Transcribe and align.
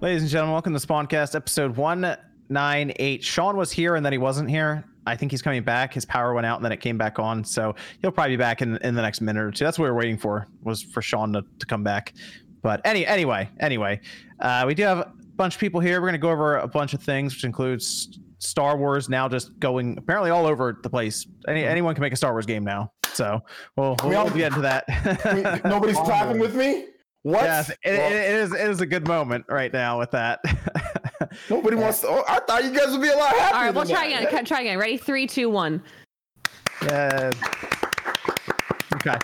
Ladies 0.00 0.22
and 0.22 0.30
gentlemen, 0.30 0.52
welcome 0.52 0.72
to 0.74 0.78
Spawncast 0.78 1.34
episode 1.34 1.76
198. 1.76 3.24
Sean 3.24 3.56
was 3.56 3.72
here 3.72 3.96
and 3.96 4.06
then 4.06 4.12
he 4.12 4.18
wasn't 4.18 4.48
here. 4.48 4.84
I 5.08 5.16
think 5.16 5.32
he's 5.32 5.42
coming 5.42 5.64
back. 5.64 5.92
His 5.92 6.04
power 6.04 6.34
went 6.34 6.46
out 6.46 6.54
and 6.54 6.64
then 6.64 6.70
it 6.70 6.80
came 6.80 6.96
back 6.96 7.18
on. 7.18 7.42
So 7.42 7.74
he'll 8.00 8.12
probably 8.12 8.36
be 8.36 8.40
back 8.40 8.62
in, 8.62 8.76
in 8.76 8.94
the 8.94 9.02
next 9.02 9.20
minute 9.20 9.42
or 9.42 9.50
two. 9.50 9.64
That's 9.64 9.76
what 9.76 9.86
we 9.86 9.90
were 9.90 9.96
waiting 9.96 10.16
for, 10.16 10.46
was 10.62 10.84
for 10.84 11.02
Sean 11.02 11.32
to, 11.32 11.42
to 11.58 11.66
come 11.66 11.82
back. 11.82 12.14
But 12.62 12.80
any 12.84 13.04
anyway, 13.06 13.50
anyway, 13.58 14.00
uh, 14.38 14.62
we 14.68 14.76
do 14.76 14.84
have 14.84 14.98
a 14.98 15.12
bunch 15.34 15.56
of 15.56 15.60
people 15.60 15.80
here. 15.80 16.00
We're 16.00 16.06
going 16.06 16.12
to 16.12 16.18
go 16.18 16.30
over 16.30 16.58
a 16.58 16.68
bunch 16.68 16.94
of 16.94 17.02
things, 17.02 17.34
which 17.34 17.42
includes 17.42 18.20
Star 18.38 18.76
Wars 18.76 19.08
now 19.08 19.28
just 19.28 19.58
going 19.58 19.98
apparently 19.98 20.30
all 20.30 20.46
over 20.46 20.78
the 20.80 20.90
place. 20.90 21.26
Any, 21.48 21.64
anyone 21.64 21.96
can 21.96 22.02
make 22.02 22.12
a 22.12 22.16
Star 22.16 22.30
Wars 22.30 22.46
game 22.46 22.62
now. 22.62 22.92
So 23.14 23.40
we'll, 23.76 23.96
we'll, 24.04 24.10
we'll 24.10 24.30
get 24.30 24.52
into 24.52 24.60
that. 24.60 24.84
Wait, 25.24 25.64
nobody's 25.64 25.96
clapping 26.04 26.38
with 26.38 26.54
me. 26.54 26.86
What? 27.22 27.44
Yes, 27.44 27.70
it, 27.70 27.78
Well, 27.84 28.12
it, 28.12 28.16
it 28.16 28.34
is. 28.36 28.52
It 28.54 28.70
is 28.70 28.80
a 28.80 28.86
good 28.86 29.06
moment 29.06 29.44
right 29.48 29.72
now 29.72 29.98
with 29.98 30.10
that. 30.12 30.40
nobody 31.50 31.76
wants 31.76 32.00
to. 32.00 32.08
Oh, 32.08 32.24
I 32.28 32.40
thought 32.40 32.64
you 32.64 32.70
guys 32.70 32.90
would 32.90 33.02
be 33.02 33.08
a 33.08 33.16
lot 33.16 33.34
happier. 33.34 33.56
All 33.56 33.64
right, 33.64 33.74
we'll 33.74 33.86
try 33.86 34.08
that. 34.10 34.28
again. 34.28 34.44
Try 34.44 34.60
again. 34.62 34.78
Ready? 34.78 34.96
Three, 34.96 35.26
two, 35.26 35.50
one. 35.50 35.82
yeah. 36.84 37.32
Okay. 38.94 39.16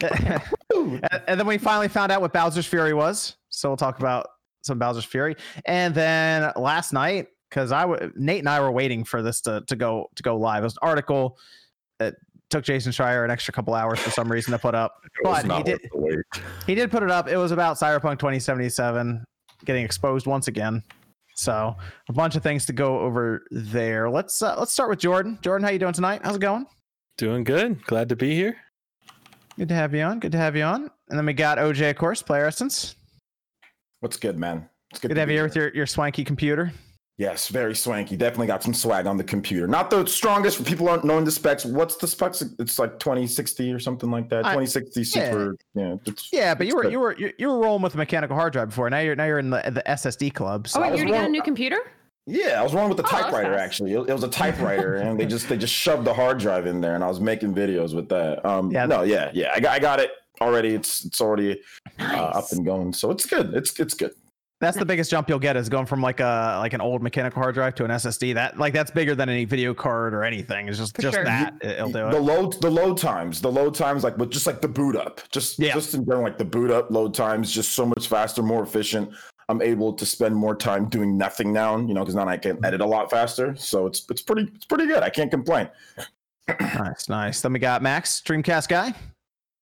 and, 0.74 1.22
and 1.28 1.40
then 1.40 1.46
we 1.46 1.58
finally 1.58 1.88
found 1.88 2.10
out 2.10 2.20
what 2.20 2.32
Bowser's 2.32 2.66
Fury 2.66 2.94
was. 2.94 3.36
So 3.48 3.68
we'll 3.68 3.76
talk 3.76 3.98
about 3.98 4.28
some 4.62 4.78
Bowser's 4.78 5.04
Fury. 5.04 5.36
And 5.66 5.94
then 5.94 6.52
last 6.56 6.92
night, 6.92 7.26
because 7.48 7.72
I 7.72 7.82
w- 7.82 8.12
Nate 8.16 8.38
and 8.40 8.48
I 8.48 8.60
were 8.60 8.72
waiting 8.72 9.04
for 9.04 9.22
this 9.22 9.40
to, 9.42 9.62
to 9.66 9.76
go 9.76 10.08
to 10.14 10.22
go 10.22 10.36
live. 10.36 10.62
It 10.62 10.66
was 10.66 10.74
an 10.74 10.88
article 10.88 11.36
that 11.98 12.14
took 12.50 12.64
Jason 12.64 12.92
Schreier 12.92 13.24
an 13.24 13.30
extra 13.30 13.52
couple 13.52 13.74
hours 13.74 13.98
for 13.98 14.10
some 14.10 14.30
reason 14.30 14.52
to 14.52 14.58
put 14.58 14.74
up. 14.74 14.94
But 15.22 15.44
he 15.44 15.62
did 15.62 15.80
worth 15.82 15.90
the 15.92 15.98
wait. 15.98 16.44
he 16.66 16.74
did 16.74 16.90
put 16.90 17.02
it 17.02 17.10
up. 17.10 17.28
It 17.28 17.36
was 17.36 17.52
about 17.52 17.76
Cyberpunk 17.76 18.18
2077 18.18 19.24
getting 19.64 19.84
exposed 19.84 20.26
once 20.26 20.48
again. 20.48 20.82
So 21.34 21.76
a 22.08 22.12
bunch 22.12 22.36
of 22.36 22.42
things 22.42 22.66
to 22.66 22.72
go 22.72 23.00
over 23.00 23.44
there. 23.50 24.10
Let's 24.10 24.42
uh, 24.42 24.56
let's 24.58 24.72
start 24.72 24.90
with 24.90 24.98
Jordan. 24.98 25.38
Jordan, 25.42 25.64
how 25.64 25.70
you 25.72 25.78
doing 25.78 25.92
tonight? 25.92 26.20
How's 26.24 26.36
it 26.36 26.40
going? 26.40 26.66
Doing 27.18 27.44
good. 27.44 27.84
Glad 27.84 28.08
to 28.10 28.16
be 28.16 28.34
here. 28.34 28.56
Good 29.58 29.68
to 29.68 29.74
have 29.74 29.94
you 29.94 30.02
on. 30.02 30.20
Good 30.20 30.32
to 30.32 30.38
have 30.38 30.56
you 30.56 30.62
on. 30.64 30.90
And 31.08 31.18
then 31.18 31.26
we 31.26 31.32
got 31.32 31.58
OJ, 31.58 31.90
of 31.90 31.96
course, 31.96 32.22
player 32.22 32.46
essence. 32.46 32.94
What's 34.00 34.16
good, 34.16 34.38
man? 34.38 34.68
It's 34.90 35.00
Good 35.00 35.08
to 35.08 35.14
to 35.14 35.20
have 35.20 35.28
be 35.28 35.34
you 35.34 35.38
here 35.38 35.44
with 35.44 35.56
your, 35.56 35.74
your 35.74 35.86
swanky 35.86 36.24
computer. 36.24 36.72
Yes, 37.20 37.48
very 37.48 37.74
swanky. 37.76 38.16
Definitely 38.16 38.46
got 38.46 38.62
some 38.62 38.72
swag 38.72 39.04
on 39.06 39.18
the 39.18 39.22
computer. 39.24 39.66
Not 39.68 39.90
the 39.90 40.06
strongest 40.06 40.56
for 40.56 40.64
people 40.64 40.88
aren't 40.88 41.04
knowing 41.04 41.22
the 41.26 41.30
specs. 41.30 41.66
What's 41.66 41.96
the 41.96 42.06
specs? 42.06 42.40
It's 42.58 42.78
like 42.78 42.98
2060 42.98 43.70
or 43.74 43.78
something 43.78 44.10
like 44.10 44.30
that. 44.30 44.46
I- 44.46 44.52
2060 44.54 45.04
super. 45.04 45.54
Yeah, 45.74 45.96
it's, 46.06 46.30
Yeah, 46.32 46.54
but 46.54 46.66
you 46.66 46.74
were 46.74 46.82
good. 46.84 46.92
you 46.92 46.98
were 46.98 47.14
you, 47.18 47.30
you 47.36 47.48
were 47.48 47.58
rolling 47.58 47.82
with 47.82 47.92
a 47.92 47.98
mechanical 47.98 48.34
hard 48.36 48.54
drive 48.54 48.70
before. 48.70 48.88
Now 48.88 49.00
you're 49.00 49.16
now 49.16 49.26
you're 49.26 49.38
in 49.38 49.50
the 49.50 49.60
the 49.70 49.82
SSD 49.86 50.32
club. 50.32 50.66
So 50.66 50.78
Oh, 50.78 50.82
wait, 50.82 50.92
you 50.92 51.02
already 51.04 51.12
got 51.12 51.26
a 51.26 51.28
new 51.28 51.42
computer? 51.42 51.76
Yeah, 52.26 52.58
I 52.58 52.62
was 52.62 52.72
wrong 52.72 52.88
with 52.88 52.96
the 52.96 53.04
Oh, 53.04 53.10
typewriter. 53.10 53.52
fast. 53.52 53.64
Actually, 53.64 53.92
it, 53.92 54.08
it 54.08 54.12
was 54.14 54.24
a 54.24 54.28
typewriter, 54.42 54.94
and 54.94 55.20
they 55.20 55.26
just 55.26 55.46
they 55.50 55.58
just 55.58 55.74
shoved 55.74 56.06
the 56.06 56.14
hard 56.14 56.38
drive 56.38 56.66
in 56.66 56.80
there, 56.80 56.94
and 56.94 57.04
I 57.04 57.08
was 57.08 57.20
making 57.20 57.54
videos 57.54 57.94
with 57.94 58.08
that. 58.08 58.42
Um, 58.46 58.70
Yeah. 58.70 58.86
no, 58.86 59.02
yeah, 59.02 59.30
yeah, 59.34 59.52
I 59.54 59.60
got 59.60 59.72
I 59.74 59.78
got 59.78 60.00
it 60.00 60.10
already. 60.40 60.70
It's 60.74 61.04
it's 61.04 61.20
already 61.20 61.60
uh, 61.98 62.04
up 62.38 62.50
and 62.52 62.64
going, 62.64 62.94
so 62.94 63.10
it's 63.10 63.26
good. 63.26 63.52
It's 63.52 63.78
it's 63.78 63.92
good. 63.92 64.12
That's 64.60 64.76
the 64.76 64.84
biggest 64.84 65.10
jump 65.10 65.28
you'll 65.28 65.38
get 65.38 65.56
is 65.56 65.68
going 65.68 65.86
from 65.86 66.00
like 66.02 66.20
a 66.20 66.56
like 66.60 66.72
an 66.74 66.80
old 66.80 67.02
mechanical 67.02 67.42
hard 67.42 67.54
drive 67.54 67.74
to 67.76 67.84
an 67.84 67.90
SSD. 67.90 68.34
That 68.34 68.58
like 68.58 68.72
that's 68.74 68.90
bigger 68.90 69.14
than 69.14 69.28
any 69.28 69.44
video 69.44 69.74
card 69.74 70.14
or 70.14 70.22
anything. 70.22 70.68
It's 70.68 70.78
just 70.78 70.94
For 70.96 71.02
just 71.02 71.14
sure. 71.14 71.24
that 71.24 71.54
it'll 71.62 71.88
do 71.88 71.92
the 71.94 72.16
it. 72.16 72.20
load 72.20 72.60
the 72.60 72.70
load 72.70 72.96
times 72.98 73.40
the 73.40 73.50
load 73.50 73.74
times 73.74 74.04
like 74.04 74.16
with 74.18 74.30
just 74.30 74.46
like 74.46 74.60
the 74.60 74.68
boot 74.68 74.96
up 74.96 75.20
just 75.30 75.58
Yeah. 75.58 75.72
just 75.74 75.94
in 75.94 76.04
general 76.04 76.22
like 76.22 76.38
the 76.38 76.44
boot 76.44 76.70
up 76.70 76.90
load 76.90 77.14
times 77.14 77.50
just 77.50 77.72
so 77.72 77.86
much 77.86 78.06
faster 78.08 78.42
more 78.42 78.62
efficient 78.62 79.10
i'm 79.48 79.62
able 79.62 79.92
to 79.92 80.04
spend 80.06 80.34
more 80.36 80.54
time 80.54 80.88
doing 80.88 81.16
nothing 81.16 81.52
now 81.52 81.76
you 81.78 81.94
know 81.94 82.00
because 82.00 82.14
now 82.14 82.28
i 82.28 82.36
can 82.36 82.62
edit 82.64 82.80
a 82.80 82.86
lot 82.86 83.10
faster 83.10 83.54
so 83.56 83.86
it's 83.86 84.04
it's 84.10 84.22
pretty 84.22 84.50
it's 84.54 84.64
pretty 84.66 84.86
good 84.86 85.02
i 85.02 85.08
can't 85.08 85.30
complain 85.30 85.68
Nice, 86.60 87.08
nice. 87.08 87.40
Then 87.40 87.52
we 87.52 87.60
got 87.60 87.80
Max, 87.80 88.20
Dreamcast 88.22 88.68
guy. 88.68 88.92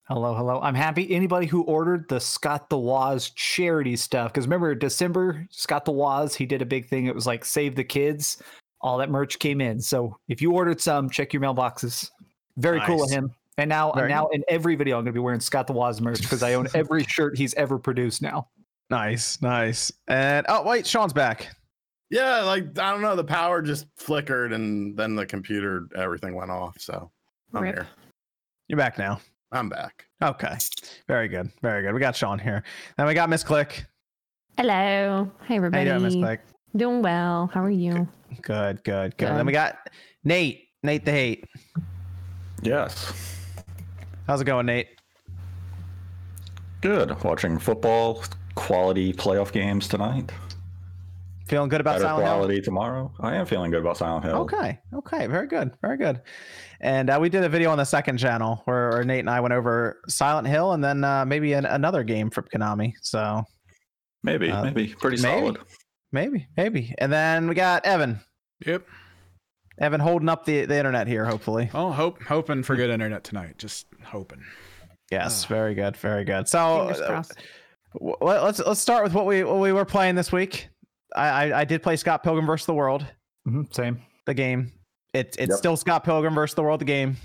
Hello, 0.09 0.35
hello. 0.35 0.59
I'm 0.63 0.75
happy. 0.75 1.15
Anybody 1.15 1.47
who 1.47 1.65
ordered 1.65 2.09
the 2.09 2.19
Scott 2.19 2.71
the 2.71 2.79
Woz 2.79 3.29
charity 3.33 3.95
stuff, 3.95 4.33
because 4.33 4.47
remember 4.47 4.75
December, 4.75 5.47
Scott 5.51 5.85
the 5.85 5.93
Woz, 5.93 6.35
he 6.35 6.47
did 6.47 6.63
a 6.63 6.67
big 6.67 6.89
thing. 6.89 7.05
It 7.05 7.15
was 7.15 7.27
like 7.27 7.45
save 7.45 7.77
the 7.77 7.85
kids. 7.85 8.43
All 8.81 8.97
that 8.99 9.11
merch 9.11 9.39
came 9.39 9.61
in. 9.61 9.79
So 9.79 10.17
if 10.27 10.41
you 10.41 10.53
ordered 10.53 10.81
some, 10.81 11.11
check 11.11 11.35
your 11.35 11.43
mailboxes. 11.43 12.11
Very 12.57 12.81
cool 12.81 13.05
of 13.05 13.11
him. 13.11 13.35
And 13.59 13.69
now, 13.69 13.93
Very 13.93 14.09
now 14.09 14.29
in 14.29 14.43
every 14.49 14.77
video, 14.77 14.97
I'm 14.97 15.05
going 15.05 15.13
to 15.13 15.19
be 15.19 15.23
wearing 15.23 15.41
Scott 15.41 15.67
the 15.67 15.75
Woz 15.75 16.01
merch 16.01 16.23
because 16.23 16.43
I 16.43 16.55
own 16.55 16.69
every 16.75 17.05
shirt 17.05 17.37
he's 17.37 17.53
ever 17.55 17.79
produced 17.79 18.23
now. 18.23 18.49
Nice, 18.89 19.43
nice. 19.43 19.93
And 20.07 20.47
oh 20.49 20.63
wait, 20.63 20.87
Sean's 20.87 21.13
back. 21.13 21.55
Yeah, 22.09 22.41
like 22.45 22.79
I 22.79 22.93
don't 22.93 23.03
know, 23.03 23.15
the 23.15 23.25
power 23.25 23.61
just 23.61 23.85
flickered 23.99 24.55
and 24.55 24.97
then 24.97 25.17
the 25.17 25.27
computer 25.27 25.87
everything 25.95 26.35
went 26.35 26.51
off. 26.51 26.77
So 26.79 27.11
I'm 27.53 27.63
Rip. 27.63 27.75
here. 27.75 27.89
You're 28.69 28.79
back 28.79 28.97
now. 28.97 29.21
I'm 29.51 29.69
back. 29.69 30.07
Okay. 30.23 30.55
Very 31.07 31.29
good. 31.29 31.51
Very 31.63 31.83
good. 31.83 31.95
We 31.95 32.01
got 32.01 32.15
Sean 32.15 32.39
here. 32.39 32.63
Then 32.97 33.07
we 33.07 33.15
got 33.15 33.31
Miss 33.31 33.43
Click. 33.43 33.87
Hello. 34.59 35.31
Hey 35.45 35.57
everybody. 35.57 35.89
How 35.89 35.95
you 35.95 36.01
doing, 36.01 36.13
Miss 36.13 36.23
Click? 36.23 36.41
Doing 36.77 37.01
well. 37.01 37.51
How 37.55 37.63
are 37.63 37.71
you? 37.71 38.07
Good, 38.43 38.85
good, 38.85 39.17
good. 39.17 39.29
Then 39.29 39.47
we 39.47 39.53
got 39.53 39.77
Nate. 40.23 40.69
Nate 40.83 41.05
the 41.05 41.13
hate. 41.13 41.45
Yes. 42.63 43.13
How's 44.27 44.43
it 44.43 44.45
going, 44.45 44.67
Nate? 44.67 44.89
Good. 46.83 47.23
Watching 47.25 47.59
football, 47.59 48.23
quality 48.55 49.15
playoff 49.15 49.51
games 49.51 49.89
tonight. 49.89 50.31
Feeling 51.47 51.71
good 51.71 51.81
about 51.81 51.93
Better 51.95 52.05
Silent 52.05 52.27
Hill? 52.27 52.35
quality 52.35 52.61
tomorrow. 52.61 53.11
I 53.21 53.35
am 53.37 53.47
feeling 53.47 53.71
good 53.71 53.81
about 53.81 53.97
Silent 53.97 54.27
Hill. 54.27 54.37
Okay. 54.37 54.79
Okay. 54.93 55.27
Very 55.27 55.47
good. 55.47 55.73
Very 55.81 55.97
good. 55.97 56.21
And 56.81 57.11
uh, 57.11 57.19
we 57.21 57.28
did 57.28 57.43
a 57.44 57.49
video 57.49 57.71
on 57.71 57.78
the 57.78 57.84
second 57.84 58.19
channel 58.19 58.62
where, 58.65 58.91
where 58.91 59.05
Nate 59.05 59.21
and 59.21 59.31
I 59.31 59.41
went 59.41 59.53
over 59.53 60.00
Silent 60.09 60.47
Hill 60.47 60.72
and 60.72 60.83
then 60.84 61.03
uh, 61.03 61.25
maybe 61.25 61.53
an, 61.55 61.65
another 61.65 62.05
game 62.05 62.31
from 62.31 62.44
Konami. 62.55 62.93
So 63.03 63.43
Maybe, 64.22 64.50
Uh, 64.50 64.65
maybe. 64.65 64.88
Pretty 65.00 65.21
maybe. 65.22 65.41
solid. 65.41 65.59
maybe, 66.12 66.47
maybe. 66.56 66.94
And 66.99 67.12
then 67.12 67.49
we 67.49 67.55
got 67.55 67.84
Evan. 67.87 68.21
Yep. 68.67 68.84
Evan 69.81 70.00
holding 70.00 70.28
up 70.28 70.44
the, 70.44 70.65
the 70.67 70.77
internet 70.77 71.06
here, 71.06 71.25
hopefully. 71.25 71.71
Oh, 71.72 71.91
hope 71.93 72.21
hoping 72.25 72.62
for 72.65 72.75
good 72.75 72.91
internet 72.91 73.22
tonight. 73.22 73.59
Just 73.59 73.87
hoping. 74.05 74.43
Yes. 75.11 75.44
Ah. 75.44 75.49
Very 75.49 75.75
good. 75.75 75.97
Very 75.97 76.25
good. 76.25 76.49
So 76.49 76.88
uh, 76.88 77.22
w- 77.94 78.17
let- 78.21 78.43
let's 78.43 78.59
let's 78.59 78.81
start 78.81 79.05
with 79.05 79.15
what 79.15 79.25
we 79.25 79.44
what 79.44 79.59
we 79.61 79.71
were 79.72 79.84
playing 79.84 80.17
this 80.17 80.33
week. 80.33 80.69
I 81.15 81.28
I, 81.53 81.61
I 81.61 81.65
did 81.65 81.83
play 81.83 81.94
Scott 81.97 82.25
Pilgrim 82.25 82.44
versus 82.47 82.67
the 82.67 82.75
World. 82.75 83.06
Mm-hmm, 83.47 83.62
same. 83.71 84.03
the 84.27 84.34
game. 84.34 84.72
It, 85.15 85.37
it's 85.39 85.51
Yep. 85.51 85.59
still 85.59 85.77
Scott 85.77 86.05
Pilgrim 86.05 86.35
versus 86.35 86.55
the 86.55 86.63
World, 86.63 86.81
the 86.81 86.85
game. 86.85 87.17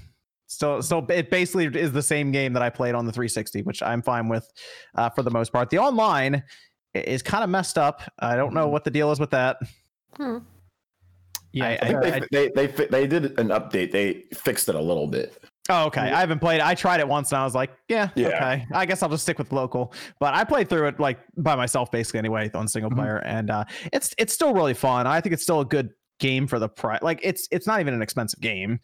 So 0.48 0.82
still, 0.82 1.06
it 1.10 1.30
basically 1.32 1.66
is 1.68 1.92
the 1.92 2.02
same 2.04 2.32
game 2.32 2.54
that 2.54 2.62
I 2.62 2.70
played 2.70 2.96
on 2.96 3.06
the 3.06 3.12
360, 3.12 3.64
which 3.64 3.82
I'm 3.82 4.02
fine 4.02 4.28
with 4.30 4.48
uh, 4.96 5.10
for 5.10 5.24
the 5.24 5.32
most 5.32 5.52
part. 5.52 5.70
The 5.70 5.80
online 5.80 6.44
is 6.94 7.22
kind 7.24 7.44
of 7.44 7.50
messed 7.50 7.78
up. 7.78 8.02
I 8.20 8.36
don't 8.36 8.54
know 8.54 8.68
what 8.68 8.84
the 8.84 8.92
deal 8.92 9.12
is 9.12 9.20
with 9.20 9.32
that. 9.32 9.58
Hmm. 10.16 10.40
Yeah. 11.52 11.66
I- 11.66 11.78
I 11.82 11.86
think 11.88 11.96
I- 12.06 12.28
they, 12.32 12.50
they 12.56 12.68
they 12.68 12.86
they 12.88 13.08
did 13.08 13.40
an 13.40 13.50
update 13.50 13.92
they 13.92 14.24
fixed 14.34 14.70
it 14.70 14.76
a 14.76 14.82
little 14.82 15.08
bit 15.08 15.38
Oh, 15.70 15.86
okay. 15.86 16.02
I 16.02 16.20
haven't 16.20 16.40
played. 16.40 16.58
it. 16.58 16.66
I 16.66 16.76
tried 16.76 17.00
it 17.00 17.08
once 17.08 17.32
and 17.32 17.40
I 17.40 17.46
was 17.46 17.56
like, 17.56 17.72
yeah, 17.88 18.10
Yeah. 18.16 18.28
okay. 18.28 18.66
I 18.74 18.86
guess 18.86 19.02
I'll 19.02 19.08
just 19.08 19.24
stick 19.24 19.38
with 19.40 19.54
local. 19.54 19.94
But 20.20 20.34
I 20.34 20.44
played 20.44 20.68
through 20.68 20.88
it 20.90 21.00
like 21.00 21.20
by 21.38 21.56
myself 21.56 21.90
basically 21.90 22.18
anyway 22.20 22.52
on 22.54 22.68
single 22.68 22.92
Mhm. 22.92 22.96
player, 22.96 23.18
and 23.20 23.50
uh, 23.50 23.64
it's 23.94 24.14
it's 24.18 24.34
still 24.34 24.54
really 24.54 24.74
fun. 24.74 25.08
I 25.08 25.22
think 25.22 25.32
it's 25.32 25.44
still 25.44 25.62
a 25.62 25.66
good 25.66 25.92
game 26.24 26.48
for 26.48 26.58
the 26.58 26.70
price. 26.70 27.04
Like 27.04 27.20
it's 27.22 27.48
it's 27.52 27.68
not 27.68 27.82
even 27.82 27.94
an 27.94 28.02
expensive 28.02 28.40
game, 28.40 28.80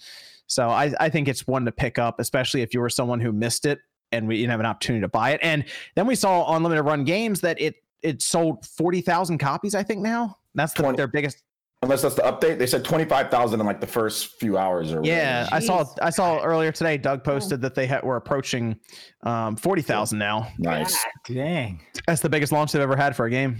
so 0.46 0.68
I 0.70 0.94
I 1.00 1.10
think 1.10 1.28
it's 1.28 1.48
one 1.48 1.66
to 1.66 1.72
pick 1.72 1.98
up, 1.98 2.20
especially 2.20 2.62
if 2.62 2.74
you 2.74 2.82
were 2.82 2.90
someone 2.90 3.22
who 3.22 3.32
missed 3.32 3.66
it 3.66 3.80
and 4.12 4.28
we 4.28 4.38
didn't 4.38 4.52
have 4.52 4.60
an 4.60 4.66
opportunity 4.66 5.02
to 5.02 5.08
buy 5.08 5.32
it. 5.32 5.40
And 5.42 5.64
then 5.96 6.06
we 6.06 6.16
saw 6.16 6.44
on 6.44 6.64
limited 6.64 6.84
run 6.84 7.06
games 7.06 7.42
that 7.42 7.60
it 7.60 7.76
it 8.04 8.22
sold 8.22 8.66
forty 8.66 9.02
thousand 9.02 9.38
copies. 9.38 9.74
I 9.74 9.84
think 9.84 10.02
now 10.02 10.36
that's 10.54 10.74
the, 10.74 10.84
20 10.84 10.98
their 10.98 11.08
biggest 11.08 11.44
unless 11.82 12.02
that's 12.02 12.16
the 12.16 12.22
update 12.24 12.58
they 12.58 12.68
said 12.68 12.84
25000 12.84 13.60
in 13.60 13.66
like 13.66 13.80
the 13.80 13.88
first 13.88 14.40
few 14.40 14.58
hours 14.58 14.92
or 14.92 15.02
Yeah, 15.04 15.44
whatever. 15.44 15.56
I 15.56 15.60
saw. 15.60 15.86
I 16.02 16.10
saw 16.10 16.44
earlier 16.44 16.72
today. 16.72 16.98
Doug 16.98 17.24
posted 17.24 17.62
that 17.62 17.74
they 17.74 17.88
had, 17.88 18.04
were 18.04 18.18
approaching 18.18 18.78
um, 19.24 19.56
forty 19.56 19.82
thousand 19.82 20.20
now. 20.20 20.52
nice 20.58 20.98
Dang. 21.26 21.82
That's 22.06 22.22
the 22.22 22.30
biggest 22.30 22.52
launch 22.52 22.74
they've 22.74 22.82
ever 22.82 22.98
had 22.98 23.16
for 23.16 23.26
a 23.26 23.30
game. 23.30 23.58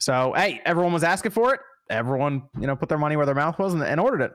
So 0.00 0.34
hey, 0.36 0.60
everyone 0.66 0.92
was 0.92 1.04
asking 1.04 1.32
for 1.32 1.54
it. 1.54 1.60
Everyone, 1.90 2.42
you 2.58 2.66
know, 2.66 2.74
put 2.76 2.88
their 2.88 2.98
money 2.98 3.16
where 3.16 3.26
their 3.26 3.34
mouth 3.34 3.58
was 3.58 3.74
and, 3.74 3.82
and 3.82 4.00
ordered 4.00 4.22
it. 4.22 4.32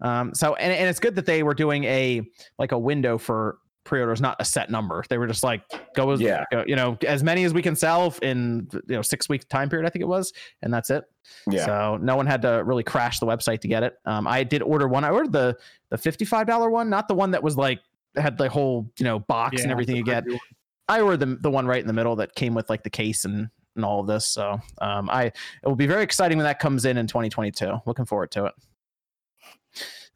Um, 0.00 0.34
so 0.34 0.54
and, 0.56 0.72
and 0.72 0.88
it's 0.88 1.00
good 1.00 1.14
that 1.16 1.26
they 1.26 1.42
were 1.42 1.54
doing 1.54 1.84
a 1.84 2.22
like 2.58 2.72
a 2.72 2.78
window 2.78 3.18
for 3.18 3.58
pre-orders, 3.84 4.20
not 4.20 4.36
a 4.38 4.44
set 4.44 4.70
number. 4.70 5.02
They 5.08 5.18
were 5.18 5.26
just 5.26 5.42
like 5.42 5.62
go 5.96 6.10
as 6.10 6.20
Yeah. 6.20 6.44
go- 6.52 6.64
you 6.66 6.76
know 6.76 6.96
as 7.06 7.22
many 7.24 7.44
as 7.44 7.52
we 7.54 7.62
can 7.62 7.74
sell 7.74 8.14
in 8.22 8.68
you 8.72 8.96
know 8.96 9.02
six 9.02 9.28
week 9.28 9.48
time 9.48 9.68
period. 9.70 9.86
I 9.86 9.90
think 9.90 10.02
it 10.02 10.08
was, 10.08 10.32
and 10.62 10.72
that's 10.72 10.90
it. 10.90 11.04
yeah 11.50 11.64
So 11.66 11.96
no 12.00 12.14
one 12.14 12.26
had 12.26 12.42
to 12.42 12.62
really 12.64 12.84
crash 12.84 13.18
the 13.20 13.26
website 13.26 13.60
to 13.60 13.68
get 13.68 13.82
it. 13.82 13.94
Um, 14.04 14.26
I 14.28 14.44
did 14.44 14.62
order 14.62 14.86
one. 14.86 15.02
I 15.04 15.10
ordered 15.10 15.32
the 15.32 15.56
the 15.90 15.98
fifty 15.98 16.24
five 16.24 16.46
dollar 16.46 16.70
one, 16.70 16.90
not 16.90 17.08
the 17.08 17.14
one 17.14 17.30
that 17.32 17.42
was 17.42 17.56
like 17.56 17.80
had 18.16 18.36
the 18.36 18.48
whole 18.50 18.90
you 18.98 19.04
know 19.04 19.18
box 19.20 19.62
and 19.62 19.72
everything 19.72 19.96
you 19.96 20.04
get. 20.04 20.24
preview. 20.26 20.38
I 20.88 21.00
ordered 21.00 21.20
the 21.20 21.36
the 21.40 21.50
one 21.50 21.66
right 21.66 21.80
in 21.80 21.86
the 21.86 21.92
middle 21.94 22.16
that 22.16 22.34
came 22.34 22.54
with 22.54 22.68
like 22.68 22.82
the 22.84 22.90
case 22.90 23.24
and 23.24 23.48
and 23.76 23.84
all 23.84 24.00
of 24.00 24.06
this. 24.06 24.26
So 24.26 24.60
um, 24.80 25.08
I 25.10 25.24
it 25.26 25.34
will 25.64 25.76
be 25.76 25.86
very 25.86 26.02
exciting 26.02 26.38
when 26.38 26.44
that 26.44 26.58
comes 26.58 26.84
in 26.84 26.96
in 26.96 27.06
2022. 27.06 27.80
Looking 27.86 28.04
forward 28.04 28.30
to 28.32 28.46
it. 28.46 28.54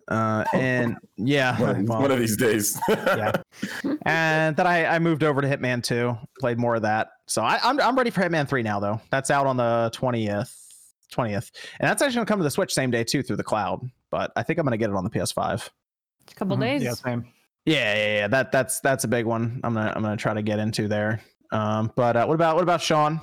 Uh, 0.09 0.45
and 0.53 0.97
yeah, 1.17 1.61
One, 1.61 1.71
of 1.71 1.79
these- 1.79 1.89
well, 1.89 2.01
one 2.03 2.11
of 2.11 2.19
these 2.19 2.37
days. 2.37 2.81
Yeah. 2.89 3.33
and 4.07 4.57
then 4.57 4.67
I, 4.67 4.87
I 4.87 4.99
moved 4.99 5.25
over 5.25 5.41
to 5.41 5.49
Hitman 5.49 5.83
2, 5.83 6.17
played 6.39 6.59
more 6.59 6.77
of 6.77 6.83
that. 6.83 7.09
So 7.27 7.43
I, 7.43 7.59
I'm 7.63 7.81
I'm 7.81 7.97
ready 7.97 8.11
for 8.11 8.21
Hitman 8.21 8.49
3 8.49 8.63
now 8.63 8.79
though. 8.81 9.01
That's 9.11 9.31
out 9.31 9.47
on 9.47 9.57
the 9.57 9.91
20th. 9.95 10.55
20th. 11.13 11.51
And 11.81 11.89
that's 11.89 12.03
actually 12.03 12.17
gonna 12.17 12.27
come 12.27 12.39
to 12.41 12.45
the 12.45 12.51
Switch 12.51 12.73
same 12.75 12.91
day 12.91 13.05
too 13.05 13.23
through 13.23 13.37
the 13.37 13.45
cloud. 13.45 13.81
But 14.11 14.33
I 14.37 14.43
think 14.43 14.59
I'm 14.59 14.67
gonna 14.67 14.77
get 14.77 14.91
it 14.91 14.97
on 14.97 15.05
the 15.05 15.11
PS5. 15.11 15.69
A 16.31 16.35
couple 16.35 16.57
Mhm. 16.57 16.61
days. 16.61 16.83
Yeah, 16.83 16.93
same. 16.95 17.27
Yeah, 17.65 17.95
yeah, 17.95 18.17
yeah. 18.19 18.29
That 18.29 18.53
that's 18.53 18.81
that's 18.81 19.05
a 19.05 19.09
big 19.09 19.25
one. 19.27 19.61
I'm 19.65 19.75
gonna 19.75 19.93
I'm 19.95 20.03
gonna 20.03 20.17
try 20.17 20.35
to 20.35 20.43
get 20.43 20.59
into 20.61 20.87
there. 20.89 21.21
Um, 21.53 21.91
but 21.97 22.17
uh, 22.17 22.27
what 22.27 22.35
about 22.35 22.55
what 22.57 22.63
about 22.63 22.81
Sean? 22.83 23.21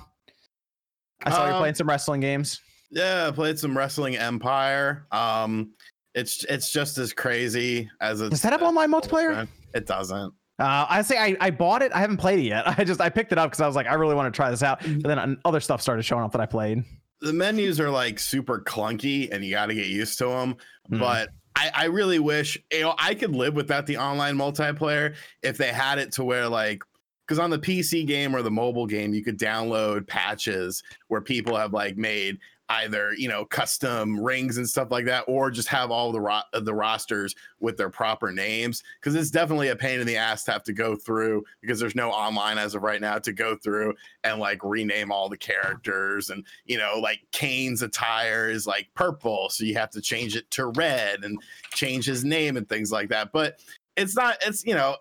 I 1.23 1.31
saw 1.31 1.45
Um, 1.45 1.57
playing 1.59 1.75
some 1.75 1.87
wrestling 1.87 2.21
games. 2.21 2.61
Yeah, 2.91 3.27
I 3.27 3.31
played 3.31 3.57
some 3.57 3.75
Wrestling 3.75 4.17
Empire. 4.17 5.07
Um, 5.11 5.71
it's 6.13 6.43
it's 6.43 6.71
just 6.71 6.97
as 6.99 7.11
crazy 7.11 7.89
as 7.99 8.21
a. 8.21 8.29
Does 8.29 8.41
that 8.43 8.51
have 8.51 8.61
online 8.61 8.91
multiplayer? 8.91 9.47
It 9.73 9.87
doesn't. 9.87 10.33
Uh, 10.59 10.85
I 10.87 11.01
say 11.01 11.17
I, 11.17 11.35
I 11.41 11.49
bought 11.49 11.81
it. 11.81 11.91
I 11.93 11.99
haven't 11.99 12.17
played 12.17 12.37
it 12.39 12.43
yet. 12.43 12.67
I 12.79 12.83
just 12.83 13.01
I 13.01 13.09
picked 13.09 13.31
it 13.31 13.37
up 13.39 13.49
because 13.49 13.61
I 13.61 13.67
was 13.67 13.75
like 13.75 13.87
I 13.87 13.95
really 13.95 14.13
want 14.15 14.31
to 14.31 14.35
try 14.37 14.51
this 14.51 14.61
out. 14.61 14.81
But 14.81 15.07
then 15.07 15.37
other 15.43 15.59
stuff 15.59 15.81
started 15.81 16.03
showing 16.03 16.23
up 16.23 16.31
that 16.33 16.41
I 16.41 16.45
played. 16.45 16.83
The 17.21 17.33
menus 17.33 17.79
are 17.79 17.89
like 17.89 18.19
super 18.19 18.59
clunky, 18.59 19.29
and 19.31 19.43
you 19.43 19.51
got 19.51 19.67
to 19.67 19.73
get 19.73 19.87
used 19.87 20.19
to 20.19 20.25
them. 20.25 20.57
Hmm. 20.89 20.99
But 20.99 21.29
I, 21.55 21.71
I 21.73 21.85
really 21.85 22.19
wish 22.19 22.59
you 22.71 22.81
know 22.81 22.93
I 22.99 23.15
could 23.15 23.35
live 23.35 23.55
without 23.55 23.87
the 23.87 23.97
online 23.97 24.35
multiplayer 24.35 25.15
if 25.41 25.57
they 25.57 25.69
had 25.73 25.97
it 25.97 26.11
to 26.13 26.23
where 26.23 26.47
like 26.47 26.83
because 27.25 27.39
on 27.39 27.49
the 27.49 27.59
PC 27.59 28.05
game 28.05 28.35
or 28.35 28.41
the 28.41 28.51
mobile 28.51 28.87
game 28.87 29.13
you 29.13 29.23
could 29.23 29.39
download 29.39 30.07
patches 30.07 30.83
where 31.07 31.21
people 31.21 31.55
have 31.55 31.73
like 31.73 31.97
made 31.97 32.37
either 32.69 33.13
you 33.17 33.27
know 33.27 33.43
custom 33.45 34.19
rings 34.19 34.57
and 34.57 34.67
stuff 34.67 34.89
like 34.89 35.05
that 35.05 35.25
or 35.27 35.51
just 35.51 35.67
have 35.67 35.91
all 35.91 36.11
the 36.11 36.19
ro- 36.19 36.41
the 36.61 36.73
rosters 36.73 37.35
with 37.59 37.75
their 37.75 37.89
proper 37.89 38.31
names 38.31 38.83
because 38.99 39.15
it's 39.15 39.29
definitely 39.29 39.67
a 39.69 39.75
pain 39.75 39.99
in 39.99 40.07
the 40.07 40.15
ass 40.15 40.43
to 40.43 40.51
have 40.51 40.63
to 40.63 40.73
go 40.73 40.95
through 40.95 41.43
because 41.61 41.79
there's 41.79 41.95
no 41.95 42.09
online 42.09 42.57
as 42.57 42.73
of 42.73 42.81
right 42.81 43.01
now 43.01 43.19
to 43.19 43.33
go 43.33 43.55
through 43.57 43.93
and 44.23 44.39
like 44.39 44.63
rename 44.63 45.11
all 45.11 45.27
the 45.27 45.37
characters 45.37 46.29
and 46.29 46.45
you 46.65 46.77
know 46.77 46.99
like 47.01 47.19
Kane's 47.31 47.81
attire 47.81 48.49
is 48.49 48.65
like 48.65 48.87
purple 48.95 49.49
so 49.49 49.65
you 49.65 49.75
have 49.75 49.91
to 49.91 50.01
change 50.01 50.35
it 50.35 50.49
to 50.51 50.67
red 50.67 51.23
and 51.23 51.39
change 51.71 52.05
his 52.05 52.23
name 52.23 52.55
and 52.55 52.67
things 52.67 52.91
like 52.91 53.09
that. 53.09 53.31
But 53.33 53.59
it's 53.95 54.15
not 54.15 54.37
it's 54.41 54.65
you 54.65 54.73
know 54.73 54.95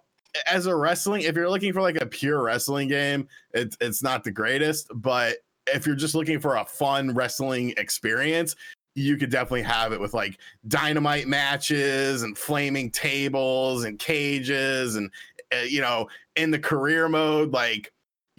as 0.47 0.67
a 0.67 0.75
wrestling 0.75 1.23
if 1.23 1.37
you're 1.37 1.51
looking 1.51 1.73
for 1.73 1.83
like 1.83 2.01
a 2.01 2.07
pure 2.07 2.43
wrestling 2.43 2.89
game 2.89 3.27
it's 3.53 3.77
it's 3.81 4.03
not 4.03 4.25
the 4.25 4.31
greatest 4.31 4.91
but 4.95 5.37
if 5.67 5.87
you're 5.87 5.95
just 5.95 6.15
looking 6.15 6.41
for 6.41 6.57
a 6.57 6.65
fun 6.65 7.15
wrestling 7.15 7.73
experience 7.77 8.57
you 8.95 9.17
could 9.17 9.31
definitely 9.31 9.63
have 9.63 9.93
it 9.93 10.01
with 10.01 10.15
like 10.15 10.39
dynamite 10.69 11.27
matches 11.27 12.23
and 12.23 12.37
flaming 12.37 12.91
tables 12.91 13.85
and 13.85 13.99
cages 13.99 14.97
and 14.97 15.11
uh, 15.53 15.61
you 15.61 15.81
know 15.81 16.07
in 16.37 16.51
the 16.51 16.59
career 16.59 17.09
mode 17.09 17.53
like 17.53 17.93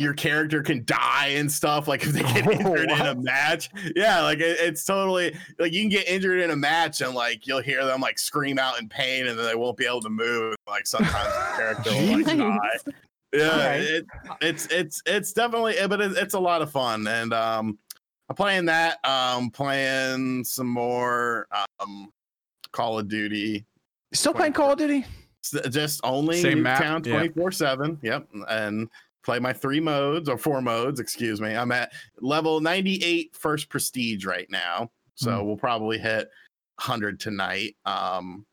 your 0.03 0.13
character 0.13 0.61
can 0.61 0.83
die 0.85 1.27
and 1.29 1.51
stuff 1.51 1.87
like 1.87 2.03
if 2.03 2.11
they 2.11 2.21
get 2.21 2.45
Oh, 2.47 2.51
injured 2.51 2.91
in 2.91 3.01
a 3.01 3.15
match 3.15 3.69
yeah 3.95 4.21
like 4.21 4.39
it, 4.39 4.57
it's 4.59 4.83
totally 4.85 5.35
like 5.57 5.71
you 5.73 5.81
can 5.81 5.89
get 5.89 6.07
injured 6.07 6.39
in 6.41 6.51
a 6.51 6.55
match 6.55 7.01
and 7.01 7.15
like 7.15 7.47
you'll 7.47 7.61
hear 7.61 7.85
them 7.85 8.01
like 8.01 8.19
scream 8.19 8.59
out 8.59 8.79
in 8.79 8.87
pain 8.89 9.27
and 9.27 9.37
then 9.39 9.45
they 9.45 9.55
won't 9.55 9.77
be 9.77 9.85
able 9.85 10.01
to 10.01 10.09
move 10.09 10.55
like 10.67 10.85
sometimes 10.85 11.13
the 11.13 11.53
character 11.55 11.89
will 11.91 12.17
like 12.17 12.25
die 12.37 12.93
yeah 13.33 13.49
Alright. 13.49 13.81
it, 13.81 14.05
it's 14.41 14.67
it's 14.67 15.01
it's 15.05 15.33
definitely 15.33 15.75
but 15.87 15.99
it, 16.01 16.11
it's 16.17 16.33
a 16.35 16.39
lot 16.39 16.61
of 16.61 16.69
fun 16.71 17.07
and 17.07 17.33
um 17.33 17.79
i'm 18.29 18.35
playing 18.35 18.65
that 18.65 19.03
um 19.05 19.49
playing 19.49 20.43
some 20.43 20.67
more 20.67 21.47
um 21.79 22.09
call 22.71 22.99
of 22.99 23.07
duty 23.07 23.65
Still 24.15 24.35
playing 24.35 24.53
Call 24.53 24.71
of 24.73 24.77
Duty? 24.77 25.05
Just 25.71 25.99
only 26.03 26.39
Same 26.39 26.61
map, 26.61 26.81
Nuketown 26.83 27.05
yeah. 27.07 27.13
24 27.13 27.51
7 27.51 27.99
yep 28.03 28.27
and 28.47 28.87
play 29.23 29.39
my 29.39 29.53
three 29.53 29.79
modes 29.79 30.29
or 30.29 30.37
four 30.37 30.61
modes 30.61 30.99
excuse 30.99 31.41
me 31.41 31.55
i'm 31.55 31.71
at 31.71 31.91
level 32.19 32.59
98 32.59 33.35
first 33.35 33.69
prestige 33.69 34.25
right 34.25 34.49
now 34.49 34.89
so 35.15 35.43
we'll 35.43 35.57
probably 35.57 35.97
hit 35.97 36.29
100 36.77 37.19
tonight 37.19 37.75
um 37.85 38.45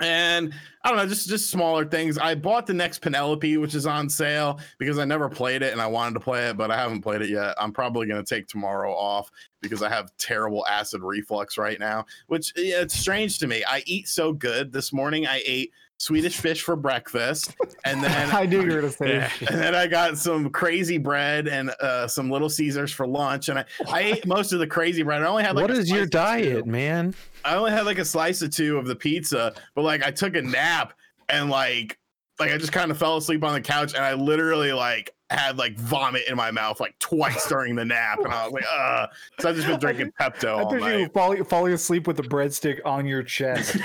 and 0.00 0.52
I 0.82 0.90
don't 0.90 0.98
know, 0.98 1.06
just 1.06 1.28
just 1.28 1.50
smaller 1.50 1.84
things. 1.84 2.18
I 2.18 2.34
bought 2.34 2.66
the 2.66 2.74
next 2.74 2.98
Penelope, 2.98 3.56
which 3.56 3.74
is 3.74 3.86
on 3.86 4.10
sale 4.10 4.60
because 4.78 4.98
I 4.98 5.06
never 5.06 5.28
played 5.28 5.62
it 5.62 5.72
and 5.72 5.80
I 5.80 5.86
wanted 5.86 6.14
to 6.14 6.20
play 6.20 6.48
it, 6.48 6.56
but 6.56 6.70
I 6.70 6.76
haven't 6.76 7.00
played 7.00 7.22
it 7.22 7.30
yet. 7.30 7.54
I'm 7.58 7.72
probably 7.72 8.06
gonna 8.06 8.22
take 8.22 8.46
tomorrow 8.46 8.92
off 8.92 9.30
because 9.62 9.82
I 9.82 9.88
have 9.88 10.14
terrible 10.18 10.66
acid 10.66 11.02
reflux 11.02 11.56
right 11.56 11.80
now, 11.80 12.04
which 12.26 12.52
yeah, 12.56 12.82
it's 12.82 12.94
strange 12.98 13.38
to 13.38 13.46
me. 13.46 13.64
I 13.66 13.82
eat 13.86 14.08
so 14.08 14.32
good. 14.32 14.70
This 14.70 14.92
morning 14.92 15.26
I 15.26 15.42
ate 15.46 15.72
Swedish 15.98 16.36
fish 16.36 16.62
for 16.62 16.76
breakfast, 16.76 17.54
and 17.84 18.02
then 18.02 18.30
I 18.34 18.46
knew 18.46 18.60
you 18.60 18.74
were 18.74 18.80
gonna 18.82 18.92
say. 18.92 19.14
Yeah. 19.14 19.30
and 19.48 19.58
then 19.58 19.74
I 19.74 19.86
got 19.86 20.18
some 20.18 20.50
crazy 20.50 20.98
bread 20.98 21.48
and 21.48 21.70
uh, 21.80 22.06
some 22.06 22.30
Little 22.30 22.50
Caesars 22.50 22.92
for 22.92 23.06
lunch, 23.06 23.48
and 23.48 23.58
I, 23.58 23.64
I 23.88 24.00
ate 24.00 24.26
most 24.26 24.52
of 24.52 24.58
the 24.58 24.66
crazy 24.66 25.02
bread. 25.02 25.22
I 25.22 25.26
only 25.26 25.42
had 25.42 25.56
like 25.56 25.62
what 25.62 25.70
a 25.70 25.78
is 25.78 25.90
your 25.90 26.06
diet, 26.06 26.66
man? 26.66 27.14
I 27.44 27.56
only 27.56 27.70
had 27.70 27.86
like 27.86 27.98
a 27.98 28.04
slice 28.04 28.42
or 28.42 28.48
two 28.48 28.76
of 28.76 28.86
the 28.86 28.96
pizza, 28.96 29.54
but 29.74 29.82
like 29.82 30.04
I 30.04 30.10
took 30.10 30.36
a 30.36 30.42
nap 30.42 30.92
and 31.28 31.48
like 31.50 31.98
like 32.38 32.52
I 32.52 32.58
just 32.58 32.72
kind 32.72 32.90
of 32.90 32.98
fell 32.98 33.16
asleep 33.16 33.42
on 33.42 33.54
the 33.54 33.60
couch 33.60 33.94
and 33.94 34.04
I 34.04 34.14
literally 34.14 34.72
like 34.72 35.10
had 35.30 35.58
like 35.58 35.76
vomit 35.76 36.22
in 36.28 36.36
my 36.36 36.50
mouth 36.52 36.78
like 36.78 36.96
twice 37.00 37.48
during 37.48 37.74
the 37.74 37.84
nap 37.84 38.18
and 38.22 38.32
I 38.32 38.44
was 38.44 38.52
like, 38.52 38.64
uh 38.72 39.06
so 39.40 39.48
I've 39.48 39.56
just 39.56 39.66
been 39.66 39.80
drinking 39.80 40.12
Pepto 40.20 40.44
I 40.44 40.62
all 40.62 40.70
thought 40.70 40.78
you 40.78 40.84
were 40.84 40.98
night. 41.00 41.12
falling, 41.12 41.44
falling 41.44 41.72
asleep 41.72 42.06
with 42.06 42.18
a 42.20 42.22
breadstick 42.22 42.78
on 42.84 43.06
your 43.06 43.22
chest. 43.24 43.72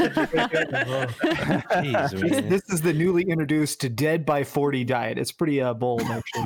Jeez, 1.31 2.19
this, 2.19 2.41
this 2.49 2.69
is 2.69 2.81
the 2.81 2.93
newly 2.93 3.23
introduced 3.23 3.81
to 3.81 3.89
Dead 3.89 4.25
by 4.25 4.43
40 4.43 4.83
diet. 4.83 5.17
It's 5.17 5.31
pretty 5.31 5.61
uh, 5.61 5.73
bold, 5.73 6.03
actually. 6.03 6.43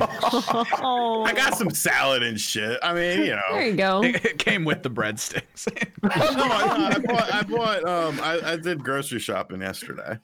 oh, 0.82 1.24
I 1.26 1.32
got 1.32 1.56
some 1.56 1.70
salad 1.70 2.22
and 2.22 2.40
shit. 2.40 2.78
I 2.82 2.92
mean, 2.94 3.20
you 3.20 3.30
know. 3.36 3.42
There 3.52 3.66
you 3.66 3.76
go. 3.76 4.02
It, 4.02 4.24
it 4.24 4.38
came 4.38 4.64
with 4.64 4.82
the 4.82 4.90
breadsticks. 4.90 5.66
no, 6.02 6.10
I, 6.10 6.94
I 6.94 6.98
bought 6.98 7.34
I 7.34 7.42
bought 7.42 7.84
um 7.84 8.20
I, 8.22 8.52
I 8.52 8.56
did 8.56 8.82
grocery 8.82 9.18
shopping 9.20 9.60
yesterday. 9.60 10.18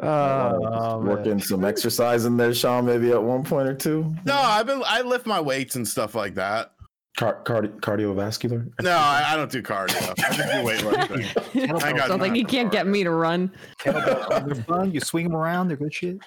Oh, 0.00 1.00
Work 1.04 1.26
man. 1.26 1.40
some 1.40 1.64
exercise 1.64 2.24
in 2.24 2.36
there, 2.36 2.54
Sean, 2.54 2.86
maybe 2.86 3.10
at 3.10 3.22
one 3.22 3.42
point 3.42 3.68
or 3.68 3.74
two. 3.74 4.14
No, 4.24 4.34
I've 4.36 4.66
been 4.66 4.82
I 4.86 5.02
lift 5.02 5.26
my 5.26 5.40
weights 5.40 5.74
and 5.76 5.86
stuff 5.86 6.14
like 6.14 6.34
that. 6.36 6.72
Car- 7.16 7.42
cardi- 7.42 7.68
cardiovascular. 7.68 8.70
No, 8.80 8.92
I, 8.92 9.24
I 9.32 9.36
don't 9.36 9.50
do 9.50 9.60
cardio. 9.60 10.14
I 10.24 10.36
just 10.36 10.38
do 10.38 10.58
weightlifting. 10.58 11.82
I 11.82 11.92
got 11.92 12.06
Sounds 12.08 12.20
like 12.20 12.36
you 12.36 12.44
can't 12.44 12.70
get 12.70 12.86
me 12.86 13.02
to 13.02 13.10
run. 13.10 13.52
They're 13.84 14.54
fun. 14.68 14.92
You 14.92 15.00
swing 15.00 15.24
them 15.24 15.34
around. 15.34 15.66
They're 15.66 15.76
good 15.76 15.92
shit. 15.92 16.18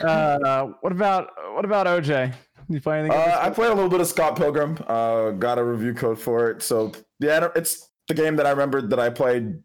Uh, 0.00 0.66
what 0.80 0.92
about 0.92 1.30
what 1.54 1.64
about 1.64 1.86
OJ? 1.86 2.32
You 2.68 2.80
play 2.80 3.00
anything? 3.00 3.18
Uh, 3.18 3.38
I 3.40 3.50
played 3.50 3.70
a 3.70 3.74
little 3.74 3.90
bit 3.90 4.00
of 4.00 4.06
Scott 4.06 4.36
Pilgrim. 4.36 4.78
Uh, 4.86 5.30
got 5.32 5.58
a 5.58 5.64
review 5.64 5.92
code 5.92 6.20
for 6.20 6.50
it. 6.50 6.62
So 6.62 6.92
yeah, 7.18 7.48
it's 7.56 7.90
the 8.06 8.14
game 8.14 8.36
that 8.36 8.46
I 8.46 8.50
remembered 8.50 8.90
that 8.90 9.00
I 9.00 9.10
played 9.10 9.58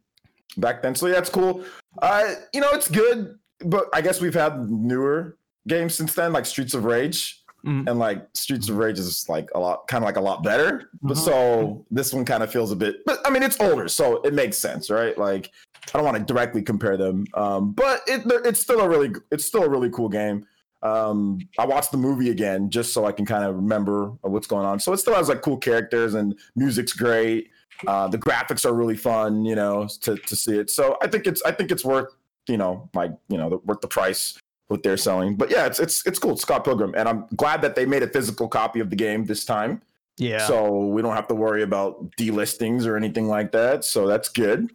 back 0.57 0.81
then. 0.81 0.95
So 0.95 1.05
yeah, 1.05 1.19
it's 1.19 1.29
cool. 1.29 1.63
Uh, 2.01 2.33
you 2.53 2.61
know, 2.61 2.69
it's 2.71 2.89
good, 2.89 3.36
but 3.65 3.85
I 3.93 4.01
guess 4.01 4.21
we've 4.21 4.33
had 4.33 4.69
newer 4.69 5.37
games 5.67 5.95
since 5.95 6.13
then, 6.13 6.33
like 6.33 6.45
Streets 6.45 6.73
of 6.73 6.85
Rage. 6.85 7.43
Mhm. 7.65 7.89
And 7.89 7.99
like 7.99 8.25
Streets 8.33 8.69
of 8.69 8.77
Rage 8.77 8.99
is 8.99 9.25
like 9.27 9.49
a 9.55 9.59
lot, 9.59 9.87
kind 9.87 10.03
of 10.03 10.05
like 10.05 10.15
a 10.17 10.21
lot 10.21 10.43
better. 10.43 10.89
But 11.01 11.17
Mhm. 11.17 11.25
so 11.25 11.85
this 11.89 12.13
one 12.13 12.23
kind 12.23 12.43
of 12.43 12.51
feels 12.51 12.71
a 12.71 12.75
bit, 12.75 13.03
but 13.05 13.19
I 13.25 13.29
mean, 13.31 13.41
it's 13.43 13.59
older, 13.59 13.87
so 13.87 14.21
it 14.21 14.33
makes 14.33 14.57
sense, 14.57 14.89
right? 14.91 15.17
Like, 15.17 15.51
I 15.93 15.97
don't 15.97 16.05
want 16.05 16.17
to 16.17 16.23
directly 16.23 16.61
compare 16.61 16.97
them, 16.97 17.25
um, 17.33 17.71
but 17.73 18.01
it, 18.07 18.21
it's 18.45 18.59
still 18.61 18.79
a 18.79 18.87
really, 18.87 19.11
it's 19.31 19.45
still 19.45 19.63
a 19.63 19.69
really 19.69 19.89
cool 19.89 20.07
game. 20.07 20.45
Um, 20.83 21.39
I 21.57 21.65
watched 21.65 21.91
the 21.91 21.97
movie 21.97 22.29
again 22.29 22.69
just 22.69 22.93
so 22.93 23.05
I 23.05 23.11
can 23.11 23.25
kind 23.25 23.43
of 23.43 23.55
remember 23.55 24.09
what's 24.21 24.47
going 24.47 24.65
on. 24.65 24.79
So 24.79 24.93
it 24.93 24.97
still 24.97 25.15
has 25.15 25.27
like 25.27 25.41
cool 25.41 25.57
characters 25.57 26.13
and 26.13 26.37
music's 26.55 26.93
great. 26.93 27.49
Uh, 27.87 28.07
the 28.07 28.17
graphics 28.19 28.65
are 28.65 28.73
really 28.73 28.95
fun, 28.95 29.43
you 29.43 29.55
know, 29.55 29.87
to, 30.01 30.15
to 30.15 30.35
see 30.35 30.57
it. 30.57 30.69
So 30.69 30.97
I 31.01 31.07
think 31.07 31.25
it's 31.25 31.41
I 31.43 31.51
think 31.51 31.71
it's 31.71 31.83
worth 31.83 32.15
you 32.47 32.57
know 32.57 32.89
like 32.93 33.11
you 33.29 33.37
know 33.37 33.49
the, 33.49 33.57
worth 33.57 33.81
the 33.81 33.87
price 33.87 34.37
what 34.67 34.83
they're 34.83 34.97
selling. 34.97 35.35
But 35.35 35.49
yeah, 35.49 35.65
it's 35.65 35.79
it's 35.79 36.05
it's 36.05 36.19
cool. 36.19 36.33
It's 36.33 36.41
Scott 36.41 36.63
Pilgrim, 36.63 36.93
and 36.97 37.07
I'm 37.07 37.25
glad 37.35 37.61
that 37.61 37.75
they 37.75 37.85
made 37.85 38.03
a 38.03 38.07
physical 38.07 38.47
copy 38.47 38.79
of 38.79 38.89
the 38.89 38.95
game 38.95 39.25
this 39.25 39.45
time. 39.45 39.81
yeah. 40.17 40.45
So 40.45 40.87
we 40.87 41.01
don't 41.01 41.15
have 41.15 41.27
to 41.27 41.35
worry 41.35 41.63
about 41.63 42.11
delistings 42.17 42.85
or 42.85 42.97
anything 42.97 43.27
like 43.27 43.51
that. 43.53 43.85
So 43.85 44.07
that's 44.07 44.29
good. 44.29 44.69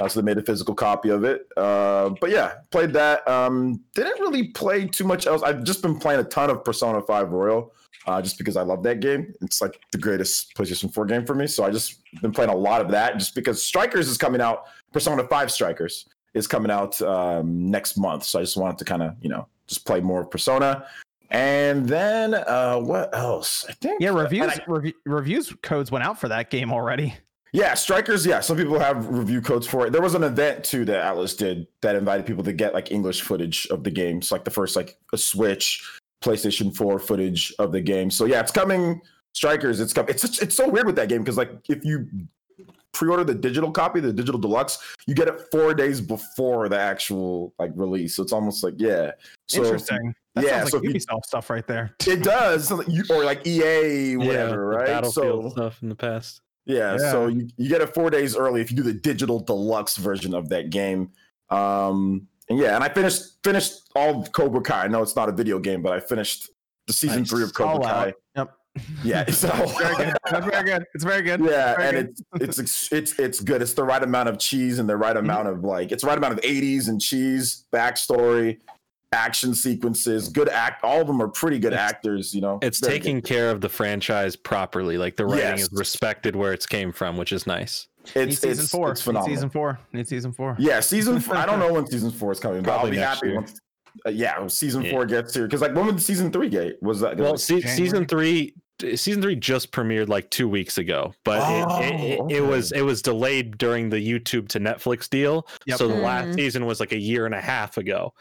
Uh, 0.00 0.08
so 0.08 0.20
they 0.20 0.24
made 0.24 0.38
a 0.38 0.42
physical 0.42 0.74
copy 0.74 1.08
of 1.08 1.24
it. 1.24 1.48
Uh, 1.56 2.10
but 2.20 2.30
yeah, 2.30 2.54
played 2.70 2.92
that. 2.92 3.26
Um, 3.26 3.80
didn't 3.94 4.20
really 4.20 4.48
play 4.48 4.86
too 4.86 5.04
much 5.04 5.26
else. 5.26 5.42
I've 5.42 5.64
just 5.64 5.82
been 5.82 5.98
playing 5.98 6.20
a 6.20 6.24
ton 6.24 6.50
of 6.50 6.64
Persona 6.64 7.02
5 7.02 7.30
Royal. 7.30 7.72
Uh, 8.06 8.22
just 8.22 8.38
because 8.38 8.56
I 8.56 8.62
love 8.62 8.82
that 8.84 9.00
game. 9.00 9.34
It's 9.42 9.60
like 9.60 9.78
the 9.92 9.98
greatest 9.98 10.54
PlayStation 10.54 10.92
4 10.92 11.04
game 11.04 11.26
for 11.26 11.34
me. 11.34 11.46
So 11.46 11.64
I 11.64 11.70
just 11.70 12.00
been 12.22 12.32
playing 12.32 12.48
a 12.50 12.54
lot 12.54 12.80
of 12.80 12.90
that 12.92 13.18
just 13.18 13.34
because 13.34 13.62
Strikers 13.62 14.08
is 14.08 14.16
coming 14.16 14.40
out. 14.40 14.64
Persona 14.92 15.26
5 15.26 15.50
Strikers 15.50 16.06
is 16.38 16.46
coming 16.46 16.70
out 16.70 17.00
um, 17.02 17.70
next 17.70 17.96
month. 17.98 18.24
So 18.24 18.38
I 18.38 18.42
just 18.42 18.56
wanted 18.56 18.78
to 18.78 18.84
kind 18.84 19.02
of, 19.02 19.14
you 19.20 19.28
know, 19.28 19.46
just 19.66 19.84
play 19.84 20.00
more 20.00 20.20
of 20.22 20.30
Persona. 20.30 20.86
And 21.30 21.86
then 21.86 22.32
uh 22.32 22.78
what 22.78 23.14
else? 23.14 23.66
I 23.68 23.72
think 23.74 24.00
Yeah, 24.00 24.10
reviews 24.18 24.48
I- 24.50 24.64
rev- 24.66 24.92
reviews 25.04 25.52
codes 25.62 25.90
went 25.90 26.02
out 26.04 26.18
for 26.18 26.28
that 26.28 26.48
game 26.50 26.72
already. 26.72 27.14
yeah, 27.52 27.74
strikers. 27.74 28.24
Yeah, 28.24 28.40
some 28.40 28.56
people 28.56 28.78
have 28.78 29.06
review 29.08 29.42
codes 29.42 29.66
for 29.66 29.86
it. 29.86 29.92
There 29.92 30.00
was 30.00 30.14
an 30.14 30.22
event 30.22 30.64
too 30.64 30.86
that 30.86 31.04
Atlus 31.04 31.36
did 31.36 31.66
that 31.82 31.96
invited 31.96 32.24
people 32.24 32.44
to 32.44 32.52
get 32.54 32.72
like 32.72 32.90
English 32.90 33.20
footage 33.20 33.66
of 33.70 33.84
the 33.84 33.90
game. 33.90 34.18
It's 34.18 34.32
like 34.32 34.44
the 34.44 34.50
first 34.50 34.74
like 34.74 34.96
a 35.12 35.18
Switch, 35.18 35.86
PlayStation 36.24 36.74
4 36.74 36.98
footage 36.98 37.52
of 37.58 37.72
the 37.72 37.80
game. 37.82 38.10
So 38.10 38.24
yeah, 38.24 38.40
it's 38.40 38.52
coming. 38.52 39.00
Strikers, 39.34 39.80
it's 39.80 39.92
coming. 39.92 40.08
It's 40.10 40.40
it's 40.40 40.56
so 40.56 40.66
weird 40.66 40.86
with 40.86 40.96
that 40.96 41.10
game 41.10 41.22
because 41.22 41.36
like 41.36 41.50
if 41.68 41.84
you 41.84 42.08
pre-order 42.92 43.24
the 43.24 43.34
digital 43.34 43.70
copy, 43.70 44.00
the 44.00 44.12
digital 44.12 44.40
deluxe, 44.40 44.78
you 45.06 45.14
get 45.14 45.28
it 45.28 45.40
four 45.52 45.74
days 45.74 46.00
before 46.00 46.68
the 46.68 46.78
actual 46.78 47.52
like 47.58 47.70
release. 47.74 48.14
So 48.16 48.22
it's 48.22 48.32
almost 48.32 48.62
like 48.64 48.74
yeah. 48.78 49.12
So 49.46 49.62
Interesting. 49.62 50.14
That 50.34 50.44
yeah, 50.44 50.58
sounds 50.60 50.70
so 50.70 50.76
like 50.78 50.86
if 50.88 50.94
you- 50.94 51.00
Ubisoft 51.00 51.24
stuff 51.24 51.50
right 51.50 51.66
there. 51.66 51.94
it 52.06 52.22
does, 52.22 52.70
or 53.10 53.24
like 53.24 53.46
EA, 53.46 54.16
whatever, 54.16 54.50
the 54.50 54.58
right? 54.58 54.86
Battlefield 54.86 55.44
So 55.44 55.50
stuff 55.50 55.82
in 55.82 55.88
the 55.88 55.94
past. 55.96 56.40
yeah, 56.66 56.92
Yeah. 56.98 57.10
so 57.10 57.26
you, 57.28 57.48
you 57.56 57.68
get 57.68 57.80
it 57.80 57.92
four 57.94 58.10
days 58.10 58.36
early 58.36 58.60
if 58.60 58.70
you 58.70 58.76
do 58.76 58.82
the 58.84 58.92
digital 58.92 59.40
deluxe 59.40 59.96
version 59.96 60.34
of 60.34 60.48
that 60.50 60.70
game. 60.70 61.10
Um, 61.50 62.28
and 62.48 62.58
yeah, 62.58 62.74
and 62.74 62.84
I 62.84 62.88
finished 62.88 63.22
finished 63.42 63.90
all 63.96 64.20
of 64.22 64.32
Cobra 64.32 64.60
Kai. 64.60 64.84
I 64.84 64.88
know 64.88 65.02
it's 65.02 65.16
not 65.16 65.28
a 65.28 65.32
video 65.32 65.58
game, 65.58 65.82
but 65.82 65.92
I 65.92 66.00
finished 66.00 66.50
the 66.86 66.92
season 66.92 67.20
Nice. 67.20 67.30
three 67.30 67.42
of 67.42 67.52
Cobra 67.54 67.84
Kai. 67.84 68.14
Yep. 68.36 68.54
Yeah, 69.04 69.24
it's 69.28 69.44
all 69.44 69.66
Very 69.78 69.94
good. 69.96 70.16
That's 70.30 70.46
very 70.46 70.64
good. 70.64 70.84
It's 70.94 71.04
very 71.04 71.22
good. 71.22 71.40
yeah, 71.40 71.74
Very 71.76 71.98
and 71.98 72.16
good. 72.32 72.42
it's 72.48 72.58
it's 72.58 72.92
it's 72.92 73.18
it's 73.18 73.40
good. 73.40 73.62
It's 73.62 73.72
the 73.74 73.84
right 73.84 74.02
amount 74.02 74.28
of 74.28 74.38
cheese 74.38 74.78
and 74.78 74.88
the 74.88 74.96
right 74.96 75.16
amount 75.16 75.48
of 75.48 75.64
like 75.64 75.92
it's 75.92 76.02
the 76.02 76.08
right 76.08 76.18
amount 76.18 76.34
of 76.34 76.40
80s 76.40 76.88
and 76.88 77.00
cheese, 77.00 77.64
backstory, 77.72 78.58
action 79.12 79.54
sequences, 79.54 80.28
good 80.28 80.48
act. 80.48 80.84
All 80.84 81.00
of 81.00 81.06
them 81.06 81.20
are 81.22 81.28
pretty 81.28 81.58
good 81.58 81.72
It's- 81.72 81.90
actors. 81.90 82.34
You 82.34 82.40
know, 82.42 82.58
It's 82.62 82.80
Very 82.80 82.94
good. 82.98 83.02
taking 83.04 83.22
care 83.22 83.50
of 83.50 83.60
the 83.60 83.68
franchise 83.68 84.36
properly. 84.36 84.98
Like 84.98 85.16
the 85.16 85.26
writing 85.26 85.58
Yes. 85.58 85.62
is 85.62 85.70
respected 85.72 86.36
where 86.36 86.52
it's 86.52 86.66
came 86.66 86.92
from, 86.92 87.16
which 87.16 87.32
is 87.32 87.46
nice. 87.46 87.88
Need 88.16 88.28
It's 88.28 88.38
season 88.40 88.62
it's, 88.64 88.70
four. 88.72 88.90
It's 88.90 89.02
phenomenal. 89.02 89.34
season 89.36 89.50
four. 89.50 89.78
Need 89.92 90.08
season 90.08 90.32
four. 90.32 90.56
Yeah, 90.58 90.80
season. 90.80 91.20
Four, 91.20 91.36
I 91.36 91.44
don't 91.46 91.58
know 91.60 91.72
when 91.72 91.86
season 91.86 92.10
four 92.10 92.32
is 92.32 92.40
coming, 92.40 92.62
but 92.62 92.70
I'll 92.70 92.78
Probably 92.78 92.92
be 92.92 93.02
happy 93.02 93.26
year. 93.28 93.36
once. 93.36 93.60
Uh, 94.06 94.10
yeah, 94.10 94.46
season 94.46 94.82
Yeah. 94.82 94.92
four 94.92 95.04
gets 95.06 95.34
here 95.34 95.44
because 95.46 95.60
like 95.60 95.74
when 95.74 95.86
would 95.86 96.00
season 96.00 96.30
three 96.30 96.48
get? 96.48 96.80
Was 96.82 97.00
that? 97.00 97.16
Well, 97.16 97.32
like, 97.32 97.40
se- 97.40 97.62
season 97.62 98.06
three, 98.06 98.54
season 98.94 99.20
three 99.22 99.36
just 99.36 99.72
premiered 99.72 100.08
like 100.08 100.30
two 100.30 100.48
weeks 100.48 100.78
ago, 100.78 101.12
but 101.24 101.40
it, 101.82 101.84
it, 101.84 102.00
it, 102.00 102.20
Oh, 102.20 102.28
it 102.28 102.40
was 102.40 102.72
it 102.72 102.82
was 102.82 103.02
delayed 103.02 103.58
during 103.58 103.90
the 103.90 103.96
YouTube 103.96 104.48
to 104.48 104.60
Netflix 104.60 105.08
deal. 105.08 105.46
Yep. 105.66 105.78
So 105.78 105.88
the 105.88 105.94
last 105.94 106.28
Mhm. 106.28 106.34
season 106.36 106.66
was 106.66 106.80
like 106.80 106.92
a 106.92 106.98
year 106.98 107.26
and 107.26 107.34
a 107.34 107.40
half 107.40 107.76
ago. 107.76 108.12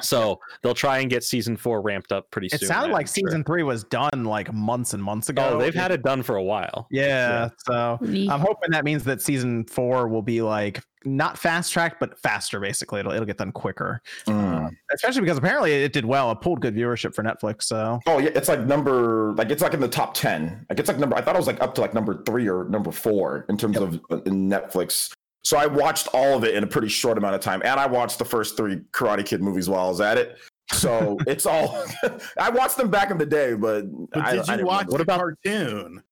So 0.00 0.40
they'll 0.62 0.74
try 0.74 0.98
and 0.98 1.10
get 1.10 1.24
season 1.24 1.56
four 1.56 1.80
ramped 1.82 2.12
up 2.12 2.30
pretty 2.30 2.48
soon. 2.48 2.60
It 2.62 2.66
sounded 2.66 2.92
like 2.92 3.06
sure. 3.06 3.26
season 3.26 3.44
three 3.44 3.62
was 3.62 3.84
done 3.84 4.24
like 4.24 4.52
months 4.52 4.94
and 4.94 5.02
months 5.02 5.28
ago. 5.28 5.50
Oh, 5.54 5.58
they've 5.58 5.74
had 5.74 5.90
it 5.90 6.02
done 6.02 6.22
for 6.22 6.36
a 6.36 6.42
while. 6.42 6.86
Yeah, 6.90 7.48
so 7.66 7.98
I'm 8.02 8.40
hoping 8.40 8.70
that 8.70 8.84
means 8.84 9.04
that 9.04 9.22
season 9.22 9.64
four 9.64 10.08
will 10.08 10.22
be 10.22 10.42
like 10.42 10.82
not 11.06 11.38
fast 11.38 11.72
track, 11.72 11.98
but 12.00 12.18
faster. 12.18 12.60
Basically, 12.60 13.00
it'll 13.00 13.12
it'll 13.12 13.24
get 13.24 13.38
done 13.38 13.52
quicker. 13.52 14.00
Mm. 14.26 14.70
Especially 14.92 15.20
because 15.20 15.38
apparently 15.38 15.72
it 15.72 15.92
did 15.92 16.04
well. 16.04 16.30
It 16.32 16.40
pulled 16.40 16.60
good 16.60 16.74
viewership 16.74 17.14
for 17.14 17.22
Netflix. 17.22 17.64
So 17.64 18.00
Oh 18.06 18.18
yeah, 18.18 18.30
it's 18.34 18.48
like 18.48 18.60
number 18.60 19.32
like 19.34 19.50
it's 19.50 19.62
like 19.62 19.74
in 19.74 19.80
the 19.80 19.88
top 19.88 20.14
ten. 20.14 20.66
Like 20.68 20.78
it's 20.78 20.88
like 20.88 20.98
number. 20.98 21.16
I 21.16 21.20
thought 21.20 21.34
it 21.34 21.38
was 21.38 21.46
like 21.46 21.62
up 21.62 21.74
to 21.76 21.80
like 21.80 21.94
number 21.94 22.22
three 22.24 22.48
or 22.48 22.64
number 22.64 22.90
four 22.90 23.46
in 23.48 23.56
terms 23.56 23.76
of 23.76 24.00
uh, 24.10 24.20
in 24.22 24.48
Netflix. 24.48 25.12
So 25.46 25.56
I 25.56 25.66
watched 25.66 26.08
all 26.12 26.36
of 26.36 26.42
it 26.42 26.56
in 26.56 26.64
a 26.64 26.66
pretty 26.66 26.88
short 26.88 27.16
amount 27.18 27.36
of 27.36 27.40
time, 27.40 27.62
and 27.64 27.78
I 27.78 27.86
watched 27.86 28.18
the 28.18 28.24
first 28.24 28.56
three 28.56 28.78
Karate 28.90 29.24
Kid 29.24 29.40
movies 29.40 29.68
while 29.68 29.86
I 29.86 29.88
was 29.88 30.00
at 30.00 30.18
it. 30.18 30.38
So 30.72 31.16
it's 31.28 31.46
all. 31.46 31.84
I 32.40 32.50
watched 32.50 32.76
them 32.76 32.90
back 32.90 33.12
in 33.12 33.18
the 33.18 33.26
day, 33.26 33.54
but, 33.54 33.84
But 34.10 34.26
I, 34.26 34.32
did 34.32 34.40
I 34.40 34.42
you 34.42 34.42
didn't 34.42 34.66
watch 34.66 34.86
remember. 34.86 35.04
the 35.04 35.44
cartoon? 35.44 36.02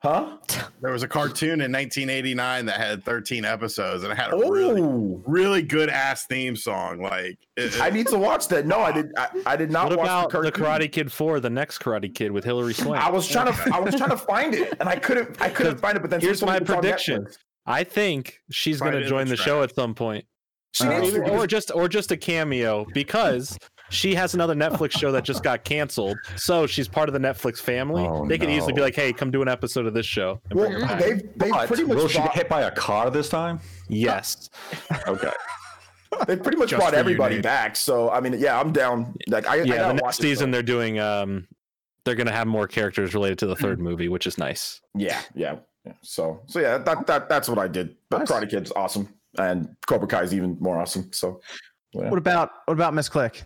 Huh? 0.00 0.36
There 0.80 0.92
was 0.92 1.02
a 1.02 1.08
cartoon 1.08 1.62
in 1.62 1.72
1989 1.72 2.66
that 2.66 2.78
had 2.78 3.02
13 3.04 3.46
episodes 3.46 4.02
and 4.02 4.12
it 4.12 4.16
had 4.16 4.34
a 4.34 4.36
really, 4.36 4.82
Oh, 4.82 5.22
really 5.26 5.62
good 5.62 5.88
ass 5.88 6.26
theme 6.26 6.54
song. 6.56 7.00
Like, 7.00 7.38
it, 7.56 7.80
I 7.80 7.88
need 7.88 8.06
to 8.08 8.18
watch 8.18 8.48
that. 8.48 8.66
No, 8.66 8.80
I 8.80 8.92
did. 8.92 9.10
I, 9.16 9.28
I 9.46 9.56
did 9.56 9.70
not 9.70 9.88
What 9.88 9.98
watch 10.00 10.06
about 10.06 10.30
the, 10.30 10.42
the. 10.42 10.52
Karate 10.52 10.92
Kid 10.92 11.10
Four, 11.10 11.40
the 11.40 11.48
next 11.48 11.78
Karate 11.78 12.14
Kid 12.14 12.30
with 12.32 12.44
Hilary 12.44 12.74
Swank? 12.74 13.02
I 13.02 13.08
was 13.10 13.26
trying 13.26 13.50
to. 13.50 13.74
I 13.74 13.80
was 13.80 13.94
trying 13.94 14.10
to 14.10 14.18
find 14.18 14.54
it, 14.54 14.74
and 14.78 14.90
I 14.90 14.96
couldn't. 14.96 15.40
I 15.40 15.48
couldn't 15.48 15.78
find 15.78 15.96
it. 15.96 16.00
But 16.00 16.10
then 16.10 16.20
Here's 16.20 16.42
my 16.42 16.58
told 16.58 16.60
me 16.60 16.62
it's 16.64 16.70
on 16.70 16.80
prediction. 16.82 17.26
Netflix. 17.66 17.72
I 17.74 17.84
think 17.84 18.40
she's 18.50 18.80
Right 18.80 18.92
going 18.92 19.02
to 19.02 19.08
join 19.08 19.28
the 19.28 19.36
show 19.36 19.62
at 19.62 19.74
some 19.74 19.94
point. 19.94 20.24
She 20.72 20.84
Or 20.86 21.00
needs 21.00 21.16
or 21.16 21.46
just 21.46 21.70
or 21.72 21.88
just 21.88 22.10
a 22.10 22.16
cameo 22.16 22.84
because 22.94 23.56
she 23.90 24.14
has 24.16 24.34
another 24.34 24.56
Netflix 24.56 24.90
show 24.98 25.12
that 25.12 25.22
just 25.22 25.44
got 25.44 25.62
canceled. 25.64 26.18
So 26.34 26.66
she's 26.66 26.88
part 26.88 27.08
of 27.08 27.12
the 27.12 27.20
Netflix 27.20 27.58
family. 27.60 28.02
Oh, 28.04 28.26
they 28.26 28.38
could 28.38 28.50
easily 28.50 28.72
be 28.72 28.80
like, 28.80 28.96
"Hey, 28.96 29.12
come 29.12 29.30
do 29.30 29.40
an 29.40 29.46
episode 29.48 29.86
of 29.86 29.94
this 29.94 30.04
show." 30.04 30.40
Well, 30.52 30.68
bring 30.68 30.80
her 30.84 30.96
they've 30.96 31.22
they 31.36 31.50
But 31.50 31.68
pretty 31.68 31.84
much 31.84 31.96
will 31.96 32.08
she 32.08 32.18
get 32.18 32.34
hit 32.34 32.48
by 32.48 32.62
a 32.62 32.72
car 32.72 33.08
this 33.10 33.28
time? 33.28 33.60
yes. 33.88 34.50
okay. 35.06 35.30
They 36.26 36.36
pretty 36.36 36.56
much 36.58 36.70
Just 36.70 36.80
brought 36.80 36.90
for 36.90 36.96
you, 36.96 37.00
everybody 37.00 37.40
back. 37.40 37.76
So 37.76 38.10
I 38.10 38.20
mean, 38.20 38.34
yeah, 38.40 38.58
I'm 38.58 38.72
down. 38.72 39.14
Like 39.28 39.46
I, 39.46 39.52
I 39.52 39.62
Yeah, 39.62 39.76
gotta 39.76 39.94
the 39.96 40.02
next 40.02 40.18
it, 40.18 40.22
season 40.22 40.48
so- 40.48 40.52
they're 40.52 40.62
doing 40.64 40.98
um 40.98 41.46
they're 42.04 42.14
going 42.16 42.26
to 42.26 42.32
have 42.32 42.46
more 42.46 42.66
characters 42.68 43.14
related 43.14 43.38
to 43.38 43.46
the 43.46 43.56
third 43.56 43.78
movie, 43.80 44.08
which 44.08 44.26
is 44.26 44.38
nice. 44.38 44.80
Yeah, 44.94 45.20
yeah, 45.34 45.56
yeah. 45.84 45.92
So 46.02 46.40
so 46.46 46.60
yeah, 46.60 46.78
that 46.78 47.06
that 47.06 47.28
that's 47.28 47.48
what 47.48 47.58
I 47.58 47.68
did. 47.68 47.96
But 48.10 48.18
Nice. 48.20 48.30
Karate 48.30 48.50
Kid's 48.50 48.72
awesome, 48.76 49.08
and 49.38 49.74
Cobra 49.86 50.06
Kai 50.08 50.22
is 50.22 50.34
even 50.34 50.56
more 50.60 50.78
awesome. 50.80 51.12
So 51.12 51.40
yeah. 51.92 52.08
what 52.10 52.18
about 52.18 52.50
what 52.66 52.74
about 52.74 52.94
Miss 52.94 53.08
Click? 53.08 53.44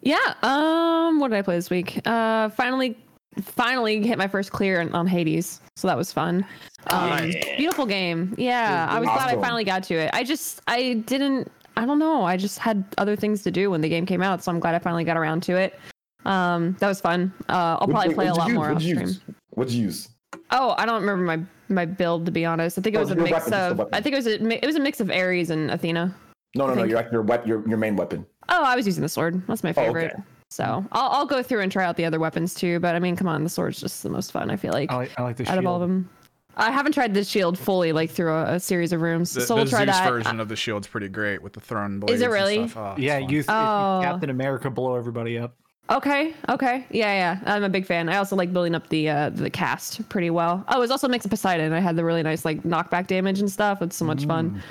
Yeah. 0.00 0.34
Um. 0.42 1.20
What 1.20 1.30
did 1.30 1.38
I 1.38 1.42
play 1.42 1.56
this 1.56 1.70
week? 1.70 2.00
Uh. 2.06 2.48
Finally, 2.50 2.96
finally 3.40 4.06
hit 4.06 4.18
my 4.18 4.28
first 4.28 4.52
clear 4.52 4.80
on, 4.80 4.92
on 4.94 5.06
Hades, 5.06 5.60
so 5.76 5.88
that 5.88 5.96
was 5.96 6.12
fun. 6.12 6.44
Um, 6.88 7.08
Nice. 7.10 7.34
Beautiful 7.56 7.86
game. 7.86 8.34
Yeah. 8.36 8.86
I 8.90 9.00
was 9.00 9.08
glad 9.08 9.30
I 9.36 9.40
finally 9.40 9.64
got 9.64 9.82
to 9.84 9.94
it. 9.94 10.10
I 10.12 10.22
just 10.24 10.60
I 10.66 10.94
didn't. 11.06 11.50
I 11.76 11.86
don't 11.86 11.98
know. 11.98 12.22
I 12.24 12.36
just 12.36 12.58
had 12.58 12.84
other 12.98 13.16
things 13.16 13.42
to 13.42 13.50
do 13.50 13.70
when 13.70 13.80
the 13.80 13.88
game 13.88 14.06
came 14.06 14.22
out, 14.22 14.44
so 14.44 14.52
I'm 14.52 14.60
glad 14.60 14.74
I 14.74 14.78
finally 14.78 15.04
got 15.04 15.16
around 15.16 15.42
to 15.44 15.56
it. 15.56 15.78
Um. 16.26 16.76
That 16.80 16.88
was 16.88 17.00
fun. 17.00 17.32
Uh. 17.48 17.52
I'll 17.52 17.86
What'd 17.88 17.94
probably 17.94 18.08
you- 18.10 18.14
play 18.14 18.26
a 18.28 18.34
lot 18.34 18.48
you 18.48 18.52
use? 18.52 18.56
more 18.56 18.66
off 18.66 18.72
What'd 18.74 18.88
you 18.88 18.94
stream. 18.94 19.08
use? 19.08 19.20
What'd 19.50 19.72
you 19.72 19.82
use? 19.84 20.08
Oh, 20.50 20.74
I 20.78 20.86
don't 20.86 21.00
remember 21.00 21.24
my 21.24 21.40
my 21.68 21.84
build 21.84 22.26
to 22.26 22.32
be 22.32 22.44
honest. 22.44 22.78
I 22.78 22.82
think 22.82 22.94
it 22.94 22.98
Oh, 22.98 23.02
was 23.02 23.10
a 23.10 23.14
mix 23.16 23.30
weapon, 23.30 23.38
just 23.40 23.50
the 23.50 23.56
of. 23.72 23.78
weapon. 23.78 23.94
I 23.94 24.00
think 24.00 24.12
it 24.14 24.16
was 24.16 24.26
a 24.26 24.64
it 24.64 24.66
was 24.66 24.76
a 24.76 24.80
mix 24.80 25.00
of 25.00 25.10
Ares 25.10 25.50
and 25.50 25.70
Athena. 25.70 26.14
No, 26.56 26.66
no, 26.66 26.74
no. 26.74 26.84
Your 26.84 27.06
your 27.10 27.22
wep- 27.22 27.46
your 27.46 27.66
your 27.68 27.78
main 27.78 27.96
weapon. 27.96 28.26
Oh, 28.48 28.62
I 28.62 28.76
was 28.76 28.86
using 28.86 29.02
the 29.02 29.08
sword. 29.08 29.42
That's 29.46 29.64
my 29.64 29.70
Oh, 29.70 29.72
okay. 29.72 29.84
favorite. 29.86 30.16
So 30.50 30.84
I'll 30.92 31.10
I'll 31.10 31.26
go 31.26 31.42
through 31.42 31.60
and 31.60 31.72
try 31.72 31.84
out 31.84 31.96
the 31.96 32.04
other 32.04 32.20
weapons 32.20 32.54
too. 32.54 32.78
But 32.80 32.94
I 32.94 32.98
mean, 32.98 33.16
come 33.16 33.26
on, 33.28 33.42
the 33.42 33.50
sword's 33.50 33.80
just 33.80 34.02
the 34.02 34.10
most 34.10 34.30
fun. 34.32 34.50
I 34.50 34.56
feel 34.56 34.72
like 34.72 34.92
I 34.92 34.96
like, 34.96 35.18
I 35.18 35.22
like 35.22 35.36
the 35.36 35.50
out 35.50 35.58
of 35.58 35.66
all 35.66 35.76
of 35.76 35.80
them. 35.88 36.08
I 36.56 36.70
haven't 36.70 36.92
tried 36.92 37.14
the 37.14 37.24
shield 37.24 37.58
fully, 37.58 37.90
like 37.90 38.10
through 38.12 38.32
a, 38.32 38.54
a 38.54 38.60
series 38.60 38.92
of 38.92 39.00
rooms. 39.00 39.32
The, 39.34 39.40
so 39.40 39.56
we'll 39.56 39.66
try 39.66 39.84
Zeus 39.84 39.96
that. 39.96 40.08
version 40.08 40.38
of 40.38 40.46
the 40.48 40.54
shield's 40.54 40.86
pretty 40.86 41.08
great 41.08 41.42
with 41.42 41.52
the 41.52 41.58
thrown 41.58 41.98
blades. 41.98 42.14
Is 42.14 42.20
it 42.20 42.26
and 42.26 42.32
really? 42.32 42.68
stuff. 42.68 42.94
Oh, 42.96 43.00
Yeah, 43.00 43.18
you, 43.18 43.26
th- 43.42 43.46
Oh. 43.48 44.00
Captain 44.04 44.30
America 44.30 44.70
blow 44.70 44.94
everybody 44.94 45.36
up. 45.36 45.56
Okay, 45.90 46.34
okay, 46.48 46.86
yeah, 46.90 47.12
yeah. 47.12 47.40
I'm 47.44 47.62
a 47.62 47.68
big 47.68 47.84
fan. 47.84 48.08
I 48.08 48.16
also 48.16 48.36
like 48.36 48.54
building 48.54 48.74
up 48.74 48.88
the 48.88 49.10
uh, 49.10 49.28
the 49.30 49.50
cast 49.50 50.08
pretty 50.08 50.30
well. 50.30 50.64
Oh, 50.68 50.78
it 50.78 50.80
was 50.80 50.90
also 50.90 51.06
a 51.06 51.10
mix 51.10 51.26
of 51.26 51.30
Poseidon. 51.30 51.74
I 51.74 51.80
had 51.80 51.94
the 51.94 52.04
really 52.04 52.22
nice 52.22 52.44
like 52.46 52.62
knockback 52.62 53.06
damage 53.06 53.40
and 53.40 53.50
stuff. 53.50 53.82
It's 53.82 53.96
so 53.96 54.06
much 54.06 54.24
fun. 54.24 54.62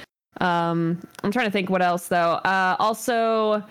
Um, 0.42 1.00
I'm 1.24 1.32
trying 1.32 1.46
to 1.46 1.52
think 1.52 1.70
what 1.70 1.84
else 1.84 2.08
though. 2.08 2.34
Uh, 2.44 2.76
also 2.80 3.64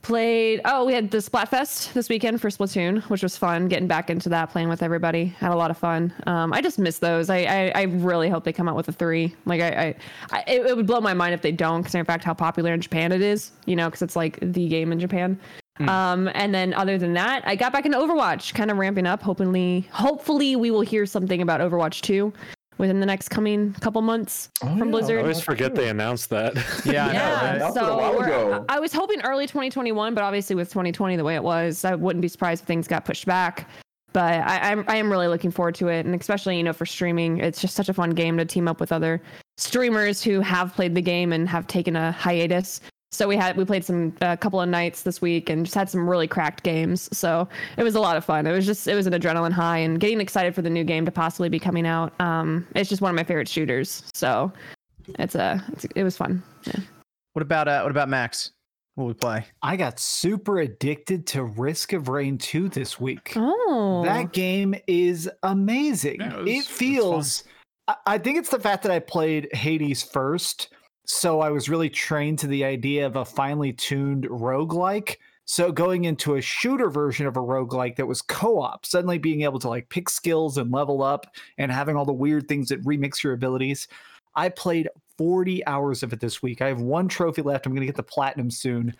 played. 0.00 0.62
Oh, 0.64 0.86
we 0.86 0.94
had 0.94 1.10
the 1.10 1.18
Splatfest 1.18 1.92
this 1.92 2.08
weekend 2.08 2.40
for 2.40 2.48
Splatoon, 2.48 3.02
which 3.10 3.22
was 3.22 3.36
fun. 3.36 3.68
Getting 3.68 3.86
back 3.86 4.08
into 4.08 4.30
that, 4.30 4.48
playing 4.48 4.70
with 4.70 4.82
everybody, 4.82 5.26
had 5.26 5.52
a 5.52 5.56
lot 5.56 5.70
of 5.70 5.76
fun. 5.76 6.10
Um, 6.26 6.54
I 6.54 6.62
just 6.62 6.78
miss 6.78 7.00
those. 7.00 7.28
I, 7.28 7.40
I 7.40 7.72
I 7.74 7.82
really 7.82 8.30
hope 8.30 8.44
they 8.44 8.52
come 8.54 8.66
out 8.66 8.76
with 8.76 8.88
a 8.88 8.92
three. 8.92 9.34
Like 9.44 9.60
I, 9.60 9.68
I, 9.68 9.94
I 10.30 10.44
it, 10.46 10.64
it 10.64 10.74
would 10.74 10.86
blow 10.86 11.02
my 11.02 11.12
mind 11.12 11.34
if 11.34 11.42
they 11.42 11.52
don't, 11.52 11.82
considering 11.82 12.04
the 12.04 12.12
fact 12.12 12.24
how 12.24 12.32
popular 12.32 12.72
in 12.72 12.80
Japan 12.80 13.12
it 13.12 13.20
is. 13.20 13.52
You 13.66 13.76
know, 13.76 13.88
because 13.88 14.00
it's 14.00 14.16
like 14.16 14.38
the 14.40 14.68
game 14.68 14.90
in 14.90 14.98
Japan. 14.98 15.38
Um, 15.86 16.28
and 16.34 16.54
then 16.54 16.74
other 16.74 16.98
than 16.98 17.12
that, 17.14 17.42
I 17.46 17.54
got 17.54 17.72
back 17.72 17.86
into 17.86 17.98
Overwatch, 17.98 18.54
kind 18.54 18.70
of 18.70 18.78
ramping 18.78 19.06
up. 19.06 19.22
Hopefully, 19.22 19.88
hopefully 19.92 20.56
we 20.56 20.70
will 20.70 20.80
hear 20.80 21.06
something 21.06 21.40
about 21.42 21.60
Overwatch 21.60 22.00
2 22.00 22.32
within 22.78 23.00
the 23.00 23.06
next 23.06 23.28
coming 23.28 23.72
couple 23.74 24.00
months 24.02 24.48
Oh, 24.62 24.66
from 24.68 24.78
yeah, 24.78 24.84
I 24.84 24.88
Blizzard. 24.90 25.20
always 25.22 25.40
forget 25.40 25.74
they 25.74 25.88
announced 25.88 26.30
that. 26.30 26.54
Yeah, 26.84 27.06
I 27.06 27.12
know, 27.12 27.18
Yeah, 27.18 27.64
was 27.66 27.74
so 27.74 28.18
we're- 28.18 28.64
I 28.68 28.78
was 28.80 28.92
hoping 28.92 29.20
early 29.22 29.46
2021, 29.46 30.14
but 30.14 30.22
obviously 30.22 30.54
with 30.56 30.68
2020 30.70 31.16
the 31.16 31.24
way 31.24 31.34
it 31.34 31.42
was, 31.42 31.84
I 31.84 31.94
wouldn't 31.96 32.22
be 32.22 32.28
surprised 32.28 32.62
if 32.62 32.66
things 32.68 32.86
got 32.88 33.04
pushed 33.04 33.26
back. 33.26 33.68
But 34.12 34.34
I, 34.42 34.70
I'm 34.72 34.84
I 34.88 34.96
am 34.96 35.10
really 35.12 35.28
looking 35.28 35.50
forward 35.50 35.74
to 35.76 35.88
it, 35.88 36.06
and 36.06 36.14
especially 36.14 36.56
you 36.56 36.62
know 36.62 36.72
for 36.72 36.86
streaming, 36.86 37.38
it's 37.38 37.60
just 37.60 37.74
such 37.74 37.88
a 37.90 37.94
fun 37.94 38.10
game 38.10 38.38
to 38.38 38.44
team 38.46 38.66
up 38.66 38.80
with 38.80 38.90
other 38.90 39.20
streamers 39.58 40.22
who 40.22 40.40
have 40.40 40.72
played 40.74 40.94
the 40.94 41.02
game 41.02 41.30
and 41.32 41.46
have 41.48 41.66
taken 41.66 41.94
a 41.94 42.12
hiatus. 42.12 42.80
So 43.10 43.26
we 43.26 43.36
had 43.36 43.56
we 43.56 43.64
played 43.64 43.84
some 43.84 44.14
a 44.20 44.36
couple 44.36 44.60
of 44.60 44.68
nights 44.68 45.02
this 45.02 45.22
week 45.22 45.48
and 45.48 45.64
just 45.64 45.74
had 45.74 45.88
some 45.88 46.08
really 46.08 46.28
cracked 46.28 46.62
games. 46.62 47.08
So 47.16 47.48
it 47.78 47.82
was 47.82 47.94
a 47.94 48.00
lot 48.00 48.16
of 48.16 48.24
fun. 48.24 48.46
It 48.46 48.52
was 48.52 48.66
just 48.66 48.86
it 48.86 48.94
was 48.94 49.06
an 49.06 49.14
adrenaline 49.14 49.52
high 49.52 49.78
and 49.78 49.98
getting 49.98 50.20
excited 50.20 50.54
for 50.54 50.62
the 50.62 50.70
new 50.70 50.84
game 50.84 51.04
to 51.06 51.10
possibly 51.10 51.48
be 51.48 51.58
coming 51.58 51.86
out. 51.86 52.12
Um, 52.20 52.66
it's 52.74 52.88
just 52.90 53.00
one 53.00 53.10
of 53.10 53.16
my 53.16 53.24
favorite 53.24 53.48
shooters. 53.48 54.02
So 54.12 54.52
it's 55.18 55.34
a 55.34 55.64
it's, 55.72 55.84
it 55.94 56.02
was 56.04 56.16
fun. 56.18 56.42
Yeah. 56.64 56.80
What 57.32 57.42
about 57.42 57.66
uh, 57.66 57.80
what 57.82 57.90
about 57.90 58.08
Max? 58.08 58.50
will 58.96 59.06
we 59.06 59.14
play? 59.14 59.46
I 59.62 59.76
got 59.76 60.00
super 60.00 60.58
addicted 60.58 61.24
to 61.28 61.44
Risk 61.44 61.92
of 61.92 62.08
Rain 62.08 62.36
2 62.36 62.68
this 62.68 62.98
week. 62.98 63.32
Oh, 63.36 64.02
That 64.04 64.32
game 64.32 64.74
is 64.88 65.30
amazing. 65.44 66.16
Yeah, 66.20 66.34
it 66.34 66.42
was- 66.42 66.50
it 66.50 66.64
feels. 66.64 67.44
I, 67.86 67.94
I 68.06 68.18
think 68.18 68.38
it's 68.38 68.48
the 68.50 68.58
fact 68.58 68.82
that 68.82 68.90
I 68.90 68.98
played 68.98 69.54
Hades 69.54 70.02
first, 70.02 70.70
so 71.08 71.40
I 71.40 71.48
was 71.48 71.70
really 71.70 71.88
trained 71.88 72.38
to 72.40 72.46
the 72.46 72.64
idea 72.64 73.06
of 73.06 73.16
a 73.16 73.24
finely 73.24 73.72
tuned 73.72 74.24
roguelike. 74.24 75.16
So 75.46 75.72
going 75.72 76.04
into 76.04 76.34
a 76.34 76.42
shooter 76.42 76.90
version 76.90 77.26
of 77.26 77.38
a 77.38 77.40
roguelike 77.40 77.96
that 77.96 78.06
was 78.06 78.20
co-op, 78.20 78.84
suddenly 78.84 79.16
being 79.16 79.40
able 79.40 79.58
to 79.60 79.70
like 79.70 79.88
pick 79.88 80.10
skills 80.10 80.58
and 80.58 80.70
level 80.70 81.02
up 81.02 81.34
and 81.56 81.72
having 81.72 81.96
all 81.96 82.04
the 82.04 82.12
weird 82.12 82.46
things 82.46 82.68
that 82.68 82.84
remix 82.84 83.22
your 83.22 83.32
abilities. 83.32 83.88
I 84.36 84.50
played 84.50 84.90
40 85.16 85.66
hours 85.66 86.02
of 86.02 86.12
it 86.12 86.20
this 86.20 86.42
week. 86.42 86.60
I 86.60 86.68
have 86.68 86.82
one 86.82 87.08
trophy 87.08 87.40
left. 87.40 87.64
I'm 87.64 87.72
going 87.72 87.80
to 87.80 87.86
get 87.86 87.96
the 87.96 88.02
platinum 88.02 88.50
soon. 88.50 88.94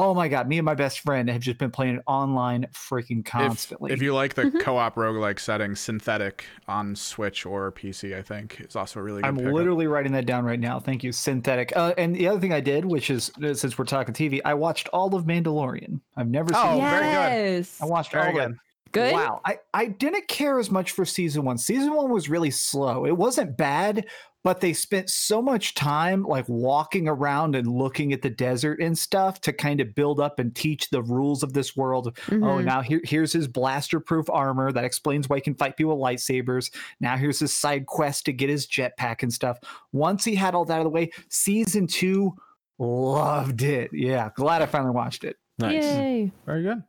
Oh 0.00 0.14
my 0.14 0.28
god, 0.28 0.46
me 0.46 0.58
and 0.58 0.64
my 0.64 0.74
best 0.74 1.00
friend 1.00 1.28
have 1.28 1.40
just 1.40 1.58
been 1.58 1.72
playing 1.72 1.96
it 1.96 2.02
online 2.06 2.66
freaking 2.72 3.24
constantly. 3.24 3.92
if 3.92 4.00
you 4.00 4.14
like 4.14 4.34
the 4.34 4.44
Mhm. 4.44 4.60
co-op 4.60 4.94
roguelike 4.94 5.40
setting, 5.40 5.72
Synthetik 5.72 6.42
on 6.68 6.94
Switch 6.94 7.44
or 7.44 7.72
PC, 7.72 8.16
I 8.16 8.22
think 8.22 8.60
is 8.60 8.76
also 8.76 9.00
a 9.00 9.02
really 9.02 9.22
good. 9.22 9.28
I'm 9.28 9.36
pickup. 9.36 9.52
literally 9.54 9.88
writing 9.88 10.12
that 10.12 10.24
down 10.24 10.44
right 10.44 10.60
now. 10.60 10.78
Thank 10.78 11.02
you, 11.02 11.10
synthetic. 11.10 11.76
Uh, 11.76 11.94
and 11.98 12.14
the 12.14 12.28
other 12.28 12.38
thing 12.38 12.52
I 12.52 12.60
did, 12.60 12.84
which 12.84 13.10
is 13.10 13.32
uh, 13.42 13.54
since 13.54 13.76
we're 13.76 13.86
talking 13.86 14.14
TV, 14.14 14.40
I 14.44 14.54
watched 14.54 14.88
all 14.92 15.14
of 15.16 15.24
Mandalorian. 15.24 16.00
I've 16.16 16.28
never 16.28 16.52
seen. 16.54 16.62
Oh, 16.64 16.76
it. 16.78 16.90
very 16.90 17.56
good. 17.60 17.68
I 17.82 17.86
watched 17.86 18.12
Very 18.12 18.24
all 18.24 18.28
of 18.30 18.34
good. 18.50 18.58
Good. 18.90 19.12
Wow, 19.12 19.42
I 19.44 19.58
I 19.74 19.86
didn't 19.88 20.28
care 20.28 20.58
as 20.58 20.70
much 20.70 20.92
for 20.92 21.04
season 21.04 21.44
one. 21.44 21.58
Season 21.58 21.92
one 21.92 22.10
was 22.10 22.30
really 22.30 22.50
slow. 22.50 23.04
It 23.04 23.14
wasn't 23.18 23.54
bad, 23.54 24.06
but 24.44 24.60
they 24.60 24.72
spent 24.72 25.10
so 25.10 25.42
much 25.42 25.74
time 25.74 26.22
like 26.22 26.48
walking 26.48 27.08
around 27.08 27.54
and 27.56 27.66
looking 27.66 28.12
at 28.12 28.22
the 28.22 28.30
desert 28.30 28.80
and 28.80 28.96
stuff 28.96 29.40
to 29.42 29.52
kind 29.52 29.80
of 29.80 29.94
build 29.94 30.20
up 30.20 30.38
and 30.38 30.54
teach 30.54 30.88
the 30.90 31.02
rules 31.02 31.42
of 31.42 31.52
this 31.52 31.76
world. 31.76 32.16
Oh, 32.30 32.34
Mhm. 32.34 32.64
now 32.64 32.80
here, 32.80 33.00
here's 33.04 33.32
his 33.32 33.48
blaster 33.48 34.00
proof 34.00 34.30
armor 34.30 34.70
that 34.72 34.84
explains 34.84 35.28
why 35.28 35.36
he 35.36 35.42
can 35.42 35.54
fight 35.54 35.76
people 35.76 35.98
with 35.98 36.04
lightsabers. 36.04 36.72
Now 37.00 37.16
here's 37.16 37.38
his 37.40 37.56
side 37.56 37.86
quest 37.86 38.24
to 38.26 38.32
get 38.32 38.48
his 38.48 38.66
jetpack 38.66 39.22
and 39.22 39.32
stuff. 39.32 39.58
Once 39.92 40.24
he 40.24 40.34
had 40.34 40.54
all 40.54 40.64
that 40.66 40.74
out 40.74 40.80
of 40.80 40.84
the 40.84 40.90
way, 40.90 41.10
season 41.28 41.86
two 41.86 42.34
loved 42.78 43.62
it. 43.62 43.90
Yeah, 43.92 44.30
glad 44.36 44.62
I 44.62 44.66
finally 44.66 44.92
watched 44.92 45.24
it. 45.24 45.36
Nice. 45.58 45.82
Yay. 45.82 46.30
Very 46.46 46.62
good. 46.62 46.80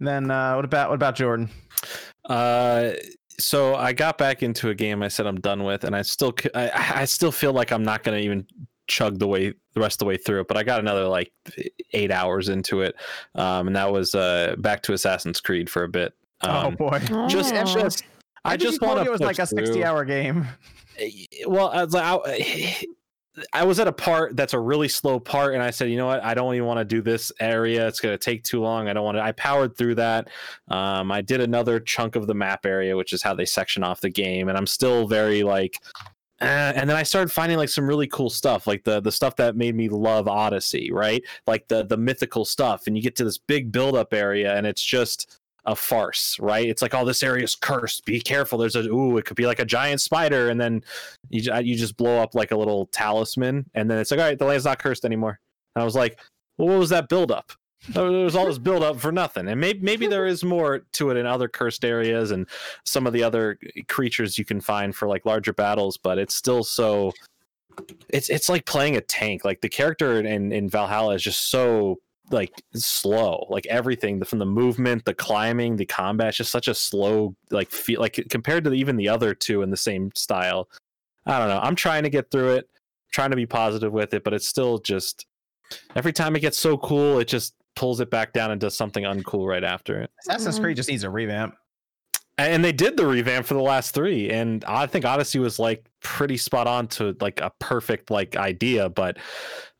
And 0.00 0.08
then 0.08 0.30
uh, 0.30 0.54
what 0.54 0.64
about 0.64 0.88
what 0.88 0.94
about 0.94 1.14
Jordan? 1.14 1.50
Uh, 2.28 2.92
so 3.38 3.74
I 3.74 3.92
got 3.92 4.18
back 4.18 4.42
into 4.42 4.70
a 4.70 4.74
game 4.74 5.02
I 5.02 5.08
said 5.08 5.26
I'm 5.26 5.40
done 5.40 5.64
with, 5.64 5.84
and 5.84 5.94
I 5.96 6.02
still 6.02 6.34
I 6.54 7.04
still 7.04 7.32
feel 7.32 7.52
like 7.52 7.72
I'm 7.72 7.82
not 7.82 8.02
gonna 8.02 8.18
even 8.18 8.46
chug 8.86 9.18
the 9.18 9.26
way 9.26 9.54
the 9.74 9.80
rest 9.80 9.94
of 9.94 9.98
the 10.00 10.04
way 10.06 10.16
through 10.16 10.40
it. 10.42 10.48
But 10.48 10.56
I 10.56 10.62
got 10.62 10.80
another 10.80 11.04
like 11.06 11.32
eight 11.92 12.10
hours 12.10 12.48
into 12.48 12.82
it, 12.82 12.96
um, 13.34 13.66
and 13.68 13.76
that 13.76 13.90
was 13.92 14.14
uh 14.14 14.56
back 14.58 14.82
to 14.84 14.92
Assassin's 14.92 15.40
Creed 15.40 15.68
for 15.70 15.84
a 15.84 15.88
bit. 15.88 16.12
oh 16.42 16.66
Um, 16.68 16.74
boy. 16.76 17.00
just 17.28 17.54
Oh. 17.54 17.64
just 17.64 18.04
I, 18.44 18.50
think 18.50 18.62
just 18.62 18.80
you 18.82 18.86
want 18.88 19.00
to 19.00 19.06
it 19.06 19.10
was 19.10 19.20
like 19.22 19.38
a 19.38 19.46
60 19.46 19.82
hour 19.84 20.04
game. 20.04 20.46
well 21.46 21.68
I 21.70 21.84
was, 21.84 21.94
like, 21.94 22.04
I, 22.04 22.84
I 23.52 23.64
was 23.64 23.80
at 23.80 23.88
a 23.88 23.92
part 23.92 24.36
that's 24.36 24.52
a 24.52 24.60
really 24.60 24.88
slow 24.88 25.18
part 25.18 25.54
and 25.54 25.62
i 25.62 25.70
said 25.70 25.90
you 25.90 25.96
know 25.96 26.06
what? 26.06 26.22
I 26.22 26.34
don't 26.34 26.54
even 26.54 26.66
want 26.66 26.78
to 26.78 26.84
do 26.84 27.02
this 27.02 27.32
area. 27.40 27.86
It's 27.86 28.00
going 28.00 28.14
to 28.14 28.18
take 28.18 28.44
too 28.44 28.60
long. 28.60 28.88
I 28.88 28.92
don't 28.92 29.04
want 29.04 29.16
to 29.16 29.22
i 29.22 29.32
powered 29.32 29.76
through 29.76 29.96
that. 29.96 30.28
Um, 30.68 31.10
i 31.10 31.20
did 31.20 31.40
another 31.40 31.80
chunk 31.80 32.16
of 32.16 32.26
the 32.26 32.34
map 32.34 32.64
area 32.66 32.96
which 32.96 33.12
is 33.12 33.22
how 33.22 33.34
they 33.34 33.44
section 33.44 33.82
off 33.82 34.00
the 34.00 34.10
game 34.10 34.48
and 34.48 34.56
i'm 34.56 34.66
still 34.66 35.06
very 35.06 35.42
like 35.42 35.80
uh, 36.40 36.72
and 36.74 36.90
then 36.90 36.96
I 36.96 37.04
started 37.04 37.32
finding 37.32 37.56
like 37.56 37.68
some 37.68 37.86
really 37.86 38.08
cool 38.08 38.28
stuff, 38.28 38.66
like 38.66 38.82
the 38.84 39.00
the 39.00 39.12
stuff 39.12 39.36
that 39.36 39.56
made 39.56 39.74
me 39.74 39.88
love 39.88 40.26
Odyssey, 40.26 40.90
right? 40.92 41.22
Like 41.46 41.68
the 41.68 41.84
the 41.84 41.96
mythical 41.96 42.44
stuff, 42.44 42.86
and 42.86 42.96
you 42.96 43.02
get 43.02 43.14
to 43.16 43.24
this 43.24 43.38
big 43.38 43.70
build 43.70 43.94
up 43.94 44.12
area, 44.12 44.54
and 44.54 44.66
it's 44.66 44.82
just 44.82 45.40
a 45.66 45.74
farce, 45.74 46.38
right? 46.40 46.68
It's 46.68 46.82
like, 46.82 46.94
oh, 46.94 47.04
this 47.04 47.22
area 47.22 47.44
is 47.44 47.54
cursed. 47.54 48.04
Be 48.04 48.20
careful. 48.20 48.58
There's 48.58 48.76
a 48.76 48.80
ooh, 48.80 49.16
it 49.16 49.24
could 49.24 49.36
be 49.36 49.46
like 49.46 49.58
a 49.58 49.64
giant 49.64 50.00
spider, 50.00 50.50
and 50.50 50.60
then 50.60 50.82
you 51.30 51.42
you 51.62 51.76
just 51.76 51.96
blow 51.96 52.18
up 52.18 52.34
like 52.34 52.50
a 52.50 52.56
little 52.56 52.86
talisman, 52.86 53.68
and 53.74 53.90
then 53.90 53.98
it's 53.98 54.10
like, 54.10 54.20
all 54.20 54.26
right, 54.26 54.38
the 54.38 54.44
land's 54.44 54.64
not 54.64 54.78
cursed 54.78 55.04
anymore. 55.04 55.38
And 55.74 55.82
I 55.82 55.84
was 55.84 55.94
like, 55.94 56.20
well, 56.58 56.68
what 56.68 56.78
was 56.78 56.90
that 56.90 57.08
build 57.08 57.32
up? 57.32 57.52
There 57.88 58.04
was 58.04 58.34
all 58.34 58.46
this 58.46 58.58
build 58.58 58.82
up 58.82 58.98
for 58.98 59.12
nothing, 59.12 59.48
and 59.48 59.60
maybe 59.60 59.80
maybe 59.80 60.06
there 60.06 60.26
is 60.26 60.42
more 60.44 60.80
to 60.92 61.10
it 61.10 61.16
in 61.16 61.26
other 61.26 61.48
cursed 61.48 61.84
areas 61.84 62.30
and 62.30 62.46
some 62.84 63.06
of 63.06 63.12
the 63.12 63.22
other 63.22 63.58
creatures 63.88 64.38
you 64.38 64.44
can 64.44 64.60
find 64.60 64.94
for 64.94 65.08
like 65.08 65.26
larger 65.26 65.52
battles, 65.52 65.96
but 65.96 66.18
it's 66.18 66.34
still 66.34 66.64
so. 66.64 67.12
It's 68.08 68.30
it's 68.30 68.48
like 68.48 68.66
playing 68.66 68.96
a 68.96 69.00
tank. 69.00 69.44
Like 69.44 69.60
the 69.60 69.68
character 69.68 70.20
in 70.20 70.52
in 70.52 70.68
Valhalla 70.68 71.14
is 71.14 71.22
just 71.22 71.50
so 71.50 71.98
like 72.30 72.52
slow 72.74 73.46
like 73.50 73.66
everything 73.66 74.22
from 74.24 74.38
the 74.38 74.46
movement 74.46 75.04
the 75.04 75.12
climbing 75.14 75.76
the 75.76 75.84
combat 75.84 76.28
it's 76.28 76.38
just 76.38 76.50
such 76.50 76.68
a 76.68 76.74
slow 76.74 77.34
like 77.50 77.70
feel 77.70 78.00
like 78.00 78.18
compared 78.30 78.64
to 78.64 78.72
even 78.72 78.96
the 78.96 79.08
other 79.08 79.34
two 79.34 79.60
in 79.62 79.70
the 79.70 79.76
same 79.76 80.10
style 80.14 80.68
i 81.26 81.38
don't 81.38 81.48
know 81.48 81.60
i'm 81.62 81.76
trying 81.76 82.02
to 82.02 82.08
get 82.08 82.30
through 82.30 82.54
it 82.54 82.68
trying 83.12 83.30
to 83.30 83.36
be 83.36 83.44
positive 83.44 83.92
with 83.92 84.14
it 84.14 84.24
but 84.24 84.32
it's 84.32 84.48
still 84.48 84.78
just 84.78 85.26
every 85.96 86.12
time 86.12 86.34
it 86.34 86.40
gets 86.40 86.58
so 86.58 86.78
cool 86.78 87.18
it 87.18 87.28
just 87.28 87.54
pulls 87.76 88.00
it 88.00 88.08
back 88.10 88.32
down 88.32 88.50
and 88.50 88.60
does 88.60 88.74
something 88.74 89.04
uncool 89.04 89.46
right 89.46 89.64
after 89.64 90.00
it 90.00 90.10
Assassin's 90.26 90.58
Mhm. 90.58 90.62
Creed 90.62 90.76
just 90.76 90.88
needs 90.88 91.04
a 91.04 91.10
revamp. 91.10 91.54
And 92.38 92.64
they 92.64 92.72
did 92.72 92.96
the 92.96 93.06
revamp 93.06 93.46
for 93.46 93.54
the 93.54 93.60
last 93.62 93.94
three 93.94 94.28
and 94.30 94.64
i 94.66 94.86
think 94.86 95.04
odyssey 95.04 95.38
was 95.38 95.58
like 95.58 95.86
pretty 96.02 96.36
spot 96.36 96.66
on 96.66 96.86
to 96.88 97.16
like 97.20 97.40
a 97.40 97.50
perfect 97.60 98.10
like 98.10 98.36
idea 98.36 98.88
but 98.88 99.16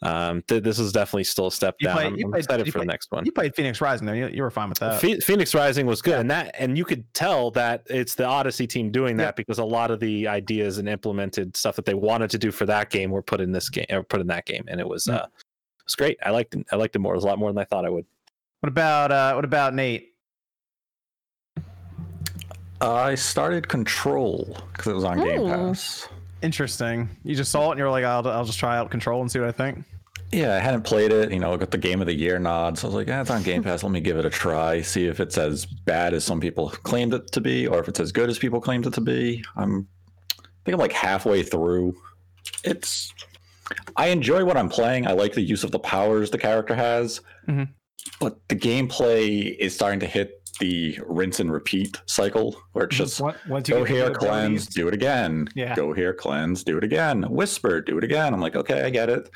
um 0.03 0.40
th- 0.49 0.62
this 0.62 0.79
is 0.79 0.93
definitely 0.93 1.25
still 1.25 1.49
a 1.49 1.53
step 1.53 1.75
You 1.81 1.88
down 1.88 1.97
played- 1.97 2.07
i'm, 2.07 2.17
you 2.17 2.25
I'm 2.27 2.31
played- 2.31 2.45
excited 2.45 2.73
for 2.73 2.79
the 2.79 2.85
next 2.85 3.11
one 3.11 3.25
You 3.27 3.33
played 3.33 3.55
Phoenix 3.57 3.81
Rising 3.81 4.07
though. 4.07 4.12
You, 4.12 4.29
you 4.29 4.43
were 4.43 4.51
fine 4.51 4.69
with 4.69 4.79
that. 4.79 5.01
Phe- 5.01 5.21
Phoenix 5.21 5.55
Rising 5.55 5.87
was 5.87 6.01
good, 6.03 6.19
and 6.21 6.31
that 6.31 6.55
and 6.59 6.77
you 6.79 6.85
could 6.85 7.12
tell 7.14 7.51
that 7.53 7.83
it's 7.90 8.14
the 8.14 8.25
Odyssey 8.25 8.67
team 8.67 8.90
doing 8.90 9.17
that 9.19 9.23
Yeah. 9.25 9.31
because 9.33 9.59
a 9.59 9.64
lot 9.64 9.90
of 9.90 10.01
the 10.01 10.29
ideas 10.29 10.79
and 10.79 10.88
implemented 10.88 11.57
stuff 11.57 11.77
that 11.77 11.85
they 11.87 11.95
wanted 11.95 12.31
to 12.31 12.38
do 12.38 12.51
for 12.53 12.67
that 12.67 12.90
game 12.90 13.11
were 13.11 13.23
put 13.23 13.40
in 13.40 13.51
this 13.53 13.69
game 13.69 13.87
or 13.90 14.03
put 14.03 14.21
in 14.21 14.27
that 14.29 14.47
game, 14.47 14.64
and 14.69 14.81
it 14.81 14.88
was 14.88 15.07
Yeah. 15.07 15.17
uh, 15.17 15.25
it 15.27 15.85
was 15.87 15.95
great. 15.97 16.19
I 16.25 16.31
liked 16.31 16.55
it. 16.55 16.67
I 16.73 16.77
liked 16.77 16.95
it 16.97 17.01
more. 17.01 17.12
It 17.14 17.17
was 17.17 17.25
a 17.25 17.27
lot 17.27 17.38
more 17.38 17.51
than 17.53 17.59
I 17.59 17.64
thought 17.64 17.85
I 17.85 17.90
would. 17.90 18.07
What 18.61 18.69
about 18.69 19.11
uh 19.12 19.33
what 19.35 19.45
about 19.45 19.75
Nate? 19.75 20.13
I 22.92 23.14
started 23.14 23.68
Control 23.68 24.57
because 24.73 24.87
it 24.88 24.94
was 24.94 25.05
on 25.05 25.18
Game 25.18 25.40
Oh. 25.40 25.49
Pass. 25.49 26.09
Interesting. 26.42 27.09
You 27.23 27.35
just 27.35 27.51
saw 27.51 27.68
it 27.68 27.73
and 27.73 27.79
you 27.79 27.85
were 27.85 27.90
like, 27.90 28.05
I'll, 28.05 28.27
I'll 28.29 28.44
just 28.44 28.59
try 28.59 28.77
out 28.77 28.90
Control 28.90 29.20
and 29.23 29.31
see 29.31 29.38
what 29.38 29.49
I 29.49 29.53
think. 29.53 29.85
Yeah, 30.33 30.55
I 30.57 30.59
hadn't 30.59 30.83
played 30.83 31.12
it. 31.12 31.31
You 31.33 31.38
know, 31.38 31.57
got 31.57 31.70
the 31.70 31.79
Game 31.79 32.01
of 32.01 32.07
the 32.07 32.14
Year 32.14 32.38
nod, 32.38 32.77
so 32.77 32.87
I 32.87 32.88
was 32.88 32.94
like, 32.97 33.07
"Yeah, 33.07 33.20
it's 33.20 33.31
on 33.31 33.42
Game 33.44 33.62
Pass. 33.62 33.85
Let 33.85 33.92
me 33.92 34.01
give 34.01 34.16
it 34.16 34.25
a 34.27 34.31
try. 34.31 34.81
See 34.83 35.07
if 35.07 35.20
it's 35.20 35.38
as 35.38 35.64
bad 35.64 36.12
as 36.12 36.25
some 36.25 36.40
people 36.40 36.70
claimed 36.70 37.14
it 37.14 37.31
to 37.33 37.40
be, 37.40 37.68
or 37.68 37.79
if 37.79 37.87
it's 37.88 38.01
as 38.01 38.11
good 38.11 38.29
as 38.29 38.37
people 38.38 38.61
claimed 38.61 38.85
it 38.87 38.94
to 38.94 39.01
be." 39.01 39.44
I'm, 39.57 39.87
I 40.40 40.42
think 40.64 40.75
I'm 40.75 40.81
like 40.81 40.92
halfway 40.92 41.44
through. 41.44 41.94
It's, 42.64 43.12
I 43.97 44.09
enjoy 44.09 44.44
what 44.44 44.57
I'm 44.57 44.68
playing. 44.68 45.07
I 45.07 45.12
like 45.12 45.35
the 45.35 45.40
use 45.42 45.62
of 45.62 45.70
the 45.70 45.79
powers 45.79 46.31
the 46.31 46.38
character 46.38 46.75
has, 46.75 47.20
Mhm. 47.49 47.68
but 48.18 48.37
the 48.49 48.57
gameplay 48.57 49.57
is 49.57 49.73
starting 49.75 50.01
to 50.01 50.07
hit 50.07 50.42
the 50.61 50.99
rinse 51.07 51.40
and 51.40 51.53
repeat 51.53 52.01
cycle, 52.07 52.57
where 52.73 52.85
it's 52.85 52.97
just 52.97 53.21
Once- 53.21 53.38
once 53.49 53.69
go 53.69 53.85
here, 53.85 54.05
abilities- 54.07 54.19
cleanse, 54.29 54.67
do 54.67 54.88
it 54.88 54.95
again. 54.95 55.49
Yeah. 55.55 55.75
Go 55.75 55.93
here, 55.93 56.14
cleanse, 56.14 56.62
do 56.64 56.79
it 56.79 56.85
again. 56.85 57.23
Whisper, 57.25 57.81
do 57.81 57.99
it 57.99 58.05
again. 58.05 58.33
I'm 58.35 58.40
like, 58.40 58.57
okay, 58.57 58.83
I 58.83 58.90
get 58.90 59.09
it. 59.11 59.29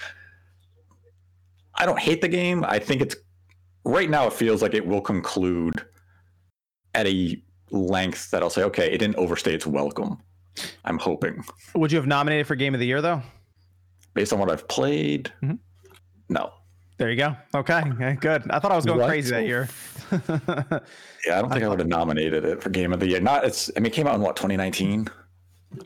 I 1.75 1.87
don't 1.87 1.99
hate 1.99 2.21
the 2.21 2.29
game. 2.29 2.65
I 2.65 2.79
think 2.79 3.01
it's 3.03 3.17
right 3.85 4.11
now. 4.11 4.27
It 4.27 4.33
feels 4.33 4.63
like 4.63 4.75
it 4.75 4.87
will 4.87 5.01
conclude 5.01 5.75
at 6.95 7.07
a 7.07 7.41
length 7.71 8.31
that 8.31 8.43
I'll 8.43 8.51
say, 8.51 8.65
okay, 8.65 8.91
it 8.93 8.99
didn't 8.99 9.17
overstay 9.17 9.55
its 9.55 9.67
welcome. 9.67 10.19
I'm 10.85 10.99
hoping, 10.99 11.45
Would 11.75 11.93
you 11.93 11.99
have 11.99 12.07
nominated 12.09 12.47
for 12.49 12.57
Game 12.57 12.75
of 12.75 12.81
the 12.81 12.87
Year 12.87 13.01
though? 13.01 13.23
based 14.15 14.33
on 14.33 14.41
what 14.41 14.51
I've 14.51 14.67
played. 14.67 15.33
Mhm. 15.43 15.59
No, 16.29 16.51
There 16.99 17.11
you 17.11 17.17
go. 17.17 17.37
Okay, 17.55 17.81
okay, 17.95 18.15
good. 18.21 18.51
I 18.51 18.59
thought 18.59 18.73
I 18.73 18.77
was 18.77 18.85
going 18.85 18.99
What? 18.99 19.09
crazy 19.09 19.31
that 19.31 19.47
year. 19.47 19.69
yeah, 20.11 21.39
I 21.39 21.41
don't 21.41 21.51
think 21.51 21.65
I 21.65 21.69
would 21.69 21.79
have 21.79 21.89
nominated 21.89 22.45
it 22.45 22.63
for 22.63 22.71
Game 22.71 22.93
of 22.93 23.01
the 23.01 23.07
Year. 23.09 23.21
Not 23.21 23.45
it's. 23.45 23.71
I 23.77 23.81
mean, 23.81 23.87
it 23.87 23.93
came 23.93 24.07
out 24.07 24.15
in 24.17 24.21
what 24.21 24.35
2019. 24.37 25.09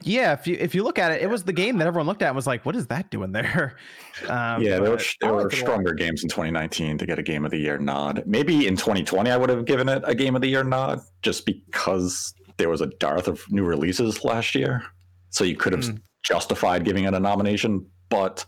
yeah, 0.02 0.32
if 0.32 0.46
you 0.46 0.56
if 0.58 0.74
you 0.74 0.82
look 0.84 0.98
at 0.98 1.12
it, 1.12 1.20
it 1.22 1.28
was 1.28 1.42
the 1.44 1.52
game 1.52 1.76
that 1.78 1.86
everyone 1.86 2.06
looked 2.06 2.22
at 2.22 2.28
and 2.28 2.36
was 2.36 2.46
like, 2.46 2.64
"What 2.64 2.74
is 2.76 2.86
that 2.86 3.10
doing 3.10 3.32
there?" 3.32 3.76
Um, 4.28 4.62
yeah, 4.62 4.78
there 4.78 4.90
were, 4.92 5.00
there 5.22 5.32
were 5.32 5.42
liked 5.42 5.54
it 5.54 5.58
a 5.58 5.62
lot. 5.62 5.68
stronger 5.70 5.92
games 5.94 6.22
in 6.22 6.28
2019 6.28 6.98
to 6.98 7.06
get 7.06 7.18
a 7.18 7.22
Game 7.22 7.44
of 7.46 7.50
the 7.50 7.56
Year 7.58 7.78
nod. 7.78 8.22
Maybe 8.26 8.66
in 8.66 8.76
2020 8.76 9.30
I 9.30 9.36
would 9.38 9.48
have 9.48 9.64
given 9.64 9.88
it 9.88 10.02
a 10.06 10.14
Game 10.14 10.36
of 10.36 10.42
the 10.42 10.48
Year 10.48 10.62
nod 10.62 11.00
just 11.22 11.46
because 11.46 12.32
there 12.58 12.68
was 12.68 12.82
a 12.82 12.86
dearth 12.86 13.26
of 13.26 13.42
new 13.50 13.64
releases 13.64 14.22
last 14.22 14.54
year. 14.54 14.82
So 15.30 15.44
you 15.44 15.56
could 15.56 15.72
have 15.72 15.84
Hmm. 15.86 15.96
justified 16.22 16.84
giving 16.84 17.04
it 17.04 17.14
a 17.14 17.20
nomination. 17.20 17.86
But 18.10 18.44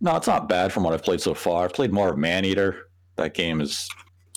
no, 0.00 0.16
it's 0.16 0.26
not 0.26 0.48
bad 0.48 0.72
from 0.72 0.82
what 0.84 0.92
I've 0.94 1.02
played 1.02 1.20
so 1.20 1.34
far. 1.34 1.64
I've 1.64 1.72
played 1.72 1.92
more 1.92 2.08
of 2.10 2.18
Maneater. 2.18 2.88
That 3.16 3.34
game 3.34 3.60
is 3.60 3.88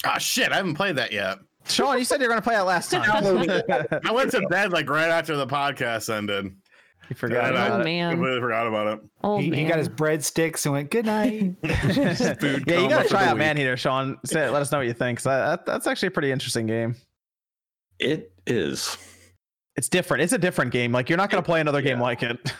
Ah, 0.05 0.17
shit, 0.17 0.51
I 0.51 0.55
haven't 0.57 0.75
played 0.75 0.95
that 0.95 1.11
yet. 1.11 1.39
Sean, 1.67 1.97
you 1.99 2.05
said 2.05 2.21
you 2.21 2.27
were 2.27 2.33
going 2.33 2.41
to 2.41 2.43
play 2.47 2.55
it 2.57 2.61
last 2.63 2.89
time. 2.89 3.03
I 4.05 4.11
went 4.11 4.31
to 4.31 4.41
bed 4.49 4.71
like 4.71 4.89
right 4.89 5.09
after 5.09 5.35
the 5.35 5.45
podcast 5.45 6.11
ended. 6.13 6.55
You 7.09 7.15
forgot 7.15 7.45
And 7.49 7.57
I 7.57 7.65
about 7.67 7.79
Oh, 7.79 7.81
it. 7.81 7.85
man. 7.85 8.11
completely 8.13 8.39
forgot 8.39 8.67
about 8.67 8.87
it. 8.87 8.99
Oh, 9.23 9.37
He, 9.39 9.51
he 9.53 9.65
got 9.65 9.77
his 9.79 9.89
breadsticks 9.89 10.65
and 10.65 10.73
went, 10.73 10.89
good 10.91 11.05
night. 11.05 11.55
Food 11.61 12.63
yeah, 12.67 12.79
you 12.79 12.87
gotta 12.89 13.09
try 13.09 13.25
out 13.25 13.35
week. 13.35 13.39
Maneater, 13.45 13.75
Sean. 13.77 14.17
Say, 14.25 14.47
let 14.49 14.61
us 14.61 14.71
know 14.71 14.77
what 14.77 14.87
you 14.87 14.93
think. 14.93 15.25
I- 15.27 15.37
that, 15.49 15.65
that's 15.65 15.85
actually 15.87 16.07
a 16.07 16.11
pretty 16.11 16.31
interesting 16.31 16.65
game. 16.65 16.95
It 17.99 18.31
is. 18.47 18.97
It's 19.75 19.89
different. 19.89 20.23
It's 20.23 20.33
a 20.33 20.37
different 20.37 20.71
game. 20.71 20.91
Like 20.91 21.09
you're 21.09 21.17
not 21.17 21.29
gonna 21.29 21.43
play 21.43 21.59
another 21.61 21.81
game 21.81 21.97
Yeah. 21.97 22.03
like 22.03 22.23
it. 22.23 22.53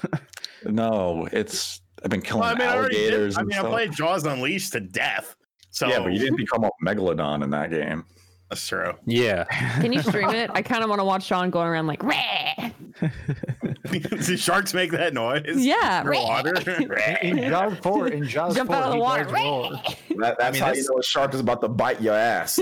No, 0.66 1.28
it's. 1.32 1.82
I've 2.04 2.10
been 2.10 2.22
killing 2.22 2.42
Well, 2.42 2.56
I 2.56 2.58
mean, 2.60 2.68
I 2.68 2.74
did. 2.76 2.78
alligators. 2.80 3.38
I 3.38 3.42
and 3.42 3.50
mean, 3.50 3.58
I 3.58 3.62
stuff. 3.62 3.72
played 3.72 3.92
Jaws 3.94 4.26
Unleashed 4.26 4.74
to 4.74 4.80
death. 4.80 5.36
So 5.72 5.88
Yeah, 5.88 6.00
but 6.00 6.14
you 6.14 6.20
didn't 6.20 6.38
become 6.38 6.64
a 6.64 6.70
megalodon 6.84 7.44
in 7.44 7.50
that 7.52 7.70
game. 7.70 8.06
That's 8.50 8.68
true. 8.68 8.94
Yeah. 9.06 9.44
Can 9.80 9.94
you 9.94 10.02
stream 10.02 10.30
it? 10.32 10.50
I 10.54 10.64
kind 10.64 10.84
of 10.84 10.90
want 10.90 11.00
to 11.00 11.06
watch 11.06 11.24
Sean 11.26 11.52
going 11.52 11.68
around 11.68 11.86
like, 11.86 12.02
Rah! 12.04 12.72
Do 13.92 14.38
sharks 14.38 14.74
make 14.74 14.92
that 14.92 15.14
noise? 15.14 15.44
yeah, 15.56 16.00
Underwater? 16.04 16.56
in 17.22 17.38
Jaws 17.50 17.78
4, 17.82 18.08
in 18.08 18.24
Jaws 18.28 18.56
jump 18.56 18.70
4, 18.72 18.76
out 18.76 18.84
of 18.88 18.92
the 18.94 19.00
water. 19.00 19.26
That, 19.26 20.38
that's 20.40 20.54
mean, 20.54 20.62
how 20.62 20.68
that's- 20.68 20.78
you 20.78 20.90
know 20.92 21.00
a 21.00 21.04
shark 21.04 21.34
is 21.34 21.40
about 21.40 21.62
to 21.62 21.68
bite 21.70 22.02
your 22.02 22.16
ass. 22.16 22.58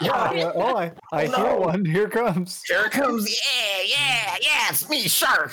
Yeah, 0.00 0.52
oh, 0.54 0.76
I, 0.76 0.92
I 1.12 1.26
oh, 1.26 1.44
hear 1.44 1.56
one. 1.56 1.84
Here 1.84 2.08
comes. 2.08 2.62
Here 2.66 2.86
it 2.86 2.92
comes. 2.92 3.28
Yeah, 3.30 3.82
yeah, 3.86 4.36
yeah. 4.42 4.68
It's 4.70 4.88
me, 4.88 5.02
shark. 5.08 5.52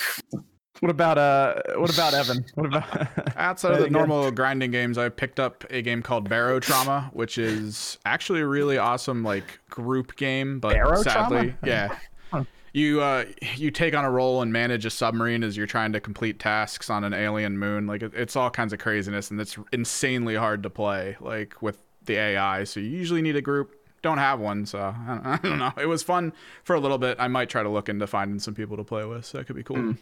What 0.84 0.90
about 0.90 1.18
uh? 1.18 1.62
What 1.78 1.94
about 1.94 2.14
Evan? 2.14 2.44
What 2.56 2.66
about? 2.66 3.38
Outside 3.38 3.72
of 3.76 3.80
the 3.80 3.90
normal 3.90 4.30
grinding 4.32 4.72
games, 4.72 4.98
I 4.98 5.08
picked 5.08 5.40
up 5.40 5.64
a 5.70 5.82
game 5.82 6.02
called 6.02 6.30
Barotrauma, 6.30 7.10
which 7.14 7.38
is 7.38 7.98
actually 8.06 8.42
a 8.42 8.46
really 8.46 8.78
awesome 8.78 9.24
like 9.24 9.62
group 9.70 10.18
game, 10.18 10.60
but 10.60 10.74
Barrow 10.74 11.02
sadly, 11.02 11.56
Trauma? 11.62 11.66
yeah. 11.66 11.98
You 12.74 13.02
uh 13.02 13.26
you 13.56 13.72
take 13.72 13.96
on 13.96 14.04
a 14.04 14.10
role 14.12 14.42
and 14.42 14.52
manage 14.52 14.84
a 14.84 14.90
submarine 14.90 15.44
as 15.44 15.56
you're 15.56 15.68
trying 15.68 15.94
to 15.94 16.02
complete 16.02 16.40
tasks 16.40 16.90
on 16.90 17.06
an 17.06 17.14
alien 17.14 17.58
moon. 17.58 17.88
Like 17.88 18.02
it, 18.02 18.14
it's 18.16 18.36
all 18.36 18.50
kinds 18.50 18.74
of 18.74 18.80
craziness 18.80 19.32
and 19.32 19.40
it's 19.40 19.56
insanely 19.72 20.36
hard 20.36 20.64
to 20.64 20.70
play 20.72 21.16
like 21.22 21.62
with 21.62 21.78
the 22.04 22.16
AI. 22.18 22.66
So 22.66 22.82
you 22.82 22.90
usually 22.90 23.22
need 23.22 23.36
a 23.38 23.42
group. 23.42 23.76
Don't 24.02 24.18
have 24.18 24.40
one, 24.40 24.66
so 24.66 24.80
I 24.80 24.94
don't, 25.08 25.26
I 25.26 25.38
don't 25.38 25.60
know. 25.60 25.72
It 25.80 25.86
was 25.86 26.04
fun 26.04 26.34
for 26.64 26.76
a 26.76 26.80
little 26.80 26.98
bit. 26.98 27.16
I 27.20 27.28
might 27.30 27.48
try 27.48 27.64
to 27.64 27.70
look 27.70 27.88
into 27.88 28.06
finding 28.06 28.40
some 28.40 28.56
people 28.56 28.76
to 28.76 28.84
play 28.84 29.06
with. 29.06 29.24
So 29.24 29.38
that 29.38 29.46
could 29.46 29.56
be 29.56 29.64
cool. 29.64 29.78
Mm. 29.78 29.98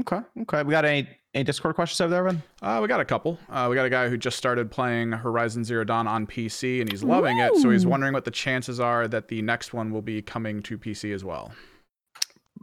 Okay, 0.00 0.20
okay. 0.42 0.62
We 0.62 0.70
got 0.70 0.84
any 0.84 1.08
any 1.34 1.44
Discord 1.44 1.74
questions 1.74 2.00
over 2.00 2.10
there, 2.10 2.26
Evan? 2.26 2.42
Uh, 2.62 2.78
we 2.80 2.86
got 2.86 3.00
a 3.00 3.04
couple. 3.04 3.38
Uh, 3.50 3.66
we 3.68 3.74
got 3.74 3.86
a 3.86 3.90
guy 3.90 4.08
who 4.08 4.16
just 4.16 4.36
started 4.38 4.70
playing 4.70 5.10
Horizon 5.10 5.64
Zero 5.64 5.82
Dawn 5.82 6.06
on 6.06 6.26
PC 6.26 6.80
and 6.80 6.90
he's 6.90 7.02
loving 7.02 7.38
it. 7.38 7.56
So 7.56 7.70
he's 7.70 7.84
wondering 7.84 8.12
what 8.12 8.24
the 8.24 8.30
chances 8.30 8.78
are 8.78 9.08
that 9.08 9.26
the 9.26 9.42
next 9.42 9.72
one 9.72 9.90
will 9.90 10.02
be 10.02 10.22
coming 10.22 10.62
to 10.62 10.78
PC 10.78 11.12
as 11.12 11.24
well. 11.24 11.50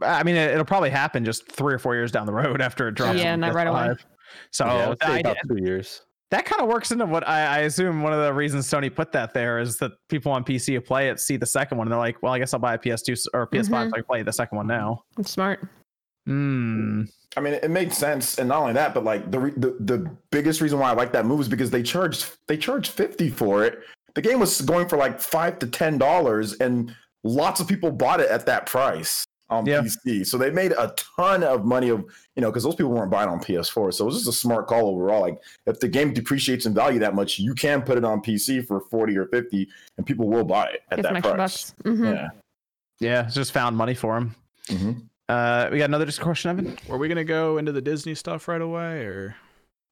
I 0.00 0.22
mean, 0.22 0.36
it, 0.36 0.56
will 0.56 0.64
probably 0.64 0.88
happen 0.88 1.22
just 1.24 1.46
three 1.46 1.74
or 1.74 1.78
four 1.78 1.94
years 1.94 2.10
down 2.10 2.26
the 2.26 2.32
road 2.32 2.60
after 2.62 2.88
it 2.88 2.94
drops. 2.94 3.18
Yeah, 3.18 3.34
on 3.34 3.40
not 3.40 3.52
right 3.54 3.66
away. 3.66 3.94
So 4.50 4.64
yeah, 4.64 4.90
I'd 4.90 5.02
say 5.02 5.20
about 5.20 5.36
two 5.46 5.62
years. 5.62 6.00
that 6.30 6.46
kind 6.46 6.62
of 6.62 6.68
works 6.68 6.90
into 6.90 7.04
what 7.04 7.28
I, 7.28 7.44
I 7.44 7.58
assume 7.60 8.02
one 8.02 8.14
of 8.14 8.24
the 8.24 8.32
reasons 8.32 8.66
Sony 8.66 8.92
put 8.92 9.12
that 9.12 9.34
there 9.34 9.58
is 9.58 9.76
that 9.78 9.92
people 10.08 10.32
on 10.32 10.44
PC 10.44 10.72
who 10.72 10.80
play 10.80 11.10
it 11.10 11.20
see 11.20 11.36
the 11.36 11.44
second 11.44 11.76
one 11.76 11.86
and 11.86 11.92
they're 11.92 11.98
like, 11.98 12.22
well, 12.22 12.32
I 12.32 12.38
guess 12.38 12.54
I'll 12.54 12.60
buy 12.60 12.72
a 12.72 12.78
PS2 12.78 13.26
or 13.34 13.46
PS5 13.46 13.68
so 13.68 13.76
I 13.76 13.90
can 13.90 14.04
play 14.04 14.22
the 14.22 14.32
second 14.32 14.56
one 14.56 14.66
now. 14.66 15.04
It's 15.18 15.30
smart. 15.30 15.68
Hmm. 16.26 17.02
I 17.36 17.40
mean, 17.40 17.54
it 17.54 17.70
made 17.70 17.92
sense, 17.92 18.38
and 18.38 18.48
not 18.48 18.60
only 18.60 18.74
that, 18.74 18.92
but 18.94 19.04
like 19.04 19.30
the 19.30 19.38
re- 19.40 19.54
the 19.56 19.76
the 19.80 20.10
biggest 20.30 20.60
reason 20.60 20.78
why 20.78 20.90
I 20.90 20.94
like 20.94 21.12
that 21.12 21.24
move 21.26 21.40
is 21.40 21.48
because 21.48 21.70
they 21.70 21.82
charged 21.82 22.36
they 22.46 22.56
charged 22.56 22.92
fifty 22.92 23.30
for 23.30 23.64
it. 23.64 23.80
The 24.14 24.22
game 24.22 24.38
was 24.38 24.60
going 24.60 24.88
for 24.88 24.98
like 24.98 25.20
five 25.20 25.58
to 25.60 25.66
ten 25.66 25.96
dollars, 25.98 26.54
and 26.54 26.94
lots 27.24 27.60
of 27.60 27.66
people 27.66 27.90
bought 27.90 28.20
it 28.20 28.28
at 28.30 28.44
that 28.46 28.66
price 28.66 29.24
on 29.48 29.64
Yeah. 29.66 29.80
PC. 29.80 30.26
So 30.26 30.36
they 30.38 30.50
made 30.50 30.72
a 30.72 30.94
ton 31.16 31.42
of 31.42 31.64
money 31.64 31.88
of 31.88 32.04
you 32.36 32.42
know 32.42 32.50
because 32.50 32.62
those 32.64 32.74
people 32.74 32.92
weren't 32.92 33.10
buying 33.10 33.30
on 33.30 33.40
PS4. 33.40 33.94
So 33.94 34.04
it 34.04 34.06
was 34.06 34.16
just 34.18 34.28
a 34.28 34.32
smart 34.32 34.66
call 34.68 34.86
overall. 34.88 35.22
Like 35.22 35.38
if 35.66 35.80
the 35.80 35.88
game 35.88 36.12
depreciates 36.12 36.66
in 36.66 36.74
value 36.74 36.98
that 37.00 37.14
much, 37.14 37.38
you 37.38 37.54
can 37.54 37.80
put 37.82 37.96
it 37.96 38.04
on 38.04 38.20
PC 38.20 38.66
for 38.66 38.80
forty 38.90 39.16
or 39.16 39.26
fifty, 39.28 39.66
and 39.96 40.06
people 40.06 40.28
will 40.28 40.44
buy 40.44 40.66
it 40.66 40.82
at 40.90 40.96
Get 40.96 41.04
some 41.06 41.14
that 41.14 41.22
price. 41.22 41.36
bucks. 41.36 41.74
Mhm. 41.84 42.14
Yeah. 42.14 42.28
Yeah, 43.00 43.22
just 43.30 43.52
found 43.52 43.76
money 43.76 43.94
for 43.94 44.16
him. 44.18 44.36
Mhm. 44.68 45.02
Uh, 45.32 45.68
we 45.72 45.78
got 45.78 45.84
another 45.86 46.04
Discord 46.04 46.24
question, 46.26 46.50
Evan. 46.50 46.78
Were 46.88 46.98
we 46.98 47.08
gonna 47.08 47.24
go 47.24 47.58
into 47.58 47.72
the 47.72 47.80
Disney 47.80 48.14
stuff 48.14 48.48
right 48.48 48.60
away, 48.60 49.04
or 49.04 49.36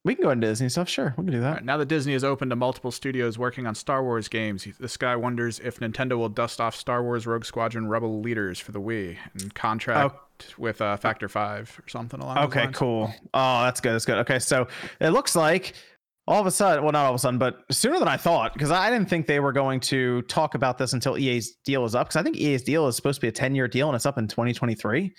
We 0.04 0.14
can 0.14 0.24
go 0.24 0.30
into 0.30 0.46
Disney 0.46 0.68
stuff. 0.68 0.88
Sure, 0.88 1.14
we 1.16 1.24
can 1.24 1.32
do 1.32 1.40
that. 1.40 1.54
right, 1.56 1.64
now 1.64 1.76
that 1.78 1.86
Disney 1.86 2.12
is 2.14 2.24
open 2.24 2.50
to 2.50 2.56
multiple 2.56 2.90
studios 2.90 3.38
working 3.38 3.66
on 3.66 3.74
Star 3.74 4.02
Wars 4.02 4.28
games, 4.28 4.66
this 4.78 4.96
guy 4.96 5.16
wonders 5.16 5.58
if 5.60 5.80
Nintendo 5.80 6.18
will 6.18 6.28
dust 6.28 6.60
off 6.60 6.74
Star 6.76 7.02
Wars 7.02 7.26
Rogue 7.26 7.44
Squadron 7.44 7.88
Rebel 7.88 8.20
Leaders 8.20 8.58
for 8.58 8.72
the 8.72 8.80
Wii 8.80 9.16
and 9.34 9.54
contract 9.54 10.16
with 10.58 10.80
uh, 10.80 10.96
Factor 10.96 11.28
Five 11.28 11.80
or 11.82 11.88
something 11.88 12.20
along. 12.20 12.36
those 12.36 12.44
Okay, 12.46 12.68
cool. 12.72 13.12
Oh, 13.34 13.62
that's 13.64 13.80
good. 13.80 13.92
That's 13.92 14.04
good. 14.04 14.18
Okay, 14.18 14.38
so 14.38 14.68
it 15.00 15.10
looks 15.10 15.34
like 15.36 15.74
all 16.30 16.40
of 16.40 16.46
a 16.46 16.50
sudden, 16.52 16.84
well, 16.84 16.92
not 16.92 17.06
all 17.06 17.10
of 17.10 17.16
a 17.16 17.18
sudden, 17.18 17.38
but 17.40 17.64
sooner 17.72 17.98
than 17.98 18.06
I 18.06 18.16
thought, 18.16 18.52
because 18.52 18.70
I 18.70 18.88
didn't 18.88 19.08
think 19.10 19.26
they 19.26 19.40
were 19.40 19.52
going 19.52 19.80
to 19.80 20.22
talk 20.22 20.54
about 20.54 20.78
this 20.78 20.92
until 20.92 21.18
EA's 21.18 21.56
deal 21.64 21.84
is 21.84 21.96
up. 21.96 22.06
Because 22.06 22.20
I 22.20 22.22
think 22.22 22.36
EA's 22.36 22.62
deal 22.62 22.86
is 22.86 22.94
supposed 22.94 23.16
to 23.16 23.22
be 23.22 23.28
a 23.28 23.32
10 23.32 23.56
year 23.56 23.66
deal 23.66 23.88
and 23.88 23.96
it's 23.96 24.06
up 24.06 24.16
in 24.16 24.28
2023. 24.28 25.12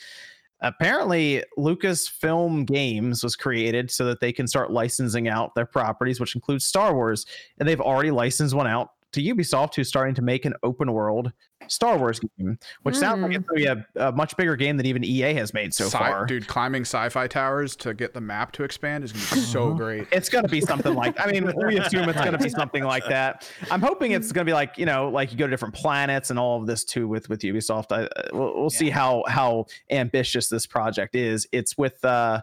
Apparently, 0.62 1.44
Lucasfilm 1.58 2.66
Games 2.66 3.26
was 3.26 3.36
created 3.36 3.92
so 3.92 4.06
that 4.06 4.22
they 4.22 4.32
can 4.32 4.48
start 4.48 4.72
licensing 4.72 5.28
out 5.28 5.54
their 5.54 5.66
properties, 5.66 6.22
which 6.22 6.34
includes 6.34 6.66
Star 6.66 6.96
Wars. 6.96 7.26
And 7.60 7.68
they've 7.68 7.82
already 7.82 8.12
licensed 8.12 8.56
one 8.56 8.68
out 8.68 8.92
to 9.12 9.22
Ubisoft, 9.22 9.76
who's 9.76 9.90
starting 9.90 10.16
to 10.16 10.22
make 10.22 10.46
an 10.46 10.54
open 10.64 10.94
world 10.94 11.34
Star 11.72 11.98
Wars 11.98 12.20
game, 12.38 12.60
which 12.84 12.96
sounds 12.98 13.22
like 13.22 13.34
it's 13.34 13.48
going 13.48 13.64
to 13.64 13.76
be 13.76 14.00
a, 14.00 14.08
a 14.10 14.12
much 14.12 14.36
bigger 14.36 14.56
game 14.58 14.76
than 14.76 14.86
even 14.86 15.04
EA 15.06 15.34
has 15.36 15.54
made 15.54 15.74
so 15.74 15.86
Sci- 15.86 15.98
far. 15.98 16.26
dude, 16.26 16.46
climbing 16.48 16.82
sci-fi 16.82 17.28
towers 17.28 17.76
to 17.78 17.94
get 17.94 18.14
the 18.14 18.20
map 18.20 18.52
to 18.54 18.64
expand 18.64 19.04
is 19.06 19.14
gonna 19.14 19.42
be 19.42 19.48
so 19.48 19.74
great. 19.74 20.08
It's 20.12 20.28
gonna 20.28 20.50
be 20.50 20.60
something 20.60 20.94
like. 20.94 21.18
I 21.20 21.32
mean, 21.32 21.50
we 21.66 21.78
assume 21.80 22.10
it's 22.10 22.20
gonna 22.22 22.38
be 22.38 22.50
something 22.62 22.84
like 22.84 23.06
that. 23.06 23.50
I'm 23.72 23.82
hoping 23.82 24.12
it's 24.12 24.32
gonna 24.34 24.44
be 24.46 24.54
like 24.54 24.78
you 24.78 24.86
know, 24.86 25.10
like 25.10 25.32
you 25.32 25.38
go 25.38 25.46
to 25.48 25.50
different 25.52 25.74
planets 25.74 26.30
and 26.30 26.38
all 26.38 26.60
of 26.60 26.68
this 26.68 26.84
too 26.84 27.08
with 27.08 27.30
with 27.30 27.40
Ubisoft. 27.42 27.92
I, 27.92 28.04
uh, 28.04 28.30
we'll, 28.34 28.60
we'll 28.60 28.70
see 28.70 28.90
how 28.90 29.24
how 29.28 29.66
ambitious 29.90 30.50
this 30.50 30.66
project 30.66 31.16
is. 31.16 31.48
It's 31.54 31.78
with 31.78 32.04
uh, 32.04 32.42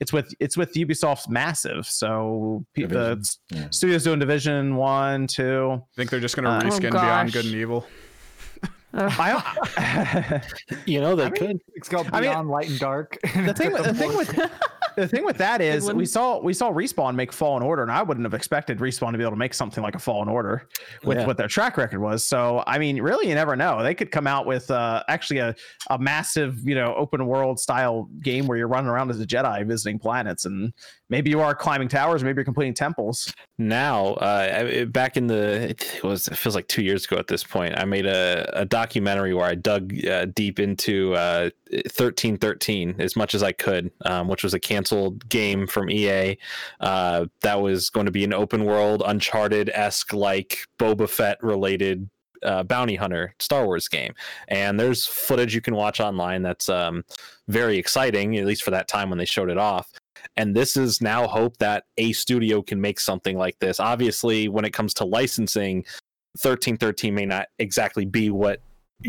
it's 0.00 0.12
with 0.12 0.32
it's 0.38 0.56
with 0.56 0.72
Ubisoft's 0.74 1.28
massive. 1.28 1.86
So 1.86 2.64
pe- 2.74 2.84
the 2.84 3.28
yeah. 3.50 3.66
studios 3.70 4.04
doing 4.04 4.20
Division 4.20 4.76
One, 4.76 5.26
two. 5.26 5.72
I 5.82 5.96
think 5.96 6.10
they're 6.10 6.20
just 6.20 6.36
gonna 6.36 6.50
Uh, 6.50 6.60
Oh, 6.64 6.68
reskin 6.68 6.92
Beyond. 6.92 7.32
Good 7.32 7.46
and 7.46 7.54
Evil. 7.54 7.84
Ugh. 8.94 9.12
I, 9.18 10.42
You 10.86 11.00
know, 11.00 11.14
they 11.16 11.24
I 11.24 11.30
mean, 11.30 11.34
could. 11.36 11.60
It's 11.74 11.88
called 11.88 12.08
I 12.12 12.20
mean, 12.20 12.30
Beyond 12.30 12.48
Light 12.48 12.68
and 12.70 12.78
Dark. 12.78 13.18
the 13.22 13.28
thing, 13.56 13.72
the 13.72 13.94
thing 13.94 14.16
with 14.16 14.50
the 14.96 15.06
thing 15.06 15.24
with 15.24 15.36
that 15.38 15.60
is 15.60 15.92
we 15.92 16.06
saw 16.06 16.40
we 16.40 16.52
saw 16.52 16.72
respawn 16.72 17.14
make 17.14 17.32
fallen 17.32 17.62
order 17.62 17.82
and 17.82 17.92
i 17.92 18.02
wouldn't 18.02 18.24
have 18.24 18.34
expected 18.34 18.78
respawn 18.78 19.12
to 19.12 19.18
be 19.18 19.22
able 19.22 19.30
to 19.32 19.36
make 19.38 19.54
something 19.54 19.80
like 19.82 19.94
a 19.94 19.98
fallen 19.98 20.28
order 20.28 20.66
with 21.04 21.18
Yeah. 21.18 21.26
what 21.26 21.36
their 21.36 21.46
track 21.46 21.76
record 21.76 22.00
was 22.00 22.24
so 22.24 22.64
i 22.66 22.78
mean 22.78 23.00
really 23.00 23.28
you 23.28 23.34
never 23.36 23.54
know 23.54 23.80
they 23.84 23.94
could 23.94 24.10
come 24.10 24.26
out 24.26 24.44
with 24.44 24.68
uh 24.72 25.04
actually 25.06 25.38
a, 25.38 25.54
a 25.90 25.98
massive 25.98 26.66
you 26.66 26.74
know 26.74 26.94
open 26.96 27.24
world 27.26 27.60
style 27.60 28.08
game 28.22 28.48
where 28.48 28.58
you're 28.58 28.66
running 28.66 28.90
around 28.90 29.10
as 29.10 29.20
a 29.20 29.26
jedi 29.26 29.64
visiting 29.64 30.00
planets 30.00 30.46
and 30.46 30.72
maybe 31.10 31.30
you 31.30 31.40
are 31.40 31.54
climbing 31.54 31.86
towers 31.86 32.24
maybe 32.24 32.38
you're 32.38 32.44
completing 32.44 32.74
temples 32.74 33.32
now 33.58 34.14
uh 34.14 34.84
back 34.86 35.16
in 35.16 35.28
the 35.28 35.70
it 35.70 36.02
was 36.02 36.26
it 36.26 36.36
feels 36.36 36.56
like 36.56 36.66
two 36.66 36.82
years 36.82 37.04
ago 37.04 37.16
at 37.18 37.28
this 37.28 37.44
point 37.44 37.72
i 37.78 37.84
made 37.84 38.06
a, 38.06 38.50
a 38.54 38.64
documentary 38.78 39.34
where 39.34 39.46
i 39.46 39.56
dug 39.56 39.84
uh, 40.06 40.24
deep 40.26 40.60
into 40.60 41.12
uh 41.14 41.50
1313 41.70 42.94
as 43.00 43.16
much 43.16 43.34
as 43.34 43.42
i 43.42 43.50
could 43.50 43.90
um, 44.04 44.28
which 44.28 44.44
was 44.44 44.54
a 44.54 44.60
canceled 44.60 45.28
game 45.28 45.66
from 45.66 45.90
ea 45.90 46.38
uh 46.80 47.26
that 47.40 47.60
was 47.60 47.90
going 47.90 48.06
to 48.06 48.12
be 48.12 48.22
an 48.22 48.32
open 48.32 48.64
world 48.64 49.02
uncharted-esque 49.04 50.12
like 50.12 50.66
boba 50.78 51.08
fett 51.08 51.42
related 51.42 52.08
uh, 52.44 52.62
bounty 52.62 52.94
hunter 52.94 53.34
Star 53.40 53.66
Wars 53.66 53.88
game, 53.88 54.14
and 54.46 54.78
there's 54.78 55.04
footage 55.04 55.56
you 55.56 55.60
can 55.60 55.74
watch 55.74 55.98
online 55.98 56.42
that's 56.42 56.68
um, 56.68 57.04
very 57.48 57.76
exciting, 57.76 58.36
at 58.36 58.46
least 58.46 58.62
for 58.62 58.70
that 58.70 58.86
time 58.86 59.10
when 59.10 59.18
they 59.18 59.24
showed 59.24 59.50
it 59.50 59.58
off. 59.58 59.90
And 60.36 60.54
this 60.54 60.76
is 60.76 61.00
now 61.00 61.26
hope 61.26 61.56
that 61.56 61.86
a 61.96 62.12
studio 62.12 62.62
can 62.62 62.80
make 62.80 63.00
something 63.00 63.36
like 63.36 63.58
this. 63.58 63.80
Obviously 63.80 64.46
when 64.46 64.64
it 64.64 64.72
comes 64.72 64.94
to 64.94 65.04
licensing 65.04 65.78
1313 66.42 67.14
may 67.14 67.26
not 67.26 67.48
exactly 67.58 68.04
be 68.04 68.30
what 68.30 68.60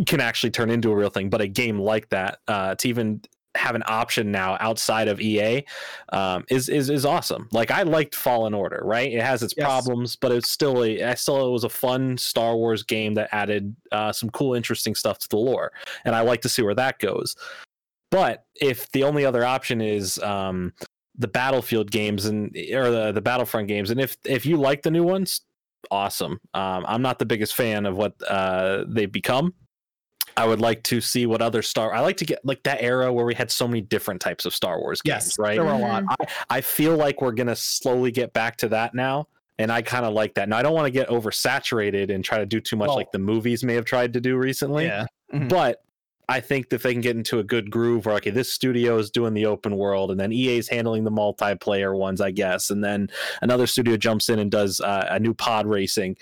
can 0.05 0.21
actually 0.21 0.51
turn 0.51 0.69
into 0.69 0.91
a 0.91 0.95
real 0.95 1.09
thing 1.09 1.29
but 1.29 1.41
a 1.41 1.47
game 1.47 1.79
like 1.79 2.07
that 2.09 2.39
uh, 2.47 2.75
to 2.75 2.87
even 2.87 3.21
have 3.55 3.73
an 3.73 3.83
option 3.87 4.31
now 4.31 4.55
outside 4.59 5.07
of 5.07 5.19
ea 5.19 5.65
um, 6.13 6.45
is, 6.49 6.69
is 6.69 6.89
is 6.91 7.03
awesome. 7.03 7.49
Like 7.51 7.71
i 7.71 7.81
liked 7.81 8.13
fallen 8.13 8.53
order 8.53 8.81
right? 8.83 9.11
It 9.11 9.21
has 9.23 9.41
its 9.41 9.55
Yes. 9.57 9.65
problems 9.65 10.15
but 10.15 10.31
it's 10.31 10.49
still 10.49 10.83
a 10.83 11.03
i 11.03 11.15
still 11.15 11.47
it 11.47 11.51
was 11.51 11.63
a 11.63 11.69
fun 11.69 12.17
star 12.17 12.55
wars 12.55 12.83
game 12.83 13.15
that 13.15 13.29
added 13.31 13.75
uh, 13.91 14.11
some 14.11 14.29
cool 14.29 14.53
interesting 14.53 14.93
stuff 14.93 15.17
to 15.19 15.29
the 15.29 15.37
lore 15.37 15.71
and 16.05 16.15
i 16.15 16.21
like 16.21 16.41
to 16.41 16.49
see 16.49 16.61
where 16.61 16.75
that 16.75 16.99
goes. 16.99 17.35
But 18.11 18.45
if 18.59 18.91
the 18.91 19.03
only 19.03 19.25
other 19.25 19.43
option 19.43 19.81
is 19.81 20.19
um, 20.19 20.73
the 21.17 21.27
battlefield 21.27 21.91
games 21.91 22.25
and 22.25 22.55
or 22.73 22.89
the, 22.91 23.11
the 23.11 23.21
battlefront 23.21 23.67
games 23.67 23.89
and 23.89 23.99
if 23.99 24.15
if 24.25 24.45
you 24.45 24.57
like 24.57 24.83
the 24.83 24.91
new 24.91 25.03
ones 25.03 25.41
awesome. 25.89 26.39
Um, 26.53 26.85
i'm 26.87 27.01
not 27.01 27.17
the 27.17 27.25
biggest 27.25 27.55
fan 27.55 27.87
of 27.87 27.97
what 27.97 28.13
uh, 28.27 28.85
they've 28.87 29.11
become 29.11 29.53
I 30.39 30.45
would 30.45 30.61
like 30.61 30.83
to 30.83 31.01
see 31.01 31.25
what 31.25 31.41
other 31.41 31.61
Star. 31.61 31.93
I 31.93 31.99
like 31.99 32.17
to 32.17 32.25
get 32.25 32.39
like 32.45 32.63
that 32.63 32.81
era 32.81 33.11
where 33.11 33.25
we 33.25 33.33
had 33.35 33.51
so 33.51 33.67
many 33.67 33.81
different 33.81 34.21
types 34.21 34.45
of 34.45 34.55
Star 34.55 34.79
Wars 34.79 35.01
games, 35.01 35.13
Yes, 35.27 35.39
right? 35.39 35.55
there 35.55 35.65
were 35.65 35.71
a 35.71 35.77
lot. 35.77 36.03
I 36.49 36.61
feel 36.61 36.95
like 36.95 37.21
we're 37.21 37.31
gonna 37.33 37.55
slowly 37.55 38.11
get 38.11 38.31
back 38.33 38.55
to 38.57 38.69
that 38.69 38.93
now, 38.95 39.27
and 39.57 39.71
I 39.71 39.81
kind 39.81 40.05
of 40.05 40.13
like 40.13 40.35
that. 40.35 40.47
Now 40.49 40.57
I 40.57 40.61
don't 40.61 40.73
want 40.73 40.85
to 40.87 40.91
get 40.91 41.09
oversaturated 41.09 42.13
and 42.13 42.23
try 42.23 42.37
to 42.37 42.45
do 42.45 42.59
too 42.59 42.75
much 42.77 42.87
Well- 42.87 42.95
like 42.97 43.11
the 43.11 43.19
movies 43.19 43.63
may 43.63 43.73
have 43.73 43.85
tried 43.85 44.13
to 44.13 44.21
do 44.21 44.37
recently. 44.37 44.85
Yeah. 44.85 45.05
Mhm. 45.33 45.49
But 45.49 45.81
I 46.29 46.39
think 46.41 46.69
that 46.69 46.75
if 46.75 46.83
they 46.83 46.93
can 46.93 47.01
get 47.01 47.15
into 47.15 47.39
a 47.39 47.43
good 47.43 47.71
groove 47.71 48.05
where 48.05 48.15
okay, 48.17 48.29
this 48.29 48.53
studio 48.53 48.97
is 48.99 49.09
doing 49.09 49.33
the 49.33 49.47
open 49.47 49.75
world, 49.75 50.11
and 50.11 50.19
then 50.19 50.31
EA 50.31 50.57
is 50.59 50.69
handling 50.69 51.03
the 51.03 51.11
multiplayer 51.11 51.97
ones, 51.97 52.21
I 52.21 52.29
guess, 52.31 52.69
and 52.69 52.83
then 52.83 53.09
another 53.41 53.65
studio 53.67 53.97
jumps 53.97 54.29
in 54.29 54.37
and 54.39 54.51
does 54.51 54.79
uh, 54.79 55.07
a 55.09 55.19
new 55.19 55.33
pod 55.33 55.65
racing. 55.65 56.17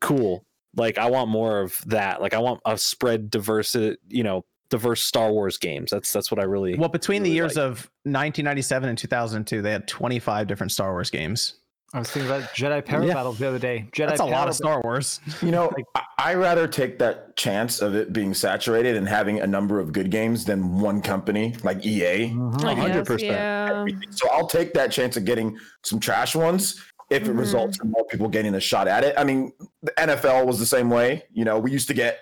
Cool. 0.00 0.44
Like 0.76 0.98
I 0.98 1.10
want 1.10 1.30
more 1.30 1.60
of 1.60 1.80
that. 1.86 2.20
Like 2.20 2.34
I 2.34 2.38
want 2.38 2.60
a 2.64 2.78
spread 2.78 3.30
diverse, 3.30 3.74
you 3.74 4.22
know, 4.22 4.44
diverse 4.68 5.02
Star 5.02 5.32
Wars 5.32 5.58
games. 5.58 5.90
That's 5.90 6.12
that's 6.12 6.30
what 6.30 6.38
I 6.38 6.44
really. 6.44 6.76
Well, 6.76 6.88
between 6.88 7.22
the 7.22 7.30
years 7.30 7.56
like. 7.56 7.64
of 7.64 7.90
1997 8.04 8.88
and 8.88 8.96
2002, 8.98 9.62
they 9.62 9.72
had 9.72 9.88
25 9.88 10.46
different 10.46 10.72
Star 10.72 10.92
Wars 10.92 11.10
games. 11.10 11.54
I 11.92 11.98
was 11.98 12.08
thinking 12.08 12.30
about 12.30 12.44
Jedi 12.50 12.84
Power 12.84 13.02
Yeah. 13.04 13.14
Battles 13.14 13.40
the 13.40 13.48
other 13.48 13.58
day. 13.58 13.88
Jedi 13.90 14.06
That's 14.10 14.20
a 14.20 14.24
lot 14.24 14.48
of 14.48 14.54
Star 14.54 14.80
Wars. 14.84 15.18
You 15.42 15.50
know, 15.50 15.72
I 15.96 16.02
I 16.22 16.34
rather 16.34 16.68
take 16.68 17.00
that 17.00 17.34
chance 17.34 17.80
of 17.80 17.96
it 17.96 18.12
being 18.12 18.32
saturated 18.32 18.94
and 18.94 19.08
having 19.08 19.40
a 19.40 19.46
number 19.46 19.80
of 19.80 19.90
good 19.92 20.08
games 20.10 20.44
than 20.44 20.78
one 20.78 21.02
company 21.02 21.56
like 21.64 21.84
EA. 21.84 22.28
Mhm. 22.30 22.64
I 22.64 22.74
guess, 22.88 23.08
100%. 23.08 23.20
Yeah. 23.22 23.84
So 24.10 24.28
I'll 24.30 24.46
take 24.46 24.72
that 24.74 24.92
chance 24.92 25.16
of 25.16 25.24
getting 25.24 25.58
some 25.82 25.98
trash 25.98 26.36
ones 26.36 26.80
if 27.10 27.24
it 27.24 27.34
Mhm. 27.34 27.38
results 27.38 27.78
in 27.82 27.90
more 27.90 28.04
people 28.06 28.28
getting 28.28 28.54
a 28.54 28.60
shot 28.60 28.86
at 28.88 29.02
it. 29.04 29.14
I 29.18 29.24
mean, 29.24 29.52
the 29.82 29.92
NFL 30.00 30.46
was 30.46 30.58
the 30.58 30.66
same 30.66 30.88
way. 30.90 31.24
You 31.32 31.44
know, 31.44 31.58
we 31.58 31.70
used 31.72 31.88
to 31.88 31.94
get 31.94 32.20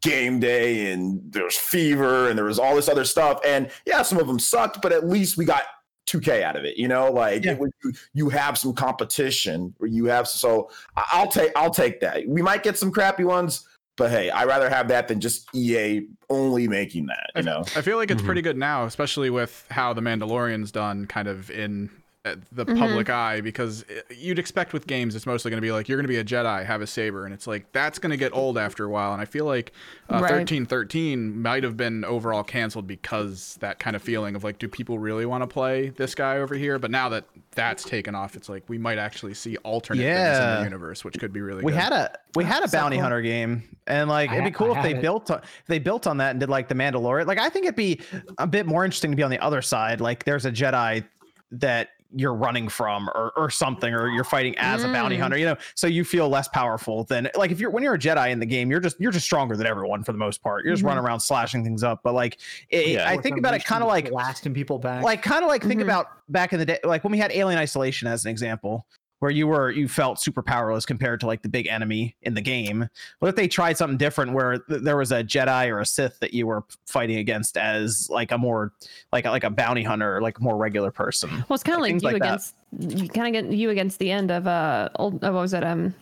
game 0.00 0.40
day 0.40 0.90
and 0.92 1.20
there 1.30 1.44
was 1.44 1.56
fever 1.56 2.28
and 2.30 2.38
there 2.38 2.46
was 2.46 2.58
all 2.58 2.74
this 2.74 2.88
other 2.88 3.04
stuff. 3.04 3.38
And 3.44 3.70
yeah, 3.86 4.00
some 4.02 4.18
of 4.18 4.26
them 4.26 4.38
sucked, 4.38 4.80
but 4.80 4.92
at 4.92 5.06
least 5.06 5.36
we 5.36 5.44
got 5.44 5.64
2K 6.06 6.42
out 6.42 6.56
of 6.56 6.64
it. 6.64 6.78
You 6.78 6.88
know, 6.88 7.12
like 7.12 7.44
Yeah. 7.44 7.52
it 7.52 7.58
was- 7.58 7.70
you, 7.84 7.92
you 8.14 8.28
have 8.30 8.56
some 8.56 8.72
competition 8.72 9.74
or 9.78 9.86
you 9.86 10.06
have 10.06 10.26
so 10.26 10.70
I- 10.96 11.04
I'll 11.12 11.28
take 11.28 11.52
I'll 11.54 11.70
take 11.70 12.00
that. 12.00 12.26
We 12.26 12.40
might 12.40 12.62
get 12.62 12.78
some 12.78 12.90
crappy 12.90 13.24
ones, 13.24 13.66
but 13.98 14.10
hey, 14.10 14.30
I'd 14.30 14.48
rather 14.48 14.70
have 14.70 14.88
that 14.88 15.06
than 15.08 15.20
just 15.20 15.46
EA 15.54 16.06
only 16.30 16.66
making 16.66 17.06
that. 17.06 17.26
You 17.36 17.42
know. 17.42 17.60
I 17.76 17.82
feel 17.82 17.98
like 17.98 18.10
it's 18.10 18.22
Mhm. 18.22 18.26
pretty 18.26 18.42
good 18.42 18.56
now, 18.56 18.86
especially 18.86 19.28
with 19.28 19.66
how 19.70 19.92
the 19.92 20.00
Mandalorian's 20.00 20.72
done, 20.72 21.04
kind 21.06 21.28
of 21.28 21.50
in 21.50 21.90
the 22.22 22.66
Mhm. 22.66 22.78
public 22.78 23.08
eye, 23.08 23.40
because 23.40 23.82
uh, 23.84 24.02
you'd 24.14 24.38
expect 24.38 24.74
with 24.74 24.86
games 24.86 25.16
it's 25.16 25.24
mostly 25.24 25.50
going 25.50 25.56
to 25.56 25.66
be 25.66 25.72
like 25.72 25.88
you're 25.88 25.96
going 25.96 26.04
to 26.04 26.08
be 26.08 26.18
a 26.18 26.24
Jedi, 26.24 26.66
have 26.66 26.82
a 26.82 26.86
saber, 26.86 27.24
and 27.24 27.32
it's 27.32 27.46
like 27.46 27.72
that's 27.72 27.98
going 27.98 28.10
to 28.10 28.16
get 28.18 28.34
old 28.34 28.58
after 28.58 28.84
a 28.84 28.90
while. 28.90 29.14
And 29.14 29.22
I 29.22 29.24
feel 29.24 29.46
like 29.46 29.72
uh, 30.10 30.20
Right. 30.20 30.28
thirteen 30.28 30.66
thirteen 30.66 31.40
might 31.40 31.62
have 31.64 31.78
been 31.78 32.04
overall 32.04 32.42
canceled 32.44 32.86
because 32.86 33.56
that 33.60 33.78
kind 33.78 33.96
of 33.96 34.02
feeling 34.02 34.34
of 34.36 34.44
like, 34.44 34.58
do 34.58 34.68
people 34.68 34.98
really 34.98 35.24
want 35.24 35.42
to 35.42 35.46
play 35.46 35.88
this 35.90 36.14
guy 36.14 36.36
over 36.36 36.54
here? 36.54 36.78
But 36.78 36.90
now 36.90 37.08
that 37.08 37.24
that's 37.52 37.84
taken 37.84 38.14
off, 38.14 38.36
it's 38.36 38.50
like 38.50 38.64
we 38.68 38.76
might 38.76 38.98
actually 38.98 39.32
see 39.32 39.56
alternate 39.58 40.02
things 40.02 40.38
in 40.38 40.56
the 40.58 40.62
universe, 40.64 41.02
which 41.04 41.18
could 41.18 41.32
be 41.32 41.40
really 41.40 41.62
we 41.64 41.72
good. 41.72 41.80
had 41.80 41.92
a 41.94 42.18
we 42.34 42.44
had 42.44 42.62
a 42.62 42.68
So 42.68 42.76
bounty 42.76 42.96
cool. 42.96 43.04
hunter 43.04 43.22
game 43.22 43.62
and 43.86 44.10
like 44.10 44.28
I 44.28 44.34
it'd 44.34 44.44
be 44.44 44.50
cool 44.50 44.74
I 44.74 44.78
if 44.78 44.82
they 44.82 44.94
it. 44.94 45.00
built 45.00 45.30
on, 45.30 45.38
if 45.38 45.66
they 45.68 45.78
built 45.78 46.06
on 46.06 46.18
that 46.18 46.32
and 46.32 46.40
did 46.40 46.50
like 46.50 46.68
the 46.68 46.74
mandalorian 46.74 47.26
like 47.26 47.38
i 47.40 47.48
think 47.48 47.64
it'd 47.64 47.74
be 47.76 47.98
a 48.38 48.46
bit 48.46 48.66
more 48.66 48.84
interesting 48.84 49.10
to 49.10 49.16
be 49.16 49.22
on 49.22 49.30
the 49.30 49.38
other 49.42 49.62
side 49.62 50.00
like 50.02 50.24
there's 50.24 50.44
a 50.44 50.52
jedi 50.52 51.02
that 51.50 51.88
you're 52.14 52.34
running 52.34 52.68
from 52.68 53.08
or, 53.10 53.32
or 53.36 53.50
something 53.50 53.94
or 53.94 54.08
you're 54.08 54.24
fighting 54.24 54.54
as 54.58 54.82
a 54.84 54.88
bounty 54.88 55.16
Mm. 55.16 55.20
hunter 55.20 55.36
you 55.38 55.46
know 55.46 55.56
so 55.74 55.86
you 55.86 56.04
feel 56.04 56.28
less 56.28 56.48
powerful 56.48 57.04
than 57.04 57.28
like 57.36 57.50
if 57.50 57.60
you're 57.60 57.70
when 57.70 57.82
you're 57.82 57.94
a 57.94 57.98
jedi 57.98 58.30
in 58.30 58.38
the 58.40 58.46
game 58.46 58.70
you're 58.70 58.80
just 58.80 59.00
you're 59.00 59.12
just 59.12 59.24
stronger 59.24 59.56
than 59.56 59.66
everyone 59.66 60.02
for 60.02 60.12
the 60.12 60.18
most 60.18 60.42
part 60.42 60.64
you're 60.64 60.72
just 60.74 60.82
Mhm. 60.82 60.88
running 60.88 61.04
around 61.04 61.20
slashing 61.20 61.62
things 61.62 61.82
up 61.84 62.00
but 62.02 62.12
like 62.14 62.38
it, 62.68 62.88
Yeah. 62.88 63.08
i 63.08 63.16
think 63.16 63.38
about 63.38 63.54
it 63.54 63.64
kind 63.64 63.82
of 63.82 63.88
like 63.88 64.10
blasting 64.10 64.54
people 64.54 64.78
back. 64.78 65.02
like 65.02 65.22
kind 65.22 65.42
of 65.44 65.48
like 65.48 65.62
think 65.62 65.80
Mhm. 65.80 65.84
about 65.84 66.06
back 66.28 66.52
in 66.52 66.58
the 66.58 66.66
day 66.66 66.78
like 66.84 67.04
when 67.04 67.12
we 67.12 67.18
had 67.18 67.30
alien 67.32 67.58
isolation 67.58 68.08
as 68.08 68.24
an 68.24 68.30
example 68.30 68.86
where 69.20 69.30
you 69.30 69.46
were 69.46 69.70
you 69.70 69.86
felt 69.88 70.20
super 70.20 70.42
powerless 70.42 70.84
compared 70.84 71.20
to 71.20 71.26
like 71.26 71.40
the 71.42 71.48
big 71.48 71.66
enemy 71.68 72.14
in 72.22 72.34
the 72.34 72.40
game 72.40 72.88
what 73.20 73.28
if 73.28 73.36
they 73.36 73.46
tried 73.48 73.76
something 73.76 73.96
different 73.96 74.32
where 74.32 74.58
th- 74.58 74.82
there 74.82 74.96
was 74.96 75.12
a 75.12 75.22
jedi 75.24 75.68
or 75.68 75.78
a 75.80 75.86
sith 75.86 76.18
that 76.20 76.34
you 76.34 76.46
were 76.46 76.64
fighting 76.86 77.16
against 77.18 77.56
as 77.56 78.08
like 78.10 78.32
a 78.32 78.38
more 78.38 78.72
like 79.12 79.24
like 79.24 79.44
a 79.44 79.50
bounty 79.50 79.82
hunter 79.82 80.20
like 80.20 80.38
a 80.38 80.42
more 80.42 80.56
regular 80.56 80.90
person 80.90 81.30
Well, 81.48 81.54
it's 81.54 81.62
kind 81.62 81.76
of 81.76 81.82
Like, 81.82 81.92
like, 81.94 82.02
you 82.02 82.08
like 82.18 82.22
that. 82.22 82.26
against 82.26 82.54
you 83.02 83.08
kind 83.08 83.34
of 83.36 83.44
get 83.50 83.52
you 83.56 83.70
against 83.70 83.98
the 83.98 84.10
end 84.10 84.30
of 84.30 84.46
uh 84.46 84.88
old 84.96 85.22
what 85.22 85.32
was 85.32 85.52
it 85.54 85.62
um 85.64 85.94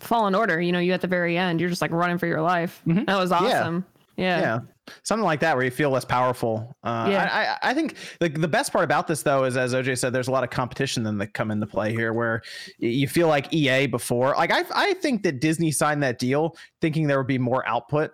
Fallen 0.00 0.34
Order. 0.34 0.60
You 0.60 0.70
know, 0.72 0.80
you 0.80 0.92
at 0.92 1.00
the 1.00 1.06
very 1.06 1.38
end, 1.38 1.60
you're 1.60 1.70
just 1.70 1.80
like 1.80 1.90
running 1.90 2.18
for 2.18 2.26
your 2.26 2.42
life. 2.42 2.82
Mhm. 2.86 3.06
That 3.06 3.16
was 3.18 3.32
awesome. 3.32 3.86
Yeah. 4.16 4.40
yeah. 4.40 4.60
Something 5.02 5.24
like 5.24 5.40
that 5.40 5.56
where 5.56 5.64
you 5.64 5.70
feel 5.70 5.90
less 5.90 6.04
powerful 6.04 6.76
uh 6.84 7.06
Yeah. 7.10 7.28
I, 7.62 7.68
I 7.68 7.70
i 7.70 7.74
think 7.74 7.96
the, 8.20 8.28
the 8.28 8.48
best 8.48 8.72
part 8.72 8.84
about 8.84 9.06
this 9.06 9.22
though 9.22 9.44
is 9.44 9.56
as 9.56 9.72
oj 9.74 9.96
said 9.98 10.12
there's 10.12 10.28
a 10.28 10.30
lot 10.30 10.44
of 10.44 10.50
competition 10.50 11.02
then 11.02 11.18
that 11.18 11.34
come 11.34 11.50
into 11.50 11.66
play 11.66 11.92
here 11.92 12.12
where 12.12 12.42
you 12.78 13.08
feel 13.08 13.28
like 13.28 13.52
ea 13.54 13.86
before 13.86 14.34
like 14.36 14.50
i 14.52 14.64
i 14.74 14.94
think 14.94 15.22
that 15.22 15.40
disney 15.40 15.70
signed 15.70 16.02
that 16.02 16.18
deal 16.18 16.56
thinking 16.80 17.06
there 17.06 17.18
would 17.18 17.26
be 17.26 17.38
more 17.38 17.66
output 17.68 18.10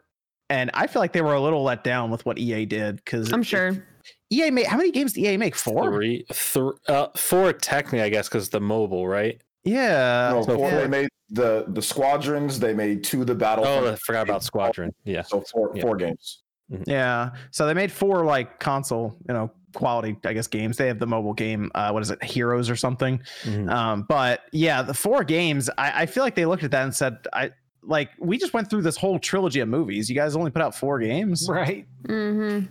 and 0.49 0.71
i 0.75 0.87
feel 0.87 1.01
like 1.01 1.13
they 1.13 1.23
were 1.23 1.35
a 1.35 1.41
little 1.41 1.63
let 1.63 1.83
down 1.85 2.11
with 2.11 2.25
what 2.25 2.39
ea 2.39 2.65
did 2.67 2.97
because 2.97 3.33
I'm 3.33 3.43
sure. 3.43 3.85
ea 4.33 4.51
made 4.51 4.67
how 4.67 4.77
many 4.77 4.91
games 4.93 5.13
did 5.15 5.25
ea 5.25 5.37
make 5.37 5.57
four 5.57 5.91
Three, 5.93 6.25
thr 6.33 6.71
uh, 6.89 7.09
four 7.17 7.53
technically, 7.53 8.03
I 8.03 8.09
guess, 8.09 8.29
because 8.29 8.49
the 8.49 8.61
mobile, 8.61 9.07
right? 9.09 9.41
yeah 9.65 10.31
No, 10.33 10.43
so 10.43 10.57
four, 10.57 10.71
yeah. 10.71 10.79
they 10.81 10.87
made 10.89 11.09
the 11.29 11.67
the 11.69 11.83
squadrons. 11.83 12.59
They 12.59 12.73
made 12.75 13.05
two 13.05 13.21
of 13.21 13.27
the 13.27 13.35
battle. 13.35 13.65
Oh, 13.67 13.93
I 13.93 13.97
forgot 13.97 14.23
about 14.23 14.43
Squadron. 14.43 14.93
Yeah. 15.05 15.23
So 15.23 15.43
four 15.43 15.71
Yeah. 15.75 15.83
four 15.83 15.97
games. 15.97 16.40
Yeah. 16.87 17.31
So 17.51 17.67
they 17.67 17.75
made 17.75 17.91
four 17.93 18.25
like 18.25 18.59
console, 18.61 19.17
you 19.29 19.35
know, 19.35 19.51
quality, 19.75 20.17
I 20.25 20.33
guess, 20.33 20.47
games. 20.47 20.77
They 20.77 20.87
have 20.89 20.99
the 20.99 21.07
mobile 21.07 21.33
game, 21.35 21.71
uh, 21.75 21.91
what 21.91 22.03
is 22.03 22.11
it, 22.11 22.23
Heroes 22.23 22.69
or 22.71 22.77
something. 22.77 23.21
Mhm. 23.45 23.71
Um, 23.71 24.07
but 24.09 24.43
yeah, 24.53 24.83
the 24.83 24.95
four 24.95 25.25
games, 25.25 25.71
I, 25.79 26.03
I 26.03 26.07
feel 26.07 26.23
like 26.25 26.35
they 26.35 26.47
looked 26.47 26.65
at 26.65 26.71
that 26.73 26.83
and 26.85 26.95
said, 26.95 27.19
I 27.33 27.51
like 27.83 28.11
we 28.19 28.37
just 28.37 28.53
went 28.53 28.69
through 28.69 28.83
this 28.83 28.97
whole 28.97 29.19
trilogy 29.19 29.61
of 29.61 29.69
movies. 29.69 30.09
You 30.09 30.15
guys 30.17 30.37
only 30.37 30.51
put 30.51 30.63
out 30.63 30.75
four 30.75 30.99
games. 30.99 31.49
right. 31.49 31.87
Mm-hmm. 32.05 32.67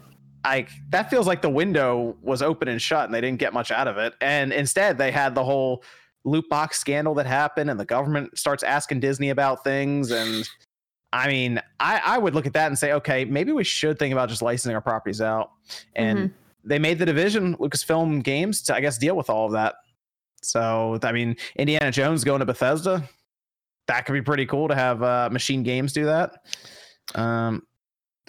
I 0.46 0.68
that 0.92 1.10
feels 1.10 1.28
like 1.28 1.42
the 1.42 1.50
window 1.50 2.16
was 2.22 2.42
open 2.42 2.68
and 2.70 2.82
shut 2.82 3.06
and 3.06 3.14
they 3.14 3.20
didn't 3.22 3.40
get 3.40 3.54
much 3.54 3.72
out 3.72 3.88
of 3.88 3.98
it. 3.98 4.14
And 4.22 4.54
instead 4.54 4.98
they 4.98 5.12
had 5.12 5.36
the 5.36 5.44
whole 5.44 5.84
loot 6.26 6.48
box 6.50 6.80
scandal 6.80 7.14
that 7.16 7.26
happened 7.26 7.70
and 7.70 7.80
the 7.80 7.86
government 7.86 8.38
starts 8.38 8.62
asking 8.64 9.00
Disney 9.00 9.30
about 9.30 9.64
things 9.64 10.12
and 10.12 10.48
I 11.12 11.28
mean, 11.28 11.60
I, 11.80 12.02
I 12.06 12.18
would 12.18 12.36
look 12.36 12.46
at 12.46 12.54
that 12.54 12.68
and 12.68 12.78
say, 12.78 12.94
okay, 12.94 13.26
maybe 13.26 13.52
we 13.52 13.64
should 13.64 13.98
think 13.98 14.14
about 14.14 14.30
just 14.30 14.42
licensing 14.42 14.76
our 14.76 14.82
properties 14.82 15.22
out. 15.22 15.52
And 15.96 16.32
they 16.64 16.78
made 16.78 17.00
the 17.00 17.06
division, 17.06 17.56
Lucasfilm 17.58 18.24
Games, 18.24 18.62
to 18.64 18.76
I 18.76 18.82
guess 18.82 18.98
deal 18.98 19.16
with 19.16 19.30
all 19.30 19.48
of 19.48 19.54
that. 19.54 19.76
So 20.42 21.00
I 21.04 21.12
mean, 21.12 21.36
Indiana 21.56 21.92
Jones 21.92 22.24
going 22.24 22.40
to 22.40 22.46
Bethesda, 22.46 23.04
that 23.88 24.06
could 24.06 24.14
be 24.14 24.22
pretty 24.22 24.46
cool 24.46 24.68
to 24.68 24.76
have 24.76 25.02
uh, 25.02 25.30
Machine 25.32 25.64
Games 25.64 25.94
do 25.94 26.06
that. 26.06 26.36
Um, 27.16 27.64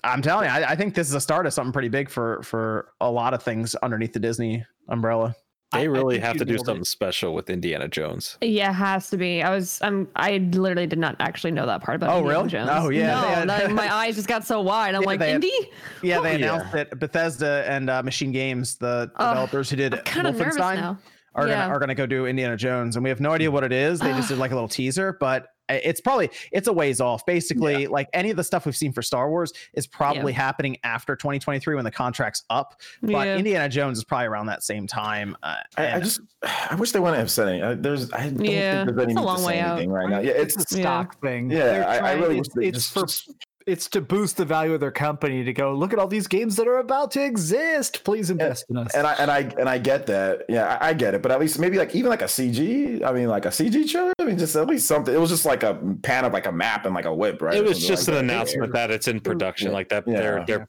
I'm 0.02 0.22
telling 0.22 0.46
you, 0.46 0.50
I, 0.50 0.70
I 0.70 0.76
think 0.76 0.94
this 0.94 1.08
is 1.08 1.14
a 1.14 1.20
start 1.20 1.46
of 1.46 1.52
something 1.52 1.72
pretty 1.72 1.88
big 1.88 2.08
for 2.08 2.42
for 2.42 2.92
a 3.00 3.10
lot 3.10 3.34
of 3.34 3.42
things 3.42 3.74
underneath 3.76 4.14
the 4.14 4.20
Disney 4.20 4.64
umbrella. 4.88 5.34
They 5.72 5.78
I- 5.78 5.82
I 5.82 5.84
really 5.84 6.18
have 6.18 6.36
to 6.36 6.44
do 6.44 6.54
nailed 6.54 6.62
it. 6.62 6.66
something 6.66 6.84
special 6.84 7.32
with 7.32 7.48
Indiana 7.48 7.86
Jones. 7.86 8.36
Yeah, 8.40 8.70
it 8.70 8.74
has 8.74 9.08
to 9.10 9.16
be. 9.16 9.40
I 9.42 9.50
was. 9.50 9.78
I'm. 9.82 10.08
I 10.16 10.38
literally 10.38 10.86
did 10.88 10.98
not 10.98 11.14
actually 11.20 11.52
know 11.52 11.64
that 11.66 11.80
part 11.82 11.94
about. 11.96 12.10
Oh, 12.10 12.18
Indiana 12.18 12.38
really? 12.38 12.48
Jones. 12.50 12.70
Oh, 12.72 12.88
yeah, 12.88 13.06
No, 13.20 13.28
had- 13.28 13.48
that- 13.48 13.70
my 13.70 13.94
eyes 14.02 14.16
just 14.16 14.26
got 14.26 14.44
so 14.44 14.60
wide. 14.60 14.94
I'm 14.96 15.02
Yeah, 15.02 15.06
like, 15.06 15.20
they 15.20 15.26
had- 15.32 15.34
Indy. 15.44 15.70
Yeah, 16.02 16.20
they 16.20 16.28
Oh, 16.34 16.38
yeah. 16.38 16.54
announced 16.54 16.72
that 16.72 16.98
Bethesda 16.98 17.64
and 17.68 17.88
uh, 17.88 18.02
Machine 18.02 18.32
Games, 18.32 18.76
the 18.76 19.10
Ugh, 19.14 19.30
developers 19.30 19.70
who 19.70 19.76
did 19.76 19.94
I'm 19.94 20.00
kind 20.02 20.26
of 20.26 20.36
nervous 20.36 20.56
Wolfenstein, 20.56 20.74
now. 20.76 20.98
Are 21.34 21.46
Yeah. 21.48 21.62
gonna 21.62 21.74
are 21.74 21.78
gonna 21.78 21.94
go 21.94 22.06
do 22.06 22.26
Indiana 22.26 22.56
Jones, 22.56 22.96
and 22.96 23.02
we 23.04 23.08
have 23.10 23.20
no 23.20 23.30
idea 23.32 23.50
what 23.50 23.64
it 23.64 23.72
is. 23.72 24.00
They 24.00 24.12
just 24.12 24.28
did 24.28 24.38
like 24.38 24.50
a 24.50 24.54
little 24.54 24.68
teaser, 24.80 25.16
but 25.20 25.46
it's 25.68 26.00
probably 26.00 26.28
it's 26.50 26.66
a 26.66 26.72
ways 26.72 27.00
off. 27.00 27.24
Basically, 27.26 27.86
like 27.86 28.08
any 28.12 28.30
of 28.30 28.36
the 28.36 28.42
stuff 28.42 28.66
we've 28.66 28.76
seen 28.76 28.92
for 28.92 29.02
Star 29.02 29.30
Wars 29.30 29.52
is 29.74 29.86
probably 29.86 30.32
happening 30.32 30.76
after 30.82 31.14
2023 31.14 31.76
when 31.76 31.84
the 31.84 31.92
contract's 31.92 32.42
up. 32.50 32.74
But 33.02 33.28
Yeah. 33.28 33.36
Indiana 33.36 33.68
Jones 33.68 33.98
is 33.98 34.02
probably 34.04 34.26
around 34.26 34.46
that 34.46 34.64
same 34.64 34.88
time. 34.88 35.36
Uh, 35.44 35.56
I, 35.76 35.92
I 35.94 36.00
just 36.00 36.20
I 36.42 36.74
wish 36.74 36.90
they 36.90 36.98
wouldn't 36.98 37.18
have 37.18 37.30
said 37.30 37.46
anything. 37.48 37.62
Uh, 37.62 37.76
There's 37.78 38.12
I 38.12 38.30
don't 38.30 38.44
Yeah, 38.44 38.84
think 38.84 38.96
there's 38.96 39.04
any 39.04 39.12
it's 39.12 39.20
a 39.20 39.24
long 39.24 39.36
to 39.36 39.42
say 39.42 39.46
way 39.46 39.60
out. 39.60 39.72
anything 39.76 39.90
right 39.90 40.08
now. 40.10 40.18
Yeah, 40.18 40.32
it's 40.32 40.56
It's 40.56 40.72
a 40.74 40.78
Yeah. 40.78 40.82
stock 40.82 41.20
thing. 41.20 41.50
yeah. 41.52 41.84
I, 41.86 41.96
I 41.98 42.12
really 42.14 42.38
it's, 42.40 42.48
wish 42.48 42.62
they 42.64 42.68
it's 42.70 42.78
just, 42.78 42.92
for 42.92 43.02
just- 43.02 43.32
it's 43.66 43.88
to 43.88 44.00
boost 44.00 44.36
the 44.38 44.44
value 44.44 44.72
of 44.74 44.80
their 44.80 44.90
company 44.90 45.44
to 45.44 45.52
go 45.52 45.74
look 45.74 45.92
at 45.92 45.98
all 45.98 46.08
these 46.08 46.26
games 46.26 46.56
that 46.56 46.66
are 46.66 46.78
about 46.78 47.10
to 47.12 47.22
exist. 47.24 48.02
Please 48.04 48.30
invest 48.30 48.64
in 48.70 48.76
us. 48.78 48.94
and 48.94 49.06
I 49.06 49.12
and 49.14 49.30
I 49.30 49.38
and 49.58 49.68
I 49.68 49.78
get 49.78 50.06
that. 50.06 50.46
Yeah, 50.48 50.78
I, 50.80 50.88
I 50.88 50.92
get 50.94 51.14
it. 51.14 51.22
But 51.22 51.30
at 51.30 51.38
least 51.40 51.58
maybe 51.58 51.76
like 51.78 51.94
even 51.94 52.08
like 52.10 52.22
a 52.22 52.26
CG. 52.26 53.04
I 53.04 53.12
mean, 53.12 53.28
like 53.28 53.44
a 53.44 53.50
CG 53.50 53.88
trailer. 53.90 54.12
I 54.18 54.24
mean, 54.24 54.38
just 54.38 54.56
at 54.56 54.66
least 54.66 54.86
something. 54.86 55.14
It 55.14 55.18
was 55.18 55.30
just 55.30 55.44
like 55.44 55.62
a 55.62 55.74
pan 56.02 56.24
of 56.24 56.32
like 56.32 56.46
a 56.46 56.52
map 56.52 56.86
and 56.86 56.94
like 56.94 57.04
a 57.04 57.14
whip, 57.14 57.42
right? 57.42 57.54
It 57.54 57.64
was 57.64 57.86
just 57.86 58.08
like 58.08 58.18
an 58.18 58.26
that. 58.26 58.32
announcement 58.34 58.72
that 58.72 58.90
it's 58.90 59.08
in 59.08 59.20
production, 59.20 59.68
Yeah. 59.68 59.74
like 59.74 59.88
that. 59.90 60.04
Yeah. 60.06 60.20
They're 60.20 60.44
they're 60.46 60.68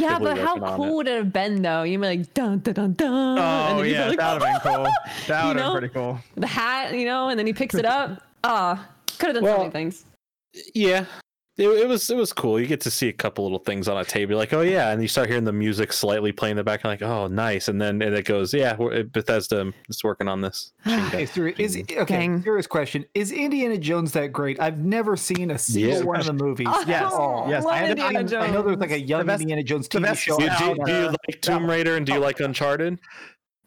Yeah, 0.00 0.18
but 0.18 0.38
how 0.38 0.58
cool 0.76 0.84
it. 0.86 0.94
would 0.94 1.08
it 1.08 1.16
have 1.18 1.32
been 1.32 1.60
though? 1.62 1.82
You'd 1.82 2.00
be 2.00 2.06
like 2.06 2.34
dun 2.34 2.58
dun 2.60 2.74
dun 2.74 2.92
dun. 2.94 3.38
oh 3.38 3.82
then 3.82 3.90
yeah, 3.92 4.08
like, 4.08 4.18
that 4.18 4.32
would 4.34 4.42
have 4.48 4.62
been 4.62 4.72
cool. 4.74 4.84
That 5.28 5.46
would 5.46 5.56
have 5.56 5.64
been 5.66 5.72
pretty 5.80 5.94
cool. 5.94 6.18
the 6.36 6.46
hat, 6.46 6.94
you 6.94 7.04
know, 7.04 7.28
and 7.28 7.38
then 7.38 7.46
he 7.46 7.52
picks 7.52 7.74
it 7.74 7.84
up. 7.84 8.22
Ah, 8.44 8.88
could 9.18 9.34
have 9.34 9.42
done 9.42 9.44
so 9.44 9.58
many 9.58 9.70
things. 9.70 10.04
Yeah, 10.74 11.04
it, 11.60 11.68
it 11.68 11.88
was 11.88 12.08
it 12.08 12.16
was 12.16 12.32
cool. 12.32 12.58
You 12.58 12.66
get 12.66 12.80
to 12.82 12.90
see 12.90 13.08
a 13.08 13.12
couple 13.12 13.44
little 13.44 13.58
things 13.58 13.86
on 13.86 13.98
a 13.98 14.04
table. 14.04 14.32
You're 14.32 14.38
like, 14.38 14.52
oh 14.52 14.62
yeah, 14.62 14.90
and 14.90 15.02
you 15.02 15.08
start 15.08 15.28
hearing 15.28 15.44
the 15.44 15.52
music 15.52 15.92
slightly 15.92 16.32
playing 16.32 16.52
in 16.52 16.56
the 16.56 16.64
back. 16.64 16.84
Like, 16.84 17.02
oh 17.02 17.26
nice, 17.26 17.68
and 17.68 17.80
then 17.80 18.00
and 18.00 18.14
it 18.14 18.24
goes, 18.24 18.54
yeah, 18.54 18.74
Bethesda 19.12 19.72
is 19.88 20.02
working 20.02 20.26
on 20.28 20.40
this. 20.40 20.72
Okay, 21.10 21.26
so 21.26 21.44
is 21.58 21.76
okay. 21.76 22.04
Dang. 22.04 22.42
Serious 22.42 22.66
question: 22.66 23.04
Is 23.14 23.32
Indiana 23.32 23.76
Jones 23.76 24.12
that 24.12 24.28
great? 24.32 24.60
I've 24.60 24.78
never 24.78 25.16
seen 25.16 25.50
a 25.50 25.58
single 25.58 25.98
Yeah. 25.98 26.02
one 26.02 26.20
of 26.20 26.26
the 26.26 26.32
movies. 26.32 26.68
Oh, 26.70 26.84
Yes, 26.86 27.12
Oh, 27.14 27.48
yes. 27.48 27.66
I 27.66 27.76
had 27.76 27.96
to- 27.96 28.02
Indiana 28.04 28.18
I, 28.18 28.22
Jones. 28.22 28.32
I 28.48 28.50
know 28.50 28.62
there's 28.62 28.78
like 28.78 28.90
a 28.92 29.00
young 29.00 29.26
best- 29.26 29.42
Indiana 29.42 29.62
Jones 29.62 29.88
the 29.88 29.98
TV 29.98 30.02
best- 30.02 30.22
show. 30.22 30.36
Do, 30.38 30.48
do, 30.48 30.84
do 30.86 30.92
you 30.92 31.06
like 31.08 31.40
Tomb 31.42 31.68
Raider 31.68 31.96
and 31.96 32.06
do 32.06 32.12
you 32.12 32.18
oh. 32.18 32.22
like 32.22 32.40
Uncharted? 32.40 32.98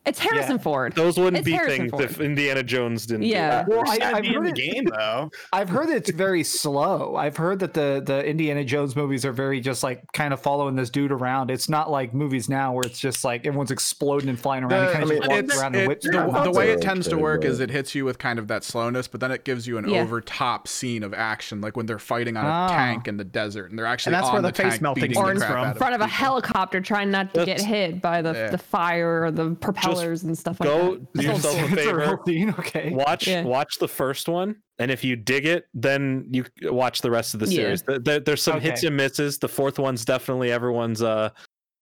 It's 0.05 0.19
Harrison 0.19 0.59
Ford. 0.59 0.93
Those 0.95 1.17
wouldn't 1.17 1.37
It's 1.37 1.45
be 1.45 1.51
Harrison 1.53 1.77
things 1.77 1.91
Ford. 1.91 2.03
if 2.03 2.19
Indiana 2.19 2.61
Jones 2.61 3.05
didn't. 3.05 3.21
do 3.21 3.27
Yeah. 3.27 3.49
that. 3.63 3.67
Well, 3.69 3.83
I, 3.87 3.99
I've 4.15 4.21
be 4.23 4.27
in 4.29 4.33
heard 4.33 4.55
the 4.55 4.67
it, 4.67 4.73
game 4.73 4.85
though. 4.85 5.29
I've 5.53 5.69
heard 5.69 5.89
it's 5.89 6.11
very 6.11 6.43
slow. 6.43 7.15
I've 7.15 7.37
heard 7.37 7.59
that 7.59 7.73
the 7.73 8.01
the 8.05 8.25
Indiana 8.25 8.65
Jones 8.65 8.95
movies 8.97 9.23
are 9.25 9.31
very 9.31 9.61
just 9.61 9.81
like 9.81 10.03
kind 10.11 10.33
of 10.33 10.41
following 10.41 10.75
this 10.75 10.89
dude 10.89 11.11
around. 11.13 11.49
It's 11.51 11.69
not 11.69 11.89
like 11.89 12.13
movies 12.13 12.49
now 12.49 12.73
where 12.73 12.83
it's 12.85 12.99
just 12.99 13.23
like 13.23 13.45
everyone's 13.47 13.71
exploding 13.71 14.27
and 14.29 14.39
flying 14.39 14.63
around. 14.63 14.71
The- 14.71 14.83
and 14.83 14.91
kind 14.91 15.03
I 15.03 15.03
of 15.03 15.09
mean, 15.09 15.21
just 15.21 15.31
It's, 15.53 15.61
around 15.61 15.75
it- 15.75 15.87
whips 15.87 16.05
the, 16.05 16.41
the 16.43 16.51
way 16.51 16.71
it 16.71 16.75
That's 16.75 16.85
tends 16.85 17.07
to 17.07 17.17
work 17.17 17.41
but- 17.41 17.51
is 17.51 17.59
it 17.61 17.69
hits 17.69 17.95
you 17.95 18.03
with 18.03 18.19
kind 18.19 18.39
of 18.39 18.47
that 18.49 18.63
slowness, 18.65 19.07
but 19.07 19.21
then 19.21 19.31
it 19.31 19.45
gives 19.45 19.67
you 19.67 19.77
an 19.77 19.87
Yeah. 19.87 20.01
over 20.01 20.19
top 20.19 20.67
scene 20.67 21.03
of 21.03 21.13
action, 21.13 21.61
like 21.61 21.77
when 21.77 21.85
they're 21.85 21.97
fighting 21.99 22.35
on 22.35 22.45
a 22.45 22.49
Ah. 22.49 22.67
tank 22.67 23.07
in 23.07 23.15
the 23.15 23.23
desert, 23.23 23.69
and 23.69 23.79
they're 23.79 23.85
actually 23.85 24.13
and 24.15 24.21
that's 24.21 24.27
on 24.27 24.33
where 24.33 24.41
the, 24.41 24.51
the 24.51 24.69
face 24.69 24.81
melting 24.81 25.01
beating 25.03 25.17
Or 25.17 25.25
the 25.27 25.31
in 25.31 25.37
crap 25.37 25.51
out 25.51 25.67
in 25.67 25.73
front 25.75 25.95
of 25.95 26.01
a 26.01 26.07
helicopter 26.07 26.81
trying 26.81 27.09
not 27.09 27.33
to 27.35 27.45
get 27.45 27.61
hit 27.61 28.01
by 28.01 28.21
the, 28.21 28.49
the 28.51 28.57
fire 28.57 29.23
or 29.23 29.31
the 29.31 29.51
propellers 29.95 30.23
and 30.23 30.37
stuff 30.37 30.59
like 30.59 30.69
Go 30.69 30.95
that. 30.95 31.13
do 31.13 31.23
yourself 31.23 31.55
a 31.55 31.73
It's 31.73 31.85
a 31.85 31.95
real 31.95 32.17
favor. 32.25 32.55
Okay. 32.59 32.89
Watch 32.91 33.27
Yeah. 33.27 33.43
watch 33.43 33.77
the 33.79 33.87
first 33.87 34.27
one, 34.27 34.55
and 34.79 34.91
if 34.91 35.03
you 35.03 35.15
dig 35.15 35.45
it, 35.45 35.65
then 35.73 36.27
you 36.31 36.45
watch 36.63 37.01
the 37.01 37.11
rest 37.11 37.33
of 37.33 37.39
the 37.39 37.47
Yeah. 37.47 37.55
series. 37.55 37.81
Th- 37.83 38.03
th- 38.03 38.23
there's 38.25 38.41
some 38.41 38.59
hits 38.59 38.83
and 38.83 38.95
misses. 38.97 39.37
The 39.39 39.47
fourth 39.49 39.79
one's 39.79 40.05
definitely 40.05 40.51
everyone's 40.51 41.01
uh, 41.01 41.29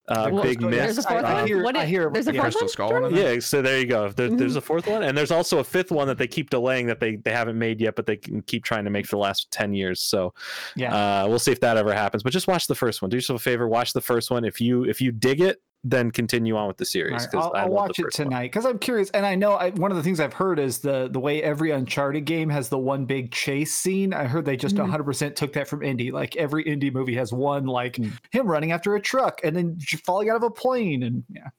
uh 0.08 0.30
Well, 0.34 0.43
big 0.43 0.60
there's 0.60 0.95
miss. 0.97 1.06
a 1.06 1.08
fourth 1.10 1.24
I- 1.24 1.30
I 1.30 1.34
one. 1.36 1.47
hear- 1.47 1.63
What 1.63 1.78
I 1.78 1.86
hear- 1.86 2.10
there's 2.12 2.28
a 2.28 2.32
fourth 2.34 2.41
Crystal 2.43 2.62
one. 2.63 2.69
Skull 2.69 2.89
Jordan? 2.89 3.15
Yeah, 3.17 3.39
so 3.39 3.62
there 3.62 3.80
you 3.80 3.86
go. 3.86 4.10
There, 4.10 4.30
There's 4.30 4.56
Mhm. 4.56 4.58
a 4.58 4.62
fourth 4.62 4.88
one, 4.88 5.04
and 5.04 5.15
there's 5.17 5.30
also 5.32 5.60
a 5.60 5.63
fifth 5.63 5.91
one 5.91 6.08
that 6.08 6.17
they 6.17 6.28
keep 6.28 6.50
delaying 6.50 6.88
that 6.88 7.00
they, 7.00 7.17
they 7.17 7.32
haven't 7.32 7.58
made 7.58 7.80
yet, 7.80 7.95
but 7.95 8.08
they 8.08 8.17
can 8.17 8.41
keep 8.41 8.63
trying 8.65 8.84
to 8.86 8.89
make 8.89 9.06
for 9.06 9.15
the 9.15 9.21
last 9.21 9.52
ten 9.52 9.74
years. 9.76 10.02
So 10.02 10.34
Yeah. 10.76 11.24
uh, 11.24 11.28
we'll 11.30 11.39
see 11.39 11.52
if 11.52 11.60
that 11.62 11.78
ever 11.78 11.93
happens. 11.93 12.24
But 12.24 12.34
just 12.34 12.47
watch 12.47 12.65
the 12.67 12.76
first 12.76 13.02
one. 13.04 13.10
Do 13.10 13.15
yourself 13.17 13.39
a 13.39 13.43
favor, 13.43 13.67
watch 13.67 13.93
the 13.93 14.02
first 14.02 14.32
one. 14.32 14.43
If 14.43 14.60
you 14.60 14.84
if 14.86 15.00
you 15.02 15.12
dig 15.12 15.39
it, 15.39 15.62
then 15.83 16.11
continue 16.11 16.55
on 16.55 16.67
with 16.67 16.77
the 16.77 16.85
All 16.85 16.85
series. 16.85 17.21
right, 17.25 17.31
'cause 17.31 17.45
I'll, 17.47 17.53
I 17.55 17.61
I'll 17.63 17.69
watch 17.69 17.97
it 17.99 18.11
tonight 18.11 18.43
because 18.51 18.65
I'm 18.65 18.77
curious, 18.79 19.09
and 19.11 19.25
I 19.25 19.35
know 19.35 19.53
I, 19.53 19.71
one 19.71 19.91
of 19.91 19.97
the 19.97 20.03
things 20.03 20.19
I've 20.19 20.33
heard 20.33 20.59
is 20.59 20.79
the 20.79 21.07
the 21.09 21.19
way 21.19 21.41
every 21.41 21.71
Uncharted 21.71 22.25
game 22.25 22.49
has 22.49 22.69
the 22.69 22.77
one 22.77 23.05
big 23.05 23.31
chase 23.31 23.73
scene. 23.73 24.13
I 24.13 24.25
heard 24.25 24.45
they 24.45 24.57
just 24.57 24.75
Mhm. 24.75 24.81
100 24.81 25.03
percent 25.05 25.35
took 25.35 25.53
that 25.53 25.67
from 25.67 25.79
indie. 25.81 26.11
Like 26.11 26.35
every 26.35 26.63
indie 26.65 26.93
movie 26.93 27.15
has 27.15 27.33
one, 27.33 27.65
like 27.65 27.97
Hmm. 27.97 28.09
him 28.31 28.47
running 28.47 28.71
after 28.71 28.95
a 28.95 29.01
truck 29.01 29.41
and 29.43 29.55
then 29.55 29.79
falling 30.05 30.29
out 30.29 30.35
of 30.37 30.43
a 30.43 30.51
plane, 30.51 31.03
and 31.03 31.23
yeah, 31.29 31.49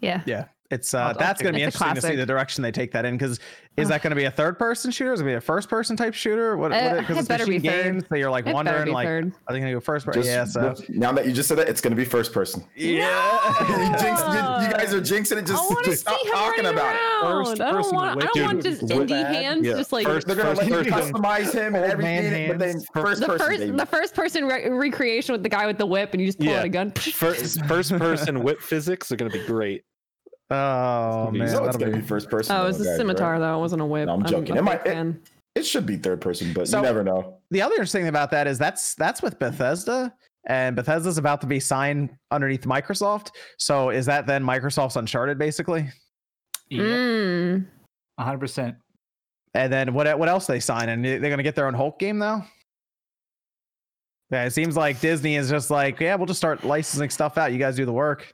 Yeah. 0.00 0.22
Yeah, 0.26 0.48
it's 0.72 0.94
uh, 0.94 0.98
I'll- 0.98 1.06
I'll 1.08 1.14
that's 1.14 1.40
going 1.42 1.52
to 1.54 1.58
be. 1.58 1.62
It's 1.64 1.76
interesting 1.76 1.94
to 2.02 2.08
see 2.08 2.16
the 2.16 2.26
direction 2.26 2.62
they 2.62 2.72
take 2.72 2.90
that 2.92 3.04
in. 3.04 3.16
Because 3.16 3.38
is 3.76 3.88
that 3.88 4.02
going 4.02 4.10
to 4.10 4.16
be 4.16 4.24
a 4.24 4.30
third 4.40 4.58
person 4.58 4.90
shooter? 4.90 5.12
Is 5.12 5.20
it 5.20 5.24
going 5.24 5.34
to 5.34 5.36
be 5.36 5.38
a 5.38 5.40
first 5.40 5.68
person 5.68 5.96
type 5.96 6.14
shooter? 6.14 6.56
What? 6.56 6.72
Uh, 6.72 6.96
Because 7.00 7.16
it 7.16 7.20
it's 7.20 7.28
better 7.28 7.46
be 7.46 7.58
machine 7.58 7.70
third. 7.70 7.84
games, 7.84 8.04
so 8.08 8.14
you're 8.16 8.30
like 8.30 8.42
It 8.42 8.46
better 8.46 8.54
wondering, 8.54 8.84
be 8.86 8.90
like, 8.90 9.06
third. 9.06 9.32
are 9.46 9.52
they 9.52 9.60
going 9.60 9.70
to 9.72 9.76
go 9.76 9.80
first 9.80 10.04
person? 10.06 10.22
Just, 10.22 10.56
Yeah. 10.56 10.72
So 10.74 10.74
now 10.88 11.12
that 11.12 11.26
you 11.26 11.32
just 11.32 11.48
said 11.48 11.58
that, 11.58 11.68
it's 11.68 11.80
going 11.80 11.92
to 11.92 11.96
be 11.96 12.04
first 12.04 12.32
person. 12.32 12.64
yeah. 12.76 13.60
you, 13.60 13.98
jinxed, 13.98 14.26
you, 14.26 14.66
you 14.66 14.72
guys 14.72 14.92
are 14.94 15.00
jinxing 15.00 15.36
it. 15.38 15.46
Just, 15.46 15.84
just 15.84 16.00
stop 16.02 16.20
talking 16.26 16.64
running 16.64 16.72
about 16.78 16.94
it. 16.94 17.00
First 17.22 17.60
I 17.60 17.64
don't 17.66 17.76
person 17.76 17.94
want. 17.96 18.10
I 18.10 18.14
with- 18.16 18.24
don't 18.34 18.42
want 18.44 18.62
just 18.62 18.82
indie 18.82 19.08
that, 19.08 19.34
hands. 19.34 19.66
yeah. 19.66 19.74
Just 19.74 19.92
like 19.92 20.06
First- 20.06 20.26
They're 20.26 20.36
gonna 20.36 20.52
let 20.54 20.66
you 20.68 20.74
person. 20.90 21.12
customize 21.14 21.52
him 21.52 21.74
and 21.74 21.84
everything, 21.84 22.48
but 22.48 22.58
then 22.58 22.80
first 22.94 23.20
the 23.20 23.26
person. 23.26 23.46
first 23.48 23.76
the 23.76 23.86
first 23.86 24.14
person 24.14 24.44
re- 24.46 24.68
recreation 24.70 25.32
with 25.32 25.42
the 25.42 25.48
guy 25.48 25.66
with 25.66 25.78
the 25.78 25.86
whip 25.86 26.12
and 26.12 26.20
you 26.20 26.26
just 26.28 26.38
pull 26.40 26.52
out 26.54 26.64
a 26.64 26.68
gun. 26.68 26.90
First, 26.92 27.64
first 27.66 27.92
person 27.98 28.42
whip 28.42 28.60
physics 28.60 29.10
are 29.12 29.16
going 29.16 29.30
to 29.30 29.38
be 29.38 29.44
great. 29.46 29.84
Oh 30.52 31.30
man, 31.30 31.48
you 31.48 31.54
know 31.54 31.64
it's 31.64 31.76
gonna 31.76 31.90
be. 31.92 32.00
be 32.00 32.06
first 32.06 32.28
person. 32.30 32.54
Oh, 32.56 32.64
it 32.64 32.66
was 32.68 32.80
a 32.80 32.84
guys, 32.84 32.96
scimitar 32.96 33.32
right? 33.32 33.38
though. 33.38 33.56
It 33.56 33.60
wasn't 33.60 33.82
a 33.82 33.86
whip. 33.86 34.06
No, 34.06 34.14
I'm 34.14 34.24
joking. 34.24 34.56
a 34.56 34.58
It 34.58 34.62
might- 34.62 34.84
big 34.84 34.92
it- 34.92 34.94
fan. 34.96 35.20
It 35.54 35.66
should 35.66 35.84
be 35.84 35.96
third 35.96 36.20
person, 36.22 36.52
but 36.54 36.66
So- 36.66 36.78
you 36.78 36.82
never 36.84 37.04
know. 37.04 37.38
The 37.50 37.60
other 37.62 37.74
interesting 37.74 38.02
thing 38.02 38.08
about 38.08 38.30
that 38.30 38.46
is 38.46 38.58
that's 38.58 38.94
that's 38.94 39.20
with 39.22 39.38
Bethesda, 39.38 40.12
and 40.46 40.74
Bethesda's 40.74 41.18
about 41.18 41.40
to 41.42 41.46
be 41.46 41.60
signed 41.60 42.10
underneath 42.30 42.62
Microsoft. 42.62 43.30
So 43.58 43.90
is 43.90 44.06
that 44.06 44.26
then 44.26 44.42
Microsoft's 44.44 44.96
Uncharted 44.96 45.38
basically? 45.38 45.88
yeah, 46.70 46.82
Mm. 46.82 47.66
100. 48.16 48.38
percent 48.38 48.76
And 49.54 49.70
then 49.72 49.92
what 49.92 50.18
what 50.18 50.28
else 50.30 50.46
they 50.46 50.58
sign? 50.60 50.88
And 50.88 51.04
they're 51.04 51.18
going 51.20 51.36
to 51.36 51.42
get 51.42 51.54
their 51.54 51.66
own 51.66 51.74
Hulk 51.74 51.98
game 51.98 52.16
now. 52.18 52.46
Yeah, 54.30 54.44
it 54.46 54.52
seems 54.52 54.74
like 54.78 54.98
Disney 55.00 55.36
is 55.36 55.50
just 55.50 55.70
like, 55.70 56.00
yeah, 56.00 56.14
we'll 56.14 56.24
just 56.26 56.38
start 56.40 56.64
licensing 56.64 57.10
stuff 57.10 57.36
out. 57.36 57.52
You 57.52 57.58
guys 57.58 57.76
do 57.76 57.84
the 57.84 57.92
work. 57.92 58.32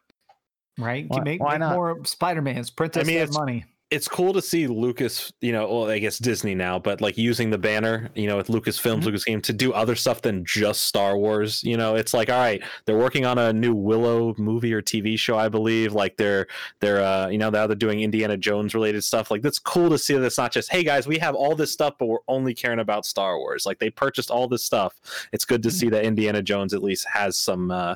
Right? 0.78 1.04
Why- 1.08 1.20
make 1.20 1.42
why 1.42 1.52
make 1.52 1.60
not? 1.60 1.74
more 1.74 1.98
Spider 2.04 2.40
Mans. 2.42 2.70
Print 2.70 2.96
I 2.96 3.02
mean, 3.02 3.16
that 3.16 3.22
it's- 3.24 3.34
money. 3.36 3.64
It's 3.90 4.06
cool 4.06 4.34
to 4.34 4.42
see 4.42 4.66
Lucas, 4.66 5.32
you 5.40 5.50
know, 5.50 5.66
well, 5.66 5.88
I 5.88 5.98
guess 5.98 6.18
Disney 6.18 6.54
now, 6.54 6.78
but 6.78 7.00
like 7.00 7.16
using 7.16 7.48
the 7.48 7.56
banner, 7.56 8.10
you 8.14 8.26
know, 8.26 8.36
with 8.36 8.48
Lucasfilms, 8.48 9.02
Mhm. 9.04 9.14
Lucasfilm 9.14 9.42
to 9.44 9.52
do 9.54 9.72
other 9.72 9.94
stuff 9.94 10.20
than 10.20 10.44
just 10.44 10.82
Star 10.82 11.16
Wars. 11.16 11.64
You 11.64 11.78
know, 11.78 11.94
it's 11.94 12.12
like, 12.12 12.28
all 12.28 12.36
right, 12.38 12.62
they're 12.84 12.98
working 12.98 13.24
on 13.24 13.38
a 13.38 13.50
new 13.50 13.74
Willow 13.74 14.34
movie 14.36 14.74
or 14.74 14.82
TV 14.82 15.16
show, 15.18 15.38
I 15.38 15.48
believe. 15.48 15.94
Like 15.94 16.18
they're 16.18 16.48
they're 16.80 17.02
uh, 17.02 17.28
you 17.28 17.38
know, 17.38 17.48
now 17.48 17.66
they're 17.66 17.74
doing 17.76 18.00
Indiana 18.00 18.36
Jones 18.36 18.74
related 18.74 19.04
stuff. 19.04 19.30
Like 19.30 19.40
that's 19.40 19.58
cool 19.58 19.88
to 19.88 19.96
see 19.96 20.12
that 20.12 20.22
it's 20.22 20.36
not 20.36 20.52
just, 20.52 20.70
hey 20.70 20.84
guys, 20.84 21.06
we 21.08 21.16
have 21.20 21.34
all 21.34 21.54
this 21.54 21.72
stuff, 21.72 21.94
but 21.98 22.08
we're 22.08 22.18
only 22.28 22.52
caring 22.52 22.80
about 22.80 23.06
Star 23.06 23.38
Wars. 23.38 23.64
Like 23.64 23.78
they 23.78 23.88
purchased 23.88 24.30
all 24.30 24.48
this 24.48 24.62
stuff. 24.62 25.00
It's 25.32 25.46
good 25.46 25.62
to 25.62 25.70
see 25.70 25.88
that 25.88 26.04
Indiana 26.04 26.42
Jones 26.42 26.74
at 26.74 26.82
least 26.82 27.06
has 27.10 27.38
some 27.38 27.70
uh 27.70 27.94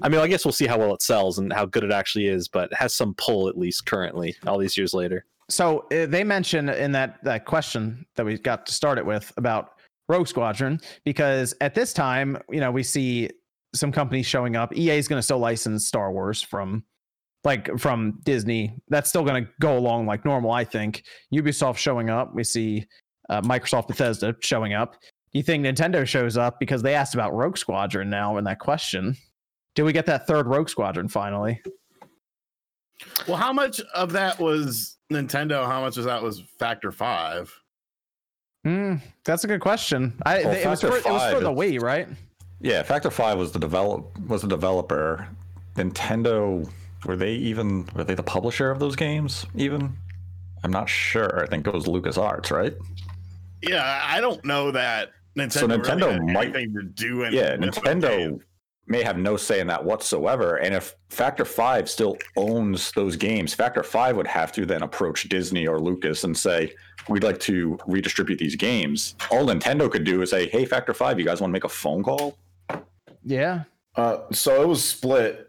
I 0.00 0.08
mean, 0.08 0.20
I 0.20 0.26
guess 0.26 0.44
we'll 0.44 0.52
see 0.52 0.66
how 0.66 0.78
well 0.78 0.94
it 0.94 1.02
sells 1.02 1.38
and 1.38 1.52
how 1.52 1.66
good 1.66 1.84
it 1.84 1.92
actually 1.92 2.26
is, 2.26 2.48
but 2.48 2.72
has 2.72 2.94
some 2.94 3.14
pull 3.14 3.48
at 3.48 3.58
least 3.58 3.84
currently, 3.84 4.34
all 4.46 4.58
these 4.58 4.76
years 4.76 4.94
later. 4.94 5.26
So 5.50 5.86
uh, 5.92 6.06
they 6.06 6.24
mentioned 6.24 6.70
in 6.70 6.92
that 6.92 7.22
that 7.24 7.44
question 7.44 8.06
that 8.16 8.24
we 8.24 8.38
got 8.38 8.64
to 8.66 8.72
start 8.72 8.96
it 8.98 9.04
with 9.04 9.32
about 9.36 9.72
Rogue 10.08 10.28
Squadron 10.28 10.80
because 11.04 11.54
at 11.60 11.74
this 11.74 11.92
time, 11.92 12.38
you 12.50 12.60
know, 12.60 12.70
we 12.70 12.82
see 12.82 13.28
some 13.74 13.92
companies 13.92 14.26
showing 14.26 14.56
up. 14.56 14.74
EA 14.76 14.96
is 14.96 15.08
going 15.08 15.18
to 15.18 15.22
still 15.22 15.38
license 15.38 15.86
Star 15.86 16.10
Wars 16.12 16.40
from 16.40 16.84
like 17.44 17.78
from 17.78 18.20
Disney. 18.22 18.74
That's 18.88 19.08
still 19.08 19.24
going 19.24 19.44
to 19.44 19.50
go 19.60 19.76
along 19.76 20.06
like 20.06 20.24
normal, 20.24 20.52
I 20.52 20.64
think. 20.64 21.02
Ubisoft 21.34 21.76
showing 21.76 22.08
up. 22.08 22.34
We 22.34 22.44
see 22.44 22.86
uh, 23.28 23.42
Microsoft 23.42 23.88
Bethesda 23.88 24.34
showing 24.40 24.74
up. 24.74 24.96
Do 25.32 25.38
you 25.38 25.42
think 25.42 25.64
Nintendo 25.64 26.06
shows 26.06 26.36
up 26.36 26.60
because 26.60 26.82
they 26.82 26.94
asked 26.94 27.14
about 27.14 27.34
Rogue 27.34 27.56
Squadron 27.56 28.10
now 28.10 28.36
in 28.36 28.44
that 28.44 28.58
question? 28.58 29.16
Do 29.74 29.84
we 29.84 29.92
get 29.92 30.06
that 30.06 30.26
third 30.26 30.46
Rogue 30.46 30.68
Squadron 30.68 31.08
finally? 31.08 31.60
Well, 33.26 33.36
how 33.36 33.52
much 33.52 33.80
of 33.94 34.12
that 34.12 34.38
was 34.38 34.98
Nintendo? 35.12 35.66
How 35.66 35.80
much 35.80 35.96
of 35.96 36.04
that 36.04 36.22
was 36.22 36.42
Factor 36.58 36.92
Five? 36.92 37.52
Hmm, 38.64 38.96
that's 39.24 39.44
a 39.44 39.48
good 39.48 39.60
question. 39.60 40.12
I 40.24 40.44
Well, 40.44 40.52
it, 40.52 40.66
was 40.66 40.80
for, 40.80 40.92
Factor 40.92 41.08
it 41.08 41.12
was 41.12 41.32
for 41.32 41.40
the 41.40 41.50
Wii, 41.50 41.82
right? 41.82 42.06
Yeah, 42.60 42.82
Factor 42.82 43.10
Five 43.10 43.38
was 43.38 43.52
the 43.52 43.58
develop 43.58 44.18
was 44.28 44.42
the 44.42 44.48
developer. 44.48 45.26
Nintendo 45.74 46.70
were 47.06 47.16
they 47.16 47.32
even 47.32 47.88
were 47.94 48.04
they 48.04 48.14
the 48.14 48.22
publisher 48.22 48.70
of 48.70 48.78
those 48.78 48.94
games? 48.94 49.46
Even 49.56 49.96
I'm 50.62 50.70
not 50.70 50.88
sure. 50.88 51.42
I 51.42 51.46
think 51.46 51.66
it 51.66 51.72
was 51.72 51.86
LucasArts, 51.86 52.50
right? 52.52 52.74
Yeah, 53.62 54.00
I 54.04 54.20
don't 54.20 54.44
know 54.44 54.70
that 54.70 55.10
Nintendo. 55.36 55.52
So 55.52 55.66
really 55.66 55.80
Nintendo 55.82 56.12
had 56.12 56.22
might- 56.22 56.44
anything 56.54 56.74
to 56.74 56.82
do 56.84 57.24
anything. 57.24 57.44
Yeah, 57.44 57.56
Nintendo 57.56 58.08
games. 58.08 58.42
May 58.86 59.02
have 59.02 59.16
no 59.16 59.36
say 59.36 59.60
in 59.60 59.66
that 59.68 59.84
whatsoever. 59.84 60.56
And 60.56 60.74
if 60.74 60.94
Factor 61.08 61.44
Five 61.44 61.88
still 61.88 62.16
owns 62.36 62.90
those 62.92 63.16
games, 63.16 63.54
Factor 63.54 63.82
Five 63.82 64.16
would 64.16 64.26
have 64.26 64.52
to 64.52 64.66
then 64.66 64.82
approach 64.82 65.28
Disney 65.28 65.66
or 65.66 65.80
Lucas 65.80 66.24
and 66.24 66.36
say, 66.36 66.74
"We'd 67.08 67.22
like 67.22 67.38
to 67.40 67.78
redistribute 67.86 68.38
these 68.38 68.56
games." 68.56 69.14
All 69.30 69.46
Nintendo 69.46 69.90
could 69.90 70.04
do 70.04 70.22
is 70.22 70.30
say, 70.30 70.48
"Hey, 70.48 70.64
Factor 70.64 70.94
Five, 70.94 71.18
you 71.18 71.24
guys 71.24 71.40
want 71.40 71.50
to 71.50 71.52
make 71.52 71.64
a 71.64 71.68
phone 71.68 72.02
call?" 72.02 72.36
Yeah. 73.24 73.64
Uh, 73.96 74.18
so 74.32 74.62
it 74.62 74.66
was 74.68 74.82
split. 74.82 75.48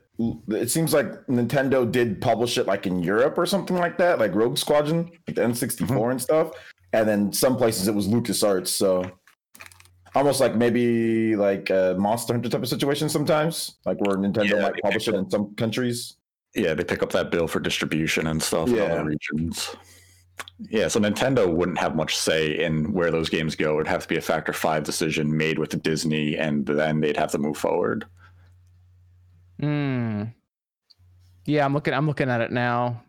It 0.49 0.69
seems 0.69 0.93
like 0.93 1.07
Nintendo 1.25 1.89
did 1.91 2.21
publish 2.21 2.57
it 2.57 2.67
like 2.67 2.85
in 2.85 3.01
Europe 3.01 3.37
or 3.37 3.45
something 3.47 3.77
like 3.77 3.97
that, 3.97 4.19
like 4.19 4.35
Rogue 4.35 4.57
Squadron, 4.57 5.09
like 5.27 5.35
the 5.35 5.41
N64 5.41 5.87
Mm-hmm. 5.87 6.11
and 6.11 6.21
stuff. 6.21 6.51
And 6.93 7.09
then 7.09 7.33
some 7.33 7.57
places 7.57 7.87
it 7.87 7.95
was 7.95 8.07
LucasArts. 8.07 8.67
So 8.67 9.09
almost 10.15 10.39
like 10.39 10.55
maybe 10.55 11.35
like 11.35 11.69
a 11.69 11.95
Monster 11.97 12.33
Hunter 12.33 12.49
type 12.49 12.61
of 12.61 12.69
situation 12.69 13.09
sometimes, 13.09 13.77
like 13.85 13.99
where 14.01 14.17
Nintendo 14.17 14.49
Yeah, 14.49 14.61
might 14.61 14.81
publish 14.81 15.07
it 15.07 15.15
in 15.15 15.29
some 15.29 15.55
countries. 15.55 16.17
Yeah, 16.55 16.73
they 16.73 16.83
pick 16.83 17.01
up 17.01 17.11
that 17.13 17.31
bill 17.31 17.47
for 17.47 17.59
distribution 17.59 18.27
and 18.27 18.41
stuff 18.41 18.69
in 18.69 18.75
Yeah. 18.75 18.83
other 18.83 19.05
regions. 19.05 19.75
Yeah, 20.69 20.87
so 20.87 20.99
Nintendo 20.99 21.51
wouldn't 21.51 21.77
have 21.79 21.95
much 21.95 22.15
say 22.17 22.63
in 22.63 22.91
where 22.93 23.11
those 23.11 23.29
games 23.29 23.55
go. 23.55 23.75
It'd 23.75 23.87
have 23.87 24.03
to 24.03 24.07
be 24.07 24.17
a 24.17 24.21
Factor 24.21 24.53
Five 24.53 24.83
decision 24.83 25.35
made 25.35 25.59
with 25.59 25.81
Disney, 25.83 26.37
and 26.37 26.65
then 26.65 26.99
they'd 27.01 27.17
have 27.17 27.31
to 27.31 27.37
move 27.37 27.57
forward. 27.57 28.05
Hmm. 29.59 30.23
Yeah, 31.45 31.65
I'm 31.65 31.73
looking. 31.73 31.93
I'm 31.93 32.07
looking 32.07 32.29
at 32.29 32.41
it 32.41 32.51
now. 32.51 33.03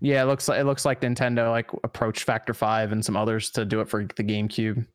Yeah, 0.00 0.22
it 0.22 0.26
looks 0.26 0.48
like 0.48 0.60
it 0.60 0.64
looks 0.64 0.84
like 0.84 1.00
Nintendo 1.00 1.50
like 1.50 1.70
approached 1.84 2.24
Factor 2.24 2.54
Five 2.54 2.92
and 2.92 3.04
some 3.04 3.16
others 3.16 3.50
to 3.50 3.64
do 3.64 3.80
it 3.80 3.88
for 3.88 4.04
the 4.04 4.24
GameCube. 4.24 4.86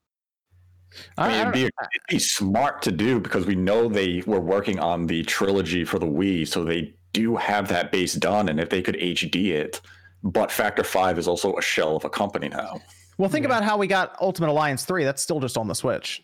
I 1.17 1.27
mean, 1.27 1.41
it'd 1.41 1.53
be, 1.53 1.61
it'd 1.63 1.71
be 2.09 2.19
smart 2.19 2.81
to 2.83 2.91
do 2.91 3.19
because 3.19 3.45
we 3.45 3.55
know 3.55 3.87
they 3.87 4.23
were 4.25 4.39
working 4.39 4.79
on 4.79 5.05
the 5.05 5.23
trilogy 5.23 5.83
for 5.83 5.99
the 5.99 6.05
Wii, 6.05 6.47
so 6.47 6.63
they 6.63 6.95
do 7.13 7.35
have 7.35 7.67
that 7.69 7.91
base 7.91 8.13
done. 8.13 8.49
And 8.49 8.59
if 8.59 8.69
they 8.69 8.81
could 8.81 8.95
HD 8.95 9.51
it, 9.51 9.81
but 10.23 10.51
Factor 10.51 10.83
Five 10.83 11.17
is 11.17 11.27
also 11.27 11.55
a 11.55 11.61
shell 11.61 11.95
of 11.95 12.05
a 12.05 12.09
company 12.09 12.49
now. 12.49 12.81
Well, 13.17 13.29
think 13.29 13.45
about 13.45 13.63
how 13.63 13.77
we 13.77 13.87
got 13.87 14.15
Ultimate 14.21 14.49
Alliance 14.49 14.85
3. 14.85 15.03
That's 15.03 15.21
still 15.21 15.39
just 15.39 15.57
on 15.57 15.67
the 15.67 15.73
Switch. 15.73 16.23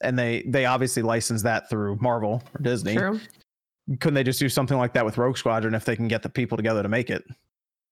And 0.00 0.18
they 0.18 0.42
they 0.46 0.66
obviously 0.66 1.02
licensed 1.02 1.44
that 1.44 1.70
through 1.70 1.96
Marvel 2.00 2.42
or 2.54 2.62
Disney. 2.62 2.96
True. 2.96 3.20
Couldn't 4.00 4.14
they 4.14 4.24
just 4.24 4.38
do 4.38 4.48
something 4.48 4.76
like 4.76 4.94
that 4.94 5.04
with 5.04 5.18
Rogue 5.18 5.36
Squadron 5.36 5.74
if 5.74 5.84
they 5.84 5.96
can 5.96 6.08
get 6.08 6.22
the 6.22 6.28
people 6.28 6.56
together 6.56 6.82
to 6.82 6.88
make 6.88 7.10
it? 7.10 7.24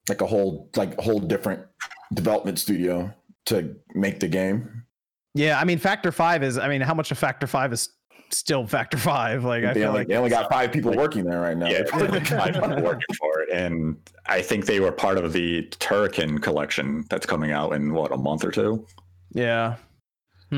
Like 0.08 0.20
a 0.20 0.26
whole 0.26 0.70
like 0.76 0.98
whole 0.98 1.20
different 1.20 1.66
development 2.14 2.58
studio 2.58 3.12
to 3.46 3.76
make 3.94 4.20
the 4.20 4.28
game. 4.28 4.84
Yeah, 5.34 5.58
I 5.60 5.64
mean 5.64 5.78
Factor 5.78 6.10
5 6.12 6.42
is 6.42 6.58
I 6.58 6.68
mean 6.68 6.80
how 6.80 6.94
much 6.94 7.10
of 7.10 7.18
Factor 7.18 7.46
5 7.46 7.72
is 7.72 7.88
still 8.30 8.66
Factor 8.66 8.96
5? 8.98 9.44
Like 9.44 9.64
I 9.64 9.72
they, 9.72 9.80
feel 9.80 9.88
only, 9.88 10.00
like 10.00 10.08
they 10.08 10.16
only 10.16 10.30
got 10.30 10.50
five 10.50 10.72
people 10.72 10.92
working 10.92 11.24
there 11.24 11.40
right 11.40 11.56
now. 11.56 11.68
Yeah, 11.68 11.78
it's 11.86 11.92
like 11.92 12.26
five 12.26 12.54
people 12.54 12.82
working 12.82 13.14
for 13.18 13.40
it, 13.40 13.50
and 13.52 13.96
I 14.26 14.42
think 14.42 14.66
they 14.66 14.80
were 14.80 14.92
part 14.92 15.18
of 15.18 15.32
the 15.32 15.62
Turrican 15.78 16.42
collection 16.42 17.04
that's 17.10 17.26
coming 17.26 17.52
out 17.52 17.72
in 17.74 17.92
what 17.92 18.12
a 18.12 18.16
month 18.16 18.44
or 18.44 18.50
two. 18.50 18.86
yeah. 19.32 19.76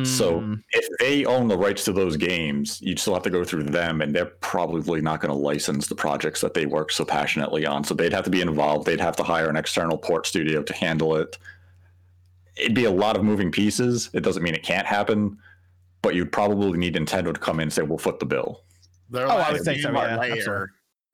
So 0.04 0.40
Hmm. 0.40 0.54
if 0.70 0.86
they 1.00 1.26
own 1.26 1.48
the 1.48 1.58
rights 1.58 1.84
to 1.84 1.92
those 1.92 2.16
games, 2.16 2.80
you'd 2.80 2.98
still 2.98 3.12
have 3.12 3.22
to 3.24 3.28
go 3.30 3.44
through 3.44 3.64
them, 3.64 4.00
and 4.00 4.14
they're 4.14 4.24
probably 4.40 5.02
not 5.02 5.20
going 5.20 5.28
to 5.30 5.36
license 5.38 5.86
the 5.86 5.94
projects 5.94 6.40
that 6.40 6.54
they 6.54 6.64
work 6.64 6.90
so 6.90 7.04
passionately 7.04 7.66
on. 7.66 7.84
So 7.84 7.92
they'd 7.92 8.14
have 8.14 8.24
to 8.24 8.30
be 8.30 8.40
involved. 8.40 8.86
They'd 8.86 9.00
have 9.02 9.16
to 9.16 9.22
hire 9.22 9.50
an 9.50 9.56
external 9.56 9.98
port 9.98 10.26
studio 10.26 10.62
to 10.62 10.72
handle 10.72 11.14
it. 11.16 11.36
It'd 12.57 12.74
be 12.74 12.84
a 12.84 12.90
lot 12.90 13.16
of 13.16 13.24
moving 13.24 13.50
pieces. 13.50 14.11
It 14.12 14.20
doesn't 14.20 14.42
mean 14.42 14.55
it 14.55 14.62
can't 14.62 14.86
happen, 14.86 15.38
but 16.03 16.14
you'd 16.14 16.32
probably 16.32 16.78
need 16.78 16.94
Nintendo 16.94 17.32
to 17.32 17.40
come 17.40 17.59
in 17.61 17.64
and 17.64 17.72
say, 17.72 17.82
"We'll 17.82 17.98
foot 17.98 18.18
the 18.20 18.26
bill." 18.26 18.64
Their 19.11 19.26
Oh, 19.26 19.36
I 19.36 19.53
would 19.53 19.62
think 19.62 19.80
so, 19.82 19.90
was 19.92 20.03
yeah, 20.03 20.16
Lair, 20.16 20.32
absolutely. 20.32 20.66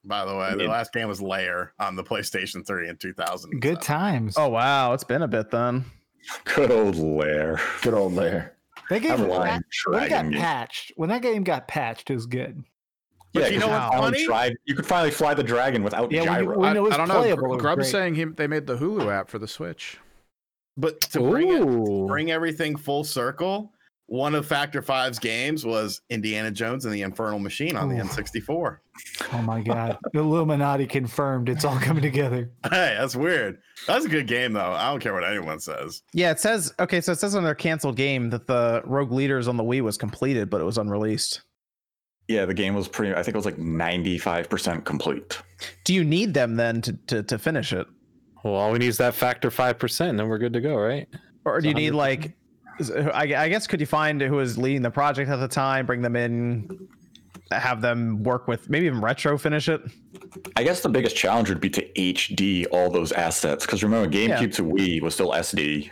by 0.05 0.25
the 0.25 0.35
way. 0.37 0.51
Their 0.57 0.67
Yeah. 0.67 0.73
last 0.73 0.93
game 0.93 1.09
was 1.09 1.21
Lair 1.23 1.73
on 1.79 1.97
the 1.97 2.05
PlayStation 2.05 2.67
3 2.67 2.89
in 2.89 2.97
2000. 2.97 3.61
Good 3.61 3.81
times. 3.81 4.35
Oh 4.37 4.49
wow, 4.49 4.93
it's 4.93 5.05
been 5.05 5.23
a 5.23 5.29
bit 5.29 5.51
then. 5.51 5.85
Good 6.45 6.71
old 6.71 6.97
Lair. 6.97 7.61
Good 7.83 7.95
old 7.95 8.15
there. 8.17 8.57
that 8.91 9.03
game 9.03 9.13
I'm 9.13 9.29
lying. 9.29 9.61
that- 9.61 9.63
when 9.93 10.03
it 10.03 10.09
got 10.09 10.31
patched. 10.33 10.93
When 10.97 11.09
that 11.11 11.23
game 11.23 11.45
got 11.45 11.69
patched, 11.69 12.11
it 12.11 12.15
was 12.15 12.27
good. 12.27 12.63
But 13.35 13.43
Yeah, 13.43 13.49
you 13.49 13.59
know 13.61 13.67
'cause 13.67 13.81
what's 13.81 13.95
finally 13.95 14.13
funny? 14.13 14.27
tried- 14.27 14.57
you 14.65 14.75
could 14.75 14.87
finally 14.87 15.11
fly 15.11 15.35
the 15.35 15.43
dragon 15.43 15.83
without 15.83 16.11
Yeah, 16.11 16.21
when 16.23 16.29
you- 16.41 16.47
gyro. 16.47 16.59
when 16.59 16.73
I, 16.73 16.77
it 16.77 16.83
was 16.83 16.95
I 16.95 16.97
don't 16.97 17.09
know. 17.09 17.15
playable, 17.21 17.45
it 17.45 17.49
Gr- 17.49 17.53
was 17.55 17.63
Grubb's 17.63 17.91
saying 17.91 18.15
he, 18.15 18.25
they 18.25 18.47
made 18.47 18.67
the 18.67 18.77
Hulu 18.79 19.13
app 19.13 19.29
for 19.29 19.39
the 19.39 19.47
Switch. 19.49 19.99
But 20.79 21.01
to 21.01 21.19
bring 21.19 21.49
it, 21.49 21.61
Ooh. 21.61 22.07
bring 22.07 22.31
everything 22.31 22.77
full 22.77 23.03
circle, 23.03 23.73
one 24.07 24.35
of 24.35 24.47
Factor 24.47 24.81
Five's 24.81 25.19
games 25.19 25.67
was 25.67 26.01
Indiana 26.09 26.51
Jones 26.51 26.87
and 26.87 26.95
the 26.95 27.03
Infernal 27.03 27.41
Machine 27.41 27.77
on 27.77 27.89
the 27.91 27.97
N64. 27.97 28.79
Oh 29.33 29.43
my 29.43 29.61
god. 29.61 29.99
Illuminati 30.15 30.87
confirmed. 30.87 31.49
It's 31.49 31.65
all 31.65 31.79
coming 31.81 32.03
together. 32.03 32.51
Hey, 32.63 32.97
that's 32.99 33.15
weird. 33.15 33.59
That's 33.87 34.07
a 34.07 34.09
good 34.09 34.27
game 34.27 34.53
though. 34.55 34.73
I 34.73 34.89
don't 34.91 35.01
care 35.01 35.13
what 35.13 35.25
anyone 35.25 35.61
says. 35.61 36.03
Yeah, 36.15 36.31
it 36.31 36.41
says 36.41 36.73
okay, 36.79 37.01
so 37.01 37.13
it 37.13 37.19
says 37.19 37.35
on 37.35 37.45
their 37.45 37.55
canceled 37.55 37.97
game 37.97 38.31
that 38.31 38.47
the 38.47 38.81
Rogue 38.87 39.13
Leaders 39.13 39.49
on 39.49 39.57
the 39.57 39.65
Wii 39.65 39.83
was 39.83 39.99
completed, 39.99 40.49
but 40.49 40.61
it 40.61 40.65
was 40.65 40.79
unreleased. 40.79 41.43
Yeah, 42.29 42.45
the 42.45 42.55
game 42.55 42.75
was 42.75 42.89
pretty. 42.89 43.15
I 43.15 43.23
think 43.23 43.35
it 43.35 43.39
was 43.39 43.47
like 43.47 43.59
ninety-five 43.59 44.49
percent 44.49 44.85
complete. 44.85 45.39
Do 45.85 45.93
you 45.93 46.05
need 46.05 46.35
them 46.35 46.57
then 46.57 46.81
to 46.83 46.93
to, 47.09 47.23
to 47.25 47.39
finish 47.39 47.73
it? 47.73 47.87
Well, 48.45 48.55
all 48.55 48.71
we 48.73 48.79
need 48.79 48.89
is 48.89 48.99
that 48.99 49.15
factor 49.15 49.51
five 49.51 49.79
percent, 49.79 50.11
and 50.11 50.19
then 50.19 50.29
we're 50.29 50.39
good 50.39 50.53
to 50.53 50.61
go, 50.61 50.77
right? 50.77 51.09
Or 51.45 51.61
do 51.61 51.69
you 51.69 51.75
need 51.75 51.91
like 51.91 52.37
I, 53.13 53.35
I 53.37 53.49
guess 53.49 53.67
could 53.67 53.81
you 53.81 53.87
find 53.87 54.21
who 54.21 54.35
was 54.37 54.57
leading 54.57 54.83
the 54.83 54.91
project 54.91 55.31
at 55.31 55.37
the 55.37 55.49
time, 55.49 55.87
bring 55.87 56.01
them 56.03 56.15
in, 56.15 56.89
have 57.51 57.81
them 57.81 58.23
work 58.23 58.47
with 58.47 58.71
maybe 58.71 58.87
even 58.87 59.01
retro 59.01 59.37
finish 59.39 59.69
it? 59.69 59.81
I 60.57 60.63
guess 60.63 60.81
the 60.83 60.89
biggest 60.89 61.17
challenge 61.17 61.49
would 61.49 61.61
be 61.61 61.71
to 61.71 61.85
HD 61.95 62.67
all 62.71 62.91
those 62.91 63.11
assets 63.13 63.67
because 63.67 63.83
remember, 63.83 64.09
GameCube 64.09 64.29
Yeah. 64.29 64.47
to 64.47 64.63
Wii 64.63 65.03
was 65.03 65.15
still 65.15 65.33
SD. 65.33 65.91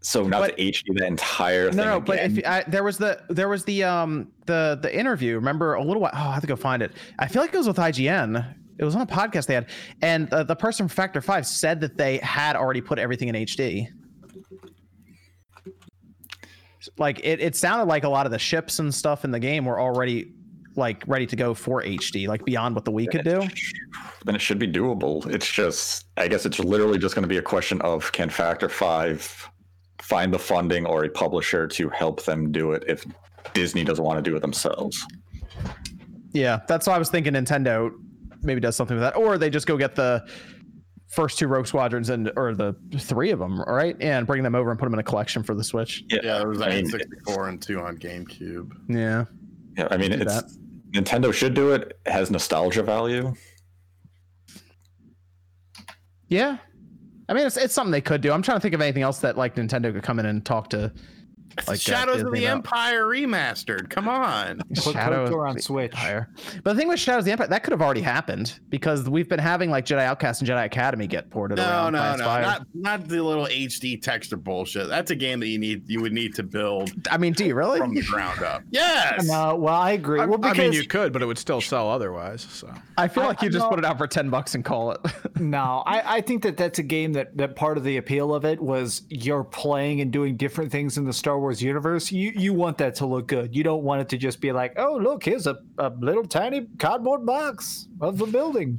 So 0.00 0.22
not 0.24 0.40
But- 0.42 0.56
to 0.58 0.62
HD 0.62 0.82
the 0.98 1.06
entire 1.06 1.68
thing. 1.70 1.78
No, 1.78 1.84
no, 1.84 2.00
but 2.00 2.18
if 2.18 2.46
I, 2.46 2.62
there 2.68 2.84
was 2.84 2.98
the 2.98 3.22
there 3.30 3.48
was 3.48 3.64
the 3.64 3.82
um 3.84 4.28
the 4.46 4.78
the 4.80 4.94
interview. 4.96 5.34
Remember 5.36 5.74
a 5.74 5.82
little 5.82 6.02
while? 6.02 6.12
Oh, 6.14 6.28
I 6.28 6.32
have 6.34 6.42
to 6.42 6.46
go 6.46 6.56
find 6.56 6.82
it. 6.82 6.92
I 7.18 7.26
feel 7.26 7.40
like 7.42 7.52
it 7.54 7.56
was 7.58 7.66
with 7.66 7.78
IGN. 7.78 8.54
It 8.78 8.84
was 8.84 8.94
on 8.96 9.02
a 9.02 9.06
podcast 9.06 9.46
they 9.46 9.54
had, 9.54 9.70
and 10.02 10.32
uh, 10.32 10.42
the 10.42 10.56
person 10.56 10.88
from 10.88 10.94
Factor 10.94 11.20
Five 11.20 11.46
said 11.46 11.80
that 11.80 11.96
they 11.96 12.18
had 12.18 12.56
already 12.56 12.80
put 12.80 12.98
everything 12.98 13.28
in 13.28 13.34
HD. 13.34 13.88
Like 16.98 17.20
it, 17.24 17.40
it 17.40 17.56
sounded 17.56 17.84
like 17.84 18.04
a 18.04 18.08
lot 18.08 18.26
of 18.26 18.32
the 18.32 18.38
ships 18.38 18.78
and 18.78 18.92
stuff 18.94 19.24
in 19.24 19.30
the 19.30 19.38
game 19.38 19.64
were 19.64 19.80
already 19.80 20.32
like 20.76 21.04
ready 21.06 21.26
to 21.26 21.36
go 21.36 21.54
for 21.54 21.82
HD, 21.82 22.26
like 22.28 22.44
beyond 22.44 22.74
what 22.74 22.84
the 22.84 22.92
Wii 22.92 23.10
could 23.10 23.24
do. 23.24 23.40
then 24.24 24.34
it 24.34 24.40
should 24.40 24.58
be 24.58 24.66
doable. 24.66 25.24
It's 25.32 25.50
just, 25.50 26.06
I 26.16 26.28
guess 26.28 26.44
it's 26.44 26.58
literally 26.58 26.98
just 26.98 27.14
going 27.14 27.22
to 27.22 27.28
be 27.28 27.38
a 27.38 27.42
question 27.42 27.80
of 27.82 28.10
can 28.12 28.28
Factor 28.28 28.68
Five 28.68 29.48
find 30.00 30.34
the 30.34 30.38
funding 30.38 30.84
or 30.84 31.04
a 31.04 31.08
publisher 31.08 31.66
to 31.66 31.88
help 31.88 32.24
them 32.24 32.52
do 32.52 32.72
it 32.72 32.84
if 32.86 33.04
Disney 33.54 33.84
doesn't 33.84 34.04
want 34.04 34.22
to 34.22 34.30
do 34.30 34.36
it 34.36 34.40
themselves. 34.40 35.04
Yeah, 36.32 36.60
that's 36.66 36.86
why 36.86 36.96
I 36.96 36.98
was 36.98 37.10
thinking 37.10 37.34
Nintendo 37.34 37.92
maybe 38.44 38.60
does 38.60 38.76
something 38.76 38.96
with 38.96 39.02
that, 39.02 39.16
or 39.16 39.38
they 39.38 39.50
just 39.50 39.66
go 39.66 39.76
get 39.76 39.94
the 39.94 40.26
first 41.08 41.38
two 41.38 41.46
Rogue 41.46 41.66
Squadrons 41.66 42.10
and 42.10 42.30
or 42.36 42.54
the 42.54 42.74
three 42.98 43.30
of 43.30 43.38
them, 43.38 43.60
right, 43.62 43.96
and 44.00 44.26
bring 44.26 44.42
them 44.42 44.54
over 44.54 44.70
and 44.70 44.78
put 44.78 44.86
them 44.86 44.94
in 44.94 45.00
a 45.00 45.04
collection 45.04 45.42
for 45.42 45.54
the 45.54 45.64
Switch. 45.64 46.04
Yeah, 46.08 46.20
yeah 46.22 46.38
there 46.38 46.48
was 46.48 46.60
I 46.60 46.68
like 46.68 46.84
mean, 46.84 46.92
N64 46.92 47.48
and 47.48 47.62
two 47.62 47.80
on 47.80 47.98
GameCube. 47.98 48.72
Yeah, 48.88 49.24
Yeah, 49.76 49.88
I 49.90 49.96
mean, 49.96 50.10
Do 50.10 50.18
it's 50.20 50.58
Nintendo 50.90 51.32
should 51.32 51.54
do 51.54 51.72
it. 51.72 51.98
It 52.06 52.12
has 52.12 52.30
nostalgia 52.30 52.82
value. 52.82 53.34
yeah. 56.28 56.58
I 57.28 57.32
mean, 57.32 57.46
it's 57.46 57.56
it's 57.56 57.72
something 57.72 57.90
they 57.90 58.00
could 58.00 58.20
do. 58.20 58.32
I'm 58.32 58.42
trying 58.42 58.58
to 58.58 58.60
think 58.60 58.74
of 58.74 58.80
anything 58.80 59.02
else 59.02 59.18
that 59.20 59.38
like 59.38 59.54
Nintendo 59.56 59.92
could 59.92 60.02
come 60.02 60.18
in 60.18 60.26
and 60.26 60.44
talk 60.44 60.68
to. 60.70 60.92
Like, 61.56 61.68
uh, 61.68 61.74
Shadows 61.76 62.22
of 62.22 62.32
the 62.32 62.44
about. 62.46 62.56
Empire 62.56 63.04
remastered. 63.04 63.88
Come 63.88 64.08
on. 64.08 64.58
Put 64.74 64.92
Shadow 64.94 65.40
on 65.40 65.60
Switch. 65.60 65.92
Empire. 65.92 66.28
But 66.64 66.72
the 66.74 66.80
thing 66.80 66.88
with 66.88 66.98
Shadows 66.98 67.20
of 67.20 67.24
the 67.26 67.30
Empire, 67.32 67.46
that 67.46 67.62
could 67.62 67.70
have 67.70 67.80
already 67.80 68.00
happened 68.00 68.58
because 68.70 69.08
we've 69.08 69.28
been 69.28 69.38
having 69.38 69.70
like 69.70 69.86
Jedi 69.86 70.00
Outcast 70.00 70.40
and 70.42 70.50
Jedi 70.50 70.64
Academy 70.64 71.06
get 71.06 71.30
ported 71.30 71.58
No, 71.58 71.62
around. 71.64 71.92
by 71.92 71.98
no, 71.98 72.04
no, 72.06 72.12
Inspire. 72.14 72.42
not 72.42 72.66
not 72.74 73.08
the 73.08 73.22
little 73.22 73.46
HD 73.46 74.00
texture 74.02 74.36
bullshit. 74.36 74.88
That's 74.88 75.12
a 75.12 75.14
game 75.16 75.38
that 75.40 75.46
you 75.46 75.58
need 75.60 75.88
you 75.88 76.00
would 76.00 76.12
need 76.12 76.34
to 76.34 76.42
build 76.42 76.90
I 77.08 77.18
mean, 77.18 77.32
do 77.34 77.44
you 77.44 77.54
really? 77.54 77.78
from 77.78 77.94
the 77.94 78.02
ground 78.02 78.42
up. 78.42 78.62
Yes. 78.72 79.24
No, 79.28 79.54
well, 79.54 79.74
I 79.76 79.92
agree. 79.92 80.20
I, 80.20 80.24
well, 80.26 80.40
I 80.42 80.54
mean, 80.54 80.72
you 80.72 80.86
could, 80.88 81.12
but 81.12 81.22
it 81.22 81.26
would 81.26 81.38
still 81.38 81.60
sell 81.60 81.88
otherwise. 81.88 82.42
So 82.50 82.72
I 82.98 83.06
feel 83.06 83.22
I- 83.22 83.28
like 83.28 83.42
you 83.42 83.48
I 83.48 83.52
just 83.52 83.62
know- 83.62 83.70
put 83.70 83.78
it 83.78 83.84
out 83.84 83.96
for 83.98 84.08
ten 84.08 84.28
bucks 84.28 84.56
and 84.56 84.64
call 84.64 84.90
it. 84.90 85.00
no, 85.38 85.84
I, 85.86 86.16
I 86.16 86.20
think 86.20 86.42
that 86.42 86.56
that's 86.56 86.80
a 86.80 86.82
game 86.82 87.12
that 87.12 87.36
that 87.36 87.54
part 87.54 87.78
of 87.78 87.84
the 87.84 87.96
appeal 87.98 88.34
of 88.34 88.44
it 88.44 88.60
was 88.60 89.02
you're 89.08 89.44
playing 89.44 90.00
and 90.00 90.10
doing 90.10 90.36
different 90.36 90.72
things 90.72 90.98
in 90.98 91.04
the 91.04 91.12
Star 91.12 91.33
Wars 91.38 91.62
universe. 91.62 92.10
You 92.12 92.32
you 92.34 92.52
want 92.54 92.78
that 92.78 92.94
to 92.96 93.06
look 93.06 93.28
good. 93.28 93.54
You 93.54 93.62
don't 93.64 93.82
want 93.84 94.00
it 94.02 94.08
to 94.10 94.16
just 94.18 94.40
be 94.40 94.52
like, 94.52 94.74
oh 94.78 94.96
look, 94.96 95.24
here's 95.24 95.46
a, 95.46 95.56
a 95.78 95.90
little 96.00 96.24
tiny 96.24 96.66
cardboard 96.78 97.24
box 97.26 97.86
of 98.00 98.18
the 98.18 98.26
building. 98.26 98.78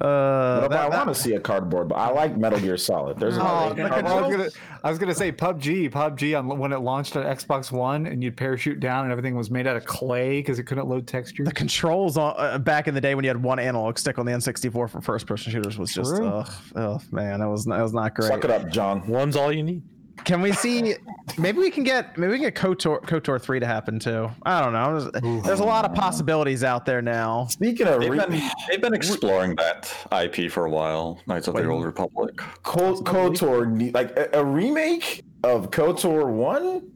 Uh, 0.00 0.62
But 0.62 0.68
that- 0.68 0.80
I 0.80 0.88
want 0.88 1.08
to 1.08 1.14
see 1.14 1.34
a 1.34 1.40
cardboard, 1.40 1.88
but 1.88 1.96
I 1.96 2.10
like 2.10 2.38
Metal 2.38 2.58
Gear 2.58 2.78
Solid. 2.78 3.18
There's 3.20 3.36
a 3.36 3.40
Oh, 3.40 3.44
lot 3.44 3.78
I 3.78 3.84
was 3.84 3.92
controls- 4.02 4.30
gonna, 4.32 4.48
I 4.84 4.88
was 4.90 4.98
gonna 4.98 5.14
say 5.14 5.30
PUBG, 5.32 5.90
PUBG 5.90 6.38
on 6.38 6.46
when 6.58 6.72
it 6.72 6.78
launched 6.78 7.14
on 7.16 7.24
Xbox 7.24 7.70
One, 7.70 8.06
and 8.06 8.22
you'd 8.22 8.36
parachute 8.36 8.80
down, 8.80 9.04
and 9.04 9.12
everything 9.12 9.34
was 9.34 9.50
made 9.50 9.66
out 9.66 9.76
of 9.76 9.84
clay 9.84 10.38
because 10.38 10.58
it 10.58 10.62
couldn't 10.64 10.88
load 10.88 11.06
textures. 11.06 11.46
the 11.46 11.52
controls 11.52 12.16
on, 12.16 12.34
uh, 12.38 12.56
back 12.58 12.88
in 12.88 12.94
the 12.94 13.00
day 13.02 13.14
when 13.14 13.24
you 13.24 13.28
had 13.28 13.42
one 13.42 13.58
analog 13.58 13.98
stick 13.98 14.18
on 14.18 14.24
the 14.24 14.32
N64 14.32 14.88
for 14.88 15.00
first 15.02 15.26
person 15.26 15.52
shooters 15.52 15.76
was 15.76 15.92
just 15.92 16.16
True. 16.16 16.26
ugh, 16.26 16.50
ugh, 16.74 17.02
man, 17.10 17.40
that 17.40 17.48
was 17.48 17.64
that 17.66 17.82
was 17.82 17.92
not 17.92 18.14
great. 18.14 18.28
Suck 18.28 18.44
it 18.44 18.50
up, 18.50 18.68
John. 18.70 19.06
One's 19.06 19.36
all 19.36 19.52
you 19.52 19.62
need. 19.64 19.82
Can 20.24 20.40
we 20.40 20.52
see? 20.52 20.94
Maybe 21.38 21.58
we 21.58 21.70
can 21.70 21.84
get 21.84 22.16
maybe 22.16 22.32
we 22.32 22.38
can 22.38 22.46
get 22.50 22.54
Kotor 22.54 23.00
Kotor 23.02 23.40
three 23.40 23.60
to 23.60 23.66
happen 23.66 23.98
too. 23.98 24.30
I 24.44 24.60
don't 24.62 24.72
know. 24.72 25.00
There's, 25.10 25.42
there's 25.44 25.60
a 25.60 25.64
lot 25.64 25.84
of 25.84 25.94
possibilities 25.94 26.62
out 26.64 26.84
there 26.86 27.02
now. 27.02 27.46
Speaking 27.46 27.86
of 27.86 28.00
They've 28.00 28.10
re- 28.10 28.18
been, 28.18 28.50
they've 28.68 28.80
been 28.80 28.94
exploring 28.94 29.56
that 29.56 29.92
IP 30.12 30.50
for 30.50 30.64
a 30.66 30.70
while. 30.70 31.20
Knights 31.26 31.48
of 31.48 31.54
the 31.54 31.66
Old 31.66 31.84
Republic. 31.84 32.36
Ko- 32.62 33.00
KOTOR, 33.02 33.70
ne- 33.70 33.90
like 33.90 34.16
a, 34.16 34.28
a 34.40 34.44
remake 34.44 35.22
of 35.44 35.70
KOTOR 35.70 36.28
one, 36.32 36.90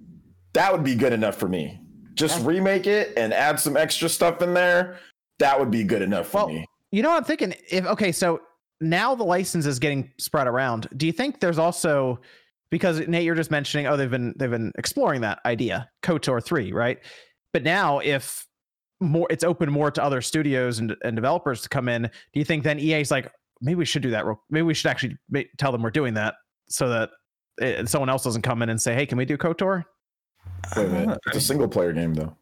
that 0.53 0.73
would 0.73 0.85
be 0.85 0.95
good 0.95 1.13
enough 1.13 1.37
for 1.37 1.49
me. 1.49 1.81
Just 2.15 2.45
remake 2.45 2.87
it 2.87 3.13
and 3.17 3.35
add 3.35 3.61
some 3.61 3.77
extra 3.77 4.09
stuff 4.09 4.41
in 4.41 4.55
there. 4.55 4.99
That 5.39 5.59
would 5.59 5.71
be 5.71 5.85
good 5.85 6.01
enough 6.03 6.29
for 6.29 6.39
Well, 6.39 6.49
me. 6.49 6.67
You 6.93 7.03
know 7.03 7.11
what 7.11 7.19
I'm 7.19 7.25
thinking? 7.25 7.55
If 7.71 7.85
okay, 7.87 8.13
so 8.13 8.41
now 8.81 9.15
the 9.15 9.25
license 9.25 9.67
is 9.67 9.79
getting 9.79 10.11
spread 10.19 10.47
around. 10.47 10.89
Do 10.97 11.07
you 11.07 11.13
think 11.13 11.41
there's 11.41 11.59
also 11.59 12.21
because 12.71 13.07
Nate, 13.07 13.25
you're 13.25 13.35
just 13.35 13.51
mentioning, 13.51 13.87
oh, 13.87 13.97
they've 13.97 14.11
been 14.11 14.35
they've 14.39 14.51
been 14.51 14.73
exploring 14.77 15.21
that 15.23 15.41
idea, 15.45 15.89
KOTOR 16.03 16.45
three, 16.45 16.73
right? 16.73 16.99
But 17.53 17.63
now 17.63 17.99
if 18.01 18.47
more 19.01 19.27
it's 19.31 19.45
open 19.45 19.71
more 19.71 19.91
to 19.91 20.03
other 20.03 20.21
studios 20.21 20.79
and, 20.79 20.97
and 21.05 21.17
developers 21.17 21.63
to 21.63 21.69
come 21.69 21.89
in, 21.89 22.03
do 22.03 22.11
you 22.35 22.45
think 22.45 22.65
then 22.65 22.79
EA's 22.79 23.11
like, 23.11 23.31
maybe 23.61 23.77
we 23.77 23.85
should 23.85 24.03
do 24.03 24.11
that 24.11 24.27
real 24.27 24.41
maybe 24.51 24.63
we 24.63 24.75
should 24.75 24.91
actually 24.91 25.17
tell 25.59 25.73
them 25.73 25.83
we're 25.83 25.91
doing 25.91 26.15
that 26.15 26.35
so 26.69 26.89
that 26.89 27.11
it, 27.59 27.89
someone 27.89 28.09
else 28.09 28.23
doesn't 28.23 28.43
come 28.43 28.63
in 28.63 28.69
and 28.69 28.81
say, 28.81 28.95
"Hey, 28.95 29.07
can 29.07 29.17
we 29.19 29.25
do 29.25 29.37
Kotor?" 29.37 29.85
Wait 30.77 30.87
a 30.87 30.89
minute. 30.89 31.19
It's 31.29 31.37
a 31.37 31.41
single 31.41 31.69
player 31.69 31.93
game 31.93 32.15
though. 32.15 32.37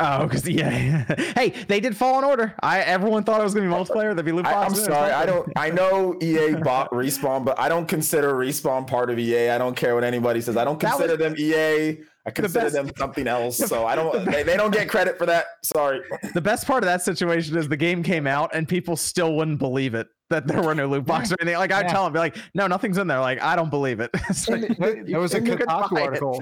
Oh, 0.00 0.24
because 0.24 0.48
yeah. 0.48 1.04
hey, 1.36 1.50
they 1.68 1.78
did 1.78 1.96
Fallen 1.96 2.24
Order. 2.24 2.54
I 2.60 2.80
everyone 2.80 3.22
thought 3.22 3.40
it 3.40 3.44
was 3.44 3.54
gonna 3.54 3.68
be 3.68 3.74
multiplayer. 3.74 4.14
There'd 4.14 4.24
be 4.24 4.32
loot 4.32 4.46
I, 4.46 4.54
I'm 4.54 4.74
sorry. 4.74 5.12
I 5.12 5.26
don't. 5.26 5.52
I 5.56 5.70
know 5.70 6.16
EA 6.22 6.54
bought 6.54 6.90
Respawn, 6.90 7.44
but 7.44 7.58
I 7.60 7.68
don't 7.68 7.86
consider 7.86 8.32
Respawn 8.32 8.86
part 8.86 9.10
of 9.10 9.18
EA. 9.18 9.50
I 9.50 9.58
don't 9.58 9.76
care 9.76 9.94
what 9.94 10.04
anybody 10.04 10.40
says. 10.40 10.56
I 10.56 10.64
don't 10.64 10.80
consider 10.80 11.16
them 11.16 11.34
EA. 11.36 11.98
I 12.26 12.30
consider 12.30 12.64
best- 12.64 12.74
them 12.74 12.90
something 12.98 13.26
else. 13.26 13.58
So 13.68 13.86
I 13.86 13.94
don't. 13.94 14.24
They, 14.24 14.42
they 14.42 14.56
don't 14.56 14.72
get 14.72 14.88
credit 14.88 15.16
for 15.18 15.26
that. 15.26 15.46
Sorry. 15.64 16.00
The 16.34 16.40
best 16.40 16.66
part 16.66 16.82
of 16.82 16.86
that 16.86 17.02
situation 17.02 17.56
is 17.56 17.68
the 17.68 17.76
game 17.76 18.02
came 18.02 18.26
out 18.26 18.50
and 18.54 18.68
people 18.68 18.96
still 18.96 19.34
wouldn't 19.34 19.58
believe 19.58 19.94
it 19.94 20.06
that 20.28 20.46
there 20.46 20.62
were 20.62 20.76
no 20.76 20.86
loot 20.86 21.04
boxes 21.04 21.32
or 21.32 21.36
anything. 21.40 21.58
Like 21.58 21.72
I'd 21.72 21.86
Yeah. 21.86 21.92
tell 21.92 22.04
them, 22.04 22.12
be 22.12 22.20
like, 22.20 22.36
"No, 22.54 22.68
nothing's 22.68 22.98
in 22.98 23.06
there." 23.08 23.18
Like 23.18 23.42
I 23.42 23.56
don't 23.56 23.70
believe 23.70 23.98
it. 24.00 24.10
It's 24.30 24.48
like, 24.48 24.76
There 24.78 25.02
there 25.04 25.18
was 25.20 25.34
a 25.34 25.40
you 25.42 25.56
Kotaku 25.56 26.00
article. 26.00 26.40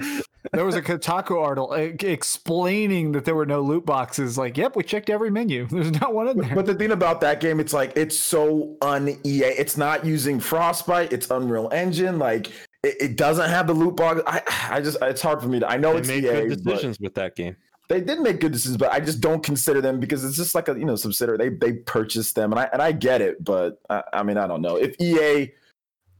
There 0.53 0.63
was 0.65 0.75
a 0.75 0.81
Kotaku 0.81 1.41
article 1.41 1.71
uh, 1.71 1.77
explaining 2.07 3.11
that 3.13 3.25
there 3.25 3.35
were 3.35 3.45
no 3.45 3.61
loot 3.61 3.85
boxes. 3.85 4.37
Like, 4.37 4.57
yep, 4.57 4.75
we 4.75 4.83
checked 4.83 5.09
every 5.09 5.31
menu. 5.31 5.67
There's 5.67 5.91
not 5.91 6.13
one 6.13 6.27
in 6.27 6.37
there. 6.37 6.53
But 6.55 6.65
the 6.67 6.75
thing 6.75 6.91
about 6.91 7.19
that 7.21 7.39
game, 7.41 7.59
it's 7.59 7.73
like 7.73 7.93
it's 7.95 8.17
so 8.17 8.75
un 8.81 9.09
EA. 9.25 9.45
It's 9.45 9.75
not 9.77 10.05
using 10.05 10.39
Frostbite. 10.39 11.11
It's 11.11 11.29
Unreal 11.31 11.69
Engine. 11.71 12.19
Like 12.19 12.51
it, 12.83 12.95
it 13.01 13.15
doesn't 13.17 13.49
have 13.49 13.67
the 13.67 13.73
loot 13.73 13.95
box. 13.95 14.21
I, 14.27 14.41
I 14.71 14.81
just 14.81 14.97
it's 15.01 15.21
hard 15.21 15.41
for 15.41 15.47
me 15.47 15.59
to. 15.59 15.69
I 15.69 15.77
know 15.77 15.93
They 15.93 15.99
it's 15.99 16.07
made 16.07 16.23
EA, 16.25 16.47
good 16.47 16.63
decisions 16.63 16.99
with 16.99 17.15
that 17.15 17.35
game. 17.35 17.55
they 17.89 18.01
did 18.01 18.19
make 18.21 18.39
good 18.39 18.51
decisions, 18.51 18.77
but 18.77 18.91
I 18.91 18.99
just 18.99 19.19
don't 19.21 19.43
consider 19.43 19.81
them 19.81 19.99
because 19.99 20.23
it's 20.23 20.37
just 20.37 20.55
like 20.55 20.67
a 20.69 20.77
you 20.77 20.85
know 20.85 20.95
subsidiary. 20.95 21.37
They 21.37 21.49
they 21.49 21.73
purchased 21.79 22.35
them, 22.35 22.51
and 22.53 22.59
I 22.59 22.69
and 22.71 22.81
I 22.81 22.91
get 22.91 23.21
it, 23.21 23.43
but 23.43 23.79
I, 23.89 24.03
I 24.13 24.23
mean 24.23 24.37
I 24.37 24.47
don't 24.47 24.61
know 24.61 24.75
if 24.77 24.95
EA. 24.99 25.51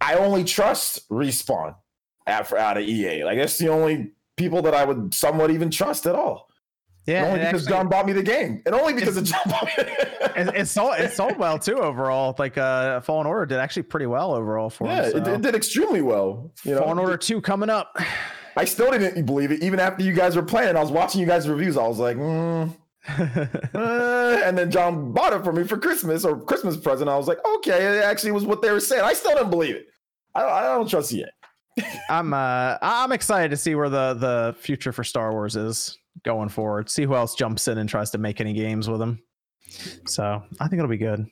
I 0.02 0.16
only 0.16 0.44
trust 0.46 1.10
Respawn 1.10 1.76
out, 2.26 2.54
out 2.54 2.78
of 2.78 2.84
EA. 2.84 3.24
Like 3.26 3.38
that's 3.38 3.58
the 3.58 3.68
only 3.68 4.12
people 4.38 4.62
that 4.62 4.74
I 4.74 4.86
would 4.86 5.14
somewhat 5.14 5.52
even 5.52 5.70
trust 5.70 6.06
at 6.06 6.16
all. 6.16 6.50
Yeah, 7.06 7.24
and 7.24 7.28
only 7.28 7.40
it 7.42 7.46
because 7.46 7.64
actually- 7.64 7.78
John 7.78 7.90
bought 7.90 8.06
me 8.06 8.14
the 8.14 8.24
game, 8.24 8.62
and 8.66 8.74
only 8.76 8.94
because 8.94 9.18
of 9.18 9.24
John 9.26 9.42
bought 9.46 9.66
me. 9.78 9.84
It, 10.48 10.56
it 10.56 10.68
sold 10.68 10.96
it 10.98 11.12
sold 11.14 11.38
well 11.38 11.60
too 11.60 11.78
overall. 11.78 12.36
Like 12.38 12.58
uh 12.58 13.02
Fallen 13.02 13.28
Order 13.28 13.46
did 13.46 13.60
actually 13.60 13.84
pretty 13.84 14.06
well 14.06 14.34
overall 14.34 14.70
for 14.70 14.88
yeah, 14.88 15.10
him. 15.10 15.18
it, 15.18 15.26
so. 15.26 15.34
it 15.34 15.42
did 15.42 15.56
extremely 15.56 16.02
well. 16.02 16.52
You 16.64 16.76
know, 16.76 16.82
Fallen 16.82 17.00
Order 17.00 17.18
two 17.18 17.42
coming 17.42 17.70
up. 17.70 17.96
I 18.56 18.66
still 18.66 18.92
didn't 18.92 19.26
believe 19.26 19.52
it, 19.52 19.64
even 19.64 19.80
after 19.80 20.04
you 20.04 20.14
guys 20.14 20.36
were 20.36 20.44
playing. 20.44 20.76
I 20.76 20.82
was 20.82 20.92
watching 20.92 21.22
you 21.22 21.28
guys' 21.28 21.48
reviews. 21.48 21.78
I 21.78 21.88
was 21.88 22.00
like, 22.00 22.18
mm, 22.18 22.76
uh, 23.08 24.42
and 24.44 24.58
then 24.58 24.70
John 24.70 25.14
bought 25.14 25.34
it 25.34 25.44
for 25.44 25.54
me 25.54 25.64
for 25.64 25.78
Christmas 25.78 26.26
or 26.26 26.40
Christmas 26.40 26.76
present. 26.76 27.10
I 27.10 27.18
was 27.18 27.28
like, 27.28 27.40
okay, 27.58 27.98
it 27.98 28.04
actually 28.04 28.32
was 28.32 28.46
what 28.46 28.62
they 28.62 28.72
were 28.72 28.80
saying. 28.80 29.04
I 29.04 29.14
still 29.14 29.34
didn't 29.34 29.50
believe 29.50 29.76
it. 29.76 29.86
I 30.36 30.42
don't, 30.42 30.52
I 30.52 30.62
don't 30.64 30.90
trust 30.90 31.12
you 31.12 31.20
yet. 31.78 31.94
I'm 32.10 32.34
uh 32.34 32.78
I'm 32.82 33.12
excited 33.12 33.52
to 33.52 33.58
see 33.58 33.76
where 33.76 33.90
the 33.90 34.14
the 34.14 34.56
future 34.60 34.92
for 34.92 35.04
Star 35.04 35.32
Wars 35.32 35.56
is 35.56 35.98
going 36.24 36.50
forward. 36.50 36.90
See 36.90 37.04
who 37.04 37.16
else 37.16 37.36
jumps 37.36 37.68
in 37.68 37.78
and 37.78 37.90
tries 37.90 38.12
to 38.12 38.18
make 38.18 38.42
any 38.42 38.54
games 38.54 38.90
with 38.90 39.00
them. 39.00 39.22
So 40.06 40.44
I 40.60 40.68
think 40.68 40.80
it'll 40.80 40.88
be 40.90 40.98
good. 40.98 41.26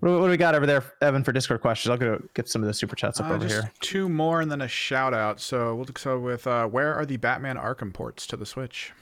What 0.00 0.08
do, 0.08 0.14
what 0.18 0.24
do 0.26 0.30
we 0.30 0.36
got 0.38 0.54
over 0.54 0.64
there, 0.66 0.82
Evan, 1.02 1.22
for 1.24 1.32
Discord 1.32 1.60
questions? 1.60 1.90
I'll 1.90 1.98
go 1.98 2.22
get 2.34 2.48
some 2.48 2.62
of 2.62 2.66
the 2.68 2.72
super 2.74 2.96
chats 2.96 3.20
up 3.20 3.26
Uh, 3.26 3.34
over 3.34 3.46
just 3.46 3.54
here. 3.62 3.72
two 3.80 4.08
more 4.08 4.40
and 4.40 4.50
then 4.50 4.62
a 4.62 4.68
shout 4.68 5.12
out. 5.12 5.40
So 5.40 5.74
we'll 5.74 5.86
so 5.96 6.18
with 6.18 6.46
uh, 6.46 6.66
where 6.66 6.94
are 6.94 7.04
the 7.04 7.18
Batman 7.18 7.56
Arkham 7.56 7.92
ports 7.92 8.26
to 8.28 8.36
the 8.36 8.46
Switch? 8.46 8.92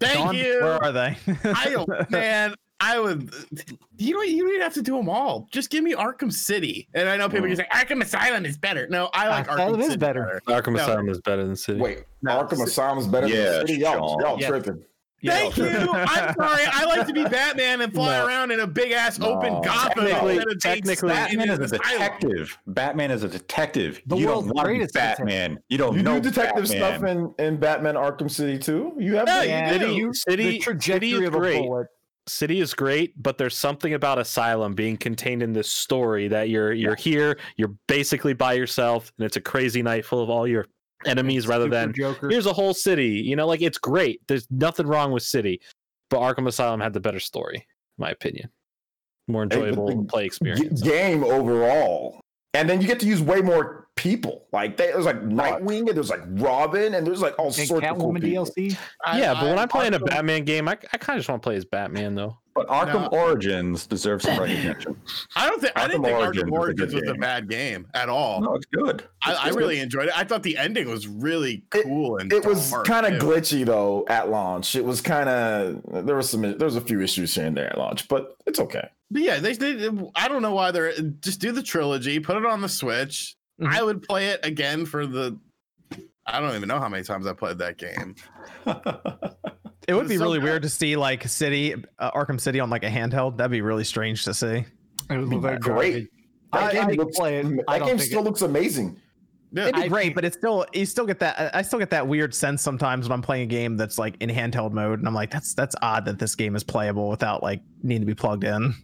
Thank 0.00 0.14
Dawn, 0.18 0.34
you. 0.34 0.60
Where 0.60 0.82
are 0.82 0.92
they? 0.92 1.16
I 1.44 1.84
man. 2.10 2.54
I 2.80 2.98
would. 2.98 3.32
You 3.96 4.12
don't. 4.14 4.28
You 4.28 4.42
don't 4.42 4.48
even 4.50 4.60
have 4.60 4.74
to 4.74 4.82
do 4.82 4.96
them 4.96 5.08
all. 5.08 5.46
Just 5.52 5.70
give 5.70 5.84
me 5.84 5.94
Arkham 5.94 6.30
City. 6.32 6.88
And 6.92 7.08
I 7.08 7.16
know 7.16 7.28
people 7.28 7.46
can 7.46 7.56
say 7.56 7.66
Arkham 7.72 8.02
Asylum 8.02 8.44
is 8.44 8.58
better. 8.58 8.88
No, 8.88 9.08
I 9.14 9.28
like 9.28 9.46
Asylum 9.48 9.74
Arkham 9.76 9.80
is 9.80 9.86
City 9.86 9.96
better. 9.98 10.42
Arkham 10.48 10.72
No. 10.74 10.82
Asylum 10.82 11.08
is 11.08 11.20
better 11.20 11.46
than 11.46 11.56
City. 11.56 11.80
Wait, 11.80 12.04
No, 12.20 12.32
Arkham 12.42 12.56
si- 12.56 12.62
Asylum 12.64 12.98
is 12.98 13.06
better 13.06 13.28
Yeah, 13.28 13.44
than 13.58 13.66
City. 13.68 13.80
Y'all, 13.80 14.20
y'all 14.20 14.38
Yeah. 14.40 14.48
tripping. 14.48 14.84
Thank 15.24 15.56
you. 15.56 15.66
I'm 15.66 16.34
sorry. 16.34 16.62
I 16.66 16.84
like 16.86 17.06
to 17.06 17.12
be 17.12 17.24
Batman 17.24 17.80
and 17.80 17.92
fly 17.92 18.18
No. 18.18 18.26
around 18.26 18.50
in 18.50 18.60
a 18.60 18.66
big 18.66 18.92
ass 18.92 19.20
open 19.20 19.52
No. 19.54 19.60
Gotham. 19.60 20.04
Technically, 20.04 20.36
instead 20.36 20.60
technically, 20.60 21.08
Batman 21.08 21.50
is 21.50 21.58
a 21.58 21.62
asylum. 21.76 21.80
detective. 21.92 22.58
Batman 22.66 23.10
is 23.10 23.22
a 23.22 23.28
detective. 23.28 24.02
The 24.06 24.16
you 24.16 24.24
don't 24.26 24.32
world's 24.34 24.46
want 24.48 24.58
to 24.58 24.62
be 24.72 24.76
greatest 24.78 24.94
detective. 24.94 25.26
Batman. 25.26 25.58
You 25.68 25.78
don't 25.78 25.96
You 25.96 26.02
know 26.02 26.20
do 26.20 26.30
detective 26.30 26.68
Batman. 26.68 26.98
stuff 26.98 27.10
in, 27.10 27.34
in 27.46 27.56
Batman 27.58 27.94
Arkham 27.94 28.30
City 28.30 28.58
too. 28.58 28.92
You 28.98 29.16
have 29.16 29.28
Yeah, 29.28 29.38
that? 29.38 29.44
you 29.44 29.50
Yeah, 29.50 29.78
do. 29.88 29.94
you- 29.94 30.14
City- 30.14 30.42
the 30.50 30.58
trajectory 30.58 31.10
City 31.10 31.22
is 31.22 31.28
of 31.28 31.34
a 31.34 31.38
great. 31.38 31.62
bullet. 31.62 31.86
City 32.26 32.60
is 32.62 32.72
great, 32.72 33.22
but 33.22 33.36
there's 33.36 33.54
something 33.54 33.92
about 33.92 34.18
Asylum 34.18 34.72
being 34.74 34.96
contained 34.96 35.42
in 35.42 35.52
this 35.52 35.70
story 35.70 36.26
that 36.28 36.48
you're 36.48 36.72
you're 36.72 36.94
here, 36.94 37.38
you're 37.58 37.74
basically 37.86 38.32
by 38.32 38.54
yourself, 38.54 39.12
and 39.18 39.26
it's 39.26 39.36
a 39.36 39.42
crazy 39.42 39.82
night 39.82 40.06
full 40.06 40.22
of 40.22 40.30
all 40.30 40.46
your 40.48 40.64
enemies 41.06 41.46
rather 41.46 41.68
than 41.68 41.92
Joker. 41.92 42.28
here's 42.28 42.46
a 42.46 42.52
whole 42.52 42.74
city. 42.74 43.08
You 43.24 43.36
know, 43.36 43.46
like 43.46 43.62
it's 43.62 43.78
great. 43.78 44.20
There's 44.28 44.46
nothing 44.50 44.86
wrong 44.86 45.12
with 45.12 45.22
City, 45.22 45.60
but 46.10 46.20
Arkham 46.20 46.46
Asylum 46.46 46.80
had 46.80 46.92
the 46.92 47.00
better 47.00 47.20
story, 47.20 47.56
in 47.56 47.64
my 47.98 48.10
opinion. 48.10 48.50
More 49.28 49.42
enjoyable 49.44 49.86
the 49.88 50.04
play 50.04 50.22
G- 50.22 50.26
experience. 50.26 50.82
game 50.82 51.24
overall. 51.24 52.20
And 52.52 52.68
then 52.68 52.80
you 52.80 52.86
get 52.86 53.00
to 53.00 53.06
use 53.06 53.20
way 53.22 53.40
more 53.40 53.83
people. 54.04 54.44
Like 54.52 54.76
they, 54.76 54.88
there's 54.88 55.06
like 55.06 55.22
Nightwing, 55.22 55.88
and 55.88 55.96
there's 55.96 56.10
like 56.10 56.20
Robin, 56.28 56.94
and 56.94 57.06
there's 57.06 57.22
like 57.22 57.36
all 57.38 57.46
and 57.46 57.54
sorts 57.54 57.70
of 57.72 57.96
cool 57.98 58.12
Catwoman 58.12 58.20
people. 58.22 58.44
DLC. 58.44 58.78
I- 59.04 59.18
yeah, 59.18 59.32
but 59.34 59.44
when 59.44 59.58
I- 59.58 59.62
I'm 59.62 59.68
playing 59.68 59.94
a 59.94 59.98
Batman 59.98 60.44
game, 60.44 60.68
I, 60.68 60.72
I 60.72 60.98
kind 60.98 61.16
of 61.16 61.20
just 61.20 61.28
want 61.30 61.42
to 61.42 61.46
play 61.46 61.56
as 61.56 61.64
Batman 61.64 62.14
though. 62.14 62.38
But 62.54 62.68
Arkham 62.68 63.10
No. 63.10 63.18
Origins 63.18 63.84
deserves 63.84 64.24
some 64.26 64.38
recognition. 64.38 64.96
I 65.36 65.48
don't 65.48 65.60
think 65.60 65.72
I 65.74 65.88
didn't 65.88 66.02
Arkham 66.02 66.34
think 66.34 66.52
Origins 66.52 66.52
Arkham 66.52 66.86
is 66.86 66.94
a 66.94 67.00
was 67.00 67.10
a 67.10 67.14
bad 67.14 67.48
game 67.50 67.86
at 67.94 68.08
all. 68.08 68.42
no, 68.42 68.54
it's 68.54 68.66
good. 68.66 69.02
I, 69.24 69.32
It's 69.32 69.40
I 69.40 69.48
good. 69.50 69.58
really 69.58 69.80
enjoyed 69.80 70.06
it. 70.06 70.16
I 70.16 70.22
thought 70.22 70.44
the 70.44 70.56
ending 70.58 70.88
was 70.88 71.08
really 71.08 71.64
It- 71.74 71.82
cool 71.82 72.18
and 72.18 72.32
It 72.32 72.44
was 72.44 72.72
kind 72.84 73.06
of 73.06 73.14
glitchy 73.20 73.64
though 73.64 74.04
at 74.08 74.28
launch. 74.28 74.76
It 74.76 74.84
was 74.84 75.00
kind 75.00 75.28
of 75.28 76.06
there 76.06 76.14
was 76.14 76.30
some 76.30 76.42
there 76.42 76.66
was 76.66 76.76
a 76.76 76.80
few 76.82 77.00
issues 77.00 77.34
here 77.34 77.46
and 77.46 77.56
there 77.56 77.70
at 77.70 77.78
launch, 77.78 78.06
but 78.06 78.36
it's 78.46 78.60
okay. 78.60 78.86
But 79.10 79.22
yeah, 79.22 79.38
they, 79.40 79.54
they 79.54 79.90
I 80.14 80.28
don't 80.28 80.42
know 80.42 80.54
why 80.54 80.70
they're 80.70 80.92
just 81.22 81.40
do 81.40 81.50
the 81.50 81.62
trilogy, 81.62 82.20
put 82.20 82.36
it 82.36 82.46
on 82.46 82.60
the 82.60 82.68
Switch. 82.68 83.34
I 83.66 83.82
would 83.82 84.02
play 84.02 84.28
it 84.28 84.40
again 84.44 84.86
for 84.86 85.06
the. 85.06 85.38
I 86.26 86.40
don't 86.40 86.54
even 86.56 86.68
know 86.68 86.78
how 86.78 86.88
many 86.88 87.02
times 87.04 87.26
I 87.26 87.32
played 87.34 87.58
that 87.58 87.76
game. 87.78 88.14
It 89.86 89.92
would 89.92 90.08
be 90.08 90.16
so 90.16 90.22
really 90.24 90.38
good. 90.38 90.44
weird 90.44 90.62
to 90.62 90.70
see 90.70 90.96
like 90.96 91.28
City, 91.28 91.74
uh, 91.98 92.10
Arkham 92.12 92.40
City 92.40 92.58
on 92.58 92.70
like 92.70 92.84
a 92.84 92.88
handheld. 92.88 93.36
That'd 93.36 93.50
be 93.50 93.60
really 93.60 93.84
strange 93.84 94.24
to 94.24 94.32
see. 94.32 94.64
It 95.10 95.16
was 95.18 95.28
very 95.42 95.58
Great. 95.58 96.08
That 96.54 96.62
I- 96.62 96.72
game 96.72 96.84
I 96.88 96.92
looks 96.92 97.18
play 97.18 97.40
it. 97.40 97.46
I 97.68 97.78
that 97.80 97.84
game 97.86 97.98
still 97.98 98.20
it- 98.20 98.24
looks 98.24 98.40
amazing. 98.40 98.98
Yeah, 99.52 99.64
It'd 99.64 99.74
be 99.74 99.82
I 99.82 99.88
great, 99.88 100.14
but 100.14 100.24
it's 100.24 100.38
still 100.38 100.64
you 100.72 100.86
still 100.86 101.04
get 101.04 101.18
that. 101.18 101.54
I 101.54 101.60
still 101.60 101.78
get 101.78 101.90
that 101.90 102.08
weird 102.08 102.34
sense 102.34 102.62
sometimes 102.62 103.06
when 103.06 103.12
I'm 103.12 103.20
playing 103.20 103.42
a 103.42 103.46
game 103.46 103.76
that's 103.76 103.98
like 103.98 104.16
in 104.20 104.30
handheld 104.30 104.72
mode, 104.72 105.00
and 105.00 105.06
I'm 105.06 105.12
like, 105.14 105.30
that's 105.30 105.52
that's 105.52 105.76
odd 105.82 106.06
that 106.06 106.18
this 106.18 106.34
game 106.34 106.56
is 106.56 106.64
playable 106.64 107.10
without 107.10 107.42
like 107.42 107.60
needing 107.82 108.00
to 108.00 108.06
be 108.06 108.14
plugged 108.14 108.44
in. 108.44 108.74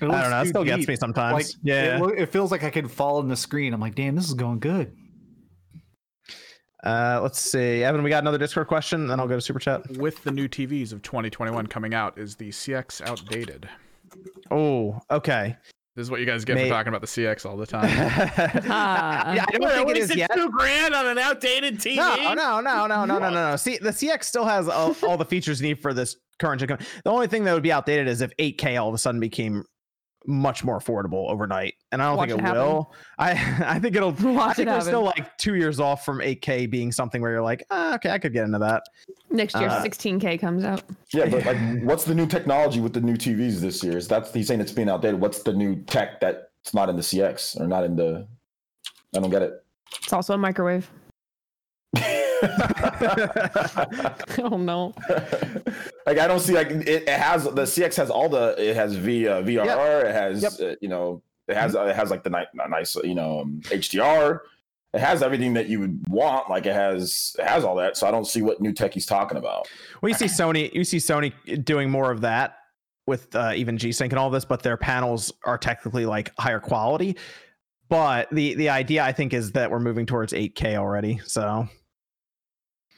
It 0.00 0.08
I 0.08 0.20
don't 0.22 0.30
know. 0.30 0.40
It 0.40 0.44
too 0.44 0.48
still 0.50 0.64
gets 0.64 0.88
me 0.88 0.96
sometimes. 0.96 1.34
Like, 1.34 1.46
yeah. 1.62 1.96
it, 1.96 2.00
loo- 2.02 2.08
it 2.14 2.26
feels 2.32 2.50
like 2.50 2.64
I 2.64 2.70
can 2.70 2.88
fall 2.88 3.20
in 3.20 3.28
the 3.28 3.36
screen. 3.36 3.72
I'm 3.74 3.80
like, 3.80 3.94
damn, 3.94 4.14
this 4.16 4.26
is 4.26 4.34
going 4.34 4.58
good. 4.58 4.96
Uh, 6.84 7.20
let's 7.22 7.38
see, 7.40 7.84
Evan. 7.84 8.02
We 8.02 8.10
got 8.10 8.22
another 8.24 8.38
Discord 8.38 8.66
question, 8.66 9.06
then 9.06 9.20
I'll 9.20 9.28
go 9.28 9.36
to 9.36 9.40
super 9.40 9.60
chat. 9.60 9.88
With 9.98 10.22
the 10.24 10.32
new 10.32 10.48
TVs 10.48 10.92
of 10.92 11.00
2021 11.02 11.68
coming 11.68 11.94
out, 11.94 12.18
is 12.18 12.34
the 12.34 12.48
CX 12.48 13.02
outdated? 13.02 13.68
Oh, 14.50 14.98
okay. 15.10 15.56
This 15.94 16.04
is 16.04 16.10
what 16.10 16.20
you 16.20 16.26
guys 16.26 16.44
get 16.44 16.54
May- 16.54 16.64
for 16.64 16.70
talking 16.70 16.88
about 16.88 17.02
the 17.02 17.06
CX 17.06 17.44
all 17.46 17.56
the 17.56 17.66
time. 17.66 17.88
yeah, 17.88 19.44
I 19.46 19.46
don't 19.52 19.60
What, 19.60 19.74
think 19.74 19.90
it 19.90 19.96
is 19.98 20.10
is 20.10 20.16
yet. 20.16 20.32
two 20.34 20.50
grand 20.50 20.94
on 20.94 21.06
an 21.06 21.18
outdated 21.18 21.78
TV? 21.78 21.96
No, 21.96 22.16
no, 22.34 22.60
no, 22.60 22.86
no, 22.86 22.86
no, 22.86 23.04
no, 23.04 23.18
no, 23.18 23.30
no. 23.30 23.56
See, 23.56 23.76
the 23.78 23.90
CX 23.90 24.24
still 24.24 24.46
has 24.46 24.68
all, 24.68 24.96
all 25.02 25.16
the 25.16 25.24
features 25.24 25.60
you 25.60 25.68
need 25.68 25.80
for 25.80 25.92
this 25.94 26.16
current 26.38 26.60
gen. 26.60 26.78
The 27.04 27.10
only 27.10 27.26
thing 27.28 27.44
that 27.44 27.52
would 27.52 27.62
be 27.62 27.70
outdated 27.72 28.08
is 28.08 28.22
if 28.22 28.34
8K 28.38 28.80
all 28.80 28.88
of 28.88 28.94
a 28.94 28.98
sudden 28.98 29.20
became 29.20 29.64
much 30.26 30.64
more 30.64 30.78
affordable 30.78 31.28
overnight, 31.30 31.74
and 31.90 32.02
I 32.02 32.06
don't 32.08 32.16
Watch 32.16 32.28
think 32.30 32.42
it 32.42 32.46
it, 32.48 32.52
will. 32.52 32.92
I 33.18 33.30
I 33.66 33.78
think 33.78 33.96
it'll. 33.96 34.10
I 34.18 34.32
Watch 34.32 34.56
think 34.56 34.66
it 34.68 34.70
we're 34.70 34.72
happen. 34.74 34.86
still 34.86 35.02
like 35.02 35.36
two 35.38 35.54
years 35.54 35.80
off 35.80 36.04
from 36.04 36.18
8K 36.18 36.70
being 36.70 36.92
something 36.92 37.20
where 37.22 37.32
you're 37.32 37.42
like, 37.42 37.64
ah, 37.70 37.94
okay, 37.96 38.10
I 38.10 38.18
could 38.18 38.32
get 38.32 38.44
into 38.44 38.58
that. 38.60 38.82
Next 39.30 39.54
year, 39.56 39.68
Uh, 39.68 39.82
16K 39.82 40.38
comes 40.40 40.64
out. 40.64 40.82
Yeah, 41.12 41.28
but 41.28 41.44
like, 41.46 41.82
what's 41.82 42.04
the 42.04 42.14
new 42.14 42.26
technology 42.26 42.80
with 42.80 42.92
the 42.92 43.00
new 43.00 43.14
TVs 43.16 43.60
this 43.60 43.82
year? 43.82 43.96
Is 43.96 44.08
that's 44.08 44.32
he's 44.32 44.46
saying 44.48 44.60
it's 44.60 44.72
being 44.72 44.88
outdated? 44.88 45.20
What's 45.20 45.42
the 45.42 45.52
new 45.52 45.82
tech 45.84 46.20
that's 46.20 46.74
not 46.74 46.88
in 46.88 46.96
the 46.96 47.02
CX 47.02 47.60
or 47.60 47.66
not 47.66 47.84
in 47.84 47.96
the? 47.96 48.26
I 49.14 49.20
don't 49.20 49.30
get 49.30 49.42
it. 49.42 49.64
It's 50.02 50.12
also 50.12 50.34
a 50.34 50.38
microwave. 50.38 50.90
oh 54.38 54.56
no. 54.58 54.94
like 56.06 56.18
I 56.18 56.26
don't 56.26 56.40
see 56.40 56.54
like 56.54 56.70
it, 56.70 56.88
it 56.88 57.08
has 57.08 57.44
the 57.44 57.62
CX 57.62 57.96
has 57.96 58.10
all 58.10 58.28
the 58.28 58.54
it 58.58 58.76
has 58.76 58.94
V 58.96 59.28
uh, 59.28 59.42
VRR 59.42 60.04
it 60.04 60.12
has 60.14 60.42
Yep. 60.42 60.52
uh, 60.72 60.76
you 60.80 60.88
know 60.88 61.22
it 61.48 61.56
has 61.56 61.74
it 61.74 61.94
has 61.96 62.10
like 62.10 62.22
the 62.24 62.30
ni- 62.30 62.46
nice 62.68 62.94
you 62.96 63.14
know 63.14 63.40
um, 63.40 63.60
HDR 63.64 64.40
it 64.94 65.00
has 65.00 65.22
everything 65.22 65.54
that 65.54 65.68
you 65.68 65.80
would 65.80 66.02
want 66.08 66.50
like 66.50 66.66
it 66.66 66.74
has 66.74 67.34
it 67.38 67.46
has 67.46 67.64
all 67.64 67.76
that 67.76 67.96
so 67.96 68.06
I 68.06 68.10
don't 68.10 68.26
see 68.26 68.42
what 68.42 68.60
new 68.60 68.72
tech 68.72 68.92
he's 68.94 69.06
talking 69.06 69.38
about. 69.38 69.68
Well, 70.00 70.08
you 70.10 70.14
see 70.16 70.26
Sony, 70.26 70.72
you 70.74 70.84
see 70.84 70.98
Sony 70.98 71.32
doing 71.64 71.90
more 71.90 72.10
of 72.10 72.20
that 72.22 72.56
with 73.06 73.34
uh, 73.34 73.52
even 73.56 73.78
G 73.78 73.90
Sync 73.90 74.12
and 74.12 74.18
all 74.18 74.30
this, 74.30 74.44
but 74.44 74.62
their 74.62 74.76
panels 74.76 75.32
are 75.44 75.58
technically 75.58 76.06
like 76.06 76.30
higher 76.38 76.60
quality. 76.60 77.16
but 77.88 78.28
the 78.30 78.54
the 78.54 78.68
idea 78.68 79.02
I 79.02 79.12
think 79.12 79.32
is 79.34 79.52
that 79.52 79.70
we're 79.70 79.80
moving 79.80 80.06
towards 80.06 80.32
8K 80.32 80.76
already. 80.76 81.20
So 81.24 81.66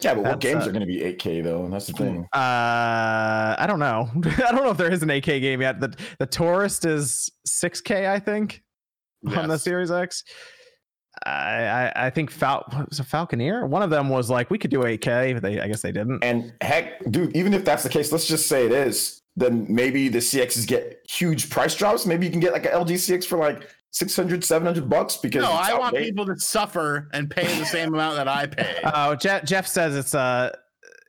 Yeah, 0.04 0.14
but 0.14 0.24
what 0.24 0.40
games 0.40 0.66
are 0.66 0.70
going 0.72 0.80
to 0.80 0.86
be 0.86 0.98
8K 0.98 1.42
though? 1.42 1.64
And 1.64 1.72
That's 1.72 1.86
the 1.86 1.94
thing. 1.94 2.28
uh, 2.32 3.56
I 3.58 3.64
don't 3.66 3.78
know. 3.78 4.10
I 4.24 4.52
don't 4.52 4.64
know 4.64 4.70
if 4.70 4.76
there 4.76 4.92
is 4.92 5.02
an 5.02 5.08
8K 5.08 5.40
game 5.40 5.60
yet. 5.62 5.80
The 5.80 5.96
the 6.18 6.26
Touryst 6.26 6.84
is 6.86 7.30
6K, 7.48 8.08
I 8.08 8.18
think, 8.18 8.62
on 9.36 9.48
the 9.48 9.58
Series 9.58 9.90
X. 9.90 10.22
I 11.24 11.30
I, 11.94 12.06
I 12.06 12.10
think 12.10 12.30
Fal- 12.30 12.64
was 12.88 13.00
a 13.00 13.04
Falconeer. 13.04 13.66
One 13.68 13.82
of 13.82 13.90
them 13.90 14.08
was 14.08 14.28
like 14.28 14.50
we 14.50 14.58
could 14.58 14.70
do 14.70 14.80
8K, 14.80 15.34
but 15.34 15.42
they 15.42 15.60
I 15.60 15.68
guess 15.68 15.80
they 15.82 15.92
didn't. 15.92 16.22
And 16.22 16.52
heck, 16.60 17.10
dude, 17.10 17.34
even 17.36 17.54
if 17.54 17.64
that's 17.64 17.82
the 17.82 17.88
case, 17.88 18.12
let's 18.12 18.26
just 18.26 18.46
say 18.46 18.66
it 18.66 18.72
is. 18.72 19.20
Then 19.36 19.66
maybe 19.68 20.08
the 20.08 20.18
CXs 20.18 20.66
get 20.66 21.00
huge 21.08 21.50
price 21.50 21.74
drops. 21.74 22.06
Maybe 22.06 22.24
you 22.26 22.30
can 22.30 22.40
get 22.40 22.52
like 22.52 22.66
an 22.66 22.72
LG 22.72 22.90
CX 22.92 23.24
for 23.24 23.38
like 23.38 23.68
600, 23.94 24.44
700 24.44 24.88
bucks 24.88 25.16
because 25.16 25.42
No, 25.44 25.50
I 25.52 25.72
want 25.72 25.84
outdated. 25.94 26.08
people 26.08 26.26
to 26.26 26.36
suffer 26.38 27.08
and 27.12 27.30
pay 27.30 27.46
the 27.58 27.64
same 27.64 27.94
amount 27.94 28.16
that 28.16 28.26
I 28.28 28.46
pay. 28.46 28.80
Oh, 28.94 29.14
Jeff, 29.14 29.44
Jeff 29.44 29.66
says 29.66 29.94
it's 29.96 30.14
uh 30.14 30.50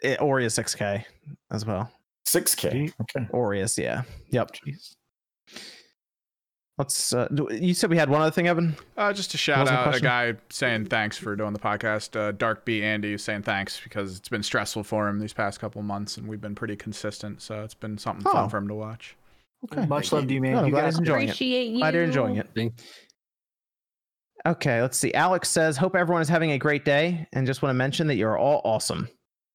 it, 0.04 0.20
Aureus 0.22 0.58
6K 0.58 1.04
as 1.52 1.66
well. 1.66 1.90
6K. 2.28 2.94
Okay. 3.02 3.28
Aureus, 3.34 3.78
yeah. 3.78 4.04
Yep. 4.30 4.52
Let's. 6.78 7.14
Uh, 7.14 7.28
do- 7.34 7.48
you 7.52 7.74
said 7.74 7.90
we 7.90 7.98
had 7.98 8.10
one 8.10 8.22
other 8.22 8.32
thing, 8.32 8.48
Evan. 8.48 8.76
Uh, 8.98 9.14
just 9.14 9.32
to 9.32 9.38
shout 9.38 9.60
Wasn't 9.60 9.78
a 9.78 9.82
out 9.82 9.96
a 9.96 10.00
guy 10.02 10.34
saying 10.50 10.88
thanks 10.88 11.18
for 11.18 11.36
doing 11.36 11.54
the 11.54 11.60
podcast. 11.60 12.20
Uh, 12.20 12.34
Dark 12.34 12.66
B 12.66 12.84
Andy 12.84 13.18
saying 13.18 13.44
thanks 13.44 13.80
because 13.82 14.18
it's 14.18 14.28
been 14.28 14.44
stressful 14.44 14.84
for 14.84 15.08
him 15.08 15.20
these 15.20 15.32
past 15.34 15.60
couple 15.62 15.82
months, 15.84 16.18
and 16.18 16.28
we've 16.28 16.42
been 16.42 16.54
pretty 16.56 16.76
consistent. 16.76 17.42
So 17.42 17.64
it's 17.64 17.74
been 17.74 17.98
something 17.98 18.28
Oh. 18.28 18.32
fun 18.32 18.50
for 18.50 18.58
him 18.58 18.68
to 18.68 18.76
watch. 18.76 19.16
Okay. 19.72 19.86
Much 19.86 20.12
love 20.12 20.28
to 20.28 20.34
you, 20.34 20.42
man. 20.42 20.54
No, 20.54 20.66
you 20.66 20.72
glad 20.72 20.82
guys 20.82 20.94
he's 20.94 21.00
enjoying 21.00 21.22
it. 21.28 21.32
Appreciate 21.36 21.68
you. 21.72 21.78
Glad 21.80 21.94
you're 21.94 22.04
enjoying 22.04 22.36
it. 22.38 22.48
Thank- 22.56 22.74
Okay, 24.46 24.80
let's 24.82 24.98
see. 24.98 25.12
Alex 25.16 25.50
says, 25.50 25.76
"Hope 25.76 25.96
everyone 25.96 26.22
is 26.22 26.30
having 26.30 26.52
a 26.52 26.58
great 26.60 26.86
day, 26.86 27.28
and 27.34 27.48
just 27.48 27.64
want 27.64 27.72
to 27.72 27.74
mention 27.76 28.06
that 28.08 28.16
you're 28.16 28.38
all 28.38 28.62
awesome." 28.64 29.10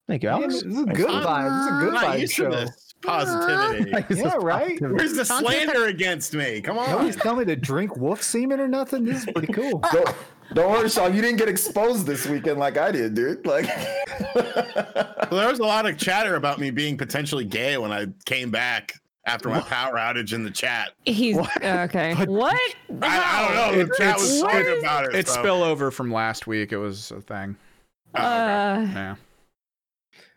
Thank 0.09 0.25
you, 0.25 0.31
Man, 0.31 0.39
Alex. 0.43 0.55
this 0.55 0.63
is 0.65 0.79
a 0.81 0.85
good 0.87 1.07
vibe. 1.09 1.45
This 1.45 1.63
is 1.63 1.69
a 1.69 1.71
I'm 1.71 1.81
good 1.85 1.93
not 1.93 2.05
vibe 2.05 2.21
used 2.21 2.35
to 2.37 2.43
show. 2.43 2.51
this 2.51 2.95
positivity. 3.01 3.91
This 4.09 4.19
is 4.19 4.25
Yeah, 4.25 4.35
right? 4.41 4.69
positive. 4.71 4.91
Where's 4.91 5.13
the 5.15 5.25
slander 5.25 5.87
against 5.87 6.35
me? 6.35 6.61
Come 6.61 6.77
on. 6.79 6.91
Nobody's 6.91 7.15
telling 7.15 7.39
me 7.39 7.45
to 7.45 7.55
drink 7.57 7.97
wolf 7.97 8.21
semen 8.21 8.59
or 8.59 8.67
nothing. 8.67 9.05
This 9.05 9.19
is 9.25 9.33
pretty 9.33 9.53
cool. 9.53 9.79
don't, 9.93 10.15
don't 10.55 10.73
worry, 10.73 10.89
Sean. 10.89 11.15
You 11.15 11.23
didn't 11.23 11.37
get 11.39 11.49
exposed 11.49 12.05
this 12.07 12.27
weekend 12.27 12.59
like 12.59 12.77
I 12.77 12.91
did, 12.91 13.15
dude. 13.15 13.47
Like, 13.47 13.67
Well, 14.35 15.39
there 15.39 15.49
was 15.49 15.61
a 15.61 15.65
lot 15.65 15.87
of 15.87 15.97
chatter 15.97 16.35
about 16.35 16.59
me 16.59 16.73
being 16.73 16.97
potentially 16.97 17.45
gay 17.45 17.79
when 17.79 17.93
I 17.93 18.07
came 18.27 18.51
back 18.51 18.95
after 19.31 19.49
my 19.49 19.61
power 19.61 19.95
outage 19.95 20.33
in 20.33 20.45
the 20.45 20.51
chat. 20.51 20.93
He's 21.05 21.37
okay. 21.39 22.15
What? 22.27 22.55
I, 23.03 23.03
I 23.03 23.45
don't 23.45 23.55
know. 23.55 23.75
The 23.77 23.81
It's- 23.93 23.99
chat 23.99 24.17
was 24.19 24.37
it's- 24.39 24.43
talking 24.43 24.79
about 24.81 25.05
it. 25.07 25.15
It's 25.15 25.33
so- 25.35 25.43
spillover 25.45 25.93
from 25.93 26.13
last 26.13 26.47
week. 26.47 26.73
It 26.73 26.79
was 26.79 27.11
a 27.11 27.21
thing. 27.21 27.57
Oh, 28.15 28.19
okay. 28.21 28.27
Uh, 28.27 28.81
Yeah. 28.93 29.15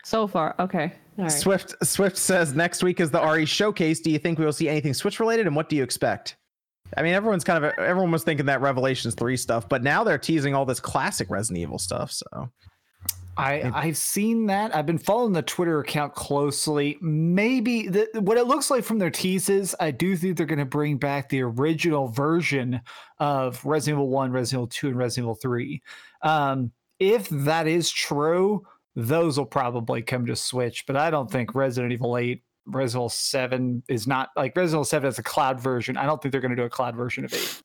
so 0.04 0.28
far, 0.28 0.56
okay. 0.60 0.94
All 1.18 1.24
right. 1.26 1.32
Swift 1.32 1.76
Swift 1.84 2.18
says 2.18 2.54
next 2.54 2.84
week 2.84 3.00
is 3.00 3.12
the 3.12 3.22
RE 3.22 3.46
showcase. 3.46 4.00
Do 4.00 4.10
you 4.12 4.20
think 4.20 4.40
we 4.40 4.46
will 4.46 4.54
see 4.54 4.68
anything 4.70 4.94
Switch 4.94 5.20
related, 5.20 5.48
and 5.48 5.56
what 5.56 5.70
do 5.70 5.76
you 5.76 5.84
expect? 5.84 6.36
I 6.98 7.02
mean, 7.02 7.14
everyone's 7.14 7.44
kind 7.44 7.64
of 7.64 7.72
everyone 7.80 8.12
was 8.12 8.24
thinking 8.24 8.46
that 8.48 8.62
Revelations 8.62 9.16
three 9.16 9.38
stuff, 9.38 9.68
but 9.70 9.82
now 9.84 10.04
they're 10.04 10.18
teasing 10.18 10.54
all 10.56 10.66
this 10.66 10.80
classic 10.80 11.30
Resident 11.30 11.60
Evil 11.62 11.80
stuff. 11.80 12.12
So 12.12 12.50
I 13.38 13.72
I've 13.74 13.98
seen 13.98 14.46
that. 14.48 14.76
I've 14.76 14.86
been 14.86 14.98
following 14.98 15.34
the 15.34 15.42
Twitter 15.42 15.80
account 15.80 16.14
closely. 16.14 16.98
Maybe 17.02 17.88
the, 17.88 18.08
what 18.22 18.38
it 18.38 18.46
looks 18.46 18.70
like 18.70 18.84
from 18.84 19.00
their 19.00 19.10
teases, 19.10 19.76
I 19.80 19.92
do 19.92 20.16
think 20.16 20.38
they're 20.38 20.46
going 20.46 20.60
to 20.60 20.66
bring 20.66 20.98
back 20.98 21.30
the 21.30 21.42
original 21.42 22.08
version 22.08 22.82
of 23.20 23.64
Resident 23.66 24.00
Evil 24.00 24.10
One, 24.10 24.32
Resident 24.32 24.60
Evil 24.60 24.68
Two, 24.68 24.88
and 24.90 24.98
Resident 24.98 25.26
Evil 25.26 25.36
Three. 25.36 25.82
Um, 26.22 26.72
if 27.00 27.28
that 27.30 27.68
is 27.68 27.92
true, 27.92 28.66
those 28.96 29.38
will 29.38 29.46
probably 29.46 30.02
come 30.02 30.26
to 30.28 30.36
Switch. 30.36 30.86
But 30.86 30.96
I 30.96 31.10
don't 31.10 31.30
think 31.30 31.56
Resident 31.56 31.92
Evil 31.92 32.18
Eight, 32.18 32.44
Resident 32.66 33.02
Evil 33.02 33.10
Seven 33.10 33.84
is 33.88 34.08
not 34.08 34.30
like 34.36 34.56
Resident 34.56 34.76
Evil 34.76 34.86
Seven 34.86 35.10
is 35.10 35.20
a 35.20 35.24
cloud 35.24 35.60
version. 35.60 35.98
I 35.98 36.06
don't 36.06 36.22
think 36.22 36.32
they're 36.32 36.42
going 36.42 36.56
to 36.56 36.58
do 36.58 36.64
a 36.64 36.70
cloud 36.70 36.96
version 36.96 37.26
of 37.26 37.34
Eight. 37.34 37.62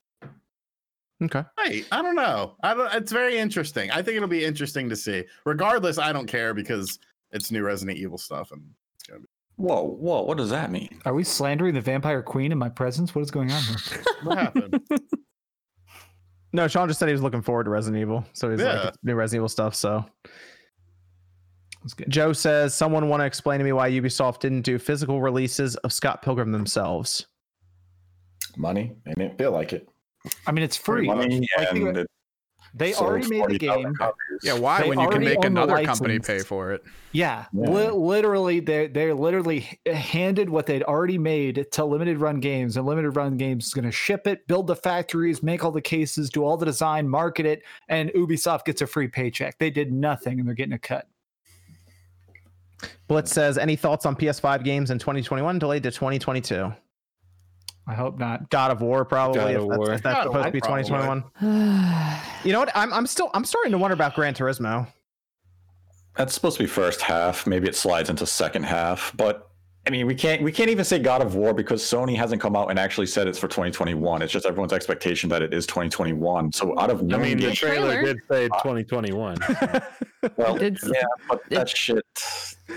Okay, 1.22 1.44
Right. 1.58 1.84
I 1.92 2.02
don't 2.02 2.14
know. 2.16 2.56
I 2.62 2.74
don't. 2.74 2.92
It's 2.94 3.12
very 3.12 3.38
interesting. 3.38 3.90
I 3.90 4.02
think 4.02 4.16
it'll 4.16 4.28
be 4.28 4.44
interesting 4.44 4.88
to 4.88 4.96
see. 4.96 5.24
Regardless, 5.44 5.98
I 5.98 6.12
don't 6.12 6.26
care 6.26 6.54
because 6.54 6.98
it's 7.32 7.50
new 7.50 7.62
Resident 7.62 7.98
Evil 7.98 8.18
stuff, 8.18 8.52
and 8.52 8.62
it's 8.94 9.04
gonna 9.04 9.20
be. 9.20 9.26
Whoa, 9.56 9.82
whoa, 9.82 10.22
what 10.22 10.36
does 10.36 10.50
that 10.50 10.70
mean? 10.70 11.00
Are 11.04 11.12
we 11.14 11.24
slandering 11.24 11.74
the 11.74 11.80
Vampire 11.80 12.22
Queen 12.22 12.52
in 12.52 12.58
my 12.58 12.68
presence? 12.68 13.14
What 13.14 13.22
is 13.22 13.30
going 13.32 13.50
on 13.50 13.60
here? 13.62 14.04
what 14.22 14.38
happened? 14.38 14.80
no, 16.52 16.68
Sean 16.68 16.86
just 16.88 17.00
said 17.00 17.08
he 17.08 17.12
was 17.12 17.22
looking 17.22 17.42
forward 17.42 17.64
to 17.64 17.70
Resident 17.70 18.00
Evil, 18.00 18.24
so 18.32 18.50
he's 18.50 18.60
Yeah. 18.60 18.84
like 18.84 18.94
new 19.02 19.14
Resident 19.16 19.40
Evil 19.40 19.48
stuff. 19.48 19.74
So 19.74 20.04
good. 21.96 22.08
Joe 22.08 22.32
says, 22.32 22.74
someone 22.74 23.08
want 23.08 23.20
to 23.20 23.24
explain 23.26 23.58
to 23.58 23.64
me 23.64 23.72
why 23.72 23.90
Ubisoft 23.90 24.40
didn't 24.40 24.62
do 24.62 24.78
physical 24.78 25.20
releases 25.20 25.74
of 25.76 25.92
Scott 25.92 26.22
Pilgrim 26.22 26.52
themselves. 26.52 27.26
money. 28.56 28.92
They 29.04 29.14
didn't 29.14 29.38
feel 29.38 29.50
like 29.52 29.72
it. 29.72 29.88
I 30.46 30.52
mean, 30.52 30.64
it's 30.64 30.76
free. 30.76 31.06
Money 31.06 31.40
Like, 31.56 31.68
think 31.68 31.70
and 31.70 31.88
about- 31.88 31.96
it 32.02 32.10
They 32.74 32.94
already 32.94 33.26
made 33.28 33.48
the 33.48 33.58
game. 33.58 33.94
copies. 33.94 34.16
Yeah. 34.42 34.52
Why 34.58 34.82
They 34.82 34.88
when 34.90 35.00
you 35.00 35.08
can 35.08 35.24
make 35.24 35.42
another 35.44 35.82
company 35.84 36.18
pay 36.18 36.40
for 36.40 36.72
it? 36.72 36.84
Yeah, 37.12 37.46
Yeah. 37.54 37.70
li- 37.70 37.90
literally, 37.90 38.60
they 38.60 38.88
they're 38.88 39.14
literally 39.14 39.66
handed 39.86 40.50
what 40.50 40.66
they'd 40.66 40.82
already 40.82 41.16
made 41.16 41.66
to 41.72 41.84
limited 41.86 42.18
run 42.18 42.40
games, 42.40 42.76
and 42.76 42.84
limited 42.86 43.12
run 43.12 43.38
games 43.38 43.66
is 43.68 43.74
going 43.74 43.86
to 43.86 43.90
ship 43.90 44.26
it, 44.26 44.46
build 44.46 44.66
the 44.66 44.76
factories, 44.76 45.42
make 45.42 45.64
all 45.64 45.72
the 45.72 45.80
cases, 45.80 46.28
do 46.28 46.44
all 46.44 46.58
the 46.58 46.66
design, 46.66 47.08
market 47.08 47.46
it, 47.46 47.62
and 47.88 48.10
Ubisoft 48.10 48.66
gets 48.66 48.82
a 48.82 48.86
free 48.86 49.08
paycheck. 49.08 49.58
They 49.58 49.70
did 49.70 49.90
nothing, 49.90 50.38
and 50.38 50.46
they're 50.46 50.54
getting 50.54 50.74
a 50.74 50.78
cut. 50.78 51.08
Blitz 53.08 53.32
says, 53.32 53.56
any 53.58 53.74
thoughts 53.76 54.04
on 54.06 54.14
PS5 54.14 54.62
games 54.62 54.90
in 54.90 54.98
2021 54.98 55.58
delayed 55.58 55.82
to 55.84 55.90
2022? 55.90 56.72
I 57.88 57.94
hope 57.94 58.18
not. 58.18 58.50
God 58.50 58.70
of 58.70 58.82
War, 58.82 59.04
probably. 59.04 59.38
God 59.40 59.50
if 59.52 59.56
of 59.62 59.68
that's, 59.68 59.78
War. 59.78 59.92
if 59.94 60.02
that's 60.02 60.14
God 60.16 60.26
of 60.26 60.32
supposed 60.32 60.46
to 60.46 60.52
be 60.52 60.60
2021. 60.60 61.24
You 62.44 62.52
know 62.52 62.60
what? 62.60 62.70
I'm, 62.76 62.92
I'm 62.92 63.06
still 63.06 63.30
I'm 63.34 63.44
starting 63.44 63.72
to 63.72 63.78
wonder 63.78 63.94
about 63.94 64.14
Gran 64.14 64.32
Turismo. 64.34 64.86
That's 66.16 66.32
supposed 66.34 66.56
to 66.58 66.62
be 66.62 66.68
first 66.68 67.00
half. 67.00 67.46
Maybe 67.46 67.66
it 67.68 67.74
slides 67.74 68.10
into 68.10 68.26
second 68.26 68.64
half. 68.64 69.12
But 69.16 69.48
I 69.86 69.90
mean, 69.90 70.06
we 70.06 70.14
can't 70.14 70.42
we 70.42 70.52
can't 70.52 70.68
even 70.70 70.84
say 70.84 70.98
God 70.98 71.22
of 71.22 71.34
War 71.34 71.52
because 71.54 71.82
Sony 71.82 72.14
hasn't 72.16 72.40
come 72.42 72.54
out 72.54 72.70
and 72.70 72.78
actually 72.78 73.06
said 73.06 73.26
it's 73.26 73.38
for 73.38 73.48
2021. 73.48 74.22
It's 74.22 74.32
just 74.32 74.44
everyone's 74.46 74.72
expectation 74.72 75.28
that 75.30 75.42
it 75.42 75.52
is 75.54 75.66
2021on. 75.66 76.54
So 76.54 76.78
out 76.78 76.90
of 76.90 77.00
I 77.00 77.04
known 77.04 77.22
mean, 77.22 77.38
the 77.38 77.52
trailer 77.52 77.94
Trailer. 77.94 78.02
did 78.04 78.18
say 78.30 78.44
uh, 78.46 78.58
2021. 78.62 79.38
well, 80.36 80.56
It's- 80.62 80.88
yeah, 80.92 81.02
but 81.28 81.40
that 81.50 81.68
shit. 81.68 82.04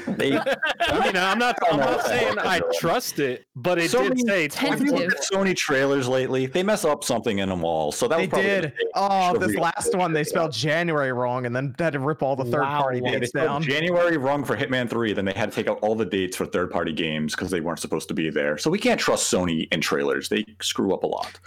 They, 0.07 0.37
I 0.79 1.05
mean, 1.05 1.15
I'm 1.17 1.37
not. 1.37 1.57
I'm 1.69 1.79
not 1.79 2.05
saying 2.05 2.37
I 2.39 2.61
trust 2.79 3.19
it, 3.19 3.45
but 3.55 3.77
it 3.77 3.91
So 3.91 4.01
did 4.03 4.09
many 4.09 4.21
say 4.25 4.41
Have 4.67 4.79
you 4.81 4.87
Tentative. 4.91 4.93
looked 5.09 5.13
at 5.13 5.31
Sony 5.31 5.55
trailers 5.55 6.07
lately? 6.07 6.45
They 6.45 6.63
mess 6.63 6.85
up 6.85 7.03
something 7.03 7.39
in 7.39 7.49
them 7.49 7.63
all. 7.65 7.91
So 7.91 8.07
that 8.07 8.17
They 8.17 8.27
was 8.27 8.41
did. 8.45 8.63
the- 8.63 8.91
Oh, 8.95 9.37
this 9.37 9.55
last 9.55 9.95
one 9.95 10.13
they 10.13 10.23
spelled 10.23 10.51
January 10.53 11.11
wrong 11.11 11.45
and 11.45 11.55
then 11.55 11.75
had 11.77 11.93
to 11.93 11.99
rip 11.99 12.23
all 12.23 12.35
the 12.35 12.45
third 12.45 12.63
party 12.63 13.01
Wow. 13.01 13.11
Yeah, 13.11 13.19
dates 13.19 13.29
spelled 13.29 13.47
down. 13.47 13.63
January 13.63 14.17
wrong 14.17 14.43
for 14.45 14.55
Hitman 14.55 14.89
3, 14.89 15.13
then 15.13 15.25
they 15.25 15.33
had 15.33 15.51
to 15.51 15.55
take 15.55 15.67
out 15.69 15.79
all 15.81 15.95
the 15.95 16.05
dates 16.05 16.37
for 16.37 16.45
third 16.45 16.71
party 16.71 16.93
games 16.93 17.35
because 17.35 17.51
they 17.51 17.59
weren't 17.61 17.79
supposed 17.79 18.07
to 18.07 18.13
be 18.13 18.29
there. 18.29 18.57
So 18.57 18.69
we 18.69 18.79
can't 18.79 18.99
trust 18.99 19.31
Sony 19.31 19.67
in 19.73 19.81
trailers. 19.81 20.29
They 20.29 20.45
screw 20.61 20.93
up 20.93 21.03
a 21.03 21.07
lot. 21.07 21.39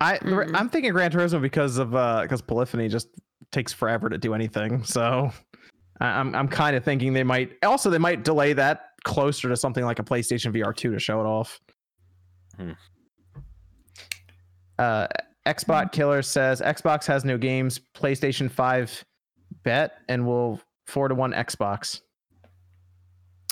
I 0.00 0.18
Mm. 0.18 0.54
I'm 0.54 0.68
thinking 0.68 0.92
Gran 0.92 1.10
Turismo 1.10 1.40
because 1.40 1.78
of 1.78 1.94
uh 1.94 2.20
because 2.22 2.42
Polyphony 2.42 2.88
just 2.88 3.08
takes 3.52 3.72
forever 3.72 4.08
to 4.10 4.18
do 4.18 4.34
anything. 4.34 4.82
So 4.84 5.30
I- 5.30 5.32
I'm 6.00 6.34
I'm 6.34 6.48
kind 6.48 6.76
of 6.76 6.84
thinking 6.84 7.12
they 7.12 7.22
might 7.24 7.52
also 7.64 7.88
they 7.90 7.98
might 7.98 8.22
delay 8.24 8.52
that 8.52 8.90
closer 9.04 9.48
to 9.48 9.56
something 9.56 9.84
like 9.84 9.98
a 9.98 10.02
PlayStation 10.02 10.52
VR 10.52 10.74
2 10.76 10.92
to 10.92 10.98
show 10.98 11.20
it 11.20 11.26
off. 11.26 11.60
Hmm. 12.56 12.72
Uh 14.78 15.06
Xbot 15.46 15.92
Killer 15.92 16.22
says 16.22 16.60
Xbox 16.60 17.06
has 17.06 17.24
no 17.24 17.38
games, 17.38 17.80
PlayStation 17.94 18.50
5 18.50 19.04
bet 19.62 19.92
and 20.08 20.26
will 20.26 20.60
4 20.88 21.08
to 21.08 21.14
1 21.14 21.32
Xbox. 21.32 22.00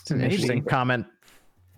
It's 0.00 0.10
an 0.10 0.18
Maybe. 0.18 0.34
interesting 0.34 0.64
comment. 0.64 1.06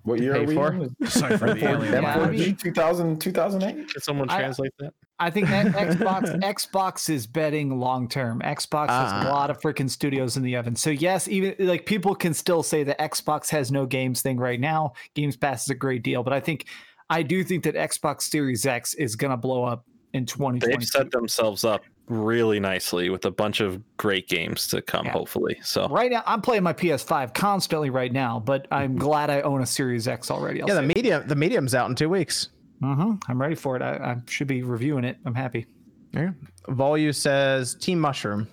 What 0.04 0.20
year 0.20 0.32
Pay 0.34 0.40
are 0.40 0.46
we 0.46 0.54
for? 0.54 0.72
in? 0.72 0.96
Sorry 1.06 1.36
for 1.36 1.52
the 1.52 1.64
alien. 1.68 1.92
Yeah. 1.92 2.16
language. 2.18 2.40
M4G 2.40 2.58
2000, 2.58 3.20
2008? 3.20 3.88
Can 3.92 4.00
someone 4.02 4.30
I- 4.30 4.38
translate 4.38 4.72
that? 4.78 4.94
I 5.18 5.30
think 5.30 5.48
that 5.48 5.66
Xbox 5.68 6.40
Xbox 6.42 7.08
is 7.08 7.26
betting 7.26 7.78
long 7.78 8.08
term. 8.08 8.40
Xbox 8.40 8.88
has 8.88 9.12
Ah. 9.12 9.28
a 9.28 9.32
lot 9.32 9.50
of 9.50 9.58
freaking 9.60 9.88
studios 9.88 10.36
in 10.36 10.42
the 10.42 10.56
oven. 10.56 10.76
So 10.76 10.90
yes, 10.90 11.26
even 11.28 11.54
like 11.58 11.86
people 11.86 12.14
can 12.14 12.34
still 12.34 12.62
say 12.62 12.82
that 12.84 12.98
Xbox 12.98 13.48
has 13.50 13.72
no 13.72 13.86
games 13.86 14.20
thing 14.22 14.36
right 14.38 14.60
now. 14.60 14.92
Games 15.14 15.36
Pass 15.36 15.64
is 15.64 15.70
a 15.70 15.74
great 15.74 16.02
deal, 16.02 16.22
but 16.22 16.32
I 16.32 16.40
think 16.40 16.66
I 17.08 17.22
do 17.22 17.42
think 17.44 17.64
that 17.64 17.74
Xbox 17.76 18.22
Series 18.22 18.66
X 18.66 18.94
is 18.94 19.16
gonna 19.16 19.36
blow 19.36 19.64
up 19.64 19.84
in 20.12 20.26
2020. 20.26 20.74
They've 20.76 20.86
set 20.86 21.10
themselves 21.10 21.64
up 21.64 21.82
really 22.08 22.60
nicely 22.60 23.10
with 23.10 23.24
a 23.24 23.30
bunch 23.30 23.60
of 23.60 23.82
great 23.96 24.28
games 24.28 24.68
to 24.68 24.80
come, 24.80 25.06
Yeah. 25.06 25.12
hopefully. 25.12 25.58
So 25.62 25.88
Right 25.88 26.10
now, 26.10 26.22
I'm 26.26 26.40
playing 26.40 26.62
my 26.62 26.72
PS5 26.72 27.32
constantly 27.34 27.90
right 27.90 28.12
now, 28.12 28.38
but 28.38 28.68
I'm 28.70 28.96
glad 29.06 29.28
I 29.30 29.40
own 29.40 29.60
a 29.62 29.66
Series 29.66 30.06
X 30.06 30.30
already. 30.30 30.62
I'll 30.62 30.68
Yeah, 30.68 30.74
the 30.74 30.80
say. 30.82 30.86
medium 30.94 31.26
the 31.26 31.34
medium's 31.36 31.74
out 31.74 31.88
in 31.88 31.96
2 31.96 32.08
weeks. 32.08 32.50
Mhm. 32.82 33.22
I'm 33.28 33.40
ready 33.40 33.54
for 33.54 33.76
it. 33.76 33.82
I, 33.82 33.92
I 33.96 34.16
should 34.28 34.46
be 34.48 34.62
reviewing 34.62 35.04
it. 35.04 35.16
I'm 35.24 35.34
happy. 35.34 35.66
Yeah. 36.12 36.30
Volu 36.68 37.14
says 37.14 37.74
Team 37.74 38.00
Mushroom. 38.00 38.48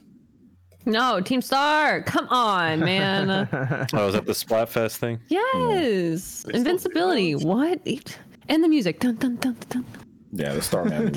No, 0.85 1.21
Team 1.21 1.41
Star. 1.41 2.01
Come 2.03 2.27
on, 2.29 2.79
man. 2.81 3.47
Oh, 3.93 4.05
was 4.05 4.13
that 4.15 4.25
the 4.25 4.33
Splatfest 4.33 4.97
thing? 4.97 5.19
yes. 5.29 6.45
Invincibility. 6.53 7.35
What? 7.35 7.79
And 8.49 8.63
the 8.63 8.67
music. 8.67 8.99
Dun, 8.99 9.15
dun, 9.15 9.35
dun, 9.37 9.55
dun. 9.69 9.85
Yeah, 10.33 10.53
the 10.53 10.61
Starman. 10.61 11.13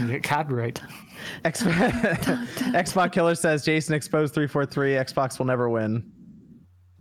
You 0.00 0.06
get 0.12 0.22
copyright. 0.22 0.80
X- 1.44 1.62
Xbox 1.62 3.12
Killer 3.12 3.34
says 3.34 3.64
Jason 3.64 3.94
exposed 3.94 4.34
343. 4.34 4.92
Xbox 4.94 5.38
will 5.38 5.46
never 5.46 5.68
win. 5.70 6.04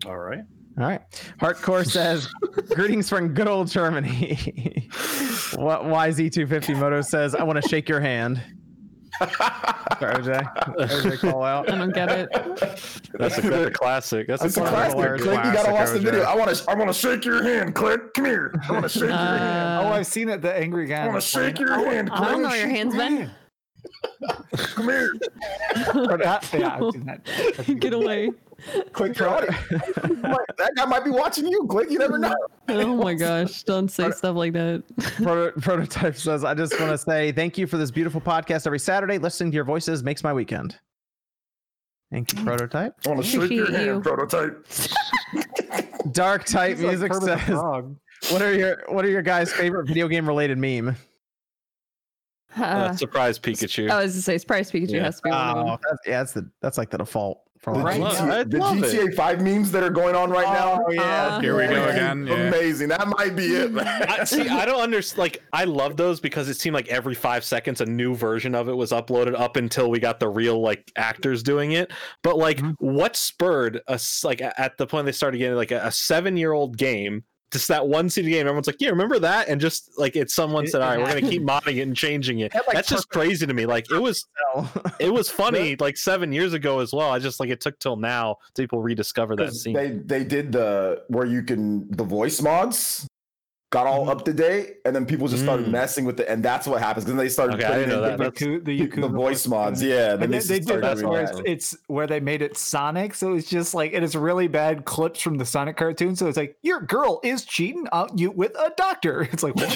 All 0.06 0.18
right. 0.18 0.44
All 0.80 0.86
right. 0.86 1.02
Hardcore 1.42 1.86
says, 1.86 2.28
greetings 2.76 3.10
from 3.10 3.34
good 3.34 3.48
old 3.48 3.68
Germany. 3.70 4.36
what 5.56 5.82
YZ250 5.84 6.78
Moto 6.80 7.02
says, 7.02 7.36
I 7.36 7.44
want 7.44 7.62
to 7.62 7.68
shake 7.68 7.90
your 7.90 8.00
hand. 8.00 8.42
Sorry, 9.20 10.16
OJ. 10.16 10.78
OJ 10.78 11.20
call 11.20 11.44
out. 11.44 11.70
I 11.70 11.78
don't 11.78 11.94
get 11.94 12.10
it. 12.10 12.30
That's 12.32 13.38
a, 13.40 13.42
that's 13.42 13.68
a 13.68 13.72
classic. 13.72 14.28
That's, 14.28 14.46
It's 14.46 14.56
a 14.56 14.64
a 14.64 14.68
classic. 14.68 14.96
hilarious 14.96 15.24
Click, 15.24 15.36
you 15.38 15.44
gotta 15.52 15.70
classic, 15.72 15.74
watch 15.74 15.90
the 15.90 16.00
video. 16.00 16.22
I 16.24 16.36
want 16.36 16.56
to. 16.56 16.72
I 16.72 16.76
want 16.76 16.90
to 16.90 16.94
shake 16.94 17.26
your 17.26 17.44
hand, 17.44 17.76
Click. 17.76 18.14
Come 18.14 18.26
here. 18.26 18.54
I 18.70 18.72
want 18.72 18.84
to 18.84 18.90
shake 18.90 19.02
your 19.10 19.18
hand. 19.18 19.86
oh, 19.86 19.90
Uh, 19.90 19.94
I've 19.96 20.08
seen 20.08 20.30
it. 20.30 20.42
The 20.42 20.56
angry 20.56 20.86
guy. 20.86 21.04
I 21.04 21.08
want 21.10 21.20
to 21.22 21.28
shake 21.28 21.60
your 21.60 21.74
hand. 21.74 22.10
I 22.14 22.32
don't 22.32 22.42
know 22.42 22.54
your 22.54 22.70
hands 22.70 22.96
been. 22.96 23.30
Come 24.56 24.86
here. 24.90 25.14
yeah, 25.76 26.38
I've 26.38 26.44
seen 26.46 27.06
that. 27.06 27.78
Get 27.80 27.94
away. 27.94 28.32
Click 28.92 29.18
your 29.18 29.30
audience. 29.30 29.56
that 29.72 30.72
guy 30.76 30.86
might 30.86 31.06
be 31.06 31.12
watching 31.12 31.48
you. 31.48 31.66
Click. 31.70 31.90
You 31.90 32.00
never 32.00 32.18
know. 32.18 32.36
Oh 32.68 32.96
my 32.98 33.14
gosh. 33.14 33.64
Don't 33.64 33.90
say 33.90 34.12
stuff 34.12 34.36
like 34.36 34.54
that. 34.54 34.84
Proto- 35.24 35.60
Prototype 35.62 36.16
says, 36.16 36.44
I 36.44 36.54
just 36.54 36.78
want 36.80 36.92
to 36.92 36.98
say 36.98 37.32
thank 37.32 37.58
you 37.58 37.68
for 37.68 37.78
this 37.78 37.90
beautiful 37.92 38.20
podcast 38.20 38.66
every 38.68 38.80
Saturday. 38.80 39.18
Listening 39.18 39.52
to 39.52 39.56
your 39.56 39.64
voices 39.64 40.04
makes 40.04 40.24
my 40.24 40.34
weekend. 40.34 40.78
Thank 42.12 42.34
you, 42.34 42.44
Prototype. 42.44 42.96
I 43.06 43.10
want 43.10 43.22
to 43.22 43.28
shake 43.28 43.50
your 43.52 43.64
Appreciate 43.66 43.86
you. 43.86 43.92
hand, 43.94 44.04
prototype. 44.04 44.68
Dark 46.12 46.44
type 46.46 46.78
He's 46.78 46.84
like 46.86 46.98
music 46.98 47.12
Kermit 47.12 47.28
the 47.30 47.38
says, 47.38 47.48
Frog. 47.48 47.96
what 48.32 48.42
are 48.42 48.54
your 48.54 48.84
what 48.88 49.06
are 49.06 49.10
your 49.10 49.22
guys' 49.22 49.54
favorite 49.54 49.86
video 49.88 50.08
game 50.08 50.28
related 50.28 50.58
meme? 50.58 50.96
Uh, 52.58 52.64
Uh, 52.64 52.94
surprise 52.96 53.38
Pikachu. 53.40 53.90
I 53.90 54.04
was 54.04 54.14
to 54.16 54.22
say, 54.22 54.38
Surprise 54.38 54.72
Pikachu 54.72 54.92
Yeah. 54.92 55.04
has 55.04 55.18
to 55.18 55.22
be 55.24 55.30
one 55.32 55.40
of 55.40 55.56
them. 55.58 55.68
Oh, 55.68 55.78
that's, 55.84 56.00
yeah, 56.08 56.18
that's 56.20 56.34
the 56.34 56.50
that's 56.62 56.78
like 56.78 56.90
the 56.90 56.98
default 56.98 57.42
for 57.60 57.74
The, 57.74 57.80
all 57.80 57.86
Right. 57.86 58.00
games. 58.00 58.16
GTA, 58.16 58.50
the 58.52 58.58
love 58.58 58.78
it. 58.84 58.84
GTA 59.10 59.16
5 59.16 59.42
memes 59.42 59.72
that 59.74 59.84
are 59.84 59.90
going 59.90 60.16
on 60.16 60.30
right 60.32 60.48
now. 60.48 60.82
Oh, 60.88 60.92
yeah. 60.92 61.02
Uh, 61.36 61.42
Here 61.42 61.58
we 61.58 61.68
go 61.68 61.74
Amazing. 61.84 61.90
again. 61.90 62.28
Yeah. 62.28 62.34
Amazing. 62.48 62.88
That 62.88 63.08
might 63.10 63.36
be 63.36 63.48
it. 63.48 63.78
I, 63.78 64.24
see, 64.24 64.48
I 64.48 64.66
don't 64.66 64.80
understand. 64.80 65.20
Like, 65.20 65.44
I 65.52 65.66
love 65.66 65.98
those 65.98 66.22
because 66.22 66.48
it 66.48 66.54
seemed 66.56 66.74
like 66.74 66.88
every 66.88 67.16
five 67.16 67.44
seconds 67.44 67.82
a 67.82 67.86
new 67.86 68.16
version 68.16 68.56
of 68.56 68.70
it 68.70 68.74
was 68.78 68.92
uploaded 68.92 69.38
up 69.38 69.58
until 69.58 69.92
we 69.92 70.00
got 70.00 70.22
the 70.22 70.30
real 70.30 70.62
like 70.62 70.90
actors 70.96 71.44
doing 71.44 71.74
it. 71.74 71.92
But 72.24 72.38
like, 72.38 72.62
what 72.80 73.18
spurred 73.18 73.82
us? 73.90 74.24
Like 74.24 74.42
at 74.42 74.78
the 74.78 74.88
point 74.88 75.06
they 75.06 75.12
started 75.12 75.38
getting 75.40 75.58
like 75.58 75.72
a, 75.72 75.82
a 75.86 75.92
seven-year-old 75.92 76.78
game. 76.78 77.26
Just 77.52 77.68
that 77.70 77.88
one 77.88 78.10
CD 78.10 78.30
game, 78.30 78.42
everyone's 78.42 78.68
like, 78.68 78.76
"Yeah, 78.80 78.90
remember 78.90 79.18
that?" 79.20 79.48
And 79.48 79.60
just 79.60 79.98
like 79.98 80.16
it's 80.16 80.36
someone 80.36 80.66
It- 80.66 80.70
said, 80.70 80.82
it 80.82 80.84
"All 80.84 80.90
right, 80.90 81.00
we're 81.00 81.08
gonna 81.08 81.22
keep 81.22 81.42
modding 81.42 81.78
it 81.78 81.82
and 81.82 81.96
changing 81.96 82.40
it." 82.40 82.54
Had, 82.54 82.64
like, 82.68 82.76
That's 82.76 82.90
just 82.90 83.10
crazy 83.10 83.48
to 83.48 83.54
me. 83.54 83.66
Like 83.66 83.90
it 83.92 84.00
was, 84.00 84.28
it 85.00 85.12
was 85.12 85.30
funny 85.30 85.76
like 85.80 85.98
seven 85.98 86.32
years 86.32 86.54
ago 86.54 86.80
as 86.80 86.94
well. 86.94 87.10
I 87.10 87.18
just 87.18 87.40
like 87.40 87.50
it 87.50 87.60
took 87.60 87.80
till 87.80 87.96
now 87.96 88.38
to 88.54 88.62
people 88.62 88.82
rediscover 88.82 89.36
that 89.38 89.54
scene. 89.54 89.74
They 89.74 89.92
they 89.92 90.24
did 90.24 90.52
the 90.52 91.04
where 91.08 91.26
you 91.26 91.42
can 91.42 91.90
the 91.90 92.04
voice 92.04 92.40
mods 92.42 93.08
got 93.72 93.86
all 93.86 94.10
up 94.10 94.26
to 94.26 94.34
date, 94.34 94.78
and 94.84 94.96
then 94.96 95.06
people 95.06 95.28
just 95.28 95.44
started 95.44 95.68
Mm. 95.68 95.72
messing 95.72 96.04
with 96.06 96.20
it, 96.20 96.28
and 96.28 96.42
that's 96.42 96.66
what 96.66 96.82
happens 96.82 97.06
because 97.06 97.20
they 97.20 97.30
started 97.30 97.58
Okay, 97.58 97.66
I 97.66 97.68
putting 97.70 97.90
didn't 97.90 98.02
know 98.02 98.10
in 98.10 98.18
that. 98.18 98.36
the, 98.36 98.46
Yaku- 98.46 98.66
the, 98.66 99.02
the, 99.02 99.08
voice 99.08 99.46
mods. 99.48 99.84
Yeah, 99.84 100.16
then 100.16 100.24
And 100.24 100.34
they, 100.34 100.40
they, 100.40 100.60
they 100.60 100.74
did 100.74 100.82
that's 100.84 101.04
where 101.04 101.22
it's, 101.24 101.42
it's 101.46 101.78
where 101.88 102.08
they 102.08 102.20
made 102.20 102.42
it 102.42 102.58
Sonic, 102.58 103.14
so 103.14 103.34
it's 103.34 103.48
just 103.48 103.76
like 103.76 103.94
it 103.94 104.02
is 104.02 104.16
really 104.16 104.48
bad 104.48 104.86
clips 104.86 105.22
from 105.22 105.38
the 105.38 105.46
Sonic 105.46 105.78
cartoon. 105.78 106.16
So 106.16 106.28
it's 106.28 106.38
like 106.38 106.58
your 106.64 106.82
girl 106.82 107.20
is 107.24 107.46
cheating 107.46 107.88
on 107.92 108.18
you 108.18 108.32
with 108.32 108.56
a 108.58 108.74
doctor. 108.76 109.22
It's 109.32 109.44
like 109.44 109.56
what? 109.56 109.70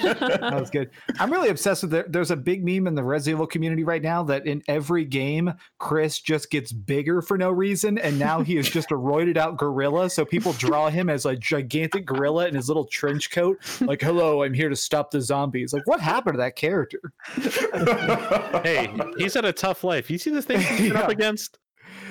that 0.00 0.50
was 0.60 0.70
good. 0.70 0.90
I'm 1.18 1.32
really 1.32 1.48
obsessed 1.48 1.82
with 1.84 1.94
it. 1.94 2.12
There's 2.12 2.30
a 2.30 2.36
big 2.36 2.64
meme 2.64 2.86
in 2.86 2.94
the 2.94 3.02
Resident 3.02 3.36
Evil 3.36 3.46
community 3.46 3.84
right 3.84 4.02
now 4.02 4.22
that 4.24 4.46
in 4.46 4.62
every 4.68 5.04
game 5.04 5.52
Chris 5.78 6.18
just 6.20 6.50
gets 6.50 6.72
bigger 6.72 7.22
for 7.22 7.38
no 7.38 7.50
reason, 7.50 7.98
and 7.98 8.18
now 8.18 8.42
he 8.42 8.56
is 8.56 8.68
just 8.68 8.90
a 8.92 8.94
roided 8.94 9.36
out 9.36 9.56
gorilla. 9.56 10.10
So 10.10 10.24
people 10.24 10.52
draw 10.54 10.90
him 10.90 11.08
as 11.08 11.24
a 11.26 11.34
gigantic 11.34 12.04
gorilla 12.04 12.46
in 12.48 12.54
his 12.54 12.68
little 12.68 12.84
trench 13.06 13.30
coat, 13.30 13.58
like 13.80 14.02
"Hello, 14.02 14.42
I'm 14.42 14.54
here 14.54 14.68
to 14.68 14.76
stop 14.76 15.10
the 15.10 15.20
zombies." 15.20 15.72
Like 15.72 15.86
what 15.86 16.00
happened 16.00 16.34
to 16.34 16.38
that 16.38 16.56
character? 16.56 17.00
hey, 18.62 18.92
he's 19.18 19.34
had 19.34 19.44
a 19.44 19.52
tough 19.52 19.84
life. 19.84 20.10
You 20.10 20.18
see 20.18 20.30
the 20.30 20.42
things 20.42 20.64
he's 20.66 20.92
been 20.92 20.96
up 20.96 21.08
against? 21.16 21.58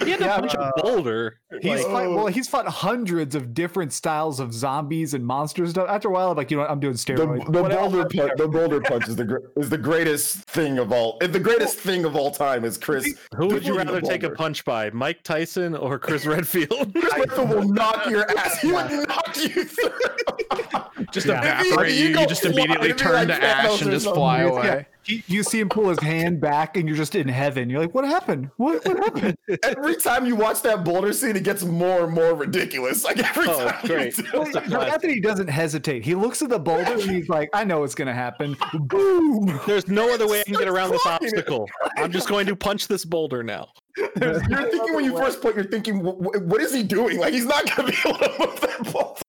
He 0.04 0.10
had 0.12 0.20
to 0.20 0.26
Yeah, 0.26 0.40
punch 0.40 0.54
a 0.54 0.60
uh, 0.60 0.72
boulder. 0.78 1.40
He's 1.62 1.84
Like, 1.84 1.86
fight, 1.86 2.08
well, 2.10 2.28
he's 2.28 2.48
fought 2.50 2.68
hundreds 2.68 3.34
of 3.34 3.54
different 3.54 3.94
styles 3.94 4.40
of 4.42 4.54
zombies 4.54 5.14
and 5.14 5.26
monsters. 5.26 5.78
After 5.78 6.10
a 6.10 6.12
while, 6.12 6.32
I'm 6.32 6.38
like, 6.38 6.52
you 6.52 6.58
know 6.58 6.64
what? 6.64 6.72
I'm 6.72 6.80
doing 6.82 6.94
The, 6.94 7.00
steroids. 7.00 7.52
the 7.52 7.62
Whatever. 7.64 7.82
boulder 7.90 8.06
punch, 8.10 8.32
the 8.36 8.48
boulder 8.48 8.82
punch 8.82 9.08
is 9.08 9.16
the 9.16 9.24
gr- 9.24 9.38
is 9.58 9.70
the 9.70 9.78
greatest 9.78 10.38
thing 10.50 10.80
of 10.80 10.92
all. 10.92 11.18
The 11.22 11.40
greatest 11.40 11.78
thing 11.80 12.04
of 12.04 12.16
all 12.16 12.30
time 12.32 12.66
is 12.66 12.78
Chris. 12.78 13.08
who 13.38 13.48
would 13.48 13.66
you 13.66 13.78
rather 13.78 14.02
take 14.02 14.24
a 14.24 14.30
punch 14.32 14.66
by, 14.66 14.90
Mike 14.92 15.24
Tyson 15.24 15.76
or 15.76 15.98
Chris 15.98 16.26
Redfield? 16.28 16.94
Chris 16.94 17.14
Redfield 17.18 17.50
will 17.50 17.68
knock 17.70 18.06
your 18.10 18.30
ass. 18.38 18.60
He 18.66 18.72
would 18.72 18.90
knock 19.08 19.36
you 19.38 19.64
through. 19.64 21.06
Just 21.12 21.28
Yeah. 21.28 21.62
evaporate 21.62 21.94
you. 21.94 22.08
you 22.10 22.20
You 22.20 22.26
just 22.28 22.42
fly- 22.42 22.52
immediately 22.52 22.94
turn 22.94 23.14
like 23.14 23.28
to 23.28 23.44
ash 23.44 23.82
and 23.82 23.92
just 23.92 24.06
something. 24.06 24.20
fly 24.22 24.44
Yeah. 24.44 24.50
away. 24.50 24.86
He, 25.06 25.24
you 25.28 25.44
see 25.44 25.60
him 25.60 25.70
pull 25.70 25.90
his 25.90 26.00
hand 26.00 26.42
back, 26.42 26.78
and 26.78 26.88
you're 26.88 26.98
just 26.98 27.14
in 27.16 27.28
heaven. 27.28 27.70
You're 27.70 27.80
like, 27.80 27.94
what 27.94 28.06
happened? 28.06 28.50
What, 28.58 28.84
what 28.86 28.98
happened? 28.98 29.38
Every 29.64 29.96
time 29.98 30.26
you 30.26 30.36
watch 30.36 30.62
that 30.64 30.84
boulder 30.84 31.14
scene, 31.14 31.36
it 31.36 31.44
gets 31.44 31.64
more 31.64 32.06
and 32.06 32.14
more 32.14 32.34
ridiculous. 32.34 33.04
Like 33.04 33.20
every 33.20 33.46
Oh, 33.48 33.68
time. 33.70 33.80
you 33.84 33.90
great. 33.90 34.16
do 34.16 34.24
Well, 34.34 34.48
it. 34.48 34.54
the 34.54 34.62
fact 34.62 35.02
that 35.02 35.12
he 35.12 35.22
doesn't 35.22 35.48
hesitate. 35.48 36.04
He 36.04 36.16
looks 36.16 36.42
at 36.42 36.50
the 36.50 36.58
boulder 36.60 36.94
and 36.94 37.02
he's 37.02 37.30
like, 37.30 37.50
I 37.54 37.64
know 37.64 37.82
what's 37.82 37.94
gonna 37.96 38.14
happen. 38.14 38.58
Boom. 38.74 39.60
There's 39.68 39.88
no 39.88 40.12
other 40.14 40.28
way 40.28 40.40
I 40.42 40.44
can 40.44 40.56
get 40.56 40.68
around 40.68 40.90
this 40.92 41.06
obstacle. 41.06 41.70
I'm 41.98 42.12
just 42.12 42.28
going 42.28 42.48
to 42.48 42.56
punch 42.56 42.88
this 42.88 43.06
boulder 43.06 43.44
now. 43.44 43.68
You're 43.98 44.40
thinking 44.42 44.94
when 44.96 45.06
you 45.06 45.16
first 45.18 45.42
put, 45.42 45.56
you're 45.56 45.64
thinking, 45.66 46.00
"Wh- 46.04 46.18
wh- 46.18 46.48
what 46.48 46.62
is 46.62 46.74
he 46.74 46.84
doing? 46.84 47.18
Like 47.20 47.34
he's 47.34 47.46
not 47.46 47.66
gonna 47.76 47.92
be 47.92 47.98
able 48.06 48.18
to 48.20 48.30
move 48.40 48.60
that 48.62 48.92
boulder. 48.92 49.22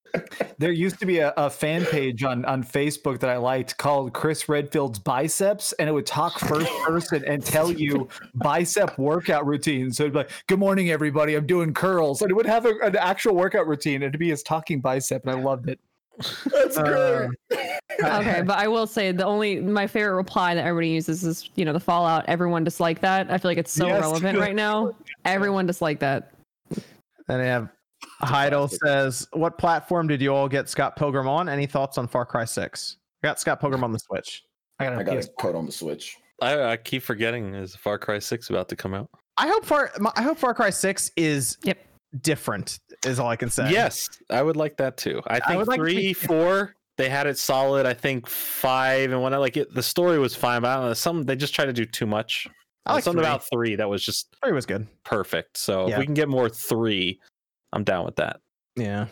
There 0.59 0.73
used 0.73 0.99
to 1.01 1.07
be 1.07 1.19
a, 1.19 1.33
a 1.37 1.51
fan 1.51 1.85
page 1.87 2.25
on, 2.25 2.45
on 2.47 2.63
Facebook 2.65 3.21
that 3.21 3.31
I 3.31 3.37
liked 3.37 3.77
called 3.79 4.13
Chris 4.13 4.49
Redfield's 4.49 4.99
Biceps, 4.99 5.73
and 5.75 5.89
it 5.89 5.93
would 5.93 6.07
talk 6.07 6.39
first 6.39 6.71
person 6.85 7.25
and 7.27 7.45
tell 7.45 7.71
you 7.73 8.09
bicep 8.35 8.99
workout 8.99 9.47
routines. 9.47 9.97
So 9.97 10.05
it'd 10.05 10.13
be 10.13 10.19
like, 10.21 10.31
Good 10.47 10.59
morning, 10.59 10.91
everybody. 10.91 11.35
I'm 11.35 11.47
doing 11.47 11.75
curls. 11.75 12.23
And 12.23 12.31
it 12.31 12.35
would 12.35 12.47
have 12.47 12.67
a, 12.67 12.75
an 12.83 12.97
actual 12.97 13.35
workout 13.35 13.67
routine. 13.67 14.03
It'd 14.03 14.19
be 14.19 14.31
his 14.31 14.43
talking 14.43 14.81
bicep, 14.81 15.23
and 15.27 15.31
I 15.31 15.43
loved 15.43 15.69
it. 15.69 15.79
That's 16.51 16.79
Uh, 16.79 17.29
great. 17.51 17.61
okay, 18.03 18.41
but 18.43 18.57
I 18.59 18.69
will 18.69 18.87
say 18.87 19.13
the 19.13 19.27
only 19.27 19.61
my 19.61 19.87
favorite 19.87 20.15
reply 20.17 20.55
that 20.55 20.65
everybody 20.65 20.89
uses 20.89 21.25
is 21.25 21.51
you 21.57 21.65
know 21.67 21.75
the 21.75 21.81
Fallout. 21.81 22.25
Everyone 22.27 22.65
disliked 22.65 23.03
that. 23.03 23.31
I 23.31 23.37
feel 23.37 23.51
like 23.51 23.59
it's 23.59 23.71
so 23.73 23.89
Yes. 23.89 24.01
relevant 24.01 24.39
right 24.39 24.57
now. 24.57 24.93
Everyone 25.27 25.67
disliked 25.67 26.01
that. 26.01 26.33
Then 27.29 27.39
they 27.41 27.47
have 27.49 27.69
Heidel 28.21 28.69
says, 28.69 29.27
"What 29.33 29.59
platform 29.59 30.07
did 30.09 30.21
you 30.21 30.35
all 30.35 30.49
get 30.49 30.69
Scott 30.69 30.97
Pilgrim 30.97 31.29
on? 31.29 31.49
Any 31.49 31.67
thoughts 31.67 31.99
on 31.99 32.07
Far 32.09 32.25
Cry 32.27 32.45
6? 32.45 32.97
I 33.23 33.27
Got 33.29 33.41
Scott 33.41 33.61
Pilgrim 33.61 33.85
on 33.85 33.93
the 33.93 33.99
Switch. 33.99 34.43
I 34.79 34.85
got 34.85 34.95
I 34.95 35.01
a 35.01 35.05
got 35.05 35.19
PS. 35.19 35.27
a 35.27 35.31
code 35.43 35.55
on 35.57 35.67
the 35.67 35.73
Switch. 35.73 36.17
I, 36.43 36.63
I 36.73 36.77
keep 36.77 37.03
forgetting 37.03 37.55
is 37.55 37.75
Far 37.77 37.99
Cry 37.99 38.19
6 38.19 38.51
about 38.51 38.69
to 38.69 38.77
come 38.77 38.95
out? 38.95 39.09
I 39.39 39.49
hope 39.49 39.65
Far 39.65 39.91
I 40.17 40.23
hope 40.23 40.39
Far 40.39 40.55
Cry 40.55 40.71
6 40.71 41.11
is 41.17 41.59
Yep. 41.65 41.79
different. 42.23 42.79
Is 43.05 43.19
all 43.19 43.29
I 43.29 43.37
can 43.37 43.51
say. 43.51 43.71
Yes, 43.71 44.09
I 44.31 44.43
would 44.43 44.57
like 44.57 44.77
that 44.79 44.97
too. 44.97 45.23
I 45.27 45.41
think 45.41 45.59
would 45.59 45.69
like 45.69 45.79
three, 45.79 46.13
see- 46.15 46.27
four, 46.27 46.75
they 46.99 47.09
had 47.11 47.27
it 47.27 47.37
solid. 47.39 47.85
I 47.87 47.93
think 47.95 48.27
five 48.27 49.13
and 49.13 49.23
when 49.23 49.35
I 49.35 49.37
like 49.37 49.57
it, 49.57 49.75
the 49.75 49.83
story 49.83 50.19
was 50.19 50.35
fine, 50.35 50.63
but 50.63 50.69
I 50.69 50.75
don't 50.77 50.85
know. 50.87 50.95
Some 50.95 51.23
they 51.25 51.37
just 51.37 51.55
tried 51.55 51.67
to 51.67 51.73
do 51.75 51.85
too 51.85 52.07
much. 52.07 52.47
I 52.87 52.95
like 52.95 53.05
something 53.05 53.21
three. 53.23 53.29
about 53.29 53.45
three 53.53 53.77
that 53.77 53.89
was 53.89 54.03
just 54.05 54.35
Three 54.43 54.53
was 54.53 54.65
good. 54.65 54.87
perfect. 55.05 55.59
So 55.59 55.89
Yeah. 55.89 55.95
if 55.95 55.99
we 55.99 56.05
can 56.07 56.15
get 56.15 56.29
more 56.29 56.49
three, 56.49 57.21
I'm 57.77 57.85
down 57.85 58.07
with 58.07 58.17
that. 58.17 58.41
Yeah, 58.75 59.07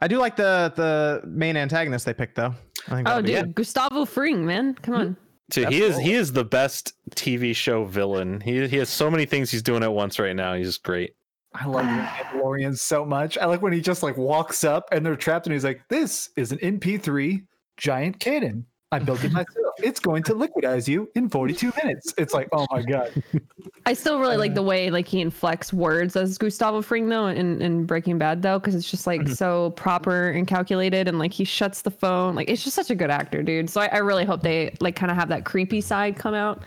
I 0.00 0.08
do 0.08 0.18
like 0.18 0.36
the 0.36 0.72
the 0.74 1.20
main 1.28 1.56
antagonist 1.56 2.06
they 2.06 2.14
picked 2.14 2.34
though. 2.36 2.54
I 2.88 2.94
think 2.94 3.08
Oh, 3.08 3.20
dude, 3.20 3.44
good. 3.44 3.54
Gustavo 3.54 4.06
Fring, 4.06 4.46
man, 4.46 4.74
come 4.74 4.94
on. 4.94 5.16
So 5.52 5.66
he 5.66 5.82
is 5.82 5.98
he 5.98 6.14
is 6.14 6.32
the 6.32 6.44
best 6.44 6.94
TV 7.10 7.54
show 7.54 7.84
villain. 7.84 8.40
He 8.40 8.66
he 8.68 8.78
has 8.78 8.88
so 8.88 9.10
many 9.10 9.26
things 9.26 9.50
he's 9.50 9.62
doing 9.62 9.82
at 9.82 9.92
once 9.92 10.18
right 10.18 10.34
now. 10.34 10.54
He's 10.54 10.68
just 10.68 10.82
great. 10.82 11.14
I 11.54 11.66
love 11.66 11.84
the 11.84 11.90
Mandalorian 12.38 12.78
so 12.78 13.04
much. 13.04 13.36
I 13.36 13.44
like 13.44 13.60
when 13.60 13.72
he 13.72 13.80
just 13.80 14.02
like 14.02 14.16
walks 14.16 14.64
up 14.64 14.88
and 14.92 15.04
they're 15.04 15.16
trapped 15.16 15.46
and 15.46 15.52
he's 15.52 15.64
like, 15.64 15.82
This 15.88 16.30
is 16.36 16.52
an 16.52 16.58
MP3 16.58 17.44
giant 17.76 18.18
cannon. 18.18 18.64
I 18.92 18.98
built 18.98 19.22
it 19.22 19.30
myself. 19.30 19.74
It's 19.78 20.00
going 20.00 20.24
to 20.24 20.34
liquidize 20.34 20.88
you 20.88 21.08
in 21.14 21.28
42 21.28 21.72
minutes. 21.82 22.12
It's 22.18 22.34
like, 22.34 22.48
oh 22.52 22.66
my 22.72 22.82
god. 22.82 23.22
I 23.86 23.94
still 23.94 24.18
really 24.18 24.36
like 24.36 24.54
the 24.54 24.62
way 24.62 24.90
like 24.90 25.06
he 25.06 25.20
inflects 25.20 25.72
words 25.72 26.16
as 26.16 26.36
Gustavo 26.36 26.82
Fring 26.82 27.08
though 27.08 27.28
in, 27.28 27.62
in 27.62 27.84
Breaking 27.86 28.18
Bad 28.18 28.42
though 28.42 28.58
because 28.58 28.74
it's 28.74 28.90
just 28.90 29.06
like 29.06 29.22
mm-hmm. 29.22 29.32
so 29.32 29.70
proper 29.70 30.30
and 30.30 30.46
calculated 30.46 31.06
and 31.06 31.18
like 31.18 31.32
he 31.32 31.44
shuts 31.44 31.82
the 31.82 31.90
phone 31.90 32.34
like 32.34 32.50
it's 32.50 32.64
just 32.64 32.74
such 32.74 32.90
a 32.90 32.94
good 32.94 33.10
actor 33.10 33.42
dude 33.42 33.70
so 33.70 33.80
I, 33.80 33.86
I 33.86 33.98
really 33.98 34.24
hope 34.24 34.42
they 34.42 34.76
like 34.80 34.96
kind 34.96 35.10
of 35.10 35.16
have 35.16 35.28
that 35.28 35.44
creepy 35.44 35.80
side 35.80 36.16
come 36.16 36.34
out 36.34 36.62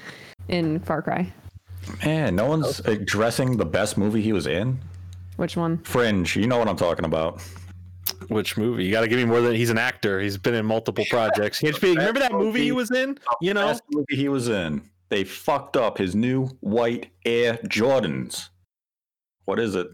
in 0.47 0.80
Far 0.80 1.01
Cry. 1.01 1.32
Man, 2.05 2.36
no 2.36 2.45
one's 2.45 2.80
addressing 2.82 3.57
the 3.57 3.65
best 3.65 3.97
movie 3.97 4.21
he 4.21 4.34
was 4.34 4.47
in. 4.47 4.80
Which 5.36 5.57
one? 5.57 5.80
Fringe. 5.80 6.36
You 6.36 6.47
know 6.47 6.57
what 6.57 6.67
I'm 6.67 6.78
talking 6.78 7.05
about. 7.05 7.41
Which 8.27 8.57
movie? 8.57 8.85
You 8.85 8.91
got 8.91 9.01
to 9.01 9.07
give 9.07 9.17
me 9.19 9.25
more 9.25 9.41
than 9.41 9.55
he's 9.55 9.69
an 9.69 9.77
actor. 9.77 10.19
He's 10.19 10.37
been 10.37 10.53
in 10.53 10.65
multiple 10.65 11.05
projects. 11.09 11.61
HP, 11.61 11.95
remember 11.95 12.19
that 12.19 12.31
movie 12.31 12.63
he 12.63 12.71
was 12.71 12.91
in? 12.91 13.17
You 13.41 13.53
know, 13.53 13.67
Best 13.67 13.83
movie 13.91 14.15
he 14.15 14.29
was 14.29 14.49
in. 14.49 14.81
They 15.09 15.23
fucked 15.23 15.77
up 15.77 15.97
his 15.97 16.15
new 16.15 16.47
white 16.61 17.07
Air 17.25 17.59
Jordans. 17.65 18.49
What 19.45 19.59
is 19.59 19.75
it? 19.75 19.87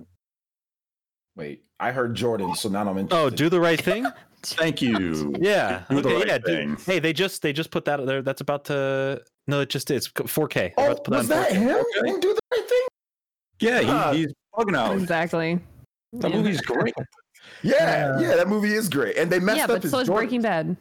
Wait, 1.36 1.64
I 1.80 1.92
heard 1.92 2.16
Jordan, 2.16 2.56
so 2.56 2.70
now 2.70 2.82
I'm 2.82 2.88
oh, 2.90 3.00
interested. 3.00 3.16
oh, 3.18 3.30
do 3.30 3.50
the 3.50 3.60
right 3.60 3.80
thing. 3.82 4.06
Thank 4.44 4.82
you. 4.82 5.36
Yeah. 5.40 5.84
Do 5.90 6.02
the 6.02 6.10
right 6.16 6.28
yeah. 6.28 6.38
do- 6.38 6.46
thing. 6.46 6.78
hey, 6.86 7.00
they 7.00 7.12
just 7.14 7.42
they 7.42 7.52
just 7.52 7.72
put 7.72 7.86
that 7.86 8.06
there. 8.06 8.22
That's 8.22 8.42
about 8.42 8.66
to. 8.66 9.22
No, 9.48 9.62
it 9.62 9.70
just 9.70 9.90
is 9.92 10.08
4K. 10.08 10.54
They're 10.54 10.74
Oh, 10.78 10.86
about 10.92 10.96
to 10.98 11.02
put 11.12 11.14
oh, 11.14 11.18
was 11.18 11.32
on 11.32 11.38
that 11.42 11.52
4K. 11.52 11.56
him? 11.56 11.84
Didn't 12.06 12.22
do 12.22 12.34
the 12.34 12.40
right 12.52 12.70
thing. 12.70 12.82
Yeah, 13.60 14.12
he, 14.14 14.20
he's 14.20 14.34
bugging 14.56 14.78
out. 14.78 14.96
Exactly. 14.96 15.60
That 16.14 16.32
Yeah. 16.32 16.38
movie's 16.38 16.62
great. 16.62 16.94
Yeah, 17.64 18.20
yeah, 18.20 18.36
that 18.36 18.48
movie 18.48 18.74
is 18.74 18.90
great, 18.90 19.18
and 19.18 19.32
they 19.32 19.40
messed 19.40 19.58
Yeah, 19.58 19.64
up 19.66 19.70
but 19.70 19.82
his 19.84 19.92
so 19.92 20.00
is 20.00 20.08
Jordan- 20.08 20.26
Breaking 20.28 20.42
Bad. 20.42 20.78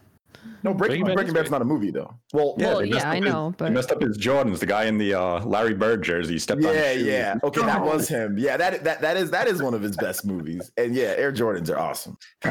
No, 0.62 0.72
Breaking, 0.74 1.02
Breaking 1.02 1.04
Bad 1.06 1.14
Breaking 1.14 1.28
is 1.28 1.34
Bad's 1.34 1.48
great. 1.50 1.58
not 1.58 1.62
a 1.62 1.64
movie 1.64 1.90
though. 1.90 2.14
Well, 2.32 2.54
Yeah, 2.58 2.66
Well, 2.68 2.78
they 2.80 2.86
yeah, 2.86 2.96
up 2.98 3.04
I 3.06 3.16
his- 3.16 3.24
know, 3.24 3.50
They 3.58 3.64
but- 3.66 3.72
messed 3.72 3.92
up 3.92 4.00
his 4.00 4.18
Jordans. 4.18 4.58
The 4.60 4.66
guy 4.66 4.84
in 4.84 4.98
the 4.98 5.14
uh, 5.14 5.44
Larry 5.44 5.74
Bird 5.74 6.02
jersey 6.02 6.38
stepped 6.38 6.64
on. 6.64 6.74
yeah, 6.74 6.92
yeah. 6.92 7.34
Okay, 7.42 7.60
that 7.62 7.82
was 7.82 8.08
him. 8.16 8.36
Yeah, 8.38 8.56
that 8.56 8.82
that 8.84 9.00
that 9.00 9.16
is 9.16 9.30
that 9.30 9.46
is 9.48 9.62
one 9.62 9.74
of 9.74 9.82
his 9.82 9.96
best 9.96 10.24
movies. 10.26 10.70
And 10.76 10.94
yeah, 10.94 11.14
Air 11.16 11.32
Jordans 11.32 11.70
are 11.70 11.78
awesome. 11.78 12.16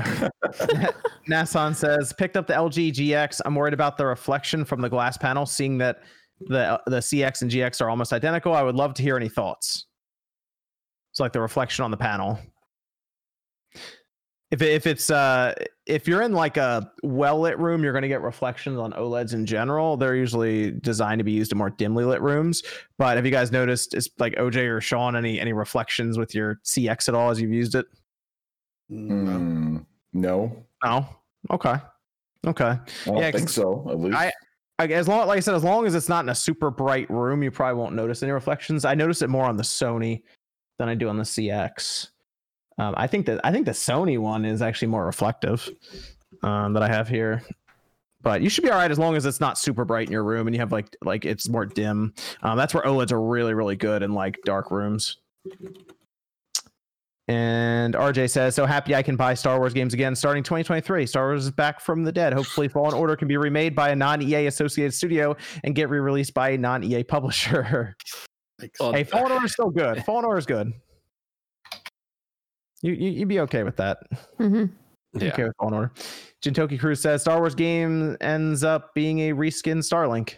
Nassan 1.29 1.75
says, 1.75 2.13
picked 2.13 2.37
up 2.37 2.47
the 2.47 2.53
LG 2.53 2.91
GX. 2.93 3.41
I'm 3.45 3.55
worried 3.55 3.73
about 3.73 3.97
the 3.97 4.05
reflection 4.05 4.63
from 4.65 4.81
the 4.81 4.89
glass 4.89 5.17
panel, 5.17 5.45
seeing 5.45 5.77
that 5.79 5.99
the 6.41 6.79
the 6.87 6.97
CX 6.99 7.41
and 7.41 7.51
GX 7.51 7.81
are 7.81 7.89
almost 7.89 8.13
identical. 8.13 8.53
I 8.53 8.61
would 8.63 8.75
love 8.75 8.93
to 8.95 9.01
hear 9.03 9.17
any 9.17 9.29
thoughts. 9.29 9.85
It's 11.11 11.19
like 11.19 11.33
the 11.33 11.41
reflection 11.41 11.83
on 11.83 11.91
the 11.91 11.97
panel. 11.97 12.39
If 14.49 14.61
if 14.61 14.87
it's 14.87 15.09
uh 15.09 15.53
if 15.85 16.07
you're 16.07 16.21
in 16.21 16.31
like 16.31 16.55
a 16.57 16.89
well 17.03 17.39
lit 17.41 17.59
room, 17.59 17.83
you're 17.83 17.91
gonna 17.93 18.07
get 18.07 18.21
reflections 18.21 18.77
on 18.79 18.93
OLEDs 18.93 19.33
in 19.33 19.45
general. 19.45 19.97
They're 19.97 20.15
usually 20.15 20.71
designed 20.71 21.19
to 21.19 21.25
be 21.25 21.33
used 21.33 21.51
in 21.51 21.57
more 21.57 21.69
dimly 21.69 22.05
lit 22.05 22.21
rooms. 22.21 22.63
But 22.97 23.17
have 23.17 23.25
you 23.25 23.31
guys 23.31 23.51
noticed, 23.51 23.93
is 23.93 24.09
like 24.19 24.35
OJ 24.35 24.69
or 24.69 24.79
Sean, 24.79 25.15
any 25.17 25.39
any 25.39 25.51
reflections 25.51 26.17
with 26.17 26.33
your 26.33 26.61
CX 26.63 27.09
at 27.09 27.15
all 27.15 27.29
as 27.29 27.41
you've 27.41 27.51
used 27.51 27.75
it? 27.75 27.87
Mm, 28.91 29.85
no, 30.13 30.65
No. 30.83 31.05
Okay. 31.51 31.75
Okay. 32.45 32.65
I 32.65 32.79
don't 33.05 33.17
Yeah, 33.17 33.31
think 33.31 33.49
so. 33.49 33.85
At 33.89 33.99
least 33.99 34.17
I- 34.17 34.31
Like, 34.79 34.91
as 34.91 35.07
long, 35.07 35.27
like 35.27 35.37
I 35.37 35.39
said, 35.39 35.55
as 35.55 35.63
long 35.63 35.85
as 35.87 35.95
it's 35.95 36.07
not 36.07 36.23
in 36.23 36.29
a 36.29 36.35
super 36.35 36.69
bright 36.69 37.09
room, 37.09 37.41
you 37.43 37.49
probably 37.51 37.79
won't 37.81 37.95
notice 37.95 38.21
any 38.23 38.31
reflections. 38.31 38.85
I 38.85 38.93
notice 38.95 39.21
it 39.23 39.29
more 39.29 39.43
on 39.45 39.57
the 39.57 39.63
Sony 39.63 40.21
than 40.77 40.87
I 40.87 40.93
do 40.95 41.09
on 41.09 41.17
the 41.17 41.23
CX. 41.23 42.09
Um, 42.77 42.93
I 42.97 43.07
think 43.07 43.25
that 43.25 43.39
I 43.43 43.51
think 43.51 43.65
the 43.65 43.71
Sony 43.71 44.19
one 44.19 44.45
is 44.45 44.61
actually 44.61 44.89
more 44.89 45.05
reflective 45.05 45.69
um, 46.43 46.73
that 46.73 46.83
I 46.83 46.87
have 46.87 47.07
here. 47.07 47.43
But 48.21 48.41
you 48.41 48.49
should 48.49 48.63
be 48.63 48.69
all 48.69 48.77
right 48.77 48.91
as 48.91 48.99
long 48.99 49.15
as 49.15 49.25
it's 49.25 49.39
not 49.39 49.57
super 49.57 49.85
bright 49.85 50.07
in 50.07 50.11
your 50.11 50.23
room 50.23 50.47
and 50.47 50.55
you 50.55 50.59
have 50.59 50.71
like 50.71 50.95
like 51.03 51.25
it's 51.25 51.47
more 51.49 51.65
dim. 51.65 52.13
Um, 52.43 52.57
that's 52.57 52.73
where 52.73 52.83
OLEDs 52.83 53.11
are 53.11 53.21
really 53.21 53.53
really 53.53 53.75
good 53.75 54.03
in 54.03 54.13
like 54.13 54.37
dark 54.43 54.71
rooms. 54.71 55.17
And 57.29 57.93
RJ 57.93 58.29
says, 58.29 58.55
"So 58.55 58.65
happy 58.65 58.95
I 58.95 59.03
can 59.03 59.17
buy 59.17 59.33
Star 59.33 59.59
Wars 59.59 59.73
games 59.73 59.93
again 59.93 60.15
starting 60.15 60.43
2023. 60.43 61.05
Star 61.05 61.27
Wars 61.27 61.45
is 61.45 61.51
back 61.51 61.81
from 61.81 62.03
the 62.03 62.11
dead. 62.11 62.31
Hopefully, 62.31 62.69
Fallen 62.69 62.93
Order 62.93 63.15
can 63.17 63.27
be 63.27 63.37
remade 63.37 63.75
by 63.75 63.89
a 63.89 63.95
non-EA 63.95 64.47
associated 64.47 64.93
studio 64.93 65.35
and 65.63 65.75
get 65.75 65.89
re-released 65.89 66.33
by 66.33 66.51
a 66.51 66.57
non-EA 66.57 67.03
publisher. 67.03 67.95
Hey, 68.91 69.03
Fallen 69.03 69.31
Order 69.31 69.45
is 69.45 69.51
still 69.51 69.69
good. 69.69 70.03
Fallen 70.05 70.25
Order 70.25 70.39
is 70.39 70.47
good. 70.47 70.73
You, 72.81 72.93
you 72.93 73.09
you'd 73.11 73.27
be 73.27 73.39
okay 73.41 73.63
with 73.63 73.75
that. 73.77 73.99
hmm 74.37 74.65
Yeah. 75.13 75.29
Okay 75.33 75.43
with 75.45 75.55
Fallen 75.57 75.73
Order. 75.73 75.91
Jintoki 76.43 76.79
Cruz 76.79 77.01
says 77.01 77.21
Star 77.21 77.39
Wars 77.39 77.55
game 77.55 78.15
ends 78.21 78.63
up 78.63 78.93
being 78.93 79.19
a 79.29 79.33
reskin 79.33 79.77
Starlink. 79.79 80.35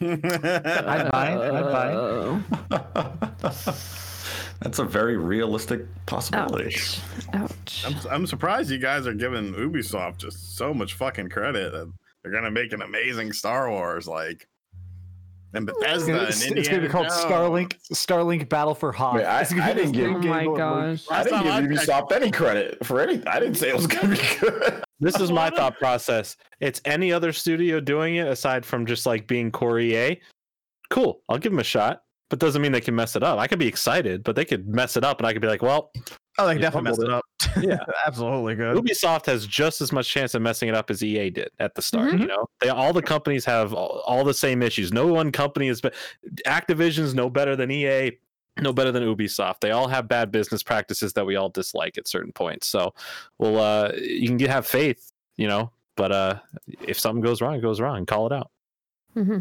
I'd 0.00 0.22
buy 1.12 1.32
it. 1.32 1.52
I'd 1.52 1.72
buy 1.72 2.92
it. 3.50 3.74
That's 4.60 4.78
a 4.78 4.84
very 4.84 5.16
realistic 5.16 5.82
possibility. 6.06 6.66
Ouch. 6.74 7.00
Ouch. 7.34 7.84
I'm, 7.86 7.96
I'm 8.10 8.26
surprised 8.26 8.70
you 8.70 8.78
guys 8.78 9.06
are 9.06 9.14
giving 9.14 9.52
Ubisoft 9.54 10.18
just 10.18 10.56
so 10.56 10.72
much 10.72 10.94
fucking 10.94 11.28
credit. 11.28 11.72
that 11.72 11.92
They're 12.22 12.32
gonna 12.32 12.50
make 12.50 12.72
an 12.72 12.82
amazing 12.82 13.32
Star 13.32 13.68
Wars, 13.70 14.06
like 14.06 14.46
and 15.54 15.68
It's 15.68 15.78
Bethesda 15.78 16.06
gonna, 16.12 16.18
and 16.20 16.28
it's, 16.28 16.44
it's 16.46 16.68
gonna 16.68 16.82
be 16.82 16.88
called 16.88 17.08
Jones. 17.08 17.24
Starlink 17.24 17.74
Starlink 17.92 18.48
Battle 18.48 18.74
for 18.74 18.92
Hoth. 18.92 19.16
Wait, 19.16 19.24
I- 19.24 19.40
It's 19.42 19.52
I 19.52 19.72
didn't 19.72 19.92
give- 19.92 20.10
new 20.10 20.16
Oh 20.16 20.18
my 20.20 20.38
game 20.40 20.46
mode 20.50 20.58
where- 20.58 20.90
gosh. 20.92 21.04
I 21.10 21.24
didn't 21.24 21.42
give 21.42 21.52
I 21.52 21.60
Ubisoft 21.62 22.12
any 22.12 22.30
credit 22.30 22.84
for 22.86 23.00
anything. 23.00 23.26
I 23.28 23.38
didn't 23.40 23.56
say 23.56 23.68
it 23.68 23.76
was 23.76 23.86
gonna 23.86 24.08
be 24.14 24.20
good. 24.40 24.82
This 25.00 25.18
is 25.20 25.30
my 25.32 25.50
thought 25.50 25.78
process. 25.78 26.36
It's 26.60 26.80
any 26.84 27.12
other 27.12 27.32
studio 27.32 27.80
doing 27.80 28.16
it 28.16 28.26
aside 28.28 28.64
from 28.64 28.86
just 28.86 29.06
like 29.06 29.26
being 29.26 29.50
Core 29.50 29.78
EA. 29.80 30.20
Cool. 30.90 31.20
I'll 31.28 31.38
give 31.38 31.52
them 31.52 31.58
a 31.58 31.64
shot, 31.64 32.02
but 32.30 32.38
doesn't 32.38 32.60
mean 32.62 32.72
they 32.72 32.80
can 32.80 32.94
mess 32.94 33.16
it 33.16 33.22
up. 33.22 33.38
I 33.38 33.46
could 33.46 33.58
be 33.58 33.66
excited, 33.66 34.22
but 34.22 34.36
they 34.36 34.44
could 34.44 34.68
mess 34.68 34.96
it 34.96 35.04
up, 35.04 35.18
and 35.18 35.26
I 35.26 35.32
could 35.32 35.42
be 35.42 35.48
like, 35.48 35.62
well, 35.62 35.90
Oh, 36.38 36.46
they 36.46 36.58
definitely 36.58 36.90
messed 36.90 37.02
it 37.02 37.10
up. 37.10 37.24
Yeah. 37.62 37.84
absolutely 38.06 38.56
good. 38.56 38.76
Ubisoft 38.76 39.26
has 39.26 39.46
just 39.46 39.80
as 39.80 39.92
much 39.92 40.08
chance 40.08 40.34
of 40.34 40.42
messing 40.42 40.68
it 40.68 40.74
up 40.74 40.90
as 40.90 41.04
EA 41.04 41.30
did 41.30 41.50
at 41.60 41.74
the 41.76 41.82
start. 41.82 42.12
Mhm. 42.12 42.20
You 42.22 42.26
know, 42.26 42.48
they 42.60 42.68
all 42.70 42.92
the 42.92 43.02
companies 43.02 43.44
have 43.44 43.72
all, 43.72 44.02
all 44.06 44.24
the 44.24 44.34
same 44.34 44.60
issues. 44.62 44.92
No 44.92 45.06
one 45.06 45.30
company 45.30 45.68
is, 45.68 45.80
but 45.80 45.94
Activision's 46.46 47.14
no 47.14 47.30
better 47.30 47.54
than 47.54 47.70
EA, 47.70 48.12
no 48.60 48.72
better 48.72 48.90
than 48.90 49.04
Ubisoft. 49.04 49.60
They 49.60 49.70
all 49.70 49.86
have 49.88 50.08
bad 50.08 50.32
business 50.32 50.62
practices 50.64 51.12
that 51.12 51.24
we 51.26 51.36
all 51.36 51.48
dislike 51.48 51.96
at 51.98 52.08
certain 52.08 52.32
points. 52.32 52.66
So, 52.66 52.94
well, 53.38 53.58
uh, 53.58 53.92
you 53.96 54.26
can 54.26 54.36
get, 54.36 54.50
have 54.50 54.66
faith, 54.66 55.12
you 55.36 55.46
know, 55.46 55.70
but 55.96 56.10
uh, 56.10 56.38
if 56.80 56.98
something 56.98 57.22
goes 57.22 57.40
wrong, 57.40 57.54
it 57.54 57.60
goes 57.62 57.80
wrong. 57.80 58.04
Call 58.06 58.26
it 58.26 58.32
out. 58.32 58.50
hmm 59.12 59.38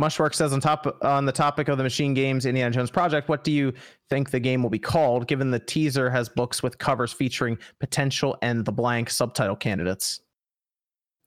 Mushwork 0.00 0.34
says 0.34 0.52
on 0.52 0.60
top 0.60 0.96
on 1.02 1.26
the 1.26 1.32
topic 1.32 1.68
of 1.68 1.76
the 1.76 1.82
Machine 1.84 2.14
Games 2.14 2.46
Indiana 2.46 2.70
Jones 2.72 2.90
project, 2.90 3.28
what 3.28 3.44
do 3.44 3.52
you 3.52 3.72
think 4.08 4.30
the 4.30 4.40
game 4.40 4.62
will 4.62 4.70
be 4.70 4.78
called? 4.78 5.26
Given 5.28 5.50
the 5.50 5.58
teaser 5.58 6.08
has 6.08 6.28
books 6.28 6.62
with 6.62 6.78
covers 6.78 7.12
featuring 7.12 7.58
potential 7.78 8.38
and 8.42 8.64
the 8.64 8.72
blank 8.72 9.10
subtitle 9.10 9.56
candidates. 9.56 10.20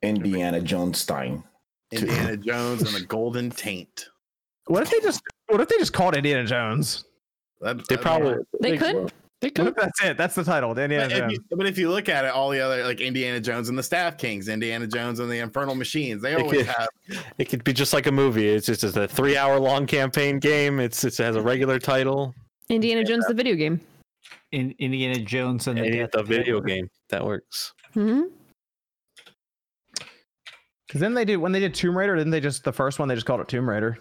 Indiana 0.01 0.59
Jones 0.59 0.99
Stein. 0.99 1.43
Indiana 1.91 2.35
Jones 2.37 2.81
and 2.81 2.95
the 2.95 3.05
Golden 3.05 3.51
Taint. 3.51 4.09
What 4.65 4.81
if 4.83 4.89
they 4.89 4.99
just 5.01 5.21
what 5.47 5.61
if 5.61 5.69
they 5.69 5.77
just 5.77 5.93
called 5.93 6.15
Indiana 6.15 6.45
Jones? 6.45 7.05
That, 7.61 7.77
They 7.87 7.95
that- 7.95 8.01
probably 8.01 8.35
They 8.59 8.77
could. 8.77 9.13
They 9.43 9.49
What 9.49 9.55
could. 9.55 9.67
if 9.67 9.75
that's 9.75 10.03
it? 10.03 10.17
That's 10.17 10.35
the 10.35 10.43
title, 10.45 10.71
Indiana 10.77 11.09
But 11.09 11.17
if, 11.25 11.31
you, 11.33 11.43
but 11.51 11.67
if 11.67 11.77
you 11.77 11.89
look 11.89 12.07
at 12.07 12.23
it, 12.23 12.31
all 12.31 12.49
the 12.49 12.61
other 12.61 12.83
like 12.85 13.01
Indiana 13.01 13.41
Jones 13.41 13.67
and 13.67 13.77
the 13.77 13.83
Staff 13.83 14.17
Kings, 14.17 14.47
Indiana 14.47 14.87
Jones 14.87 15.19
and 15.19 15.29
the 15.29 15.39
Infernal 15.39 15.75
Machines, 15.75 16.21
they 16.21 16.31
It 16.31 16.39
always 16.41 16.59
could- 16.65 16.67
have 16.67 16.87
It 17.37 17.49
could 17.49 17.63
be 17.65 17.73
just 17.73 17.91
like 17.93 18.07
a 18.07 18.11
movie. 18.11 18.47
It's 18.47 18.65
just 18.67 18.85
it's 18.85 18.95
a 18.95 19.05
three 19.07 19.35
hour 19.35 19.59
long 19.59 19.85
campaign 19.85 20.39
game. 20.39 20.79
It's, 20.79 21.03
it's 21.03 21.19
it 21.19 21.23
has 21.25 21.35
a 21.35 21.41
regular 21.41 21.77
title. 21.77 22.33
Indiana 22.69 23.03
Jones, 23.03 23.25
the 23.27 23.33
video 23.33 23.55
game. 23.55 23.81
in 24.53 24.73
Indiana 24.79 25.19
Jones 25.19 25.67
and 25.67 25.77
the, 25.77 25.83
And 25.83 25.91
Death 25.93 26.05
it's 26.05 26.15
a 26.15 26.19
of 26.19 26.27
the 26.29 26.37
video 26.37 26.61
game 26.61 26.89
that 27.09 27.25
works. 27.25 27.73
hmm 27.93 28.21
Because 30.87 31.01
then 31.01 31.13
they 31.13 31.25
did 31.25 31.35
when 31.37 31.51
they 31.51 31.59
did 31.59 31.73
Tomb 31.73 31.97
Raider, 31.97 32.15
didn't 32.15 32.31
they 32.31 32.39
just 32.39 32.63
the 32.63 32.71
first 32.71 32.97
one 32.97 33.09
they 33.09 33.15
just 33.15 33.25
called 33.27 33.41
it 33.41 33.49
Tomb 33.49 33.69
Raider? 33.69 33.97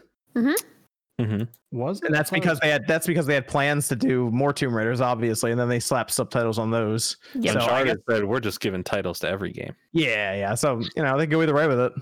Hmm 1.24 1.42
Was 1.70 1.98
it? 2.00 2.06
And 2.06 2.14
that's 2.14 2.30
because 2.30 2.58
they 2.60 2.68
had 2.70 2.86
that's 2.86 3.06
because 3.06 3.26
they 3.26 3.34
had 3.34 3.46
plans 3.46 3.88
to 3.88 3.96
do 3.96 4.30
more 4.30 4.52
Tomb 4.52 4.74
Raiders, 4.74 5.00
obviously, 5.00 5.50
and 5.50 5.58
then 5.60 5.68
they 5.68 5.80
slapped 5.80 6.10
subtitles 6.10 6.58
on 6.58 6.70
those. 6.70 7.16
Yeah. 7.34 7.52
So 7.52 7.58
I 7.58 7.62
Uncharted 7.62 7.96
guess- 8.08 8.16
said 8.16 8.24
we're 8.24 8.40
just 8.40 8.60
giving 8.60 8.82
titles 8.84 9.18
to 9.20 9.28
every 9.28 9.52
game. 9.52 9.74
Yeah, 9.92 10.34
yeah. 10.34 10.54
So 10.54 10.80
you 10.96 11.02
know 11.02 11.16
they 11.18 11.26
go 11.26 11.42
either 11.42 11.54
way 11.54 11.66
with 11.66 11.80
it. 11.80 11.92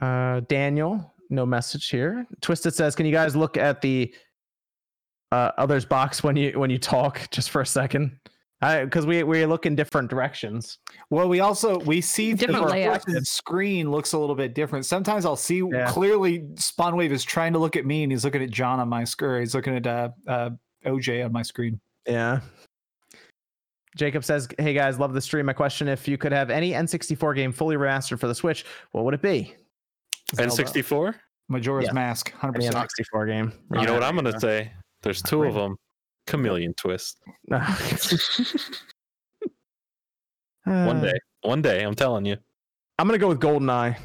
Uh, 0.00 0.40
Daniel, 0.48 1.14
no 1.30 1.46
message 1.46 1.88
here. 1.88 2.26
Twisted 2.40 2.74
says, 2.74 2.94
"Can 2.94 3.06
you 3.06 3.12
guys 3.12 3.36
look 3.36 3.56
at 3.56 3.80
the 3.80 4.12
uh, 5.32 5.52
others 5.58 5.84
box 5.84 6.22
when 6.22 6.36
you 6.36 6.58
when 6.58 6.70
you 6.70 6.78
talk 6.78 7.30
just 7.30 7.50
for 7.50 7.60
a 7.60 7.66
second? 7.66 8.18
Because 8.60 9.04
we 9.04 9.22
we 9.22 9.44
look 9.44 9.66
in 9.66 9.76
different 9.76 10.08
directions. 10.08 10.78
Well, 11.10 11.28
we 11.28 11.40
also 11.40 11.78
we 11.80 12.00
see 12.00 12.32
Different 12.32 12.66
the 13.06 13.20
screen 13.24 13.90
looks 13.90 14.14
a 14.14 14.18
little 14.18 14.34
bit 14.34 14.54
different. 14.54 14.86
Sometimes 14.86 15.26
I'll 15.26 15.36
see 15.36 15.62
Yeah. 15.70 15.86
clearly 15.90 16.40
Spawnwave 16.54 17.10
is 17.10 17.22
trying 17.22 17.52
to 17.52 17.58
look 17.58 17.76
at 17.76 17.84
me 17.84 18.02
and 18.02 18.10
he's 18.10 18.24
looking 18.24 18.42
at 18.42 18.50
John 18.50 18.80
on 18.80 18.88
my 18.88 19.04
screen. 19.04 19.40
He's 19.40 19.54
looking 19.54 19.76
at 19.76 19.86
uh, 19.86 20.08
uh, 20.26 20.50
OJ 20.86 21.24
on 21.24 21.32
my 21.32 21.42
screen. 21.42 21.80
Yeah." 22.06 22.40
Jacob 23.94 24.24
says, 24.24 24.48
"Hey 24.58 24.72
guys, 24.74 24.98
love 24.98 25.12
the 25.12 25.20
stream. 25.20 25.46
My 25.46 25.52
question: 25.52 25.88
If 25.88 26.08
you 26.08 26.16
could 26.18 26.32
have 26.32 26.50
any 26.50 26.72
N64 26.72 27.34
game 27.34 27.52
fully 27.52 27.76
remastered 27.76 28.18
for 28.18 28.26
the 28.26 28.34
Switch, 28.34 28.64
what 28.92 29.04
would 29.04 29.14
it 29.14 29.22
be? 29.22 29.54
Zelda. 30.34 30.50
N64. 30.50 31.14
Majora's 31.48 31.86
Yeah. 31.86 31.92
Mask, 31.92 32.32
100% 32.32 32.74
N64 32.74 33.26
game? 33.26 33.52
You 33.72 33.86
know 33.86 33.94
what 33.94 34.02
I'm 34.02 34.16
gonna 34.16 34.38
say? 34.40 34.72
There's 35.02 35.22
two 35.22 35.44
of 35.44 35.54
them. 35.54 35.76
Chameleon 36.26 36.74
Twist. 36.74 37.18
One 40.64 41.00
day. 41.00 41.14
One 41.42 41.62
day. 41.62 41.82
I'm 41.82 41.94
telling 41.94 42.24
you. 42.24 42.36
I'm 42.98 43.06
gonna 43.06 43.18
go 43.18 43.28
with 43.28 43.40
GoldenEye 43.40 43.96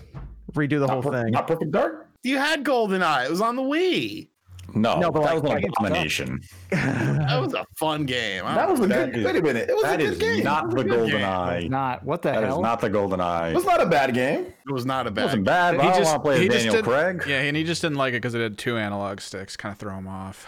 redo 0.54 0.80
the 0.80 0.88
whole 0.88 1.02
per- 1.02 1.12
thing. 1.24 1.32
not 1.32 1.48
perfect 1.48 1.72
dark. 1.72 2.10
You 2.24 2.38
had 2.38 2.64
GoldenEye. 2.64 3.26
It 3.26 3.32
was 3.32 3.42
on 3.42 3.56
the 3.56 3.62
Wii. 3.62 4.28
No, 4.76 5.00
No, 5.00 5.12
but 5.12 5.24
that 5.24 5.34
like- 5.36 5.44
was 5.44 5.52
an 5.52 5.58
like- 5.58 5.66
abomination. 5.78 6.40
That 6.72 7.40
was 7.42 7.54
a 7.54 7.66
fun 7.78 8.06
game. 8.06 8.46
I 8.46 8.56
That 8.56 8.70
was 8.70 8.80
a 8.82 8.88
know. 8.88 9.08
good. 9.08 9.24
Wait 9.26 9.36
a 9.38 9.42
minute. 9.42 9.70
It 9.70 9.74
was 9.74 9.84
That 9.84 10.00
a 10.02 10.04
is 10.04 10.18
good 10.18 10.36
game. 10.36 10.44
not 10.44 10.70
the 10.70 10.76
Good 10.78 10.90
golden 10.90 11.10
game. 11.18 11.26
eye. 11.26 11.68
Not 11.70 12.04
what 12.06 12.22
the 12.22 12.32
That 12.32 12.44
is 12.44 12.50
hell? 12.50 12.62
not 12.62 12.80
the 12.82 12.90
golden 12.90 13.20
eye. 13.22 13.50
It 13.50 13.56
was 13.56 13.66
not 13.66 13.82
a 13.82 13.86
bad 13.86 14.14
game. 14.14 14.46
It 14.68 14.72
was 14.72 14.86
not 14.86 15.08
a 15.08 15.12
bad. 15.12 15.22
It 15.22 15.26
wasn't 15.26 15.46
bad, 15.46 15.78
but 15.78 15.84
He 15.84 15.88
I 15.90 15.92
don't 15.94 16.02
just- 16.02 16.12
want 16.12 16.24
to 16.24 16.30
play 16.30 16.48
as 16.48 16.54
Daniel 16.64 16.76
did- 16.76 16.86
Craig. 16.86 17.24
Yeah, 17.28 17.42
and 17.42 17.58
he 17.58 17.64
just 17.64 17.82
didn't 17.82 17.98
like 17.98 18.12
it 18.14 18.18
because 18.18 18.36
it 18.36 18.42
had 18.42 18.58
two 18.58 18.78
analog 18.78 19.20
sticks, 19.22 19.56
kind 19.58 19.74
of 19.74 19.80
throw 19.80 19.96
him 19.98 20.08
off. 20.08 20.46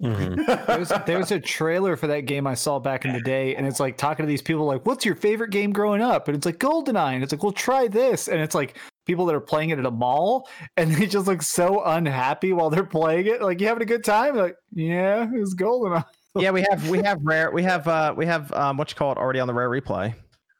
Mhm. 0.00 0.66
There's, 0.66 0.92
there's 1.06 1.30
a 1.30 1.38
trailer 1.40 1.96
for 1.96 2.06
that 2.06 2.20
game 2.20 2.46
I 2.46 2.54
saw 2.54 2.78
back 2.78 3.04
in 3.04 3.12
the 3.12 3.20
day, 3.20 3.54
and 3.54 3.66
it's 3.66 3.80
like 3.80 3.96
talking 3.98 4.24
to 4.24 4.28
these 4.28 4.40
people 4.42 4.64
like, 4.64 4.86
"What's 4.86 5.04
your 5.04 5.14
favorite 5.14 5.50
game 5.50 5.72
growing 5.72 6.00
up?" 6.00 6.28
And 6.28 6.36
it's 6.36 6.46
like 6.46 6.58
GoldenEye, 6.58 7.14
and 7.14 7.22
it's 7.22 7.32
like, 7.32 7.42
"Well, 7.42 7.52
try 7.52 7.86
this," 7.86 8.28
and 8.28 8.40
it's 8.40 8.54
like 8.54 8.78
people 9.06 9.26
that 9.26 9.34
are 9.34 9.40
playing 9.40 9.70
it 9.70 9.78
at 9.78 9.84
a 9.86 9.90
mall, 9.90 10.48
and 10.76 10.94
they 10.94 11.06
just 11.06 11.26
look 11.26 11.42
so 11.42 11.82
unhappy 11.84 12.52
while 12.52 12.70
they're 12.70 12.84
playing 12.84 13.26
it. 13.26 13.42
Like, 13.42 13.60
you 13.60 13.66
having 13.66 13.82
a 13.82 13.86
good 13.86 14.04
time? 14.04 14.36
Like, 14.36 14.56
yeah, 14.72 15.24
it's 15.24 15.40
was 15.40 15.54
GoldenEye. 15.54 16.04
yeah, 16.36 16.50
we 16.50 16.64
have 16.70 16.88
we 16.88 17.02
have 17.02 17.18
rare 17.22 17.50
we 17.50 17.62
have 17.64 17.88
uh 17.88 18.14
we 18.16 18.24
have 18.24 18.52
um 18.52 18.76
what 18.76 18.90
you 18.90 18.96
call 18.96 19.12
it 19.12 19.18
already 19.18 19.40
on 19.40 19.48
the 19.48 19.54
rare 19.54 19.68
replay. 19.68 20.14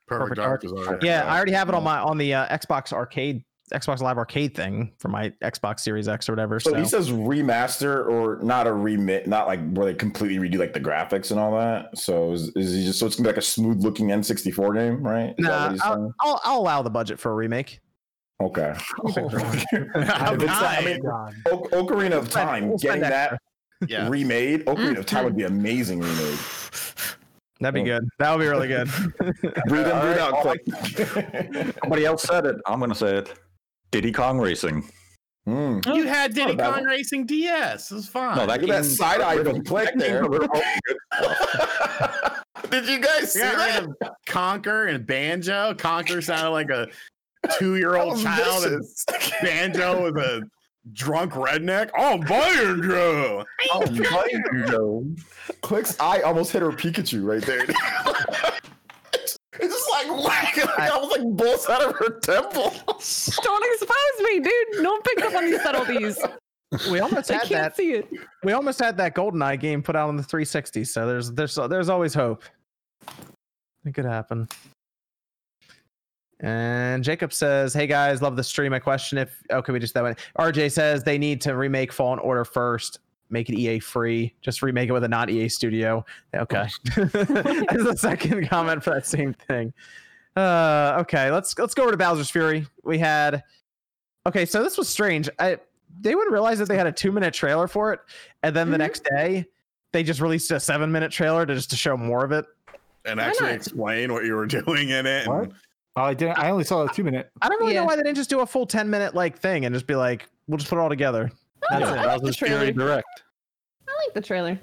Perfect 0.07 0.36
Perfect 0.36 0.36
Dark 0.36 0.62
was 0.64 0.72
already. 0.72 1.07
Yeah, 1.07 1.24
I 1.24 1.36
already 1.36 1.53
have 1.53 1.68
it 1.68 1.74
on 1.74 1.84
my 1.84 1.99
on 2.01 2.18
the 2.18 2.34
uh, 2.34 2.59
Xbox 2.59 2.93
Arcade 2.93 3.45
Xbox 3.71 4.01
Live 4.01 4.18
Arcade 4.18 4.55
thing 4.55 4.93
for 4.99 5.09
my 5.09 5.31
Xbox 5.43 5.81
Series 5.81 6.09
X 6.09 6.29
or 6.29 6.33
whatever. 6.33 6.61
So 6.61 6.71
So, 6.71 6.77
he 6.77 6.85
says 6.85 7.11
remaster 7.11 8.07
or 8.09 8.39
not 8.43 8.66
a 8.66 8.73
remit, 8.73 9.27
not 9.27 9.47
like 9.47 9.61
where 9.73 9.87
they 9.87 9.95
completely 9.95 10.39
redo 10.49 10.59
like 10.59 10.73
the 10.73 10.81
graphics 10.81 11.31
and 11.31 11.41
all 11.41 11.53
that. 11.59 11.97
So 11.97 12.33
is, 12.33 12.49
is 12.57 12.75
he 12.75 12.85
just 12.85 12.99
so 12.99 13.07
it's 13.07 13.16
gonna 13.16 13.29
be 13.29 13.33
like 13.33 13.39
a 13.39 13.43
smooth 13.43 13.83
looking 13.83 14.09
N64 14.09 14.75
game, 14.75 15.03
right? 15.03 15.35
Is 15.39 15.45
nah, 15.45 15.77
I'll. 15.83 16.14
I'll 16.21 16.41
I'll 16.45 16.61
allow 16.61 16.83
the 16.83 16.91
budget 16.91 17.18
for 17.18 17.33
a 17.33 17.35
remake. 17.35 17.81
Okay. 18.41 18.73
How 18.77 19.03
oh 19.05 19.09
If 19.12 20.43
it's 20.43 20.47
not- 20.47 20.62
I 20.62 20.81
nice. 20.81 20.85
mean, 20.85 21.01
O- 21.07 21.68
Ocarina 21.73 22.12
of 22.12 22.23
We'll 22.23 22.31
spend- 22.31 22.31
Time, 22.31 22.68
we'll 22.68 22.79
spend 22.79 23.03
getting 23.03 23.11
that 23.11 23.41
Yeah. 23.87 24.09
remade, 24.09 24.64
Ocarina 24.66 24.99
of 24.99 25.07
Time 25.07 25.25
would 25.25 25.37
be 25.37 25.43
mm-hmm. 25.45 25.57
amazing 25.59 26.01
remade. 26.01 26.39
That'd 27.61 27.75
be 27.75 27.91
oh. 27.93 27.99
good. 27.99 28.09
That 28.18 28.31
would 28.33 28.43
be 28.43 28.49
really 28.49 28.68
good. 28.68 28.89
Breathe 28.89 29.87
in, 29.87 29.93
All 29.93 30.01
breathe 30.01 30.16
right, 30.16 30.18
out, 30.18 30.33
all 30.33 30.43
quick. 30.43 30.62
Somebody 31.83 32.07
else 32.07 32.23
said 32.23 32.47
it. 32.47 32.57
I'm 32.66 32.81
gonna 32.81 32.95
say 32.95 33.18
it. 33.18 33.39
Diddy 33.91 34.12
Kong 34.12 34.38
Racing. 34.38 34.88
Mm. 35.49 35.95
You 35.95 36.07
had 36.07 36.34
Diddy 36.34 36.55
bad 36.55 36.74
Kong 36.74 36.80
one. 36.82 36.84
Racing 36.84 37.26
DS. 37.26 37.91
It 37.91 37.95
was 37.95 38.09
fine. 38.09 38.36
No, 38.36 38.47
that 38.47 38.66
that 38.66 38.84
side 38.84 39.20
eye 39.20 39.43
from 39.43 39.64
Click 39.64 39.91
there. 39.97 40.28
was 40.28 40.47
all 40.53 40.62
good. 42.62 42.70
Did 42.70 42.86
you 42.88 43.01
guys 43.01 43.32
see 43.32 43.41
We 43.41 43.47
that? 43.47 43.86
Conker 44.26 44.95
and 44.95 45.05
Banjo. 45.07 45.74
Conker 45.74 46.22
sounded 46.22 46.51
like 46.51 46.70
a 46.70 46.86
two-year-old 47.59 48.18
That 48.18 48.62
was 48.62 49.05
child, 49.09 49.24
and. 49.24 49.32
Banjo 49.43 50.11
was 50.11 50.22
a 50.22 50.43
drunk 50.93 51.32
redneck. 51.32 51.91
Oh, 51.97 52.18
Banjo! 52.18 53.45
Oh, 53.72 53.86
Banjo! 53.86 55.05
Click's 55.62 55.99
eye 56.01 56.20
almost 56.20 56.53
hit 56.53 56.62
her 56.62 56.70
Pikachu 56.70 57.24
right 57.24 57.43
there. 57.43 57.64
it's 59.14 59.36
it's 59.59 59.74
just 59.74 59.91
like 59.91 60.24
whack, 60.24 60.50
I 60.79 60.99
was 60.99 61.11
like 61.11 61.27
bolts 61.37 61.69
out 61.69 61.83
of 61.83 61.97
her 61.97 62.19
temple. 62.21 62.73
Don't 62.87 63.65
expose 63.75 64.25
me, 64.25 64.41
dude. 64.41 64.83
No 64.83 64.93
one 64.93 65.03
picked 65.03 65.23
up 65.23 65.35
on 65.35 65.47
these 65.47 65.63
subtleties. 65.63 66.19
we 66.91 67.01
almost 67.01 67.31
I 67.31 67.35
had 67.35 67.43
can't 67.43 67.51
that. 67.51 67.77
see 67.77 67.93
it. 67.93 68.09
We 68.45 68.53
almost 68.53 68.79
had 68.79 68.97
that 68.99 69.15
GoldenEye 69.15 69.59
game 69.59 69.83
put 69.83 69.97
out 69.97 70.09
on 70.09 70.17
the 70.17 70.23
360. 70.23 70.85
So 70.85 71.07
there's 71.07 71.33
there's 71.33 71.55
there's 71.55 71.89
always 71.89 72.15
hope. 72.15 72.45
It 73.85 73.95
could 73.95 74.05
happen. 74.05 74.49
And 76.41 77.05
Jacob 77.05 77.33
says, 77.33 77.75
"Hey 77.75 77.87
guys, 77.87 78.23
love 78.23 78.37
the 78.37 78.45
stream. 78.45 78.73
My 78.73 78.79
question: 78.79 79.19
If 79.19 79.43
oh, 79.51 79.59
okay, 79.59 79.73
we 79.73 79.79
just 79.79 79.95
that 79.95 80.03
one. 80.03 80.17
RJ 80.39 80.73
says 80.73 81.03
they 81.05 81.19
need 81.19 81.41
to 81.43 81.55
remake 81.55 81.93
Fallen 81.93 82.19
Order 82.19 82.47
first, 82.47 83.01
make 83.29 83.51
it 83.51 83.59
EA 83.59 83.79
free. 83.79 84.35
Just 84.41 84.63
remake 84.63 84.89
it 84.89 84.93
with 84.93 85.05
a 85.05 85.09
not 85.09 85.29
EA 85.29 85.49
studio. 85.49 86.05
Okay, 86.35 86.67
that's 86.97 87.13
the 87.23 87.97
second 87.99 88.49
comment 88.49 88.83
for 88.83 88.91
that 88.91 89.07
same 89.07 89.35
thing. 89.35 89.73
Uh, 90.37 90.97
okay, 91.01 91.31
let's 91.31 91.59
let's 91.59 91.74
go 91.74 91.83
over 91.83 91.91
to 91.91 91.97
Bowser's 91.97 92.31
Fury. 92.31 92.66
We 92.85 92.99
had 92.99 93.43
okay, 94.26 94.47
so 94.47 94.62
this 94.62 94.78
was 94.78 94.89
strange. 94.89 95.28
I 95.39 95.59
they 96.01 96.14
wouldn't 96.14 96.33
realize 96.33 96.59
that 96.61 96.68
they 96.68 96.76
had 96.76 96.87
a 96.87 96.93
two 96.93 97.11
minute 97.12 97.35
trailer 97.35 97.66
for 97.66 97.93
it, 97.93 98.01
and 98.43 98.55
then 98.55 98.70
the 98.70 98.76
Mhm. 98.76 98.81
next 98.81 99.05
day 99.05 99.47
they 99.93 100.03
just 100.05 100.20
released 100.20 100.51
a 100.53 100.61
seven 100.61 100.93
minute 100.93 101.11
trailer 101.11 101.45
to 101.45 101.55
just 101.55 101.70
to 101.70 101.76
show 101.76 101.97
more 101.97 102.24
of 102.24 102.31
it. 102.33 102.45
And 103.05 103.18
Why 103.18 103.24
actually 103.26 103.47
not? 103.49 103.55
explain 103.57 104.12
what 104.12 104.24
you 104.24 104.35
were 104.37 104.47
doing 104.47 104.91
in 104.91 105.07
it. 105.07 105.26
and- 105.26 105.49
What? 105.49 105.51
Oh, 105.97 106.03
I 106.03 106.14
didn't. 106.14 106.39
I 106.39 106.51
only 106.51 106.62
saw 106.64 106.85
a 106.87 106.93
two 106.93 107.03
minute. 107.03 107.28
I 107.43 107.49
don't 107.49 107.59
really 107.61 107.74
Yeah. 107.74 107.81
know 107.81 107.87
why 107.87 107.97
they 107.97 108.03
didn't 108.05 108.16
just 108.16 108.31
do 108.31 108.41
a 108.41 108.47
full 108.47 108.66
10 108.66 108.89
minute 108.89 109.14
like 109.16 109.37
thing 109.37 109.64
and 109.64 109.74
just 109.74 109.89
be 109.89 109.97
like, 109.97 110.28
we'll 110.47 110.59
just 110.59 110.70
put 110.70 110.78
it 110.78 110.81
all 110.81 110.89
together. 110.89 111.33
That's 111.68 111.81
Yeah, 111.83 111.93
it. 111.93 112.07
that 112.07 112.22
was 112.22 112.37
the 112.37 112.47
Fury. 112.47 112.70
Direct. 112.72 113.22
I 113.89 113.93
like 114.07 114.14
the 114.14 114.20
trailer. 114.20 114.59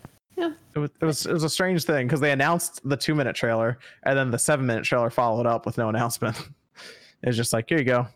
It 0.75 0.79
was, 0.79 0.89
it 1.01 1.05
was 1.05 1.25
it 1.25 1.33
was 1.33 1.43
a 1.43 1.49
strange 1.49 1.83
thing 1.85 2.05
because 2.07 2.19
they 2.19 2.31
announced 2.31 2.87
the 2.87 2.95
two 2.95 3.15
minute 3.15 3.35
trailer 3.35 3.79
and 4.03 4.17
then 4.17 4.29
the 4.29 4.37
seven 4.37 4.65
minute 4.65 4.83
trailer 4.83 5.09
followed 5.09 5.45
up 5.47 5.65
with 5.65 5.77
no 5.77 5.89
announcement. 5.89 6.37
it's 7.23 7.35
just 7.35 7.53
like 7.53 7.67
here 7.69 7.79
you 7.79 7.83
go. 7.83 8.07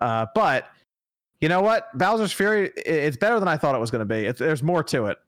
Uh, 0.00 0.26
but 0.34 0.66
you 1.40 1.48
know 1.48 1.60
what, 1.62 1.96
Bowser's 1.96 2.32
Fury, 2.32 2.70
i- 2.76 2.80
it's 2.90 3.16
better 3.16 3.38
than 3.38 3.48
I 3.48 3.56
thought 3.56 3.74
it 3.76 3.78
was 3.78 3.90
going 3.92 4.00
to 4.00 4.04
be. 4.04 4.26
It's, 4.26 4.38
there's 4.40 4.62
more 4.62 4.82
to 4.84 5.06
it. 5.06 5.18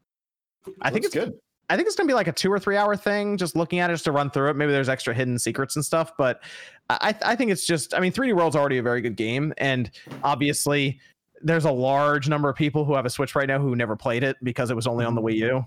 I 0.83 0.91
think 0.91 1.05
Looks 1.05 1.15
it's 1.17 1.25
good. 1.27 1.39
I 1.69 1.77
think 1.77 1.87
it's 1.87 1.95
gonna 1.95 2.09
be 2.09 2.15
like 2.15 2.27
a 2.27 2.33
two 2.33 2.53
or 2.53 2.59
three 2.59 2.77
hour 2.77 2.97
thing, 2.97 3.37
just 3.37 3.55
looking 3.55 3.79
at 3.79 3.91
it 3.91 3.95
just 3.95 4.05
to 4.07 4.13
run 4.13 4.29
through 4.29 4.51
it. 4.51 4.57
Maybe 4.57 4.73
there's 4.73 4.89
extra 4.89 5.15
hidden 5.15 5.39
secrets 5.39 5.77
and 5.77 5.85
stuff, 5.85 6.13
but 6.19 6.43
I 6.89 7.15
I 7.23 7.37
think 7.37 7.53
it's 7.53 7.65
just 7.65 7.95
I 7.95 8.01
mean 8.01 8.11
3D 8.11 8.35
World's 8.35 8.57
already 8.57 8.79
a 8.79 8.83
very 8.83 9.01
good 9.01 9.15
game, 9.15 9.55
and 9.59 9.89
obviously 10.25 10.99
there's 11.43 11.67
a 11.67 11.71
large 11.71 12.29
number 12.29 12.49
of 12.49 12.57
people 12.57 12.85
who 12.85 12.95
have 12.95 13.07
a 13.07 13.11
Switch 13.11 13.37
right 13.37 13.47
now 13.47 13.61
who 13.61 13.77
never 13.77 13.95
played 13.95 14.25
it 14.25 14.37
because 14.43 14.71
it 14.71 14.75
was 14.75 14.89
only 14.89 15.05
on 15.05 15.15
the 15.15 15.23
Wii 15.23 15.37
U. 15.37 15.65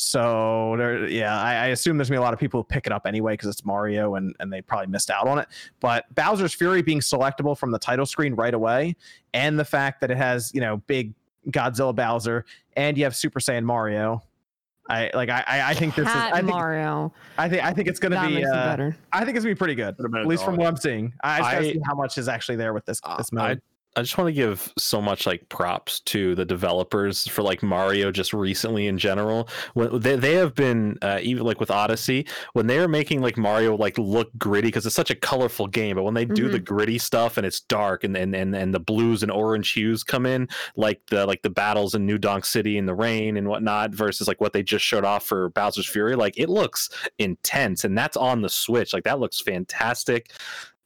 So 0.00 0.76
there, 0.78 1.08
yeah, 1.08 1.40
I, 1.40 1.54
I 1.54 1.66
assume 1.66 1.98
there's 1.98 2.08
gonna 2.08 2.20
be 2.20 2.22
a 2.22 2.24
lot 2.24 2.32
of 2.32 2.38
people 2.38 2.60
who 2.60 2.64
pick 2.64 2.86
it 2.86 2.92
up 2.92 3.04
anyway 3.04 3.32
because 3.32 3.48
it's 3.48 3.64
Mario 3.64 4.14
and 4.14 4.32
and 4.38 4.52
they 4.52 4.62
probably 4.62 4.86
missed 4.86 5.10
out 5.10 5.26
on 5.26 5.40
it. 5.40 5.48
But 5.80 6.04
Bowser's 6.14 6.54
Fury 6.54 6.82
being 6.82 7.00
selectable 7.00 7.58
from 7.58 7.72
the 7.72 7.80
title 7.80 8.06
screen 8.06 8.34
right 8.34 8.54
away, 8.54 8.94
and 9.34 9.58
the 9.58 9.64
fact 9.64 10.00
that 10.00 10.12
it 10.12 10.16
has 10.16 10.54
you 10.54 10.60
know 10.60 10.76
big 10.86 11.14
Godzilla 11.50 11.92
Bowser 11.92 12.44
and 12.76 12.96
you 12.96 13.02
have 13.02 13.16
Super 13.16 13.40
Saiyan 13.40 13.64
Mario. 13.64 14.22
I 14.88 15.10
like 15.14 15.30
I 15.30 15.42
I 15.48 15.70
I 15.70 15.74
think 15.74 15.96
this 15.96 16.06
is 16.08 16.14
I 16.14 16.36
think 16.36 16.50
Mario. 16.50 17.12
I 17.36 17.48
think 17.48 17.64
I 17.64 17.72
think 17.72 17.88
it's 17.88 17.98
gonna 17.98 18.14
That 18.14 18.28
be 18.28 18.34
makes 18.36 18.48
it 18.48 18.54
uh, 18.54 18.66
better. 18.66 18.96
I 19.12 19.24
think 19.24 19.36
it's 19.36 19.44
gonna 19.44 19.54
be 19.56 19.58
pretty 19.58 19.74
good. 19.74 19.96
Could've 19.96 20.12
been 20.12 20.20
a 20.20 20.22
At 20.22 20.28
least 20.28 20.44
from 20.44 20.54
what 20.56 20.68
I'm 20.68 20.76
seeing. 20.76 21.12
I 21.24 21.38
just 21.40 21.50
gotta 21.50 21.66
I- 21.66 21.72
see 21.72 21.80
how 21.84 21.94
much 21.96 22.18
is 22.18 22.28
actually 22.28 22.56
there 22.56 22.72
with 22.72 22.86
this 22.86 23.00
Uh, 23.02 23.16
this 23.16 23.32
mode. 23.32 23.58
I 23.58 23.60
just 24.02 24.18
want 24.18 24.28
to 24.28 24.32
give 24.32 24.72
so 24.76 25.00
much 25.00 25.26
like 25.26 25.48
props 25.48 26.00
to 26.00 26.34
the 26.34 26.44
developers 26.44 27.26
for 27.28 27.42
like 27.42 27.62
Mario 27.62 28.10
just 28.10 28.32
recently 28.32 28.86
in 28.86 28.98
general. 28.98 29.48
When 29.74 30.00
they, 30.00 30.16
they 30.16 30.34
have 30.34 30.54
been 30.54 30.98
uh, 31.02 31.20
even 31.22 31.44
like 31.44 31.60
with 31.60 31.70
Odyssey 31.70 32.26
when 32.52 32.66
they 32.66 32.78
are 32.78 32.88
making 32.88 33.20
like 33.20 33.36
Mario 33.36 33.76
like 33.76 33.98
look 33.98 34.30
gritty 34.38 34.68
because 34.68 34.86
it's 34.86 34.94
such 34.94 35.10
a 35.10 35.14
colorful 35.14 35.66
game, 35.66 35.96
but 35.96 36.02
when 36.02 36.14
they 36.14 36.24
do 36.24 36.48
the 36.48 36.58
gritty 36.58 36.98
stuff 36.98 37.36
and 37.36 37.46
it's 37.46 37.60
dark 37.60 38.04
and 38.04 38.16
and 38.16 38.34
and, 38.34 38.54
and 38.54 38.74
the 38.74 38.80
blues 38.80 39.22
and 39.22 39.32
orange 39.32 39.72
hues 39.72 40.04
come 40.04 40.26
in 40.26 40.48
like 40.76 41.00
the 41.06 41.26
like 41.26 41.42
the 41.42 41.50
battles 41.50 41.94
in 41.94 42.06
New 42.06 42.18
Donk 42.18 42.44
City 42.44 42.78
in 42.78 42.86
the 42.86 42.94
rain 42.94 43.36
and 43.36 43.48
whatnot 43.48 43.94
versus 43.94 44.28
like 44.28 44.40
what 44.40 44.52
they 44.52 44.62
just 44.62 44.84
showed 44.84 45.04
off 45.04 45.24
for 45.24 45.50
Bowser's 45.50 45.86
Fury, 45.86 46.16
like 46.16 46.38
it 46.38 46.48
looks 46.48 46.88
intense 47.18 47.84
and 47.84 47.96
that's 47.96 48.16
on 48.16 48.42
the 48.42 48.48
Switch. 48.48 48.92
Like 48.92 49.04
that 49.04 49.20
looks 49.20 49.40
fantastic. 49.40 50.32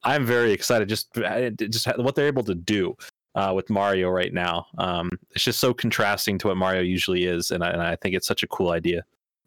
I'm 0.05 0.27
very 0.27 0.53
excited. 0.53 0.89
Just 0.89 1.17
uh, 1.19 1.51
just 1.51 1.87
what 1.99 2.15
they're 2.15 2.27
able 2.27 2.45
to 2.45 2.55
do 2.55 2.97
uh, 3.35 3.53
with 3.55 3.71
Mario 3.71 4.11
right 4.11 4.33
now. 4.33 4.67
Um, 4.79 5.11
it's 5.31 5.45
just 5.45 5.61
so 5.61 5.73
contrasting 5.73 6.39
to 6.39 6.49
what 6.49 6.57
Mario 6.57 6.83
usually 6.83 7.25
is, 7.25 7.51
and 7.51 7.63
I, 7.63 7.71
and 7.71 7.83
I 7.83 7.97
think 7.97 8.15
it's 8.15 8.27
such 8.27 8.43
a 8.43 8.49
cool 8.49 8.71
idea. 8.71 9.05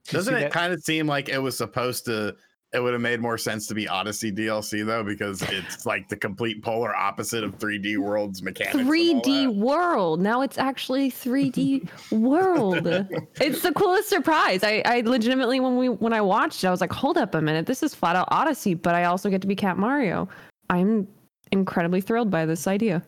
Doesn't 0.09 0.35
it 0.35 0.39
that- 0.39 0.51
kind 0.51 0.73
of 0.73 0.83
seem 0.83 1.07
like 1.07 1.29
it 1.29 1.39
was 1.39 1.57
supposed 1.57 2.05
to? 2.05 2.35
It 2.75 2.83
would 2.83 2.91
have 2.91 3.01
made 3.01 3.21
more 3.21 3.37
sense 3.37 3.67
to 3.67 3.73
be 3.73 3.87
Odyssey 3.87 4.33
DLC 4.33 4.85
though, 4.85 5.01
because 5.01 5.41
it's 5.43 5.85
like 5.85 6.09
the 6.09 6.17
complete 6.17 6.61
polar 6.61 6.93
opposite 6.93 7.41
of 7.41 7.57
3D 7.57 7.97
World's 7.97 8.43
mechanics. 8.43 8.75
3D 8.75 9.55
world. 9.55 10.19
Now 10.19 10.41
it's 10.41 10.57
actually 10.57 11.09
3D 11.09 11.89
world. 12.11 12.85
It's 13.39 13.61
the 13.61 13.71
coolest 13.73 14.09
surprise. 14.09 14.63
I, 14.63 14.81
I 14.85 15.01
legitimately 15.01 15.59
when 15.59 15.77
we 15.77 15.87
when 15.89 16.13
I 16.13 16.21
watched 16.21 16.63
it, 16.63 16.67
I 16.67 16.71
was 16.71 16.81
like, 16.81 16.91
hold 16.91 17.17
up 17.17 17.33
a 17.35 17.41
minute, 17.41 17.65
this 17.65 17.81
is 17.81 17.95
flat 17.95 18.15
out 18.15 18.27
Odyssey, 18.31 18.73
but 18.73 18.93
I 18.93 19.05
also 19.05 19.29
get 19.29 19.41
to 19.41 19.47
be 19.47 19.55
Cat 19.55 19.77
Mario. 19.77 20.27
I'm 20.69 21.07
incredibly 21.51 22.01
thrilled 22.01 22.29
by 22.29 22.45
this 22.45 22.67
idea. 22.67 23.03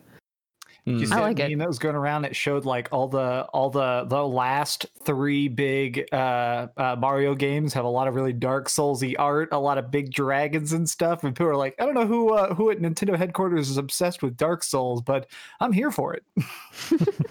Did 0.88 1.00
you 1.00 1.06
Mm. 1.06 1.08
see 1.10 1.14
I 1.14 1.16
that 1.16 1.22
like 1.22 1.38
it. 1.40 1.48
meme 1.50 1.58
that 1.58 1.68
was 1.68 1.78
going 1.78 1.94
around? 1.94 2.24
It 2.24 2.34
showed 2.34 2.64
like 2.64 2.88
all 2.92 3.08
the 3.08 3.46
all 3.52 3.70
the 3.70 4.04
the 4.08 4.26
last 4.26 4.86
three 5.04 5.48
big 5.48 6.06
uh, 6.12 6.68
uh, 6.76 6.96
Mario 6.98 7.34
games 7.34 7.72
have 7.74 7.84
a 7.84 7.88
lot 7.88 8.08
of 8.08 8.14
really 8.14 8.32
Dark 8.32 8.68
Soulsy 8.68 9.14
art, 9.18 9.48
a 9.52 9.58
lot 9.58 9.78
of 9.78 9.90
big 9.90 10.12
dragons 10.12 10.72
and 10.72 10.88
stuff. 10.88 11.22
And 11.24 11.34
people 11.34 11.48
are 11.48 11.56
like, 11.56 11.74
I 11.78 11.84
don't 11.84 11.94
know 11.94 12.06
who 12.06 12.32
uh, 12.34 12.54
who 12.54 12.70
at 12.70 12.78
Nintendo 12.80 13.16
headquarters 13.16 13.70
is 13.70 13.76
obsessed 13.76 14.22
with 14.22 14.36
Dark 14.36 14.62
Souls, 14.64 15.02
but 15.02 15.26
I'm 15.60 15.72
here 15.72 15.90
for 15.90 16.14
it. 16.14 16.24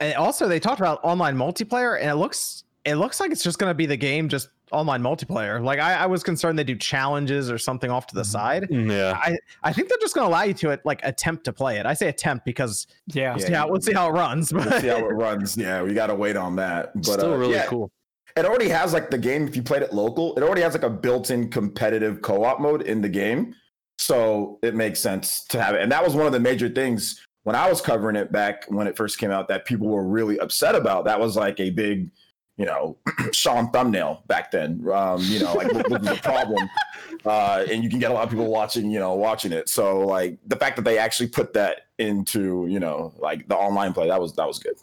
And 0.00 0.14
also 0.16 0.48
they 0.48 0.58
talked 0.58 0.80
about 0.80 0.98
online 1.04 1.36
multiplayer 1.36 1.98
and 2.00 2.10
it 2.10 2.16
looks 2.16 2.64
it 2.84 2.96
looks 2.96 3.20
like 3.20 3.30
it's 3.30 3.44
just 3.44 3.58
gonna 3.58 3.74
be 3.74 3.86
the 3.86 3.96
game 3.96 4.28
just 4.28 4.48
online 4.72 5.02
multiplayer. 5.02 5.62
Like 5.62 5.78
I, 5.78 5.94
I 5.94 6.06
was 6.06 6.22
concerned 6.22 6.58
they 6.58 6.64
do 6.64 6.74
challenges 6.76 7.50
or 7.50 7.58
something 7.58 7.90
off 7.90 8.06
to 8.08 8.14
the 8.14 8.24
side. 8.24 8.64
Mm, 8.70 8.90
Yeah. 8.90 9.18
I, 9.22 9.36
I 9.62 9.72
think 9.72 9.88
they're 9.88 9.98
just 10.00 10.14
going 10.14 10.24
to 10.24 10.28
allow 10.30 10.42
you 10.42 10.54
to 10.54 10.70
it 10.70 10.80
like 10.84 11.00
attempt 11.04 11.44
to 11.44 11.52
play 11.52 11.78
it. 11.78 11.86
I 11.86 11.94
say 11.94 12.08
attempt 12.08 12.44
because 12.44 12.86
Yeah. 13.08 13.36
see 13.36 13.52
how, 13.52 13.68
let's 13.68 13.86
see 13.86 13.92
how 13.92 14.08
it 14.08 14.12
runs. 14.12 14.52
Let's 14.52 14.68
But 14.70 14.80
see 14.80 14.88
how 14.88 14.96
it 15.06 15.12
runs. 15.12 15.56
Yeah, 15.56 15.82
we 15.82 15.94
gotta 15.94 16.14
wait 16.14 16.36
on 16.36 16.56
that. 16.56 16.92
But 16.94 17.04
Still 17.04 17.34
uh, 17.34 17.36
really 17.36 17.54
yeah, 17.54 17.66
cool. 17.66 17.90
it 18.36 18.44
already 18.44 18.68
has 18.68 18.92
like 18.92 19.10
the 19.10 19.18
game 19.18 19.46
if 19.46 19.54
you 19.54 19.62
played 19.62 19.82
it 19.82 19.92
local 19.94 20.34
it 20.36 20.42
already 20.42 20.62
has 20.62 20.72
like 20.74 20.82
a 20.82 20.90
built-in 20.90 21.50
competitive 21.50 22.20
co-op 22.22 22.58
mode 22.60 22.82
in 22.82 23.00
the 23.00 23.08
game 23.08 23.54
so 23.98 24.58
it 24.62 24.74
makes 24.74 24.98
sense 24.98 25.44
to 25.44 25.62
have 25.62 25.74
it 25.76 25.82
and 25.82 25.92
that 25.92 26.02
was 26.04 26.14
one 26.16 26.26
of 26.26 26.32
the 26.32 26.40
major 26.40 26.68
things 26.68 27.24
when 27.44 27.54
i 27.54 27.68
was 27.68 27.80
covering 27.80 28.16
it 28.16 28.32
back 28.32 28.64
when 28.68 28.88
it 28.88 28.96
first 28.96 29.18
came 29.18 29.30
out 29.30 29.46
that 29.46 29.64
people 29.66 29.86
were 29.86 30.04
really 30.04 30.36
upset 30.40 30.74
about 30.74 31.04
that 31.04 31.18
was 31.20 31.36
like 31.36 31.60
a 31.60 31.70
big 31.70 32.10
you 32.56 32.64
know 32.64 32.96
sean 33.32 33.70
thumbnail 33.70 34.22
back 34.28 34.50
then 34.50 34.80
um 34.92 35.20
you 35.22 35.40
know 35.40 35.52
like 35.54 35.72
what, 35.72 35.90
was 35.90 36.02
the 36.02 36.20
problem 36.22 36.68
uh 37.24 37.64
and 37.70 37.82
you 37.82 37.90
can 37.90 37.98
get 37.98 38.10
a 38.10 38.14
lot 38.14 38.22
of 38.24 38.30
people 38.30 38.46
watching 38.50 38.90
you 38.90 38.98
know 38.98 39.14
watching 39.14 39.52
it 39.52 39.68
so 39.68 39.98
like 40.00 40.38
the 40.46 40.56
fact 40.56 40.76
that 40.76 40.82
they 40.82 40.96
actually 40.98 41.28
put 41.28 41.52
that 41.52 41.82
into 41.98 42.66
you 42.68 42.78
know 42.78 43.12
like 43.18 43.46
the 43.48 43.56
online 43.56 43.92
play 43.92 44.08
that 44.08 44.20
was 44.20 44.34
that 44.36 44.46
was 44.46 44.58
good 44.58 44.76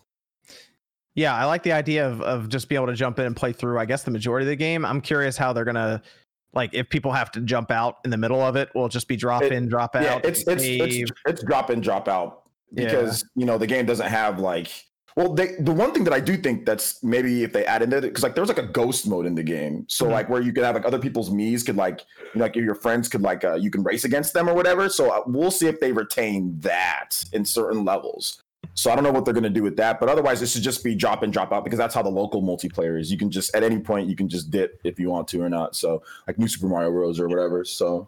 yeah, 1.14 1.36
I 1.36 1.44
like 1.44 1.62
the 1.64 1.74
idea 1.74 2.08
of, 2.08 2.22
of 2.22 2.48
just 2.48 2.70
be 2.70 2.76
able 2.76 2.88
to 2.88 2.94
jump 2.94 3.20
in 3.20 3.26
and 3.26 3.36
play 3.36 3.52
through, 3.52 3.78
I 3.78 3.84
guess, 3.84 4.04
the 4.04 4.12
majority 4.12 4.46
of 4.46 4.50
the 4.50 4.56
game. 4.56 4.86
I'm 4.86 5.02
curious 5.02 5.36
how 5.36 5.52
they're 5.52 5.66
going 5.66 5.76
to, 5.76 6.02
like, 6.54 6.74
if 6.74 6.88
people 6.88 7.12
have 7.12 7.30
to 7.32 7.42
jump 7.42 7.70
out 7.70 7.98
in 8.06 8.12
the 8.12 8.18
middle 8.18 8.40
of 8.42 8.56
it, 8.56 8.70
will 8.74 8.86
it 8.86 8.94
just 8.94 9.10
be 9.10 9.18
drop 9.18 9.44
It- 9.44 9.52
in, 9.52 9.68
drop 9.68 9.94
out? 9.94 10.04
yeah, 10.04 10.20
it's 10.24 10.48
it's, 10.48 10.64
it's 10.64 11.12
it's 11.26 11.44
drop 11.44 11.70
in, 11.70 11.82
drop 11.82 12.08
out 12.08 12.44
Yeah. 12.72 12.86
because 12.86 13.26
you 13.36 13.46
know 13.46 13.58
the 13.58 13.68
game 13.68 13.86
doesn't 13.86 14.08
have 14.08 14.40
like. 14.40 14.70
Well, 15.16 15.34
they, 15.34 15.56
the 15.60 15.72
one 15.74 15.92
thing 15.94 16.04
that 16.06 16.14
I 16.14 16.20
do 16.20 16.38
think 16.38 16.66
that's 16.66 17.04
maybe 17.04 17.44
if 17.44 17.52
they 17.52 17.66
add 17.66 17.82
in 17.82 17.90
there 17.90 18.02
because 18.02 18.24
like 18.24 18.36
there's 18.36 18.48
like 18.48 18.58
a 18.60 18.66
ghost 18.68 19.08
mode 19.08 19.26
in 19.26 19.36
the 19.36 19.44
game, 19.44 19.86
so 19.90 20.06
Mhm. 20.06 20.12
like 20.12 20.30
where 20.30 20.42
you 20.42 20.54
could 20.54 20.64
have 20.64 20.76
like 20.76 20.86
other 20.86 21.00
people's 21.00 21.30
Mii's 21.30 21.64
could 21.64 21.76
like 21.76 22.02
you 22.34 22.40
know, 22.40 22.46
like 22.46 22.56
your 22.56 22.76
friends 22.76 23.10
could 23.10 23.22
like 23.22 23.44
uh, 23.44 23.56
you 23.56 23.70
can 23.70 23.84
race 23.84 24.06
against 24.06 24.34
them 24.34 24.48
or 24.50 24.54
whatever. 24.54 24.88
So 24.90 25.10
uh, 25.12 25.22
we'll 25.28 25.52
see 25.52 25.68
if 25.68 25.80
they 25.80 25.92
retain 25.92 26.58
that 26.62 27.24
in 27.34 27.44
certain 27.46 27.84
levels. 27.84 28.42
So 28.74 28.90
I 28.90 28.96
don't 28.96 29.04
know 29.04 29.12
what 29.12 29.26
they're 29.26 29.34
gonna 29.34 29.50
do 29.50 29.64
with 29.64 29.76
that, 29.78 30.00
but 30.00 30.08
otherwise 30.08 30.40
this 30.40 30.54
should 30.54 30.62
just 30.64 30.82
be 30.84 30.96
drop 30.96 31.24
in, 31.24 31.32
drop 31.32 31.52
out 31.52 31.66
because 31.66 31.78
that's 31.78 31.94
how 31.94 32.02
the 32.04 32.10
local 32.10 32.42
multiplayer 32.42 32.98
is. 32.98 33.12
You 33.12 33.18
can 33.18 33.30
just 33.30 33.54
at 33.54 33.64
any 33.64 33.80
point 33.80 34.08
you 34.08 34.16
can 34.16 34.30
just 34.30 34.50
dip 34.50 34.80
if 34.86 34.98
you 34.98 35.10
want 35.10 35.28
to 35.30 35.42
or 35.42 35.50
not. 35.50 35.76
So 35.76 36.04
like 36.28 36.40
New 36.40 36.48
Super 36.48 36.68
Mario 36.68 36.90
Bros 36.92 37.20
or 37.20 37.28
whatever. 37.28 37.66
So 37.66 38.08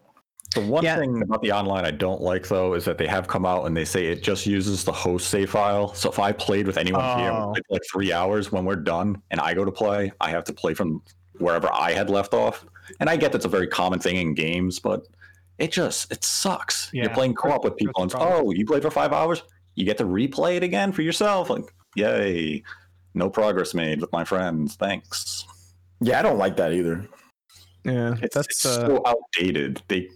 The 0.54 0.62
one 0.62 0.84
Yeah. 0.84 0.98
thing 0.98 1.22
about 1.22 1.42
the 1.42 1.52
online 1.52 1.86
I 1.86 1.92
don't 1.92 2.22
like 2.22 2.48
though 2.48 2.74
is 2.74 2.86
that 2.86 2.98
they 2.98 3.08
have 3.08 3.28
come 3.28 3.46
out 3.46 3.66
and 3.66 3.76
they 3.76 3.86
say 3.86 4.08
it 4.08 4.24
just 4.24 4.46
uses 4.46 4.84
the 4.84 4.92
host 4.92 5.30
save 5.30 5.50
file. 5.52 5.94
So 5.94 6.10
if 6.10 6.20
I 6.20 6.32
played 6.32 6.68
with 6.68 6.78
anyone 6.78 7.20
here 7.20 7.32
Oh. 7.32 7.50
like, 7.52 7.64
like 7.70 7.82
three 7.92 8.14
hours 8.14 8.52
when 8.52 8.66
we're 8.66 8.76
done 8.76 9.22
and 9.32 9.40
I 9.40 9.54
go 9.54 9.66
to 9.66 9.72
play, 9.72 10.12
I 10.22 10.30
have 10.30 10.44
to 10.46 10.54
play 10.54 10.74
from 10.74 11.02
wherever 11.40 11.70
I 11.74 11.92
had 11.92 12.10
left 12.10 12.34
off. 12.34 12.66
And 13.00 13.10
I 13.10 13.16
get 13.16 13.32
that's 13.32 13.46
a 13.46 13.50
very 13.50 13.68
common 13.68 14.00
thing 14.00 14.18
in 14.18 14.34
games, 14.36 14.80
but 14.80 15.08
it 15.58 15.72
just 15.72 16.12
it 16.12 16.24
sucks. 16.24 16.90
You're 16.94 17.10
playing 17.10 17.36
co-op 17.36 17.64
with 17.64 17.78
people 17.78 18.02
and 18.04 18.12
That's 18.12 18.24
oh, 18.24 18.52
you 18.52 18.66
played 18.66 18.82
for 18.84 18.92
five 18.92 19.14
hours, 19.14 19.44
you 19.76 19.86
get 19.86 19.98
to 20.00 20.06
replay 20.06 20.58
it 20.58 20.64
again 20.64 20.92
for 20.92 21.02
yourself. 21.02 21.50
Like, 21.50 21.64
yay. 21.96 22.64
No 23.16 23.30
progress 23.30 23.74
made 23.74 24.02
with 24.02 24.12
my 24.12 24.24
friends. 24.24 24.76
Thanks. 24.76 25.46
yeah, 26.02 26.20
I 26.20 26.22
don't 26.24 26.38
like 26.40 26.58
that 26.58 26.74
either. 26.74 27.08
yeah, 27.86 28.16
It's, 28.22 28.34
that's 28.36 28.48
it's 28.48 28.66
uh, 28.66 28.88
so 28.88 29.02
outdated. 29.06 29.82
They 29.88 30.10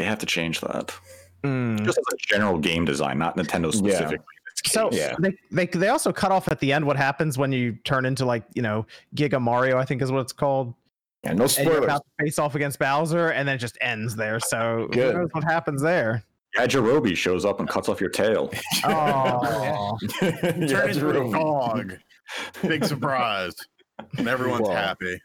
they 0.00 0.06
have 0.06 0.18
to 0.18 0.26
change 0.26 0.60
that. 0.62 0.94
mm. 1.44 1.78
Just 1.84 1.98
as 1.98 2.04
a 2.14 2.16
general 2.26 2.58
game 2.58 2.84
design, 2.86 3.18
not 3.18 3.36
Nintendo 3.36 3.66
Yeah. 3.72 3.78
specifically. 3.78 4.24
It's 4.62 4.72
So 4.72 4.88
case. 4.90 5.14
they, 5.20 5.32
they 5.50 5.66
they 5.66 5.88
also 5.88 6.12
cut 6.12 6.32
off 6.32 6.48
at 6.48 6.58
the 6.60 6.72
end 6.72 6.84
what 6.86 6.96
happens 6.96 7.36
when 7.38 7.52
you 7.52 7.72
turn 7.84 8.04
into 8.06 8.24
like 8.24 8.44
you 8.54 8.62
know 8.62 8.86
Giga 9.14 9.40
Mario 9.40 9.78
I 9.78 9.84
think 9.84 10.02
is 10.02 10.10
what 10.10 10.20
it's 10.22 10.32
called 10.32 10.74
Yeah, 11.24 11.34
no 11.34 11.42
and 11.44 11.50
spoilers. 11.50 11.84
about 11.84 12.02
to 12.04 12.24
face 12.24 12.38
off 12.38 12.54
against 12.56 12.78
Bowser 12.78 13.28
and 13.28 13.46
then 13.46 13.56
it 13.56 13.58
just 13.58 13.78
ends 13.80 14.16
there 14.16 14.40
so 14.40 14.88
Good. 14.90 15.14
who 15.14 15.20
knows 15.20 15.28
what 15.32 15.44
happens 15.44 15.80
there 15.82 16.24
Yajirobe 16.58 17.16
shows 17.16 17.44
up 17.44 17.60
and 17.60 17.68
cuts 17.68 17.88
off 17.88 18.00
your 18.00 18.10
tail. 18.10 18.50
oh 18.84 19.96
yeah, 20.20 20.66
Turn 20.66 20.90
into 20.90 21.10
a 21.10 21.30
dog. 21.32 21.96
Big 22.66 22.84
surprise. 22.84 23.54
And 24.18 24.26
everyone's 24.26 24.66
Wow. 24.66 24.74
happy. 24.74 25.20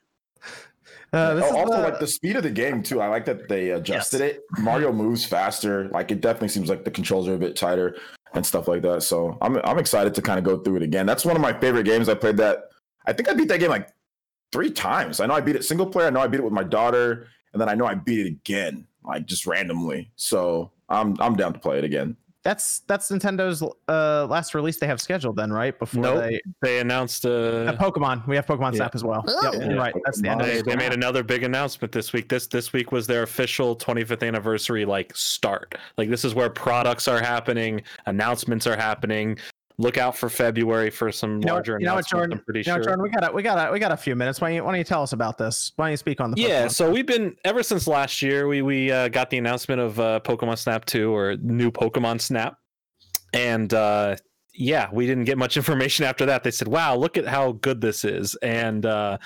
Uh, 1.16 1.34
this 1.36 1.44
Oh, 1.46 1.48
is 1.48 1.54
also, 1.56 1.76
the- 1.78 1.82
like 1.84 2.00
the 2.00 2.08
speed 2.08 2.36
of 2.36 2.44
the 2.44 2.50
game 2.52 2.84
too. 2.84 3.02
I 3.02 3.08
like 3.08 3.26
that 3.26 3.48
they 3.48 3.70
adjusted 3.72 4.22
it. 4.22 4.42
Mario 4.60 4.92
moves 4.92 5.26
faster. 5.26 5.90
Like 5.90 6.12
it 6.12 6.22
definitely 6.22 6.50
seems 6.50 6.70
like 6.70 6.84
the 6.84 6.92
controls 6.92 7.28
are 7.28 7.34
a 7.36 7.38
bit 7.38 7.56
tighter 7.56 7.98
and 8.34 8.46
stuff 8.46 8.68
like 8.68 8.82
that. 8.84 9.04
So 9.04 9.38
I'm 9.42 9.58
I'm 9.64 9.80
excited 9.80 10.14
to 10.16 10.22
kind 10.22 10.38
of 10.40 10.46
go 10.46 10.58
through 10.62 10.78
it 10.78 10.84
again. 10.84 11.06
That's 11.06 11.26
one 11.26 11.36
of 11.36 11.42
my 11.42 11.54
favorite 11.54 11.86
games. 11.86 12.10
I 12.10 12.14
played 12.16 12.38
that. 12.38 12.70
I 13.06 13.14
think 13.14 13.30
I 13.30 13.34
beat 13.34 13.48
that 13.50 13.60
game 13.60 13.70
like 13.70 13.90
three 14.52 14.72
times. 14.72 15.20
I 15.20 15.26
know 15.26 15.34
I 15.36 15.42
beat 15.42 15.56
it 15.56 15.64
single 15.66 15.86
player. 15.88 16.08
I 16.08 16.10
know 16.10 16.20
I 16.22 16.28
beat 16.28 16.40
it 16.40 16.44
with 16.44 16.54
my 16.54 16.64
daughter, 16.64 17.28
and 17.54 17.62
then 17.62 17.70
I 17.70 17.76
know 17.76 17.86
I 17.86 17.96
beat 17.96 18.26
it 18.26 18.28
again, 18.28 18.88
like 19.04 19.26
just 19.26 19.46
randomly. 19.46 20.12
So 20.16 20.72
I'm 20.90 21.16
I'm 21.22 21.36
down 21.36 21.54
to 21.54 21.60
play 21.60 21.78
it 21.78 21.84
again. 21.84 22.18
That's 22.46 22.80
that's 22.88 23.10
Nintendo's 23.12 23.62
uh 23.90 24.26
last 24.28 24.54
release 24.56 24.78
they 24.80 24.88
have 24.88 25.02
scheduled 25.02 25.36
then 25.36 25.52
right 25.52 25.78
before 25.78 26.02
Nope. 26.02 26.24
they 26.24 26.42
They 26.62 26.80
announced 26.80 27.26
uh, 27.26 27.30
uh, 27.30 27.76
Pokemon 27.78 28.26
we 28.28 28.36
have 28.38 28.46
Pokemon 28.46 28.72
Yeah. 28.74 28.78
Snap 28.78 28.96
as 28.96 29.04
well 29.04 29.26
yep, 29.44 29.56
you're 29.56 29.76
right 29.76 29.94
that's 30.06 30.22
the 30.22 30.30
end 30.30 30.42
of 30.42 30.48
they, 30.48 30.60
it. 30.60 30.66
they 30.66 30.76
made 30.76 30.94
another 30.94 31.24
big 31.24 31.44
announcement 31.44 31.92
this 31.92 32.14
week. 32.14 32.30
This 32.30 32.48
this 32.48 32.72
week 32.72 32.92
was 32.92 33.08
their 33.08 33.24
official 33.24 33.76
25th 33.76 34.26
anniversary 34.26 34.86
like 34.86 35.14
start. 35.16 35.76
Like 35.98 36.10
this 36.10 36.24
is 36.24 36.36
where 36.36 36.50
products 36.50 37.08
are 37.08 37.20
happening, 37.20 37.82
announcements 38.06 38.68
are 38.68 38.78
happening. 38.78 39.38
Look 39.78 39.98
out 39.98 40.16
for 40.16 40.30
February 40.30 40.90
for 40.90 41.12
some 41.12 41.40
You 41.42 41.48
know, 41.48 41.54
larger 41.54 41.78
you 41.80 41.86
know 41.86 41.96
what. 41.96 42.08
Jordan? 42.08 42.38
I'm 42.38 42.46
pretty 42.46 42.62
You 42.62 42.66
know, 42.68 42.76
sure. 42.78 42.84
Jordan, 42.84 43.04
we 43.04 43.10
got 43.10 43.30
a, 43.30 43.34
we 43.34 43.44
got 43.44 43.70
a, 43.70 43.72
we 43.72 43.80
got 43.80 43.92
a 43.92 43.98
few 43.98 44.16
minutes. 44.16 44.40
Why 44.40 44.48
don't 44.50 44.56
you, 44.56 44.64
why 44.64 44.72
don't 44.72 44.78
you 44.78 44.84
tell 44.86 45.04
us 45.04 45.12
about 45.14 45.38
this? 45.38 45.74
Why 45.76 45.86
don't 45.86 45.92
you 45.92 45.98
speak 45.98 46.22
on 46.22 46.32
the 46.32 46.40
Yeah, 46.42 46.66
Pokemon? 46.68 46.72
so 46.72 46.92
we've 46.92 47.06
been 47.06 47.36
ever 47.44 47.62
since 47.62 47.86
last 47.88 48.22
year. 48.22 48.48
We 48.48 48.62
we 48.62 48.92
uh, 48.92 49.10
got 49.10 49.30
the 49.30 49.38
announcement 49.38 49.82
of 49.82 50.00
uh, 50.00 50.20
Pokemon 50.24 50.58
Snap 50.58 50.86
2 50.86 51.14
or 51.14 51.36
new 51.38 51.72
Pokemon 51.72 52.22
Snap, 52.22 52.56
and 53.34 53.74
uh, 53.74 54.16
yeah, 54.54 54.88
we 54.94 55.06
didn't 55.06 55.26
get 55.26 55.38
much 55.38 55.58
information 55.58 56.06
after 56.06 56.26
that. 56.28 56.44
They 56.44 56.52
said, 56.52 56.68
"Wow, 56.70 56.96
look 56.96 57.18
at 57.18 57.26
how 57.28 57.54
good 57.54 57.82
this 57.82 58.06
is," 58.06 58.36
and 58.36 58.86
uh, 58.86 59.18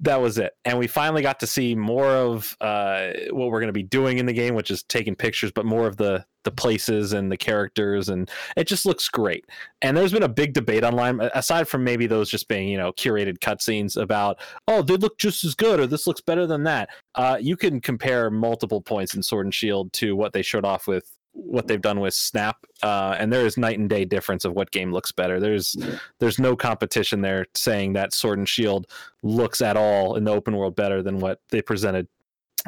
that 0.00 0.20
was 0.20 0.38
it. 0.38 0.52
And 0.64 0.78
we 0.78 0.86
finally 0.86 1.22
got 1.22 1.40
to 1.40 1.46
see 1.46 1.74
more 1.74 2.08
of 2.08 2.56
uh, 2.60 3.08
what 3.30 3.50
we're 3.50 3.60
going 3.60 3.68
to 3.68 3.72
be 3.72 3.82
doing 3.82 4.18
in 4.18 4.26
the 4.26 4.32
game, 4.32 4.54
which 4.54 4.70
is 4.70 4.82
taking 4.84 5.14
pictures, 5.16 5.50
but 5.52 5.64
more 5.66 5.86
of 5.86 5.96
the 5.96 6.24
the 6.44 6.50
places 6.50 7.12
and 7.12 7.30
the 7.30 7.36
characters, 7.36 8.08
and 8.08 8.30
it 8.56 8.66
just 8.66 8.86
looks 8.86 9.08
great. 9.08 9.46
And 9.80 9.96
there's 9.96 10.12
been 10.12 10.22
a 10.22 10.28
big 10.28 10.52
debate 10.52 10.84
online, 10.84 11.20
aside 11.34 11.68
from 11.68 11.84
maybe 11.84 12.06
those 12.06 12.30
just 12.30 12.48
being 12.48 12.68
you 12.68 12.78
know 12.78 12.92
curated 12.92 13.38
cutscenes 13.38 14.00
about 14.00 14.38
oh 14.68 14.82
they 14.82 14.96
look 14.96 15.18
just 15.18 15.44
as 15.44 15.54
good 15.54 15.80
or 15.80 15.86
this 15.86 16.06
looks 16.06 16.20
better 16.20 16.46
than 16.46 16.64
that. 16.64 16.90
Uh, 17.14 17.38
you 17.40 17.56
can 17.56 17.80
compare 17.80 18.30
multiple 18.30 18.80
points 18.80 19.14
in 19.14 19.22
Sword 19.22 19.46
and 19.46 19.54
Shield 19.54 19.92
to 19.94 20.16
what 20.16 20.32
they 20.32 20.42
showed 20.42 20.64
off 20.64 20.86
with 20.86 21.16
what 21.34 21.66
they've 21.66 21.80
done 21.80 22.00
with 22.00 22.14
Snap, 22.14 22.58
uh, 22.82 23.16
and 23.18 23.32
there 23.32 23.46
is 23.46 23.56
night 23.56 23.78
and 23.78 23.88
day 23.88 24.04
difference 24.04 24.44
of 24.44 24.52
what 24.52 24.70
game 24.70 24.92
looks 24.92 25.12
better. 25.12 25.40
There's 25.40 25.76
there's 26.18 26.38
no 26.38 26.56
competition 26.56 27.22
there 27.22 27.46
saying 27.54 27.94
that 27.94 28.12
Sword 28.12 28.38
and 28.38 28.48
Shield 28.48 28.86
looks 29.22 29.60
at 29.60 29.76
all 29.76 30.16
in 30.16 30.24
the 30.24 30.32
open 30.32 30.56
world 30.56 30.76
better 30.76 31.02
than 31.02 31.18
what 31.18 31.40
they 31.50 31.62
presented 31.62 32.06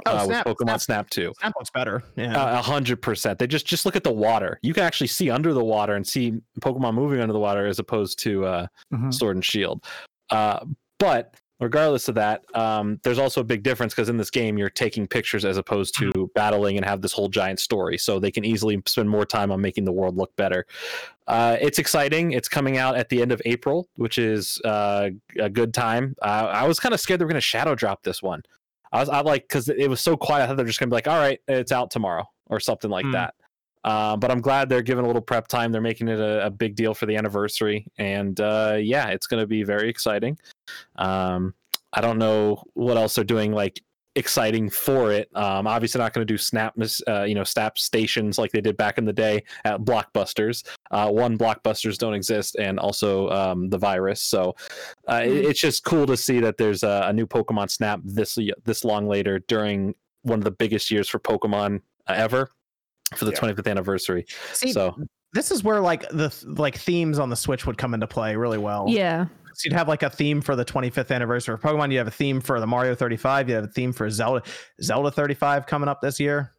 Oh, 0.07 0.11
uh, 0.13 0.25
Snap- 0.25 0.47
with 0.47 0.57
Pokemon 0.57 0.67
Snap- 0.67 0.81
Snap 0.81 1.11
2. 1.11 1.33
Snap 1.41 1.53
looks 1.59 1.71
better. 1.71 2.03
Yeah. 2.17 2.37
Uh, 2.41 2.59
A 2.59 2.63
hundred 2.63 3.01
percent. 3.03 3.39
They 3.39 3.47
just 3.47 3.67
just 3.67 3.85
look 3.87 3.97
at 3.97 4.05
the 4.05 4.13
water. 4.13 4.59
You 4.63 4.75
can 4.75 4.83
actually 4.85 5.07
see 5.09 5.31
under 5.31 5.53
the 5.53 5.65
water 5.65 5.95
and 5.95 6.07
see 6.07 6.35
Pokemon 6.61 6.95
moving 6.95 7.21
under 7.21 7.33
the 7.33 7.39
water 7.41 7.67
as 7.67 7.79
opposed 7.79 8.19
to 8.21 8.45
uh, 8.45 8.67
Mhm. 8.93 9.13
Sword 9.15 9.37
and 9.37 9.45
Shield. 9.45 9.85
Uh, 10.31 10.61
but 10.99 11.35
regardless 11.61 12.09
of 12.09 12.15
that, 12.17 12.43
um, 12.57 12.99
there's 13.05 13.19
also 13.19 13.41
a 13.41 13.45
big 13.45 13.63
difference 13.63 13.95
because 13.95 14.09
in 14.09 14.17
this 14.17 14.31
game 14.31 14.59
you're 14.59 14.69
taking 14.69 15.07
pictures 15.07 15.45
as 15.45 15.57
opposed 15.57 15.97
to 15.99 16.31
battling 16.35 16.77
and 16.77 16.85
have 16.85 17.01
this 17.01 17.13
whole 17.13 17.29
giant 17.29 17.61
story. 17.61 17.97
So 17.97 18.19
they 18.19 18.31
can 18.31 18.45
easily 18.45 18.83
spend 18.87 19.09
more 19.09 19.25
time 19.25 19.51
on 19.53 19.61
making 19.61 19.85
the 19.85 19.93
world 19.93 20.17
look 20.17 20.35
better. 20.37 20.67
Uh, 21.27 21.57
it's 21.61 21.79
exciting. 21.79 22.33
It's 22.33 22.49
coming 22.49 22.77
out 22.77 22.97
at 22.97 23.09
the 23.09 23.23
end 23.23 23.33
of 23.33 23.41
April, 23.45 23.89
which 23.97 24.19
is 24.19 24.61
uh, 24.65 25.11
a 25.39 25.49
good 25.49 25.73
time. 25.73 26.17
Uh, 26.21 26.49
I 26.53 26.67
was 26.67 26.81
kind 26.81 26.93
of 26.93 27.01
scared 27.01 27.21
they 27.21 27.25
were 27.25 27.29
going 27.31 27.37
to 27.37 27.41
shadow 27.41 27.75
drop 27.75 28.03
this 28.03 28.23
one. 28.23 28.43
I 28.95 29.01
was 29.01 29.09
I 29.11 29.21
like 29.21 29.43
because 29.43 29.69
it 29.69 29.91
was 29.91 30.01
so 30.01 30.17
quiet. 30.17 30.45
I 30.45 30.47
thought 30.47 30.57
they're 30.57 30.67
just 30.67 30.79
going 30.81 30.89
to 30.89 30.93
be 30.93 30.97
like, 30.97 31.09
all 31.09 31.19
right, 31.19 31.41
it's 31.49 31.73
out 31.73 31.91
tomorrow 31.91 32.25
or 32.49 32.61
something 32.61 32.91
like 32.91 33.05
Hmm. 33.05 33.13
that. 33.13 33.35
Uh, 33.83 34.17
but 34.17 34.31
I'm 34.31 34.41
glad 34.41 34.71
they're 34.71 34.81
giving 34.81 35.05
a 35.05 35.07
little 35.07 35.21
prep 35.21 35.47
time. 35.47 35.71
They're 35.71 35.83
making 35.83 36.09
it 36.09 36.19
a, 36.19 36.47
a 36.47 36.51
big 36.51 36.75
deal 36.75 36.95
for 36.95 37.05
the 37.05 37.17
anniversary, 37.17 37.87
and 37.99 38.41
uh, 38.41 38.79
yeah, 38.81 39.09
it's 39.09 39.27
going 39.27 39.43
to 39.43 39.47
be 39.47 39.63
very 39.63 39.91
exciting. 39.91 40.39
Um, 40.97 41.53
I 41.93 42.01
don't 42.01 42.19
know 42.19 42.63
what 42.73 42.97
else 42.97 43.15
they're 43.17 43.25
doing 43.25 43.53
like 43.53 43.83
exciting 44.17 44.71
for 44.71 45.13
it. 45.13 45.29
Um, 45.35 45.67
obviously, 45.67 45.99
not 45.99 46.13
going 46.13 46.27
to 46.27 46.33
do 46.33 46.39
snap, 46.39 46.75
uh, 47.09 47.23
you 47.23 47.35
know, 47.35 47.45
snap 47.45 47.79
stations 47.79 48.39
like 48.39 48.53
they 48.53 48.61
did 48.61 48.77
back 48.77 48.99
in 48.99 49.05
the 49.05 49.13
day 49.13 49.43
at 49.65 49.81
Blockbusters. 49.81 50.65
Uh, 50.91 51.11
one, 51.11 51.37
Blockbusters 51.37 51.99
don't 51.99 52.15
exist, 52.15 52.57
and 52.57 52.79
also 52.79 53.29
um, 53.31 53.69
the 53.69 53.79
virus. 53.79 54.21
So 54.21 54.55
uh, 55.09 55.23
it- 55.25 55.45
it's 55.47 55.61
just 55.61 55.85
cool 55.85 56.07
to 56.07 56.17
see 56.17 56.41
that 56.41 56.57
there's 56.57 56.83
a, 56.83 57.05
a 57.07 57.13
new 57.13 57.27
Pokemon 57.27 57.71
Snap 57.71 58.01
this 58.05 58.39
this 58.65 58.85
long 58.85 59.09
later 59.09 59.41
during 59.49 59.95
one 60.23 60.39
of 60.39 60.45
the 60.45 60.51
biggest 60.51 60.91
years 60.91 61.09
for 61.09 61.19
Pokemon 61.19 61.81
uh, 62.07 62.13
ever 62.17 62.49
for 63.17 63.25
the 63.27 63.33
Yeah. 63.33 63.39
25th 63.39 63.71
anniversary. 63.71 64.25
See, 64.53 64.73
so 64.73 64.97
this 65.33 65.51
is 65.51 65.63
where 65.65 65.81
like 65.81 66.09
the 66.11 66.33
like 66.57 66.77
themes 66.79 67.19
on 67.19 67.29
the 67.31 67.37
Switch 67.37 67.67
would 67.67 67.77
come 67.77 67.93
into 67.95 68.07
play 68.07 68.37
really 68.37 68.59
well. 68.59 68.87
Yeah. 68.89 69.27
So 69.55 69.67
you'd 69.69 69.73
have 69.75 69.89
like 69.89 70.03
a 70.03 70.11
theme 70.11 70.41
for 70.41 70.57
the 70.57 70.65
25th 70.65 71.11
anniversary 71.15 71.55
of 71.55 71.61
Pokemon. 71.61 71.93
You 71.93 71.99
have 71.99 72.09
a 72.09 72.11
theme 72.13 72.41
for 72.41 72.61
the 72.61 72.67
Mario 72.67 72.95
35. 72.95 73.49
You 73.49 73.55
have 73.57 73.65
a 73.65 73.69
theme 73.69 73.93
for 73.93 74.09
Zelda 74.11 74.43
Zelda 74.83 75.11
35 75.11 75.67
coming 75.67 75.89
up 75.89 76.01
this 76.01 76.19
year. 76.21 76.53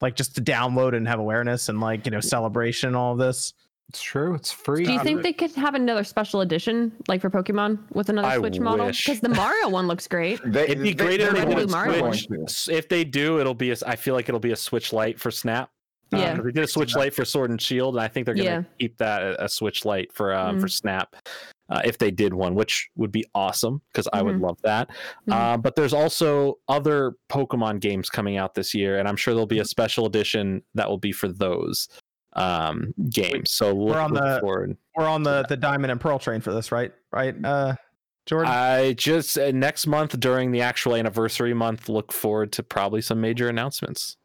Like 0.00 0.14
just 0.14 0.34
to 0.36 0.42
download 0.42 0.94
and 0.94 1.08
have 1.08 1.18
awareness 1.18 1.68
and 1.68 1.80
like 1.80 2.04
you 2.04 2.10
know 2.12 2.20
celebration 2.20 2.94
all 2.94 3.12
of 3.12 3.18
this. 3.18 3.54
It's 3.88 4.02
true. 4.02 4.34
It's 4.34 4.50
free. 4.50 4.84
Do 4.84 4.92
you 4.92 4.98
think 5.00 5.22
they 5.22 5.32
could 5.32 5.52
have 5.52 5.76
another 5.76 6.02
special 6.02 6.40
edition, 6.40 6.90
like 7.06 7.20
for 7.20 7.30
Pokemon, 7.30 7.78
with 7.94 8.08
another 8.08 8.26
I 8.26 8.36
Switch 8.36 8.58
model? 8.58 8.86
Because 8.88 9.20
the 9.20 9.28
Mario 9.28 9.68
one 9.68 9.86
looks 9.86 10.08
great. 10.08 10.40
They, 10.44 10.64
It'd 10.64 10.82
be 10.82 10.92
they- 10.92 11.04
great 11.04 11.20
if 11.20 11.32
they're 11.32 11.44
did 11.44 11.54
going- 11.56 11.70
Mario 11.70 11.92
they're 11.92 12.02
one. 12.02 12.10
going 12.28 12.40
to. 12.40 12.42
S- 12.50 12.68
If 12.68 12.88
they 12.88 13.04
do, 13.04 13.38
it'll 13.38 13.54
be. 13.54 13.70
A, 13.70 13.76
I 13.86 13.94
feel 13.94 14.14
like 14.14 14.28
it'll 14.28 14.40
be 14.40 14.50
a 14.50 14.56
Switch 14.56 14.92
Lite 14.92 15.20
for 15.20 15.30
Snap. 15.30 15.70
Yeah, 16.10 16.18
Yeah. 16.18 16.34
'cause 16.36 16.44
they 16.46 16.50
did 16.52 16.64
a 16.64 16.66
Switch 16.68 16.96
Lite 16.96 17.14
for 17.14 17.24
Sword 17.24 17.50
and 17.50 17.62
Shield, 17.62 17.94
and 17.94 18.02
I 18.02 18.08
think 18.08 18.26
they're 18.26 18.34
gonna 18.34 18.44
Yeah. 18.44 18.62
keep 18.80 18.98
that 18.98 19.22
a, 19.22 19.44
a 19.44 19.48
Switch 19.48 19.84
Lite 19.84 20.12
for 20.12 20.34
um, 20.34 20.58
Mm. 20.58 20.60
for 20.60 20.68
Snap. 20.68 21.14
Uh, 21.68 21.80
if 21.84 21.98
they 21.98 22.12
did 22.12 22.32
one, 22.32 22.54
which 22.54 22.88
would 22.94 23.10
be 23.10 23.24
awesome 23.34 23.82
because 23.92 24.06
I 24.12 24.22
would 24.22 24.36
Mhm. 24.36 24.42
love 24.42 24.58
that. 24.62 24.88
Mhm. 25.28 25.32
Uh, 25.32 25.56
but 25.56 25.74
there's 25.74 25.92
also 25.92 26.58
other 26.68 27.16
Pokemon 27.28 27.80
games 27.80 28.08
coming 28.08 28.36
out 28.36 28.54
this 28.54 28.72
year, 28.72 28.98
and 29.00 29.08
I'm 29.08 29.16
sure 29.16 29.34
there'll 29.34 29.46
be 29.46 29.58
a 29.58 29.62
Mm-hmm. 29.62 29.66
special 29.66 30.06
edition 30.06 30.62
that 30.74 30.88
will 30.88 30.98
be 30.98 31.10
for 31.12 31.26
those 31.28 31.88
um, 32.34 32.92
games. 33.10 33.50
So 33.50 33.72
look, 33.72 33.96
on 33.96 34.12
look 34.12 34.22
the- 34.22 34.40
forward. 34.40 34.76
We're 34.94 35.08
on 35.08 35.22
the 35.22 35.44
the 35.48 35.56
Diamond 35.56 35.90
and 35.90 35.98
Pearl 36.00 36.18
train 36.18 36.40
for 36.42 36.52
this, 36.52 36.70
right? 36.70 36.92
Right, 37.10 37.34
uh, 37.42 37.76
Jordan. 38.26 38.52
I 38.52 38.92
just 38.92 39.38
uh, 39.38 39.50
next 39.52 39.86
month 39.86 40.20
during 40.20 40.52
the 40.52 40.60
actual 40.60 40.94
anniversary 40.94 41.54
month, 41.54 41.88
look 41.88 42.12
forward 42.12 42.52
to 42.52 42.62
probably 42.62 43.00
some 43.00 43.20
major 43.22 43.48
announcements. 43.48 44.18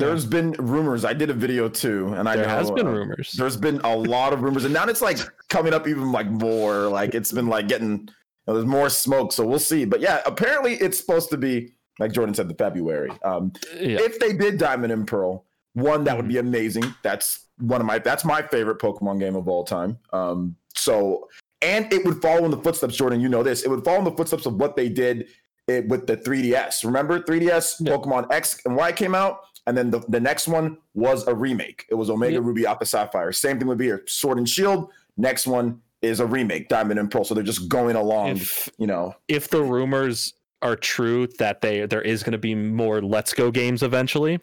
There's 0.00 0.24
been 0.26 0.52
rumors. 0.52 1.04
I 1.04 1.12
did 1.12 1.30
a 1.30 1.34
video 1.34 1.68
too, 1.68 2.08
and 2.14 2.28
I 2.28 2.36
there 2.36 2.46
know, 2.46 2.50
has 2.50 2.70
been 2.70 2.86
uh, 2.86 2.90
rumors. 2.92 3.32
There's 3.32 3.56
been 3.56 3.80
a 3.82 3.94
lot 3.96 4.32
of 4.32 4.42
rumors, 4.42 4.64
and 4.64 4.74
now 4.74 4.84
it's 4.86 5.02
like 5.02 5.18
coming 5.48 5.72
up 5.72 5.86
even 5.86 6.10
like 6.12 6.28
more. 6.28 6.88
Like 6.88 7.14
it's 7.14 7.32
been 7.32 7.46
like 7.48 7.68
getting. 7.68 7.90
You 7.90 8.06
know, 8.46 8.54
there's 8.54 8.66
more 8.66 8.88
smoke, 8.88 9.32
so 9.32 9.46
we'll 9.46 9.58
see. 9.58 9.84
But 9.84 10.00
yeah, 10.00 10.20
apparently 10.26 10.74
it's 10.74 10.98
supposed 10.98 11.30
to 11.30 11.36
be 11.36 11.72
like 11.98 12.12
Jordan 12.12 12.34
said, 12.34 12.48
the 12.48 12.54
February. 12.54 13.10
Um, 13.22 13.52
Yeah. 13.74 13.98
if 14.00 14.18
they 14.18 14.32
did 14.32 14.56
Diamond 14.58 14.92
and 14.92 15.06
Pearl, 15.06 15.44
one 15.74 16.04
that 16.04 16.16
would 16.16 16.28
be 16.28 16.38
amazing. 16.38 16.84
That's 17.02 17.46
one 17.58 17.80
of 17.80 17.86
my 17.86 17.98
that's 17.98 18.24
my 18.24 18.40
favorite 18.42 18.78
Pokemon 18.78 19.20
game 19.20 19.36
of 19.36 19.46
all 19.48 19.64
time. 19.64 19.98
Um, 20.12 20.56
so 20.74 21.28
and 21.62 21.92
it 21.92 22.06
would 22.06 22.22
follow 22.22 22.46
in 22.46 22.50
the 22.50 22.56
footsteps, 22.56 22.96
Jordan. 22.96 23.20
You 23.20 23.28
know 23.28 23.42
this. 23.42 23.62
It 23.62 23.68
would 23.68 23.84
follow 23.84 23.98
in 23.98 24.04
the 24.04 24.12
footsteps 24.16 24.46
of 24.46 24.54
what 24.54 24.76
they 24.76 24.88
did 24.88 25.28
it, 25.68 25.86
with 25.88 26.06
the 26.06 26.16
3DS. 26.16 26.84
Remember 26.84 27.20
3DS, 27.20 27.74
Yeah. 27.80 27.92
Pokemon 27.92 28.32
X 28.32 28.58
and 28.64 28.74
Y 28.74 28.90
came 28.92 29.14
out, 29.14 29.40
and 29.66 29.76
then 29.76 29.90
the, 29.90 30.00
the 30.08 30.20
next 30.20 30.48
one 30.48 30.78
was 30.94 31.26
a 31.26 31.34
remake. 31.34 31.86
It 31.90 31.94
was 31.94 32.10
Omega 32.10 32.34
Yeah. 32.34 32.40
Ruby 32.42 32.66
Alpha 32.66 32.86
Sapphire. 32.86 33.32
Same 33.32 33.58
thing 33.58 33.68
would 33.68 33.78
be 33.78 33.86
here. 33.86 34.02
Sword 34.06 34.38
and 34.38 34.48
Shield. 34.48 34.90
Next 35.16 35.46
one 35.46 35.80
is 36.02 36.20
a 36.20 36.26
remake, 36.26 36.68
Diamond 36.68 36.98
and 36.98 37.10
Pearl. 37.10 37.24
So 37.24 37.34
they're 37.34 37.44
just 37.44 37.68
going 37.68 37.96
along. 37.96 38.30
If 38.36 38.68
you 38.78 38.86
know, 38.86 39.14
if 39.28 39.48
the 39.48 39.62
rumors 39.62 40.34
are 40.62 40.76
true 40.76 41.26
that 41.38 41.60
they 41.60 41.86
there 41.86 42.02
is 42.02 42.22
going 42.22 42.32
to 42.32 42.38
be 42.38 42.54
more 42.54 43.00
Let's 43.00 43.34
Go 43.34 43.50
games 43.50 43.82
eventually, 43.82 44.40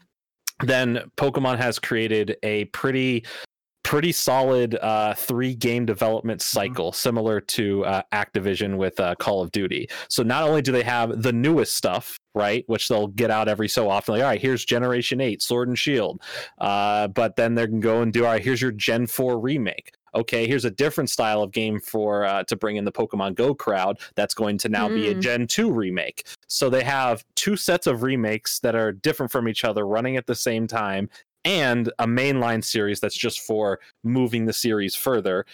then 0.64 1.12
Pokemon 1.18 1.58
has 1.58 1.80
created 1.80 2.38
a 2.44 2.66
pretty 2.66 3.26
pretty 3.88 4.12
solid 4.12 4.76
uh, 4.82 5.14
three 5.14 5.56
game 5.56 5.86
development 5.86 6.42
cycle 6.42 6.92
similar 6.92 7.40
to 7.40 7.86
uh, 7.86 8.02
Activision 8.12 8.76
with 8.76 9.00
uh, 9.00 9.16
Call 9.16 9.42
of 9.42 9.50
Duty. 9.52 9.90
So 10.10 10.24
not 10.24 10.44
only 10.44 10.62
do 10.62 10.74
they 10.74 10.84
have 10.84 11.22
the 11.22 11.32
newest 11.32 11.74
stuff, 11.74 12.20
right, 12.36 12.66
which 12.68 12.90
they'll 12.90 13.08
get 13.08 13.32
out 13.32 13.48
every 13.48 13.70
so 13.70 13.90
often, 13.90 14.16
like 14.16 14.24
all 14.24 14.28
right, 14.28 14.42
here's 14.42 14.66
Generation 14.66 15.22
Eight, 15.22 15.42
Sword 15.42 15.70
and 15.70 15.80
Shield, 15.80 16.22
uh, 16.58 17.08
but 17.08 17.38
then 17.38 17.56
they 17.56 17.66
can 17.66 17.80
go 17.80 18.02
and 18.02 18.12
do 18.12 18.26
all 18.26 18.34
right, 18.34 18.44
here's 18.44 18.62
your 18.62 18.74
Gen 18.74 19.08
Four 19.08 19.40
remake. 19.40 19.94
Okay, 20.16 20.48
here's 20.48 20.66
a 20.66 20.72
different 20.72 21.10
style 21.10 21.44
of 21.44 21.52
game 21.52 21.80
for 21.80 22.26
uh, 22.26 22.44
to 22.46 22.56
bring 22.56 22.78
in 22.78 22.86
the 22.86 22.92
Pokemon 22.92 23.36
Go 23.36 23.54
crowd. 23.54 24.00
That's 24.16 24.34
going 24.34 24.58
to 24.60 24.70
now 24.70 24.88
be 24.90 25.10
a 25.10 25.16
Mm. 25.16 25.22
Gen 25.22 25.48
2 25.48 25.72
remake. 25.72 26.26
So 26.48 26.70
they 26.70 26.84
have 26.84 27.24
two 27.36 27.56
sets 27.56 27.88
of 27.88 28.02
remakes 28.04 28.60
that 28.60 28.74
are 28.74 28.92
different 28.92 29.32
from 29.32 29.48
each 29.48 29.64
other 29.64 29.86
running 29.86 30.18
at 30.18 30.26
the 30.26 30.34
same 30.34 30.66
time 30.66 31.10
and 31.48 31.90
a 32.00 32.06
mainline 32.06 32.62
series 32.62 33.00
that's 33.00 33.18
just 33.18 33.40
for 33.40 33.80
moving 34.04 34.46
the 34.46 34.54
series 34.54 34.96
further. 34.96 35.46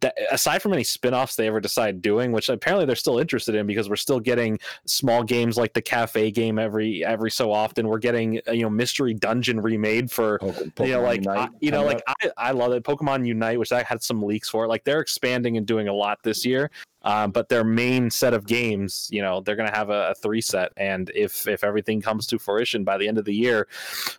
That, 0.00 0.14
aside 0.30 0.60
from 0.60 0.74
any 0.74 0.84
spin-offs 0.84 1.36
they 1.36 1.46
ever 1.46 1.58
decide 1.58 2.02
doing, 2.02 2.32
which 2.32 2.50
apparently 2.50 2.84
they're 2.84 2.94
still 2.94 3.18
interested 3.18 3.54
in 3.54 3.66
because 3.66 3.88
we're 3.88 3.96
still 3.96 4.20
getting 4.20 4.58
small 4.84 5.24
games 5.24 5.56
like 5.56 5.72
the 5.72 5.80
cafe 5.80 6.30
game 6.30 6.58
every 6.58 7.02
every 7.02 7.30
so 7.30 7.50
often. 7.50 7.88
We're 7.88 7.98
getting 7.98 8.42
uh, 8.46 8.52
you 8.52 8.62
know 8.62 8.68
mystery 8.68 9.14
dungeon 9.14 9.58
remade 9.62 10.10
for 10.10 10.38
Pokemon 10.40 10.86
you 10.86 10.92
know, 10.92 11.02
like 11.02 11.24
Unite 11.24 11.38
I, 11.38 11.48
you 11.60 11.70
know, 11.70 11.84
like. 11.84 12.02
I, 12.06 12.30
I 12.36 12.50
love 12.50 12.72
it. 12.72 12.84
Pokemon 12.84 13.26
Unite, 13.26 13.58
which 13.58 13.72
I 13.72 13.82
had 13.82 14.02
some 14.02 14.22
leaks 14.22 14.50
for. 14.50 14.68
Like 14.68 14.84
they're 14.84 15.00
expanding 15.00 15.56
and 15.56 15.66
doing 15.66 15.88
a 15.88 15.94
lot 15.94 16.18
this 16.22 16.44
year. 16.44 16.70
Um, 17.02 17.30
but 17.30 17.48
their 17.48 17.64
main 17.64 18.10
set 18.10 18.34
of 18.34 18.46
games, 18.46 19.08
you 19.10 19.22
know, 19.22 19.40
they're 19.40 19.56
gonna 19.56 19.74
have 19.74 19.88
a, 19.90 20.10
a 20.10 20.14
three 20.14 20.40
set, 20.40 20.72
and 20.76 21.10
if 21.14 21.48
if 21.48 21.64
everything 21.64 22.02
comes 22.02 22.26
to 22.28 22.38
fruition 22.38 22.84
by 22.84 22.98
the 22.98 23.08
end 23.08 23.16
of 23.18 23.24
the 23.24 23.34
year, 23.34 23.68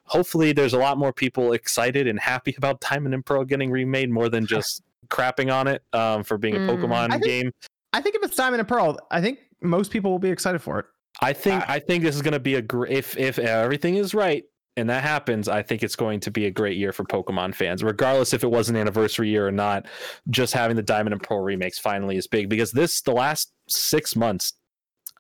hopefully 0.06 0.52
there's 0.52 0.74
a 0.74 0.78
lot 0.80 0.98
more 0.98 1.14
people 1.14 1.54
excited 1.54 2.08
and 2.08 2.20
happy 2.20 2.56
about 2.58 2.82
Diamond 2.82 3.14
and 3.14 3.26
Pearl 3.26 3.44
getting 3.46 3.70
remade 3.72 4.10
more 4.10 4.30
than 4.30 4.46
just 4.56 4.82
crapping 5.10 5.54
on 5.54 5.68
it 5.68 5.84
um, 5.94 6.24
for 6.24 6.38
being 6.38 6.56
a 6.56 6.60
Mm. 6.60 6.70
Pokemon 6.70 7.08
I 7.12 7.20
think- 7.20 7.24
game. 7.26 7.52
I 7.94 8.02
think 8.02 8.16
if 8.16 8.24
it's 8.24 8.36
Diamond 8.38 8.62
and 8.62 8.70
Pearl, 8.70 8.98
I 9.12 9.20
think 9.20 9.40
most 9.62 9.92
people 9.92 10.12
will 10.12 10.20
be 10.20 10.30
excited 10.30 10.62
for 10.62 10.80
it. 10.80 10.86
I 11.22 11.34
think 11.34 11.64
I 11.70 11.78
think 11.78 12.04
this 12.04 12.16
is 12.16 12.22
going 12.22 12.32
to 12.34 12.40
be 12.40 12.56
a 12.56 12.62
great 12.62 12.92
if 12.92 13.18
if 13.18 13.38
everything 13.38 13.96
is 13.96 14.16
right 14.16 14.44
and 14.78 14.90
that 14.90 15.04
happens, 15.04 15.50
I 15.50 15.62
think 15.62 15.84
it's 15.84 15.96
going 15.96 16.22
to 16.22 16.32
be 16.32 16.46
a 16.46 16.52
great 16.52 16.78
year 16.78 16.94
for 16.94 17.04
Pokemon 17.04 17.56
fans, 17.56 17.84
regardless 17.84 18.34
if 18.34 18.44
it 18.44 18.50
was 18.50 18.70
an 18.70 18.78
anniversary 18.78 19.30
year 19.30 19.48
or 19.48 19.52
not. 19.52 19.86
Just 20.30 20.54
having 20.54 20.78
the 20.78 20.84
Diamond 20.84 21.14
and 21.14 21.22
Pearl 21.22 21.42
remakes 21.42 21.78
finally 21.78 22.16
is 22.16 22.28
big 22.28 22.50
because 22.50 22.72
this 22.72 23.02
the 23.02 23.12
last 23.12 23.52
six 23.68 24.16
months, 24.16 24.54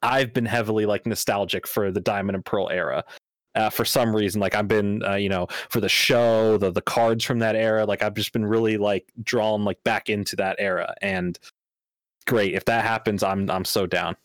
I've 0.02 0.34
been 0.34 0.45
heavily 0.45 0.86
like 0.86 1.06
nostalgic 1.06 1.68
for 1.68 1.91
the 1.91 1.99
Diamond 1.99 2.36
and 2.36 2.45
Pearl 2.45 2.69
era. 2.69 3.03
Uh, 3.53 3.69
for 3.69 3.84
some 3.84 4.15
reason, 4.15 4.40
like 4.40 4.56
I've 4.56 4.69
been, 4.69 5.03
uh, 5.03 5.15
you 5.15 5.28
know, 5.28 5.48
for 5.69 5.82
the 5.82 5.90
show, 5.90 6.57
the 6.57 6.72
the 6.72 6.82
cards 6.82 7.26
from 7.26 7.40
that 7.40 7.57
era, 7.57 7.86
like 7.86 8.02
I've 8.02 8.14
just 8.14 8.32
been 8.32 8.45
really 8.45 8.78
like 8.78 9.11
drawn 9.22 9.65
like 9.65 9.84
back 9.84 10.10
into 10.10 10.38
that 10.38 10.56
era, 10.60 10.95
and 11.02 11.38
great 12.26 12.53
if 12.53 12.64
that 12.65 12.86
happens, 12.86 13.23
I'm 13.23 13.52
I'm 13.52 13.65
so 13.65 13.86
down. 13.86 14.15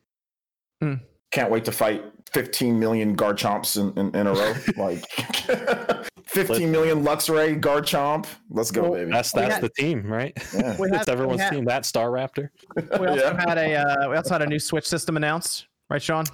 Can't 1.32 1.50
wait 1.50 1.64
to 1.66 1.72
fight 1.72 2.02
15 2.32 2.78
million 2.78 3.16
Garchomps 3.16 3.76
in, 3.76 3.96
in, 3.98 4.14
in 4.14 4.26
a 4.26 4.32
row. 4.32 4.54
like 4.76 5.04
15 6.26 6.70
million 6.70 7.02
Luxray 7.02 7.60
Garchomp. 7.60 8.26
Let's 8.50 8.70
go, 8.70 8.82
Well, 8.82 8.92
baby. 8.92 9.10
That's 9.10 9.32
that's 9.32 9.54
had- 9.54 9.62
the 9.62 9.68
team, 9.70 10.06
right? 10.06 10.32
Yeah. 10.54 10.76
We 10.80 10.90
had- 10.90 11.00
it's 11.00 11.08
everyone's 11.08 11.40
had- 11.40 11.52
team. 11.52 11.64
That 11.64 11.82
Staraptor. 11.82 12.48
We 12.76 13.06
also 13.06 13.14
Yeah. 13.24 13.44
had 13.48 13.58
a 13.58 13.74
uh, 13.74 14.08
we 14.10 14.16
also 14.16 14.30
had 14.34 14.42
a 14.42 14.46
new 14.46 14.58
Switch 14.58 14.86
system 14.86 15.16
announced, 15.16 15.66
right, 15.90 16.02
Sean? 16.02 16.24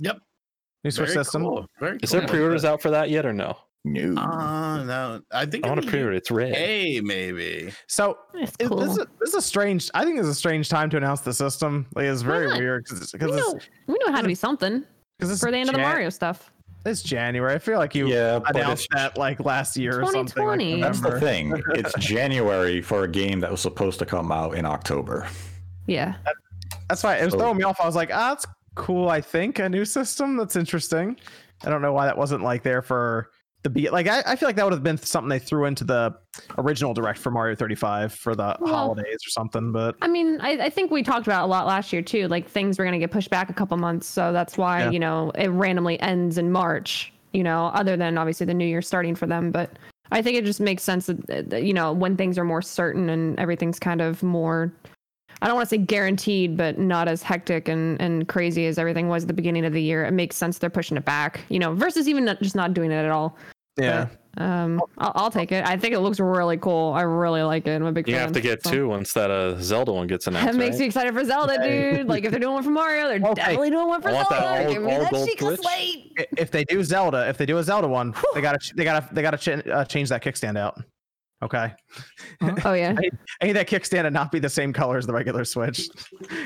Yep. 0.00 0.18
New 0.84 0.90
Switch 0.90 1.08
Very 1.10 1.24
system. 1.24 1.42
cool. 1.42 1.66
Very 1.80 1.98
Is 2.02 2.10
there 2.10 2.26
pre-orders 2.26 2.64
out 2.64 2.80
for 2.80 2.90
that 2.90 3.10
yet 3.10 3.26
or 3.26 3.32
no? 3.32 3.56
No. 3.84 4.20
Uh, 4.20 4.84
no, 4.84 5.20
I 5.32 5.46
think 5.46 5.64
I 5.64 5.68
want 5.68 5.80
to 5.80 5.86
in 5.86 5.90
pre-order. 5.90 6.12
It's 6.12 6.30
red. 6.30 6.54
Hey, 6.54 7.00
maybe. 7.02 7.72
So 7.86 8.18
It's 8.34 8.52
it- 8.58 8.68
cool. 8.68 8.78
this, 8.80 8.90
is, 8.98 9.06
this 9.20 9.28
is 9.30 9.34
a 9.36 9.42
strange. 9.42 9.90
I 9.94 10.04
think 10.04 10.18
it's 10.18 10.28
a 10.28 10.34
strange 10.34 10.68
time 10.68 10.90
to 10.90 10.96
announce 10.96 11.20
the 11.20 11.32
system. 11.32 11.86
Like 11.94 12.04
it's 12.06 12.22
very 12.22 12.48
weird 12.48 12.84
because 12.84 13.12
we 13.12 13.18
because 13.18 13.36
know, 13.36 13.52
it's, 13.56 13.68
we 13.86 13.94
know 13.94 14.06
it 14.12 14.12
had 14.12 14.22
to 14.22 14.28
be 14.28 14.34
something 14.34 14.84
cause 15.20 15.30
it's 15.30 15.40
for 15.40 15.50
the 15.50 15.56
end 15.56 15.68
of 15.70 15.74
the 15.74 15.80
Mario 15.80 16.10
stuff. 16.10 16.50
It's 16.86 17.02
January. 17.02 17.54
I 17.54 17.58
feel 17.58 17.78
like 17.78 17.94
you 17.94 18.08
Yeah, 18.08 18.38
but 18.38 18.56
announced 18.56 18.88
that 18.92 19.16
like 19.18 19.40
last 19.40 19.76
year 19.76 20.00
or 20.00 20.04
something. 20.06 20.22
Like 20.24 20.58
2020. 20.60 20.80
that's 20.80 21.00
the 21.00 21.20
thing. 21.20 21.60
It's 21.74 21.92
January 21.98 22.80
for 22.82 23.04
a 23.04 23.08
game 23.08 23.40
that 23.40 23.50
was 23.50 23.60
supposed 23.60 23.98
to 24.00 24.06
come 24.06 24.30
out 24.32 24.54
in 24.54 24.64
October. 24.64 25.26
Yeah. 25.86 26.14
That's 26.88 27.02
why 27.02 27.16
it 27.16 27.24
was 27.24 27.32
So- 27.32 27.38
throwing 27.40 27.56
me 27.56 27.64
off. 27.64 27.80
I 27.80 27.86
was 27.86 27.96
like, 27.96 28.10
ah, 28.12 28.30
that's 28.30 28.46
cool. 28.74 29.08
I 29.08 29.20
think 29.20 29.58
a 29.58 29.68
new 29.68 29.84
system. 29.84 30.36
That's 30.36 30.56
interesting. 30.56 31.16
I 31.64 31.70
don't 31.70 31.82
know 31.82 31.92
why 31.92 32.06
that 32.06 32.16
wasn't 32.16 32.42
like 32.42 32.62
there 32.62 32.80
for 32.82 33.30
the 33.62 33.70
be 33.70 33.90
like. 33.90 34.06
I, 34.08 34.22
I 34.26 34.36
feel 34.36 34.48
like 34.48 34.56
that 34.56 34.64
would 34.64 34.72
have 34.72 34.82
been 34.82 34.98
something 34.98 35.28
they 35.28 35.38
threw 35.38 35.64
into 35.66 35.84
the 35.84 36.14
original 36.58 36.94
direct 36.94 37.18
for 37.18 37.30
Mario 37.30 37.54
35 37.56 38.12
for 38.14 38.34
the 38.34 38.56
Well- 38.60 38.72
holidays 38.72 39.16
or 39.26 39.30
something. 39.30 39.72
But 39.72 39.96
I 40.02 40.08
mean, 40.08 40.40
I, 40.40 40.50
I 40.66 40.70
think 40.70 40.90
we 40.90 41.02
talked 41.02 41.26
about 41.26 41.44
a 41.44 41.46
lot 41.46 41.66
last 41.66 41.92
year 41.92 42.02
too. 42.02 42.28
Like 42.28 42.48
things 42.48 42.78
were 42.78 42.84
going 42.84 42.92
to 42.92 42.98
get 42.98 43.10
pushed 43.10 43.30
back 43.30 43.50
a 43.50 43.52
couple 43.54 43.76
months, 43.76 44.06
so 44.06 44.32
that's 44.32 44.56
why 44.56 44.84
Yeah. 44.84 44.90
you 44.90 44.98
know 45.00 45.30
it 45.34 45.48
randomly 45.48 46.00
ends 46.00 46.38
in 46.38 46.52
March. 46.52 47.12
You 47.32 47.42
know, 47.44 47.66
other 47.66 47.96
than 47.96 48.16
obviously 48.16 48.46
the 48.46 48.54
new 48.54 48.64
year 48.66 48.80
starting 48.80 49.14
for 49.14 49.26
them, 49.26 49.50
but 49.50 49.72
I 50.10 50.22
think 50.22 50.38
it 50.38 50.44
just 50.46 50.60
makes 50.60 50.82
sense 50.82 51.06
that, 51.06 51.50
that 51.50 51.64
you 51.64 51.74
know 51.74 51.92
when 51.92 52.16
things 52.16 52.38
are 52.38 52.44
more 52.44 52.62
certain 52.62 53.10
and 53.10 53.38
everything's 53.38 53.78
kind 53.78 54.00
of 54.00 54.22
more. 54.22 54.72
I 55.40 55.46
don't 55.46 55.56
want 55.56 55.68
to 55.68 55.74
say 55.74 55.78
guaranteed, 55.78 56.56
but 56.56 56.78
not 56.78 57.08
as 57.08 57.22
hectic 57.22 57.68
and, 57.68 58.00
and 58.00 58.26
crazy 58.28 58.66
as 58.66 58.78
everything 58.78 59.08
was 59.08 59.24
at 59.24 59.28
the 59.28 59.34
beginning 59.34 59.64
of 59.64 59.72
the 59.72 59.82
year. 59.82 60.04
It 60.04 60.12
makes 60.12 60.36
sense 60.36 60.58
they're 60.58 60.70
pushing 60.70 60.96
it 60.96 61.04
back, 61.04 61.40
you 61.48 61.58
know, 61.58 61.74
versus 61.74 62.08
even 62.08 62.24
not, 62.24 62.40
just 62.42 62.56
not 62.56 62.74
doing 62.74 62.90
it 62.90 62.96
at 63.04 63.10
all. 63.10 63.36
yeah, 63.76 64.08
Um, 64.38 64.82
I'll, 64.98 65.12
I'll 65.14 65.30
take 65.30 65.52
it. 65.52 65.64
I 65.64 65.76
think 65.76 65.94
it 65.94 66.00
looks 66.00 66.18
really 66.18 66.56
cool. 66.56 66.92
I 66.94 67.02
really 67.02 67.42
like 67.42 67.66
it. 67.68 67.76
I'm 67.76 67.86
a 67.86 67.92
big 67.92 68.08
You 68.08 68.14
fan. 68.14 68.22
have 68.22 68.32
to 68.32 68.40
get 68.40 68.64
so. 68.64 68.70
two 68.70 68.88
once 68.88 69.12
that 69.12 69.30
uh, 69.30 69.56
Zelda 69.60 69.92
one 69.92 70.08
gets 70.08 70.26
announced. 70.26 70.46
That 70.52 70.58
makes 70.58 70.74
right? 70.74 70.80
me 70.80 70.86
excited 70.86 71.14
for 71.14 71.24
Zelda, 71.24 71.62
dude. 71.62 72.08
Like 72.08 72.24
if 72.24 72.30
they're 72.32 72.40
doing 72.40 72.54
one 72.54 72.62
for 72.64 72.70
Mario, 72.70 73.06
they're 73.08 73.20
Okay. 73.30 73.34
definitely 73.34 73.70
doing 73.70 73.86
one 73.86 74.02
for 74.02 74.10
Zelda. 74.10 74.26
that 74.30 74.66
all- 74.66 74.72
Give 74.72 74.82
me 74.82 74.92
all 74.92 75.00
that 75.02 75.12
gold 75.12 75.28
Sheikah 75.28 75.58
Slate. 75.60 76.12
If 76.36 76.50
they 76.50 76.64
do 76.64 76.82
Zelda, 76.82 77.28
if 77.28 77.36
they 77.38 77.46
do 77.46 77.58
a 77.58 77.62
Zelda 77.62 77.86
one, 77.86 78.12
they 78.34 78.40
gotta 78.40 78.58
they 78.74 78.82
gotta 78.82 79.08
they 79.14 79.22
gotta 79.22 79.38
ch- 79.38 79.66
uh, 79.68 79.84
change 79.84 80.08
that 80.08 80.22
kickstand 80.24 80.58
out. 80.58 80.82
Okay. 81.40 81.72
Oh, 82.42 82.54
oh 82.64 82.72
yeah. 82.72 82.96
I 83.40 83.46
need 83.46 83.52
that 83.52 83.68
kickstand 83.68 84.02
to 84.02 84.10
not 84.10 84.32
be 84.32 84.40
the 84.40 84.48
same 84.48 84.72
color 84.72 84.98
as 84.98 85.06
the 85.06 85.12
regular 85.12 85.44
Switch. 85.44 85.88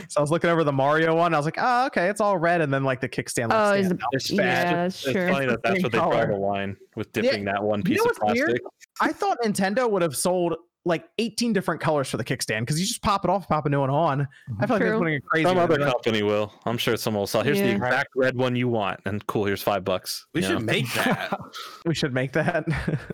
so 0.09 0.19
I 0.19 0.21
was 0.21 0.31
looking 0.31 0.51
over 0.51 0.65
the 0.65 0.73
Mario 0.73 1.15
one. 1.17 1.33
I 1.33 1.39
was 1.39 1.47
like, 1.47 1.57
oh, 1.59 1.87
okay, 1.87 2.09
it's 2.09 2.21
all 2.21 2.37
red, 2.37 2.61
and 2.61 2.73
then 2.73 2.85
like 2.85 3.01
the 3.01 3.09
kickstand. 3.09 3.49
like, 3.49 3.59
Oh, 3.59 3.73
is 3.73 3.87
stands 3.87 3.89
the- 3.89 4.05
out. 4.05 4.09
It's, 4.13 4.31
Yeah, 4.31 4.85
it's, 4.85 4.97
sure. 4.99 5.29
it's 5.29 5.33
funny 5.35 5.47
that 5.47 5.63
that's 5.63 5.83
what 5.83 5.93
they 5.93 5.99
draw 5.99 6.11
color. 6.11 6.27
the 6.27 6.37
line 6.37 6.77
with 6.95 7.11
dipping 7.13 7.45
that 7.47 7.63
one 7.63 7.83
piece 7.83 7.99
know 7.99 8.11
of 8.11 8.19
what's 8.21 8.35
weird? 8.35 8.49
plastic. 8.49 8.63
I 9.01 9.13
thought 9.13 9.39
Nintendo 9.43 9.91
would 9.91 10.03
have 10.03 10.15
sold 10.17 10.57
like 10.85 11.05
18 11.19 11.53
different 11.53 11.81
colors 11.81 12.09
for 12.09 12.17
the 12.17 12.25
kickstand 12.25 12.61
because 12.61 12.81
you 12.81 12.87
just 12.87 13.03
pop 13.03 13.25
it 13.25 13.31
off, 13.31 13.49
pop 13.49 13.67
a 13.67 13.69
new 13.69 13.81
one 13.81 13.91
on. 13.91 14.27
I 14.59 14.67
feel 14.67 14.75
like 14.75 14.81
they're 14.81 14.91
True. 14.91 14.99
putting 14.99 15.15
a 15.17 15.21
crazy. 15.21 15.45
Some 15.45 15.59
other 15.59 15.79
company 15.79 16.23
will. 16.23 16.53
I'm 16.67 16.79
sure 16.79 16.97
someone 16.97 17.21
will 17.21 17.27
sell. 17.27 17.43
Here's 17.43 17.59
the 17.59 17.71
exact 17.71 18.11
red 18.17 18.37
one 18.37 18.57
you 18.57 18.69
want, 18.69 19.01
and 19.05 19.25
cool. 19.27 19.45
Here's 19.45 19.63
five 19.63 19.85
bucks. 19.85 20.27
We 20.35 20.41
you 20.41 20.49
should 20.49 20.59
know? 20.59 20.65
make 20.65 20.93
that. 20.95 21.39
we 21.87 21.95
should 21.95 22.13
make 22.13 22.33
that. 22.33 22.65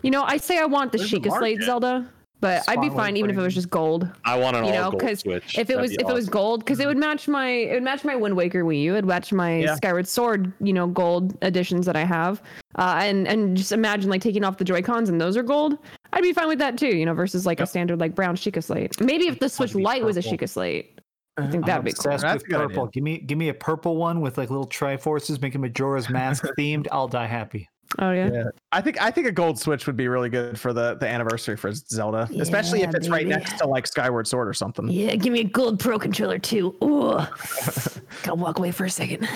You 0.01 0.11
know, 0.11 0.23
I 0.23 0.37
say 0.37 0.57
I 0.57 0.65
want 0.65 0.91
the 0.91 0.97
Where's 0.97 1.11
the 1.11 1.19
Sheikah 1.19 1.37
Slate 1.37 1.59
market? 1.59 1.65
Zelda, 1.65 2.09
but 2.41 2.63
I'd 2.67 2.81
be 2.81 2.89
fine 2.89 3.17
even 3.17 3.29
if 3.29 3.37
it 3.37 3.41
was 3.41 3.53
just 3.53 3.69
gold. 3.69 4.09
I 4.25 4.37
want 4.37 4.55
an 4.55 4.65
You 4.65 4.71
all 4.71 4.75
know, 4.75 4.89
gold 4.91 5.01
'cause 5.01 5.19
Switch. 5.19 5.57
If 5.57 5.69
it 5.69 5.73
That'd 5.75 5.81
was 5.81 5.91
be 5.91 5.97
if 6.03 6.09
it 6.09 6.13
was 6.13 6.29
gold, 6.29 6.59
because 6.61 6.79
it 6.79 6.87
would 6.87 6.97
match 6.97 7.27
my 7.27 7.47
it 7.49 7.73
would 7.73 7.83
match 7.83 8.03
my 8.03 8.15
Wind 8.15 8.35
Waker 8.35 8.63
Wii 8.63 8.81
U. 8.83 8.93
It'd 8.93 9.05
match 9.05 9.31
my 9.33 9.57
Yeah. 9.59 9.75
Skyward 9.75 10.07
Sword, 10.07 10.51
you 10.61 10.73
know, 10.73 10.87
gold 10.87 11.37
editions 11.43 11.85
that 11.85 11.95
I 11.95 12.03
have. 12.05 12.41
Uh, 12.75 12.99
and 13.03 13.27
and 13.27 13.55
just 13.57 13.71
imagine 13.71 14.09
like 14.09 14.21
taking 14.21 14.43
off 14.43 14.57
the 14.57 14.63
Joy 14.63 14.81
Cons 14.81 15.09
and 15.09 15.19
those 15.21 15.37
are 15.37 15.43
gold. 15.43 15.77
I'd 16.13 16.23
be 16.23 16.33
fine 16.33 16.47
with 16.47 16.59
that 16.59 16.77
too, 16.77 16.87
you 16.95 17.05
know, 17.05 17.13
versus 17.13 17.45
like 17.45 17.59
a 17.59 17.67
standard 17.67 17.99
like 17.99 18.15
brown 18.15 18.35
Sheikah 18.35 18.63
Slate. 18.63 18.99
Maybe 18.99 19.27
if 19.27 19.39
the 19.39 19.47
Switch 19.49 19.73
be 19.75 19.83
Lite 19.83 20.03
was 20.03 20.17
a 20.17 20.21
purple. 20.21 20.37
Sheikah 20.37 20.49
Slate, 20.49 20.99
I 21.37 21.43
think 21.43 21.55
I'm 21.55 21.61
that'd 21.67 21.85
be 21.85 21.91
cool. 21.93 22.11
obsessed 22.11 22.23
That's 22.23 22.43
with 22.43 22.53
idea. 22.55 22.67
purple. 22.67 22.87
Give 22.87 23.03
me 23.03 23.19
give 23.19 23.37
me 23.37 23.49
a 23.49 23.53
purple 23.53 23.95
one 23.97 24.19
with 24.21 24.37
like 24.37 24.49
little 24.49 24.67
Triforces, 24.67 25.41
making 25.41 25.61
Majora's 25.61 26.09
Mask 26.09 26.43
themed. 26.57 26.87
I'll 26.91 27.07
die 27.07 27.27
happy. 27.27 27.68
Oh 27.97 28.11
yeah. 28.11 28.29
Yeah. 28.31 28.43
I 28.71 28.81
think 28.81 29.01
I 29.01 29.09
think 29.09 29.25
a 29.25 29.31
gold 29.31 29.57
Switch 29.57 29.87
would 29.87 29.97
be 29.97 30.07
really 30.07 30.29
good 30.29 30.59
for 30.59 30.73
the 30.73 30.95
the 30.95 31.07
anniversary 31.07 31.57
for 31.57 31.73
Zelda, 31.73 32.29
especially 32.37 32.81
if 32.81 32.91
Yeah, 32.91 32.97
it's 32.97 33.09
right 33.09 33.25
next 33.25 33.57
to 33.57 33.67
like 33.67 33.87
Skyward 33.87 34.27
Sword 34.27 34.47
or 34.47 34.53
something. 34.53 34.87
Yeah, 34.87 35.15
give 35.15 35.33
me 35.33 35.39
a 35.39 35.45
gold 35.45 35.79
pro 35.79 35.97
controller 35.97 36.37
too. 36.37 36.75
Ooh. 36.83 37.13
Gotta 38.23 38.35
walk 38.35 38.59
away 38.59 38.71
for 38.71 38.85
a 38.85 38.89
second. 38.91 39.27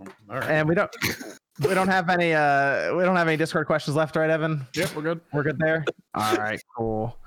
All 0.00 0.38
right. 0.38 0.50
And 0.50 0.68
we 0.68 0.74
don't 0.74 0.90
we 1.60 1.74
don't 1.74 1.88
have 1.88 2.08
any 2.08 2.32
uh 2.32 2.94
we 2.94 3.04
don't 3.04 3.16
have 3.16 3.28
any 3.28 3.36
Discord 3.36 3.66
questions 3.66 3.94
left, 3.94 4.16
right, 4.16 4.30
Evan? 4.30 4.66
Yep, 4.74 4.96
we're 4.96 5.02
good. 5.02 5.20
We're 5.32 5.42
good 5.42 5.58
there. 5.58 5.84
All 6.14 6.36
right, 6.36 6.60
cool. 6.76 7.18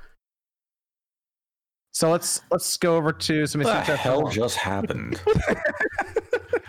So 1.91 2.11
let's 2.11 2.41
let's 2.51 2.77
go 2.77 2.95
over 2.95 3.11
to 3.11 3.45
some 3.45 3.61
What 3.61 3.85
the 3.85 3.95
hell 3.95 4.29
just 4.29 4.57
happened? 4.57 5.21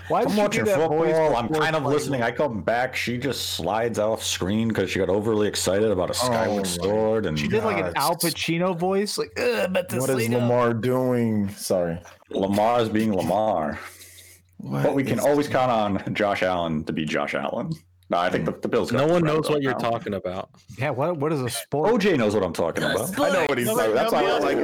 Why 0.09 0.22
I'm 0.22 0.36
watching 0.36 0.64
do 0.64 0.70
that 0.70 0.89
voice 0.89 1.10
football. 1.12 1.36
I'm 1.36 1.48
kind 1.48 1.76
of 1.76 1.82
playing? 1.82 1.94
listening. 1.98 2.22
I 2.22 2.30
come 2.30 2.62
back. 2.62 2.97
She 2.97 3.18
just 3.18 3.51
slides 3.51 3.98
off 3.98 4.22
screen 4.22 4.68
because 4.68 4.90
she 4.90 4.98
got 4.98 5.09
overly 5.09 5.47
excited 5.48 5.90
about 5.90 6.10
a 6.10 6.14
Skyward 6.14 6.56
my 6.59 6.62
Sword, 6.62 7.26
and 7.26 7.39
She 7.39 7.48
did 7.48 7.64
like 7.64 7.85
an 7.85 7.93
Al 7.97 8.16
Pacino 8.16 8.76
voice, 8.78 9.18
like 9.18 9.32
Ugh, 9.39 9.44
I'm 9.44 9.64
about 9.70 9.89
to 9.90 9.98
What 9.98 10.10
is 10.10 10.16
sleep 10.16 10.30
now." 10.30 10.39
Lamar 10.39 10.74
doing? 10.74 11.48
Sorry. 11.51 12.01
Lamar 12.30 12.80
is 12.80 12.89
being 12.89 13.14
Lamar. 13.14 13.78
But 14.60 14.94
we 14.94 15.05
can 15.05 15.18
is- 15.18 15.24
always 15.24 15.47
count 15.48 15.70
on 15.70 16.14
Josh 16.14 16.43
Allen 16.43 16.85
to 16.85 16.93
be 16.93 17.05
Josh 17.05 17.35
Allen. 17.35 17.70
No, 18.10 18.16
I 18.16 18.30
think 18.30 18.47
the, 18.47 18.52
the 18.52 18.68
Bills. 18.68 18.90
No 18.90 19.06
one 19.06 19.22
knows 19.22 19.51
what 19.51 19.60
you're 19.62 19.72
now. 19.72 19.90
talking 19.90 20.14
about. 20.14 20.48
Yeah, 20.78 20.90
what 20.90 21.18
what 21.18 21.30
is 21.32 21.43
a 21.43 21.51
sport? 21.51 21.93
OJ 21.93 22.16
knows 22.16 22.35
what 22.35 22.43
I'm 22.43 22.55
talking 22.55 22.82
about. 22.82 23.18
I 23.20 23.30
know 23.30 23.44
what 23.47 23.59
he's 23.59 23.66
Nobody- 23.66 23.93
saying. 23.93 23.94
That's 23.94 24.12
why 24.12 24.24
I 24.24 24.35
was 24.35 24.44
like, 24.44 24.56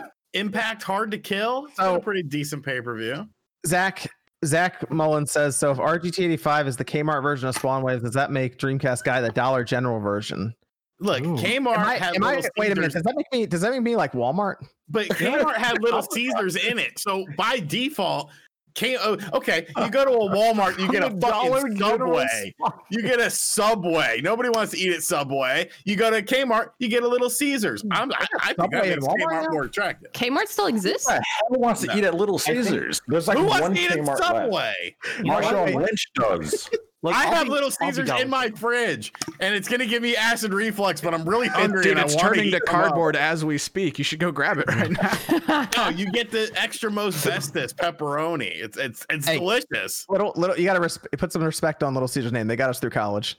uh, 0.00 0.02
Impact 0.32 0.82
Hard 0.82 1.12
to 1.12 1.18
Kill. 1.18 1.66
It's 1.68 1.76
So- 1.76 1.94
a 1.94 2.00
pretty 2.00 2.24
decent 2.24 2.64
pay 2.64 2.80
per 2.80 2.96
view. 2.96 3.28
Zach 3.66 4.06
Zach 4.44 4.90
Mullen 4.90 5.26
says 5.26 5.56
so. 5.56 5.70
If 5.70 5.78
RGT85 5.78 6.66
is 6.66 6.76
the 6.76 6.84
Kmart 6.84 7.22
version 7.22 7.48
of 7.48 7.54
Spawn 7.54 7.82
Waves, 7.82 8.02
does 8.02 8.14
that 8.14 8.30
make 8.30 8.58
Dreamcast 8.58 9.04
Guy 9.04 9.20
the 9.20 9.30
Dollar 9.30 9.64
General 9.64 10.00
version? 10.00 10.54
Look, 11.00 11.22
Ooh. 11.22 11.36
Kmart 11.36 11.76
Am 11.76 11.86
I, 11.86 11.94
had 11.96 12.14
am 12.14 12.24
I, 12.24 12.36
little 12.36 12.50
wait 12.56 12.72
a 12.72 12.74
minute. 12.74 12.92
Does 12.92 13.02
that 13.02 13.16
make 13.16 13.30
me? 13.32 13.46
Does 13.46 13.60
that 13.62 13.72
make 13.72 13.82
me 13.82 13.96
like 13.96 14.12
Walmart? 14.12 14.56
but 14.88 15.06
Kmart 15.08 15.56
had 15.56 15.82
Little 15.82 16.02
Caesars 16.10 16.56
in 16.56 16.78
it. 16.78 16.98
So 16.98 17.26
by 17.36 17.60
default, 17.60 18.30
K- 18.74 18.96
oh, 19.00 19.16
okay, 19.32 19.66
you 19.78 19.88
go 19.90 20.04
to 20.04 20.10
a 20.10 20.30
Walmart, 20.30 20.78
you 20.78 20.90
get 20.90 21.02
a 21.02 21.06
I'm 21.06 21.16
a 21.16 21.20
Dollar 21.20 21.60
fucking 21.60 21.76
Subway. 21.78 22.54
You 22.90 23.02
get 23.02 23.20
a 23.20 23.30
Subway. 23.30 24.20
Nobody 24.22 24.48
wants 24.48 24.72
to 24.72 24.78
eat 24.78 24.92
at 24.92 25.02
Subway. 25.02 25.68
You 25.84 25.96
go 25.96 26.10
to 26.10 26.22
Kmart, 26.22 26.70
you 26.78 26.88
get 26.88 27.02
a 27.02 27.08
Little 27.08 27.30
Caesars. 27.30 27.82
Hmm. 27.82 27.92
I'm, 27.92 28.12
I, 28.12 28.26
I 28.40 28.46
think 28.54 28.72
that 28.72 28.84
Subway 28.84 28.92
and 28.92 29.02
makes 29.02 29.06
Walmart 29.06 29.16
Kmart 29.32 29.42
now? 29.44 29.48
more 29.50 29.62
attractive. 29.64 30.12
Kmart 30.12 30.48
still 30.48 30.66
exists? 30.66 31.08
Who 31.50 31.58
wants 31.60 31.82
to 31.82 31.86
No. 31.88 31.96
eat 31.96 32.04
at 32.04 32.14
Little 32.14 32.38
Caesars? 32.38 33.00
there's 33.06 33.28
like 33.28 33.38
Who 33.38 33.44
one 33.44 33.60
wants 33.60 33.78
to 33.78 33.84
eat 33.84 33.90
at 33.92 33.98
Kmart 33.98 34.06
left. 34.06 34.24
Subway? 34.24 34.96
Marshawn 35.20 35.74
Lynch 35.74 36.08
does. 36.14 36.70
Look, 37.04 37.14
I 37.14 37.26
I'll 37.26 37.34
have 37.34 37.44
be- 37.46 37.50
Little 37.52 37.70
Caesars 37.70 38.08
in 38.18 38.30
my 38.30 38.48
fridge, 38.50 39.12
and 39.38 39.54
it's 39.54 39.68
gonna 39.68 39.84
give 39.86 40.02
me 40.02 40.16
acid 40.16 40.52
reflux. 40.54 41.00
But 41.02 41.12
I'm 41.14 41.28
really 41.28 41.46
It, 41.46 41.52
hungry. 41.52 41.82
dude, 41.82 41.98
and 41.98 42.00
it's 42.00 42.16
wanna 42.16 42.28
turning 42.30 42.46
eat 42.46 42.50
to 42.52 42.60
cardboard 42.60 43.14
as 43.14 43.44
we 43.44 43.58
speak. 43.58 43.98
You 43.98 44.04
should 44.04 44.18
go 44.18 44.32
grab 44.32 44.56
it 44.58 44.66
right 44.68 44.90
now. 44.90 45.68
No, 45.76 45.88
you 45.90 46.10
get 46.12 46.30
the 46.30 46.50
extra 46.56 46.90
most 46.90 47.22
bestest 47.24 47.76
pepperoni. 47.76 48.50
It's 48.54 48.76
it's 48.78 49.06
it's 49.10 49.26
Hey. 49.28 49.38
delicious. 49.38 50.06
Little 50.08 50.32
little. 50.34 50.56
You 50.58 50.64
got 50.64 50.74
to 50.74 50.80
resp- 50.80 51.06
put 51.18 51.30
some 51.30 51.44
respect 51.44 51.82
on 51.82 51.92
Little 51.94 52.08
Caesar's 52.08 52.32
name. 52.32 52.46
They 52.46 52.56
got 52.56 52.70
us 52.70 52.80
through 52.80 52.90
college. 52.90 53.36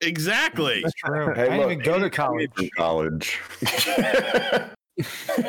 Exactly. 0.00 0.80
That's 0.82 0.94
true. 0.94 1.34
Hey, 1.34 1.42
I 1.42 1.44
didn't 1.46 1.58
look, 1.58 1.70
even 1.72 1.82
go 1.84 1.98
to 1.98 2.08
college. 2.08 2.50
In 2.60 2.70
college. 2.76 3.40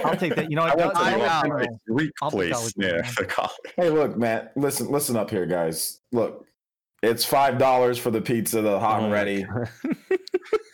I'll 0.03 0.15
take 0.15 0.35
that. 0.35 0.47
You 0.49 0.55
know, 0.55 0.61
I 0.63 0.75
what? 0.75 0.77
went 0.77 0.93
to 0.93 0.99
Dollar 0.99 1.25
I- 1.27 1.41
the 1.41 1.47
General. 1.47 1.79
Greek 1.87 2.11
I'll 2.21 2.31
place 2.31 2.53
college 2.53 2.73
near 2.77 3.01
man. 3.01 3.13
college. 3.27 3.51
hey, 3.75 3.89
look, 3.89 4.17
man. 4.17 4.49
Listen, 4.55 4.89
listen 4.89 5.15
up 5.15 5.29
here, 5.29 5.45
guys. 5.45 6.01
Look, 6.11 6.45
it's 7.01 7.23
five 7.26 7.57
dollars 7.57 7.97
for 7.97 8.11
the 8.11 8.21
pizza, 8.21 8.61
the 8.61 8.80
hot 8.80 9.01
Oh 9.01 9.03
and 9.05 9.13
ready. 9.13 9.45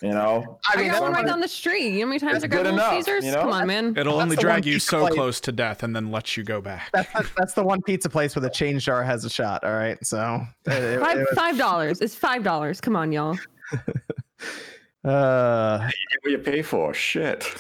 You 0.02 0.12
know, 0.12 0.60
I, 0.66 0.78
mean, 0.78 0.92
got 0.92 1.02
one 1.02 1.14
right 1.14 1.26
down 1.26 1.40
the 1.40 1.48
street. 1.48 1.88
You 1.88 2.00
know 2.02 2.06
how 2.06 2.08
many 2.10 2.20
times 2.20 2.34
That's 2.34 2.44
I 2.46 2.48
got 2.48 2.64
good 2.64 2.74
Little 2.76 2.90
Caesars? 2.92 3.26
you 3.26 3.32
know? 3.32 3.42
Come 3.42 3.54
on, 3.54 3.66
man. 3.68 3.98
It'll 3.98 4.18
That's 4.18 4.24
only 4.24 4.36
drag 4.36 4.66
you 4.66 4.78
so 4.78 5.00
place- 5.00 5.14
close 5.16 5.42
to 5.42 5.52
death 5.52 5.82
and 5.84 5.96
then 5.96 6.12
let 6.12 6.38
you 6.38 6.44
go 6.44 6.62
back. 6.62 6.90
That's 6.94 7.12
the, 7.12 7.30
that's 7.36 7.54
the 7.54 7.64
one 7.64 7.82
pizza 7.82 8.10
place 8.10 8.36
where 8.36 8.42
the 8.42 8.50
change 8.50 8.86
jar 8.86 9.04
has 9.04 9.26
a 9.26 9.30
shot. 9.30 9.64
All 9.64 9.74
right, 9.74 9.98
so 10.06 10.42
it- 10.68 10.72
it- 10.74 11.00
Five 11.00 11.18
it 11.18 11.28
five 11.34 11.58
dollars. 11.58 12.02
It's 12.02 12.14
five 12.14 12.44
dollars. 12.44 12.80
Come 12.80 12.96
on, 12.96 13.12
y'all. 13.12 13.36
uh, 15.04 15.80
You 15.82 15.90
get 15.90 16.22
what 16.22 16.32
you 16.32 16.38
pay 16.38 16.62
for. 16.62 16.94
Shit. 16.94 17.52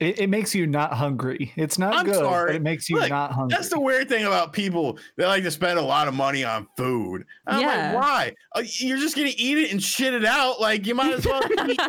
It, 0.00 0.20
it 0.20 0.26
makes 0.28 0.54
you 0.54 0.66
not 0.66 0.92
hungry. 0.92 1.52
It's 1.56 1.76
not 1.78 1.92
I'm 1.94 2.04
good, 2.06 2.14
sorry. 2.14 2.50
but 2.50 2.54
it 2.56 2.62
makes 2.62 2.88
you 2.88 2.98
Look, 3.00 3.08
not 3.10 3.32
hungry. 3.32 3.56
That's 3.56 3.68
the 3.68 3.80
weird 3.80 4.08
thing 4.08 4.26
about 4.26 4.52
people. 4.52 4.96
They 5.16 5.26
like 5.26 5.42
to 5.42 5.50
spend 5.50 5.78
a 5.78 5.82
lot 5.82 6.06
of 6.06 6.14
money 6.14 6.44
on 6.44 6.68
food. 6.76 7.24
I'm 7.48 7.60
Yeah. 7.60 7.92
like, 7.92 8.02
why? 8.02 8.34
Uh, 8.54 8.62
You're 8.64 8.98
just 8.98 9.16
gonna 9.16 9.30
eat 9.36 9.58
it 9.58 9.72
and 9.72 9.82
shit 9.82 10.14
it 10.14 10.24
out. 10.24 10.60
Like 10.60 10.86
you 10.86 10.94
might 10.94 11.14
as 11.14 11.26
well. 11.26 11.42
eat, 11.68 11.80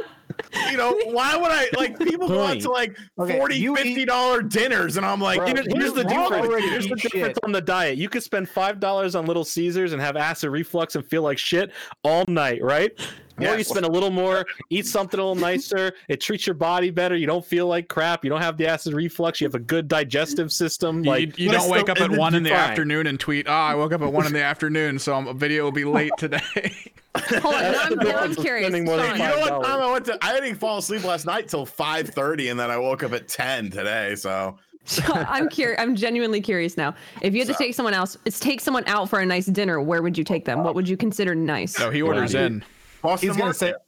you 0.72 0.78
know, 0.78 0.98
why 1.06 1.36
would 1.36 1.52
I 1.52 1.68
like 1.78 2.00
people 2.00 2.28
go 2.28 2.42
out 2.46 2.60
to 2.62 2.72
like 2.72 2.98
Okay, 3.20 3.38
40 3.38 3.56
you 3.58 3.76
50 3.76 3.90
eat- 3.92 4.06
dollar 4.08 4.42
dinners 4.42 4.98
and 4.98 5.06
I'm 5.06 5.20
like, 5.22 5.38
Bro, 5.38 5.48
Here's, 5.48 5.68
here's 5.74 5.94
the 5.94 6.04
wrong 6.06 6.32
difference. 6.32 6.66
Here's 6.66 6.88
the 6.88 6.96
difference 6.96 7.28
shit. 7.36 7.44
on 7.44 7.52
the 7.52 7.62
diet. 7.62 7.98
You 8.00 8.10
could 8.10 8.24
spend 8.24 8.50
five 8.50 8.80
dollars 8.80 9.14
on 9.16 9.26
Little 9.28 9.44
Caesars 9.46 9.94
and 9.94 10.02
have 10.02 10.16
acid 10.16 10.50
reflux 10.50 10.96
and 10.96 11.06
feel 11.06 11.22
like 11.22 11.38
shit 11.38 11.72
all 12.04 12.26
night, 12.28 12.64
right? 12.64 12.92
Or 13.42 13.58
you 13.58 13.64
spend 13.64 13.86
a 13.86 13.90
little 13.92 14.10
more, 14.10 14.46
eat 14.70 14.86
something 14.86 15.20
a 15.20 15.24
little 15.24 15.36
nicer. 15.42 15.94
It 16.08 16.22
treats 16.22 16.46
your 16.48 16.54
body 16.54 16.90
better. 16.92 17.16
You 17.16 17.28
don't 17.28 17.46
feel 17.46 17.68
like 17.68 17.88
crap. 17.88 18.24
You 18.24 18.30
don't 18.30 18.42
have 18.42 18.58
the 18.58 18.68
acid 18.68 18.94
reflux. 18.94 19.40
You 19.42 19.46
have 19.48 19.56
a 19.56 19.60
good 19.60 19.88
digestive 19.88 20.52
system. 20.52 21.04
You, 21.04 21.10
Like 21.12 21.38
you 21.40 21.50
but 21.50 21.54
don't 21.54 21.62
it's 21.64 21.72
wake 21.72 21.90
up 21.90 22.02
at 22.02 22.12
one 22.12 22.36
in 22.36 22.44
the 22.44 22.50
fine. 22.52 22.60
afternoon 22.60 23.08
and 23.08 23.20
tweet, 23.20 23.48
"Oh, 23.48 23.52
I 23.54 23.76
woke 23.76 23.94
up 23.94 24.02
at 24.02 24.12
one 24.12 24.26
in 24.26 24.34
the 24.34 24.44
afternoon, 24.44 25.00
so 25.00 25.16
a 25.30 25.34
video 25.34 25.64
will 25.64 25.72
be 25.72 25.86
late 25.86 26.12
today." 26.18 26.42
Hold 27.18 27.56
on. 27.56 27.62
Now 27.62 27.82
I'm, 27.82 27.96
now 27.98 28.18
I'm 28.20 28.36
curious. 28.36 28.68
spending 28.68 28.86
more 28.86 28.98
than 28.98 29.18
Sean, 29.18 29.18
you 29.18 29.24
know 29.46 29.60
what 29.60 29.66
time 29.66 29.82
I 29.82 29.92
went 29.92 30.06
to? 30.06 30.18
I 30.22 30.40
didn't 30.40 30.56
fall 30.56 30.78
asleep 30.78 31.04
last 31.04 31.26
night 31.26 31.48
till 31.48 31.66
5:30, 31.66 32.52
and 32.52 32.60
then 32.60 32.70
I 32.70 32.78
woke 32.78 33.04
up 33.04 33.14
at 33.14 33.28
10 33.28 33.72
today. 33.72 34.16
So 34.16 34.58
I'm 35.08 35.50
curious. 35.50 35.80
I'm 35.82 35.96
genuinely 35.96 36.42
curious 36.42 36.78
now. 36.78 36.96
If 37.22 37.34
you 37.34 37.40
had 37.40 37.48
to 37.50 37.54
take 37.56 37.74
someone 37.76 37.94
else, 37.94 38.18
it's 38.26 38.40
take 38.40 38.60
someone 38.62 38.84
out 38.88 39.10
for 39.10 39.20
a 39.20 39.26
nice 39.26 39.46
dinner. 39.48 39.82
Where 39.82 40.02
would 40.02 40.18
you 40.18 40.24
take 40.24 40.46
them? 40.46 40.64
What 40.64 40.76
would 40.76 40.88
you 40.88 40.98
consider 40.98 41.36
nice? 41.36 41.78
no, 41.80 41.90
he 41.90 42.02
orders 42.02 42.34
in. 42.36 42.64
Boston 43.02 43.30
He's 43.30 43.38
gonna 43.38 43.54
say, 43.54 43.72
Market. 43.72 43.86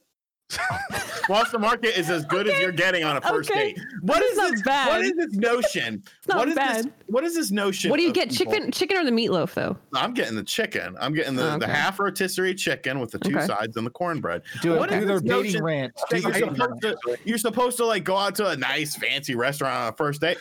Boston 1.30 1.62
Market 1.62 1.98
is 1.98 2.10
as 2.10 2.26
good 2.26 2.46
as 2.48 2.60
you're 2.60 2.74
getting 2.74 3.06
on 3.06 3.16
a 3.16 3.22
first 3.22 3.50
Okay. 3.50 3.74
date. 3.74 3.80
What 4.02 4.20
That's 4.20 4.32
is 4.32 4.52
this? 4.52 4.62
bad. 4.64 4.88
What 4.90 5.02
is 5.02 5.14
this 5.16 5.32
notion? 5.34 6.04
not 6.28 6.38
what 6.40 6.50
is 6.50 6.56
this? 6.56 6.88
What 7.08 7.24
is 7.24 7.36
this 7.36 7.52
notion? 7.52 7.90
What 7.90 7.98
do 7.98 8.04
you 8.04 8.12
get? 8.12 8.32
people- 8.32 8.52
Chicken, 8.54 8.72
chicken 8.72 8.98
or 8.98 9.06
the 9.06 9.12
meatloaf 9.12 9.54
though? 9.54 9.78
I'm 9.94 10.14
getting 10.14 10.36
the 10.36 10.44
chicken. 10.44 10.98
I'm 11.00 11.14
getting 11.14 11.36
the, 11.36 11.54
Oh, 11.54 11.58
the 11.58 11.68
half 11.68 12.00
rotisserie 12.02 12.54
chicken 12.56 13.00
with 13.00 13.12
the 13.12 13.20
two 13.20 13.38
Okay. 13.38 13.46
sides 13.46 13.78
and 13.78 13.86
the 13.86 13.92
cornbread. 13.92 14.42
do, 14.62 14.76
What 14.78 14.92
it, 14.92 14.96
is 14.96 15.02
do 15.02 15.06
their 15.08 15.20
this 15.20 15.30
notion 15.30 15.44
dating 15.52 15.64
rant. 15.64 15.94
That 16.10 16.22
you're 16.22 16.32
dating 16.34 16.56
supposed 16.56 16.82
to 16.82 17.18
you're 17.24 17.38
supposed 17.38 17.78
to 17.78 17.86
like 17.86 18.04
go 18.04 18.18
out 18.18 18.36
to 18.36 18.48
a 18.50 18.58
nice 18.58 18.96
fancy 18.96 19.36
restaurant 19.36 19.74
on 19.76 19.94
a 19.94 19.96
first 19.96 20.20
date. 20.20 20.38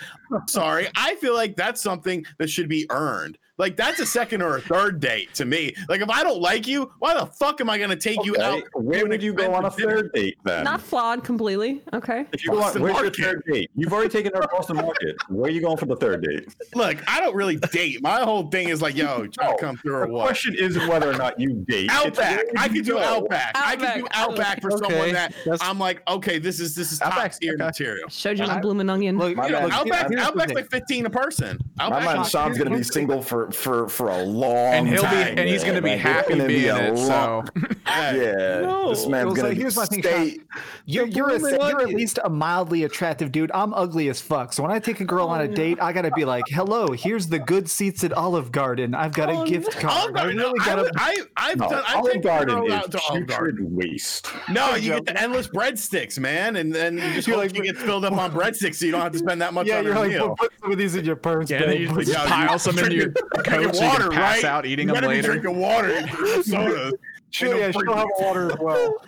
Sorry, 0.49 0.89
I 0.97 1.15
feel 1.17 1.35
like 1.35 1.55
that's 1.55 1.81
something 1.81 2.25
that 2.39 2.51
should 2.51 2.69
be 2.69 2.87
earned. 2.91 3.39
Like 3.61 3.77
that's 3.77 4.01
a 4.01 4.07
second 4.07 4.41
or 4.41 4.57
a 4.57 4.61
third 4.63 5.01
date 5.01 5.35
to 5.35 5.45
me. 5.45 5.75
Like 5.89 6.01
if 6.01 6.09
I 6.09 6.23
don't 6.23 6.41
like 6.41 6.67
you, 6.67 6.91
why 6.99 7.13
the 7.13 7.27
fuck 7.27 7.61
am 7.61 7.69
I 7.69 7.77
gonna 7.79 7.95
take 7.95 8.25
you 8.25 8.35
out? 8.41 8.59
Okay, 8.59 8.67
Where 8.75 9.03
to 9.03 9.09
would 9.09 9.23
you 9.23 9.35
go 9.35 9.53
on 9.53 9.67
a 9.67 9.71
third 9.71 10.13
date 10.15 10.39
then? 10.45 10.65
Not 10.65 10.81
flawed 10.81 11.23
completely. 11.25 11.83
Okay. 11.93 12.25
if 12.33 12.43
you 12.43 12.51
go 12.53 12.57
on, 12.57 12.63
Boston 12.63 12.83
where's 12.83 12.95
your 12.95 13.03
Market. 13.05 13.23
third 13.23 13.43
date? 13.53 13.71
You've 13.77 13.93
already 13.93 14.09
taken 14.09 14.33
her 14.35 14.41
across 14.41 14.67
the 14.67 14.75
market. 14.75 15.17
Where 15.29 15.49
are 15.51 15.53
you 15.53 15.61
going 15.61 15.77
for 15.77 15.85
the 15.85 15.97
third 15.97 16.23
date? 16.25 16.49
Look, 16.75 16.99
I 17.07 17.21
don't 17.21 17.35
really 17.37 17.57
date. 17.57 18.03
My 18.03 18.21
whole 18.23 18.49
thing 18.49 18.71
is 18.71 18.81
like, 18.81 18.97
yo, 18.97 19.27
try 19.27 19.47
No, 19.51 19.57
to 19.57 19.61
come 19.63 19.77
through 19.77 19.95
or 19.97 20.07
what? 20.07 20.23
The 20.23 20.27
question 20.29 20.55
isn't 20.55 20.89
whether 20.89 21.11
or 21.11 21.17
not 21.19 21.39
you 21.39 21.63
date. 21.69 21.91
it's 21.93 21.93
Outback. 21.93 22.45
I 22.57 22.65
you 22.67 22.73
could 22.73 22.85
do 22.87 22.93
go. 22.95 22.99
Outback. 23.01 23.53
I 23.55 23.77
could 23.77 23.81
do 24.01 24.07
Outback. 24.13 24.17
Outback 24.17 24.63
for 24.63 24.71
someone 24.71 25.13
that 25.13 25.35
that's- 25.45 25.61
I'm 25.63 25.79
like, 25.79 26.03
okay, 26.09 26.39
this 26.39 26.61
is 26.61 26.75
this 26.75 26.93
is 26.93 26.99
top 26.99 27.31
tier 27.33 27.55
okay. 27.55 27.63
material. 27.63 28.09
Showed 28.09 28.39
you 28.39 28.47
I- 28.47 28.55
on 28.55 28.61
Bloomin' 28.63 28.89
Onion. 28.89 29.19
Look, 29.19 29.37
My 29.37 29.47
you 29.47 29.53
know, 29.53 29.59
man- 29.61 29.69
look, 29.69 29.77
Outback, 29.79 30.09
here's 30.09 30.23
Outback's 30.23 30.53
like 30.55 30.71
15 30.71 31.05
a 31.07 31.11
person. 31.11 31.59
My 31.77 31.85
Outback, 31.85 32.01
man 32.05 32.09
Outback- 32.17 32.31
Sean's 32.31 32.57
gonna 32.59 32.71
be 32.77 32.83
single 32.83 33.21
for 33.21 33.50
for 33.55 33.89
for 33.89 34.09
a 34.09 34.23
long 34.23 34.57
and 34.75 34.89
he'll 34.89 35.03
time. 35.03 35.35
be 35.35 35.41
and 35.41 35.49
he's 35.49 35.65
gonna 35.65 35.83
be 35.83 35.91
Like, 35.91 35.99
happy 36.01 36.31
gonna 36.35 36.47
be 36.47 36.55
being 36.63 36.71
a 36.71 36.79
it. 36.93 36.95
long- 36.95 37.47
So 37.57 37.67
Yeah, 37.87 38.61
No. 38.63 38.91
this 38.91 39.07
man's 39.07 39.31
So 39.37 39.43
gonna 39.43 39.55
here's 39.55 39.77
my 39.77 39.85
thing, 39.87 40.03
stay. 40.03 40.39
You're, 40.87 41.07
you're, 41.07 41.31
a, 41.31 41.41
you're 41.41 41.81
at 41.83 41.89
least 41.89 42.19
a 42.25 42.29
mildly 42.31 42.85
attractive 42.85 43.31
dude. 43.33 43.51
I'm 43.53 43.73
ugly 43.75 44.09
as 44.09 44.21
fuck. 44.21 44.53
So 44.53 44.63
when 44.63 44.73
I 44.73 44.79
take 44.79 45.01
a 45.01 45.05
girl 45.05 45.29
on 45.29 45.41
a 45.41 45.49
date, 45.49 45.79
I 45.81 45.93
gotta 45.93 46.11
be 46.11 46.25
like, 46.25 46.45
"Hello, 46.49 46.89
here's 46.93 47.29
the 47.29 47.39
good 47.39 47.69
seats 47.71 48.03
at 48.05 48.13
Olive 48.13 48.51
Garden. 48.53 48.95
I've 48.95 49.13
got 49.13 49.29
Oh, 49.31 49.43
a 49.43 49.47
gift 49.47 49.75
no. 49.77 49.89
card. 49.89 50.17
Olive 50.17 50.17
I 50.17 50.25
really 50.43 50.59
got 50.61 50.75
to." 50.77 50.91
I 50.97 51.17
I've 51.37 51.59
No, 51.59 51.69
done. 51.69 51.83
I've 51.87 51.97
Olive 51.97 52.23
Garden 52.23 52.65
is 52.67 52.73
out 52.73 52.91
to 52.93 53.01
Olive 53.09 53.27
Garden. 53.27 53.57
putrid 53.57 53.77
waste. 53.77 54.29
No, 54.51 54.75
you 54.75 54.91
get 54.95 55.07
the 55.07 55.21
endless 55.21 55.49
breadsticks, 55.49 56.19
man, 56.19 56.57
and 56.57 56.73
then 56.75 56.95
you 56.99 57.13
just 57.15 57.29
You're 57.29 57.37
like- 57.37 57.55
you 57.57 57.63
get 57.63 57.77
filled 57.77 58.05
up 58.05 58.13
on 58.15 58.33
breadsticks, 58.33 58.77
so 58.77 58.87
you 58.87 58.93
don't 58.93 59.01
have 59.03 59.13
to 59.13 59.19
spend 59.19 59.41
that 59.43 59.53
much 59.55 59.67
yeah, 59.67 59.79
on 59.79 59.85
you're 59.85 59.95
like, 59.95 60.37
put 60.39 60.53
some 60.61 60.73
of 60.73 60.79
these 60.79 60.95
in 60.97 61.05
your 61.05 61.17
purse. 61.17 61.51
yeah, 61.51 61.61
then 61.67 61.81
you 61.81 61.89
just 62.05 62.15
pile 62.27 62.59
some 62.59 62.79
into 62.79 62.95
your 62.95 63.13
drinking 63.43 63.67
coat 63.69 63.77
so 63.77 63.83
you 63.85 63.89
water, 63.91 64.03
can 64.05 64.13
pass 64.13 64.43
right? 64.43 64.45
out 64.45 64.67
eating 64.67 64.89
you 64.89 64.95
them 64.95 65.03
better 65.03 65.09
be 65.09 65.15
later. 65.23 65.33
drinking 65.39 65.61
water 65.61 65.91
and 65.93 66.09
drinking 66.09 66.43
sodas. 66.45 66.95
Sure, 67.33 67.57
yeah, 67.57 67.71
she'll 67.71 67.95
have 67.95 68.09
water 68.19 68.51
as 68.53 68.59
well. 68.59 68.95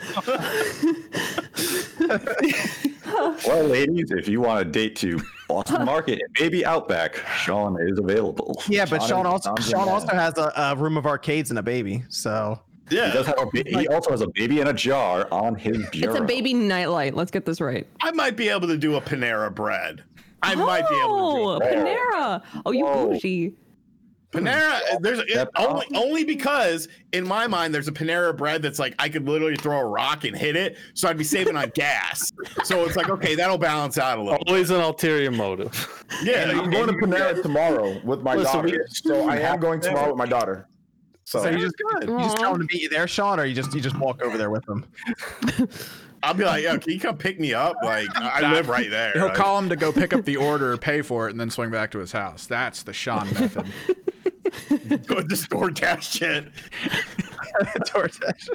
Well, 3.46 3.64
ladies, 3.64 4.10
if 4.10 4.26
you 4.28 4.40
want 4.40 4.62
a 4.62 4.64
date 4.64 4.96
to 4.96 5.20
Boston 5.48 5.84
Market 5.84 6.20
and 6.22 6.36
maybe 6.40 6.64
Outback, 6.64 7.16
Sean 7.36 7.76
is 7.80 7.98
available. 7.98 8.60
Yeah, 8.68 8.86
but 8.86 9.02
Sean 9.02 9.26
is- 9.26 9.32
also 9.32 9.54
Sean 9.60 9.88
also 9.88 10.06
man. 10.06 10.16
has 10.16 10.38
a, 10.38 10.50
a 10.56 10.76
room 10.76 10.96
of 10.96 11.04
arcades 11.06 11.50
and 11.50 11.58
a 11.58 11.62
baby. 11.62 12.02
So 12.08 12.58
Yeah, 12.90 13.08
He 13.08 13.12
does 13.18 13.26
Yeah, 13.26 13.34
have 13.38 13.48
a 13.48 13.62
ba- 13.64 13.80
he 13.80 13.88
also 13.88 14.10
has 14.12 14.20
a 14.22 14.28
baby 14.28 14.60
in 14.60 14.68
a 14.68 14.72
jar 14.72 15.28
on 15.30 15.54
his 15.56 15.86
bureau. 15.90 16.14
It's 16.14 16.22
a 16.22 16.24
baby 16.24 16.54
nightlight. 16.54 17.14
Let's 17.14 17.30
get 17.30 17.44
this 17.44 17.60
right. 17.60 17.86
I 18.00 18.12
might 18.12 18.36
be 18.36 18.48
able 18.48 18.68
to 18.68 18.78
do 18.78 18.94
a 18.96 19.00
Panera 19.00 19.54
bread. 19.54 20.02
I 20.42 20.54
might 20.54 20.88
be 20.88 20.94
able 20.96 21.14
Oh, 21.14 21.58
to 21.58 21.64
do 21.64 21.74
a 21.74 21.80
oh, 21.80 21.84
Panera. 21.84 22.42
Oh, 22.66 22.72
you 22.72 22.84
Whoa. 22.86 23.08
bougie. 23.10 23.54
Panera. 24.32 24.80
Uh, 24.92 24.98
there's 25.00 25.18
it, 25.20 25.48
only 25.56 25.86
only 25.94 26.24
because 26.24 26.88
in 27.12 27.26
my 27.26 27.46
mind 27.46 27.74
there's 27.74 27.86
a 27.88 27.92
Panera 27.92 28.36
bread 28.36 28.62
that's 28.62 28.78
like 28.78 28.94
I 28.98 29.08
could 29.08 29.28
literally 29.28 29.56
throw 29.56 29.78
a 29.78 29.84
rock 29.84 30.24
and 30.24 30.36
hit 30.36 30.56
it, 30.56 30.78
so 30.94 31.08
I'd 31.08 31.18
be 31.18 31.24
saving 31.24 31.56
on 31.56 31.70
gas. 31.74 32.32
So 32.64 32.84
it's 32.86 32.96
like 32.96 33.08
okay, 33.08 33.34
that'll 33.34 33.58
balance 33.58 33.98
out 33.98 34.18
a 34.18 34.22
little. 34.22 34.38
Always 34.46 34.70
an 34.70 34.80
ulterior 34.80 35.30
motive. 35.30 36.04
Yeah, 36.22 36.50
I'm 36.50 36.70
going 36.70 36.86
to 36.88 36.92
Panera 36.94 37.40
tomorrow 37.42 38.00
with 38.04 38.22
my 38.22 38.34
Listen, 38.36 38.62
we- 38.62 38.70
daughter. 38.72 38.86
So 38.88 39.28
I 39.28 39.36
am 39.38 39.58
going 39.60 39.80
tomorrow 39.80 40.08
with 40.08 40.16
my 40.18 40.26
daughter. 40.26 40.68
So, 41.24 41.42
So 41.42 41.50
you 41.50 41.58
just 41.58 41.74
good. 41.76 42.08
you 42.08 42.18
just 42.18 42.36
Aw. 42.38 42.40
tell 42.40 42.54
him 42.54 42.66
to 42.66 42.72
meet 42.72 42.82
you 42.82 42.88
there, 42.88 43.06
Sean, 43.06 43.38
or 43.40 43.44
you 43.44 43.54
just 43.54 43.74
you 43.74 43.80
just 43.80 43.98
walk 43.98 44.22
over 44.22 44.36
there 44.38 44.50
with 44.50 44.68
him. 44.68 44.84
I'll 46.24 46.34
be 46.34 46.44
like, 46.44 46.62
yo, 46.62 46.78
can 46.78 46.92
you 46.92 47.00
come 47.00 47.16
pick 47.16 47.40
me 47.40 47.52
up? 47.52 47.76
Like 47.82 48.06
I 48.14 48.42
I 48.42 48.52
live 48.52 48.68
right 48.68 48.88
there. 48.90 49.12
He'll 49.12 49.24
Like, 49.26 49.34
call 49.34 49.58
him 49.58 49.68
to 49.70 49.76
go 49.76 49.92
pick 49.92 50.12
up 50.12 50.24
the 50.24 50.36
order, 50.36 50.76
pay 50.76 51.02
for 51.02 51.26
it, 51.26 51.32
and 51.32 51.40
then 51.40 51.50
swing 51.50 51.70
back 51.70 51.90
to 51.92 51.98
his 51.98 52.12
house. 52.12 52.46
That's 52.46 52.82
the 52.84 52.92
Sean 52.92 53.26
method. 53.34 53.66
go 55.06 55.16
to 55.16 55.22
this 55.26 55.46
DoorDash 55.46 56.02
shit. 56.18 56.48
DoorDash. 57.88 58.48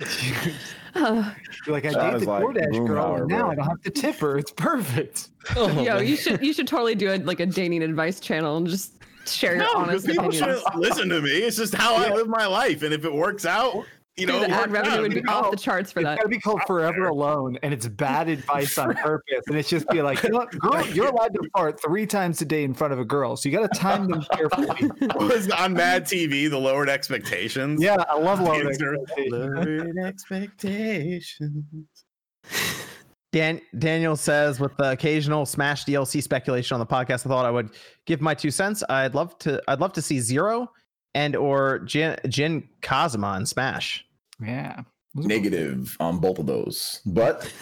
You're 0.94 1.72
like, 1.74 1.84
I 1.84 1.90
Sounds 1.92 2.20
date 2.20 2.24
the 2.26 2.30
like 2.30 2.42
DoorDash 2.44 2.72
room 2.72 2.86
girl, 2.86 3.04
hour, 3.04 3.18
and 3.22 3.28
now 3.28 3.40
bro. 3.42 3.50
I 3.50 3.54
don't 3.56 3.64
have 3.68 3.82
to 3.82 3.90
tip 3.90 4.16
her. 4.16 4.38
It's 4.38 4.50
perfect. 4.52 5.28
Oh, 5.56 5.68
Yo, 5.82 5.98
you 5.98 6.16
should 6.16 6.42
you 6.42 6.52
should 6.52 6.68
totally 6.68 6.94
do 6.94 7.10
it 7.10 7.24
like 7.26 7.40
a 7.40 7.46
dating 7.46 7.82
advice 7.82 8.20
channel 8.20 8.56
and 8.56 8.66
just 8.66 8.94
share 9.26 9.54
your 9.56 9.64
No, 9.64 9.70
honest 9.76 10.06
because 10.06 10.16
people 10.16 10.24
opinions. 10.28 10.60
shouldn't 10.62 10.76
listen 10.76 11.08
to 11.10 11.20
me. 11.20 11.30
It's 11.30 11.56
just 11.56 11.74
how 11.74 11.96
I 11.96 12.12
live 12.14 12.28
my 12.28 12.46
life, 12.46 12.82
and 12.82 12.92
if 12.94 13.04
it 13.04 13.12
works 13.12 13.44
out, 13.44 13.84
you 14.18 14.26
know, 14.26 14.40
the 14.40 14.50
ad 14.50 14.70
revenue 14.72 15.02
would 15.02 15.14
be 15.14 15.24
off 15.26 15.50
the 15.50 15.56
charts 15.56 15.92
for 15.92 16.00
It's 16.00 16.06
that. 16.06 16.16
gotta 16.18 16.28
be 16.28 16.38
called 16.40 16.60
Forever 16.66 17.06
Alone, 17.06 17.56
and 17.62 17.72
it's 17.72 17.86
bad 17.86 18.28
advice 18.28 18.76
on 18.78 18.94
purpose. 19.02 19.44
And 19.46 19.56
it's 19.56 19.68
just 19.68 19.88
be 19.88 20.02
like, 20.02 20.22
you 20.22 20.30
know 20.30 20.38
what, 20.38 20.50
girl, 20.58 20.86
you're 20.92 21.06
allowed 21.08 21.34
to 21.34 21.48
fart 21.56 21.80
three 21.80 22.06
times 22.06 22.40
a 22.42 22.44
day 22.44 22.64
in 22.64 22.74
front 22.74 22.92
of 22.92 22.98
a 22.98 23.04
girl, 23.04 23.36
so 23.36 23.48
you 23.48 23.56
got 23.58 23.72
to 23.72 23.78
time 23.78 24.08
them 24.08 24.24
carefully. 24.32 24.90
was 25.16 25.50
on 25.50 25.72
Mad 25.74 26.04
TV, 26.04 26.50
the 26.50 26.58
lowered 26.58 26.88
expectations. 26.88 27.80
Yeah, 27.82 28.02
I 28.08 28.18
love 28.18 28.40
low 28.40 28.60
Kids 28.60 28.82
are- 28.82 28.94
expectations. 28.94 29.32
Lowered 29.32 29.98
expectations. 29.98 31.64
Dan- 33.30 33.60
Daniel 33.78 34.16
says, 34.16 34.58
with 34.58 34.74
the 34.78 34.92
occasional 34.92 35.44
Smash 35.44 35.84
DLC 35.84 36.22
speculation 36.22 36.74
on 36.74 36.80
the 36.80 36.86
podcast, 36.86 37.26
I 37.26 37.28
thought 37.28 37.44
I 37.44 37.50
would 37.50 37.70
give 38.06 38.20
my 38.22 38.34
two 38.34 38.50
cents. 38.50 38.82
I'd 38.88 39.14
love 39.14 39.38
to. 39.40 39.62
I'd 39.68 39.80
love 39.80 39.92
to 39.94 40.02
see 40.02 40.18
Zero 40.18 40.70
and 41.14 41.36
or 41.36 41.80
Jin, 41.80 42.16
Jin 42.28 42.66
Kazama 42.80 43.36
in 43.36 43.44
Smash. 43.44 44.04
Yeah. 44.40 44.82
negative 45.14 45.96
on 46.00 46.18
both 46.18 46.38
of 46.38 46.46
those, 46.46 47.00
but 47.06 47.52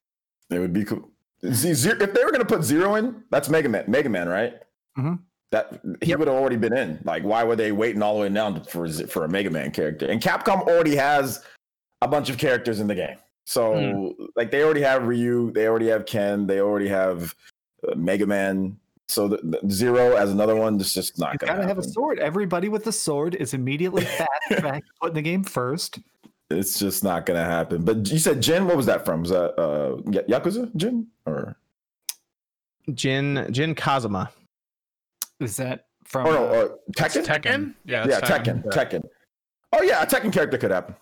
it 0.50 0.58
would 0.58 0.72
be 0.72 0.84
cool. 0.84 1.10
See, 1.42 1.72
zero, 1.74 1.96
if 2.00 2.12
they 2.14 2.24
were 2.24 2.30
going 2.32 2.40
to 2.40 2.46
put 2.46 2.64
zero 2.64 2.96
in, 2.96 3.22
that's 3.30 3.48
Mega 3.48 3.68
Man, 3.68 3.84
Mega 3.88 4.08
Man, 4.08 4.28
right? 4.28 4.54
Mhm. 4.98 5.20
That 5.50 5.80
he 6.02 6.14
would 6.14 6.28
have 6.28 6.36
already 6.36 6.56
been 6.56 6.76
in. 6.76 7.00
Like, 7.04 7.22
why 7.22 7.42
were 7.44 7.56
they 7.56 7.72
waiting 7.72 8.02
all 8.02 8.14
the 8.16 8.20
way 8.22 8.28
down 8.28 8.62
for 8.64 8.88
for 8.88 9.24
a 9.24 9.28
Mega 9.28 9.48
Man 9.50 9.70
character? 9.70 10.06
And 10.06 10.20
Capcom 10.20 10.62
already 10.62 10.94
has 10.96 11.42
a 12.02 12.08
bunch 12.08 12.28
of 12.28 12.36
characters 12.36 12.80
in 12.80 12.86
the 12.86 12.94
game, 12.94 13.16
so 13.46 14.14
like 14.36 14.50
they 14.50 14.62
already 14.62 14.82
have 14.82 15.06
Ryu, 15.06 15.50
they 15.52 15.66
already 15.66 15.86
have 15.86 16.04
Ken, 16.04 16.46
they 16.46 16.60
already 16.60 16.88
have 16.88 17.34
uh, 17.90 17.94
Mega 17.94 18.26
Man. 18.26 18.76
So 19.08 19.26
the, 19.26 19.38
the 19.62 19.70
zero 19.70 20.16
as 20.16 20.30
another 20.30 20.54
one, 20.54 20.78
it's 20.78 20.92
just 20.92 21.18
not 21.18 21.38
going 21.38 21.48
gotta 21.48 21.62
to 21.62 21.68
have 21.68 21.78
a 21.78 21.82
sword. 21.82 22.18
Everybody 22.18 22.68
with 22.68 22.86
a 22.86 22.92
sword 22.92 23.34
is 23.36 23.54
immediately 23.54 24.06
put 24.50 25.08
in 25.08 25.14
the 25.14 25.22
game 25.22 25.44
first. 25.44 25.98
It's 26.50 26.78
just 26.78 27.04
not 27.04 27.26
going 27.26 27.38
to 27.38 27.44
happen. 27.44 27.84
But 27.84 28.10
you 28.10 28.18
said 28.18 28.40
Jin, 28.40 28.66
what 28.66 28.76
was 28.76 28.86
that 28.86 29.04
from? 29.04 29.20
Was 29.20 29.30
that 29.30 29.58
uh, 29.60 29.96
Ya- 30.10 30.38
Yakuza 30.38 30.74
Jin 30.76 31.06
or? 31.26 31.56
Jin 32.94 33.46
Jin 33.50 33.74
Kazama. 33.74 34.30
Is 35.40 35.56
that 35.58 35.86
from? 36.04 36.26
Oh 36.26 36.30
no, 36.32 36.44
uh, 36.46 36.68
Tekken. 36.96 37.24
Tekken. 37.24 37.74
Yeah, 37.84 38.06
yeah, 38.08 38.20
that's 38.20 38.30
Tekken. 38.30 38.64
Tekken. 38.64 39.04
Oh 39.74 39.82
yeah, 39.82 40.02
a 40.02 40.06
Tekken 40.06 40.32
character 40.32 40.56
could 40.56 40.70
happen. 40.70 40.94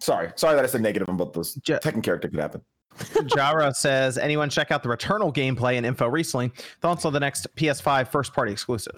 Sorry, 0.00 0.30
sorry 0.36 0.54
that 0.56 0.64
I 0.64 0.68
said 0.68 0.82
negative 0.82 1.08
on 1.08 1.16
both 1.16 1.32
those. 1.32 1.58
Ja- 1.66 1.78
Tekken 1.78 2.02
character 2.02 2.28
could 2.28 2.38
happen. 2.38 2.60
Jara 3.34 3.74
says, 3.74 4.16
anyone 4.18 4.48
check 4.50 4.70
out 4.70 4.82
the 4.82 4.88
Returnal 4.88 5.34
gameplay 5.34 5.76
and 5.76 5.84
info 5.84 6.08
recently? 6.08 6.50
Thoughts 6.80 7.04
on 7.04 7.12
the 7.12 7.20
next 7.20 7.46
PS5 7.56 8.08
first 8.08 8.32
party 8.32 8.52
exclusive? 8.52 8.94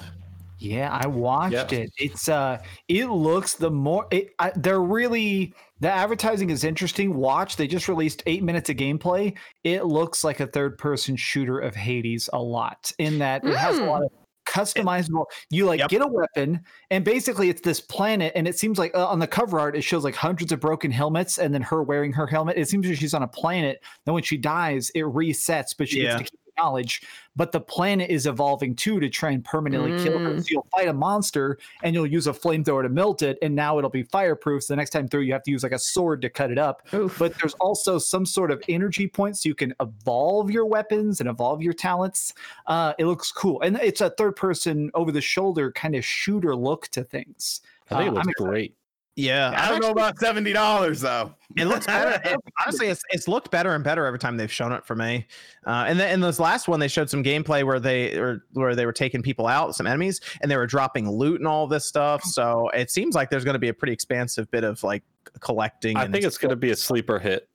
Yeah, 0.58 0.90
I 0.92 1.06
watched 1.06 1.72
Yeah. 1.72 1.78
it. 1.80 1.90
It's 1.98 2.28
uh, 2.28 2.58
it 2.88 3.06
looks 3.06 3.54
the 3.54 3.70
more 3.70 4.06
it. 4.10 4.30
I, 4.38 4.52
they're 4.56 4.80
really 4.82 5.54
the 5.80 5.90
advertising 5.90 6.50
is 6.50 6.64
interesting. 6.64 7.14
Watch, 7.14 7.56
they 7.56 7.68
just 7.68 7.88
released 7.88 8.22
eight 8.26 8.42
minutes 8.42 8.68
of 8.68 8.76
gameplay. 8.76 9.36
It 9.64 9.84
looks 9.84 10.24
like 10.24 10.40
a 10.40 10.46
third 10.48 10.76
person 10.78 11.14
shooter 11.16 11.58
of 11.60 11.76
Hades 11.76 12.28
a 12.32 12.42
lot. 12.42 12.90
In 12.98 13.18
that 13.20 13.44
it 13.44 13.56
has 13.56 13.78
a 13.78 13.84
lot 13.84 14.02
of 14.02 14.10
customizable. 14.48 15.26
You 15.50 15.66
like 15.66 15.78
Yep. 15.80 15.90
get 15.90 16.02
a 16.02 16.06
weapon, 16.06 16.64
and 16.90 17.04
basically 17.04 17.50
it's 17.50 17.60
this 17.60 17.80
planet, 17.80 18.32
and 18.34 18.48
it 18.48 18.58
seems 18.58 18.78
like 18.78 18.94
uh, 18.96 19.06
on 19.06 19.18
the 19.18 19.26
cover 19.26 19.60
art 19.60 19.76
it 19.76 19.82
shows 19.82 20.02
like 20.04 20.14
hundreds 20.14 20.50
of 20.52 20.58
broken 20.60 20.90
helmets, 20.90 21.38
and 21.38 21.54
then 21.54 21.62
her 21.62 21.82
wearing 21.82 22.12
her 22.14 22.26
helmet. 22.26 22.56
It 22.56 22.66
seems 22.68 22.86
like 22.86 22.96
she's 22.98 23.14
on 23.14 23.22
a 23.22 23.28
planet. 23.28 23.80
Then 24.06 24.14
when 24.14 24.22
she 24.24 24.36
dies, 24.38 24.90
it 24.94 25.02
resets, 25.04 25.74
but 25.76 25.88
she 25.88 26.02
Yeah. 26.02 26.18
gets 26.18 26.30
to 26.30 26.36
keep 26.36 26.40
knowledge 26.58 27.02
but 27.38 27.52
the 27.52 27.60
planet 27.60 28.10
is 28.10 28.26
evolving 28.26 28.74
too 28.74 28.98
to 28.98 29.08
try 29.08 29.30
and 29.30 29.44
permanently 29.44 29.92
kill 30.02 30.18
her. 30.18 30.34
Mm. 30.34 30.40
So 30.40 30.46
you'll 30.50 30.66
fight 30.72 30.88
a 30.88 30.92
monster 30.92 31.56
and 31.84 31.94
you'll 31.94 32.04
use 32.08 32.26
a 32.26 32.32
flamethrower 32.32 32.82
to 32.82 32.88
melt 32.88 33.22
it, 33.22 33.38
and 33.40 33.54
now 33.54 33.78
it'll 33.78 33.88
be 33.90 34.02
fireproof. 34.02 34.64
So 34.64 34.72
the 34.72 34.76
next 34.76 34.90
time 34.90 35.06
through, 35.06 35.20
you 35.20 35.32
have 35.34 35.44
to 35.44 35.52
use 35.52 35.62
like 35.62 35.70
a 35.70 35.78
sword 35.78 36.20
to 36.22 36.30
cut 36.30 36.50
it 36.50 36.58
up. 36.58 36.82
Oof. 36.92 37.16
But 37.16 37.38
there's 37.38 37.54
also 37.54 37.98
some 37.98 38.26
sort 38.26 38.50
of 38.50 38.60
energy 38.68 39.06
points 39.06 39.44
so 39.44 39.48
you 39.48 39.54
can 39.54 39.72
evolve 39.80 40.50
your 40.50 40.66
weapons 40.66 41.20
and 41.20 41.28
evolve 41.28 41.62
your 41.62 41.74
talents. 41.74 42.34
Uh, 42.66 42.92
it 42.98 43.06
looks 43.06 43.30
cool, 43.30 43.60
and 43.60 43.76
it's 43.76 44.00
a 44.00 44.10
third 44.10 44.34
person 44.34 44.90
over 44.94 45.12
the 45.12 45.20
shoulder 45.20 45.70
kind 45.70 45.94
of 45.94 46.04
shooter 46.04 46.56
look 46.56 46.88
to 46.88 47.04
things. 47.04 47.60
I 47.88 47.98
think 47.98 48.00
Uh, 48.00 48.02
it 48.02 48.14
looks 48.14 48.26
I'm 48.26 48.30
excited. 48.30 48.50
great. 48.50 48.74
Yeah, 49.18 49.52
I 49.56 49.68
don't 49.68 49.82
know 49.82 49.90
about 49.90 50.16
seventy 50.20 50.52
dollars 50.52 51.00
though. 51.00 51.34
It 51.56 51.64
looks 51.64 51.86
better. 51.86 52.20
It- 52.30 52.38
honestly, 52.64 52.86
it's, 52.86 53.02
it's 53.10 53.26
looked 53.26 53.50
better 53.50 53.74
and 53.74 53.82
better 53.82 54.06
every 54.06 54.20
time 54.20 54.36
they've 54.36 54.52
shown 54.52 54.70
it 54.70 54.86
for 54.86 54.94
me. 54.94 55.26
Uh, 55.66 55.86
and 55.88 55.98
then 55.98 56.14
in 56.14 56.20
this 56.20 56.38
last 56.38 56.68
one, 56.68 56.78
they 56.78 56.86
showed 56.86 57.10
some 57.10 57.24
gameplay 57.24 57.64
where 57.64 57.80
they 57.80 58.16
or 58.16 58.44
where 58.52 58.76
they 58.76 58.86
were 58.86 58.92
taking 58.92 59.20
people 59.20 59.48
out, 59.48 59.74
some 59.74 59.88
enemies, 59.88 60.20
and 60.40 60.48
they 60.48 60.56
were 60.56 60.68
dropping 60.68 61.10
loot 61.10 61.40
and 61.40 61.48
all 61.48 61.66
this 61.66 61.84
stuff. 61.84 62.22
So 62.22 62.68
it 62.68 62.92
seems 62.92 63.16
like 63.16 63.28
there's 63.28 63.44
going 63.44 63.54
to 63.54 63.58
be 63.58 63.70
a 63.70 63.74
pretty 63.74 63.92
expansive 63.92 64.48
bit 64.52 64.62
of 64.62 64.84
like 64.84 65.02
collecting. 65.40 65.96
I 65.96 66.04
and 66.04 66.12
think 66.12 66.24
it's 66.24 66.38
going 66.38 66.50
to 66.50 66.56
be 66.56 66.70
a 66.70 66.76
sleeper 66.76 67.18
hit. 67.18 67.48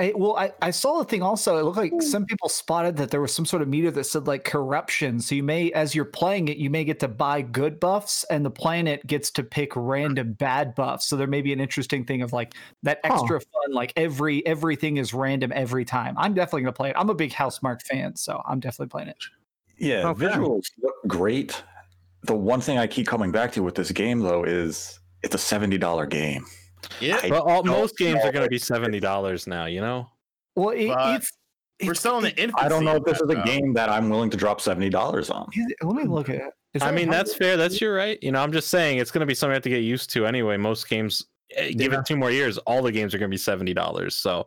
I, 0.00 0.12
well, 0.14 0.36
I, 0.36 0.52
I 0.62 0.70
saw 0.70 1.00
a 1.00 1.04
thing 1.04 1.22
also. 1.22 1.58
It 1.58 1.64
looked 1.64 1.76
like 1.76 1.90
hmm. 1.90 2.00
some 2.00 2.24
people 2.24 2.48
spotted 2.48 2.96
that 2.98 3.10
there 3.10 3.20
was 3.20 3.34
some 3.34 3.44
sort 3.44 3.62
of 3.62 3.68
meter 3.68 3.90
that 3.90 4.04
said 4.04 4.28
like 4.28 4.44
corruption. 4.44 5.18
So 5.20 5.34
you 5.34 5.42
may, 5.42 5.72
as 5.72 5.92
you're 5.92 6.04
playing 6.04 6.46
it, 6.48 6.56
you 6.56 6.70
may 6.70 6.84
get 6.84 7.00
to 7.00 7.08
buy 7.08 7.42
good 7.42 7.80
buffs, 7.80 8.24
and 8.30 8.44
the 8.44 8.50
planet 8.50 9.04
gets 9.06 9.30
to 9.32 9.42
pick 9.42 9.72
random 9.74 10.34
bad 10.34 10.76
buffs. 10.76 11.08
So 11.08 11.16
there 11.16 11.26
may 11.26 11.42
be 11.42 11.52
an 11.52 11.60
interesting 11.60 12.04
thing 12.04 12.22
of 12.22 12.32
like 12.32 12.54
that 12.84 13.00
Huh. 13.04 13.14
extra 13.14 13.40
fun. 13.40 13.72
Like 13.72 13.92
every 13.96 14.46
everything 14.46 14.98
is 14.98 15.12
random 15.12 15.52
every 15.54 15.84
time. 15.84 16.14
I'm 16.16 16.32
definitely 16.32 16.62
gonna 16.62 16.72
play 16.72 16.90
it. 16.90 16.96
I'm 16.96 17.10
a 17.10 17.14
big 17.14 17.32
Housemark 17.32 17.82
fan, 17.82 18.14
so 18.14 18.40
I'm 18.46 18.60
definitely 18.60 18.90
playing 18.90 19.08
it. 19.08 19.24
Yeah, 19.78 20.02
oh, 20.04 20.10
Okay. 20.10 20.26
visuals 20.26 20.70
look 20.80 20.94
great. 21.06 21.62
The 22.22 22.34
one 22.34 22.60
thing 22.60 22.78
I 22.78 22.86
keep 22.86 23.06
coming 23.06 23.32
back 23.32 23.52
to 23.52 23.62
with 23.62 23.74
this 23.74 23.90
game 23.90 24.20
though 24.20 24.44
is 24.44 25.00
it's 25.22 25.34
a 25.34 25.38
seventy 25.38 25.78
dollar 25.78 26.06
game. 26.06 26.44
Yeah. 27.00 27.20
I 27.22 27.28
Well, 27.30 27.42
all, 27.42 27.62
most 27.64 27.96
games 27.96 28.20
are 28.24 28.32
going 28.32 28.44
to 28.44 28.50
be 28.50 28.58
seventy 28.58 29.00
dollars 29.00 29.46
now. 29.46 29.66
You 29.66 29.80
know. 29.80 30.08
Well, 30.56 30.70
it, 30.70 30.86
it's 30.90 31.32
We're 31.80 31.92
it's- 31.92 32.00
still 32.00 32.16
in 32.18 32.24
the 32.24 32.30
it- 32.30 32.38
infancy. 32.38 32.64
I 32.64 32.68
don't 32.68 32.84
know 32.84 32.96
if 32.96 33.04
this 33.04 33.16
is 33.20 33.22
a 33.22 33.34
though. 33.34 33.42
game 33.44 33.72
that 33.74 33.88
I'm 33.88 34.08
willing 34.10 34.30
to 34.30 34.36
drop 34.36 34.60
seventy 34.60 34.90
dollars 34.90 35.30
on. 35.30 35.48
Let 35.82 35.94
me 35.96 36.04
look 36.04 36.28
at 36.28 36.36
it. 36.36 36.52
Is 36.74 36.82
I 36.82 36.90
mean, 36.90 37.08
that's 37.08 37.34
fair. 37.34 37.56
That's 37.56 37.80
your 37.80 37.94
right. 37.94 38.18
You 38.22 38.30
know, 38.32 38.42
I'm 38.42 38.52
just 38.52 38.68
saying 38.68 38.98
it's 38.98 39.10
going 39.10 39.20
to 39.20 39.26
be 39.26 39.34
something 39.34 39.52
I 39.52 39.54
have 39.54 39.62
to 39.62 39.70
get 39.70 39.78
used 39.84 40.10
to 40.10 40.26
anyway. 40.26 40.58
Most 40.58 40.88
games, 40.88 41.24
eh, 41.56 41.70
give 41.72 41.92
Yeah. 41.92 42.00
it 42.00 42.06
two 42.06 42.16
more 42.16 42.30
years, 42.30 42.58
all 42.58 42.82
the 42.82 42.92
games 42.92 43.14
are 43.14 43.18
going 43.18 43.30
to 43.30 43.34
be 43.34 43.38
seventy 43.38 43.72
dollars. 43.72 44.14
So, 44.16 44.46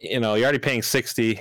you 0.00 0.18
know, 0.18 0.34
you're 0.34 0.44
already 0.46 0.58
paying 0.58 0.82
60 0.82 1.40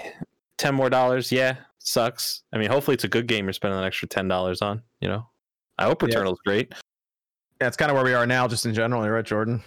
10 0.58 0.76
more 0.76 0.90
dollars. 0.92 1.32
Yeah, 1.32 1.56
sucks. 1.80 2.44
I 2.54 2.58
mean, 2.60 2.70
hopefully 2.70 2.94
it's 2.94 3.06
a 3.06 3.08
good 3.10 3.26
game 3.26 3.46
you're 3.46 3.54
spending 3.54 3.80
an 3.80 3.86
extra 3.86 4.08
ten 4.08 4.28
dollars 4.28 4.62
on. 4.62 4.84
You 5.00 5.08
know, 5.10 5.26
I 5.80 5.86
hope 5.86 6.02
Yeah. 6.04 6.08
Returnal's 6.08 6.40
great. 6.46 6.74
Yeah, 7.60 7.68
it's 7.68 7.78
kind 7.78 7.90
of 7.90 7.96
where 7.96 8.06
we 8.06 8.14
are 8.14 8.28
now, 8.28 8.48
just 8.48 8.66
in 8.68 8.74
general. 8.76 9.04
You're 9.04 9.14
right, 9.16 9.26
Jordan. 9.26 9.64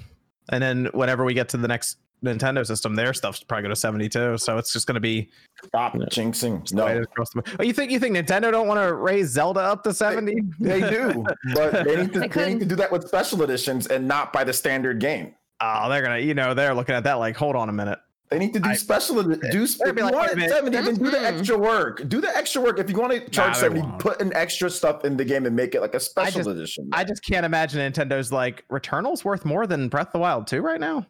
And 0.50 0.62
then 0.62 0.86
whenever 0.92 1.24
we 1.24 1.34
get 1.34 1.48
to 1.50 1.56
the 1.56 1.68
next 1.68 1.98
Nintendo 2.24 2.66
system, 2.66 2.94
their 2.94 3.12
stuff's 3.12 3.42
probably 3.42 3.62
going 3.62 3.74
to 3.74 3.80
72. 3.80 4.38
So 4.38 4.56
it's 4.58 4.72
just 4.72 4.86
going 4.86 4.94
to 4.94 5.00
be 5.00 5.30
Stop 5.64 5.94
Yeah. 5.94 6.06
jinxing. 6.06 6.72
No, 6.72 6.86
the. 6.86 7.56
Oh, 7.58 7.62
you 7.62 7.72
think 7.72 7.90
you 7.90 7.98
think 7.98 8.16
Nintendo 8.16 8.50
don't 8.50 8.66
want 8.66 8.80
to 8.80 8.94
raise 8.94 9.28
Zelda 9.28 9.60
up 9.60 9.82
to 9.84 9.94
70? 9.94 10.34
they 10.60 10.80
do, 10.80 11.24
but 11.54 11.84
they 11.84 11.96
need 11.96 12.12
to 12.14 12.20
They 12.20 12.28
they, 12.28 12.52
need 12.54 12.60
to 12.60 12.66
do 12.66 12.76
that 12.76 12.90
with 12.90 13.06
special 13.06 13.42
editions 13.42 13.86
and 13.86 14.08
not 14.08 14.32
by 14.32 14.44
the 14.44 14.52
standard 14.52 15.00
game. 15.00 15.34
Oh, 15.60 15.88
they're 15.88 16.02
gonna, 16.02 16.18
you 16.18 16.34
know, 16.34 16.52
they're 16.54 16.74
looking 16.74 16.94
at 16.94 17.04
that 17.04 17.14
like, 17.14 17.36
hold 17.36 17.56
on 17.56 17.68
a 17.68 17.72
minute. 17.72 17.98
They 18.30 18.38
need 18.38 18.52
to 18.54 18.60
do 18.60 18.70
I- 18.70 18.74
special. 18.74 19.22
Do 19.22 19.30
you 19.30 19.66
like, 20.02 20.12
want 20.14 20.32
it 20.32 20.48
seventy, 20.48 20.76
then 20.78 20.94
do 20.96 21.10
the 21.10 21.18
Mhm. 21.18 21.38
extra 21.38 21.58
work. 21.58 22.08
Do 22.08 22.20
the 22.20 22.34
extra 22.36 22.62
work. 22.62 22.78
If 22.78 22.90
you 22.90 22.96
want 22.96 23.12
to 23.12 23.20
charge 23.30 23.54
they 23.54 23.60
seventy, 23.60 23.82
won't. 23.82 23.98
put 23.98 24.20
an 24.20 24.32
extra 24.34 24.70
stuff 24.70 25.04
in 25.04 25.16
the 25.16 25.24
game 25.24 25.46
and 25.46 25.54
make 25.54 25.74
it 25.74 25.80
like 25.80 25.94
a 25.94 26.00
special 26.00 26.38
just- 26.40 26.48
edition. 26.50 26.88
I 26.92 27.04
just 27.04 27.22
can't 27.24 27.44
imagine 27.46 27.80
Nintendo's 27.92 28.32
like 28.32 28.64
Returnal's 28.70 29.24
worth 29.24 29.44
more 29.44 29.66
than 29.66 29.88
Breath 29.88 30.08
of 30.08 30.12
the 30.14 30.18
Wild 30.20 30.46
2 30.46 30.62
right 30.62 30.80
now. 30.80 31.06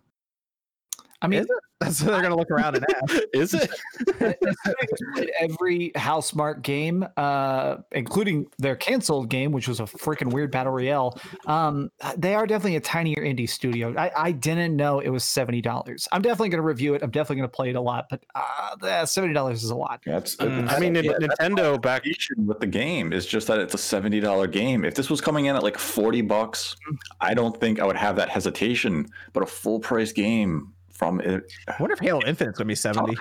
I 1.24 1.28
mean, 1.28 1.40
Is 1.40 1.46
it? 1.46 1.56
That's 1.80 2.02
what 2.02 2.12
they're 2.12 2.22
gonna 2.22 2.36
look 2.36 2.51
around 2.51 2.76
and 2.76 2.86
ask. 3.02 3.22
Is 3.34 3.52
it? 3.52 3.70
played 5.14 5.30
every 5.40 5.90
Housemark 5.96 6.62
game, 6.62 7.06
uh, 7.16 7.76
including 7.92 8.46
their 8.59 8.76
canceled 8.76 9.28
game, 9.28 9.52
which 9.52 9.68
was 9.68 9.80
a 9.80 9.84
freaking 9.84 10.32
weird 10.32 10.51
battle 10.51 10.72
royale. 10.72 11.18
Um, 11.46 11.90
they 12.16 12.34
are 12.34 12.46
definitely 12.46 12.76
a 12.76 12.80
tinier 12.80 13.16
indie 13.22 13.48
studio. 13.48 13.94
I, 13.96 14.10
I 14.16 14.32
didn't 14.32 14.76
know 14.76 15.01
it 15.01 15.10
was 15.10 15.24
seventy 15.24 15.60
dollars. 15.60 16.09
I'm 16.12 16.22
definitely 16.22 16.51
going 16.51 16.62
to 16.62 16.66
review 16.66 16.94
it. 16.94 17.02
I'm 17.02 17.10
definitely 17.10 17.36
going 17.36 17.48
to 17.51 17.55
play 17.56 17.70
it 17.70 17.76
a 17.76 17.80
lot, 17.80 18.06
but 18.09 18.24
uh, 18.34 19.06
seventy 19.06 19.34
dollars 19.34 19.62
is 19.64 19.70
a 19.70 19.76
lot. 19.76 20.01
That's. 20.06 20.36
Mm, 20.36 20.70
I 20.70 20.78
mean, 20.78 20.94
Yeah, 20.94 21.02
Nin- 21.02 21.28
that's 21.28 21.40
Nintendo 21.40 21.80
back. 21.80 22.06
issue 22.06 22.34
with 22.38 22.60
the 22.60 22.66
game 22.66 23.12
is 23.12 23.26
just 23.26 23.46
that 23.48 23.59
it's 23.59 23.74
a 23.74 23.78
seventy 23.78 24.20
dollar 24.20 24.46
game. 24.46 24.84
If 24.84 24.94
this 24.94 25.10
was 25.10 25.20
coming 25.20 25.46
in 25.46 25.56
at 25.56 25.62
like 25.62 25.78
forty 25.78 26.22
bucks, 26.22 26.76
I 27.20 27.34
don't 27.34 27.59
think 27.59 27.80
I 27.80 27.84
would 27.84 27.96
have 27.96 28.16
that 28.16 28.28
hesitation. 28.28 29.06
But 29.32 29.42
a 29.42 29.46
full 29.46 29.80
price 29.80 30.12
game 30.12 30.72
from 30.95 31.21
it, 31.21 31.53
I 31.69 31.75
wonder 31.79 31.95
if 31.95 32.01
Halo 32.01 32.21
Infinite's 32.27 32.59
gonna 32.59 32.69
be 32.69 32.75
70. 32.75 33.16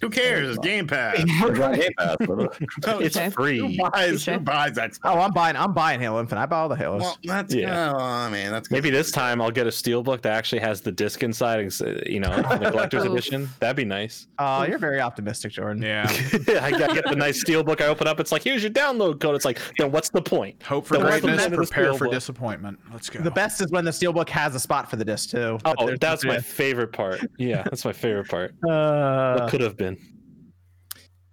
Who 0.00 0.08
cares? 0.08 0.56
It's 0.56 0.64
Game 0.66 0.86
Pass. 0.86 1.16
it's 1.18 1.60
on 1.60 1.74
Game 1.74 1.92
Pass, 1.98 2.16
uh, 2.20 2.48
It's 3.00 3.16
Okay. 3.16 3.30
Who 3.58 3.76
buys? 3.76 4.24
Who 4.24 4.38
buys 4.38 4.72
that? 4.74 4.98
Oh, 5.04 5.18
I'm 5.20 5.32
buying. 5.32 5.56
I'm 5.56 5.74
buying 5.74 6.00
Halo 6.00 6.20
Infinite. 6.20 6.40
I 6.40 6.46
buy 6.46 6.58
all 6.58 6.68
the 6.70 6.76
Halos. 6.76 7.02
Well, 7.02 7.18
that's 7.24 7.54
Yeah. 7.54 7.90
yeah. 7.90 7.94
I 7.96 8.30
mean, 8.30 8.50
that's 8.50 8.70
Maybe 8.70 8.88
this 8.90 9.10
time 9.10 9.42
I'll 9.42 9.50
get 9.50 9.66
a 9.66 9.70
steelbook 9.70 10.22
that 10.22 10.32
actually 10.32 10.60
has 10.60 10.80
the 10.80 10.90
disc 10.92 11.22
inside. 11.22 11.60
ex- 11.60 11.82
You 12.06 12.20
know, 12.20 12.34
the 12.58 12.70
collector's 12.70 13.04
edition. 13.04 13.48
That'd 13.60 13.76
be 13.76 13.84
nice. 13.84 14.26
Oh, 14.38 14.62
you're 14.62 14.78
very 14.78 15.00
optimistic, 15.00 15.52
Jordan. 15.52 15.82
Yeah. 15.82 16.06
I 16.08 16.70
get 16.70 17.04
the 17.06 17.16
nice 17.16 17.44
steelbook. 17.44 17.80
I 17.82 17.86
open 17.86 18.06
up. 18.06 18.20
It's 18.20 18.32
like, 18.32 18.42
here's 18.42 18.62
your 18.62 18.72
download 18.72 19.20
code. 19.20 19.34
It's 19.34 19.44
like, 19.44 19.58
then 19.78 19.92
what's 19.92 20.08
the 20.08 20.22
point? 20.22 20.62
Hope 20.62 20.86
for 20.86 20.96
The 20.96 21.04
rest 21.04 21.16
of 21.18 21.22
greatness, 21.24 21.44
them 21.44 21.52
is 21.60 21.68
prepare 21.70 21.92
for 21.94 22.06
disappointment. 22.08 22.78
Let's 22.92 23.10
go. 23.10 23.20
The 23.20 23.30
best 23.30 23.60
is 23.60 23.70
when 23.70 23.84
the 23.84 23.90
steelbook 23.90 24.28
has 24.30 24.54
a 24.54 24.60
spot 24.60 24.88
for 24.88 24.96
the 24.96 25.04
disc 25.04 25.30
too. 25.30 25.58
Oh, 25.64 25.96
that's 26.00 26.24
my 26.24 26.38
favorite 26.38 26.92
part. 26.92 27.20
Yeah, 27.38 27.62
that's 27.64 27.84
my 27.84 27.92
favorite 27.92 28.28
part. 28.28 28.54
Uh, 28.66 29.38
What 29.40 29.50
could 29.50 29.60
have 29.60 29.76
been? 29.76 29.89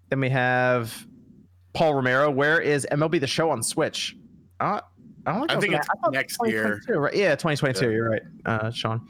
Then 0.09 0.19
we 0.21 0.29
have 0.29 1.05
Paul 1.73 1.93
Romero. 1.95 2.29
Where 2.31 2.59
is 2.61 2.88
MLB 2.91 3.19
the 3.19 3.27
Show 3.27 3.49
on 3.49 3.61
Switch? 3.61 4.15
Uh, 4.59 4.81
I 5.25 5.34
don't. 5.38 5.51
I 5.51 5.59
think 5.59 5.73
it's 5.73 5.88
gonna- 5.88 6.15
next 6.15 6.38
year. 6.45 6.63
2022, 6.85 6.99
Right? 6.99 7.13
Yeah, 7.15 7.35
2022. 7.35 7.85
Yeah. 7.85 7.91
You're 7.91 8.09
right, 8.09 8.21
uh, 8.45 8.71
Sean. 8.71 9.05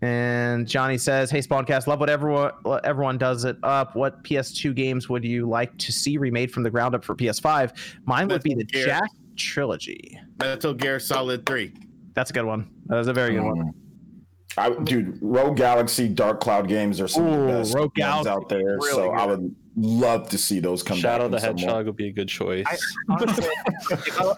And 0.00 0.66
Johnny 0.66 0.96
says, 0.96 1.28
"Hey, 1.30 1.40
Spawncast, 1.40 1.88
love 1.88 1.98
what 1.98 2.08
everyone 2.08 2.52
what 2.62 2.84
everyone 2.86 3.18
does 3.18 3.44
it 3.44 3.56
up. 3.64 3.96
What 3.96 4.22
PS2 4.22 4.72
games 4.72 5.08
would 5.08 5.24
you 5.24 5.48
like 5.48 5.76
to 5.78 5.90
see 5.92 6.18
remade 6.18 6.52
from 6.52 6.62
the 6.62 6.70
ground 6.70 6.94
up 6.94 7.04
for 7.04 7.16
PS5? 7.16 7.72
Mine 8.06 8.28
would 8.28 8.42
be 8.44 8.54
the 8.54 8.64
Gear. 8.64 8.86
Jak 8.86 9.10
trilogy. 9.36 10.18
Metal 10.38 10.72
Gear 10.72 11.00
Solid 11.00 11.44
Three. 11.46 11.72
That's 12.14 12.30
a 12.30 12.32
good 12.32 12.44
one. 12.44 12.70
That 12.86 12.96
was 12.96 13.08
a 13.08 13.12
very 13.12 13.34
good 13.34 13.42
one. 13.42 13.72
I, 14.58 14.70
dude, 14.70 15.18
Rogue 15.20 15.56
Galaxy, 15.56 16.08
Dark 16.08 16.40
Cloud 16.40 16.68
games 16.68 17.00
are 17.00 17.08
some 17.08 17.26
of 17.26 17.40
the 17.40 17.46
best 17.46 17.74
Rogue 17.74 17.96
ones 17.98 18.24
Galaxy, 18.24 18.30
out 18.30 18.48
there. 18.48 18.76
really 18.76 18.90
so 18.90 19.10
I 19.10 19.26
would 19.26 19.54
love 19.76 20.28
to 20.30 20.38
see 20.38 20.58
those 20.60 20.82
come 20.82 20.96
out. 20.96 21.00
Shadow 21.00 21.28
back. 21.28 21.40
the 21.40 21.48
in 21.48 21.56
some 21.58 21.66
more. 21.66 21.76
Hedgehog 21.76 21.86
would 21.86 21.96
be 21.96 22.08
a 22.08 22.12
good 22.12 22.28
choice. 22.28 22.66
Honestly, 23.08 23.46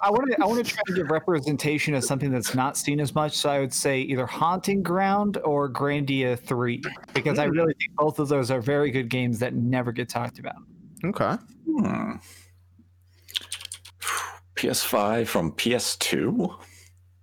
I 0.02 0.10
want 0.10 0.30
to 0.30 0.36
I 0.42 0.46
want 0.46 0.64
to 0.64 0.72
try 0.72 0.82
to 0.86 0.94
give 0.94 1.10
representation 1.10 1.94
of 1.94 2.04
something 2.04 2.30
that's 2.30 2.54
not 2.54 2.76
seen 2.76 3.00
as 3.00 3.14
much. 3.14 3.36
So 3.36 3.50
I 3.50 3.60
would 3.60 3.72
say 3.72 4.00
either 4.00 4.26
Haunting 4.26 4.82
Ground 4.82 5.38
or 5.44 5.70
Grandia 5.72 6.38
Three, 6.38 6.82
because 7.14 7.38
I 7.38 7.44
really 7.44 7.74
think 7.74 7.94
both 7.96 8.18
of 8.18 8.28
those 8.28 8.50
are 8.50 8.60
very 8.60 8.90
good 8.90 9.08
games 9.08 9.38
that 9.38 9.54
never 9.54 9.92
get 9.92 10.08
talked 10.08 10.38
about. 10.38 10.56
Okay. 11.04 11.36
hmm. 11.66 12.12
PS5 14.56 15.26
from 15.26 15.52
PS2. 15.52 16.54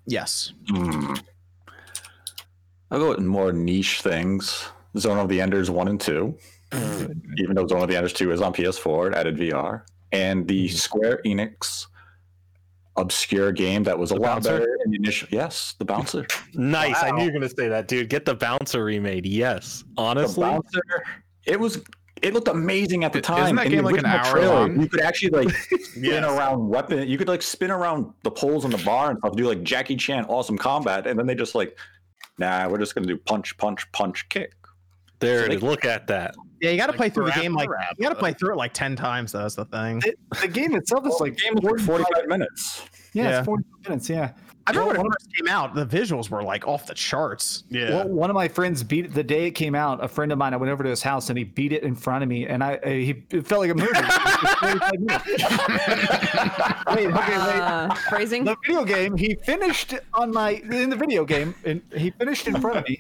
Yes. 0.08 0.54
Hmm. 0.70 1.14
I'll 2.92 3.00
go 3.00 3.10
with 3.10 3.20
more 3.20 3.52
niche 3.52 4.02
things. 4.02 4.70
Zone 4.98 5.18
of 5.18 5.30
the 5.30 5.42
Enders 5.42 5.70
1 5.70 5.88
and 5.88 6.00
2. 6.02 6.38
Mm. 6.72 7.22
Even 7.40 7.56
though 7.56 7.68
Zone 7.68 7.82
of 7.84 7.90
the 7.90 7.96
Enders 7.96 8.14
2 8.14 8.32
is 8.32 8.42
on 8.42 8.54
PS4, 8.54 9.10
it 9.10 9.16
added 9.16 9.38
VR. 9.38 9.84
And 10.12 10.48
the 10.48 10.68
mm. 10.68 10.72
Square 10.74 11.22
Enix 11.26 11.88
obscure 12.96 13.52
game 13.52 13.84
that 13.84 13.98
was 13.98 14.12
a 14.12 14.16
lot 14.16 14.36
Bouncer? 14.44 14.60
better 14.60 14.78
in 14.86 14.92
the 14.92 14.98
initial. 14.98 15.28
Yes, 15.32 15.76
the 15.78 15.86
Bouncer. 15.86 16.26
nice. 16.54 16.96
I 17.02 17.12
knew 17.12 17.26
you 17.26 17.32
were 17.32 17.40
gonna 17.40 17.50
say 17.50 17.68
that, 17.68 17.88
dude. 17.88 18.10
Get 18.10 18.26
the 18.26 18.34
bouncer 18.36 18.84
remade. 18.84 19.26
Yes, 19.26 19.84
The 19.96 20.02
honestly. 20.02 20.42
Bouncer. 20.42 20.82
It 21.46 21.60
was. 21.60 21.82
It 22.24 22.34
looked 22.34 22.48
amazing 22.48 23.04
at 23.04 23.14
the 23.14 23.22
time. 23.22 23.44
Isn't 23.44 23.56
time. 23.56 23.56
that 23.58 23.66
In 23.68 23.72
the 23.72 23.76
game 23.76 23.86
like 23.86 24.00
an 24.00 24.06
hour 24.08 24.26
trailer, 24.26 24.56
long? 24.62 24.82
You 24.82 24.90
could 24.90 25.02
actually 25.02 25.30
like 25.46 25.56
spin 25.84 26.04
Yes. 26.04 26.24
around 26.24 26.68
weapon. 26.68 27.08
You 27.08 27.16
could 27.16 27.28
like 27.28 27.44
spin 27.44 27.70
around 27.70 28.12
the 28.24 28.32
poles 28.32 28.66
in 28.66 28.72
the 28.72 28.80
bar 28.80 29.12
and 29.12 29.20
stuff. 29.20 29.36
Do 29.36 29.48
like 29.48 29.62
Jackie 29.62 29.96
Chan 29.98 30.26
awesome 30.26 30.58
combat, 30.58 31.06
and 31.06 31.20
then 31.20 31.28
they 31.28 31.36
just 31.36 31.54
like, 31.54 31.78
nah, 32.38 32.68
we're 32.68 32.78
just 32.78 32.96
gonna 32.96 33.08
do 33.08 33.18
punch, 33.18 33.58
punch, 33.58 33.90
punch, 33.92 34.28
kick. 34.30 34.54
There 35.20 35.40
So 35.40 35.46
it 35.46 35.50
they- 35.50 35.56
is. 35.56 35.64
Look 35.64 35.86
at 35.86 36.08
that. 36.08 36.36
Yeah, 36.60 36.72
you 36.72 36.78
got 36.78 36.88
to 36.88 36.92
Like 36.94 36.98
play 36.98 37.10
through 37.10 37.26
the 37.26 37.32
game 37.40 37.54
like 37.54 37.70
crap. 37.70 37.96
you 38.00 38.04
got 38.04 38.10
to 38.10 38.16
play 38.16 38.34
through 38.34 38.54
it 38.54 38.58
like 38.58 38.74
ten 38.74 38.96
times. 38.96 39.32
Though, 39.32 39.40
that's 39.44 39.54
the 39.56 39.66
thing. 39.66 40.00
The, 40.00 40.16
the 40.42 40.48
game 40.48 40.74
itself 40.76 41.06
is 41.06 41.16
like 41.20 41.38
game 41.38 41.54
was 41.54 41.64
like 41.64 41.80
45 41.82 42.26
minutes. 42.28 42.82
yeah, 43.14 43.24
Yeah. 43.30 43.38
it's 43.40 43.46
40 43.46 43.64
minutes. 43.88 44.10
Yeah. 44.10 44.32
I 44.68 44.72
remember 44.72 44.98
when 44.98 45.06
it 45.08 45.14
first 45.14 45.34
came 45.34 45.48
out, 45.48 45.74
the 45.76 45.86
visuals 45.86 46.30
were 46.30 46.44
like 46.44 46.68
off 46.68 46.86
the 46.88 46.94
charts. 46.94 47.64
Yeah. 47.70 47.90
Well, 47.90 48.10
one 48.10 48.30
of 48.30 48.34
my 48.34 48.50
friends 48.50 48.84
beat 48.84 49.06
it 49.06 49.14
the 49.14 49.24
day 49.24 49.46
it 49.48 49.52
came 49.52 49.76
out. 49.76 50.04
A 50.04 50.10
friend 50.10 50.30
of 50.32 50.38
mine, 50.38 50.54
I 50.54 50.58
went 50.58 50.72
over 50.72 50.84
to 50.84 50.90
his 50.90 51.02
house 51.02 51.30
and 51.30 51.38
he 51.38 51.46
beat 51.46 51.72
it 51.72 51.84
in 51.84 51.96
front 51.96 52.22
of 52.24 52.30
me, 52.30 52.48
and 52.48 52.62
I 52.62 52.76
uh, 52.76 52.90
he 52.90 53.24
it 53.30 53.48
felt 53.48 53.62
like 53.62 53.72
a 53.72 53.76
movie. 53.76 53.88
It 54.38 54.44
was 54.44 54.54
45 54.56 55.00
minutes. 55.00 55.26
wait, 56.88 57.08
okay, 57.08 57.38
wait. 57.38 57.62
Uh, 57.62 57.94
phrasing. 58.10 58.44
The 58.44 58.56
video 58.66 58.84
game, 58.84 59.16
he 59.18 59.36
finished 59.46 59.94
on 60.14 60.32
my 60.32 60.52
in 60.52 60.90
the 60.90 60.96
video 60.96 61.24
game, 61.26 61.56
and 61.64 61.82
he 61.96 62.12
finished 62.12 62.48
in 62.48 62.60
front 62.60 62.78
of 62.80 62.90
me. 62.90 62.98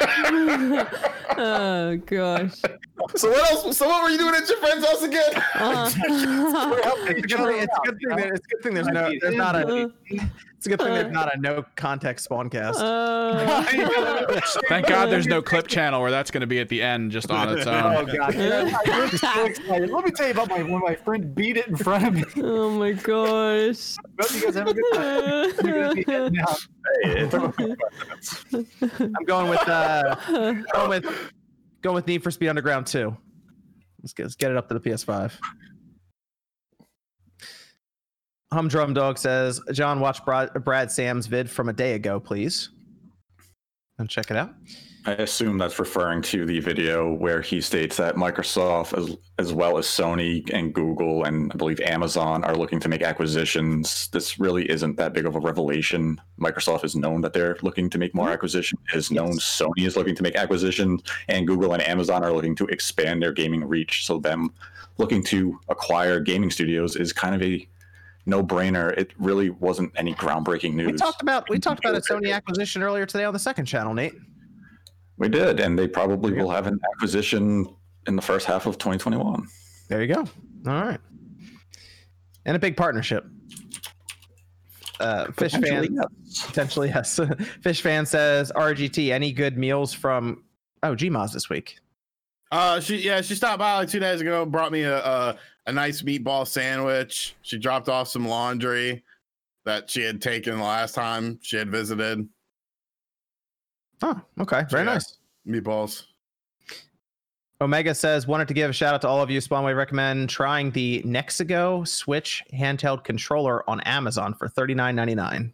oh 1.36 1.96
gosh. 2.06 2.60
So 3.16 3.30
what 3.30 3.52
else? 3.52 3.76
So 3.76 3.86
what 3.88 4.02
were 4.02 4.10
you 4.10 4.18
doing 4.18 4.34
at 4.34 4.48
your 4.48 4.58
friend's 4.58 4.86
house 4.86 5.02
again? 5.02 5.34
Uh, 5.54 5.90
It's 5.94 7.18
a 7.18 7.36
good 7.36 7.46
thing. 7.46 7.58
It's 7.62 7.76
a 7.76 7.80
good 7.84 7.98
thing. 7.98 8.16
That, 8.16 8.28
it's 8.28 8.46
a 8.46 8.48
good 8.48 8.62
thing. 8.62 8.74
There's 8.74 8.86
no. 8.88 9.12
There's 9.20 9.36
not 9.36 9.56
a. 9.56 9.90
It's 10.64 10.72
a 10.72 10.78
good 10.78 10.82
thing 10.82 10.94
there's 10.94 11.12
not 11.12 11.34
a 11.34 11.38
no 11.38 11.62
context 11.76 12.26
spawncast. 12.26 12.76
uh, 12.78 13.64
Thank 14.70 14.86
God 14.86 15.10
there's 15.10 15.26
no 15.26 15.42
clip 15.42 15.66
channel 15.66 16.00
where 16.00 16.10
that's 16.10 16.30
going 16.30 16.40
to 16.40 16.46
be 16.46 16.58
at 16.58 16.70
the 16.70 16.80
end 16.80 17.12
just 17.12 17.30
on 17.30 17.58
its 17.58 17.66
own. 17.66 17.74
Oh 17.84 17.98
own. 17.98 18.06
god! 18.06 18.34
I 18.34 19.00
was 19.10 19.20
so 19.20 19.44
excited. 19.44 19.90
Let 19.90 20.06
me 20.06 20.10
tell 20.10 20.24
you 20.26 20.32
about 20.32 20.48
my 20.48 20.62
when 20.62 20.80
my 20.80 20.94
friend 20.94 21.34
beat 21.34 21.58
it 21.58 21.66
in 21.68 21.76
front 21.76 22.06
of 22.06 22.14
me. 22.14 22.24
oh 22.42 22.70
my 22.70 22.92
gosh. 22.92 23.96
Hope 24.18 24.32
you 24.32 24.40
guys 24.42 24.54
have 24.54 24.68
a 24.68 24.72
good 24.72 24.84
time. 24.94 25.52
You're 25.66 25.82
gonna 25.82 25.94
be 25.94 26.04
heading 26.04 26.38
out. 26.38 26.58
I'm 28.90 29.24
going 29.26 29.50
with. 29.50 29.68
Uh, 29.68 30.14
going 30.72 30.88
with 30.88 31.32
Go 31.82 31.92
with 31.92 32.06
Need 32.06 32.22
for 32.22 32.30
Speed 32.30 32.48
Underground 32.48 32.86
2. 32.86 33.14
Let's 34.02 34.14
get, 34.14 34.22
let's 34.22 34.34
get 34.36 34.50
it 34.50 34.56
up 34.56 34.68
to 34.68 34.74
the 34.78 34.80
PS5. 34.80 35.32
Humdrum 38.52 38.94
Dog 38.94 39.18
says, 39.18 39.60
John, 39.72 40.00
watch 40.00 40.24
Brad, 40.24 40.52
Brad 40.64 40.90
Sams' 40.90 41.26
vid 41.26 41.50
from 41.50 41.68
a 41.68 41.72
day 41.72 41.94
ago, 41.94 42.20
please. 42.20 42.70
And 43.98 44.08
check 44.08 44.30
it 44.30 44.36
out. 44.36 44.54
I 45.06 45.12
assume 45.12 45.58
that's 45.58 45.78
referring 45.78 46.22
to 46.22 46.46
the 46.46 46.60
video 46.60 47.12
where 47.12 47.42
he 47.42 47.60
states 47.60 47.98
that 47.98 48.16
Microsoft, 48.16 48.96
as 48.96 49.16
as 49.38 49.52
well 49.52 49.76
as 49.76 49.84
Sony 49.84 50.48
and 50.50 50.72
Google 50.72 51.24
and 51.24 51.52
I 51.52 51.56
believe 51.56 51.78
Amazon, 51.80 52.42
are 52.42 52.56
looking 52.56 52.80
to 52.80 52.88
make 52.88 53.02
acquisitions. 53.02 54.08
This 54.08 54.38
really 54.40 54.68
isn't 54.70 54.96
that 54.96 55.12
big 55.12 55.26
of 55.26 55.36
a 55.36 55.40
revelation. 55.40 56.18
Microsoft 56.40 56.84
is 56.84 56.96
known 56.96 57.20
that 57.20 57.34
they're 57.34 57.58
looking 57.60 57.90
to 57.90 57.98
make 57.98 58.14
more 58.14 58.26
mm-hmm. 58.26 58.34
acquisitions. 58.34 58.80
It 58.92 58.96
is 58.96 59.10
known 59.10 59.32
Sony 59.32 59.86
is 59.86 59.94
looking 59.94 60.14
to 60.14 60.22
make 60.22 60.36
acquisitions, 60.36 61.02
and 61.28 61.46
Google 61.46 61.74
and 61.74 61.86
Amazon 61.86 62.24
are 62.24 62.32
looking 62.32 62.56
to 62.56 62.66
expand 62.68 63.22
their 63.22 63.32
gaming 63.32 63.62
reach. 63.62 64.06
So 64.06 64.18
them 64.18 64.54
looking 64.96 65.22
to 65.24 65.60
acquire 65.68 66.18
gaming 66.18 66.50
studios 66.50 66.96
is 66.96 67.12
kind 67.12 67.34
of 67.34 67.42
a 67.42 67.68
no-brainer. 68.26 68.96
It 68.96 69.12
really 69.18 69.50
wasn't 69.50 69.92
any 69.96 70.14
groundbreaking 70.14 70.74
news. 70.74 70.86
We 70.86 70.92
talked 70.92 71.22
about 71.22 71.48
we 71.48 71.58
talked 71.58 71.84
about 71.84 71.96
a 71.96 72.00
Sony 72.12 72.34
acquisition 72.34 72.82
earlier 72.82 73.06
today 73.06 73.24
on 73.24 73.32
the 73.32 73.38
second 73.38 73.66
channel, 73.66 73.94
Nate. 73.94 74.14
We 75.16 75.28
did, 75.28 75.60
and 75.60 75.78
they 75.78 75.86
probably 75.86 76.32
will 76.32 76.50
have 76.50 76.66
an 76.66 76.78
acquisition 76.92 77.66
in 78.06 78.16
the 78.16 78.22
first 78.22 78.46
half 78.46 78.66
of 78.66 78.78
2021. 78.78 79.46
There 79.88 80.02
you 80.02 80.12
go. 80.12 80.20
All 80.66 80.84
right. 80.84 81.00
And 82.46 82.56
a 82.56 82.58
big 82.58 82.76
partnership. 82.76 83.24
Uh, 85.00 85.26
Fish 85.32 85.52
Potentially, 85.52 85.88
fan 85.88 86.06
potentially 86.46 86.88
yes. 86.88 87.18
Fish 87.62 87.82
fan 87.82 88.06
says 88.06 88.52
RGT. 88.54 89.10
Any 89.10 89.32
good 89.32 89.58
meals 89.58 89.92
from 89.92 90.44
oh 90.82 90.94
Gmaz 90.94 91.32
this 91.32 91.48
week? 91.48 91.78
Uh, 92.52 92.78
she 92.80 92.98
yeah, 92.98 93.20
she 93.20 93.34
stopped 93.34 93.58
by 93.58 93.74
like 93.74 93.88
two 93.88 93.98
days 93.98 94.20
ago, 94.20 94.46
brought 94.46 94.70
me 94.70 94.82
a 94.82 94.98
a, 94.98 95.38
a 95.66 95.72
nice 95.72 96.02
meatball 96.02 96.46
sandwich. 96.46 97.36
She 97.42 97.58
dropped 97.58 97.88
off 97.88 98.08
some 98.08 98.26
laundry 98.28 99.02
that 99.64 99.88
she 99.90 100.02
had 100.02 100.20
taken 100.20 100.58
the 100.58 100.62
last 100.64 100.94
time 100.94 101.38
she 101.42 101.56
had 101.56 101.70
visited. 101.70 102.28
Oh, 104.02 104.20
okay, 104.40 104.64
very 104.70 104.84
Yeah. 104.84 104.94
nice. 104.94 105.18
Meatballs. 105.46 106.04
Omega 107.60 107.94
says 107.94 108.26
wanted 108.26 108.48
to 108.48 108.54
give 108.54 108.68
a 108.68 108.72
shout 108.72 108.94
out 108.94 109.00
to 109.02 109.08
all 109.08 109.22
of 109.22 109.30
you. 109.30 109.40
Spawnway 109.40 109.74
recommend 109.76 110.28
trying 110.28 110.70
the 110.72 111.02
Nexigo 111.06 111.86
Switch 111.86 112.42
handheld 112.52 113.04
controller 113.04 113.68
on 113.70 113.80
Amazon 113.82 114.34
for 114.34 114.48
thirty 114.48 114.74
nine 114.74 114.94
ninety 114.96 115.14
nine. 115.14 115.52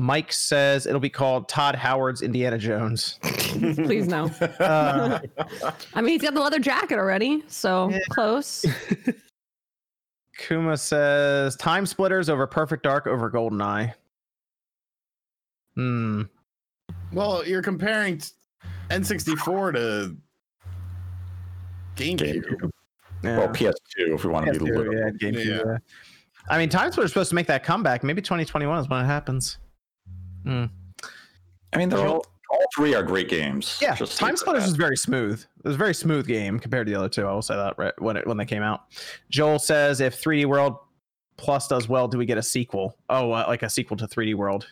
Mike 0.00 0.32
says 0.32 0.86
it'll 0.86 0.98
be 0.98 1.10
called 1.10 1.46
Todd 1.46 1.74
Howard's 1.74 2.22
Indiana 2.22 2.56
Jones. 2.56 3.18
Please 3.22 4.08
no. 4.08 4.26
Uh, 4.58 5.20
I 5.94 6.00
mean, 6.00 6.12
he's 6.14 6.22
got 6.22 6.32
the 6.32 6.40
leather 6.40 6.58
jacket 6.58 6.98
already, 6.98 7.44
so 7.48 7.90
Yeah. 7.90 7.98
close. 8.08 8.64
Kuma 10.38 10.78
says 10.78 11.54
Time 11.56 11.84
Splitters 11.84 12.30
over 12.30 12.46
Perfect 12.46 12.82
Dark 12.82 13.06
over 13.06 13.30
Goldeneye. 13.30 13.92
Hmm. 15.74 16.22
Well, 17.12 17.46
you're 17.46 17.60
comparing 17.62 18.22
N64 18.88 19.74
to 19.74 20.16
GameCube. 21.96 22.42
GameCube. 22.42 22.70
Yeah. 23.22 23.38
Well, 23.38 23.48
PS2, 23.48 24.14
if 24.14 24.24
we 24.24 24.30
want 24.30 24.46
to 24.46 24.52
be 24.52 24.58
PS2, 24.60 24.76
literal. 24.76 24.94
yeah, 24.94 25.10
GameCube, 25.10 25.44
Yeah. 25.44 25.62
yeah. 25.66 25.76
I 26.48 26.56
mean, 26.56 26.70
Time 26.70 26.90
Splitters 26.90 27.10
supposed 27.10 27.28
to 27.28 27.34
make 27.34 27.46
that 27.48 27.62
comeback. 27.64 28.02
Maybe 28.02 28.22
2021 28.22 28.78
is 28.78 28.88
when 28.88 29.04
it 29.04 29.06
happens. 29.06 29.58
Hmm. 30.44 30.64
I 31.72 31.78
mean, 31.78 31.88
they're 31.88 32.06
all, 32.06 32.24
all 32.50 32.64
three 32.76 32.94
are 32.94 33.02
great 33.02 33.28
games. 33.28 33.78
Yeah, 33.80 33.94
Just 33.94 34.18
Time 34.18 34.28
leave 34.28 34.30
it 34.30 34.34
at 34.34 34.38
Splitters 34.40 34.64
is 34.66 34.74
very 34.76 34.96
smooth. 34.96 35.40
It 35.40 35.64
was 35.64 35.74
a 35.76 35.78
very 35.78 35.94
smooth 35.94 36.26
game 36.26 36.58
compared 36.58 36.86
to 36.86 36.92
the 36.92 36.98
other 36.98 37.08
two. 37.08 37.26
I 37.26 37.32
will 37.32 37.42
say 37.42 37.54
that 37.56 37.78
right 37.78 37.92
when 38.00 38.16
it 38.16 38.26
when 38.26 38.36
they 38.36 38.46
came 38.46 38.62
out. 38.62 38.84
Joel 39.30 39.58
says 39.58 40.00
if 40.00 40.20
3D 40.20 40.46
World 40.46 40.76
Plus 41.36 41.68
does 41.68 41.88
well, 41.88 42.06
do 42.08 42.18
we 42.18 42.26
get 42.26 42.38
a 42.38 42.42
sequel? 42.42 42.96
Oh, 43.08 43.30
uh, 43.32 43.44
like 43.48 43.62
a 43.62 43.70
sequel 43.70 43.96
to 43.98 44.06
3D 44.06 44.34
World. 44.34 44.66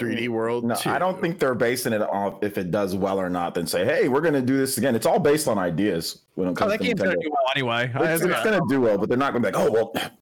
3D 0.00 0.28
World. 0.28 0.64
No, 0.64 0.74
2. 0.74 0.90
I 0.90 0.98
don't 0.98 1.18
think 1.22 1.38
they're 1.38 1.54
basing 1.54 1.92
it 1.94 2.02
off 2.02 2.42
if 2.42 2.58
it 2.58 2.70
does 2.70 2.94
well 2.94 3.18
or 3.18 3.30
not. 3.30 3.54
Then 3.54 3.66
say, 3.66 3.84
hey, 3.84 4.08
we're 4.08 4.20
going 4.20 4.34
to 4.34 4.42
do 4.42 4.56
this 4.58 4.76
again. 4.78 4.94
It's 4.94 5.06
all 5.06 5.18
based 5.18 5.48
on 5.48 5.56
ideas. 5.58 6.20
When 6.34 6.48
it 6.48 6.50
Oh, 6.50 6.54
comes 6.54 6.72
that 6.72 6.78
to 6.78 6.84
game's 6.84 7.00
gonna 7.00 7.16
do 7.16 7.30
well 7.30 7.44
anyway. 7.54 7.90
It's, 7.94 8.22
it's 8.22 8.42
going 8.44 8.58
to 8.60 8.66
do 8.68 8.80
well, 8.82 8.98
but 8.98 9.08
they're 9.08 9.16
not 9.18 9.32
going 9.32 9.42
to 9.42 9.50
be 9.50 9.56
like, 9.56 9.66
oh 9.66 9.70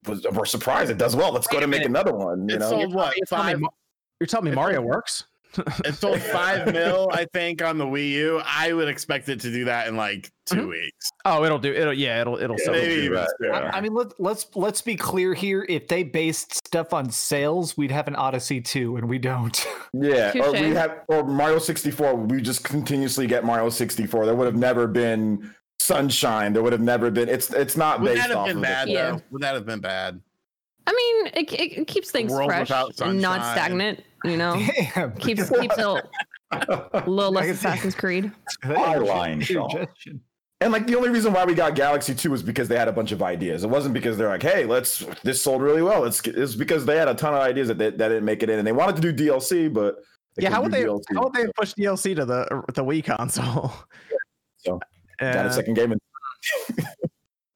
well, 0.06 0.30
we're 0.32 0.44
surprised 0.44 0.90
it 0.90 0.98
does 0.98 1.16
well. 1.16 1.32
Let's 1.32 1.48
go 1.48 1.56
Wait 1.56 1.64
a 1.64 1.66
to 1.66 1.70
make 1.70 1.80
minute. 1.80 1.90
another 1.90 2.14
one. 2.14 2.48
You 2.48 2.54
It's 2.54 2.62
know, 2.62 2.70
sold 2.70 2.94
what? 2.94 3.16
You're 3.16 3.26
telling 3.26 3.60
Five. 3.60 3.70
Ma- 4.14 4.18
You're 4.20 4.26
telling 4.26 4.50
me 4.50 4.54
Mario 4.54 4.80
works? 4.82 5.24
It 5.84 5.94
sold 5.94 6.20
five 6.20 6.66
mil, 6.72 7.08
I 7.12 7.26
think, 7.32 7.62
on 7.62 7.78
the 7.78 7.84
Wii 7.84 8.10
U. 8.10 8.42
I 8.44 8.72
would 8.72 8.88
expect 8.88 9.28
it 9.28 9.38
to 9.42 9.52
do 9.52 9.66
that 9.66 9.86
in 9.86 9.96
like 9.96 10.32
2 10.46 10.56
Mhm. 10.56 10.68
weeks. 10.68 11.10
Oh, 11.24 11.44
it'll 11.44 11.60
do. 11.60 11.72
It'll 11.72 11.92
yeah. 11.92 12.20
It'll 12.20 12.36
it'll 12.38 12.58
sell. 12.58 12.72
Maybe 12.72 12.96
do 12.96 13.02
even 13.02 13.24
that. 13.38 13.52
I, 13.72 13.78
I 13.78 13.80
mean, 13.80 13.94
let, 13.94 14.18
let's 14.18 14.48
let's 14.56 14.82
be 14.82 14.96
clear 14.96 15.32
here. 15.32 15.64
If 15.68 15.86
they 15.86 16.02
based 16.02 16.54
stuff 16.66 16.92
on 16.92 17.08
sales, 17.08 17.76
we'd 17.76 17.92
have 17.92 18.08
an 18.08 18.16
Odyssey 18.16 18.60
2, 18.60 18.96
and 18.96 19.08
we 19.08 19.20
don't. 19.20 19.64
yeah. 19.92 20.32
Or 20.42 20.50
we 20.50 20.70
have 20.70 21.02
or 21.06 21.22
Mario 21.22 21.60
64. 21.60 22.16
We 22.16 22.40
just 22.42 22.64
continuously 22.64 23.28
get 23.28 23.44
Mario 23.44 23.68
64. 23.70 24.26
There 24.26 24.34
would 24.34 24.46
have 24.46 24.56
never 24.56 24.88
been 24.88 25.54
Sunshine. 25.78 26.52
There 26.52 26.64
would 26.64 26.72
have 26.72 26.82
never 26.82 27.12
been. 27.12 27.28
It's 27.28 27.52
it's 27.52 27.76
not 27.76 28.00
Would 28.00 28.08
based 28.08 28.22
that 28.22 28.30
have 28.30 28.38
off 28.38 28.46
been 28.48 28.56
of 28.56 28.62
bad? 28.64 28.88
it. 28.88 28.92
Yeah. 28.92 29.18
Would 29.30 29.42
that 29.42 29.54
have 29.54 29.66
been 29.66 29.80
bad? 29.80 30.20
I 30.86 30.92
mean, 30.92 31.26
it, 31.34 31.52
it, 31.52 31.78
it 31.80 31.86
keeps 31.86 32.10
things 32.10 32.30
world 32.32 32.48
fresh 32.48 32.70
and 33.00 33.20
not 33.20 33.40
stagnant. 33.52 34.02
You 34.24 34.36
know, 34.36 34.54
Damn. 34.94 35.12
keeps 35.16 35.48
keeps 35.50 35.78
it 35.78 35.84
a 35.84 36.02
little 37.06 37.32
less 37.32 37.44
I 37.44 37.48
Assassin's 37.48 37.94
Creed. 37.94 38.30
Eyeline, 38.64 39.44
Suggestion. 39.44 40.20
And 40.60 40.72
like 40.72 40.86
the 40.86 40.94
only 40.96 41.10
reason 41.10 41.32
why 41.32 41.44
we 41.44 41.52
got 41.54 41.74
Galaxy 41.74 42.14
2 42.14 42.30
was 42.30 42.42
because 42.42 42.68
they 42.68 42.76
had 42.76 42.88
a 42.88 42.92
bunch 42.92 43.12
of 43.12 43.22
ideas. 43.22 43.64
It 43.64 43.70
wasn't 43.70 43.92
because 43.92 44.16
they're 44.16 44.28
like, 44.28 44.42
hey, 44.42 44.64
let's 44.64 45.04
this 45.22 45.42
sold 45.42 45.60
really 45.60 45.82
well. 45.82 46.02
Let's 46.02 46.20
it's 46.26 46.54
because 46.54 46.86
they 46.86 46.96
had 46.96 47.08
a 47.08 47.14
ton 47.14 47.34
of 47.34 47.40
ideas 47.40 47.68
that 47.68 47.76
they, 47.76 47.90
that 47.90 48.08
didn't 48.08 48.24
make 48.24 48.42
it 48.42 48.48
in. 48.48 48.58
And 48.58 48.66
they 48.66 48.72
wanted 48.72 49.00
to 49.02 49.12
do 49.12 49.26
DLC, 49.26 49.70
but 49.72 49.96
Yeah, 50.38 50.50
how 50.50 50.62
would 50.62 50.72
they 50.72 50.82
couldn't 50.84 51.04
do 51.08 51.16
how 51.16 51.24
would 51.24 51.34
they 51.34 51.46
push 51.56 51.74
DLC 51.74 52.14
to 52.16 52.24
the 52.24 52.62
the 52.72 52.84
Wii 52.84 53.04
console? 53.04 53.72
So, 54.56 54.80
Uh, 55.20 55.32
got 55.32 55.46
a 55.46 55.52
second 55.52 55.74
game 55.74 55.92
in 55.92 55.98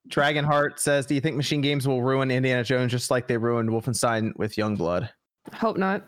Dragonheart 0.08 0.78
says, 0.78 1.06
"Do 1.06 1.14
you 1.14 1.20
think 1.20 1.36
Machine 1.36 1.60
Games 1.60 1.86
will 1.86 2.02
ruin 2.02 2.30
Indiana 2.30 2.64
Jones 2.64 2.92
just 2.92 3.10
like 3.10 3.26
they 3.26 3.36
ruined 3.36 3.70
Wolfenstein 3.70 4.36
with 4.36 4.56
Youngblood?" 4.56 5.08
I 5.52 5.56
hope 5.56 5.76
not. 5.76 6.04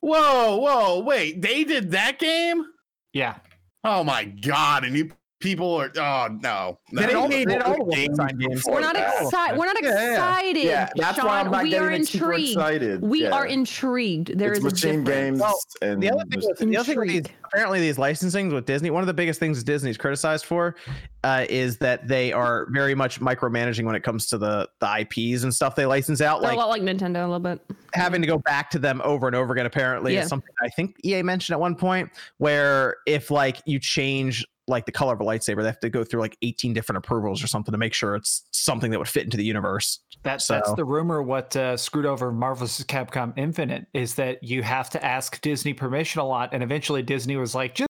Whoa, 0.00 0.56
whoa, 0.56 1.00
wait! 1.00 1.40
They 1.40 1.64
did 1.64 1.90
that 1.92 2.18
game? 2.18 2.64
Yeah. 3.12 3.36
Oh 3.84 4.04
my 4.04 4.24
god! 4.24 4.84
And 4.84 4.96
you 4.96 5.10
people 5.44 5.74
are 5.80 5.90
oh 5.96 6.28
no, 6.42 6.78
no. 6.90 7.06
They 7.06 7.12
all, 7.14 7.28
they 7.28 7.44
made 7.44 7.48
did 7.52 7.62
all 7.62 7.74
the 7.74 7.80
all 7.80 8.26
games. 8.28 8.64
We're 8.66 8.80
not 8.80 8.96
excited. 8.96 9.58
We're 9.58 9.66
not 9.66 9.76
Yeah, 9.82 9.90
yeah. 9.90 10.10
excited. 10.12 10.64
Yeah, 10.64 10.88
that's 10.96 11.16
Sean, 11.18 11.26
why 11.26 11.40
I'm 11.40 11.50
not 11.50 11.62
we 11.62 11.70
getting 11.70 11.86
are 11.86 11.90
intrigued. 11.92 12.48
excited. 12.56 13.02
We 13.02 13.22
Yeah. 13.24 13.30
are 13.30 13.46
intrigued. 13.46 14.38
There 14.38 14.50
it's 14.52 14.58
is 14.58 14.64
machine 14.64 15.04
difference. 15.04 15.38
games 15.38 15.40
Well, 15.40 15.60
and 15.82 16.02
The 16.02 16.10
other 16.10 16.24
thing, 16.24 16.40
with, 16.48 16.58
the 16.58 16.76
other 16.76 16.84
thing 16.86 16.98
with 16.98 17.08
these, 17.08 17.22
apparently 17.44 17.80
these 17.80 17.96
licensings 17.98 18.52
with 18.52 18.64
Disney, 18.66 18.90
one 18.90 19.02
of 19.02 19.06
the 19.06 19.14
biggest 19.14 19.38
things 19.38 19.62
Disney's 19.62 19.98
criticized 19.98 20.46
for 20.46 20.74
uh, 21.22 21.44
is 21.48 21.76
that 21.78 22.08
they 22.08 22.32
are 22.32 22.66
very 22.70 22.94
much 22.94 23.20
micromanaging 23.20 23.84
when 23.84 23.94
it 23.94 24.02
comes 24.02 24.26
to 24.28 24.38
the 24.38 24.68
the 24.80 24.86
IPs 25.00 25.42
and 25.44 25.54
stuff 25.54 25.74
they 25.76 25.86
license 25.86 26.20
out. 26.22 26.40
Like 26.42 26.54
a 26.54 26.56
lot 26.56 26.68
like 26.70 26.82
Nintendo 26.82 27.18
a 27.22 27.28
little 27.28 27.38
bit. 27.38 27.60
having 27.92 28.20
to 28.22 28.26
go 28.26 28.38
back 28.38 28.70
to 28.70 28.78
them 28.78 29.00
over 29.04 29.26
and 29.26 29.36
over 29.36 29.52
again 29.52 29.66
apparently 29.66 30.14
Yeah. 30.14 30.22
is 30.22 30.28
something 30.28 30.50
I 30.62 30.68
think 30.70 30.96
EA 31.04 31.22
mentioned 31.22 31.54
at 31.54 31.60
one 31.60 31.74
point 31.76 32.08
where 32.38 32.96
if 33.06 33.30
like 33.30 33.58
you 33.66 33.78
change 33.78 34.44
like 34.66 34.86
the 34.86 34.92
color 34.92 35.12
of 35.12 35.20
a 35.20 35.24
lightsaber 35.24 35.60
they 35.60 35.66
have 35.66 35.80
to 35.80 35.90
go 35.90 36.04
through 36.04 36.20
like 36.20 36.36
18 36.42 36.72
different 36.72 36.96
approvals 36.96 37.44
or 37.44 37.46
something 37.46 37.72
to 37.72 37.78
make 37.78 37.92
sure 37.92 38.14
it's 38.14 38.46
something 38.50 38.90
that 38.90 38.98
would 38.98 39.08
fit 39.08 39.24
into 39.24 39.36
the 39.36 39.44
universe. 39.44 40.00
That's 40.22 40.46
that's 40.46 40.72
the 40.74 40.84
rumor. 40.84 41.22
What 41.22 41.54
uh, 41.54 41.76
screwed 41.76 42.06
over 42.06 42.32
Marvel's 42.32 42.82
Capcom 42.84 43.32
Infinite 43.36 43.86
is 43.92 44.14
that 44.14 44.42
you 44.42 44.62
have 44.62 44.88
to 44.90 45.04
ask 45.04 45.40
Disney 45.42 45.74
permission 45.74 46.20
a 46.20 46.26
lot, 46.26 46.50
and 46.54 46.62
eventually 46.62 47.02
Disney 47.02 47.36
was 47.36 47.54
like, 47.54 47.74
just 47.74 47.88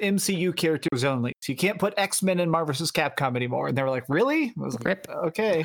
MCU 0.00 0.54
characters 0.54 1.04
only. 1.04 1.32
So 1.40 1.52
you 1.52 1.56
can't 1.56 1.78
put 1.78 1.94
X 1.96 2.22
Men 2.22 2.40
in 2.40 2.50
Marvel's 2.50 2.90
Capcom 2.90 3.36
anymore. 3.36 3.68
And 3.68 3.78
they 3.78 3.82
were 3.82 3.90
like, 3.90 4.04
really? 4.08 4.46
I 4.46 4.52
was 4.56 4.74
like, 4.74 4.84
Rip. 4.84 5.06
okay. 5.26 5.64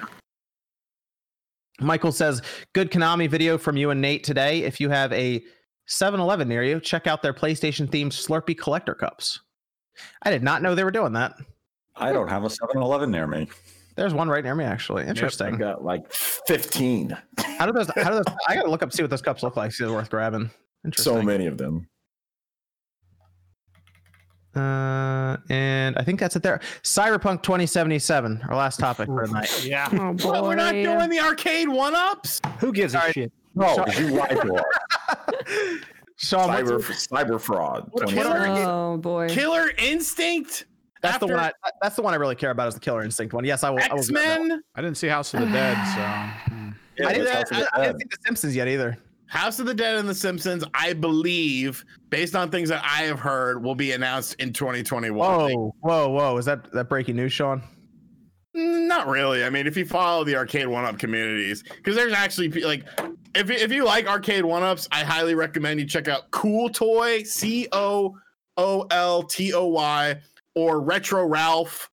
Michael 1.80 2.12
says, 2.12 2.42
"Good 2.74 2.92
Konami 2.92 3.28
video 3.28 3.58
from 3.58 3.76
you 3.76 3.90
and 3.90 4.00
Nate 4.00 4.24
today. 4.24 4.64
If 4.64 4.80
you 4.80 4.90
have 4.90 5.12
a 5.14 5.44
7-Eleven 5.90 6.48
near 6.48 6.64
you, 6.64 6.80
check 6.80 7.08
out 7.08 7.24
their 7.24 7.34
PlayStation 7.34 7.88
themed 7.88 8.12
Slurpee 8.12 8.58
collector 8.58 8.94
cups." 8.94 9.40
I 10.24 10.32
did 10.32 10.44
not 10.44 10.62
know 10.62 10.76
they 10.76 10.84
were 10.84 10.92
doing 10.92 11.14
that. 11.14 11.36
I 11.96 12.14
don't 12.14 12.28
have 12.28 12.44
a 12.44 12.48
7-Eleven 12.48 13.12
near 13.12 13.28
me. 13.28 13.48
There's 13.96 14.14
one 14.14 14.30
right 14.30 14.44
near 14.44 14.56
me 14.56 14.64
actually. 14.64 15.06
Interesting. 15.06 15.48
I 15.48 15.50
Interesting. 15.50 15.74
got 15.76 15.84
like 15.84 16.12
15. 16.12 17.18
How 17.58 17.66
do 17.66 17.74
those? 17.74 17.90
How 17.96 18.10
do 18.10 18.16
those? 18.16 18.36
I 18.48 18.56
gotta 18.56 18.70
look 18.70 18.84
up 18.84 18.94
see 18.94 19.04
what 19.04 19.10
those 19.10 19.22
cups 19.22 19.44
look 19.44 19.58
like. 19.58 19.72
See 19.74 19.84
if 19.84 19.90
they're 19.90 19.98
worth 19.98 20.10
grabbing. 20.10 20.50
Interesting. 20.86 21.14
So 21.14 21.22
many 21.22 21.48
of 21.48 21.58
them. 21.58 21.88
Uh, 24.56 25.38
and 25.50 25.98
I 25.98 26.04
think 26.04 26.20
that's 26.20 26.36
it 26.36 26.44
there. 26.44 26.60
Cyberpunk 26.84 27.42
2077, 27.44 28.44
our 28.50 28.56
last 28.56 28.80
topic 28.80 29.08
for 29.08 29.26
tonight. 29.26 29.66
Yeah. 29.66 29.88
Oh 29.94 30.14
boy. 30.14 30.32
What, 30.32 30.44
we're 30.44 30.56
not 30.56 30.74
doing 30.74 31.10
the 31.10 31.20
arcade 31.20 31.70
one 31.70 31.96
ups. 31.96 32.42
Who 32.60 32.74
gives 32.74 32.96
a 32.96 33.12
shit? 33.12 33.32
No, 33.56 33.86
you 33.98 34.08
lied 34.10 34.40
to 34.42 34.56
us. 34.56 35.84
Sean, 36.22 36.50
what's- 36.50 36.70
Cyber 36.70 37.26
cyber 37.26 37.42
fraud. 37.42 37.88
What- 37.92 38.08
2017. 38.10 38.66
Oh 38.68 38.98
boy. 38.98 39.28
Killer 39.30 39.72
Instinct. 39.78 40.66
that's 41.02 41.18
the 41.18 41.28
one. 41.28 41.40
I, 41.40 41.52
that's 41.82 41.96
the 41.96 42.04
one 42.04 42.14
I 42.14 42.18
really 42.18 42.36
care 42.36 42.52
about 42.52 42.68
is 42.68 42.76
the 42.76 42.80
Killer 42.80 43.04
Instinct 43.04 43.34
one. 43.34 43.44
Yes, 43.44 43.64
I 43.64 43.72
will. 43.72 43.80
I 43.80 43.86
X 43.86 44.10
grab 44.10 44.26
that 44.26 44.40
one. 44.40 44.48
Men. 44.50 44.64
I 44.76 44.82
didn't 44.82 44.98
see 44.98 45.08
House 45.08 45.34
of 45.34 45.40
the 45.40 45.48
Dead, 45.48 45.76
so 45.76 46.54
hmm. 46.54 46.70
Yeah, 46.98 47.08
I 47.08 47.14
didn't, 47.14 47.28
House 47.34 47.52
of 47.52 47.58
I, 47.58 47.62
the 47.62 47.70
I 47.74 47.86
didn't 47.86 48.00
see 48.00 48.08
The 48.12 48.18
Simpsons 48.26 48.56
yet 48.56 48.68
either. 48.68 48.98
House 49.26 49.60
of 49.60 49.66
the 49.66 49.74
Dead 49.74 49.96
and 49.96 50.08
The 50.08 50.14
Simpsons, 50.14 50.64
I 50.74 50.94
believe, 50.94 51.86
based 52.10 52.36
on 52.36 52.52
things 52.52 52.70
that 52.70 52.84
I 52.84 53.04
have 53.04 53.20
heard, 53.20 53.64
will 53.64 53.76
be 53.76 53.94
announced 53.94 54.36
in 54.36 54.52
2021. 54.54 55.16
Whoa, 55.18 55.74
whoa, 55.80 56.10
whoa! 56.10 56.38
Is 56.38 56.46
that 56.46 56.72
that 56.74 56.90
breaking 56.90 57.16
news, 57.16 57.34
Sean? 57.34 57.64
Not 58.54 59.08
really. 59.08 59.46
I 59.46 59.50
mean, 59.50 59.66
if 59.66 59.78
you 59.78 59.86
follow 59.86 60.26
the 60.26 60.36
arcade 60.36 60.68
one 60.68 60.84
up 60.84 61.00
communities, 61.00 61.64
because 61.64 61.96
there's 61.96 62.12
actually 62.14 62.50
like, 62.50 62.86
if 63.36 63.50
you- 63.50 63.56
if 63.56 63.72
you 63.72 63.86
like 63.86 64.08
arcade 64.08 64.46
one 64.46 64.64
ups, 64.64 64.88
I 64.92 65.04
highly 65.04 65.36
recommend 65.36 65.80
you 65.80 65.86
check 65.86 66.08
out 66.08 66.32
Cool 66.32 66.70
Toy, 66.70 67.24
C 67.24 67.68
O 67.72 68.18
O 68.58 68.82
L 68.92 69.24
T 69.24 69.54
O 69.54 69.66
Y, 69.68 70.16
or 70.56 70.82
Retro 70.82 71.26
Ralph, 71.26 71.90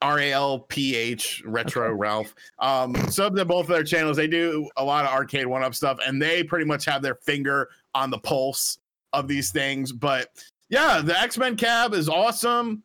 R 0.00 0.18
A 0.20 0.32
L 0.32 0.60
P 0.60 0.94
H, 0.94 1.42
Retro 1.44 1.92
Ralph. 1.92 2.34
Um, 2.60 2.94
sub 3.10 3.36
to 3.36 3.44
both 3.44 3.64
of 3.64 3.68
their 3.70 3.82
channels. 3.84 4.16
They 4.16 4.28
do 4.28 4.68
a 4.76 4.84
lot 4.84 5.04
of 5.04 5.10
arcade 5.10 5.46
one 5.46 5.62
up 5.62 5.74
stuff, 5.74 5.98
and 6.06 6.22
they 6.22 6.44
pretty 6.44 6.64
much 6.64 6.84
have 6.84 7.02
their 7.02 7.16
finger 7.16 7.68
on 7.94 8.10
the 8.10 8.18
pulse 8.18 8.78
of 9.12 9.26
these 9.26 9.50
things. 9.50 9.90
But 9.92 10.28
yeah, 10.68 11.00
the 11.00 11.18
X 11.18 11.36
Men 11.38 11.56
cab 11.56 11.94
is 11.94 12.08
awesome 12.08 12.82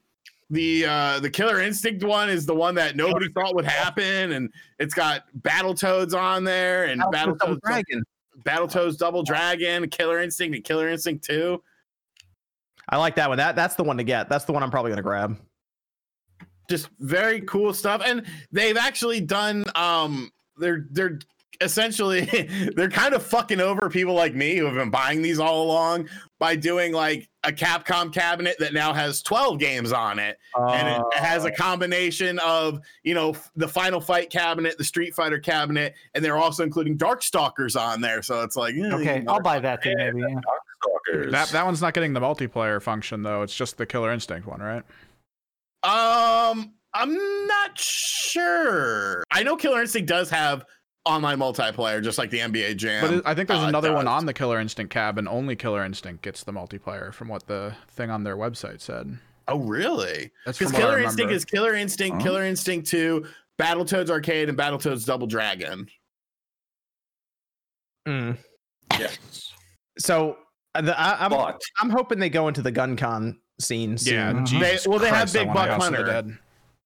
the 0.50 0.86
uh 0.86 1.20
the 1.20 1.30
killer 1.30 1.62
instinct 1.62 2.04
one 2.04 2.30
is 2.30 2.46
the 2.46 2.54
one 2.56 2.76
that 2.76 2.96
nobody 2.96 3.28
thought 3.34 3.56
would 3.56 3.66
happen 3.66 4.34
and 4.34 4.50
it's 4.80 4.94
got 4.94 5.24
battletoads 5.42 6.14
on 6.18 6.44
there 6.44 6.86
and 6.86 7.02
Double 7.02 7.14
battletoads 7.36 7.60
Dragon. 7.62 8.04
battletoads 8.46 8.98
double 8.98 9.24
dragon 9.24 9.88
killer 9.90 10.20
instinct 10.20 10.56
and 10.56 10.64
killer 10.64 10.90
instinct 10.90 11.24
2 11.26 11.62
I 12.90 12.98
like 12.98 13.16
that 13.16 13.30
one. 13.30 13.38
That 13.38 13.56
that's 13.56 13.76
the 13.76 13.84
one 13.84 13.96
to 13.98 14.04
get. 14.04 14.28
That's 14.28 14.44
the 14.44 14.52
one 14.52 14.62
I'm 14.62 14.70
probably 14.70 14.92
gonna 14.92 15.02
grab. 15.02 15.38
just 16.70 16.90
very 17.00 17.40
cool 17.42 17.74
stuff 17.74 18.02
and 18.06 18.26
they've 18.52 18.78
actually 18.78 19.22
done 19.22 19.64
um 19.76 20.30
they're 20.58 20.86
they're 20.92 21.20
essentially 21.62 22.22
they're 22.76 22.90
kind 22.90 23.14
of 23.14 23.24
fucking 23.24 23.62
over 23.62 23.90
people 23.90 24.14
like 24.14 24.34
me 24.36 24.58
who 24.58 24.66
have 24.66 24.76
been 24.76 24.90
buying 24.90 25.22
these 25.22 25.40
all 25.40 25.64
along 25.64 26.08
by 26.40 26.56
doing 26.56 26.92
like 26.94 27.30
a 27.44 27.52
capcom 27.52 28.12
cabinet 28.14 28.56
that 28.60 28.74
now 28.74 28.94
has 28.94 29.22
12 29.22 29.60
games 29.60 29.92
on 29.92 30.20
it 30.20 30.38
and 30.56 30.88
it 30.88 31.02
has 31.14 31.46
a 31.46 31.52
combination 31.52 32.40
of 32.40 32.80
you 33.04 33.14
know 33.14 33.36
the 33.56 33.68
final 33.68 34.02
fight 34.02 34.30
cabinet 34.30 34.78
the 34.78 34.84
street 34.84 35.14
fighter 35.14 35.40
cabinet 35.40 35.94
and 36.14 36.24
they're 36.24 36.38
also 36.38 36.64
including 36.64 36.98
darkstalkers 36.98 37.80
on 37.80 38.02
there 38.02 38.22
so 38.22 38.42
it's 38.42 38.56
like 38.56 38.76
eh, 38.76 38.94
Okay, 38.94 39.24
I'll 39.28 39.42
buy 39.42 39.60
that 39.60 39.84
thing 39.84 39.96
maybe. 39.98 40.22
Yeah. 40.22 40.40
Stalkers. 40.84 41.32
that 41.32 41.50
that 41.50 41.66
one's 41.66 41.82
not 41.82 41.94
getting 41.94 42.14
the 42.14 42.20
multiplayer 42.20 42.82
function 42.82 43.24
though. 43.24 43.42
It's 43.42 43.56
just 43.56 43.78
the 43.78 43.86
Killer 43.86 44.12
Instinct 44.12 44.48
one, 44.48 44.60
right? 44.60 44.84
um 45.84 46.74
i'm 46.94 47.14
not 47.48 47.78
sure 47.78 49.24
i 49.32 49.44
know 49.44 49.58
killer 49.58 49.82
instinct 49.82 50.08
does 50.08 50.30
have 50.30 50.64
online 51.06 51.38
multiplayer 51.38 52.02
just 52.02 52.18
like 52.18 52.30
the 52.30 52.40
nba 52.40 52.76
jam 52.78 53.18
But 53.22 53.28
I 53.28 53.36
think 53.36 53.48
there's 53.50 53.60
uh, 53.60 53.68
another 53.68 53.94
one 53.94 54.08
on 54.08 54.26
the 54.26 54.34
Killer 54.34 54.60
Instinct 54.60 54.94
cab, 54.94 55.18
and 55.18 55.28
only 55.28 55.56
Killer 55.56 55.84
Instinct 55.84 56.22
gets 56.24 56.44
the 56.46 56.54
multiplayer, 56.54 57.14
from 57.14 57.28
what 57.28 57.46
the 57.48 57.76
thing 57.90 58.10
on 58.10 58.24
their 58.24 58.38
website 58.38 58.80
said. 58.80 59.18
oh 59.50 59.60
really 59.60 60.32
That's 60.46 60.58
because 60.58 60.72
from 60.72 60.82
what 60.82 60.90
I 60.90 60.94
killer 60.96 61.04
instinct 61.04 61.32
is 61.34 61.44
killer 61.46 61.74
instinct 61.76 62.18
Huh? 62.18 62.24
killer 62.24 62.44
instinct 62.46 62.88
2 62.88 63.26
battletoads 63.60 64.10
arcade 64.10 64.48
and 64.50 64.58
battletoads 64.58 65.06
double 65.06 65.28
dragon 65.28 65.88
Mm. 68.08 68.38
yes. 69.00 69.54
So 69.98 70.38
uh, 70.76 70.82
the, 70.82 71.00
I, 71.00 71.24
I'm 71.26 71.32
But 71.32 71.62
I'm 71.82 71.90
hoping 71.90 72.20
they 72.20 72.30
go 72.30 72.48
into 72.50 72.62
the 72.62 72.72
gun 72.72 72.98
con 72.98 73.40
scene. 73.62 73.98
Soon. 73.98 74.14
Yeah. 74.48 74.60
They- 74.60 74.78
well, 74.86 75.00
they 75.00 75.08
have 75.08 75.32
Christ, 75.32 75.38
I 75.38 75.44
Big 75.46 75.54
Buck 75.54 75.70
House 75.70 75.88
of 75.88 75.96
Hunter. 75.96 76.38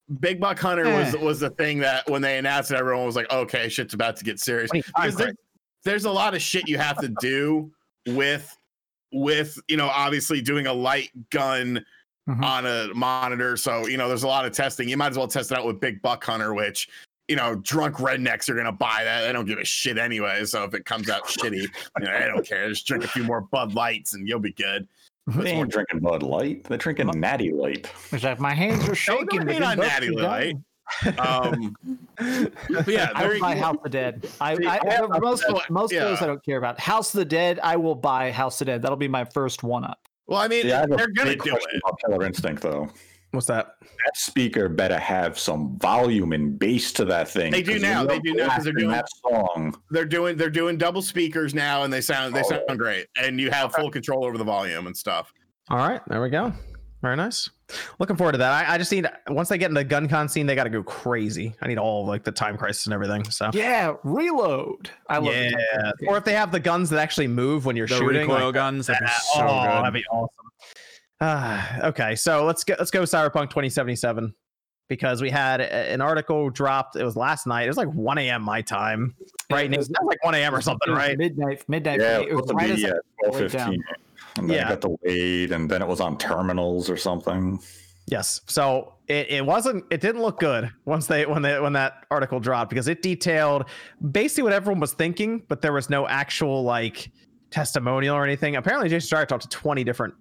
Dead. 0.09 0.21
Big 0.21 0.39
Buck 0.39 0.59
Hunter 0.59 0.85
was 0.85 1.13
Eh. 1.15 1.17
was 1.17 1.39
the 1.39 1.49
thing 1.51 1.79
that 1.79 2.09
when 2.09 2.21
they 2.21 2.37
announced 2.37 2.71
it, 2.71 2.77
everyone 2.77 3.05
was 3.05 3.15
like, 3.15 3.31
"Okay, 3.31 3.69
shit's 3.69 3.93
about 3.93 4.15
to 4.17 4.23
get 4.23 4.39
serious." 4.39 4.71
Because 4.71 5.15
there, 5.15 5.33
there's 5.83 6.05
a 6.05 6.11
lot 6.11 6.33
of 6.35 6.41
shit 6.41 6.67
you 6.67 6.77
have 6.77 6.97
to 6.99 7.09
do 7.21 7.71
with 8.07 8.55
with 9.13 9.57
you 9.67 9.77
know 9.77 9.87
obviously 9.87 10.41
doing 10.41 10.67
a 10.67 10.73
light 10.73 11.09
gun 11.29 11.85
Mhm. 12.29 12.43
on 12.43 12.65
a 12.65 12.93
monitor. 12.93 13.55
So 13.57 13.87
you 13.87 13.97
know 13.97 14.07
there's 14.07 14.23
a 14.23 14.27
lot 14.27 14.45
of 14.45 14.51
testing. 14.53 14.89
You 14.89 14.97
might 14.97 15.11
as 15.11 15.17
well 15.17 15.27
test 15.27 15.51
it 15.51 15.57
out 15.57 15.65
with 15.65 15.79
Big 15.79 16.01
Buck 16.01 16.23
Hunter, 16.25 16.53
which 16.53 16.89
you 17.29 17.35
know 17.37 17.55
drunk 17.55 17.95
rednecks 17.97 18.49
are 18.49 18.55
gonna 18.55 18.71
buy 18.71 19.01
that. 19.03 19.25
They 19.25 19.31
don't 19.33 19.45
give 19.45 19.59
a 19.59 19.65
shit 19.65 19.97
anyway. 19.97 20.43
So 20.45 20.63
if 20.63 20.73
it 20.73 20.85
comes 20.85 21.09
out 21.09 21.25
shitty, 21.27 21.61
you 21.61 21.67
know, 21.99 22.19
they 22.19 22.25
don't 22.27 22.45
care. 22.45 22.67
Just 22.69 22.85
drink 22.87 23.03
a 23.05 23.07
few 23.07 23.23
more 23.23 23.41
Bud 23.41 23.73
Lights 23.75 24.13
and 24.13 24.27
you'll 24.27 24.39
be 24.39 24.51
good. 24.53 24.87
They 25.27 25.51
ain't 25.51 25.69
drinking 25.69 25.99
Bud 25.99 26.23
Light. 26.23 26.63
They're 26.63 26.77
drinking 26.77 27.07
Natty 27.19 27.51
Light. 27.51 27.91
It's 28.11 28.23
like 28.23 28.39
my 28.39 28.53
hands 28.53 28.83
are 28.83 28.87
Don't, 28.87 28.95
shaking. 28.95 29.27
don't 29.27 29.45
the 29.47 29.63
on 29.63 29.77
Natty 29.77 30.09
Light. 30.09 30.55
Um, 31.19 31.75
but 32.17 32.87
yeah, 32.87 33.11
I 33.13 33.27
would 33.27 33.41
buy 33.41 33.53
cool. 33.55 33.61
House 33.63 33.75
of 33.75 33.83
the 33.83 33.89
Dead. 33.89 34.29
I, 34.39 34.55
See, 34.55 34.65
I, 34.65 34.79
I 34.87 34.93
have 34.93 35.09
most 35.21 35.41
House 35.43 35.61
of- 35.65 35.69
most 35.69 35.91
of 35.93 35.99
those. 35.99 36.21
I 36.21 36.27
don't 36.27 36.41
care 36.45 36.57
about. 36.57 36.79
House 36.79 37.13
of 37.13 37.17
the 37.19 37.25
Dead, 37.25 37.59
I 37.61 37.75
will 37.75 37.93
buy 37.93 38.31
House 38.31 38.61
of 38.61 38.67
the 38.67 38.71
Dead. 38.71 38.81
That'll 38.83 38.95
be 38.95 39.09
my 39.09 39.25
first 39.25 39.63
one 39.63 39.83
up. 39.83 39.99
Well, 40.27 40.39
I 40.39 40.47
mean, 40.47 40.65
Yeah, 40.65 40.83
I 40.83 40.85
they're 40.85 41.07
gonna 41.09 41.31
big 41.31 41.43
do 41.43 41.49
question 41.51 41.69
it. 41.73 41.81
about 41.85 41.99
Killer 41.99 42.25
Instinct 42.25 42.61
though. 42.61 42.89
What's 43.31 43.47
that? 43.47 43.75
That 43.81 44.15
speaker 44.15 44.69
better 44.69 44.97
have 44.97 45.37
some 45.37 45.77
volume 45.79 46.31
and 46.33 46.57
bass 46.57 46.93
to 46.93 47.05
that 47.05 47.27
thing. 47.27 47.51
They 47.51 47.61
do 47.61 47.77
now, 47.77 48.05
they 48.05 48.15
you're 48.15 48.21
do 48.23 48.33
now, 48.35 48.49
'cause 48.55 48.63
they're 48.63 48.73
doing- 48.73 48.91
that 48.91 49.07
song. 49.21 49.75
They're 49.91 50.05
doing 50.05 50.37
they're 50.37 50.49
doing 50.49 50.77
double 50.77 51.01
speakers 51.01 51.53
now, 51.53 51.83
and 51.83 51.91
they 51.91 52.01
sound 52.01 52.33
they 52.35 52.41
Oh. 52.45 52.49
sound 52.67 52.79
great, 52.79 53.07
and 53.21 53.39
you 53.39 53.51
have 53.51 53.73
full 53.75 53.91
control 53.91 54.25
over 54.25 54.37
the 54.37 54.43
volume 54.45 54.87
and 54.87 54.95
stuff. 54.95 55.31
All 55.69 55.77
right, 55.77 56.01
there 56.07 56.21
we 56.21 56.29
go. 56.29 56.53
Very 57.01 57.15
nice. 57.17 57.49
Looking 57.99 58.15
forward 58.15 58.31
to 58.31 58.37
that. 58.39 58.51
I, 58.69 58.73
I 58.73 58.77
just 58.77 58.91
need 58.91 59.07
once 59.27 59.49
they 59.49 59.57
get 59.57 59.69
in 59.69 59.75
the 59.75 59.83
gun 59.83 60.07
con 60.07 60.27
scene, 60.29 60.47
they 60.47 60.55
got 60.55 60.63
to 60.63 60.69
go 60.69 60.81
crazy. 60.81 61.53
I 61.61 61.67
need 61.67 61.77
all 61.77 62.07
like 62.07 62.23
the 62.23 62.31
time 62.31 62.57
crisis 62.57 62.85
and 62.85 62.93
everything. 62.93 63.23
So 63.29 63.49
Yeah, 63.53 63.93
reload. 64.03 64.89
I 65.09 65.17
love 65.17 65.25
the 65.25 65.31
yeah, 65.41 65.49
Time 65.51 65.59
Crisis 65.81 65.93
game. 65.99 66.09
or 66.09 66.17
if 66.17 66.23
they 66.23 66.33
have 66.33 66.51
the 66.51 66.59
guns 66.61 66.89
that 66.89 66.99
actually 66.99 67.27
move 67.27 67.65
when 67.65 67.75
you're 67.75 67.85
The 67.87 67.97
shooting, 67.97 68.21
recoil 68.21 68.45
like, 68.45 68.53
guns, 68.55 68.87
that'd 68.87 69.05
be 69.05 69.11
so 69.35 69.41
oh, 69.41 69.61
good. 69.63 69.69
that'd 69.83 69.93
be 69.93 70.05
awesome. 70.09 70.46
Ah, 71.21 71.79
okay, 71.89 72.15
so 72.15 72.45
let's 72.45 72.63
go. 72.63 72.75
Let's 72.77 72.91
go 72.91 73.01
Cyberpunk 73.03 73.49
2077 73.49 74.33
because 74.89 75.21
we 75.21 75.29
had 75.29 75.61
an 75.61 75.99
article 76.01 76.49
dropped. 76.49 76.95
It 76.95 77.03
was 77.03 77.15
last 77.15 77.45
night. 77.47 77.63
It 77.63 77.67
was 77.69 77.77
like 77.77 77.89
1 77.89 78.17
a.m. 78.19 78.41
my 78.41 78.61
time. 78.61 79.15
Right, 79.51 79.71
it 79.71 79.77
was- 79.77 79.89
It 79.89 79.97
was 79.99 80.07
like 80.07 80.23
1 80.23 80.35
a.m. 80.35 80.55
or 80.55 80.61
something, 80.61 80.93
right? 80.93 81.17
Midnight, 81.17 81.63
midnight. 81.67 81.99
Yeah, 81.99 82.17
for 82.17 82.21
me. 82.21 82.25
it 82.27 82.31
it 82.31 82.35
was 82.35 82.41
was 82.43 82.53
right 82.53 82.67
to 82.67 82.73
as 82.73 82.83
at 82.83 82.95
twelve 83.23 83.41
wrote 83.41 83.51
down. 83.51 83.65
fifteen, 83.71 83.83
and 84.37 84.49
then 84.49 84.57
Yeah. 84.57 84.65
I 84.67 84.69
got 84.69 84.81
to 84.81 84.97
wait, 85.03 85.51
and 85.51 85.69
then 85.69 85.81
it 85.81 85.87
was 85.87 85.99
on 85.99 86.17
terminals 86.17 86.89
or 86.89 86.97
something. 86.97 87.59
Yes. 88.09 88.39
So 88.47 88.93
it, 89.09 89.29
it 89.29 89.45
wasn't 89.45 89.83
it 89.91 89.99
didn't 89.99 90.21
look 90.21 90.39
good 90.39 90.71
once 90.85 91.07
they 91.07 91.25
when 91.25 91.41
they 91.41 91.59
when 91.59 91.73
that 91.73 92.05
article 92.09 92.39
dropped 92.39 92.69
because 92.69 92.87
it 92.87 93.01
detailed 93.01 93.65
basically 94.11 94.43
what 94.43 94.53
everyone 94.53 94.79
was 94.79 94.93
thinking, 94.93 95.43
but 95.49 95.61
there 95.61 95.73
was 95.73 95.89
no 95.89 96.07
actual 96.07 96.63
like 96.63 97.11
testimonial 97.51 98.15
or 98.15 98.23
anything. 98.23 98.55
Apparently 98.55 98.87
Jason 98.87 99.17
Schreier 99.17 99.27
talked 99.27 99.43
to 99.43 99.49
20 99.49 99.83
different 99.83 100.13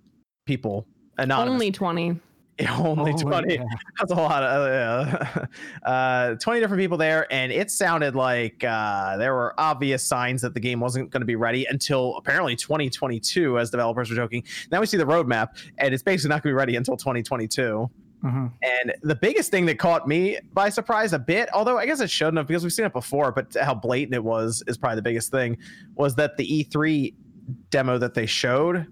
people. 0.50 0.86
Anonymous. 1.18 1.52
Only 1.52 1.70
20. 1.72 2.20
only 2.78 3.12
Oh, 3.12 3.16
20. 3.18 3.54
yeah. 3.54 3.64
That's 3.98 4.12
a 4.12 4.14
whole 4.14 4.24
lot 4.24 4.42
of 4.42 5.46
uh, 5.84 5.86
uh 5.86 6.34
20 6.36 6.58
different 6.60 6.80
people 6.80 6.96
there 6.96 7.30
and 7.30 7.52
it 7.52 7.70
sounded 7.70 8.14
like 8.14 8.64
uh 8.64 9.18
there 9.18 9.34
were 9.34 9.52
obvious 9.58 10.02
signs 10.02 10.40
that 10.40 10.54
the 10.54 10.60
game 10.60 10.80
wasn't 10.80 11.10
going 11.10 11.20
to 11.20 11.26
be 11.26 11.36
ready 11.36 11.66
until 11.68 12.16
apparently 12.16 12.56
2022 12.56 13.58
as 13.58 13.68
developers 13.70 14.08
were 14.08 14.16
joking 14.16 14.42
now 14.72 14.80
we 14.80 14.86
see 14.86 14.96
the 14.96 15.04
roadmap 15.04 15.48
and 15.76 15.92
it's 15.92 16.02
basically 16.02 16.30
not 16.30 16.42
going 16.42 16.50
to 16.50 16.54
be 16.54 16.58
ready 16.58 16.76
until 16.76 16.96
2022 16.96 17.90
Mhm. 18.24 18.50
and 18.62 18.94
the 19.02 19.14
biggest 19.14 19.50
thing 19.50 19.66
that 19.66 19.78
caught 19.78 20.08
me 20.08 20.38
by 20.54 20.70
surprise 20.70 21.12
a 21.12 21.18
bit 21.18 21.50
although 21.52 21.76
i 21.76 21.84
guess 21.84 22.00
it 22.00 22.08
shouldn't 22.08 22.38
have 22.38 22.46
because 22.46 22.62
we've 22.62 22.72
seen 22.72 22.86
it 22.86 22.92
before 22.94 23.30
but 23.32 23.54
how 23.60 23.74
blatant 23.74 24.14
it 24.14 24.24
was 24.24 24.62
is 24.66 24.78
probably 24.78 24.96
the 24.96 25.02
biggest 25.02 25.30
thing 25.30 25.58
was 25.94 26.14
that 26.14 26.38
the 26.38 26.64
e3 26.64 27.12
demo 27.68 27.98
that 27.98 28.14
they 28.14 28.24
showed 28.24 28.86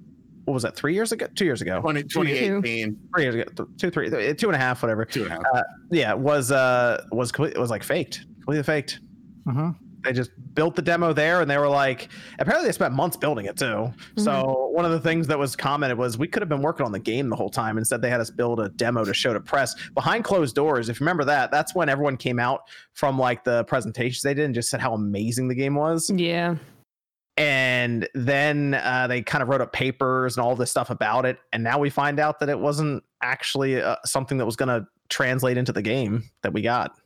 what 0.45 0.55
was 0.55 0.63
that 0.63 0.77
three 0.77 0.95
years 0.95 1.13
ago? 1.13 1.27
Two 1.35 1.45
years 1.45 1.63
ago. 1.63 1.81
20, 1.81 2.03
2018, 2.05 2.99
three 3.15 3.23
years 3.23 3.35
ago 3.35 3.45
th- 3.57 3.69
two 3.79 3.91
three 3.91 4.11
th- 4.11 4.39
two 4.39 4.49
and 4.49 4.57
a 4.57 4.59
half 4.59 4.83
whatever. 4.83 5.05
Two 5.05 5.25
and 5.25 5.33
a 5.33 5.35
half. 5.37 5.65
yeah 5.91 6.13
was 6.15 6.51
uh 6.53 7.03
was 7.13 7.33
complete, 7.33 7.59
was 7.59 7.71
like 7.71 7.83
faked 7.83 8.27
completely 8.41 8.63
faked. 8.63 9.01
Mhm. 9.47 9.75
they 10.05 10.13
just 10.13 10.31
built 10.55 10.75
the 10.77 10.83
demo 10.83 11.13
there 11.15 11.41
and 11.41 11.51
they 11.51 11.57
were 11.59 11.69
like 11.69 12.09
apparently 12.39 12.69
they 12.69 12.73
spent 12.73 12.93
months 12.95 13.17
building 13.17 13.47
it 13.47 13.57
too. 13.57 13.91
So 14.19 14.69
one 14.73 14.85
of 14.85 14.91
the 14.91 15.01
things 15.01 15.27
that 15.29 15.39
was 15.39 15.57
commented 15.57 15.97
was 15.99 16.19
we 16.19 16.29
could 16.29 16.43
have 16.43 16.49
been 16.51 16.61
working 16.63 16.85
on 16.85 16.93
the 16.93 16.99
game 16.99 17.29
the 17.31 17.37
whole 17.37 17.49
time. 17.51 17.79
Instead 17.79 18.03
they 18.03 18.11
had 18.11 18.21
us 18.21 18.31
build 18.31 18.61
a 18.61 18.69
demo 18.71 19.05
to 19.05 19.15
show 19.15 19.33
to 19.33 19.41
press 19.41 19.75
behind 19.95 20.25
closed 20.25 20.55
doors. 20.55 20.89
If 20.91 21.01
you 21.01 21.05
remember 21.05 21.25
that 21.25 21.51
that's 21.51 21.75
when 21.75 21.89
everyone 21.89 22.17
came 22.19 22.39
out 22.39 22.63
from 22.93 23.19
like 23.19 23.45
the 23.45 23.65
presentations 23.65 24.21
they 24.23 24.35
did 24.35 24.45
and 24.45 24.55
just 24.55 24.69
said 24.69 24.81
how 24.81 24.93
amazing 24.95 25.49
the 25.49 25.55
game 25.55 25.75
was. 25.75 26.11
Yeah. 26.15 26.57
And 27.37 28.09
then 28.15 28.75
uh, 28.75 29.07
they 29.09 29.23
kind 29.23 29.43
of 29.43 29.49
wrote 29.49 29.61
up 29.61 29.73
papers 29.73 30.37
and 30.37 30.45
all 30.45 30.55
this 30.55 30.71
stuff 30.71 30.91
about 30.91 31.25
it 31.27 31.39
and 31.53 31.65
now 31.65 31.79
we 31.79 31.91
find 31.91 32.21
out 32.21 32.39
that 32.41 32.49
it 32.49 32.59
wasn't 32.59 33.03
actually 33.23 33.81
uh, 33.81 33.97
something 34.05 34.39
that 34.39 34.47
was 34.47 34.57
going 34.57 34.69
to 34.69 34.87
translate 35.09 35.57
into 35.57 35.73
the 35.73 35.83
game 35.83 36.23
that 36.43 36.53
we 36.53 36.63
got 36.63 36.97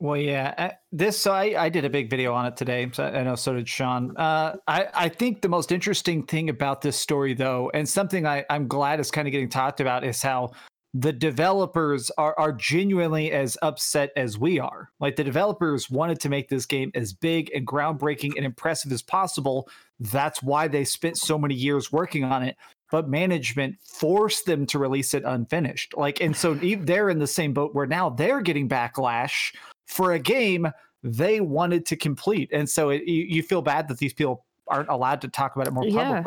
Well, 0.00 0.16
yeah, 0.16 0.54
uh, 0.58 0.70
this 0.92 1.18
so 1.18 1.32
I, 1.32 1.64
I 1.64 1.68
did 1.68 1.84
a 1.84 1.90
big 1.90 2.10
video 2.10 2.34
on 2.34 2.46
it 2.46 2.56
today. 2.56 2.90
So 2.92 3.04
I 3.04 3.22
know 3.22 3.36
so 3.36 3.54
did 3.54 3.68
Sean. 3.68 4.14
Uh, 4.16 4.56
I 4.66 4.88
I 4.92 5.08
think 5.08 5.40
the 5.40 5.48
most 5.48 5.70
interesting 5.72 6.24
thing 6.24 6.50
about 6.50 6.82
this 6.82 6.96
story, 6.96 7.32
though, 7.32 7.70
and 7.72 7.88
something 7.88 8.26
I 8.26 8.44
I'm 8.50 8.66
glad 8.66 9.00
is 9.00 9.10
kind 9.10 9.28
of 9.28 9.32
getting 9.32 9.48
talked 9.48 9.80
about, 9.80 10.04
is 10.04 10.20
how 10.20 10.50
the 10.94 11.12
developers 11.12 12.10
are 12.16 12.38
are 12.38 12.52
genuinely 12.52 13.32
as 13.32 13.58
upset 13.62 14.10
as 14.16 14.38
we 14.38 14.60
are. 14.60 14.90
Like 15.00 15.16
the 15.16 15.24
developers 15.24 15.90
wanted 15.90 16.20
to 16.20 16.28
make 16.28 16.48
this 16.48 16.66
game 16.66 16.92
as 16.94 17.12
big 17.12 17.50
and 17.52 17.66
groundbreaking 17.66 18.36
and 18.36 18.46
impressive 18.46 18.92
as 18.92 19.02
possible. 19.02 19.68
That's 19.98 20.42
why 20.42 20.68
they 20.68 20.84
spent 20.84 21.18
so 21.18 21.36
many 21.36 21.54
years 21.54 21.90
working 21.90 22.22
on 22.22 22.44
it. 22.44 22.56
But 22.92 23.08
management 23.08 23.76
forced 23.82 24.46
them 24.46 24.66
to 24.66 24.78
release 24.78 25.14
it 25.14 25.24
unfinished. 25.26 25.96
Like, 25.96 26.20
and 26.20 26.36
so 26.36 26.54
they're 26.54 27.10
in 27.10 27.18
the 27.18 27.26
same 27.26 27.52
boat 27.52 27.74
where 27.74 27.86
now 27.86 28.10
they're 28.10 28.40
getting 28.40 28.68
backlash 28.68 29.52
for 29.86 30.12
a 30.12 30.18
game 30.20 30.68
they 31.02 31.40
wanted 31.40 31.86
to 31.86 31.96
complete. 31.96 32.50
And 32.52 32.68
so 32.68 32.90
it, 32.90 33.02
you, 33.04 33.24
you 33.24 33.42
feel 33.42 33.62
bad 33.62 33.88
that 33.88 33.98
these 33.98 34.12
people 34.12 34.44
aren't 34.68 34.88
allowed 34.88 35.20
to 35.22 35.28
talk 35.28 35.56
about 35.56 35.66
it 35.66 35.72
more 35.72 35.84
Yeah. 35.84 36.22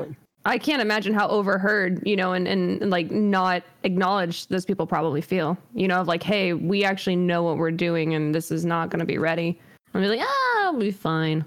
I 0.48 0.58
can't 0.58 0.82
imagine 0.82 1.14
how 1.14 1.28
overheard, 1.28 2.02
you 2.08 2.16
know, 2.16 2.34
and, 2.34 2.48
and 2.48 2.82
and, 2.82 2.90
like 2.92 3.12
not 3.12 3.64
acknowledged 3.84 4.50
those 4.50 4.66
people 4.66 4.88
probably 4.88 5.22
feel, 5.22 5.58
you 5.74 5.88
know, 5.88 6.02
of 6.02 6.08
like, 6.08 6.24
hey, 6.24 6.54
we 6.54 6.84
actually 6.84 7.18
know 7.18 7.44
what 7.44 7.58
we're 7.58 7.72
doing 7.72 8.14
and 8.16 8.34
this 8.34 8.52
is 8.52 8.66
not 8.66 8.90
going 8.90 9.00
to 9.00 9.06
be 9.06 9.18
ready. 9.18 9.60
Be 9.94 10.08
like, 10.08 10.22
ah, 10.22 10.70
we'll 10.72 10.80
be 10.82 10.92
fine. 10.92 11.44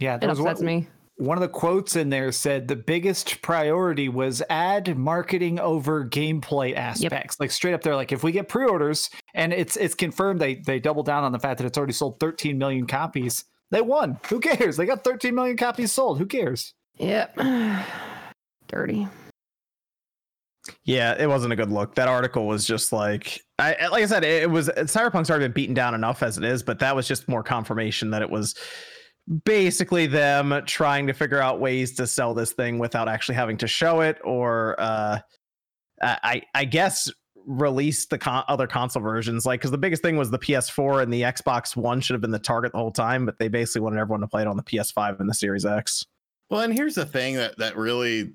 Yeah, 0.00 0.18
It 0.20 0.26
was 0.26 0.40
upsets 0.40 0.60
one, 0.60 0.66
me. 0.66 0.88
one 1.16 1.36
of 1.36 1.42
the 1.42 1.48
quotes 1.48 1.94
in 1.94 2.08
there 2.08 2.32
said 2.32 2.68
the 2.68 2.76
biggest 2.76 3.42
priority 3.42 4.08
was 4.08 4.42
ad 4.48 4.96
marketing 4.96 5.60
over 5.60 6.04
gameplay 6.04 6.74
aspects. 6.74 7.38
Like 7.38 7.50
straight 7.50 7.74
up 7.74 7.82
there, 7.82 7.94
like 7.94 8.12
if 8.12 8.22
we 8.24 8.32
get 8.32 8.48
pre-orders 8.48 9.10
and 9.34 9.52
it's 9.52 9.76
it's 9.76 9.94
confirmed 9.94 10.40
they 10.40 10.56
they 10.56 10.80
double 10.80 11.02
down 11.02 11.22
on 11.22 11.32
the 11.32 11.38
fact 11.38 11.58
that 11.58 11.66
it's 11.66 11.76
already 11.76 11.92
sold 11.92 12.18
13 12.18 12.56
million 12.58 12.86
copies. 12.86 13.44
They 13.70 13.82
won. 13.82 14.18
Who 14.30 14.40
cares? 14.40 14.76
They 14.76 14.86
got 14.86 15.04
13 15.04 15.34
million 15.34 15.56
copies 15.56 15.92
sold. 15.92 16.18
Who 16.18 16.26
cares? 16.26 16.72
Yep. 16.98 17.38
Dirty. 18.68 19.08
Yeah, 20.84 21.14
it 21.18 21.28
wasn't 21.28 21.52
a 21.52 21.56
good 21.56 21.70
look. 21.70 21.94
That 21.94 22.08
article 22.08 22.46
was 22.46 22.66
just 22.66 22.92
like, 22.92 23.40
I 23.58 23.86
like 23.88 24.02
I 24.02 24.06
said, 24.06 24.24
it, 24.24 24.44
it 24.44 24.50
was 24.50 24.68
Cyberpunk's 24.68 25.30
already 25.30 25.44
been 25.46 25.52
beaten 25.52 25.74
down 25.74 25.94
enough 25.94 26.22
as 26.22 26.38
it 26.38 26.44
is, 26.44 26.62
but 26.62 26.78
that 26.80 26.96
was 26.96 27.06
just 27.06 27.28
more 27.28 27.42
confirmation 27.42 28.10
that 28.10 28.22
it 28.22 28.30
was 28.30 28.54
basically 29.44 30.06
them 30.06 30.62
trying 30.66 31.06
to 31.06 31.12
figure 31.12 31.40
out 31.40 31.60
ways 31.60 31.94
to 31.96 32.06
sell 32.06 32.34
this 32.34 32.52
thing 32.52 32.78
without 32.78 33.08
actually 33.08 33.34
having 33.34 33.56
to 33.58 33.66
show 33.66 34.00
it, 34.00 34.18
or 34.24 34.74
uh, 34.80 35.18
I 36.02 36.18
I 36.22 36.42
I 36.54 36.64
guess 36.64 37.10
release 37.46 38.06
the 38.06 38.18
con- 38.18 38.44
other 38.48 38.66
console 38.66 39.02
versions. 39.02 39.46
Like, 39.46 39.60
because 39.60 39.70
the 39.70 39.78
biggest 39.78 40.02
thing 40.02 40.16
was 40.16 40.30
the 40.30 40.38
PS4 40.38 41.02
and 41.02 41.12
the 41.12 41.22
Xbox 41.22 41.76
One 41.76 42.00
should 42.00 42.14
have 42.14 42.20
been 42.20 42.32
the 42.32 42.38
target 42.38 42.72
the 42.72 42.78
whole 42.78 42.90
time, 42.90 43.24
but 43.24 43.38
they 43.38 43.48
basically 43.48 43.82
wanted 43.82 44.00
everyone 44.00 44.20
to 44.20 44.26
play 44.26 44.42
it 44.42 44.48
on 44.48 44.56
the 44.56 44.62
PS5 44.62 45.20
and 45.20 45.28
the 45.28 45.34
Series 45.34 45.64
X. 45.64 46.04
Well, 46.50 46.60
and 46.60 46.72
here's 46.72 46.94
the 46.94 47.06
thing 47.06 47.36
that 47.36 47.56
that 47.58 47.76
really 47.76 48.32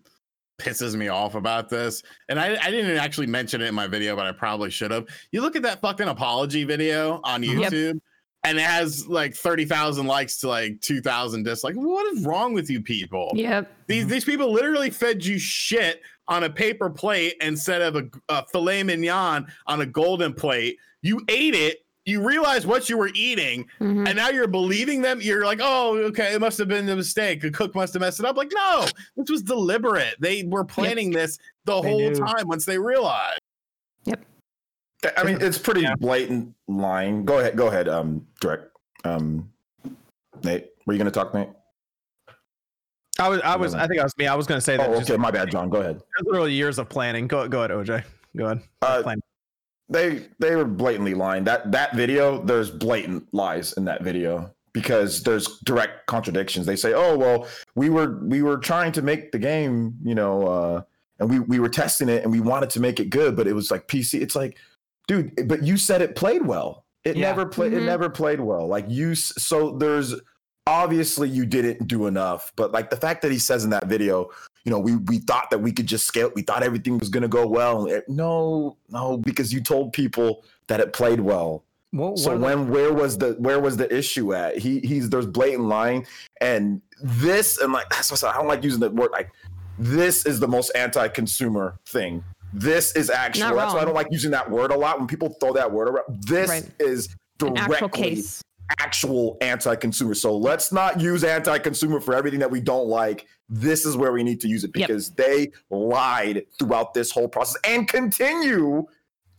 pisses 0.62 0.96
me 0.96 1.08
off 1.08 1.36
about 1.36 1.70
this, 1.70 2.04
and 2.30 2.40
I, 2.40 2.58
I 2.62 2.72
didn't 2.72 2.98
actually 2.98 3.28
mention 3.28 3.62
it 3.62 3.68
in 3.68 3.76
my 3.76 3.88
video, 3.88 4.16
but 4.16 4.26
I 4.26 4.32
probably 4.32 4.70
should 4.70 4.92
have. 4.92 5.08
You 5.32 5.42
look 5.42 5.56
at 5.56 5.64
that 5.64 5.82
fucking 5.82 6.08
apology 6.08 6.64
video 6.64 7.20
on 7.24 7.42
mm-hmm. 7.42 7.60
Yep. 7.60 7.72
YouTube, 7.72 8.00
and 8.44 8.58
it 8.58 8.64
has 8.64 9.08
like 9.08 9.36
thirty 9.36 9.66
thousand 9.66 10.08
likes 10.08 10.40
to 10.40 10.48
like 10.48 10.80
two 10.82 11.02
thousand 11.02 11.44
dislikes. 11.44 11.78
What 11.78 12.06
is 12.14 12.26
wrong 12.26 12.54
with 12.54 12.70
you 12.70 12.82
people? 12.82 13.32
Yep. 13.34 13.72
These 13.88 14.08
these 14.08 14.26
people 14.26 14.52
literally 14.52 14.90
fed 14.90 15.26
you 15.26 15.38
shit 15.38 16.02
on 16.28 16.44
a 16.44 16.50
paper 16.50 16.90
plate 16.90 17.36
instead 17.42 17.82
of 17.82 17.96
a, 17.96 18.04
a 18.30 18.46
filet 18.48 18.84
mignon 18.84 19.48
on 19.68 19.82
a 19.82 19.86
golden 19.86 20.34
plate. 20.34 20.78
You 21.02 21.22
ate 21.28 21.56
it. 21.56 21.81
You 22.06 22.28
realize 22.28 22.66
what 22.66 22.90
you 22.90 22.98
were 22.98 23.12
eating, 23.14 23.68
Mhm. 23.80 24.08
and 24.08 24.16
now 24.16 24.30
you're 24.30 24.48
believing 24.48 25.02
them. 25.04 25.22
You're 25.22 25.46
like, 25.46 25.60
oh, 25.62 25.98
okay, 26.06 26.34
it 26.34 26.40
must 26.42 26.58
have 26.58 26.68
been 26.68 26.90
a 26.90 26.96
mistake. 26.96 27.42
The 27.42 27.52
cook 27.52 27.76
must 27.76 27.94
have 27.94 28.02
messed 28.02 28.20
it 28.20 28.26
up. 28.26 28.36
Like, 28.38 28.52
no, 28.54 28.88
this 29.16 29.30
was 29.30 29.44
deliberate. 29.44 30.16
They 30.20 30.44
were 30.44 30.64
planning 30.66 31.12
this 31.12 31.38
the 31.66 31.80
They 31.80 31.90
whole 31.90 32.00
knew. 32.10 32.16
time 32.16 32.48
once 32.48 32.66
they 32.66 32.80
realized. 32.80 33.40
Yep 34.06 34.20
i 35.18 35.24
mean, 35.24 35.40
it's 35.42 35.58
pretty 35.58 35.86
blatant 36.00 36.54
line. 36.68 37.26
Go 37.26 37.40
ahead. 37.40 37.56
Go 37.58 37.68
ahead. 37.68 37.88
Um, 37.90 38.28
direct. 38.40 38.66
Um, 39.04 39.52
Nate, 40.44 40.70
were 40.86 40.94
you 40.94 41.00
going 41.00 41.06
to 41.06 41.12
talk, 41.12 41.34
Nate? 41.34 41.50
I 43.20 43.28
was, 43.28 43.42
I 43.42 43.56
was, 43.56 43.74
I 43.74 43.88
think 43.88 44.00
I 44.00 44.04
was 44.04 44.16
me. 44.18 44.28
I 44.28 44.36
was 44.36 44.46
going 44.48 44.58
to 44.58 44.62
say 44.64 44.78
that. 44.78 44.90
Oh, 44.90 44.98
just- 45.00 45.10
okay. 45.10 45.18
My 45.20 45.32
bad, 45.32 45.50
John. 45.52 45.70
Go 45.70 45.82
ahead. 45.82 46.02
literally 46.24 46.54
years 46.54 46.78
of 46.80 46.88
planning. 46.90 47.28
Go, 47.28 47.48
go 47.48 47.60
ahead, 47.64 47.72
OJ. 47.72 48.04
Go 48.38 48.46
ahead. 48.46 48.62
Uh, 48.84 49.02
Plan. 49.04 49.20
They 49.92 50.26
they 50.40 50.56
were 50.56 50.66
blatantly 50.66 51.14
lying. 51.14 51.44
That 51.44 51.72
that 51.72 51.94
video, 51.96 52.42
there's 52.42 52.72
blatant 52.72 53.32
lies 53.34 53.74
in 53.74 53.86
that 53.86 54.04
video 54.04 54.54
because 54.74 55.22
there's 55.24 55.60
direct 55.60 56.08
contradictions. 56.08 56.66
They 56.66 56.76
say, 56.78 56.94
"Oh 56.94 57.18
well, 57.18 57.48
we 57.76 57.90
were 57.90 58.18
we 58.24 58.42
were 58.42 58.58
trying 58.58 58.94
to 58.94 59.02
make 59.02 59.32
the 59.32 59.40
game, 59.40 59.96
you 60.04 60.16
know, 60.16 60.48
uh, 60.48 60.82
and 61.20 61.30
we 61.30 61.40
we 61.40 61.60
were 61.60 61.70
testing 61.70 62.10
it 62.10 62.24
and 62.24 62.32
we 62.32 62.40
wanted 62.40 62.70
to 62.72 62.80
make 62.80 63.00
it 63.00 63.10
good, 63.10 63.36
but 63.36 63.48
it 63.48 63.54
was 63.54 63.70
like 63.70 63.88
PC. 63.88 64.22
It's 64.22 64.36
like, 64.36 64.58
dude, 65.08 65.48
but 65.48 65.64
you 65.64 65.78
said 65.78 66.02
it 66.02 66.16
played 66.16 66.46
well. 66.46 66.86
It 67.04 67.18
Yeah. 67.18 67.28
never 67.30 67.46
played. 67.46 67.74
It 67.74 67.82
Mhm. 67.82 67.86
never 67.86 68.10
played 68.10 68.40
well. 68.40 68.68
Like 68.68 68.86
you, 68.88 69.16
so 69.16 69.72
there's 69.78 70.16
obviously 70.68 71.28
you 71.28 71.46
didn't 71.46 71.88
do 71.88 72.06
enough. 72.08 72.54
But 72.56 72.72
like 72.72 72.90
the 72.92 72.96
fact 72.96 73.24
that 73.24 73.32
he 73.32 73.40
says 73.40 73.64
in 73.66 73.72
that 73.72 73.88
video, 73.88 74.30
you 74.64 74.72
know, 74.72 74.80
we 74.80 74.96
we 74.96 75.20
thought 75.20 75.50
that 75.50 75.60
we 75.60 75.72
could 75.72 75.88
just 75.88 76.06
scale. 76.06 76.32
We 76.36 76.42
thought 76.44 76.64
everything 76.64 76.98
was 76.98 77.10
going 77.10 77.24
to 77.24 77.28
go 77.30 77.48
well. 77.48 77.88
It- 77.88 78.08
no, 78.08 78.78
no, 78.90 79.18
because 79.18 79.52
you 79.54 79.62
told 79.62 79.94
people 79.94 80.44
that 80.68 80.80
it 80.80 80.94
played 80.94 81.20
well. 81.20 81.64
Well, 81.94 82.16
So 82.16 82.30
one 82.30 82.36
of 82.36 82.42
the- 82.42 82.46
when 82.46 82.70
where 82.70 82.94
was 82.94 83.18
the 83.18 83.34
where 83.40 83.60
was 83.60 83.76
the 83.78 83.94
issue 83.94 84.34
at? 84.34 84.58
He 84.58 84.80
he's 84.80 85.10
there's 85.10 85.26
blatant 85.26 85.66
lying, 85.68 86.06
and 86.40 86.82
this 87.02 87.58
and 87.60 87.74
like 87.74 87.90
that's 87.90 88.12
what 88.12 88.24
I 88.24 88.34
don't 88.38 88.48
like 88.48 88.64
using 88.64 88.80
the 88.80 88.90
word 88.92 89.12
like 89.12 89.32
this 89.80 90.26
is 90.26 90.40
the 90.40 90.48
most 90.48 90.70
anti-consumer 90.76 91.80
thing. 91.88 92.24
This 92.54 92.94
is 92.96 93.10
actual. 93.10 93.56
That's 93.56 93.74
why 93.74 93.82
I 93.82 93.86
don't 93.86 93.94
like 93.96 94.08
using 94.12 94.32
that 94.32 94.50
word 94.50 94.72
a 94.72 94.78
lot. 94.78 95.00
When 95.00 95.08
people 95.08 95.30
throw 95.40 95.54
that 95.54 95.72
word 95.72 95.90
around, 95.90 96.24
this 96.24 96.50
Right. 96.50 96.70
is 96.80 97.10
An 97.42 97.54
directly 97.56 98.22
actual 98.80 99.38
anti-consumer. 99.42 100.14
So 100.14 100.36
let's 100.38 100.72
not 100.72 101.00
use 101.00 101.24
anti-consumer 101.24 102.00
for 102.00 102.16
everything 102.16 102.40
that 102.40 102.52
we 102.52 102.62
don't 102.62 102.88
like. 102.88 103.28
This 103.50 103.86
is 103.86 103.98
where 103.98 104.12
we 104.14 104.24
need 104.24 104.40
to 104.42 104.48
use 104.48 104.64
it 104.64 104.72
Yep. 104.76 104.88
because 104.88 105.12
they 105.12 105.52
lied 105.70 106.46
throughout 106.58 106.94
this 106.94 107.12
whole 107.12 107.28
process 107.28 107.60
and 107.66 107.88
continue 107.88 108.86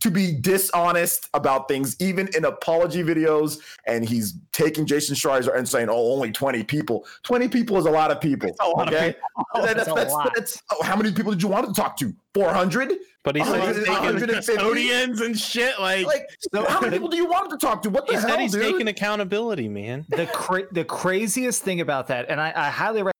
to 0.03 0.11
be 0.11 0.33
dishonest 0.33 1.27
about 1.33 1.67
things, 1.67 1.95
even 1.99 2.29
in 2.35 2.45
apology 2.45 3.03
videos. 3.03 3.59
And 3.87 4.07
he's 4.07 4.35
taking 4.51 4.85
Jason 4.85 5.15
Schreier 5.15 5.55
and 5.57 5.67
saying, 5.67 5.89
"Oh, 5.89 6.13
only 6.13 6.31
20 6.31 6.63
people. 6.63 7.05
20 7.23 7.47
people 7.49 7.77
is 7.77 7.85
a 7.85 7.91
lot 7.91 8.11
of 8.11 8.21
people. 8.21 8.51
a 8.61 8.67
lot 8.69 8.87
of 8.87 8.93
okay? 8.93 9.15
That- 9.55 9.75
That's 9.77 9.89
a 9.89 9.93
that's- 9.93 10.11
lot. 10.13 10.25
that's- 10.35 10.61
oh, 10.71 10.83
how 10.83 10.95
many 10.95 11.11
people 11.11 11.31
did 11.31 11.41
you 11.41 11.49
want 11.49 11.67
to 11.67 11.73
talk 11.73 11.97
to? 11.97 12.13
400? 12.33 12.93
But 13.23 13.35
he 13.37 13.41
Oh, 13.41 13.45
said 13.45 13.61
he's 13.61 13.67
he's 13.77 13.85
taking- 13.85 13.93
taking, 13.93 14.03
150? 14.05 14.35
Custodians 14.55 15.21
and 15.21 15.39
shit. 15.39 15.79
Like, 15.79 16.05
Like, 16.05 16.27
how 16.67 16.81
many 16.81 16.91
people 16.91 17.07
do 17.07 17.15
you 17.17 17.25
want 17.27 17.49
to 17.51 17.57
talk 17.57 17.81
to? 17.83 17.89
What 17.89 18.05
the 18.07 18.13
he 18.13 18.19
hell, 18.19 18.29
said 18.29 18.39
he's 18.41 18.51
dude? 18.51 18.63
taking 18.63 18.87
accountability, 18.89 19.69
man. 19.69 20.05
the 20.09 20.25
cra- 20.27 20.67
the 20.73 20.83
craziest 20.83 21.63
thing 21.63 21.79
about 21.79 22.07
that, 22.07 22.25
and 22.29 22.41
I, 22.41 22.51
I 22.53 22.69
highly 22.69 22.97
recommend 23.01 23.12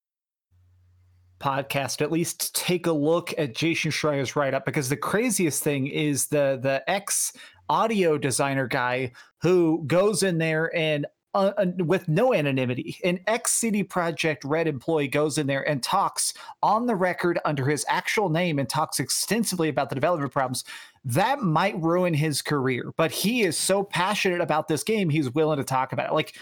podcast 1.44 2.02
at 2.02 2.12
least 2.12 2.56
take 2.56 2.88
a 2.88 2.92
look 2.92 3.34
at 3.38 3.54
Jason 3.54 3.92
Schreier's 3.92 4.36
write 4.36 4.54
up 4.54 4.66
because 4.66 4.88
the 4.88 4.98
craziest 4.98 5.62
thing 5.62 5.88
is 5.88 6.28
the 6.28 6.58
the 6.62 6.84
ex 6.90 7.34
audio 7.70 8.18
designer 8.18 8.68
guy 8.68 9.12
who 9.42 9.84
goes 9.86 10.24
in 10.24 10.38
there 10.38 10.74
and 10.76 11.06
uh, 11.36 11.52
uh, 11.58 11.66
with 11.80 12.08
no 12.08 12.32
anonymity, 12.32 13.00
an 13.04 13.20
ex 13.26 13.54
CD 13.54 13.84
Projekt 13.84 14.42
Red 14.46 14.68
employee 14.68 15.08
goes 15.08 15.40
in 15.40 15.48
there 15.48 15.68
and 15.68 15.82
talks 15.82 16.32
on 16.62 16.86
the 16.86 16.96
record 16.96 17.40
under 17.44 17.66
his 17.66 17.84
actual 17.90 18.30
name 18.30 18.60
and 18.60 18.70
talks 18.70 19.00
extensively 19.00 19.68
about 19.68 19.90
the 19.90 19.96
development 19.96 20.32
problems. 20.32 20.64
That 21.04 21.42
might 21.42 21.82
ruin 21.82 22.14
his 22.14 22.44
career, 22.44 22.94
but 22.98 23.12
he 23.12 23.42
is 23.42 23.58
so 23.58 23.84
passionate 23.84 24.42
about 24.42 24.68
this 24.68 24.84
game, 24.84 25.10
he's 25.10 25.34
willing 25.34 25.58
to 25.58 25.64
talk 25.64 25.92
about 25.92 26.12
it. 26.12 26.14
Like 26.14 26.38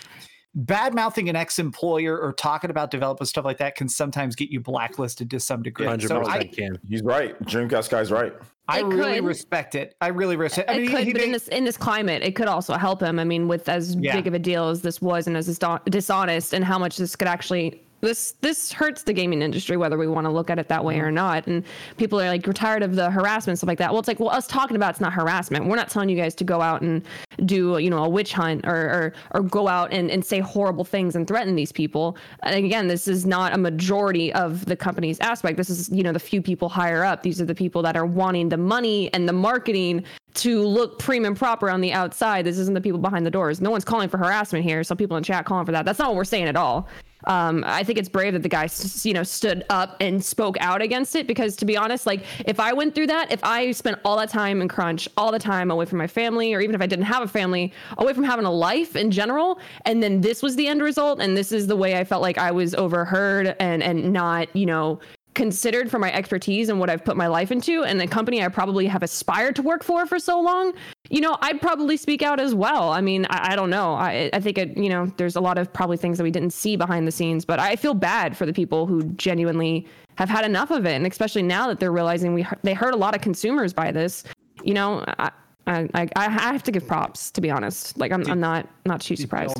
bad 0.53 0.93
mouthing 0.93 1.29
an 1.29 1.35
ex-employer 1.35 2.17
or 2.19 2.33
talking 2.33 2.69
about 2.69 2.91
development 2.91 3.29
stuff 3.29 3.45
like 3.45 3.57
that 3.57 3.75
can 3.75 3.87
sometimes 3.87 4.35
get 4.35 4.49
you 4.49 4.59
blacklisted 4.59 5.29
to 5.31 5.39
some 5.39 5.61
degree. 5.63 5.85
Hundred 5.85 6.09
So 6.09 6.19
percent 6.19 6.35
I, 6.41 6.43
can. 6.45 6.77
He's 6.89 7.01
right. 7.03 7.41
Dreamcast 7.43 7.89
guy's 7.89 8.11
right. 8.11 8.33
I 8.67 8.79
It 8.79 8.85
really 8.85 9.15
could. 9.15 9.25
respect 9.25 9.75
it. 9.75 9.95
I 10.01 10.07
really 10.07 10.35
respect. 10.35 10.69
I 10.69 10.73
it 10.75 10.81
mean, 10.81 10.91
could, 10.91 11.03
he 11.05 11.13
but 11.13 11.21
in 11.21 11.31
this 11.31 11.47
in 11.49 11.63
this 11.63 11.77
climate, 11.77 12.21
it 12.21 12.35
could 12.35 12.47
also 12.47 12.73
help 12.75 13.01
him. 13.01 13.19
I 13.19 13.23
mean, 13.23 13.47
with 13.47 13.67
as 13.69 13.95
Yeah. 13.95 14.15
big 14.15 14.27
of 14.27 14.33
a 14.33 14.39
deal 14.39 14.69
as 14.69 14.81
this 14.81 15.01
was, 15.01 15.27
and 15.27 15.35
as 15.35 15.45
dis- 15.47 15.59
dishonest, 15.85 16.53
and 16.53 16.63
how 16.63 16.77
much 16.77 16.97
this 16.97 17.15
could 17.15 17.27
actually 17.27 17.83
this 18.01 18.33
this 18.41 18.71
hurts 18.71 19.03
the 19.03 19.13
gaming 19.13 19.41
industry, 19.41 19.77
whether 19.77 19.97
we 19.97 20.07
want 20.07 20.25
to 20.25 20.31
look 20.31 20.49
at 20.49 20.59
it 20.59 20.67
that 20.67 20.83
way 20.83 20.95
Mm-hmm. 20.95 21.05
or 21.05 21.11
not. 21.11 21.47
And 21.47 21.63
people 21.97 22.19
are 22.19 22.27
like, 22.27 22.45
we're 22.45 22.53
tired 22.53 22.83
of 22.83 22.95
the 22.95 23.09
harassment 23.09 23.57
stuff 23.59 23.67
like 23.67 23.77
that. 23.77 23.91
Well, 23.91 23.99
it's 23.99 24.07
like, 24.07 24.19
well, 24.19 24.29
us 24.29 24.45
talking 24.47 24.75
about 24.75 24.91
it's 24.91 24.99
not 25.01 25.13
harassment. 25.13 25.65
We're 25.65 25.77
not 25.77 25.89
telling 25.89 26.09
you 26.09 26.17
guys 26.17 26.35
to 26.35 26.43
go 26.43 26.61
out 26.61 26.81
and 26.81 27.03
do 27.45 27.77
you 27.77 27.89
know 27.89 28.03
a 28.03 28.09
witch 28.09 28.33
hunt 28.33 28.65
or 28.65 28.75
or, 28.75 29.13
or 29.39 29.41
go 29.41 29.67
out 29.67 29.93
and, 29.93 30.11
and 30.11 30.23
say 30.25 30.39
horrible 30.39 30.83
things 30.83 31.15
and 31.15 31.27
threaten 31.27 31.55
these 31.55 31.71
people. 31.71 32.17
And 32.43 32.55
again, 32.55 32.87
this 32.87 33.07
is 33.07 33.25
not 33.25 33.53
a 33.53 33.57
majority 33.57 34.33
of 34.33 34.65
the 34.65 34.75
company's 34.75 35.19
aspect. 35.21 35.57
This 35.57 35.69
is 35.69 35.89
you 35.89 36.03
know 36.03 36.11
the 36.11 36.19
few 36.19 36.41
people 36.41 36.67
higher 36.69 37.03
up. 37.03 37.23
These 37.23 37.39
are 37.39 37.45
the 37.45 37.55
people 37.55 37.81
that 37.83 37.95
are 37.95 38.05
wanting 38.05 38.49
the 38.49 38.57
money 38.57 39.13
and 39.13 39.29
the 39.29 39.33
marketing 39.33 40.03
to 40.33 40.61
look 40.65 40.97
prim 40.97 41.25
and 41.25 41.35
proper 41.37 41.69
on 41.69 41.81
the 41.81 41.91
outside. 41.93 42.45
This 42.45 42.57
isn't 42.57 42.73
the 42.73 42.81
people 42.81 42.99
behind 42.99 43.25
the 43.25 43.31
doors. 43.31 43.59
No 43.61 43.69
one's 43.69 43.83
calling 43.85 44.09
for 44.09 44.17
harassment 44.17 44.63
here. 44.63 44.83
Some 44.83 44.97
people 44.97 45.17
in 45.17 45.23
chat 45.23 45.45
calling 45.45 45.65
for 45.65 45.71
that. 45.73 45.85
That's 45.85 45.99
not 45.99 46.07
what 46.09 46.15
we're 46.15 46.23
saying 46.23 46.45
at 46.47 46.55
all. 46.55 46.87
Um, 47.25 47.63
I 47.65 47.83
think 47.83 47.99
it's 47.99 48.09
brave 48.09 48.33
that 48.33 48.43
the 48.43 48.49
guy, 48.49 48.69
you 49.03 49.13
know, 49.13 49.23
stood 49.23 49.63
up 49.69 49.97
and 49.99 50.23
spoke 50.23 50.57
out 50.59 50.81
against 50.81 51.15
it. 51.15 51.27
Because 51.27 51.55
to 51.57 51.65
be 51.65 51.77
honest, 51.77 52.05
like 52.05 52.23
if 52.45 52.59
I 52.59 52.73
went 52.73 52.95
through 52.95 53.07
that, 53.07 53.31
if 53.31 53.43
I 53.43 53.71
spent 53.71 53.99
all 54.05 54.17
that 54.17 54.29
time 54.29 54.61
in 54.61 54.67
crunch, 54.67 55.07
all 55.17 55.31
the 55.31 55.39
time 55.39 55.71
away 55.71 55.85
from 55.85 55.97
my 55.97 56.07
family, 56.07 56.53
or 56.53 56.61
even 56.61 56.75
if 56.75 56.81
I 56.81 56.87
didn't 56.87 57.05
have 57.05 57.23
a 57.23 57.27
family, 57.27 57.73
away 57.97 58.13
from 58.13 58.23
having 58.23 58.45
a 58.45 58.51
life 58.51 58.95
in 58.95 59.11
general, 59.11 59.59
and 59.85 60.01
then 60.01 60.21
this 60.21 60.41
was 60.41 60.55
the 60.55 60.67
end 60.67 60.81
result, 60.81 61.19
and 61.19 61.35
this 61.37 61.51
is 61.51 61.67
the 61.67 61.75
way 61.75 61.97
I 61.97 62.03
felt 62.03 62.21
like 62.21 62.37
I 62.37 62.51
was 62.51 62.73
overheard 62.75 63.55
and 63.59 63.83
and 63.83 64.13
not, 64.13 64.53
you 64.55 64.65
know, 64.65 64.99
considered 65.33 65.89
for 65.89 65.97
my 65.97 66.11
expertise 66.11 66.69
and 66.69 66.79
what 66.79 66.89
I've 66.89 67.05
put 67.05 67.15
my 67.15 67.27
life 67.27 67.51
into 67.51 67.83
and 67.83 67.99
the 67.99 68.07
company 68.07 68.43
I 68.43 68.49
probably 68.49 68.85
have 68.87 69.01
aspired 69.01 69.55
to 69.55 69.61
work 69.61 69.83
for 69.83 70.05
for 70.05 70.19
so 70.19 70.41
long, 70.41 70.73
you 71.09 71.21
know, 71.21 71.37
I'd 71.41 71.61
probably 71.61 71.95
speak 71.95 72.21
out 72.21 72.39
as 72.39 72.53
well. 72.53 72.91
I 72.91 73.01
mean, 73.01 73.25
I, 73.29 73.53
I 73.53 73.55
don't 73.55 73.69
know. 73.69 73.93
I, 73.93 74.29
I 74.33 74.39
think 74.41 74.57
it, 74.57 74.75
you 74.77 74.89
know, 74.89 75.05
there's 75.17 75.35
a 75.35 75.41
lot 75.41 75.57
of 75.57 75.71
probably 75.71 75.97
things 75.97 76.17
that 76.17 76.23
we 76.23 76.31
didn't 76.31 76.51
see 76.51 76.75
behind 76.75 77.07
the 77.07 77.11
scenes, 77.11 77.45
but 77.45 77.59
I 77.59 77.75
feel 77.75 77.93
bad 77.93 78.35
for 78.35 78.45
the 78.45 78.53
people 78.53 78.85
who 78.85 79.03
genuinely 79.13 79.87
have 80.15 80.29
had 80.29 80.43
enough 80.43 80.69
of 80.69 80.85
it. 80.85 80.95
And 80.95 81.07
especially 81.07 81.43
now 81.43 81.67
that 81.67 81.79
they're 81.79 81.93
realizing 81.93 82.33
we, 82.33 82.45
they 82.63 82.73
hurt 82.73 82.93
a 82.93 82.97
lot 82.97 83.15
of 83.15 83.21
consumers 83.21 83.71
by 83.71 83.91
this, 83.91 84.23
you 84.63 84.73
know, 84.73 85.05
I, 85.17 85.31
I, 85.67 85.87
I 85.93 86.09
I 86.15 86.29
have 86.29 86.63
to 86.63 86.71
give 86.71 86.87
props 86.87 87.31
to 87.31 87.39
be 87.39 87.51
honest. 87.51 87.97
Like 87.97 88.11
I'm, 88.11 88.25
I'm 88.29 88.39
not, 88.39 88.67
not 88.85 88.99
too 88.99 89.15
surprised. 89.15 89.55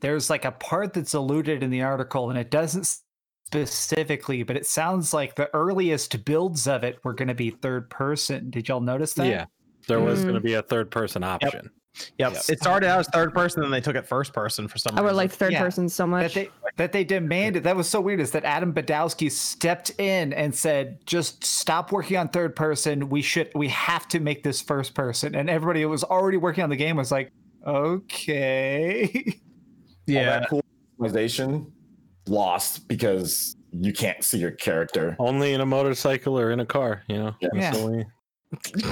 There's 0.00 0.28
like 0.28 0.44
a 0.44 0.50
part 0.50 0.92
that's 0.92 1.14
alluded 1.14 1.62
in 1.62 1.70
the 1.70 1.82
article, 1.82 2.28
and 2.28 2.38
it 2.38 2.50
doesn't 2.50 2.98
specifically, 3.46 4.42
but 4.42 4.56
it 4.56 4.66
sounds 4.66 5.14
like 5.14 5.34
the 5.36 5.48
earliest 5.54 6.24
builds 6.24 6.66
of 6.66 6.84
it 6.84 6.98
were 7.04 7.12
going 7.14 7.28
to 7.28 7.34
be 7.34 7.50
third 7.50 7.88
person. 7.90 8.50
Did 8.50 8.68
y'all 8.68 8.80
notice 8.80 9.14
that? 9.14 9.26
Yeah, 9.26 9.46
there 9.86 10.00
was 10.00 10.20
Mm. 10.20 10.22
going 10.22 10.34
to 10.34 10.40
be 10.40 10.54
a 10.54 10.62
third 10.62 10.90
person 10.90 11.22
option. 11.22 11.70
Yep. 12.18 12.32
Yes. 12.32 12.50
It 12.50 12.58
started 12.58 12.88
out 12.88 12.98
as 12.98 13.08
third 13.08 13.32
person, 13.32 13.62
then 13.62 13.70
they 13.70 13.80
took 13.80 13.94
it 13.94 14.04
first 14.04 14.32
person 14.32 14.66
for 14.66 14.78
some 14.78 14.98
I 14.98 15.00
would 15.00 15.14
like 15.14 15.30
third 15.30 15.52
Yeah. 15.52 15.60
person 15.62 15.88
so 15.88 16.02
That 16.04 16.08
much. 16.08 16.34
they 16.34 16.50
that 16.76 16.90
they 16.90 17.04
demanded. 17.04 17.62
That 17.62 17.76
was 17.76 17.88
so 17.88 18.00
weird. 18.00 18.18
Is 18.18 18.32
that 18.32 18.44
Adam 18.44 18.72
Badowski 18.74 19.30
stepped 19.30 19.90
in 20.00 20.32
and 20.32 20.52
said, 20.52 20.98
"Just 21.06 21.44
stop 21.44 21.92
working 21.92 22.16
on 22.16 22.28
third 22.30 22.56
person. 22.56 23.08
We 23.10 23.22
should. 23.22 23.48
We 23.54 23.68
have 23.68 24.08
to 24.08 24.18
make 24.18 24.42
this 24.42 24.60
first 24.60 24.94
person." 24.96 25.36
And 25.36 25.48
everybody 25.48 25.82
who 25.82 25.88
was 25.88 26.02
already 26.02 26.36
working 26.36 26.64
on 26.64 26.70
the 26.70 26.74
game 26.76 26.96
was 26.96 27.12
like, 27.12 27.30
"Okay." 27.64 29.22
All 29.26 29.32
yeah. 30.06 30.40
that 30.40 30.48
cool 30.50 30.62
customization 30.98 31.70
lost 32.26 32.88
because 32.88 33.56
you 33.72 33.92
can't 33.92 34.22
see 34.22 34.38
your 34.38 34.50
character. 34.52 35.16
Only 35.18 35.52
in 35.52 35.60
a 35.60 35.66
motorcycle 35.66 36.38
or 36.38 36.50
in 36.50 36.60
a 36.60 36.66
car, 36.66 37.02
you 37.08 37.16
know. 37.18 37.34
Yeah. 37.40 37.48
Yeah. 37.54 37.72
only- 37.76 38.06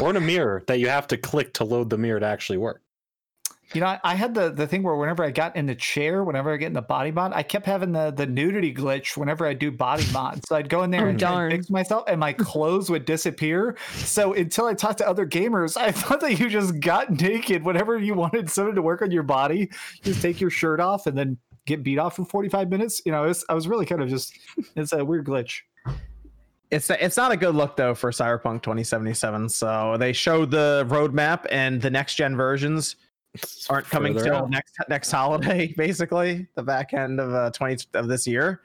or 0.00 0.10
in 0.10 0.16
a 0.16 0.20
mirror 0.20 0.64
that 0.66 0.80
you 0.80 0.88
have 0.88 1.06
to 1.06 1.16
click 1.16 1.54
to 1.54 1.62
load 1.64 1.88
the 1.88 1.96
mirror 1.96 2.18
to 2.18 2.26
actually 2.26 2.58
work. 2.58 2.82
You 3.74 3.80
know, 3.80 3.86
I, 3.86 4.00
I 4.04 4.14
had 4.16 4.34
the 4.34 4.50
the 4.50 4.66
thing 4.66 4.82
where 4.82 4.96
whenever 4.96 5.24
I 5.24 5.30
got 5.30 5.54
in 5.56 5.64
the 5.66 5.74
chair, 5.74 6.24
whenever 6.24 6.52
I 6.52 6.56
get 6.58 6.66
in 6.66 6.72
the 6.74 6.82
body 6.82 7.10
mod, 7.12 7.32
I 7.32 7.42
kept 7.44 7.64
having 7.64 7.92
the 7.92 8.10
the 8.10 8.26
nudity 8.26 8.74
glitch 8.74 9.16
whenever 9.16 9.46
I 9.46 9.54
do 9.54 9.70
body 9.70 10.04
mod. 10.12 10.44
So 10.46 10.56
I'd 10.56 10.68
go 10.68 10.82
in 10.82 10.90
there 10.90 11.02
Oh, 11.02 11.04
and, 11.04 11.10
and 11.10 11.18
darn. 11.20 11.50
fix 11.52 11.70
myself, 11.70 12.04
and 12.08 12.18
my 12.20 12.32
clothes 12.50 12.90
would 12.90 13.04
disappear. 13.06 13.76
So 13.94 14.34
until 14.34 14.66
I 14.66 14.74
talked 14.74 14.98
to 14.98 15.08
other 15.08 15.26
gamers, 15.26 15.80
I 15.80 15.90
thought 15.92 16.20
that 16.20 16.38
you 16.40 16.48
just 16.50 16.80
got 16.80 17.08
naked 17.20 17.62
whenever 17.62 17.96
you 17.98 18.14
wanted 18.14 18.50
someone 18.50 18.74
to 18.74 18.82
work 18.82 19.00
on 19.00 19.10
your 19.12 19.22
body. 19.22 19.70
Just 20.02 20.20
take 20.20 20.40
your 20.40 20.50
shirt 20.50 20.80
off 20.80 21.06
and 21.06 21.16
then 21.16 21.38
get 21.66 21.82
beat 21.82 21.98
off 21.98 22.16
for 22.16 22.24
forty 22.24 22.48
five 22.48 22.70
minutes. 22.70 23.02
You 23.04 23.12
know, 23.12 23.24
it's, 23.24 23.44
I 23.48 23.54
was 23.54 23.68
really 23.68 23.86
kind 23.86 24.02
of 24.02 24.08
just 24.08 24.38
it's 24.76 24.92
a 24.92 25.04
weird 25.04 25.26
glitch. 25.26 25.60
It's 26.70 26.88
it's 26.88 27.16
not 27.16 27.32
a 27.32 27.36
good 27.36 27.54
look 27.54 27.76
though 27.76 27.94
for 27.94 28.10
Cyberpunk 28.10 28.62
2077. 28.62 29.50
So 29.50 29.96
they 29.98 30.12
showed 30.12 30.50
the 30.50 30.86
roadmap 30.88 31.46
and 31.50 31.82
the 31.82 31.90
next 31.90 32.14
gen 32.14 32.34
versions 32.34 32.96
aren't 33.68 33.86
coming 33.86 34.14
till 34.14 34.34
out. 34.34 34.50
next 34.50 34.76
next 34.88 35.10
holiday, 35.10 35.66
basically 35.76 36.46
the 36.54 36.62
back 36.62 36.94
end 36.94 37.20
of 37.20 37.32
uh, 37.34 37.50
20 37.50 37.84
of 37.94 38.08
this 38.08 38.26
year. 38.26 38.62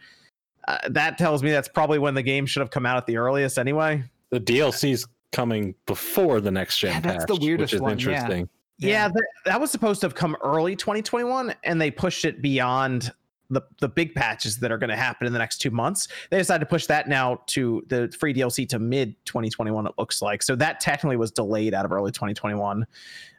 Uh, 0.68 0.78
that 0.90 1.18
tells 1.18 1.44
me 1.44 1.52
that's 1.52 1.70
probably 1.70 2.00
when 2.00 2.14
the 2.14 2.22
game 2.22 2.46
should 2.46 2.60
have 2.60 2.72
come 2.72 2.86
out 2.86 2.98
at 2.98 3.06
the 3.06 3.18
earliest 3.18 3.58
anyway. 3.58 4.04
The 4.30 4.40
DLC's 4.40 5.08
coming 5.32 5.76
before 5.86 6.42
the 6.42 6.52
next 6.52 6.80
gen 6.80 6.92
Yeah, 6.92 7.00
that's 7.00 7.26
the 7.26 7.36
weirdest 7.36 7.74
which 7.74 7.74
is 7.74 7.82
one, 7.82 8.00
yeah. 8.00 8.44
Interesting. 8.80 8.90
Yeah, 8.90 9.08
that, 9.08 9.26
that 9.46 9.62
was 9.62 9.72
supposed 9.72 10.02
to 10.02 10.08
have 10.08 10.16
come 10.16 10.36
early 10.44 10.76
2021, 10.76 11.54
and 11.64 11.82
they 11.82 11.92
pushed 11.92 12.26
it 12.26 12.42
beyond 12.42 13.12
the 13.50 13.62
the 13.80 13.88
big 13.88 14.14
patches 14.14 14.58
that 14.58 14.72
are 14.72 14.78
going 14.78 14.90
to 14.90 14.96
happen 14.96 15.26
in 15.26 15.34
the 15.34 15.40
next 15.40 15.60
two 15.60 15.72
months. 15.72 16.08
They 16.30 16.38
decided 16.38 16.60
to 16.62 16.70
push 16.70 16.86
that 16.88 17.08
now 17.08 17.42
to 17.48 17.84
the 17.88 18.14
free 18.20 18.34
DLC 18.34 18.68
to 18.70 18.80
mid 18.80 19.16
2021. 19.26 19.88
It 19.88 19.94
looks 19.98 20.22
like 20.22 20.44
so 20.44 20.56
that 20.56 20.80
technically 20.80 21.18
was 21.18 21.32
delayed 21.32 21.74
out 21.74 21.86
of 21.86 21.92
early 21.92 22.12
2021. 22.12 22.86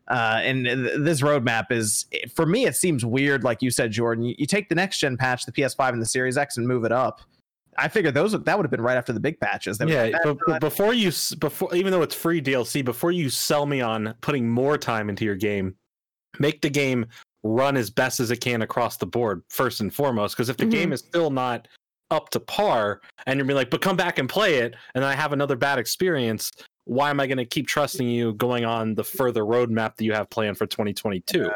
Uh, 0.08 0.40
and 0.42 0.64
th- 0.64 1.00
this 1.00 1.20
roadmap 1.20 1.70
is 1.70 2.06
for 2.34 2.46
me. 2.46 2.64
It 2.64 2.76
seems 2.76 3.04
weird, 3.04 3.44
like 3.44 3.60
you 3.60 3.70
said, 3.70 3.90
Jordan. 3.90 4.24
You, 4.24 4.34
you 4.38 4.46
take 4.46 4.70
the 4.70 4.74
next 4.74 4.98
gen 4.98 5.18
patch, 5.18 5.44
the 5.44 5.52
PS5 5.52 5.92
and 5.92 6.00
the 6.00 6.06
Series 6.06 6.38
X, 6.38 6.56
and 6.56 6.66
move 6.66 6.84
it 6.84 6.92
up. 6.92 7.20
I 7.78 7.88
figured 7.88 8.14
those 8.14 8.32
that 8.32 8.56
would 8.56 8.64
have 8.64 8.70
been 8.70 8.80
right 8.80 8.96
after 8.96 9.12
the 9.12 9.20
big 9.20 9.38
patches. 9.40 9.78
They 9.78 9.86
Yeah, 9.86 10.10
that- 10.10 10.20
but, 10.24 10.38
but 10.46 10.60
before 10.60 10.92
you 10.94 11.10
before 11.38 11.74
even 11.74 11.92
though 11.92 12.02
it's 12.02 12.14
free 12.14 12.40
DLC, 12.42 12.84
before 12.84 13.12
you 13.12 13.30
sell 13.30 13.66
me 13.66 13.80
on 13.80 14.14
putting 14.20 14.48
more 14.48 14.76
time 14.76 15.08
into 15.08 15.24
your 15.24 15.36
game, 15.36 15.74
make 16.38 16.60
the 16.60 16.70
game 16.70 17.06
run 17.44 17.76
as 17.76 17.88
best 17.88 18.18
as 18.20 18.30
it 18.30 18.40
can 18.40 18.62
across 18.62 18.96
the 18.96 19.06
board 19.06 19.42
first 19.48 19.80
and 19.80 19.94
foremost. 19.94 20.34
Because 20.36 20.48
if 20.48 20.56
the 20.56 20.66
Mhm. 20.66 20.70
game 20.70 20.92
is 20.92 21.00
still 21.00 21.30
not 21.30 21.68
up 22.10 22.30
to 22.30 22.40
par, 22.40 23.00
and 23.26 23.38
you're 23.38 23.46
be 23.46 23.54
like, 23.54 23.70
but 23.70 23.80
come 23.80 23.96
back 23.96 24.18
and 24.18 24.28
play 24.28 24.56
it, 24.56 24.74
and 24.94 25.04
I 25.04 25.14
have 25.14 25.32
another 25.32 25.56
bad 25.56 25.78
experience. 25.78 26.50
Why 26.84 27.10
am 27.10 27.20
I 27.20 27.26
going 27.26 27.36
to 27.38 27.44
keep 27.44 27.68
trusting 27.68 28.08
you 28.08 28.32
going 28.32 28.64
on 28.64 28.94
the 28.94 29.04
further 29.04 29.42
roadmap 29.42 29.96
that 29.96 30.04
you 30.04 30.14
have 30.14 30.30
planned 30.30 30.56
for 30.56 30.66
2022? 30.66 31.50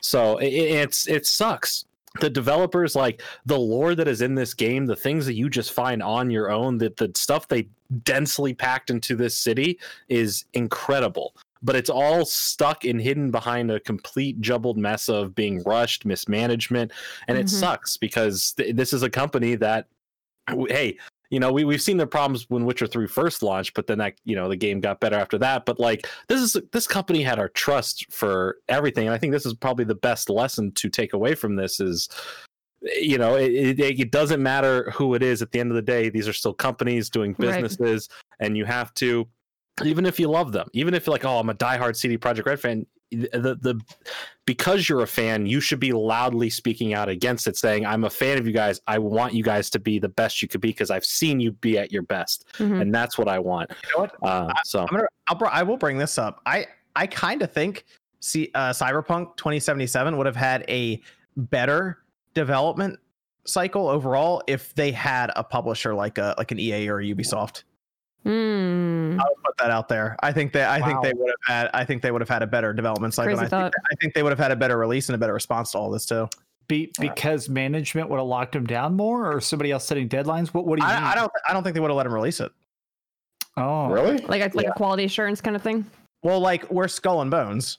So 0.00 0.38
it, 0.38 0.46
it's 0.48 1.06
it 1.06 1.26
sucks. 1.26 1.84
The 2.18 2.30
developers 2.30 2.96
like 2.96 3.22
the 3.46 3.58
lore 3.58 3.94
that 3.94 4.08
is 4.08 4.20
in 4.20 4.34
this 4.34 4.52
game, 4.52 4.84
the 4.84 4.96
things 4.96 5.26
that 5.26 5.34
you 5.34 5.48
just 5.48 5.72
find 5.72 6.02
on 6.02 6.28
your 6.28 6.50
own, 6.50 6.76
that 6.78 6.96
the 6.96 7.12
stuff 7.14 7.46
they 7.46 7.68
densely 8.04 8.52
packed 8.52 8.90
into 8.90 9.14
this 9.14 9.36
city 9.36 9.78
is 10.08 10.44
incredible. 10.54 11.34
But 11.62 11.76
it's 11.76 11.90
all 11.90 12.24
stuck 12.24 12.84
and 12.84 13.00
hidden 13.00 13.30
behind 13.30 13.70
a 13.70 13.78
complete 13.80 14.40
jumbled 14.40 14.76
mess 14.76 15.08
of 15.08 15.34
being 15.34 15.62
rushed, 15.62 16.04
mismanagement, 16.04 16.90
and 17.28 17.38
it 17.38 17.46
Mhm. 17.46 17.50
sucks 17.50 17.96
because 17.96 18.52
th- 18.54 18.74
this 18.74 18.92
is 18.92 19.02
a 19.04 19.10
company 19.10 19.54
that, 19.56 19.86
hey, 20.68 20.98
you 21.30 21.38
know, 21.38 21.52
we 21.52 21.64
we've 21.64 21.80
seen 21.80 21.96
the 21.96 22.06
problems 22.06 22.46
when 22.48 22.64
Witcher 22.64 22.86
3 22.86 23.06
first 23.06 23.42
launched, 23.42 23.74
but 23.74 23.86
then 23.86 23.98
that 23.98 24.14
you 24.24 24.34
know 24.36 24.48
the 24.48 24.56
game 24.56 24.80
got 24.80 25.00
better 25.00 25.16
after 25.16 25.38
that. 25.38 25.64
But 25.64 25.78
like 25.78 26.06
this 26.28 26.40
is 26.40 26.56
this 26.72 26.86
company 26.86 27.22
had 27.22 27.38
our 27.38 27.48
trust 27.48 28.12
for 28.12 28.56
everything, 28.68 29.06
and 29.06 29.14
I 29.14 29.18
think 29.18 29.32
this 29.32 29.46
is 29.46 29.54
probably 29.54 29.84
the 29.84 29.94
best 29.94 30.28
lesson 30.28 30.72
to 30.72 30.88
take 30.88 31.12
away 31.12 31.34
from 31.34 31.56
this 31.56 31.80
is 31.80 32.08
you 32.82 33.18
know 33.18 33.36
it, 33.36 33.78
it, 33.78 34.00
it 34.00 34.10
doesn't 34.10 34.42
matter 34.42 34.90
who 34.92 35.14
it 35.14 35.22
is 35.22 35.42
at 35.42 35.52
the 35.52 35.60
end 35.60 35.70
of 35.70 35.76
the 35.76 35.82
day 35.82 36.08
these 36.08 36.26
are 36.26 36.32
still 36.32 36.54
companies 36.54 37.10
doing 37.10 37.36
Right. 37.38 37.50
businesses 37.50 38.08
and 38.38 38.56
you 38.56 38.64
have 38.64 38.94
to 38.94 39.28
even 39.84 40.06
if 40.06 40.18
you 40.18 40.28
love 40.28 40.52
them 40.52 40.66
even 40.72 40.94
if 40.94 41.06
you're 41.06 41.12
like 41.12 41.26
oh 41.26 41.38
i'm 41.38 41.50
a 41.50 41.54
diehard 41.54 41.94
CD 41.94 42.16
Projekt 42.16 42.46
Red 42.46 42.58
fan 42.58 42.86
the, 43.10 43.58
the 43.60 43.80
because 44.46 44.88
you're 44.88 45.02
a 45.02 45.06
fan 45.06 45.46
you 45.46 45.60
should 45.60 45.80
be 45.80 45.92
loudly 45.92 46.48
speaking 46.50 46.94
out 46.94 47.08
against 47.08 47.46
it 47.46 47.56
saying 47.56 47.84
i'm 47.84 48.04
a 48.04 48.10
fan 48.10 48.38
of 48.38 48.46
you 48.46 48.52
guys 48.52 48.80
i 48.86 48.98
want 48.98 49.34
you 49.34 49.42
guys 49.42 49.68
to 49.70 49.78
be 49.78 49.98
the 49.98 50.08
best 50.08 50.40
you 50.42 50.48
could 50.48 50.60
be 50.60 50.68
because 50.68 50.90
i've 50.90 51.04
seen 51.04 51.40
you 51.40 51.52
be 51.52 51.76
at 51.78 51.90
your 51.92 52.02
best 52.02 52.46
Mhm. 52.58 52.80
and 52.80 52.94
that's 52.94 53.18
what 53.18 53.28
i 53.28 53.38
want 53.38 53.70
You 53.70 53.76
know 53.96 54.02
what? 54.02 54.14
uh, 54.22 54.52
so 54.64 54.80
I'm 54.80 54.86
gonna, 54.86 55.02
I'll, 55.28 55.38
I 55.50 55.62
will 55.62 55.76
bring 55.76 55.98
this 55.98 56.18
up. 56.18 56.40
I, 56.46 56.66
I 56.96 57.06
kind 57.06 57.42
of 57.42 57.52
think 57.52 57.84
see, 58.20 58.50
uh, 58.54 58.70
Cyberpunk 58.70 59.36
2077 59.36 60.16
would 60.16 60.26
have 60.26 60.36
had 60.36 60.64
a 60.68 61.00
better 61.36 61.98
development 62.34 62.98
cycle 63.44 63.88
overall 63.88 64.42
if 64.46 64.74
they 64.74 64.92
had 64.92 65.30
a 65.36 65.42
publisher 65.42 65.94
like 65.94 66.18
a 66.18 66.34
like 66.38 66.50
an 66.52 66.58
EA 66.60 66.88
or 66.88 67.00
a 67.00 67.04
Ubisoft. 67.04 67.62
Mm. 68.24 69.18
I'll 69.18 69.34
put 69.44 69.56
that 69.58 69.70
out 69.70 69.88
there. 69.88 70.16
I 70.20 70.32
think 70.32 70.52
that 70.52 70.68
I 70.70 70.86
think 70.86 71.02
they 71.02 71.12
would 71.14 71.32
have 71.46 71.54
had 71.54 71.70
I 71.72 71.84
think 71.84 72.02
they 72.02 72.10
would 72.10 72.20
have 72.20 72.28
had 72.28 72.42
a 72.42 72.46
better 72.46 72.72
development 72.72 73.14
cycle. 73.14 73.28
Crazy 73.28 73.38
I 73.38 73.42
think, 73.42 73.50
thought. 73.50 73.72
I 73.90 73.94
think 73.96 74.14
they 74.14 74.22
would 74.22 74.30
have 74.30 74.38
had 74.38 74.52
a 74.52 74.56
better 74.56 74.76
release 74.76 75.08
and 75.08 75.14
a 75.14 75.18
better 75.18 75.32
response 75.32 75.72
to 75.72 75.78
all 75.78 75.90
this 75.90 76.04
too. 76.04 76.28
Be, 76.68 76.92
because 77.00 77.48
management 77.48 78.08
would 78.10 78.18
have 78.18 78.26
locked 78.28 78.54
him 78.54 78.64
down 78.64 78.94
more, 78.94 79.32
or 79.32 79.40
somebody 79.40 79.72
else 79.72 79.84
setting 79.84 80.08
deadlines. 80.08 80.48
What 80.48 80.66
What 80.66 80.78
do 80.78 80.84
you 80.84 80.88
mean? 80.88 81.02
I, 81.02 81.12
I 81.12 81.14
don't 81.16 81.32
I 81.48 81.52
don't 81.52 81.64
think 81.64 81.74
they 81.74 81.80
would 81.80 81.90
have 81.90 81.96
let 81.96 82.06
him 82.06 82.14
release 82.14 82.40
it. 82.40 82.52
Oh, 83.56 83.88
Really? 83.88 84.18
Like 84.18 84.42
a, 84.42 84.56
like 84.56 84.68
a 84.68 84.72
quality 84.72 85.04
assurance 85.04 85.40
kind 85.40 85.56
of 85.56 85.62
thing. 85.62 85.84
Well, 86.22 86.40
like 86.40 86.70
we're 86.70 86.88
Skull 86.88 87.22
and 87.22 87.30
Bones. 87.30 87.78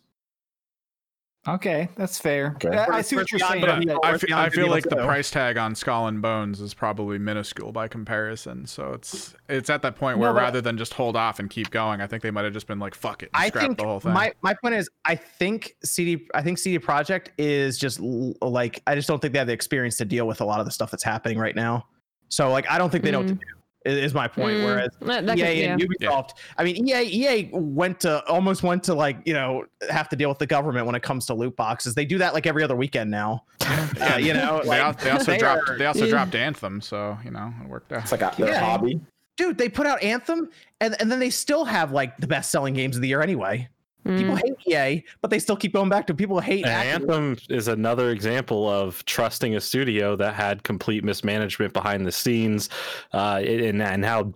Okay, 1.47 1.89
that's 1.95 2.19
fair. 2.19 2.53
Okay. 2.63 2.69
I, 2.77 2.97
I 2.97 3.01
see 3.01 3.15
what 3.15 3.31
you're 3.31 3.39
saying. 3.39 3.61
But 3.61 3.77
But 3.79 3.87
Yeah, 3.87 3.93
I, 4.03 4.07
I, 4.07 4.09
where's 4.11 4.21
fe- 4.21 4.27
the 4.29 4.37
I 4.37 4.49
feel 4.51 4.67
like 4.69 4.83
the 4.83 4.95
too? 4.95 5.03
price 5.05 5.31
tag 5.31 5.57
on 5.57 5.73
Skull 5.73 6.05
and 6.07 6.21
Bones 6.21 6.61
is 6.61 6.75
probably 6.75 7.17
minuscule 7.17 7.71
by 7.71 7.87
comparison. 7.87 8.67
So 8.67 8.93
it's 8.93 9.33
it's 9.49 9.69
at 9.71 9.81
that 9.81 9.95
point 9.95 10.19
where 10.19 10.31
but- 10.33 10.39
rather 10.41 10.61
than 10.61 10.77
just 10.77 10.93
hold 10.93 11.15
off 11.15 11.39
and 11.39 11.49
keep 11.49 11.71
going, 11.71 11.99
I 11.99 12.05
think 12.05 12.21
they 12.21 12.29
might 12.29 12.43
have 12.43 12.53
just 12.53 12.67
been 12.67 12.77
like, 12.77 12.93
"Fuck 12.93 13.23
it," 13.23 13.31
and 13.33 13.43
I 13.43 13.47
scrap 13.47 13.63
think 13.63 13.77
the 13.79 13.85
whole 13.85 13.99
thing. 13.99 14.13
my 14.13 14.33
my 14.43 14.53
point 14.61 14.75
is 14.75 14.87
I 15.05 15.15
think 15.15 15.75
CD 15.83 16.27
I 16.35 16.43
think 16.43 16.59
CD 16.59 16.77
Projekt 16.77 17.29
is 17.39 17.79
just 17.79 17.99
like 17.99 18.83
I 18.85 18.93
just 18.93 19.07
don't 19.07 19.19
think 19.19 19.33
they 19.33 19.39
have 19.39 19.47
the 19.47 19.53
experience 19.53 19.97
to 19.97 20.05
deal 20.05 20.27
with 20.27 20.41
a 20.41 20.45
lot 20.45 20.59
of 20.59 20.67
the 20.67 20.71
stuff 20.71 20.91
that's 20.91 21.03
happening 21.03 21.39
right 21.39 21.55
now. 21.55 21.87
So 22.29 22.51
like 22.51 22.69
I 22.69 22.77
don't 22.77 22.91
think 22.91 23.03
they 23.03 23.09
know 23.09 23.19
what 23.21 23.29
to 23.29 23.33
Mm. 23.33 23.39
do. 23.39 23.45
i- 23.47 23.60
Is 23.83 24.13
my 24.13 24.27
point. 24.27 24.57
Mm, 24.57 24.63
Whereas 24.65 24.89
that- 25.01 25.25
that 25.25 25.37
EA 25.39 25.41
could- 25.41 25.57
yeah. 25.57 25.73
and 25.73 25.81
Ubisoft, 25.81 26.29
I 26.57 26.63
mean, 26.63 26.87
EA 26.87 27.01
EA 27.03 27.49
went 27.51 27.99
to 28.01 28.23
almost 28.27 28.61
went 28.61 28.83
to 28.83 28.93
like 28.93 29.17
you 29.25 29.33
know 29.33 29.65
have 29.89 30.07
to 30.09 30.15
deal 30.15 30.29
with 30.29 30.37
the 30.37 30.45
government 30.45 30.85
when 30.85 30.93
it 30.93 31.01
comes 31.01 31.25
to 31.27 31.33
loot 31.33 31.55
boxes. 31.55 31.95
They 31.95 32.05
do 32.05 32.19
that 32.19 32.35
like 32.35 32.45
every 32.45 32.63
other 32.63 32.75
weekend 32.75 33.09
now. 33.09 33.43
Uh, 33.61 34.17
you 34.19 34.33
know, 34.33 34.59
They, 34.63 34.67
like, 34.69 34.99
they 35.01 35.09
also 35.09 35.31
they 35.31 35.37
dropped. 35.39 35.69
are- 35.69 35.77
They 35.79 35.85
also 35.87 36.05
Yeah. 36.05 36.11
dropped 36.11 36.35
Anthem, 36.35 36.79
so 36.81 37.17
you 37.25 37.31
know 37.31 37.51
it 37.63 37.67
worked 37.67 37.91
out. 37.91 38.03
It's 38.03 38.11
like 38.11 38.21
a, 38.21 38.31
their 38.37 38.49
Yeah. 38.49 38.59
hobby. 38.59 38.99
dude, 39.37 39.57
they 39.57 39.69
put 39.69 39.87
out 39.87 40.03
Anthem, 40.03 40.49
and 40.79 40.95
and 41.01 41.11
then 41.11 41.17
they 41.19 41.31
still 41.31 41.65
have 41.65 41.91
like 41.91 42.15
the 42.17 42.27
best 42.27 42.51
selling 42.51 42.75
games 42.75 42.95
of 42.97 43.01
the 43.01 43.07
year 43.07 43.21
anyway. 43.23 43.67
People 44.03 44.35
Mm. 44.35 44.41
hate 44.65 44.97
EA, 44.97 45.03
but 45.21 45.29
they 45.29 45.37
still 45.37 45.55
keep 45.55 45.73
going 45.73 45.89
back 45.89 46.07
to 46.07 46.13
people 46.13 46.39
hate. 46.39 46.65
And 46.65 47.03
Anthem 47.03 47.37
is 47.49 47.67
another 47.67 48.09
example 48.09 48.67
of 48.67 49.05
trusting 49.05 49.55
a 49.55 49.61
studio 49.61 50.15
that 50.15 50.33
had 50.33 50.63
complete 50.63 51.03
mismanagement 51.03 51.71
behind 51.73 52.05
the 52.07 52.11
scenes, 52.11 52.69
uh, 53.13 53.41
and 53.45 53.81
and 53.81 54.03
how 54.03 54.33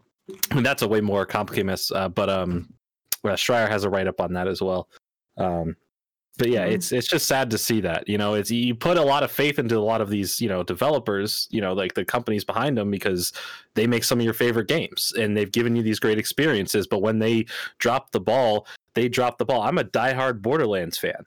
I 0.51 0.55
mean, 0.55 0.63
that's 0.63 0.81
a 0.83 0.87
way 0.87 1.01
more 1.01 1.25
complicated 1.25 1.65
mess. 1.65 1.91
Uh, 1.91 2.09
but 2.09 2.29
um, 2.29 2.71
uh, 3.23 3.29
Schreier 3.29 3.67
has 3.67 3.83
a 3.83 3.89
write 3.89 4.07
up 4.07 4.21
on 4.21 4.33
that 4.33 4.47
as 4.47 4.61
well. 4.61 4.87
Um, 5.37 5.75
but 6.37 6.49
yeah, 6.49 6.67
Mhm. 6.67 6.73
it's 6.73 6.91
it's 6.91 7.07
just 7.07 7.25
sad 7.27 7.49
to 7.51 7.57
see 7.57 7.79
that 7.81 8.07
you 8.09 8.17
know 8.17 8.33
it's 8.35 8.51
you 8.51 8.75
put 8.75 8.97
a 8.97 9.01
lot 9.01 9.23
of 9.23 9.31
faith 9.31 9.57
into 9.57 9.77
a 9.77 9.79
lot 9.79 10.01
of 10.01 10.09
these 10.09 10.39
you 10.41 10.49
know 10.49 10.63
developers 10.63 11.47
you 11.49 11.61
know 11.61 11.73
like 11.73 11.93
the 11.93 12.03
companies 12.05 12.43
behind 12.43 12.77
them 12.77 12.91
because 12.91 13.31
they 13.73 13.87
make 13.87 14.03
some 14.03 14.19
of 14.19 14.25
your 14.25 14.33
favorite 14.33 14.67
games 14.67 15.13
and 15.17 15.35
they've 15.37 15.51
given 15.51 15.75
you 15.75 15.81
these 15.81 15.99
great 15.99 16.17
experiences 16.19 16.87
but 16.87 17.01
when 17.01 17.19
they 17.19 17.45
drop 17.79 18.11
the 18.11 18.19
ball 18.19 18.67
they 18.95 19.07
drop 19.07 19.37
the 19.37 19.45
ball 19.45 19.61
i'm 19.61 19.77
a 19.77 19.83
diehard 19.83 20.41
borderlands 20.41 20.97
fan 20.97 21.23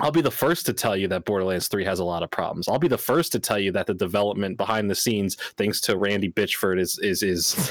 I'll 0.00 0.12
be 0.12 0.20
the 0.20 0.30
first 0.30 0.66
to 0.66 0.72
tell 0.72 0.96
you 0.96 1.08
that 1.08 1.24
Borderlands 1.24 1.68
3 1.68 1.84
has 1.84 1.98
a 1.98 2.04
lot 2.04 2.22
of 2.22 2.30
problems. 2.30 2.68
I'll 2.68 2.78
be 2.78 2.88
the 2.88 2.98
first 2.98 3.32
to 3.32 3.40
tell 3.40 3.58
you 3.58 3.72
that 3.72 3.86
the 3.86 3.94
development 3.94 4.56
behind 4.56 4.90
the 4.90 4.94
scenes, 4.94 5.36
thanks 5.56 5.80
to 5.82 5.96
Randy 5.96 6.30
Bitchford, 6.30 6.78
is 6.78 6.98
is 6.98 7.22
is 7.22 7.70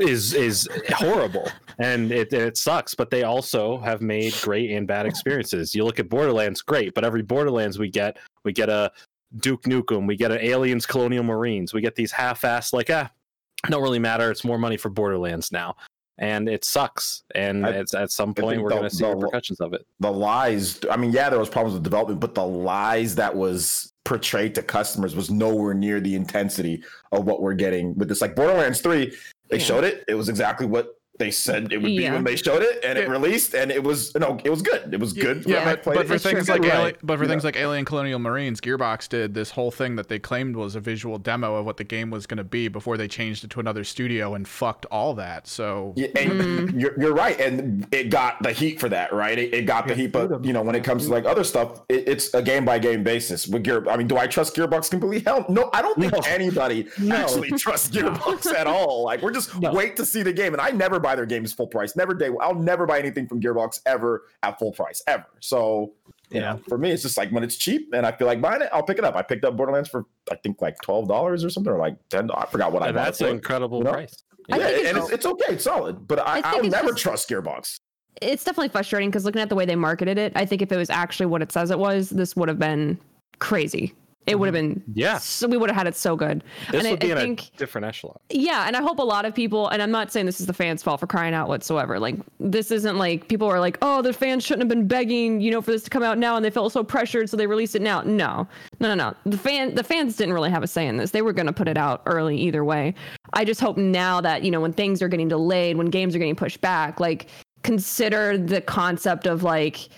is 0.00 0.34
is 0.34 0.68
horrible 0.90 1.48
and 1.78 2.12
it 2.12 2.32
it 2.32 2.56
sucks. 2.56 2.94
But 2.94 3.10
they 3.10 3.24
also 3.24 3.78
have 3.78 4.00
made 4.00 4.34
great 4.40 4.70
and 4.70 4.86
bad 4.86 5.06
experiences. 5.06 5.74
You 5.74 5.84
look 5.84 5.98
at 5.98 6.08
Borderlands, 6.08 6.62
great, 6.62 6.94
but 6.94 7.04
every 7.04 7.22
Borderlands 7.22 7.78
we 7.78 7.90
get, 7.90 8.16
we 8.44 8.52
get 8.52 8.68
a 8.68 8.90
Duke 9.38 9.64
Nukem, 9.64 10.06
we 10.06 10.16
get 10.16 10.30
an 10.30 10.40
Aliens 10.40 10.86
Colonial 10.86 11.24
Marines, 11.24 11.74
we 11.74 11.80
get 11.80 11.94
these 11.94 12.12
half-assed 12.12 12.72
like 12.72 12.90
ah, 12.90 13.10
don't 13.68 13.82
really 13.82 13.98
matter. 13.98 14.30
It's 14.30 14.44
more 14.44 14.58
money 14.58 14.76
for 14.76 14.88
Borderlands 14.88 15.52
now. 15.52 15.76
And 16.18 16.48
it 16.48 16.64
sucks. 16.64 17.22
And 17.34 17.66
I- 17.66 17.70
it's 17.70 17.92
at 17.94 18.10
some 18.10 18.32
point 18.34 18.62
we're 18.62 18.70
going 18.70 18.82
to 18.84 18.90
see 18.90 19.04
the- 19.04 19.14
repercussions 19.14 19.60
of 19.60 19.72
it. 19.74 19.86
the 20.00 20.10
lies 20.10 20.80
i 20.90 20.96
mean 20.96 21.12
yeah 21.12 21.28
there 21.30 21.38
was 21.38 21.48
problems 21.48 21.74
with 21.74 21.82
development 21.82 22.20
but 22.20 22.34
the 22.34 22.44
lies 22.46 23.14
that 23.16 23.34
was 23.34 23.92
portrayed 24.04 24.54
to 24.54 24.62
customers 24.62 25.14
was 25.16 25.30
nowhere 25.30 25.74
near 25.74 26.00
the 26.00 26.14
intensity 26.14 26.82
of 27.12 27.24
what 27.26 27.42
we're 27.42 27.54
getting 27.54 27.94
with 27.96 28.08
this 28.08 28.20
like 28.20 28.34
borderlands 28.36 28.80
3 28.80 29.12
they 29.50 29.58
Yeah. 29.58 29.62
showed 29.64 29.84
it 29.84 30.04
it 30.08 30.14
was 30.14 30.28
exactly 30.28 30.66
what 30.66 30.95
they 31.18 31.30
said 31.30 31.72
it 31.72 31.78
would 31.78 31.86
be 31.86 32.08
when 32.10 32.24
they 32.24 32.36
showed 32.36 32.62
it 32.62 32.84
and 32.84 32.98
it 32.98 33.06
Yeah. 33.06 33.10
released 33.12 33.54
and 33.54 33.70
it 33.70 33.82
was 33.82 34.14
no 34.16 34.38
it 34.44 34.50
was 34.50 34.62
good 34.62 34.92
it 34.92 35.00
was 35.00 35.12
good 35.12 35.44
Yeah, 35.46 35.58
when 35.60 35.68
I 35.68 35.74
but, 35.76 35.84
but 35.94 36.06
for 36.06 36.18
things 36.18 36.48
like 36.48 36.62
Right. 36.62 36.72
Ali- 36.74 36.94
but 37.02 37.16
for 37.18 37.24
You 37.24 37.28
things 37.28 37.44
like 37.44 37.56
Alien 37.56 37.84
Colonial 37.84 38.18
Marines, 38.18 38.60
Gearbox 38.60 39.08
did 39.08 39.34
this 39.34 39.50
whole 39.50 39.70
thing 39.70 39.96
that 39.96 40.08
they 40.08 40.18
claimed 40.18 40.56
was 40.56 40.74
a 40.76 40.80
visual 40.80 41.18
demo 41.18 41.56
of 41.56 41.64
what 41.66 41.76
the 41.76 41.84
game 41.84 42.10
was 42.10 42.26
going 42.26 42.38
to 42.38 42.44
be 42.44 42.68
before 42.68 42.96
they 42.96 43.08
changed 43.08 43.44
it 43.44 43.50
to 43.50 43.60
another 43.60 43.84
studio 43.84 44.34
and 44.34 44.46
fucked 44.48 44.86
all 44.86 45.14
that. 45.14 45.46
So 45.46 45.92
Yeah, 45.96 46.08
and 46.16 46.32
Mm. 46.32 46.80
you're, 46.80 47.00
you're 47.00 47.14
right, 47.14 47.38
and 47.40 47.86
it 47.92 48.10
got 48.10 48.42
the 48.42 48.52
heat 48.52 48.78
for 48.80 48.88
that, 48.88 49.12
right? 49.12 49.38
It, 49.38 49.54
it 49.54 49.62
got 49.66 49.86
the 49.86 49.94
Yeah, 49.94 50.02
heat, 50.02 50.12
but 50.12 50.44
you 50.44 50.52
know, 50.52 50.62
when 50.62 50.74
it 50.74 50.84
comes 50.84 51.06
to 51.06 51.12
like 51.12 51.24
other 51.24 51.44
stuff, 51.44 51.82
it, 51.88 52.08
it's 52.08 52.32
a 52.34 52.42
game 52.42 52.64
by 52.64 52.78
game 52.78 53.02
basis. 53.02 53.46
With 53.46 53.62
Gear, 53.64 53.88
I 53.88 53.96
mean, 53.96 54.06
do 54.06 54.16
I 54.18 54.26
trust 54.26 54.54
Gearbox 54.56 54.90
completely? 54.90 55.20
Hell, 55.20 55.44
no, 55.48 55.70
I 55.72 55.82
don't 55.82 55.98
think 55.98 56.12
No. 56.12 56.20
anybody 56.26 56.86
No. 56.98 57.14
actually 57.16 57.50
trusts 57.52 57.88
Gearbox 57.96 58.46
at 58.54 58.66
all. 58.66 59.04
Like, 59.04 59.22
we're 59.22 59.32
just 59.32 59.58
No. 59.60 59.72
wait 59.72 59.96
to 59.96 60.04
see 60.06 60.22
the 60.22 60.32
game, 60.32 60.52
and 60.52 60.60
I 60.60 60.70
never 60.70 60.98
buy 61.06 61.14
their 61.14 61.26
games 61.26 61.52
full 61.52 61.66
price. 61.68 61.94
Never 61.96 62.14
day. 62.14 62.30
I'll 62.40 62.54
never 62.54 62.84
buy 62.86 62.98
anything 62.98 63.26
from 63.28 63.40
Gearbox 63.40 63.80
ever 63.86 64.24
at 64.42 64.58
full 64.58 64.72
price 64.72 65.02
ever. 65.06 65.26
So. 65.40 65.92
You 66.30 66.40
Yeah. 66.40 66.54
know, 66.54 66.60
for 66.68 66.76
me, 66.76 66.90
it's 66.90 67.02
just 67.02 67.16
like 67.16 67.30
when 67.30 67.44
it's 67.44 67.54
cheap 67.54 67.90
and 67.94 68.04
I 68.04 68.10
feel 68.10 68.26
like 68.26 68.40
buying 68.40 68.60
it, 68.60 68.68
I'll 68.72 68.82
pick 68.82 68.98
it 68.98 69.04
up. 69.04 69.14
I 69.14 69.22
picked 69.22 69.44
up 69.44 69.56
Borderlands 69.56 69.88
for 69.88 70.06
I 70.28 70.34
think 70.34 70.60
like 70.60 70.76
twelve 70.82 71.06
dollars 71.06 71.44
or 71.44 71.50
something, 71.50 71.72
or 71.72 71.78
like 71.78 71.96
ten. 72.08 72.28
I 72.32 72.46
forgot 72.46 72.72
what 72.72 72.82
I 72.82 72.88
And 72.88 72.96
bought. 72.96 73.04
that's 73.04 73.20
an 73.20 73.28
incredible 73.28 73.78
you 73.78 73.84
know? 73.84 73.92
price. 73.92 74.24
Yeah, 74.48 74.56
it's 74.56 74.88
and 74.88 74.98
it's, 74.98 75.10
it's 75.10 75.26
okay, 75.26 75.52
it's 75.54 75.62
solid, 75.62 76.08
but 76.08 76.18
I, 76.18 76.38
I 76.38 76.42
I'll 76.44 76.64
never 76.64 76.88
just- 76.88 76.98
trust 77.04 77.28
Gearbox. 77.30 77.78
it's 78.22 78.42
definitely 78.42 78.70
frustrating 78.70 79.08
because 79.08 79.24
looking 79.24 79.40
at 79.40 79.48
the 79.50 79.54
way 79.54 79.66
they 79.66 79.76
marketed 79.76 80.18
it, 80.18 80.32
I 80.34 80.44
think 80.46 80.62
if 80.62 80.72
it 80.72 80.76
was 80.76 80.90
actually 80.90 81.26
what 81.26 81.42
it 81.42 81.52
says 81.52 81.70
it 81.70 81.78
was, 81.78 82.10
this 82.10 82.34
would 82.34 82.48
have 82.48 82.58
been 82.58 82.98
crazy. 83.38 83.94
It 84.26 84.38
would 84.38 84.52
have 84.52 84.60
mm-hmm. 84.60 84.80
been 84.80 84.94
Yeah. 84.94 85.18
So 85.18 85.46
we 85.46 85.56
would 85.56 85.70
have 85.70 85.76
had 85.76 85.86
it 85.86 85.94
so 85.94 86.16
good. 86.16 86.42
This 86.70 86.84
and 86.84 86.90
would 86.90 87.04
I, 87.04 87.06
be 87.06 87.12
I 87.12 87.16
in 87.16 87.22
think 87.22 87.50
a 87.54 87.58
different 87.58 87.86
echelon. 87.86 88.18
yeah, 88.30 88.66
and 88.66 88.76
I 88.76 88.82
hope 88.82 88.98
a 88.98 89.02
lot 89.02 89.24
of 89.24 89.34
people, 89.34 89.68
and 89.68 89.80
I'm 89.80 89.90
not 89.90 90.10
saying 90.10 90.26
this 90.26 90.40
is 90.40 90.46
the 90.46 90.52
fans' 90.52 90.82
fault 90.82 91.00
for 91.00 91.06
crying 91.06 91.32
out 91.32 91.48
whatsoever. 91.48 92.00
Like 92.00 92.16
this 92.40 92.70
isn't 92.70 92.98
like 92.98 93.28
people 93.28 93.46
are 93.46 93.60
like, 93.60 93.78
oh, 93.82 94.02
the 94.02 94.12
fans 94.12 94.44
shouldn't 94.44 94.62
have 94.62 94.68
been 94.68 94.88
begging, 94.88 95.40
you 95.40 95.50
know, 95.50 95.62
for 95.62 95.70
this 95.70 95.84
to 95.84 95.90
come 95.90 96.02
out 96.02 96.18
now, 96.18 96.36
and 96.36 96.44
they 96.44 96.50
felt 96.50 96.72
so 96.72 96.82
pressured, 96.82 97.30
so 97.30 97.36
they 97.36 97.46
released 97.46 97.76
it 97.76 97.82
now. 97.82 98.02
No, 98.02 98.48
no, 98.80 98.94
no, 98.94 98.94
no. 98.94 99.14
The 99.24 99.38
fan, 99.38 99.74
the 99.74 99.84
fans 99.84 100.16
didn't 100.16 100.34
really 100.34 100.50
have 100.50 100.62
a 100.62 100.66
say 100.66 100.86
in 100.86 100.96
this. 100.96 101.12
They 101.12 101.22
were 101.22 101.32
going 101.32 101.46
to 101.46 101.52
put 101.52 101.68
it 101.68 101.76
out 101.76 102.02
early 102.06 102.36
either 102.36 102.64
way. 102.64 102.94
I 103.32 103.44
just 103.44 103.60
hope 103.60 103.76
now 103.76 104.20
that 104.20 104.42
you 104.42 104.50
know 104.50 104.60
when 104.60 104.72
things 104.72 105.02
are 105.02 105.08
getting 105.08 105.28
delayed, 105.28 105.76
when 105.76 105.86
games 105.86 106.16
are 106.16 106.18
getting 106.18 106.36
pushed 106.36 106.60
back, 106.60 106.98
like 106.98 107.28
consider 107.62 108.38
the 108.38 108.60
concept 108.60 109.26
of 109.26 109.42
like 109.42 109.88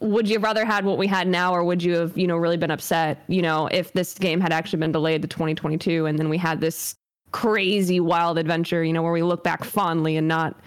would 0.00 0.28
you 0.28 0.36
have 0.36 0.42
rather 0.42 0.64
had 0.64 0.84
what 0.84 0.98
we 0.98 1.06
had 1.06 1.28
now 1.28 1.54
or 1.54 1.62
would 1.62 1.82
you 1.82 1.94
have 1.96 2.16
you 2.16 2.26
know 2.26 2.36
really 2.36 2.56
been 2.56 2.70
upset 2.70 3.22
you 3.28 3.42
know 3.42 3.66
if 3.70 3.92
this 3.92 4.14
game 4.14 4.40
had 4.40 4.52
actually 4.52 4.78
been 4.78 4.92
delayed 4.92 5.22
to 5.22 5.28
2022 5.28 6.06
and 6.06 6.18
then 6.18 6.28
we 6.28 6.38
had 6.38 6.60
this 6.60 6.94
crazy 7.32 8.00
wild 8.00 8.38
adventure 8.38 8.82
you 8.82 8.92
know 8.92 9.02
where 9.02 9.12
we 9.12 9.22
look 9.22 9.44
back 9.44 9.62
fondly 9.62 10.16
and 10.16 10.26
not 10.26 10.58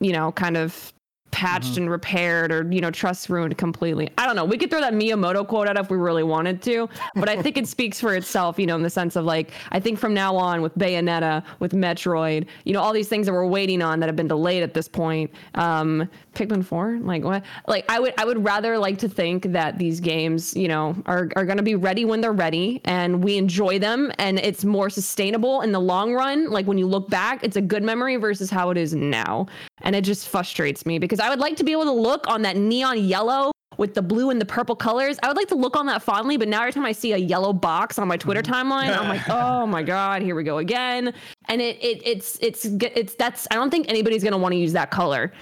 you 0.00 0.12
know 0.12 0.32
kind 0.32 0.56
of 0.56 0.92
patched 1.32 1.76
and 1.76 1.90
repaired 1.90 2.52
or 2.52 2.70
you 2.72 2.80
know 2.80 2.90
trust 2.90 3.28
ruined 3.28 3.58
completely. 3.58 4.08
I 4.16 4.26
don't 4.26 4.36
know. 4.36 4.44
We 4.44 4.56
could 4.58 4.70
throw 4.70 4.80
that 4.80 4.94
miyamoto 4.94 5.46
quote 5.46 5.68
out 5.68 5.76
if 5.76 5.90
we 5.90 5.96
really 5.96 6.22
wanted 6.22 6.62
to 6.62 6.88
but 7.14 7.28
i 7.28 7.40
think 7.40 7.56
it 7.56 7.66
speaks 7.76 8.00
for 8.00 8.14
itself 8.14 8.58
you 8.58 8.66
know 8.66 8.76
in 8.76 8.82
the 8.82 8.90
sense 8.90 9.16
of 9.16 9.24
like 9.24 9.52
i 9.70 9.80
think 9.80 9.98
from 9.98 10.14
now 10.14 10.36
on 10.36 10.62
with 10.62 10.76
bayonetta 10.76 11.42
with 11.58 11.72
metroid 11.72 12.46
you 12.64 12.72
know 12.72 12.80
all 12.80 12.92
these 12.92 13.08
things 13.08 13.26
that 13.26 13.32
we're 13.32 13.46
waiting 13.46 13.82
on 13.82 14.00
that 14.00 14.08
have 14.08 14.16
been 14.16 14.28
delayed 14.28 14.62
at 14.62 14.74
this 14.74 14.88
point 14.88 15.30
um 15.54 16.08
pikmin 16.34 16.64
4 16.64 16.98
like 17.02 17.24
what? 17.24 17.44
Like 17.66 17.84
i 17.90 17.98
would 17.98 18.14
i 18.18 18.24
would 18.24 18.44
rather 18.44 18.78
like 18.78 18.98
to 18.98 19.08
think 19.08 19.52
that 19.52 19.78
these 19.78 20.00
games 20.00 20.56
you 20.56 20.68
know 20.68 20.96
are, 21.06 21.28
are 21.36 21.44
going 21.44 21.56
to 21.58 21.62
be 21.62 21.74
ready 21.74 22.04
when 22.04 22.20
they're 22.20 22.32
ready 22.32 22.80
and 22.84 23.22
we 23.22 23.36
enjoy 23.36 23.78
them 23.78 24.12
and 24.18 24.38
it's 24.38 24.64
more 24.64 24.90
sustainable 24.90 25.60
in 25.62 25.72
the 25.72 25.80
long 25.80 26.14
run. 26.14 26.50
Like 26.50 26.66
when 26.66 26.78
you 26.78 26.86
look 26.86 27.08
back 27.08 27.44
it's 27.44 27.56
a 27.56 27.60
good 27.60 27.82
memory 27.82 28.16
versus 28.16 28.50
how 28.50 28.70
it 28.70 28.76
is 28.76 28.94
now 28.94 29.46
and 29.82 29.94
it 29.96 30.02
just 30.02 30.28
frustrates 30.28 30.84
me 30.86 30.98
because 30.98 31.20
i 31.20 31.28
would 31.28 31.38
like 31.38 31.56
to 31.56 31.64
be 31.64 31.72
able 31.72 31.84
to 31.84 31.92
look 31.92 32.26
on 32.28 32.42
that 32.42 32.56
neon 32.56 33.02
yellow 33.04 33.52
with 33.78 33.94
the 33.94 34.02
blue 34.02 34.30
and 34.30 34.40
the 34.40 34.44
purple 34.44 34.76
colors. 34.76 35.18
I 35.22 35.28
would 35.28 35.36
like 35.36 35.48
to 35.48 35.54
look 35.54 35.76
on 35.76 35.86
that 35.86 36.02
fondly 36.02 36.36
but 36.36 36.48
now 36.48 36.60
every 36.60 36.72
time 36.72 36.84
i 36.84 36.92
see 36.92 37.12
a 37.12 37.16
yellow 37.16 37.52
box 37.52 37.98
on 37.98 38.08
my 38.08 38.16
twitter 38.16 38.42
mm-hmm. 38.42 38.70
timeline 38.70 38.96
i'm 38.96 39.08
like 39.08 39.22
oh 39.28 39.66
my 39.66 39.82
god 39.82 40.22
here 40.22 40.34
we 40.34 40.44
go 40.44 40.58
again. 40.58 41.12
And 41.48 41.60
it, 41.60 41.82
it 41.82 42.06
it's 42.06 42.38
it's 42.40 42.64
it's 42.64 43.14
that's 43.14 43.46
i 43.50 43.54
don't 43.54 43.70
think 43.70 43.88
anybody's 43.88 44.22
going 44.22 44.32
to 44.32 44.38
want 44.38 44.52
to 44.52 44.58
use 44.58 44.72
that 44.72 44.90
color 44.90 45.32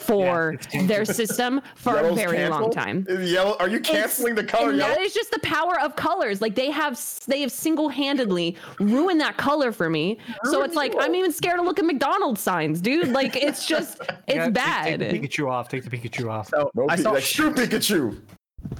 for 0.00 0.52
it's 0.72 0.86
their 0.86 1.04
system 1.04 1.60
for 1.74 1.94
Yellow's 1.94 2.12
a 2.12 2.14
very 2.14 2.48
long 2.48 2.70
time 2.70 3.06
Is 3.08 3.30
Yellow? 3.30 3.56
Are 3.60 3.68
you 3.68 3.80
canceling 3.80 4.34
the 4.34 4.44
color 4.44 4.70
and 4.70 4.78
yellow? 4.78 4.94
that 4.94 5.00
is 5.00 5.14
just 5.14 5.30
the 5.30 5.38
power 5.40 5.78
of 5.80 5.94
colors. 5.96 6.40
Like 6.40 6.54
they 6.54 6.70
have, 6.70 7.00
they 7.26 7.40
have 7.42 7.52
single-handedly 7.52 8.56
ruined 8.78 9.20
that 9.20 9.36
color 9.36 9.72
for 9.72 9.90
me. 9.90 10.18
So 10.44 10.62
it's 10.62 10.74
like 10.74 10.94
I'm 10.98 11.14
even 11.14 11.32
scared 11.32 11.56
to 11.58 11.62
look 11.62 11.78
at 11.78 11.84
McDonald's 11.84 12.40
signs, 12.40 12.80
dude. 12.80 13.08
Like 13.08 13.36
it's 13.36 13.66
just, 13.66 14.00
it's 14.00 14.12
Yeah, 14.28 14.44
take- 14.46 14.54
bad. 14.54 15.00
Take, 15.00 15.10
the 15.22 15.28
Pikachu 15.28 15.50
off. 15.50 15.68
Take 15.68 15.84
the 15.84 15.90
Pikachu 15.90 16.30
off. 16.30 16.48
So 16.48 16.70
No, 16.74 16.86
I 16.88 16.96
saw 16.96 17.12
like, 17.12 17.22
shoot 17.24 17.54
Pikachu. 17.54 18.20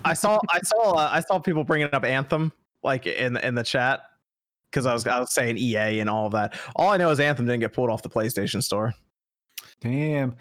I 0.05 0.15
saw 0.15 0.39
I 0.51 0.61
saw 0.61 0.93
uh, 0.93 1.09
I 1.11 1.21
saw 1.21 1.39
people 1.39 1.65
bringing 1.65 1.89
up 1.93 2.05
Anthem 2.05 2.53
like 2.83 3.07
in 3.07 3.37
in 3.39 3.55
the 3.55 3.63
chat 3.63 4.03
because 4.71 4.87
I 4.87 4.93
was 4.93 5.07
I 5.07 5.19
was 5.19 5.33
saying 5.33 5.57
EA 5.59 6.01
and 6.01 6.09
all 6.11 6.27
of 6.27 6.33
that. 6.33 6.55
All 6.77 6.91
I 6.91 6.97
know 6.97 7.11
is 7.11 7.19
Anthem 7.21 7.47
didn't 7.47 7.61
get 7.61 7.73
pulled 7.73 7.91
off 7.91 8.03
the 8.03 8.11
PlayStation 8.11 8.63
Store. 8.63 8.93
Damn. 9.81 10.37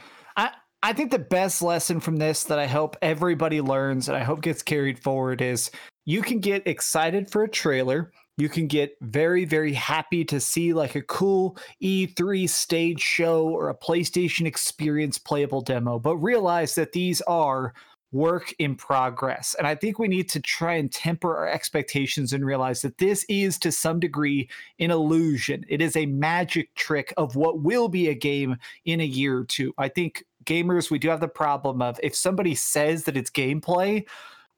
I 0.81 0.93
think 0.93 1.11
the 1.11 1.19
best 1.19 1.61
lesson 1.61 1.99
from 1.99 2.17
this 2.17 2.45
that 2.45 2.57
I 2.57 2.65
hope 2.65 2.95
everybody 3.01 3.59
learns 3.59 4.07
and 4.07 4.17
I 4.17 4.23
hope 4.23 4.41
gets 4.41 4.63
carried 4.63 4.97
forward 4.97 5.41
is 5.41 5.71
you 6.05 6.21
can 6.21 6.39
get 6.39 6.65
excited 6.67 7.29
for 7.29 7.43
a 7.43 7.49
trailer. 7.49 8.11
You 8.37 8.47
can 8.47 8.67
get 8.67 8.95
very, 9.01 9.43
very 9.43 9.73
happy 9.73 10.23
to 10.25 10.39
see 10.39 10.73
like 10.73 10.95
a 10.95 11.01
cool 11.01 11.57
E3 11.83 12.47
stage 12.47 13.01
show 13.01 13.49
or 13.49 13.69
a 13.69 13.77
PlayStation 13.77 14.45
experience 14.45 15.17
playable 15.17 15.59
demo, 15.59 15.99
but 15.99 16.15
realize 16.15 16.75
that 16.75 16.93
these 16.93 17.19
are 17.23 17.73
work 18.11 18.53
in 18.57 18.75
progress. 18.75 19.55
And 19.57 19.67
I 19.67 19.75
think 19.75 19.99
we 19.99 20.07
need 20.07 20.29
to 20.29 20.39
try 20.39 20.73
and 20.73 20.91
temper 20.91 21.37
our 21.37 21.47
expectations 21.47 22.33
and 22.33 22.45
realize 22.45 22.81
that 22.81 22.97
this 22.97 23.25
is 23.29 23.59
to 23.59 23.71
some 23.71 23.99
degree 23.99 24.49
an 24.79 24.91
illusion. 24.91 25.63
It 25.69 25.81
is 25.81 25.95
a 25.95 26.07
magic 26.07 26.73
trick 26.75 27.13
of 27.17 27.35
what 27.35 27.61
will 27.61 27.87
be 27.87 28.07
a 28.07 28.15
game 28.15 28.57
in 28.85 28.99
a 28.99 29.05
year 29.05 29.37
or 29.37 29.45
two. 29.45 29.73
I 29.77 29.89
think 29.89 30.23
gamers, 30.45 30.89
we 30.89 30.99
do 30.99 31.09
have 31.09 31.19
the 31.19 31.27
problem 31.27 31.81
of 31.81 31.99
if 32.01 32.15
somebody 32.15 32.55
says 32.55 33.03
that 33.03 33.17
it's 33.17 33.29
gameplay, 33.29 34.05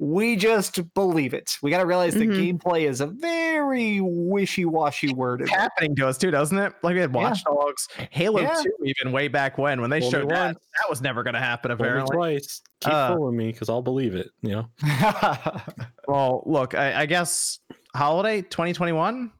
we 0.03 0.35
just 0.35 0.79
believe 0.95 1.35
it. 1.35 1.59
We 1.61 1.69
got 1.69 1.77
to 1.77 1.85
realize 1.85 2.15
Mhm. 2.15 2.19
that 2.19 2.29
gameplay 2.35 2.89
is 2.89 3.01
a 3.01 3.05
very 3.05 3.99
wishy-washy 4.01 5.13
word. 5.13 5.41
It's 5.41 5.51
happening 5.51 5.95
to 5.97 6.07
us 6.07 6.17
too, 6.17 6.31
doesn't 6.31 6.57
it? 6.57 6.73
Like 6.81 6.95
we 6.95 7.01
had 7.01 7.11
Yeah. 7.13 7.17
Watch 7.21 7.43
Dogs, 7.43 7.87
Halo 8.09 8.41
Yeah. 8.41 8.55
2, 8.63 8.71
even 8.85 9.11
way 9.11 9.27
back 9.27 9.59
when 9.59 9.79
when 9.79 9.91
they 9.91 9.99
Fool 10.01 10.09
showed 10.09 10.29
that, 10.31 10.45
once. 10.55 10.59
that 10.81 10.89
was 10.89 11.01
never 11.01 11.21
going 11.21 11.35
to 11.35 11.39
happen. 11.39 11.69
Fool 11.69 11.77
me 11.77 11.83
Apparently, 11.89 12.15
twice. 12.17 12.61
Keep 12.79 12.91
Uh, 12.93 13.15
fooling 13.15 13.37
me 13.37 13.51
because 13.51 13.69
I'll 13.69 13.83
believe 13.83 14.15
it. 14.15 14.31
You 14.41 14.49
know. 14.49 14.65
Well, 16.07 16.43
look, 16.45 16.73
I, 16.75 17.01
I 17.01 17.05
guess 17.05 17.59
holiday 17.95 18.41
2021. 18.41 19.31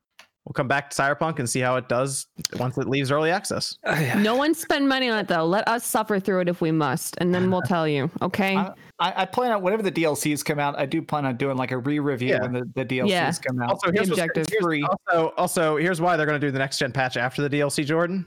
We'll 0.46 0.54
come 0.54 0.68
back 0.68 0.90
to 0.90 1.00
Cyberpunk 1.00 1.38
and 1.38 1.48
see 1.48 1.60
how 1.60 1.76
it 1.76 1.88
does 1.88 2.26
once 2.58 2.76
it 2.78 2.88
leaves 2.88 3.12
early 3.12 3.30
access. 3.30 3.78
No 4.18 4.36
one 4.36 4.56
spend 4.56 4.90
money 4.90 5.08
on 5.08 5.20
it 5.20 5.28
though. 5.28 5.46
Let 5.46 5.68
us 5.68 5.86
suffer 5.86 6.20
through 6.20 6.42
it 6.42 6.50
if 6.50 6.62
we 6.62 6.72
must, 6.72 7.16
and 7.20 7.34
then 7.34 7.52
we'll 7.52 7.62
tell 7.68 7.88
you. 7.88 8.10
Okay. 8.24 8.56
I, 8.58 8.74
I 9.00 9.14
I 9.22 9.26
plan 9.26 9.52
on 9.52 9.62
whenever 9.62 9.84
the 9.84 9.92
DLCs 9.92 10.44
come 10.44 10.58
out, 10.58 10.80
I 10.80 10.88
do 10.88 11.02
plan 11.04 11.26
on 11.28 11.38
doing 11.38 11.58
like 11.58 11.72
a 11.72 11.78
re-review 11.78 12.30
Yeah. 12.30 12.42
when 12.42 12.54
the, 12.54 12.64
the 12.74 12.86
DLCs 12.86 13.10
Yeah. 13.10 13.32
come 13.48 13.62
out. 13.62 13.70
Also, 13.70 13.92
here's, 13.92 14.10
what's- 14.10 14.20
objective. 14.20 14.48
here's- 14.50 14.64
Free. 14.64 14.84
also, 14.84 15.34
also, 15.38 15.78
here's 15.78 16.02
why 16.02 16.18
they're 16.18 16.26
going 16.26 16.42
to 16.42 16.48
do 16.48 16.52
the 16.52 16.60
next 16.60 16.80
gen 16.80 16.92
patch 16.92 17.18
after 17.18 17.48
the 17.48 17.50
DLC. 17.60 17.86
Jordan, 17.86 18.26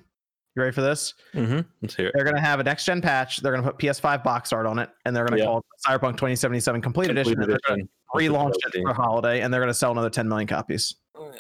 you 0.55 0.63
ready 0.63 0.73
for 0.73 0.83
this? 0.83 1.15
Mm-hmm. 1.35 1.61
Let's 1.83 1.97
hear 1.97 2.07
it. 2.07 2.13
They're 2.15 2.25
going 2.25 2.37
to 2.37 2.41
have 2.41 2.61
a 2.61 2.63
next 2.63 2.85
gen 2.85 3.01
patch. 3.03 3.39
They're 3.39 3.51
going 3.53 3.65
to 3.65 3.71
put 3.73 3.81
PS5 3.81 4.23
box 4.23 4.53
art 4.53 4.67
on 4.67 4.79
it, 4.79 4.89
and 5.05 5.17
they're 5.17 5.25
going 5.27 5.37
to 5.39 5.43
Yeah. 5.43 5.49
call 5.51 5.59
it 5.59 5.65
Cyberpunk 5.85 6.13
2077 6.13 6.81
Complete, 6.81 7.11
Edition. 7.11 7.35
Complete 7.35 7.43
And 7.43 7.51
they're 7.51 7.59
going 7.67 7.81
edition. 7.81 7.89
to 8.15 8.61
relaunch 8.71 8.73
it 8.73 8.83
for 8.87 8.95
holiday, 8.95 9.41
and 9.41 9.53
they're 9.53 9.61
going 9.61 9.67
to 9.71 9.75
sell 9.75 9.91
another 9.91 10.11
10 10.11 10.29
million 10.29 10.47
copies. 10.47 10.95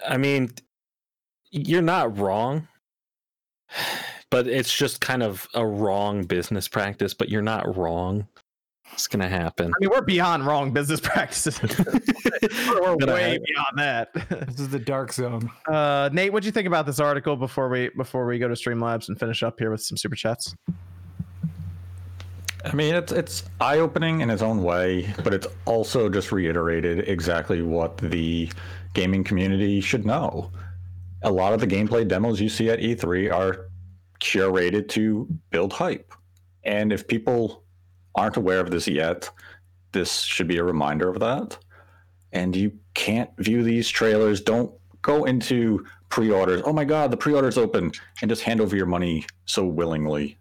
I 0.06 0.16
mean, 0.16 0.50
you're 1.50 1.82
not 1.82 2.18
wrong, 2.18 2.68
but 4.30 4.46
it's 4.46 4.74
just 4.74 5.00
kind 5.00 5.22
of 5.22 5.46
a 5.54 5.66
wrong 5.66 6.24
business 6.24 6.68
practice. 6.68 7.14
But 7.14 7.28
you're 7.28 7.42
not 7.42 7.76
wrong. 7.76 8.26
It's 8.92 9.06
gonna 9.06 9.28
happen. 9.28 9.66
I 9.66 9.74
mean, 9.80 9.90
we're 9.90 10.02
beyond 10.02 10.46
wrong 10.46 10.72
business 10.72 11.00
practices. 11.02 11.60
we're 11.60 12.96
way 12.96 13.30
happen. 13.30 13.44
beyond 13.46 13.78
that. 13.78 14.08
This 14.48 14.60
is 14.60 14.68
the 14.68 14.78
dark 14.78 15.12
zone. 15.12 15.50
Uh, 15.66 16.10
Nate, 16.12 16.32
what'd 16.32 16.44
you 16.44 16.52
think 16.52 16.68
about 16.68 16.86
this 16.86 17.00
article 17.00 17.36
before 17.36 17.68
we 17.68 17.90
before 17.96 18.26
we 18.26 18.38
go 18.38 18.46
to 18.46 18.54
Streamlabs 18.54 19.08
and 19.08 19.18
finish 19.18 19.42
up 19.42 19.58
here 19.58 19.70
with 19.70 19.82
some 19.82 19.96
super 19.96 20.14
chats? 20.14 20.54
I 22.64 22.74
mean, 22.74 22.94
it's 22.94 23.12
it's 23.12 23.44
eye 23.60 23.78
opening 23.78 24.20
in 24.20 24.30
its 24.30 24.42
own 24.42 24.62
way, 24.62 25.12
but 25.22 25.34
it's 25.34 25.46
also 25.66 26.08
just 26.08 26.32
reiterated 26.32 27.08
exactly 27.08 27.62
what 27.62 27.98
the 27.98 28.50
gaming 28.94 29.24
community 29.24 29.80
should 29.80 30.06
know. 30.06 30.50
A 31.22 31.30
lot 31.30 31.52
of 31.52 31.60
the 31.60 31.66
gameplay 31.66 32.06
demos 32.06 32.40
you 32.40 32.48
see 32.48 32.70
at 32.70 32.80
E3 32.80 33.32
are 33.32 33.66
curated 34.20 34.88
to 34.90 35.28
build 35.50 35.72
hype, 35.72 36.12
and 36.64 36.92
if 36.92 37.06
people 37.06 37.62
aren't 38.14 38.36
aware 38.36 38.60
of 38.60 38.70
this 38.70 38.88
yet, 38.88 39.30
this 39.92 40.22
should 40.22 40.48
be 40.48 40.58
a 40.58 40.64
reminder 40.64 41.08
of 41.08 41.20
that. 41.20 41.58
And 42.32 42.54
you 42.54 42.72
can't 42.94 43.30
view 43.38 43.62
these 43.62 43.88
trailers. 43.88 44.40
Don't 44.40 44.72
go 45.02 45.24
into 45.24 45.84
pre-orders. 46.08 46.62
Oh 46.64 46.72
my 46.72 46.84
God, 46.84 47.10
the 47.10 47.16
pre-order's 47.16 47.58
open, 47.58 47.92
and 48.20 48.28
just 48.28 48.42
hand 48.42 48.60
over 48.60 48.76
your 48.76 48.86
money 48.86 49.26
so 49.46 49.64
willingly. 49.64 50.38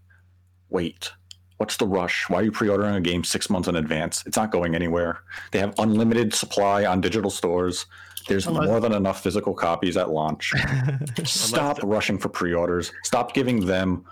Wait. 0.69 1.11
What's 1.57 1.77
the 1.77 1.87
rush? 1.87 2.29
Why 2.29 2.39
are 2.39 2.43
you 2.43 2.51
pre-ordering 2.51 2.95
a 2.95 3.01
game 3.01 3.23
six 3.23 3.49
months 3.49 3.67
in 3.67 3.75
advance? 3.75 4.23
It's 4.25 4.37
not 4.37 4.51
going 4.51 4.75
anywhere. 4.75 5.19
They 5.51 5.59
have 5.59 5.73
unlimited 5.77 6.33
supply 6.33 6.85
on 6.85 6.99
digital 6.99 7.29
stores. 7.29 7.85
There's 8.27 8.47
Unless- 8.47 8.67
more 8.67 8.79
than 8.79 8.93
enough 8.93 9.21
physical 9.23 9.53
copies 9.53 9.97
at 9.97 10.09
launch. 10.09 10.53
Stop 11.23 11.79
rushing 11.83 12.17
for 12.17 12.29
pre-orders. 12.29 12.91
Stop 13.03 13.33
giving 13.33 13.65
them 13.65 14.05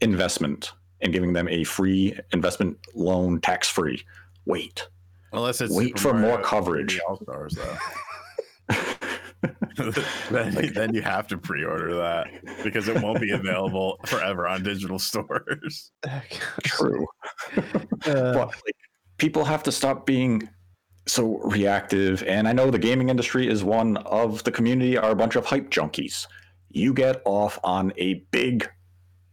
investment 0.00 0.72
and 1.00 1.12
giving 1.12 1.32
them 1.32 1.48
a 1.48 1.64
free 1.64 2.18
investment 2.32 2.78
loan 2.94 3.40
tax-free. 3.40 4.02
Wait. 4.46 4.88
Unless 5.32 5.60
it's 5.60 5.74
Wait 5.74 5.98
Super 5.98 6.00
for 6.00 6.14
more 6.14 6.30
Mario 6.30 6.38
3D 6.38 6.44
coverage. 6.44 7.00
All-Stars, 7.08 7.54
though. 7.54 7.76
then, 10.30 10.72
then 10.72 10.94
you 10.94 11.02
have 11.02 11.26
to 11.28 11.36
pre-order 11.36 11.94
that 11.96 12.28
because 12.62 12.88
it 12.88 13.02
won't 13.02 13.20
be 13.20 13.30
available 13.32 13.98
forever 14.06 14.46
on 14.46 14.62
digital 14.62 14.98
stores. 14.98 15.90
True. 16.62 17.06
Uh, 17.56 17.62
but 18.04 18.46
like, 18.48 18.76
people 19.18 19.44
have 19.44 19.62
to 19.64 19.72
stop 19.72 20.06
being 20.06 20.48
so 21.06 21.38
reactive. 21.38 22.22
And 22.24 22.48
I 22.48 22.52
know 22.52 22.70
the 22.70 22.78
gaming 22.78 23.08
industry 23.08 23.48
is 23.48 23.62
one 23.62 23.96
of 23.98 24.42
the 24.44 24.52
community 24.52 24.96
are 24.96 25.10
a 25.10 25.16
bunch 25.16 25.36
of 25.36 25.46
hype 25.46 25.70
junkies. 25.70 26.26
You 26.70 26.92
get 26.92 27.22
off 27.24 27.58
on 27.62 27.92
a 27.96 28.24
big 28.30 28.68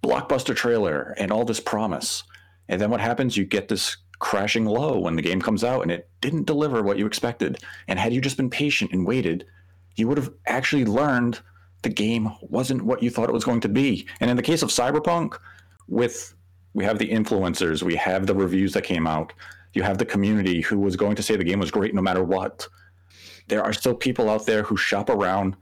blockbuster 0.04 0.56
trailer 0.56 1.14
and 1.18 1.32
all 1.32 1.46
this 1.46 1.60
promise. 1.60 2.24
And 2.68 2.80
then 2.80 2.90
what 2.90 3.02
happens? 3.02 3.38
You 3.38 3.46
get 3.46 3.68
this 3.68 3.98
crashing 4.20 4.66
low 4.66 5.00
when 5.00 5.16
the 5.16 5.22
game 5.22 5.42
comes 5.42 5.64
out 5.64 5.82
and 5.82 5.92
it 5.92 6.10
didn't 6.22 6.46
deliver 6.46 6.84
what 6.84 6.98
you 6.98 7.06
expected. 7.06 7.58
And 7.88 7.98
had 7.98 8.14
you 8.14 8.22
just 8.22 8.38
been 8.38 8.50
patient 8.50 8.92
and 8.92 9.06
waited, 9.06 9.46
you 9.96 10.08
would 10.08 10.18
have 10.18 10.32
actually 10.48 10.86
learned 10.86 11.40
the 11.82 11.90
game 11.90 12.32
wasn't 12.42 12.84
what 12.84 13.02
you 13.02 13.10
thought 13.10 13.30
it 13.30 13.34
was 13.34 13.44
going 13.44 13.62
to 13.62 13.70
be. 13.70 14.08
And 14.20 14.30
in 14.30 14.38
the 14.38 14.44
case 14.44 14.62
of 14.62 14.70
Cyberpunk, 14.70 15.38
with 15.88 16.36
we 16.74 16.86
have 16.86 17.00
the 17.00 17.10
influencers, 17.10 17.84
we 17.84 17.96
have 17.96 18.28
the 18.28 18.36
reviews 18.36 18.74
that 18.74 18.84
came 18.84 19.08
out, 19.08 19.34
you 19.74 19.84
have 19.84 19.98
the 19.98 20.06
community 20.06 20.62
who 20.62 20.80
was 20.80 20.96
going 20.96 21.16
to 21.16 21.24
say 21.24 21.36
the 21.36 21.44
game 21.44 21.60
was 21.60 21.72
great 21.72 21.94
no 21.96 22.02
matter 22.02 22.24
what. 22.24 22.68
There 23.48 23.64
are 23.64 23.74
still 23.74 23.96
people 23.96 24.30
out 24.30 24.46
there 24.46 24.64
who 24.64 24.78
shop 24.78 25.10
around 25.10 25.56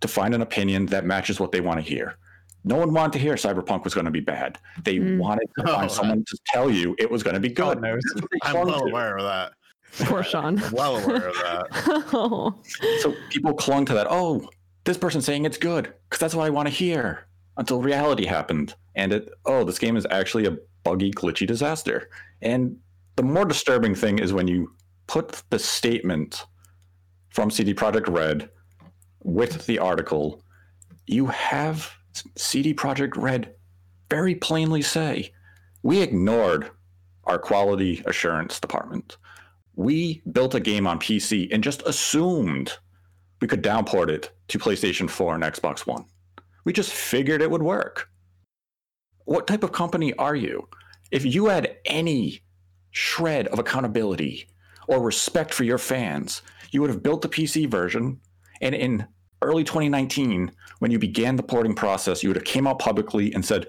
to 0.00 0.08
find 0.08 0.34
an 0.34 0.42
opinion 0.42 0.86
that 0.86 1.04
matches 1.04 1.38
what 1.40 1.52
they 1.52 1.60
want 1.60 1.78
to 1.80 1.86
hear. 1.86 2.16
No 2.64 2.76
one 2.76 2.92
wanted 2.92 3.12
to 3.14 3.18
hear 3.18 3.34
Cyberpunk 3.34 3.82
was 3.84 3.94
going 3.94 4.04
to 4.04 4.10
be 4.12 4.20
bad. 4.20 4.58
They 4.84 4.96
Mm. 4.96 5.18
wanted 5.18 5.48
to 5.58 5.68
Oh, 5.70 5.74
find 5.74 5.90
someone 5.90 6.24
to 6.24 6.38
tell 6.46 6.70
you 6.70 6.94
it 6.98 7.10
was 7.10 7.22
going 7.22 7.34
to 7.34 7.40
be 7.40 7.48
good. 7.48 7.80
knows. 7.80 8.02
That's 8.14 8.26
I'm 8.42 8.52
clung 8.52 8.66
well 8.68 8.80
to. 8.80 8.90
aware 8.90 9.16
of 9.16 9.24
that. 9.24 9.52
Poor 10.06 10.22
Sean. 10.22 10.62
Well 10.72 10.96
aware 10.96 11.28
of 11.28 11.34
that. 11.34 11.66
oh. 12.14 12.54
So 13.00 13.14
people 13.30 13.52
clung 13.54 13.84
to 13.86 13.94
that. 13.94 14.06
Oh, 14.08 14.48
this 14.84 14.96
person's 14.96 15.24
saying 15.24 15.44
it's 15.44 15.58
good 15.58 15.92
because 16.08 16.20
that's 16.20 16.34
what 16.34 16.46
I 16.46 16.50
want 16.50 16.66
to 16.68 16.74
hear. 16.74 17.26
Until 17.58 17.82
reality 17.82 18.24
happened, 18.24 18.74
and 18.94 19.12
it. 19.12 19.28
Oh, 19.44 19.62
this 19.64 19.78
game 19.78 19.96
is 19.96 20.06
actually 20.10 20.46
a 20.46 20.56
buggy, 20.84 21.10
glitchy 21.10 21.46
disaster. 21.46 22.08
And 22.40 22.78
the 23.22 23.28
more 23.28 23.44
disturbing 23.44 23.94
thing 23.94 24.18
is 24.18 24.32
when 24.32 24.48
you 24.48 24.74
put 25.06 25.42
the 25.50 25.58
statement 25.58 26.44
from 27.30 27.52
CD 27.52 27.72
Projekt 27.72 28.12
Red 28.12 28.50
with 29.22 29.64
the 29.66 29.78
article. 29.78 30.42
You 31.06 31.26
have 31.26 31.92
CD 32.36 32.74
Projekt 32.74 33.16
Red 33.16 33.54
very 34.10 34.34
plainly 34.34 34.82
say, 34.82 35.32
"We 35.84 36.02
ignored 36.02 36.72
our 37.24 37.38
quality 37.38 38.02
assurance 38.06 38.58
department." 38.58 39.16
we 39.74 40.22
built 40.30 40.54
a 40.54 40.60
game 40.60 40.86
on 40.86 40.98
PC 40.98 41.48
and 41.50 41.64
just 41.64 41.82
assumed 41.86 42.76
we 43.40 43.48
could 43.48 43.62
downport 43.62 44.08
it 44.08 44.30
to 44.48 44.58
PlayStation 44.58 45.08
4 45.08 45.34
and 45.34 45.44
Xbox 45.44 45.86
One. 45.86 46.04
We 46.64 46.74
just 46.74 46.92
figured 46.92 47.40
it 47.40 47.50
would 47.50 47.62
work. 47.62 48.10
What 49.24 49.46
type 49.46 49.62
of 49.62 49.72
company 49.72 50.12
are 50.14 50.36
you? 50.36 50.68
If 51.10 51.24
you 51.24 51.46
had 51.46 51.76
any 51.86 52.42
shred 52.92 53.48
of 53.48 53.58
accountability 53.58 54.48
or 54.86 55.02
respect 55.02 55.52
for 55.52 55.64
your 55.64 55.78
fans, 55.78 56.42
you 56.70 56.80
would 56.80 56.90
have 56.90 57.02
built 57.02 57.22
the 57.22 57.28
PC 57.28 57.68
version 57.68 58.20
and 58.60 58.74
in 58.74 59.06
early 59.42 59.64
2019 59.64 60.52
when 60.78 60.90
you 60.90 60.98
began 60.98 61.36
the 61.36 61.42
porting 61.42 61.74
process, 61.74 62.22
you 62.22 62.28
would 62.28 62.36
have 62.36 62.44
came 62.44 62.66
out 62.66 62.78
publicly 62.78 63.34
and 63.34 63.44
said, 63.44 63.66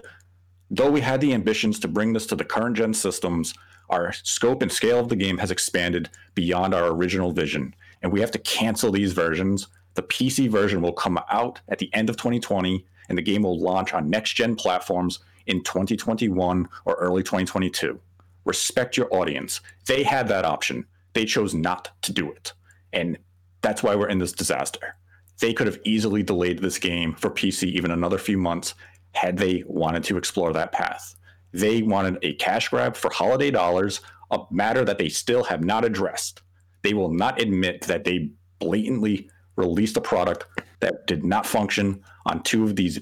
though 0.70 0.90
we 0.90 1.00
had 1.00 1.20
the 1.20 1.34
ambitions 1.34 1.78
to 1.80 1.88
bring 1.88 2.12
this 2.12 2.26
to 2.26 2.36
the 2.36 2.44
current 2.44 2.76
gen 2.76 2.94
systems, 2.94 3.54
our 3.90 4.12
scope 4.12 4.62
and 4.62 4.72
scale 4.72 5.00
of 5.00 5.08
the 5.08 5.16
game 5.16 5.38
has 5.38 5.50
expanded 5.50 6.08
beyond 6.34 6.74
our 6.74 6.88
original 6.88 7.32
vision, 7.32 7.74
and 8.02 8.12
we 8.12 8.20
have 8.20 8.30
to 8.30 8.38
cancel 8.38 8.90
these 8.90 9.12
versions. 9.12 9.68
The 9.94 10.02
PC 10.02 10.48
version 10.48 10.80
will 10.80 10.92
come 10.92 11.18
out 11.30 11.60
at 11.68 11.78
the 11.78 11.92
end 11.92 12.08
of 12.08 12.16
2020, 12.16 12.84
and 13.08 13.18
the 13.18 13.22
game 13.22 13.42
will 13.42 13.60
launch 13.60 13.92
on 13.92 14.08
next 14.08 14.34
gen 14.34 14.56
platforms 14.56 15.20
in 15.46 15.62
2021 15.62 16.68
or 16.86 16.94
early 16.94 17.22
2022. 17.22 18.00
Respect 18.44 18.96
your 18.96 19.12
audience. 19.14 19.60
They 19.86 20.02
had 20.02 20.28
that 20.28 20.44
option. 20.44 20.86
They 21.12 21.24
chose 21.24 21.54
not 21.54 21.90
to 22.02 22.12
do 22.12 22.30
it. 22.30 22.52
And 22.92 23.18
that's 23.62 23.82
why 23.82 23.94
we're 23.94 24.08
in 24.08 24.18
this 24.18 24.32
disaster. 24.32 24.96
They 25.40 25.52
could 25.52 25.66
have 25.66 25.80
easily 25.84 26.22
delayed 26.22 26.58
this 26.58 26.78
game 26.78 27.14
for 27.14 27.30
PC 27.30 27.64
even 27.64 27.90
another 27.90 28.18
few 28.18 28.38
months 28.38 28.74
had 29.12 29.36
they 29.36 29.64
wanted 29.66 30.04
to 30.04 30.16
explore 30.16 30.52
that 30.52 30.72
path. 30.72 31.16
They 31.52 31.82
wanted 31.82 32.18
a 32.22 32.34
cash 32.34 32.68
grab 32.68 32.96
for 32.96 33.10
holiday 33.12 33.50
dollars, 33.50 34.00
a 34.30 34.40
matter 34.50 34.84
that 34.84 34.98
they 34.98 35.08
still 35.08 35.44
have 35.44 35.64
not 35.64 35.84
addressed. 35.84 36.42
They 36.82 36.94
will 36.94 37.10
not 37.10 37.40
admit 37.40 37.82
that 37.82 38.04
they 38.04 38.30
blatantly 38.58 39.30
released 39.56 39.96
a 39.96 40.00
product 40.00 40.46
that 40.80 41.06
did 41.06 41.24
not 41.24 41.46
function 41.46 42.02
on 42.26 42.42
two 42.42 42.64
of 42.64 42.76
these 42.76 43.00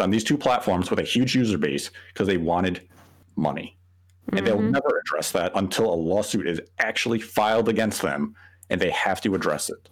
on 0.00 0.10
these 0.10 0.24
two 0.24 0.38
platforms 0.38 0.88
with 0.88 0.98
a 0.98 1.04
huge 1.04 1.34
user 1.34 1.58
base 1.58 1.90
because 2.12 2.26
they 2.26 2.38
wanted 2.38 2.88
money. 3.36 3.76
And 4.32 4.46
they'll 4.46 4.58
Mhm. 4.58 4.70
never 4.70 5.00
address 5.04 5.32
that 5.32 5.52
until 5.54 5.92
a 5.92 5.96
lawsuit 5.96 6.46
is 6.46 6.60
actually 6.78 7.20
filed 7.20 7.68
against 7.68 8.02
them 8.02 8.34
and 8.70 8.80
they 8.80 8.90
have 8.90 9.20
to 9.22 9.34
address 9.34 9.68
it. 9.68 9.88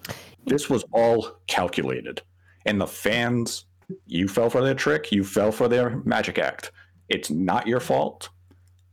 This 0.46 0.70
was 0.70 0.84
all 0.92 1.40
calculated. 1.46 2.22
And 2.64 2.80
the 2.80 2.86
fans, 2.86 3.66
you 4.06 4.28
fell 4.28 4.48
for 4.50 4.62
their 4.62 4.74
trick, 4.74 5.10
you 5.12 5.24
fell 5.24 5.52
for 5.52 5.68
their 5.68 5.96
magic 6.04 6.38
act. 6.38 6.70
It's 7.08 7.30
not 7.30 7.66
your 7.66 7.80
fault. 7.80 8.28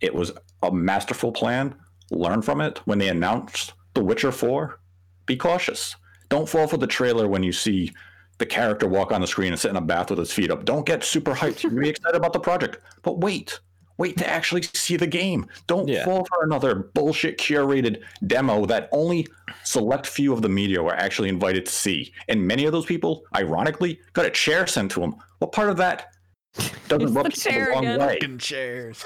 It 0.01 0.13
was 0.13 0.31
a 0.63 0.71
masterful 0.71 1.31
plan. 1.31 1.75
Learn 2.11 2.41
from 2.41 2.61
it. 2.61 2.79
When 2.85 2.97
they 2.99 3.09
announced 3.09 3.73
The 3.93 4.03
Witcher 4.03 4.31
4, 4.31 4.79
be 5.25 5.35
cautious. 5.37 5.95
Don't 6.29 6.49
fall 6.49 6.67
for 6.67 6.77
the 6.77 6.87
trailer 6.87 7.27
when 7.27 7.43
you 7.43 7.51
see 7.51 7.93
the 8.37 8.45
character 8.45 8.87
walk 8.87 9.11
on 9.11 9.21
the 9.21 9.27
screen 9.27 9.53
and 9.53 9.59
sit 9.59 9.71
in 9.71 9.77
a 9.77 9.81
bath 9.81 10.09
with 10.09 10.19
his 10.19 10.31
feet 10.31 10.51
up. 10.51 10.65
Don't 10.65 10.85
get 10.85 11.03
super 11.03 11.33
hyped. 11.33 11.63
You're 11.63 11.71
really 11.71 11.89
excited 11.91 12.15
about 12.15 12.33
the 12.33 12.39
project. 12.39 12.79
But 13.03 13.19
wait. 13.19 13.59
Wait 13.97 14.15
to 14.17 14.27
actually 14.29 14.61
see 14.61 14.95
the 14.97 15.07
game. 15.07 15.45
Don't 15.65 15.87
Yeah. 15.87 16.05
fall 16.05 16.25
for 16.25 16.43
another 16.43 16.75
bullshit 16.75 17.37
curated 17.37 18.01
demo 18.27 18.65
that 18.67 18.89
only 18.91 19.27
select 19.63 20.05
few 20.05 20.33
of 20.33 20.41
the 20.41 20.49
media 20.49 20.81
were 20.83 20.93
actually 20.95 21.29
invited 21.29 21.65
to 21.65 21.71
see. 21.71 22.11
And 22.27 22.45
many 22.45 22.65
of 22.65 22.71
those 22.71 22.85
people, 22.85 23.23
ironically, 23.35 23.99
got 24.13 24.25
a 24.25 24.29
chair 24.29 24.67
sent 24.67 24.91
to 24.91 24.99
them. 24.99 25.15
What 25.39 25.51
part 25.51 25.69
of 25.69 25.77
that 25.77 26.07
doesn't 26.87 27.07
It's 27.07 27.11
rub 27.11 27.25
the 27.25 27.31
people 27.31 27.51
chair 27.51 27.65
the 27.65 27.71
wrong 27.71 27.85
again. 27.85 27.99
way? 27.99 28.13
Fucking 28.19 28.37
chairs. 28.39 29.03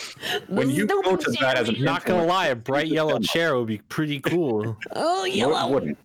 When 0.47 0.69
you 0.69 0.85
go 0.85 1.15
to 1.15 1.31
that 1.41 1.57
as 1.57 1.69
a 1.69 1.73
Not 1.73 2.05
gonna 2.05 2.25
lie, 2.25 2.47
a 2.47 2.55
bright 2.55 2.87
yellow 2.87 3.19
chair 3.19 3.57
would 3.57 3.67
be 3.67 3.77
pretty 3.89 4.19
cool. 4.19 4.77
Oh, 4.95 5.19
No, 5.19 5.23
it 5.25 5.33
yellow. 5.33 5.67
wouldn't. 5.69 5.97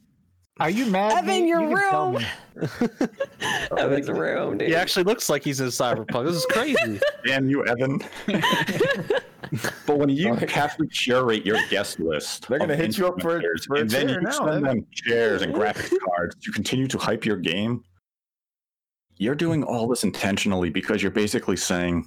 Are 0.59 0.71
you 0.71 0.87
mad? 0.87 1.13
Evan, 1.13 1.27
Nate? 1.27 1.47
your 1.49 1.61
You 1.61 1.77
room. 1.77 2.15
me. 2.15 2.27
Evan's 3.79 4.09
room, 4.09 4.57
dude. 4.59 4.69
He 4.69 4.75
actually 4.75 5.05
looks 5.05 5.29
like 5.29 5.45
he's 5.45 5.61
in 5.61 5.67
Cyberpunk. 5.69 6.25
This 6.25 6.37
is 6.37 6.47
crazy. 6.47 6.99
Damn 7.27 7.51
you, 7.51 7.67
Evan. 7.67 8.01
but 9.87 9.99
when 9.99 10.09
you 10.09 10.33
have 10.35 10.77
to 10.79 10.87
curate 10.87 11.45
your 11.45 11.59
guest 11.69 12.01
list, 12.01 12.49
They're 12.49 12.59
gonna 12.59 12.75
hit 12.77 12.97
you 12.97 13.07
up 13.07 13.21
for 13.21 13.37
a- 13.39 13.43
for 13.67 13.77
a 13.77 13.81
and 13.81 13.91
then 13.91 14.07
chair 14.09 14.17
you 14.17 14.21
now, 14.23 14.31
send 14.31 14.49
Evan. 14.49 14.63
them 14.63 14.87
chairs 14.93 15.43
and 15.43 15.55
graphics 15.55 15.93
cards 16.07 16.35
to 16.43 16.53
continue 16.53 16.87
to 16.87 16.97
hype 16.99 17.27
your 17.27 17.37
game. 17.37 17.83
You're 19.19 19.35
doing 19.35 19.63
all 19.63 19.87
this 19.87 20.05
intentionally 20.05 20.71
because 20.71 21.03
you're 21.03 21.11
basically 21.13 21.57
saying 21.57 22.07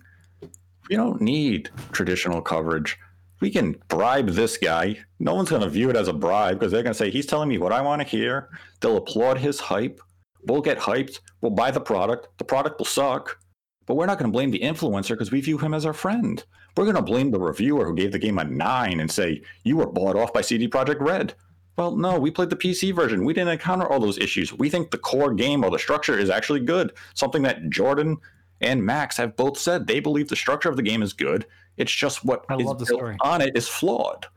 we 0.89 0.95
don't 0.95 1.21
need 1.21 1.69
traditional 1.91 2.41
coverage. 2.41 2.97
We 3.39 3.49
can 3.49 3.81
bribe 3.87 4.29
this 4.29 4.57
guy. 4.57 4.97
No 5.19 5.35
one's 5.35 5.49
going 5.49 5.61
to 5.61 5.69
view 5.69 5.89
it 5.89 5.95
as 5.95 6.07
a 6.07 6.13
bribe 6.13 6.59
because 6.59 6.71
they're 6.71 6.83
going 6.83 6.93
to 6.93 6.97
say 6.97 7.09
he's 7.09 7.25
telling 7.25 7.49
me 7.49 7.57
what 7.57 7.71
I 7.71 7.81
want 7.81 8.01
to 8.01 8.07
hear. 8.07 8.49
They'll 8.81 8.97
applaud 8.97 9.37
his 9.37 9.59
hype. 9.59 10.01
We'll 10.45 10.61
get 10.61 10.77
hyped. 10.77 11.19
We'll 11.41 11.51
buy 11.51 11.71
the 11.71 11.81
product. 11.81 12.27
The 12.37 12.43
product 12.43 12.79
will 12.79 12.85
suck. 12.85 13.39
But 13.85 13.95
we're 13.95 14.05
not 14.05 14.19
going 14.19 14.29
to 14.29 14.33
blame 14.33 14.51
the 14.51 14.59
influencer 14.59 15.09
because 15.09 15.31
we 15.31 15.41
view 15.41 15.57
him 15.57 15.73
as 15.73 15.85
our 15.85 15.93
friend. 15.93 16.43
We're 16.77 16.83
going 16.83 16.95
to 16.95 17.01
blame 17.01 17.31
the 17.31 17.39
reviewer 17.39 17.85
who 17.85 17.95
gave 17.95 18.11
the 18.11 18.19
game 18.19 18.37
a 18.37 18.43
nine 18.43 18.99
and 18.99 19.09
say, 19.11 19.41
you 19.63 19.77
were 19.77 19.87
bought 19.87 20.15
off 20.15 20.33
by 20.33 20.41
CD 20.41 20.67
Projekt 20.67 20.99
Red. 20.99 21.33
Well, 21.77 21.95
no, 21.95 22.19
we 22.19 22.29
played 22.29 22.49
the 22.49 22.57
PC 22.57 22.93
version. 22.93 23.23
We 23.23 23.33
didn't 23.33 23.53
encounter 23.53 23.87
all 23.87 24.01
those 24.01 24.17
issues. 24.17 24.53
We 24.53 24.69
think 24.69 24.91
the 24.91 24.97
core 24.97 25.33
game 25.33 25.63
or 25.63 25.71
the 25.71 25.79
structure 25.79 26.19
is 26.19 26.29
actually 26.29 26.59
good. 26.59 26.91
Something 27.13 27.41
that 27.43 27.69
Jordan 27.69 28.17
and 28.61 28.85
Max 28.85 29.17
have 29.17 29.37
both 29.37 29.57
said. 29.57 29.87
They 29.87 29.99
believe 29.99 30.27
the 30.27 30.35
structure 30.35 30.69
of 30.69 30.75
the 30.75 30.83
game 30.83 31.01
is 31.01 31.13
good. 31.13 31.45
It's 31.79 31.91
just 31.91 32.23
what 32.23 32.45
I 32.49 32.55
is 32.57 32.65
love 32.65 32.77
the 32.77 32.85
built 32.85 32.99
story. 32.99 33.17
on 33.21 33.41
it 33.41 33.55
is 33.57 33.67
flawed. 33.67 34.27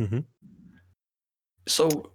Mhm. 0.00 0.24
So 1.68 2.12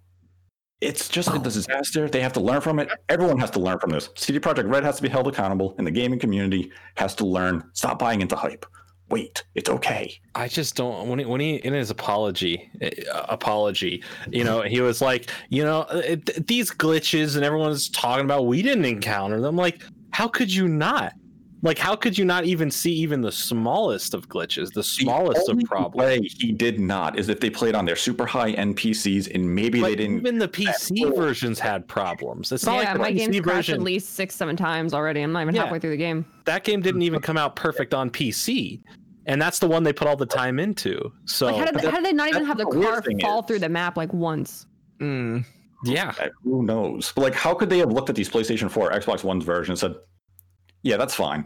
it's 0.81 1.07
just 1.07 1.33
a 1.33 1.39
disaster. 1.39 2.09
They 2.09 2.21
have 2.21 2.33
to 2.33 2.41
learn 2.41 2.59
from 2.59 2.79
it. 2.79 2.89
Everyone 3.07 3.39
has 3.39 3.51
to 3.51 3.59
learn 3.59 3.79
from 3.79 3.91
this. 3.91 4.09
CD 4.15 4.39
Projekt 4.39 4.69
Red 4.69 4.83
has 4.83 4.97
to 4.97 5.01
be 5.01 5.07
held 5.07 5.27
accountable, 5.27 5.75
and 5.77 5.87
the 5.87 5.91
gaming 5.91 6.19
community 6.19 6.71
has 6.97 7.15
to 7.15 7.25
learn. 7.25 7.63
Stop 7.73 7.99
buying 7.99 8.19
into 8.21 8.35
hype. 8.35 8.65
Wait, 9.09 9.43
it's 9.53 9.69
okay. 9.69 10.11
I 10.33 10.47
just 10.47 10.75
don't 10.75 11.07
when 11.07 11.19
he, 11.19 11.25
when 11.25 11.39
he 11.39 11.55
in 11.57 11.73
his 11.73 11.91
apology 11.91 12.69
uh, 12.81 13.25
apology, 13.29 14.03
you 14.31 14.43
know, 14.43 14.61
he 14.61 14.81
was 14.81 15.01
like, 15.01 15.29
you 15.49 15.63
know, 15.63 15.81
it, 15.91 16.47
these 16.47 16.71
glitches 16.71 17.35
and 17.35 17.45
everyone's 17.45 17.89
talking 17.89 18.25
about 18.25 18.47
we 18.47 18.61
didn't 18.63 18.85
encounter 18.85 19.39
them. 19.39 19.55
Like, 19.55 19.83
how 20.11 20.27
could 20.27 20.51
you 20.51 20.67
not? 20.67 21.13
Like, 21.63 21.77
how 21.77 21.95
could 21.95 22.17
you 22.17 22.25
not 22.25 22.43
even 22.43 22.69
see 22.69 22.91
even 22.91 23.21
the 23.21 23.31
smallest 23.31 24.13
of 24.13 24.27
glitches, 24.27 24.73
the 24.73 24.83
smallest 24.83 25.45
the 25.45 25.53
of 25.53 25.59
problems? 25.63 25.95
way 26.05 26.19
he 26.21 26.51
did 26.51 26.77
not 26.77 27.17
is 27.17 27.29
if 27.29 27.39
they 27.39 27.49
played 27.49 27.73
on 27.73 27.85
their 27.85 27.95
super 27.95 28.25
high 28.25 28.51
end 28.51 28.75
PCs 28.75 29.33
and 29.33 29.55
maybe 29.55 29.79
But 29.79 29.87
they 29.87 29.95
didn't. 29.95 30.17
even 30.19 30.37
the 30.39 30.47
PC 30.49 31.15
versions 31.15 31.59
had 31.59 31.87
problems. 31.87 32.51
It's 32.51 32.65
not 32.65 32.83
yeah, 32.83 32.91
like 32.91 33.01
my 33.01 33.11
the 33.11 33.17
game's 33.19 33.35
PC 33.37 33.43
crashed 33.43 33.69
at 33.69 33.81
least 33.81 34.09
six, 34.15 34.35
seven 34.35 34.57
times 34.57 34.93
already. 34.93 35.21
I'm 35.21 35.31
not 35.31 35.41
even 35.43 35.55
Yeah. 35.55 35.63
halfway 35.63 35.79
through 35.79 35.91
the 35.91 35.97
game. 35.97 36.25
That 36.43 36.65
game 36.65 36.81
didn't 36.81 37.01
even 37.03 37.21
come 37.27 37.37
out 37.37 37.55
perfect 37.55 37.93
on 37.93 38.09
PC, 38.09 38.81
and 39.25 39.41
that's 39.41 39.59
the 39.59 39.67
one 39.69 39.83
they 39.83 39.93
put 39.93 40.05
all 40.09 40.17
the 40.17 40.25
time 40.25 40.59
into. 40.59 41.13
So 41.25 41.45
Like, 41.45 41.55
how 41.55 41.65
did, 41.65 41.75
they, 41.75 41.89
how 41.89 41.95
did 41.95 42.05
they 42.05 42.13
not 42.13 42.27
even 42.27 42.43
have 42.45 42.57
the 42.57 42.65
the 42.65 42.71
car 42.81 43.01
fall 43.21 43.39
is- 43.39 43.45
through 43.47 43.59
the 43.59 43.69
map 43.69 43.95
like 43.95 44.11
once? 44.13 44.65
Mm. 44.99 45.45
yeah, 45.85 46.13
Who 46.43 46.63
knows? 46.63 47.13
But 47.15 47.21
like, 47.21 47.33
how 47.35 47.53
could 47.53 47.69
they 47.69 47.79
have 47.79 47.91
looked 47.93 48.09
at 48.09 48.15
these 48.17 48.29
PlayStation 48.29 48.69
4, 48.69 48.91
Xbox 48.91 49.23
One's 49.23 49.45
version 49.45 49.71
and 49.71 49.79
said, 49.79 49.95
"Yeah, 50.83 50.97
that's 50.97 51.15
fine." 51.15 51.45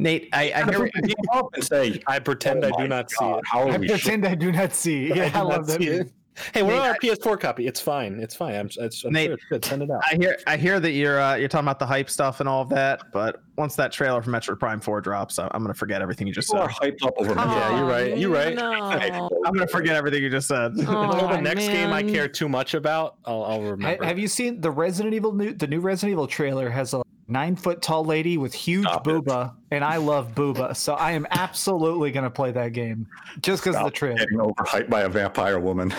Nate, 0.00 0.28
I, 0.32 0.50
I 0.50 0.60
And 0.62 0.70
hear 0.70 0.84
pick 0.86 0.94
the 0.94 1.02
game 1.02 1.16
up 1.32 1.46
and 1.54 1.62
say, 1.62 2.02
I 2.06 2.18
pretend 2.18 2.64
"Oh 2.64 2.68
I 2.68 2.70
do 2.72 2.78
my 2.78 2.86
not 2.86 3.10
see 3.10 3.24
it. 3.24 3.40
How 3.44 3.68
are 3.68 3.72
I 3.72 3.76
we 3.78 3.86
pretend 3.88 4.26
I 4.26 4.34
do 4.34 4.50
not 4.50 4.72
see. 4.72 5.08
Yeah, 5.08 5.28
do 5.32 5.38
I, 5.38 5.42
love 5.42 5.66
that. 5.68 5.80
it. 5.80 6.10
Hey, 6.54 6.62
we're 6.62 6.70
Nate, 6.70 6.80
on 6.80 6.86
our 6.88 6.96
PS4 6.96 7.38
copy. 7.38 7.66
It's 7.66 7.80
fine. 7.80 8.18
It's 8.18 8.34
fine. 8.34 8.54
I'm, 8.54 8.68
it's, 8.78 9.04
I'm 9.04 9.12
Nate, 9.12 9.26
sure 9.26 9.34
it's 9.34 9.44
good. 9.50 9.64
Send 9.64 9.82
it 9.82 9.90
out. 9.90 10.00
I 10.10 10.16
hear 10.16 10.38
I 10.46 10.56
hear 10.56 10.80
that 10.80 10.92
you're 10.92 11.20
uh, 11.20 11.34
you're 11.36 11.48
talking 11.48 11.66
about 11.66 11.78
the 11.78 11.86
hype 11.86 12.08
stuff 12.10 12.40
and 12.40 12.48
all 12.48 12.62
of 12.62 12.68
that, 12.70 13.12
but 13.12 13.42
once 13.56 13.76
that 13.76 13.92
trailer 13.92 14.22
for 14.22 14.30
Metroid 14.30 14.58
Prime 14.58 14.80
4 14.80 15.00
drops, 15.02 15.38
I- 15.38 15.48
I'm 15.52 15.62
gonna 15.62 15.74
forget 15.74 16.00
everything 16.02 16.26
you 16.26 16.32
just 16.32 16.48
People 16.50 16.66
said. 16.68 16.82
are 16.82 16.90
hyped 16.90 17.06
up 17.06 17.14
over 17.18 17.34
Yeah, 17.34 17.76
you're 17.76 17.84
right, 17.86 18.16
you're 18.18 18.30
right. 18.32 18.54
No. 18.56 18.72
I'm 19.44 19.52
gonna 19.52 19.66
forget 19.68 19.94
everything 19.96 20.22
you 20.22 20.30
just 20.30 20.48
said. 20.48 20.72
Until 20.72 20.86
the 20.94 21.36
Aw, 21.36 21.40
next 21.40 21.66
game 21.66 21.92
I 21.92 22.02
care 22.02 22.26
too 22.26 22.48
much 22.48 22.74
about, 22.74 23.18
I'll, 23.24 23.44
I'll 23.44 23.62
remember. 23.62 24.02
have 24.04 24.18
you 24.18 24.26
seen 24.26 24.60
the 24.60 24.70
Resident 24.70 25.14
Evil 25.14 25.32
new 25.32 25.52
the 25.52 25.66
new 25.66 25.80
Resident 25.80 26.12
Evil 26.12 26.26
trailer 26.26 26.70
has 26.70 26.94
a 26.94 27.02
nine 27.30 27.56
foot 27.56 27.80
tall 27.82 28.04
lady 28.04 28.36
with 28.38 28.52
huge 28.52 28.84
Stop 28.86 29.06
it. 29.06 29.10
booba, 29.10 29.54
and 29.70 29.84
I 29.84 29.96
love 29.98 30.34
booba, 30.34 30.76
so 30.76 30.94
I 30.94 31.12
am 31.12 31.26
absolutely 31.30 32.10
gonna 32.10 32.30
play 32.30 32.50
that 32.52 32.72
game 32.72 33.06
just 33.42 33.62
because 33.62 33.76
of 33.76 33.82
the 33.84 33.88
Stop 33.88 33.94
trailer. 33.94 34.18
getting 34.18 34.38
overhyped 34.38 34.90
by 34.90 35.02
a 35.02 35.08
vampire 35.08 35.58
woman. 35.60 35.92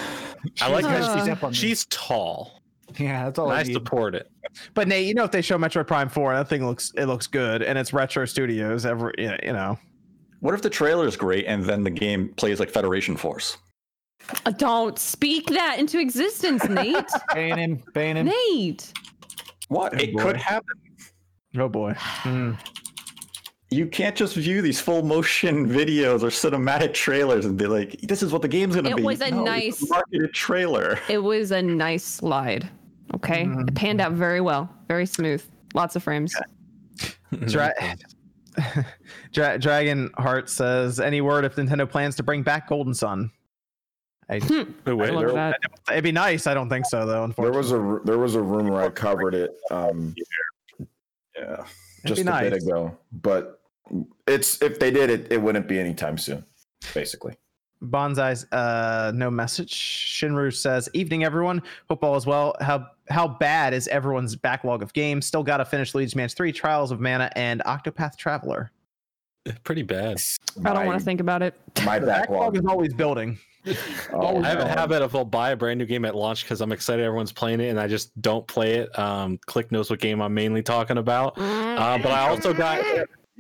I 0.61 0.69
like 0.69 0.83
She's- 0.85 1.05
how 1.05 1.11
Uh, 1.13 1.19
she's 1.19 1.27
up 1.29 1.43
on 1.43 1.51
me. 1.51 1.55
she's 1.55 1.85
tall. 1.85 2.61
yeah, 2.97 3.25
that's 3.25 3.39
all 3.39 3.49
and 3.51 3.57
I 3.57 3.61
I 3.61 3.63
support 3.63 4.15
it. 4.15 4.29
But 4.73 4.87
Nate, 4.87 5.07
you 5.07 5.13
know 5.13 5.23
if 5.23 5.31
they 5.31 5.41
show 5.41 5.57
Metroid 5.57 5.87
Prime 5.87 6.09
4, 6.09 6.35
that 6.35 6.49
thing 6.49 6.65
looks 6.65 6.91
it 6.97 7.05
looks 7.05 7.27
good, 7.27 7.61
and 7.63 7.77
it's 7.79 7.93
Retro 7.93 8.25
Studios. 8.25 8.85
Every 8.85 9.13
you 9.17 9.33
you 9.43 9.53
know, 9.53 9.79
What 10.41 10.53
if 10.55 10.61
the 10.61 10.69
trailer 10.69 11.05
is 11.07 11.15
great 11.15 11.45
and 11.45 11.63
then 11.63 11.83
the 11.83 11.89
game 11.91 12.29
plays 12.35 12.59
like 12.59 12.69
Federation 12.69 13.15
Force? 13.15 13.57
Uh, 14.45 14.51
Don't 14.51 14.99
speak 14.99 15.47
that 15.47 15.77
into 15.79 15.99
existence, 15.99 16.63
Nate. 16.67 16.95
Ban 17.33 17.57
him, 17.57 17.83
ban 17.93 18.17
him. 18.17 18.27
Nate. 18.27 18.91
What? 19.69 19.93
Oh, 19.95 19.97
it 19.97 20.13
boy. 20.13 20.21
could 20.23 20.35
happen. 20.37 20.75
Oh 21.57 21.69
boy. 21.69 21.94
Mm. 22.23 22.57
You 23.73 23.88
can't 23.88 24.15
just 24.18 24.36
view 24.36 24.61
these 24.61 24.82
full 24.82 25.02
motion 25.02 25.68
videos 25.80 26.23
or 26.23 26.28
cinematic 26.28 26.94
trailers 26.94 27.45
and 27.45 27.57
be 27.57 27.68
like, 27.68 27.99
"This 28.02 28.22
is 28.22 28.32
what 28.34 28.41
the 28.41 28.48
game's 28.48 28.76
going 28.76 28.86
to 28.86 28.91
It 28.91 28.95
be." 28.98 29.02
It 29.02 29.06
was 29.06 29.22
a 29.22 29.32
No, 29.32 29.44
it's 29.53 29.82
nice- 29.82 29.90
marketed 29.90 30.34
trailer. 30.34 30.99
It 31.10 31.19
was 31.23 31.52
a 31.52 31.61
nice 31.61 32.03
slide. 32.03 32.69
Okay. 33.15 33.45
It 33.48 33.76
panned 33.76 33.99
out 34.02 34.14
very 34.14 34.41
well. 34.41 34.69
Very 34.88 35.06
smooth. 35.06 35.44
Lots 35.73 35.95
of 35.95 36.03
frames. 36.03 36.34
Dra- 37.48 37.73
Dra- 39.32 39.57
Dragon 39.57 40.10
Heart 40.18 40.49
says, 40.49 40.99
"Any 40.99 41.22
word 41.22 41.45
if 41.45 41.56
Nintendo 41.56 41.90
plans 41.90 42.15
to 42.18 42.23
bring 42.23 42.44
back 42.44 42.68
Golden 42.68 42.94
Sun?" 42.94 43.32
I, 44.30 44.40
Wait, 44.86 44.94
wait, 44.94 45.10
I 45.10 45.14
love 45.14 45.34
that. 45.34 45.57
it'd 45.91 46.06
be 46.06 46.11
nice. 46.14 46.48
I 46.48 46.53
don't 46.53 46.69
think 46.69 46.86
so 46.86 47.06
though. 47.06 47.23
Unfortunately, 47.26 47.52
There 47.69 47.80
was 47.82 48.02
a 48.02 48.06
there 48.06 48.18
was 48.18 48.36
a 48.36 48.41
rumor 48.41 48.82
I 48.82 48.90
covered 48.90 49.34
it. 49.36 49.52
Um, 49.72 50.15
yeah, 51.37 51.65
just 52.05 52.23
be 52.23 52.29
a 52.29 52.39
bit 52.39 52.53
ago. 52.53 52.97
But 53.11 53.61
it's 54.27 54.61
if 54.61 54.79
they 54.79 54.91
did 54.91 55.09
it, 55.09 55.31
it 55.31 55.41
wouldn't 55.41 55.67
be 55.67 55.79
anytime 55.79 56.17
soon. 56.17 56.45
Basically, 56.93 57.35
Bonsai's 57.83 58.51
uh 58.51 59.11
no 59.13 59.29
message. 59.29 59.73
Shinru 59.73 60.53
says, 60.53 60.89
"Evening 60.93 61.23
everyone. 61.23 61.61
Hope 61.89 62.03
all 62.03 62.15
is 62.15 62.25
well. 62.25 62.55
How 62.61 62.87
how 63.09 63.27
bad 63.27 63.73
is 63.73 63.87
everyone's 63.87 64.35
backlog 64.35 64.81
of 64.81 64.93
games? 64.93 65.25
Still 65.25 65.43
got 65.43 65.57
to 65.57 65.65
finish 65.65 65.93
Luigi's 65.93 66.15
Mansion 66.15 66.35
3, 66.37 66.51
Trials 66.51 66.91
of 66.91 66.99
Mana, 66.99 67.31
and 67.35 67.61
Octopath 67.65 68.17
Traveler. 68.17 68.71
Pretty 69.63 69.81
bad. 69.81 70.17
I 70.65 70.73
don't 70.73 70.85
want 70.85 70.99
to 70.99 71.05
think 71.05 71.19
about 71.19 71.41
it. 71.41 71.59
My 71.83 71.99
backlog 71.99 72.07
backlog. 72.07 72.57
is 72.57 72.65
always 72.65 72.93
building. 72.93 73.39
Oh, 74.13 74.41
I 74.41 74.47
have 74.47 74.59
a 74.59 74.67
habit 74.67 75.01
of 75.01 75.15
I'll 75.15 75.23
buy 75.23 75.51
a 75.51 75.55
brand 75.55 75.79
new 75.79 75.85
game 75.85 76.03
at 76.05 76.15
launch 76.15 76.43
because 76.43 76.61
I'm 76.61 76.71
excited 76.71 77.05
everyone's 77.05 77.31
playing 77.31 77.61
it, 77.61 77.69
and 77.69 77.79
I 77.79 77.88
just 77.88 78.19
don't 78.21 78.45
play 78.47 78.75
it. 78.75 78.99
Um, 78.99 79.39
Click 79.45 79.71
knows 79.71 79.89
what 79.89 79.99
game 79.99 80.21
I'm 80.21 80.33
mainly 80.33 80.61
talking 80.61 80.97
about. 80.97 81.38
Uh, 81.38 81.97
but 81.97 82.11
I 82.11 82.27
also 82.29 82.53
got 82.55 82.83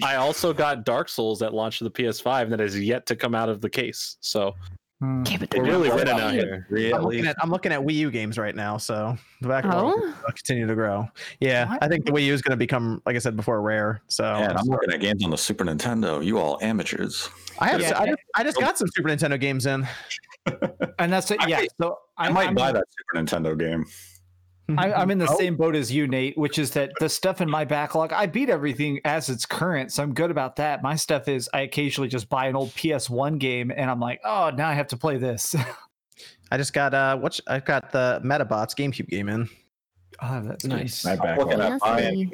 I 0.03 0.15
also 0.15 0.53
got 0.53 0.85
Dark 0.85 1.09
Souls 1.09 1.41
at 1.41 1.53
launch 1.53 1.81
of 1.81 1.91
the 1.91 2.03
PS5 2.03 2.49
that 2.49 2.61
is 2.61 2.79
yet 2.79 3.05
to 3.07 3.15
come 3.15 3.35
out 3.35 3.49
of 3.49 3.61
the 3.61 3.69
case. 3.69 4.17
So 4.21 4.55
Hmm. 5.01 5.23
Give 5.23 5.41
it 5.41 5.51
we're 5.57 5.63
really 5.63 5.89
winning 5.89 6.09
out 6.19 6.31
here. 6.31 6.67
I'm 6.69 6.73
Really? 6.75 6.91
looking 7.17 7.25
at 7.25 7.35
I'm 7.41 7.49
looking 7.49 7.71
at 7.71 7.79
Wii 7.81 7.95
U 7.95 8.11
games 8.11 8.37
right 8.37 8.55
now, 8.55 8.77
so 8.77 9.17
the 9.41 9.47
backlog 9.47 9.95
Oh? 9.97 9.99
will 9.99 10.13
continue 10.33 10.67
to 10.67 10.75
grow. 10.75 11.07
Yeah, 11.39 11.67
What? 11.69 11.83
I 11.83 11.87
think 11.87 12.05
the 12.05 12.11
Wii 12.11 12.25
U 12.27 12.33
is 12.35 12.43
going 12.43 12.51
to 12.51 12.57
become, 12.57 13.01
like 13.07 13.15
I 13.15 13.19
said 13.19 13.35
before, 13.35 13.63
rare. 13.63 14.03
So 14.09 14.23
Man, 14.23 14.55
I'm 14.55 14.67
looking 14.67 14.93
at 14.93 14.99
games 14.99 15.23
on 15.23 15.31
the 15.31 15.37
Super 15.37 15.65
Nintendo. 15.65 16.23
You 16.23 16.37
all 16.37 16.59
amateurs. 16.61 17.29
I 17.57 17.69
have 17.69 17.81
Yeah. 17.81 17.99
I, 17.99 18.05
just, 18.05 18.19
I 18.35 18.43
just 18.43 18.59
got 18.59 18.77
some 18.77 18.89
Super 18.95 19.09
Nintendo 19.09 19.39
games 19.39 19.65
in. 19.65 19.87
And 20.99 21.11
that's 21.11 21.31
it. 21.31 21.39
Yeah. 21.47 21.57
might- 21.61 21.69
So 21.81 21.97
I 22.17 22.27
I'm, 22.27 22.33
might 22.33 22.47
I'm, 22.49 22.55
buy 22.55 22.71
that 22.71 22.83
Super 22.95 23.23
Nintendo 23.25 23.57
game. 23.57 23.85
I, 24.77 24.93
I'm 24.93 25.11
in 25.11 25.17
the 25.17 25.29
Oh. 25.29 25.37
same 25.37 25.57
boat 25.57 25.75
as 25.75 25.91
you, 25.91 26.07
Nate, 26.07 26.37
which 26.37 26.57
is 26.57 26.71
that 26.71 26.91
the 26.99 27.09
stuff 27.09 27.41
in 27.41 27.49
my 27.49 27.65
backlog, 27.65 28.13
I 28.13 28.25
beat 28.25 28.49
everything 28.49 29.01
as 29.03 29.27
it's 29.29 29.45
current, 29.45 29.91
so 29.91 30.01
I'm 30.01 30.13
good 30.13 30.31
about 30.31 30.55
that. 30.57 30.81
My 30.81 30.95
stuff 30.95 31.27
is 31.27 31.49
I 31.53 31.61
occasionally 31.61 32.07
just 32.07 32.29
buy 32.29 32.47
an 32.47 32.55
old 32.55 32.69
PS1 32.69 33.37
game, 33.37 33.71
and 33.75 33.91
I'm 33.91 33.99
like, 33.99 34.21
oh, 34.23 34.51
now 34.55 34.69
I 34.69 34.73
have 34.73 34.87
to 34.87 34.97
play 34.97 35.17
this. 35.17 35.55
I 36.51 36.57
just 36.57 36.73
got 36.73 36.93
uh, 36.93 37.17
what 37.17 37.39
I've 37.47 37.65
got 37.65 37.91
the 37.91 38.21
Medabots 38.23 38.75
GameCube 38.75 39.07
game 39.09 39.27
in. 39.29 39.49
Oh, 40.21 40.41
that's 40.41 40.63
Nice. 40.65 41.03
My 41.03 41.17
I'm 41.17 41.37
looking, 41.37 41.59
at 41.59 41.79
buying, 41.79 42.31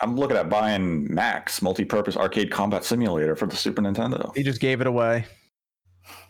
I'm 0.00 0.16
looking 0.16 0.36
at 0.36 0.48
buying 0.48 1.12
Max 1.12 1.60
multi-purpose 1.60 2.16
arcade 2.16 2.50
combat 2.50 2.84
simulator 2.84 3.34
for 3.36 3.46
the 3.46 3.56
Super 3.56 3.82
Nintendo. 3.82 4.34
He 4.36 4.42
just 4.42 4.60
gave 4.60 4.80
it 4.80 4.86
away. 4.86 5.26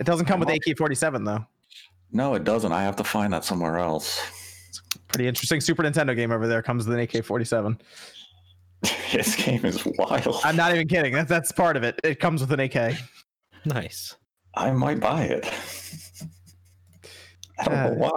It 0.01 0.05
doesn't 0.07 0.27
come 0.27 0.41
with 0.41 0.49
AK-47 0.49 1.25
though. 1.25 1.45
No, 2.13 2.35
it 2.35 2.45
doesn't. 2.45 2.73
I 2.73 2.83
have 2.85 2.97
to 2.97 3.05
find 3.05 3.33
that 3.33 3.45
somewhere 3.45 3.79
else. 3.79 4.21
Pretty 5.09 5.28
interesting 5.28 5.61
Super 5.61 5.83
Nintendo 5.83 6.15
game 6.16 6.33
over 6.33 6.47
there 6.47 6.62
comes 6.62 6.87
with 6.87 6.95
an 6.97 7.01
AK-47. 7.03 7.81
this 9.12 9.37
game 9.37 9.65
is 9.65 9.85
wild. 9.99 10.41
I'm 10.45 10.57
not 10.57 10.74
even 10.74 10.87
kidding. 10.89 11.12
That's 11.12 11.28
that's 11.28 11.53
part 11.53 11.77
of 11.77 11.83
it. 11.85 11.99
It 12.05 12.20
comes 12.20 12.41
with 12.41 12.53
an 12.53 12.61
AK. 12.61 12.95
Nice. 13.65 14.16
I 14.55 14.70
might 14.73 15.01
buy 15.01 15.24
it. 15.24 15.51
I 17.59 17.65
don't 17.65 17.74
Uh, 17.74 17.89
know 17.89 17.95
why. 17.95 18.11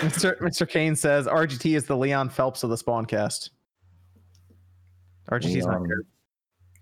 Mr. 0.00 0.38
Mr. 0.40 0.68
Kane 0.68 0.96
says 0.96 1.26
RGT 1.26 1.76
is 1.76 1.84
the 1.84 1.96
Leon 1.96 2.30
Phelps 2.30 2.62
of 2.62 2.70
the 2.70 2.76
spawn 2.76 3.04
cast. 3.04 3.50
RGT's 5.30 5.66
not 5.66 5.82
Leon, 5.82 5.86
here. 5.86 6.04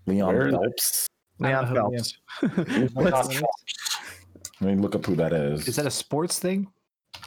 Leon 0.05 0.33
Where 0.35 0.47
is 0.47 0.53
it? 0.53 0.59
Phelps. 0.61 1.07
Leon 1.39 1.65
Oh, 1.77 1.91
Phelps. 3.09 3.41
Let 4.61 4.75
me 4.75 4.81
look 4.81 4.95
up 4.95 5.05
who 5.05 5.15
that 5.17 5.33
is. 5.33 5.67
Is 5.67 5.75
that 5.75 5.85
a 5.85 5.91
sports 5.91 6.39
thing? 6.39 6.67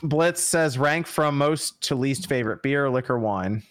Blitz 0.03 0.43
says 0.43 0.79
rank 0.79 1.07
from 1.07 1.37
most 1.39 1.81
to 1.85 1.95
least 1.95 2.29
favorite 2.29 2.63
beer, 2.63 2.89
liquor, 2.91 3.19
wine. 3.19 3.63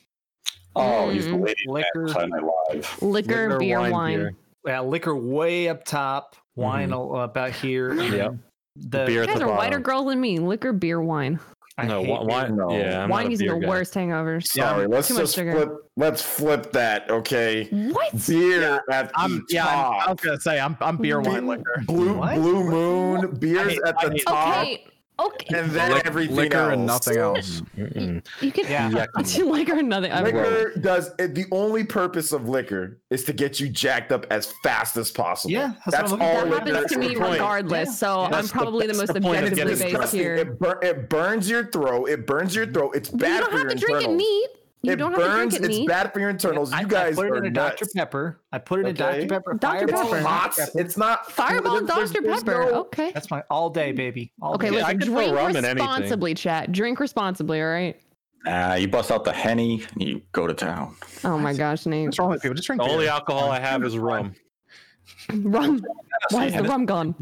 Oh, 0.75 1.09
he's 1.09 1.25
the 1.25 1.31
Mm. 1.31 1.45
lady 1.45 1.61
Liquor. 1.67 2.07
Liquor. 2.07 2.27
Live. 2.71 3.01
Liquor, 3.01 3.47
Liquor, 3.47 3.57
beer, 3.59 3.79
wine, 3.79 3.91
wine. 3.91 4.17
beer. 4.19 4.31
Yeah, 4.67 4.81
liquor 4.81 5.15
way 5.15 5.67
up 5.69 5.83
top, 5.85 6.35
wine 6.55 6.91
a- 6.91 6.99
about 7.01 7.51
here. 7.51 7.89
and 7.91 7.99
Yep. 8.01 8.11
then 8.11 8.39
The 8.75 9.05
Beer 9.07 9.21
You 9.21 9.27
guys 9.27 9.39
the 9.39 9.45
are 9.45 9.47
whiter 9.49 9.71
bottom. 9.71 9.81
girls 9.83 10.05
than 10.07 10.21
me. 10.21 10.39
Liquor, 10.39 10.71
beer, 10.71 11.01
wine. 11.01 11.39
I 11.77 11.85
no, 11.85 12.01
hate 12.03 12.09
wine. 12.09 12.27
wine 12.27 12.55
no. 12.57 12.71
Yeah, 12.71 13.03
I'm 13.03 13.09
wine 13.09 13.25
a 13.25 13.29
gives 13.29 13.41
you 13.41 13.49
beer 13.49 13.55
the 13.59 13.61
guy. 13.65 13.69
worst 13.69 13.93
hangovers. 13.93 14.47
Sorry, 14.47 14.85
let's 14.87 15.07
too 15.07 15.17
just 15.17 15.35
sugar. 15.35 15.51
flip. 15.53 15.69
Let's 15.97 16.21
flip 16.21 16.71
that. 16.73 17.09
Okay, 17.09 17.65
What? 17.91 18.27
beer 18.27 18.81
at 18.91 19.11
I'm 19.15 19.37
the 19.39 19.45
yeah. 19.49 19.65
I'm, 19.67 19.93
I 20.07 20.11
was 20.11 20.19
gonna 20.21 20.39
say 20.39 20.59
I'm 20.59 20.77
I'm 20.81 20.97
beer, 20.97 21.19
wine, 21.21 21.47
liquor. 21.47 21.81
Blue 21.87 22.13
What? 22.17 22.35
Blue 22.35 22.63
Moon 22.63 23.31
beers 23.39 23.73
hate- 23.73 23.81
at 23.85 23.95
the 24.01 24.19
top, 24.25 24.61
Okay. 24.61 24.85
Okay. 25.19 25.57
and 25.57 25.71
then 25.71 25.91
Lick- 25.93 26.05
everything 26.05 26.35
liquor 26.35 26.57
else. 26.57 26.73
and 26.73 26.85
nothing 26.85 27.17
else. 27.17 27.61
You 27.75 28.51
can 28.51 28.65
Yeah. 28.69 29.05
liquor 29.43 29.73
and 29.79 29.89
nothing. 29.89 30.11
I'm- 30.11 30.23
Liquor 30.23 30.73
does 30.79 31.11
it, 31.19 31.35
the 31.35 31.45
only 31.51 31.83
purpose 31.83 32.31
of 32.31 32.47
liquor 32.47 32.99
is 33.09 33.23
to 33.25 33.33
get 33.33 33.59
you 33.59 33.69
jacked 33.69 34.11
up 34.11 34.25
as 34.31 34.53
fast 34.63 34.95
as 34.97 35.11
possible. 35.11 35.51
Yeah, 35.51 35.73
that's 35.85 35.97
that's, 35.97 36.11
I'm 36.13 36.21
all. 36.21 36.45
looking 36.45 36.73
That 36.73 36.75
happens 36.83 36.91
to 36.93 36.99
me 36.99 37.15
regardless. 37.15 37.87
Yeah. 37.89 37.93
So 37.93 38.19
I'm 38.21 38.31
That's 38.31 38.47
the- 38.47 38.53
probably 38.53 38.87
the, 38.87 38.93
most 38.93 39.13
the 39.13 39.17
objectively 39.25 39.75
based 39.93 40.13
here. 40.13 40.35
It, 40.35 40.59
bur- 40.59 40.79
it 40.81 41.09
burns 41.09 41.49
your 41.49 41.65
throat. 41.71 42.05
It 42.09 42.25
burns 42.25 42.55
your 42.55 42.65
throat. 42.67 42.95
It's 42.95 43.09
But 43.09 43.19
you 43.19 43.25
bad 43.33 43.39
don't 43.41 43.51
for 43.51 43.57
have 43.57 43.65
your 43.67 43.75
to 43.75 43.85
drink 43.85 44.03
it 44.03 44.11
neat. 44.11 44.47
You 44.81 44.93
it 44.93 44.95
don't 44.95 45.13
burns. 45.13 45.23
have 45.27 45.31
to 45.31 45.37
drink 45.37 45.53
it 45.53 45.69
it's 45.69 45.77
neat. 45.79 45.87
bad 45.89 46.13
for 46.13 46.19
your 46.21 46.29
internals. 46.29 46.71
I- 46.71 46.81
you 46.81 46.87
guys 46.87 47.13
I 47.17 47.21
put 47.21 47.25
it 47.27 47.31
are 47.31 47.35
in 47.37 47.45
a 47.47 47.49
nuts. 47.49 47.79
Dr. 47.81 47.91
Pepper. 47.95 48.39
I 48.53 48.57
put 48.59 48.79
it 48.79 48.85
in 48.87 49.01
Okay. 49.01 49.27
Dr. 49.27 49.27
Pepper. 49.27 49.53
Dr. 49.55 49.87
Fireball, 49.87 50.03
Pepper. 50.05 50.15
It's 50.17 50.25
hot. 50.25 50.43
Dr. 50.55 50.65
Pepper. 50.65 50.79
It's 50.79 50.97
not 50.97 51.31
Fireball 51.31 51.77
and 51.79 51.87
there's- 51.89 52.11
Dr. 52.11 52.21
there's 52.23 52.43
Pepper. 52.43 52.71
no- 52.71 52.79
Okay. 52.81 53.11
That's 53.13 53.29
my 53.29 53.43
all 53.49 53.69
day, 53.69 53.91
baby. 53.91 54.31
All 54.41 54.53
Okay, 54.55 54.69
day. 54.69 54.77
Yeah, 54.77 54.83
I 54.83 54.93
listen, 54.93 54.99
could 54.99 55.05
drink 55.15 55.35
rum 55.35 55.49
in 55.55 55.65
anything. 55.65 55.75
responsibly, 55.89 56.33
chat. 56.33 56.71
Drink 56.71 56.99
responsibly, 57.01 57.61
all 57.61 57.67
right? 57.67 57.99
Ah, 58.47 58.75
you 58.75 58.87
bust 58.87 59.11
out 59.11 59.25
the 59.25 59.33
henny 59.33 59.83
and 59.95 60.01
you 60.01 60.21
go 60.31 60.47
to 60.47 60.53
town. 60.53 60.95
Oh 61.25 61.37
my 61.37 61.53
gosh, 61.53 61.85
Nate. 61.85 62.05
What's 62.05 62.17
wrong 62.19 62.29
with 62.29 62.41
people? 62.41 62.55
Just 62.55 62.67
drink 62.67 62.81
The 62.81 62.85
beer. 62.85 62.93
only 62.93 63.07
alcohol 63.09 63.51
I 63.51 63.59
have 63.59 63.83
is 63.83 63.97
rum. 63.97 64.33
Rum. 65.33 65.83
Why 66.31 66.45
is 66.45 66.53
the 66.53 66.63
rum 66.63 66.85
gone? 66.85 67.13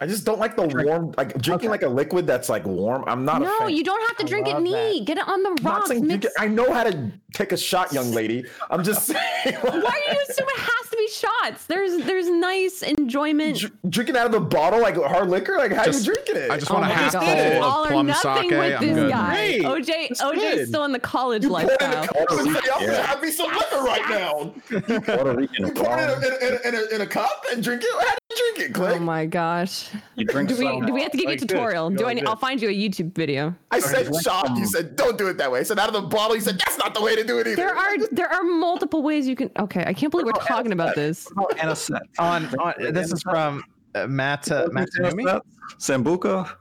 I 0.00 0.06
just 0.06 0.24
don't 0.24 0.38
like 0.38 0.56
the 0.56 0.66
warm, 0.84 1.12
like 1.16 1.36
drinking 1.40 1.70
like 1.70 1.82
a 1.82 1.88
liquid 1.88 2.26
that's 2.26 2.48
like 2.48 2.64
warm. 2.66 3.04
I'm 3.06 3.24
not 3.24 3.42
No, 3.42 3.58
fan. 3.60 3.70
you 3.76 3.84
don't 3.84 4.00
have 4.08 4.16
to 4.18 4.24
I 4.24 4.26
drink 4.26 4.46
it 4.48 4.54
love 4.54 4.64
that. 4.64 4.68
neat. 4.92 5.04
Get 5.04 5.18
it 5.18 5.28
on 5.28 5.42
the 5.42 5.50
rocks. 5.62 5.90
Mix. 5.90 6.26
it- 6.26 6.32
I 6.38 6.48
know 6.48 6.72
how 6.72 6.84
to 6.84 7.10
take 7.34 7.52
a 7.52 7.56
shot, 7.56 7.92
young 7.92 8.12
lady. 8.12 8.44
I'm 8.70 8.82
just 8.82 9.06
saying. 9.06 9.56
Why 9.60 9.70
do 9.70 10.12
you 10.14 10.24
assume 10.28 10.46
it 10.48 10.60
has 10.60 10.90
to 10.90 10.96
be 10.96 11.08
shots? 11.08 11.66
There's 11.66 12.04
there's 12.04 12.28
nice 12.28 12.82
enjoyment. 12.82 13.58
Dr- 13.58 13.72
drinking 13.90 14.16
out 14.16 14.26
of 14.26 14.32
the 14.32 14.40
bottle 14.40 14.80
like 14.80 14.96
hard 14.96 15.28
liquor? 15.30 15.56
Like 15.56 15.72
how 15.72 15.84
Just- 15.84 16.06
you 16.06 16.14
drinking 16.14 16.36
it? 16.36 16.50
I 16.50 16.58
just 16.58 16.70
Oh 16.70 16.74
want 16.74 16.86
a 16.86 16.88
my 16.88 16.94
half 16.94 17.12
God. 17.12 17.20
bowl 17.20 17.64
of 17.64 17.84
or 17.84 17.88
plum 17.88 18.06
nothing 18.06 18.42
sake. 18.42 18.50
with 18.50 18.74
I'm 18.80 18.86
this 18.86 18.94
good. 18.96 19.10
guy. 19.10 19.58
OJ 19.64 20.08
That's 20.08 20.22
OJ 20.22 20.52
is 20.54 20.68
still 20.68 20.84
in 20.84 20.92
the 20.92 20.98
college 20.98 21.42
you 21.44 21.50
poured 21.50 21.66
lifestyle. 21.68 22.04
cup 22.06 22.16
and 22.30 22.52
said, 22.52 22.62
"I'm 22.74 22.82
Yeah. 22.82 22.86
gonna 23.06 23.22
me 23.22 23.30
some 23.30 23.52
liquor 23.52 23.80
right 23.82 24.08
now." 24.10 24.54
Puerto 25.00 25.34
Rican 25.34 25.66
You 25.66 25.72
pour 25.72 25.98
it 25.98 26.02
in 26.02 26.10
a, 26.10 26.26
in, 26.26 26.54
in, 26.54 26.58
in, 26.64 26.74
a, 26.74 26.94
in 26.96 27.00
a 27.02 27.06
cup 27.06 27.44
and 27.52 27.62
drink 27.62 27.82
it. 27.84 27.90
How 27.92 28.00
do 28.00 28.16
you 28.25 28.25
drink 28.36 28.70
it, 28.70 28.78
Oh 28.78 28.98
my 28.98 29.26
gosh. 29.26 29.88
You 30.14 30.24
drink 30.24 30.48
Do 30.48 30.56
we 30.56 30.86
do 30.86 30.92
we 30.92 31.02
have 31.02 31.10
to 31.12 31.16
give 31.18 31.24
you 31.24 31.28
a 31.28 31.30
Like 31.32 31.40
this. 31.40 31.48
tutorial? 31.48 31.90
Do 31.90 32.04
I 32.04 32.06
Like 32.08 32.16
need. 32.16 32.26
I'll 32.26 32.36
find 32.36 32.60
you 32.60 32.68
a 32.68 32.72
YouTube 32.72 33.14
video. 33.14 33.54
I 33.70 33.80
said 33.80 34.08
shot. 34.22 34.56
You 34.56 34.66
said 34.66 34.96
don't 34.96 35.16
do 35.18 35.28
it 35.28 35.38
that 35.38 35.50
way. 35.50 35.60
I 35.60 35.62
said 35.62 35.78
out 35.78 35.88
of 35.88 35.94
the 35.94 36.02
bottle. 36.08 36.34
You 36.36 36.42
said 36.42 36.58
that's 36.58 36.78
not 36.78 36.94
the 36.94 37.00
way 37.02 37.16
to 37.16 37.24
do 37.24 37.38
it 37.38 37.46
either. 37.46 37.56
There 37.56 37.74
are 37.76 37.96
there 38.12 38.28
are 38.32 38.42
multiple 38.44 39.02
ways 39.02 39.26
you 39.26 39.36
can 39.36 39.50
Okay, 39.58 39.84
I 39.86 39.92
can't 39.92 40.10
believe 40.10 40.26
we're 40.26 40.32
talking 40.44 40.72
about 40.72 40.94
this. 40.94 41.28
and 41.60 41.70
a 41.70 41.76
set. 41.76 42.02
on, 42.18 42.46
on 42.58 42.74
this 42.92 43.12
is 43.12 43.22
from 43.22 43.64
uh, 43.94 44.06
Matt 44.06 44.50
uh, 44.50 44.68
Matt 44.72 44.88
Tanumi? 44.98 45.40
Sambuca. 45.78 46.56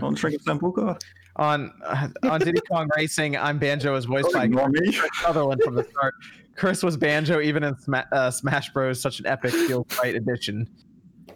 Don't 0.00 0.16
drink 0.16 0.42
Sambuca. 0.42 1.00
on 1.36 1.72
uh, 1.84 2.08
on 2.24 2.40
Diddy 2.40 2.60
Kong 2.70 2.88
Racing. 2.96 3.36
I'm 3.36 3.58
Banjo 3.58 3.94
as 3.94 4.04
voiced 4.04 4.32
by 4.32 4.44
ignore 4.44 4.68
me. 4.68 4.92
Chris 4.92 5.10
Sutherland 5.22 5.62
from 5.64 5.74
the 5.74 5.84
start. 5.84 6.14
Chris 6.56 6.82
was 6.84 6.96
Banjo 6.96 7.40
even 7.40 7.64
in 7.64 7.76
Sma- 7.78 8.06
uh, 8.12 8.30
Smash 8.30 8.72
Bros. 8.72 9.00
Such 9.00 9.18
an 9.20 9.26
epic 9.26 9.50
feel 9.52 9.86
right 10.02 10.14
edition. 10.14 10.68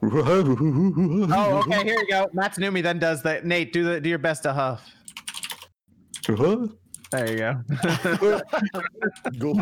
Oh, 0.03 1.63
okay. 1.67 1.83
Here 1.85 1.99
you 1.99 2.07
go. 2.09 2.29
Matt 2.33 2.55
Tanumi 2.55 2.83
then 2.83 2.99
does 2.99 3.23
that. 3.23 3.45
Nate, 3.45 3.73
do 3.73 3.85
the 3.85 4.01
do 4.01 4.09
your 4.09 4.19
best 4.19 4.43
to 4.45 4.53
huff. 4.53 4.89
There 7.11 7.31
you 7.31 7.39
go. 7.39 7.63
Go. 9.39 9.55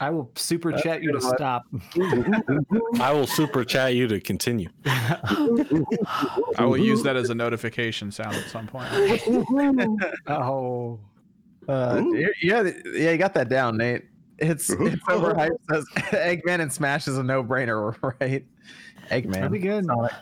I 0.00 0.10
will 0.10 0.30
super 0.34 0.72
chat 0.72 1.02
you 1.02 1.12
to 1.12 1.20
stop. 1.20 1.62
I 2.98 3.12
will 3.12 3.26
super 3.26 3.64
chat 3.64 3.94
you 3.94 4.08
to 4.08 4.20
continue. 4.20 4.68
I 4.84 6.64
will 6.64 6.76
use 6.78 7.02
that 7.04 7.16
as 7.16 7.30
a 7.30 7.34
notification 7.34 8.10
sound 8.10 8.34
at 8.34 8.46
some 8.48 8.66
point. 8.66 8.88
Oh. 10.28 10.98
Uh, 11.68 12.02
yeah, 12.42 12.62
yeah, 12.94 13.10
you 13.12 13.16
got 13.18 13.34
that 13.34 13.48
down, 13.48 13.76
Nate. 13.76 14.04
It's 14.38 14.70
it's 14.70 15.02
overhyped. 15.04 15.50
Says 15.70 15.84
Eggman 15.96 16.60
and 16.60 16.72
Smash 16.72 17.06
is 17.06 17.16
a 17.18 17.22
no 17.22 17.44
brainer, 17.44 17.96
right? 18.20 18.44
Eggman. 19.10 19.32
That'd 19.34 19.52
be 19.52 19.58
good. 19.58 19.84
Sonic. 19.84 20.12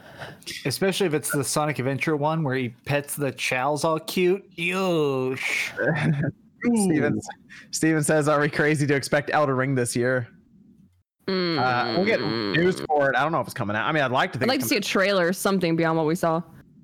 Especially 0.66 1.06
if 1.06 1.14
it's 1.14 1.30
the 1.30 1.44
Sonic 1.44 1.78
Adventure 1.78 2.16
one 2.16 2.42
where 2.42 2.54
he 2.56 2.70
pets 2.84 3.14
the 3.16 3.32
Chao's 3.32 3.84
all 3.84 3.98
cute. 4.00 4.44
Yosh. 4.56 5.72
Steven, 6.74 7.18
Steven 7.70 8.02
says, 8.02 8.28
"Are 8.28 8.38
we 8.40 8.50
crazy 8.50 8.86
to 8.86 8.94
expect 8.94 9.30
Elden 9.32 9.56
Ring 9.56 9.74
this 9.74 9.96
year?" 9.96 10.28
Uh, 11.28 11.94
we'll 11.96 12.04
get 12.04 12.20
news 12.20 12.80
for 12.80 13.08
it. 13.08 13.16
I 13.16 13.22
don't 13.22 13.30
know 13.32 13.40
if 13.40 13.46
it's 13.46 13.54
coming 13.54 13.76
out. 13.76 13.86
I 13.88 13.92
mean, 13.92 14.02
I'd 14.02 14.10
like 14.10 14.32
to 14.32 14.38
I'd 14.42 14.48
like 14.48 14.58
to 14.58 14.64
it's 14.64 14.68
see 14.68 14.76
a 14.76 14.80
trailer 14.80 15.28
or 15.28 15.32
something 15.32 15.76
beyond 15.76 15.96
what 15.96 16.04
we 16.06 16.14
saw. 16.16 16.42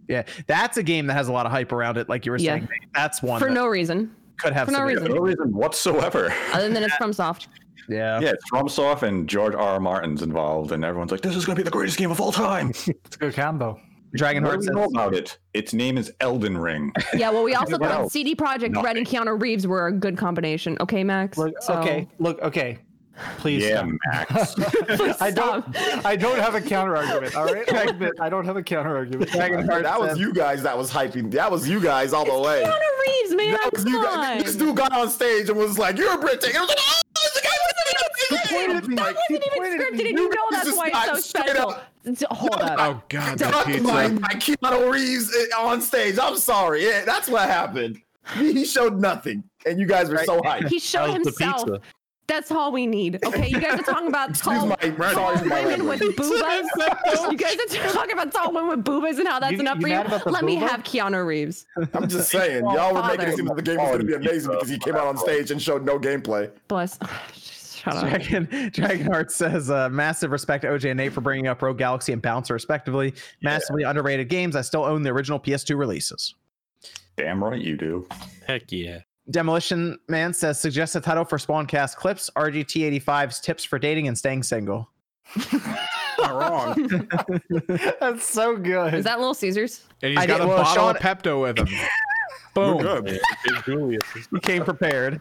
yeah, 0.08 0.22
that's 0.46 0.76
a 0.76 0.82
game 0.82 1.06
that 1.08 1.14
has 1.14 1.28
a 1.28 1.32
lot 1.32 1.44
of 1.46 1.52
hype 1.52 1.72
around 1.72 1.98
it. 1.98 2.08
Like 2.08 2.24
you 2.24 2.32
were 2.32 2.38
Yeah. 2.38 2.52
saying, 2.54 2.68
that's 2.94 3.22
one 3.22 3.40
For 3.40 3.48
that 3.48 3.54
no 3.54 3.66
reason. 3.66 4.14
Could 4.38 4.52
have 4.52 4.66
for 4.66 4.72
no 4.72 4.78
some- 4.78 4.86
reason. 4.86 5.04
No 5.14 5.20
reason 5.20 5.52
whatsoever. 5.54 6.32
Other 6.52 6.68
than 6.68 6.82
it's 6.82 6.94
FromSoft. 7.00 7.48
Yeah. 7.88 8.18
Yeah, 8.20 8.30
it's 8.30 8.50
FromSoft 8.50 9.02
and 9.02 9.28
George 9.28 9.54
R. 9.54 9.60
R. 9.60 9.80
Martin's 9.80 10.22
involved, 10.22 10.72
and 10.72 10.84
everyone's 10.84 11.12
like, 11.12 11.20
"This 11.20 11.36
is 11.36 11.44
going 11.44 11.56
to 11.56 11.60
be 11.60 11.64
the 11.64 11.70
greatest 11.70 11.98
game 11.98 12.10
of 12.10 12.20
all 12.20 12.32
time." 12.32 12.70
It's 12.86 13.16
a 13.16 13.18
good 13.18 13.34
combo. 13.34 13.80
Dragon 14.14 14.42
what 14.44 14.50
Heart 14.50 14.64
says, 14.64 14.74
know 14.74 14.84
about 14.84 15.14
it? 15.14 15.38
Its 15.52 15.72
name 15.74 15.98
is 15.98 16.10
Elden 16.20 16.56
Ring. 16.56 16.92
Yeah, 17.14 17.30
well, 17.30 17.42
we 17.42 17.54
also 17.54 17.72
What 17.72 17.82
thought 17.82 18.00
else? 18.00 18.12
CD 18.12 18.34
Projekt 18.34 18.80
Red 18.82 18.96
and 18.96 19.06
Keanu 19.06 19.40
Reeves 19.40 19.66
were 19.66 19.88
a 19.88 19.92
good 19.92 20.16
combination. 20.16 20.76
Okay, 20.80 21.04
Max? 21.04 21.36
Look, 21.36 21.54
So- 21.60 21.74
okay. 21.74 22.08
Look, 22.18 22.40
okay. 22.40 22.78
Please. 23.38 23.64
yeah, 23.64 23.78
stop. 23.78 24.28
Max. 24.30 24.54
I 25.20 25.30
don't. 25.30 25.74
Stop. 25.74 26.06
I 26.06 26.16
don't 26.16 26.38
have 26.38 26.54
a 26.54 26.60
counter 26.60 26.96
argument. 26.96 27.34
All 27.34 27.46
right. 27.46 27.72
I'll 27.72 27.88
admit, 27.88 28.12
I 28.20 28.28
don't 28.28 28.44
have 28.44 28.56
a 28.56 28.62
counter 28.62 28.96
argument. 28.96 29.30
Dragon 29.30 29.66
Heart 29.66 29.84
that 29.84 30.00
was 30.00 30.18
you 30.18 30.32
guys 30.32 30.62
that 30.62 30.76
was 30.76 30.90
hyping. 30.90 31.30
That 31.30 31.50
was 31.50 31.68
you 31.68 31.80
guys 31.80 32.12
all 32.12 32.24
the 32.24 32.46
way. 32.46 32.62
Keanu 32.64 33.06
Reeves, 33.06 33.34
man. 33.34 33.52
That 33.52 33.70
was 33.72 33.84
you 33.84 34.02
guys. 34.02 34.44
This 34.44 34.56
dude 34.56 34.76
got 34.76 34.92
on 34.92 35.08
stage 35.08 35.48
and 35.48 35.58
was 35.58 35.78
like, 35.78 35.96
"You're 35.96 36.14
a 36.14 36.18
Brit." 36.18 36.44
I 36.44 36.60
was 36.60 36.68
like, 36.68 36.78
"Oh, 36.78 37.00
it's 37.24 37.34
the 37.34 37.42
guy 37.42 37.56
He 38.28 38.54
pointed 38.54 38.76
at 38.76 38.88
me. 38.88 38.96
That 38.96 39.16
wasn't 39.16 39.44
even 39.56 39.78
scripted, 39.78 40.08
and 40.08 40.18
you 40.18 40.28
know 40.28 40.46
that's 40.50 40.76
why 40.76 40.88
it's 40.88 41.06
so 41.06 41.16
straight 41.16 41.50
special. 41.50 41.70
up. 41.70 41.92
Hold 42.32 42.54
up. 42.54 42.76
Oh 42.78 43.02
god, 43.08 43.38
that 43.38 43.52
Got 43.52 43.82
my, 43.82 44.08
my 44.08 44.28
Keanu 44.34 44.92
Reeves 44.92 45.34
uh, 45.34 45.60
on 45.60 45.80
stage. 45.80 46.18
I'm 46.20 46.36
sorry. 46.36 46.84
Yeah, 46.84 47.04
that's 47.04 47.28
what 47.28 47.48
happened. 47.48 48.00
He 48.34 48.52
he 48.52 48.64
showed 48.64 49.00
nothing, 49.00 49.44
and 49.64 49.78
you 49.78 49.86
guys 49.86 50.10
were 50.10 50.22
so 50.24 50.40
hyped. 50.40 50.68
He 50.68 50.78
showed 50.78 51.10
How's 51.10 51.24
himself. 51.24 51.80
Pizza? 52.26 52.34
That's 52.34 52.50
all 52.50 52.72
we 52.72 52.86
need. 52.86 53.24
Okay, 53.24 53.48
you 53.48 53.60
guys 53.60 53.78
are 53.80 53.82
talking 53.82 54.08
about 54.08 54.34
tall, 54.38 54.66
my- 54.66 54.76
tall 54.76 55.34
my 55.44 55.64
women 55.64 55.86
with 55.86 56.00
boobas. 56.00 57.30
you 57.30 57.36
guys 57.36 57.56
are 57.56 57.92
talking 57.92 58.12
about 58.12 58.32
tall 58.32 58.52
women 58.52 58.68
with 58.70 58.84
boobas 58.84 59.18
and 59.18 59.28
how 59.28 59.38
that's 59.40 59.52
You- 59.52 59.60
enough 59.60 59.76
you 59.76 59.82
for 59.82 59.88
you. 59.88 59.94
mad 59.94 60.06
about 60.06 60.24
the 60.24 60.30
Let 60.30 60.44
me 60.44 60.56
have 60.56 60.82
Keanu 60.82 61.26
Reeves. 61.26 61.66
I'm 61.94 62.08
just 62.08 62.30
saying, 62.30 62.64
y'all 62.64 62.94
were 62.94 63.02
making 63.06 63.28
it 63.28 63.36
seem 63.36 63.46
like 63.46 63.56
the 63.56 63.62
game 63.62 63.76
was 63.76 63.86
going 63.88 63.98
to 64.00 64.04
be 64.04 64.14
amazing 64.14 64.52
because 64.52 64.68
he 64.68 64.78
came 64.78 64.96
out 64.96 65.06
on 65.06 65.16
stage 65.16 65.50
and 65.50 65.60
showed 65.60 65.84
no 65.84 65.98
gameplay. 65.98 66.50
Bless. 66.68 66.98
Shut 67.76 67.94
up. 67.94 68.02
Dragon 68.08 68.46
Dragonheart 68.48 69.30
says, 69.30 69.70
uh, 69.70 69.88
massive 69.90 70.32
respect 70.32 70.62
to 70.62 70.68
OJ 70.68 70.90
and 70.90 70.96
Nate 70.96 71.12
for 71.12 71.20
bringing 71.20 71.46
up 71.46 71.62
Rogue 71.62 71.78
Galaxy 71.78 72.12
and 72.12 72.20
Bouncer, 72.20 72.54
respectively. 72.54 73.14
Massively 73.42 73.84
underrated 73.84 74.28
games. 74.28 74.56
I 74.56 74.62
still 74.62 74.82
own 74.84 75.02
the 75.02 75.10
original 75.10 75.38
PS2 75.38 75.78
releases. 75.78 76.34
Damn 77.16 77.44
right 77.44 77.60
you 77.60 77.76
do. 77.76 78.06
Heck 78.46 78.72
yeah. 78.72 79.00
Demolition 79.30 79.98
Man 80.08 80.32
says, 80.32 80.60
suggest 80.60 80.94
a 80.96 81.00
title 81.00 81.24
for 81.24 81.38
Spawncast 81.38 81.96
clips, 81.96 82.30
RGT85's 82.36 83.40
tips 83.40 83.64
for 83.64 83.78
dating 83.78 84.08
and 84.08 84.16
staying 84.16 84.42
single. 84.44 84.88
Not 86.18 86.30
wrong. 86.40 87.08
That's 88.00 88.24
so 88.24 88.56
good. 88.56 88.94
Is 88.94 89.04
that 89.04 89.18
Little 89.18 89.34
Caesars? 89.34 89.82
And 90.02 90.10
he's 90.12 90.18
I 90.18 90.26
got 90.26 90.38
did- 90.38 90.44
a 90.44 90.48
well, 90.48 90.62
bottle 90.62 90.88
of 90.88 90.96
Pepto 90.98 91.42
with 91.42 91.58
him. 91.58 91.68
We're 92.56 92.72
Boom. 92.74 92.80
good. 92.82 93.04
Big 93.44 93.64
Julius. 93.64 94.02
He 94.30 94.40
came 94.40 94.64
prepared. 94.64 95.20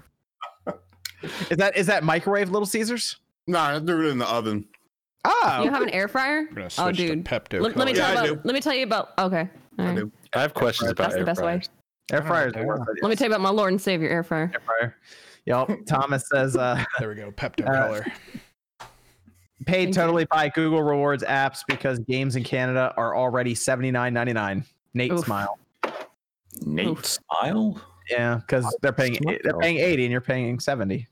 is 1.50 1.58
that 1.58 1.76
is 1.76 1.88
that 1.88 2.04
microwave 2.04 2.50
Little 2.50 2.66
Caesars? 2.66 3.18
Nah, 3.48 3.76
I 3.76 3.80
threw 3.80 4.08
it 4.08 4.12
in 4.12 4.18
the 4.20 4.26
oven. 4.28 4.66
Oh, 5.26 5.62
You 5.64 5.70
have 5.72 5.82
an 5.82 5.90
air 5.90 6.08
fryer? 6.08 6.46
I'm 6.48 6.54
gonna 6.56 6.66
Oh, 6.68 6.70
switch 6.86 6.98
to 6.98 7.08
dude. 7.16 7.26
Pepto. 7.26 7.60
Let, 7.60 7.76
let 7.76 7.88
me 7.88 7.94
color. 7.94 7.96
tell 7.96 8.14
Yeah, 8.16 8.22
I 8.22 8.26
you 8.26 8.32
about. 8.34 8.46
Let 8.46 8.54
me 8.56 8.62
tell 8.62 8.74
you 8.74 8.84
about. 8.86 9.10
Okay. 9.18 9.50
all 9.80 9.86
I 9.86 9.88
right. 9.90 9.96
do. 9.98 10.12
I 10.34 10.42
have 10.42 10.54
questions 10.54 10.92
about 10.92 11.04
That's 11.04 11.14
the 11.16 11.20
air 11.20 11.26
best 11.26 11.42
way. 11.42 11.46
fryers. 11.60 11.70
Air 12.12 12.22
fryers. 12.24 12.54
Yeah. 12.56 12.62
are 12.62 12.68
worth 12.68 12.82
it, 12.90 13.02
Let 13.02 13.10
me 13.10 13.16
tell 13.16 13.28
you 13.28 13.34
about 13.34 13.42
my 13.42 13.50
Lord 13.50 13.72
and 13.72 13.82
Savior 13.82 14.10
air 14.10 14.24
fryer. 14.24 14.52
Air 14.54 14.62
fryer. 14.66 14.96
Yep. 15.46 15.80
Thomas 15.88 16.28
says, 16.32 16.56
uh, 16.58 16.84
There 17.00 17.10
we 17.10 17.16
go. 17.16 17.32
Pepto 17.32 17.68
Uh, 17.68 17.72
color. 17.88 18.06
paid 19.66 19.86
Thank 19.86 19.96
totally 19.96 20.26
by 20.26 20.50
Google 20.50 20.84
Rewards 20.84 21.24
apps 21.24 21.60
because 21.68 22.00
games 22.00 22.36
in 22.36 22.44
Canada 22.44 22.94
are 22.98 23.16
already 23.16 23.56
seventy 23.56 23.92
nine 23.92 24.14
ninety 24.14 24.34
nine. 24.34 24.64
Nate 24.94 25.12
Oof. 25.12 25.26
smile. 25.26 25.58
Nate 26.66 26.88
Oof. 26.88 27.06
Smile? 27.06 27.82
Yeah, 28.10 28.36
because 28.38 28.66
they're 28.82 28.92
paying 28.94 29.16
Smart 29.16 29.42
they're 29.44 29.58
paying 29.58 29.78
eighty 29.78 30.04
and 30.06 30.12
you're 30.12 30.22
paying 30.22 30.60
seventy. 30.60 31.08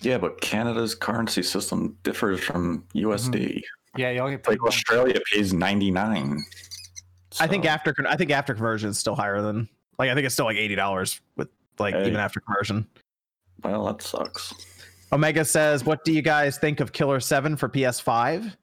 Yeah, 0.00 0.18
but 0.18 0.40
Canada's 0.40 0.94
currency 0.96 1.42
system 1.44 1.96
differs 2.02 2.40
from 2.40 2.84
USD. 2.94 3.62
yeah, 3.96 4.10
y'all 4.10 4.28
get 4.30 4.42
paid 4.42 4.58
more. 4.58 4.68
Australia 4.68 5.20
pays 5.32 5.52
99. 7.40 7.48
I 7.48 7.50
think 7.50 7.64
after 7.66 7.94
I 8.08 8.16
think 8.16 8.30
after 8.30 8.54
conversion 8.54 8.90
is 8.90 8.98
still 8.98 9.14
higher 9.14 9.40
than 9.42 9.68
like 9.98 10.10
I 10.10 10.14
think 10.14 10.24
it's 10.26 10.34
still 10.34 10.46
like 10.46 10.56
eighty 10.56 10.74
dollars 10.74 11.20
with 11.36 11.48
like 11.78 11.94
Hey. 11.94 12.06
even 12.06 12.16
after 12.20 12.40
conversion. 12.40 12.86
Well, 13.62 13.84
that 13.86 14.02
sucks. 14.02 14.52
Omega 15.12 15.44
says, 15.44 15.84
"What 15.84 16.04
do 16.04 16.12
you 16.12 16.22
guys 16.22 16.58
think 16.58 16.80
of 16.80 16.92
Killer 16.92 17.20
Seven 17.20 17.56
for 17.56 17.68
PS5? 17.68 18.54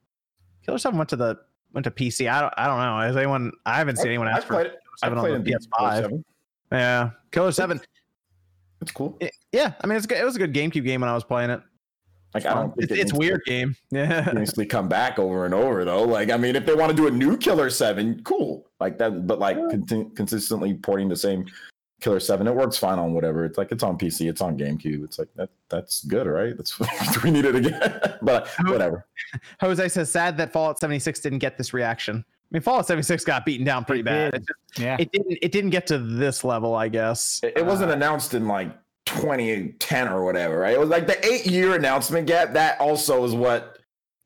Killer 0.65 0.77
Seven 0.77 0.97
went 0.97 1.09
to 1.11 1.15
the 1.15 1.37
went 1.73 1.83
to 1.85 1.91
PC. 1.91 2.29
I 2.29 2.41
don't 2.41 2.53
I 2.57 2.67
don't 2.67 2.79
know. 2.79 2.99
Has 2.99 3.15
anyone? 3.15 3.51
I 3.65 3.77
haven't 3.77 3.97
seen 3.97 4.07
anyone 4.07 4.27
ask 4.27 4.47
for. 4.47 4.53
played 4.55 4.71
seven 4.97 5.17
on 5.19 5.23
played 5.25 5.43
the 5.45 5.51
in 5.53 5.59
PS5. 5.59 6.03
PS7. 6.09 6.23
Yeah, 6.71 7.09
Killer 7.31 7.51
Seven. 7.51 7.79
It's 8.81 8.91
cool. 8.91 9.17
it- 9.19 9.33
yeah, 9.51 9.73
I 9.81 9.87
mean 9.87 9.97
it's 9.97 10.05
good. 10.05 10.17
It 10.19 10.23
was 10.23 10.35
a 10.35 10.39
good 10.39 10.53
GameCube 10.53 10.83
game 10.85 11.01
when 11.01 11.09
I 11.09 11.13
was 11.13 11.23
playing 11.23 11.49
it. 11.49 11.61
Like 12.33 12.45
I 12.45 12.53
don't 12.53 12.75
think 12.75 12.83
It's, 12.83 12.91
it 12.91 12.99
it's 12.99 13.03
needs 13.05 13.11
to 13.13 13.17
weird 13.19 13.41
game. 13.45 13.75
Yeah, 13.89 14.21
continuously 14.23 14.65
come 14.65 14.87
back 14.87 15.17
over 15.19 15.45
and 15.45 15.53
over 15.53 15.83
though. 15.85 16.03
Like 16.03 16.29
I 16.31 16.37
mean, 16.37 16.55
if 16.55 16.65
they 16.65 16.73
want 16.75 16.91
to 16.91 16.95
do 16.95 17.07
a 17.07 17.11
new 17.11 17.37
Killer 17.37 17.69
Seven, 17.69 18.21
cool. 18.23 18.67
Like 18.79 18.97
that, 18.99 19.25
but 19.27 19.39
like 19.39 19.57
conti- 19.57 20.09
consistently 20.15 20.73
porting 20.75 21.09
the 21.09 21.15
same 21.17 21.45
Killer 22.01 22.19
Seven, 22.19 22.47
it 22.47 22.55
works 22.55 22.77
fine 22.77 22.99
on 22.99 23.13
whatever. 23.13 23.45
It's 23.45 23.57
like 23.57 23.71
it's 23.71 23.83
on 23.83 23.97
PC, 23.97 24.29
it's 24.29 24.41
on 24.41 24.57
GameCube. 24.57 25.03
It's 25.03 25.17
like 25.19 25.29
that. 25.35 25.49
That's 25.69 26.03
good, 26.05 26.27
right? 26.27 26.55
That's 26.55 26.79
we 27.23 27.31
need 27.31 27.45
it 27.45 27.55
again? 27.55 27.99
but 28.21 28.47
whatever. 28.65 29.05
Jose 29.59 29.89
says, 29.89 30.11
"Sad 30.11 30.37
that 30.37 30.53
Fallout 30.53 30.79
76 30.79 31.19
didn't 31.19 31.39
get 31.39 31.57
this 31.57 31.73
reaction." 31.73 32.23
I 32.27 32.55
mean, 32.55 32.61
Fallout 32.63 32.87
76 32.87 33.25
got 33.25 33.45
beaten 33.45 33.63
down 33.65 33.85
pretty 33.85 33.99
It 34.01 34.05
bad. 34.05 34.31
did. 34.31 34.41
It, 34.41 34.47
just, 34.47 34.79
Yeah. 34.79 34.97
it 34.99 35.11
didn't. 35.11 35.37
It 35.41 35.51
didn't 35.51 35.69
get 35.71 35.87
to 35.87 35.97
this 35.97 36.43
level, 36.43 36.73
I 36.75 36.87
guess. 36.89 37.39
It, 37.43 37.53
it 37.57 37.65
wasn't 37.65 37.91
uh, 37.91 37.95
announced 37.95 38.33
in 38.33 38.47
like 38.47 38.71
2010 39.09 40.07
or 40.07 40.23
whatever, 40.23 40.59
right? 40.59 40.73
It 40.73 40.79
was 40.79 40.89
like 40.89 41.07
the 41.07 41.23
eight 41.25 41.45
year 41.45 41.75
announcement 41.75 42.27
gap. 42.27 42.53
That 42.53 42.79
also 42.79 43.23
is 43.25 43.33
what 43.33 43.75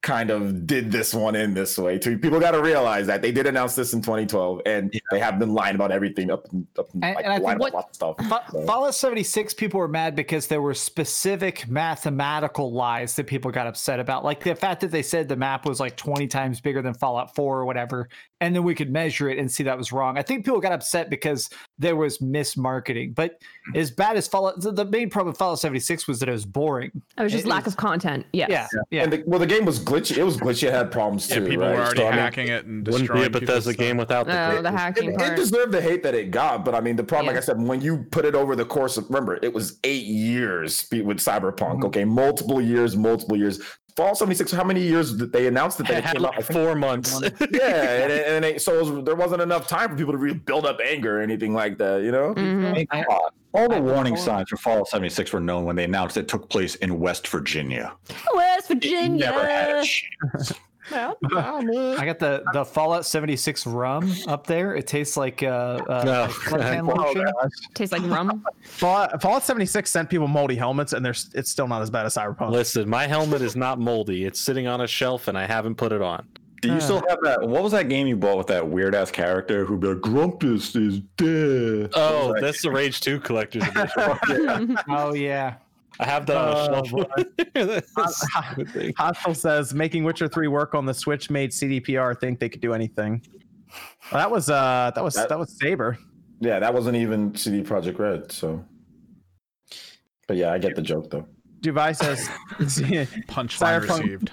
kind 0.02 0.30
of 0.32 0.68
did 0.68 0.92
this 0.92 1.14
one 1.14 1.34
in 1.34 1.54
this 1.54 1.78
way 1.78 1.98
too. 1.98 2.18
People 2.18 2.38
got 2.38 2.52
to 2.52 2.62
realize 2.62 3.08
that 3.08 3.22
they 3.22 3.32
did 3.32 3.48
announce 3.48 3.74
this 3.74 3.94
in 3.94 4.02
2012, 4.02 4.60
and 4.66 4.94
they 5.12 5.20
have 5.20 5.40
been 5.40 5.54
lying 5.54 5.76
about 5.76 5.92
everything 5.94 6.30
up 6.30 6.46
and 6.52 6.68
up 6.78 6.94
and, 6.94 7.06
And- 7.06 7.16
like, 7.16 7.24
and 7.24 7.32
I 7.34 7.38
think 7.38 7.46
lying 7.46 7.60
what- 7.60 7.70
about 7.70 7.96
stuff. 7.96 8.16
Fa- 8.28 8.44
So- 8.52 8.66
Fallout 8.66 8.96
76 8.96 9.54
people 9.54 9.80
were 9.80 9.88
mad 9.88 10.14
because 10.14 10.48
there 10.48 10.62
were 10.62 10.74
specific 10.74 11.70
mathematical 11.70 12.74
lies 12.74 13.16
that 13.16 13.28
people 13.28 13.50
got 13.50 13.66
upset 13.66 14.02
about. 14.02 14.26
Like 14.26 14.44
the 14.44 14.56
fact 14.56 14.82
that 14.82 14.92
they 14.92 15.04
said 15.04 15.30
the 15.30 15.38
map 15.38 15.66
was 15.66 15.80
like 15.80 15.96
20 15.96 16.28
times 16.28 16.60
bigger 16.60 16.82
than 16.82 16.94
Fallout 16.96 17.34
4 17.34 17.60
or 17.60 17.66
whatever, 17.66 18.10
and 18.42 18.54
then 18.54 18.64
we 18.64 18.76
could 18.76 18.92
measure 18.92 19.30
it 19.30 19.38
and 19.40 19.50
see 19.50 19.64
that 19.64 19.78
was 19.78 19.94
wrong. 19.94 20.18
I 20.18 20.22
think 20.22 20.44
people 20.44 20.60
got 20.60 20.74
upset 20.74 21.10
because 21.10 21.50
there 21.80 21.96
was 21.96 22.20
mismarketing. 22.20 23.16
But 23.16 23.40
as 23.76 23.90
bad 23.92 24.16
as 24.16 24.28
Fallout, 24.28 24.62
the, 24.62 24.72
the 24.72 24.86
main 24.86 25.10
problem 25.10 25.32
with 25.32 25.38
Fallout 25.38 25.60
76 25.60 26.08
was 26.08 26.20
that 26.20 26.30
it 26.30 26.32
was 26.32 26.46
boring. 26.46 26.92
It 27.18 27.24
was 27.24 27.32
just 27.32 27.46
It 27.46 27.50
lack 27.50 27.66
is- 27.68 27.74
of 27.74 27.78
content. 27.78 28.26
Yes. 28.32 28.50
Yeah. 28.52 28.68
Yeah. 28.92 29.04
And 29.04 29.14
the, 29.14 29.24
well, 29.26 29.40
the 29.40 29.48
game 29.48 29.66
was 29.66 29.80
glitchy. 29.80 30.18
It 30.18 30.24
was 30.24 30.38
glitchy. 30.38 30.68
It 30.68 30.74
had 30.74 30.92
problems 30.92 31.30
Yeah, 31.30 31.38
too. 31.40 31.48
people 31.48 31.66
right? 31.66 31.76
were 31.76 31.82
already 31.84 31.98
So, 32.00 32.08
I 32.08 32.12
mean, 32.12 32.20
hacking 32.20 32.48
it 32.50 32.66
and 32.66 32.84
destroying 32.86 33.10
Wouldn't 33.22 33.34
be 33.34 33.38
a 33.38 33.40
Bethesda 33.42 33.72
people's 33.72 33.88
game 33.88 33.98
without 33.98 34.28
the 34.28 34.58
Oh, 34.58 34.62
the 34.62 34.72
hacking 34.72 35.14
It, 35.14 35.22
it 35.22 35.36
deserved 35.36 35.72
the 35.72 35.82
hate 35.82 36.04
that 36.04 36.14
it 36.16 36.32
got, 36.32 36.64
but 36.64 36.76
I 36.76 36.80
mean, 36.82 36.96
the 36.96 37.04
problem, 37.04 37.28
like 37.34 37.42
I 37.42 37.46
said, 37.46 37.62
when 37.62 37.82
you 37.82 38.06
put 38.12 38.26
it 38.26 38.36
over 38.36 38.56
the 38.56 38.66
course 38.66 38.98
of, 38.98 39.06
remember, 39.10 39.40
it 39.42 39.54
was 39.54 39.80
eight 39.84 40.06
years 40.06 40.88
with 40.92 41.18
Cyberpunk. 41.18 41.80
Mhm. 41.80 41.86
Okay, 41.86 42.06
multiple 42.06 42.62
years, 42.62 42.96
multiple 42.96 43.36
years. 43.38 43.60
Fallout 43.96 44.18
76. 44.18 44.52
How 44.52 44.64
many 44.64 44.82
years 44.82 45.14
did 45.14 45.32
they 45.32 45.48
announce 45.48 45.76
that 45.76 45.88
they 45.88 46.02
had 46.02 46.14
came 46.14 46.22
like 46.24 46.34
I 46.40 46.42
think- 46.42 46.60
four 46.60 46.76
months. 46.76 47.20
yeah, 47.22 47.28
and, 48.04 48.12
it- 48.12 48.28
and 48.28 48.46
it, 48.46 48.62
so 48.62 48.80
it 48.80 48.86
was, 48.96 49.06
there 49.06 49.16
wasn't 49.16 49.42
enough 49.42 49.68
time 49.68 49.90
for 49.90 49.96
people 49.96 50.14
to 50.14 50.18
really 50.18 50.38
build 50.38 50.66
up 50.66 50.80
anger 50.84 51.20
or 51.20 51.22
anything 51.22 51.54
like 51.54 51.78
that. 51.78 52.02
You 52.02 52.12
know? 52.12 52.34
Mhm. 52.34 52.88
I- 52.92 53.04
All 53.54 53.70
the 53.70 53.76
I- 53.76 53.80
warning 53.80 54.14
I- 54.14 54.20
signs 54.20 54.50
for 54.50 54.58
Fallout 54.58 54.88
76 54.88 55.32
were 55.32 55.40
known 55.40 55.66
when 55.66 55.76
they 55.76 55.84
announced 55.84 56.18
it 56.18 56.28
took 56.28 56.50
place 56.50 56.76
in 56.76 57.00
West 57.00 57.28
Virginia. 57.28 57.94
West 58.34 58.72
It 58.72 58.84
never 59.12 59.46
had 59.46 59.68
Virginia. 59.76 59.84
a 60.34 60.38
chance. 60.38 60.54
I 61.34 62.06
got 62.06 62.20
the, 62.20 62.44
the 62.54 62.64
Fallout 62.64 63.06
76 63.06 63.66
rum 63.68 64.14
up 64.28 64.48
there. 64.48 64.76
It 64.76 64.88
tastes 64.88 65.18
like 65.18 65.44
uh, 65.44 65.48
uh, 65.88 66.04
No. 66.06 66.28
suntan 66.28 66.88
lotion. 66.98 67.26
Tastes 67.74 67.92
like 67.92 68.04
rum. 68.04 68.46
Fallout, 68.64 69.22
Fallout 69.22 69.44
76 69.44 69.90
sent 69.90 70.10
people 70.10 70.28
moldy 70.28 70.56
helmets, 70.56 70.94
and 70.94 71.06
there's 71.06 71.30
it's 71.34 71.50
still 71.52 71.68
not 71.68 71.82
as 71.82 71.90
bad 71.90 72.06
as 72.06 72.16
Cyberpunk. 72.16 72.52
Listen, 72.52 72.90
my 72.90 73.08
helmet 73.08 73.42
is 73.42 73.56
not 73.56 73.80
moldy. 73.80 74.26
It's 74.26 74.40
sitting 74.40 74.68
on 74.68 74.82
a 74.82 74.88
shelf 74.88 75.28
and 75.28 75.38
I 75.38 75.46
haven't 75.46 75.76
put 75.76 75.92
it 75.92 76.02
on. 76.02 76.28
Do 76.62 76.74
you 76.74 76.80
still 76.80 77.04
have 77.10 77.20
that? 77.24 77.42
What 77.46 77.62
was 77.62 77.74
that 77.74 77.90
game 77.90 78.08
you 78.08 78.16
bought 78.16 78.38
with 78.38 78.48
that 78.48 78.66
weird 78.66 78.96
ass 78.96 79.12
character 79.12 79.66
who'd 79.66 79.82
be 79.82 79.88
like, 79.88 80.00
Grumpus 80.00 80.74
is 80.78 81.00
dead? 81.18 81.92
Oh, 81.94 82.30
Like, 82.32 82.42
that's 82.42 82.62
the 82.62 82.72
Rage 82.72 83.02
2 83.02 83.20
collector's 83.20 83.68
edition. 83.68 84.78
Oh, 84.90 85.14
yeah. 85.14 85.56
I 86.00 86.06
have 86.06 86.26
that 86.26 86.38
on 86.38 86.48
Oh, 86.74 86.82
a 86.82 86.86
shelf. 86.86 87.86
That's 87.96 88.28
stupid 88.32 88.72
thing. 88.72 88.94
Hostile 88.98 89.36
says 89.36 89.74
making 89.74 90.04
Witcher 90.04 90.28
3 90.28 90.48
work 90.48 90.74
on 90.76 90.86
the 90.86 90.94
Switch 90.94 91.30
made 91.30 91.52
CDPR 91.52 92.20
think 92.20 92.40
they 92.40 92.50
could 92.50 92.62
do 92.62 92.74
anything. 92.74 93.22
Well, 94.12 94.20
that 94.22 94.30
was 94.32 94.50
uh 94.50 94.92
that 94.96 95.04
was 95.04 95.14
That- 95.16 95.30
that 95.30 95.40
was 95.40 95.58
Saber. 95.60 95.98
Yeah, 96.40 96.60
that 96.60 96.74
wasn't 96.74 96.98
even 96.98 97.34
CD 97.36 97.62
Projekt 97.62 98.00
Red. 98.00 98.32
So, 98.32 98.64
but 100.28 100.36
yeah, 100.38 100.52
I 100.52 100.58
get 100.58 100.76
the 100.76 100.82
joke 100.82 101.10
though. 101.10 101.28
Dubai 101.62 101.96
says 101.96 102.28
Punchline 103.30 103.86
Cyberpunk- 103.88 104.02
received. 104.02 104.32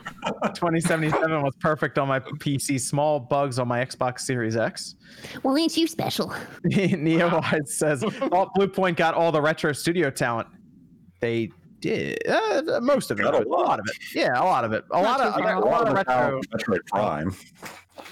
2077 0.55 1.43
was 1.43 1.55
perfect 1.61 1.97
on 1.99 2.09
my 2.09 2.19
PC. 2.19 2.81
Small 2.81 3.21
bugs 3.21 3.61
on 3.61 3.69
my 3.69 3.85
Xbox 3.85 4.21
Series 4.21 4.57
X. 4.57 4.97
well, 5.45 5.57
ain't 5.57 5.77
you 5.77 5.87
special? 5.87 6.35
Neo 6.65 7.29
Wide 7.41 7.69
says 7.69 8.03
all, 8.03 8.51
Bluepoint 8.57 8.97
got 8.97 9.15
all 9.15 9.31
the 9.31 9.41
retro 9.41 9.73
studio 9.73 10.11
talent. 10.11 10.49
They 11.21 11.51
did 11.81 12.19
uh, 12.29 12.81
most 12.83 13.11
of 13.11 13.19
it, 13.21 13.27
a 13.27 13.43
a 13.43 13.49
lot 13.49 13.79
of 13.81 13.87
it. 13.89 13.97
Yeah, 14.15 14.41
a 14.41 14.45
lot 14.45 14.65
of 14.65 14.73
it. 14.73 14.85
A 14.91 15.01
lot 15.01 15.19
too 15.19 15.23
of 15.25 15.35
far 15.35 15.55
a 15.55 15.61
lot 15.65 15.83
of 15.83 15.89
the 15.89 15.95
retro. 15.95 16.41
Metroid 16.55 16.87
Prime. 16.87 17.35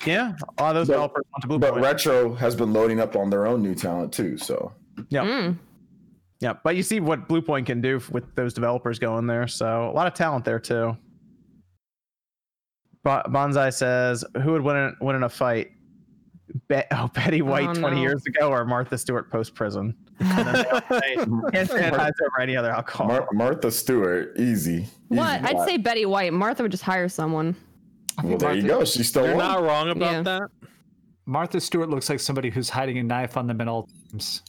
Yeah, 0.06 0.34
a 0.58 0.62
lot 0.62 0.70
of 0.70 0.74
those 0.76 0.88
But- 0.88 0.92
developers 0.94 1.24
went 1.32 1.42
to 1.42 1.48
Blue 1.48 1.58
But 1.58 1.70
Point. 1.72 1.84
Retro 1.84 2.34
has 2.34 2.54
been 2.56 2.72
loading 2.72 3.00
up 3.00 3.16
on 3.16 3.30
their 3.30 3.46
own 3.46 3.62
new 3.62 3.74
talent 3.74 4.12
too. 4.12 4.36
So 4.38 4.72
Yeah. 5.08 5.24
Mm. 5.24 5.58
Yeah, 6.40 6.52
but 6.62 6.76
you 6.76 6.82
see 6.84 7.00
what 7.00 7.28
Bluepoint 7.28 7.66
can 7.66 7.80
do 7.80 8.00
with 8.12 8.34
those 8.36 8.54
developers 8.54 8.98
going 9.00 9.26
there. 9.26 9.48
So 9.48 9.90
a 9.90 9.92
lot 9.92 10.06
of 10.06 10.14
talent 10.14 10.44
there 10.44 10.60
too. 10.60 10.96
Bo- 13.02 13.22
Bonsai 13.26 13.72
says, 13.72 14.24
"Who 14.42 14.52
would 14.52 14.62
win 14.62 14.76
in, 14.76 14.96
win 15.00 15.16
in 15.16 15.22
a 15.24 15.28
fight? 15.28 15.70
Be- 16.68 16.82
oh, 16.92 17.08
Betty 17.08 17.42
White 17.42 17.68
Oh, 17.68 17.74
twenty 17.74 17.96
no. 17.96 18.02
years 18.02 18.24
ago, 18.26 18.50
or 18.50 18.64
Martha 18.64 18.96
Stewart 18.98 19.30
post 19.30 19.54
prison? 19.54 19.94
Can't 20.20 21.68
sanitize 21.68 22.12
over 22.20 22.40
any 22.40 22.56
other 22.56 22.70
alcohol. 22.70 23.06
Mar- 23.06 23.28
Martha 23.32 23.70
Stewart, 23.70 24.38
easy. 24.38 24.86
What? 25.08 25.40
Easy. 25.42 25.56
I'd 25.56 25.64
say 25.66 25.76
Betty 25.76 26.06
White. 26.06 26.32
Martha 26.32 26.62
would 26.62 26.72
just 26.72 26.82
hire 26.84 27.08
someone. 27.08 27.54
Well, 28.22 28.36
there 28.38 28.54
you 28.54 28.62
go. 28.66 28.84
She's 28.84 29.08
still 29.08 29.24
You're 29.26 29.36
one. 29.36 29.44
not 29.44 29.62
wrong 29.62 29.90
about 29.90 30.12
Yeah. 30.12 30.22
that. 30.22 30.42
Martha 31.26 31.60
Stewart 31.60 31.88
looks 31.88 32.08
like 32.08 32.20
somebody 32.20 32.50
who's 32.50 32.68
hiding 32.70 32.98
a 32.98 33.02
knife 33.02 33.36
on 33.36 33.46
them 33.46 33.60
at 33.60 33.68
all 33.68 33.88
times. 34.10 34.42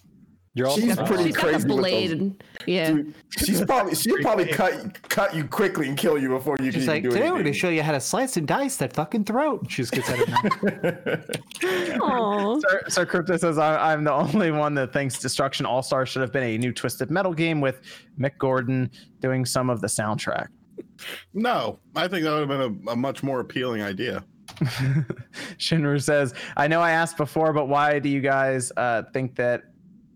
You're 0.59 0.67
all 0.67 0.75
She's 0.75 0.83
She's 0.85 0.95
pretty 0.97 1.31
got 1.31 1.33
the 1.33 1.33
crazy 1.33 1.55
with 1.55 1.67
those- 1.67 1.77
blade. 1.77 2.43
Yeah. 2.67 2.91
Dude, 2.91 3.13
she's 3.37 3.63
probably 3.63 3.95
she'll 3.95 4.17
probably 4.21 4.45
cut 4.47 5.01
cut 5.09 5.33
you 5.33 5.45
quickly 5.45 5.87
and 5.87 5.97
kill 5.97 6.19
you 6.19 6.27
before 6.29 6.57
you 6.59 6.71
She's 6.71 6.83
can 6.83 6.87
like, 6.93 6.97
even 6.99 7.09
do 7.11 7.15
today 7.15 7.31
we're 7.31 7.41
going 7.41 7.45
to 7.45 7.53
show 7.53 7.69
you 7.69 7.81
how 7.81 7.93
to 7.93 7.99
slice 8.01 8.35
and 8.37 8.45
dice 8.47 8.75
that 8.75 8.93
fucking 8.93 9.23
throat. 9.23 9.65
She 9.69 9.81
just 9.83 9.93
gets 9.93 10.09
out 10.09 10.19
of 10.21 10.27
now. 11.63 12.59
Sir, 12.59 12.81
Sir 12.89 13.05
Crypto 13.05 13.37
says 13.37 13.57
I, 13.57 13.93
I'm 13.93 14.03
the 14.03 14.11
only 14.13 14.51
one 14.51 14.73
that 14.75 14.93
thinks 14.93 15.17
Destruction 15.19 15.65
All 15.65 15.81
Star 15.81 16.05
should 16.05 16.21
have 16.21 16.31
been 16.33 16.43
a 16.43 16.57
new 16.57 16.71
Twisted 16.73 17.09
Metal 17.09 17.33
game 17.33 17.61
with 17.61 17.81
Mick 18.19 18.37
Gordon 18.37 18.91
doing 19.21 19.45
some 19.45 19.69
of 19.69 19.81
the 19.81 19.87
soundtrack. 19.87 20.47
No, 21.33 21.79
I 21.95 22.07
think 22.07 22.23
that 22.25 22.31
would 22.31 22.49
have 22.49 22.49
been 22.49 22.83
a, 22.87 22.91
a 22.91 22.95
much 22.95 23.23
more 23.23 23.39
appealing 23.39 23.81
idea. 23.81 24.23
Shinru 25.57 26.01
says, 26.01 26.33
I 26.57 26.67
know 26.67 26.81
I 26.81 26.91
asked 26.91 27.17
before, 27.17 27.53
but 27.53 27.67
why 27.67 27.99
do 27.99 28.09
you 28.09 28.19
guys 28.21 28.71
uh, 28.77 29.03
think 29.13 29.35
that 29.35 29.63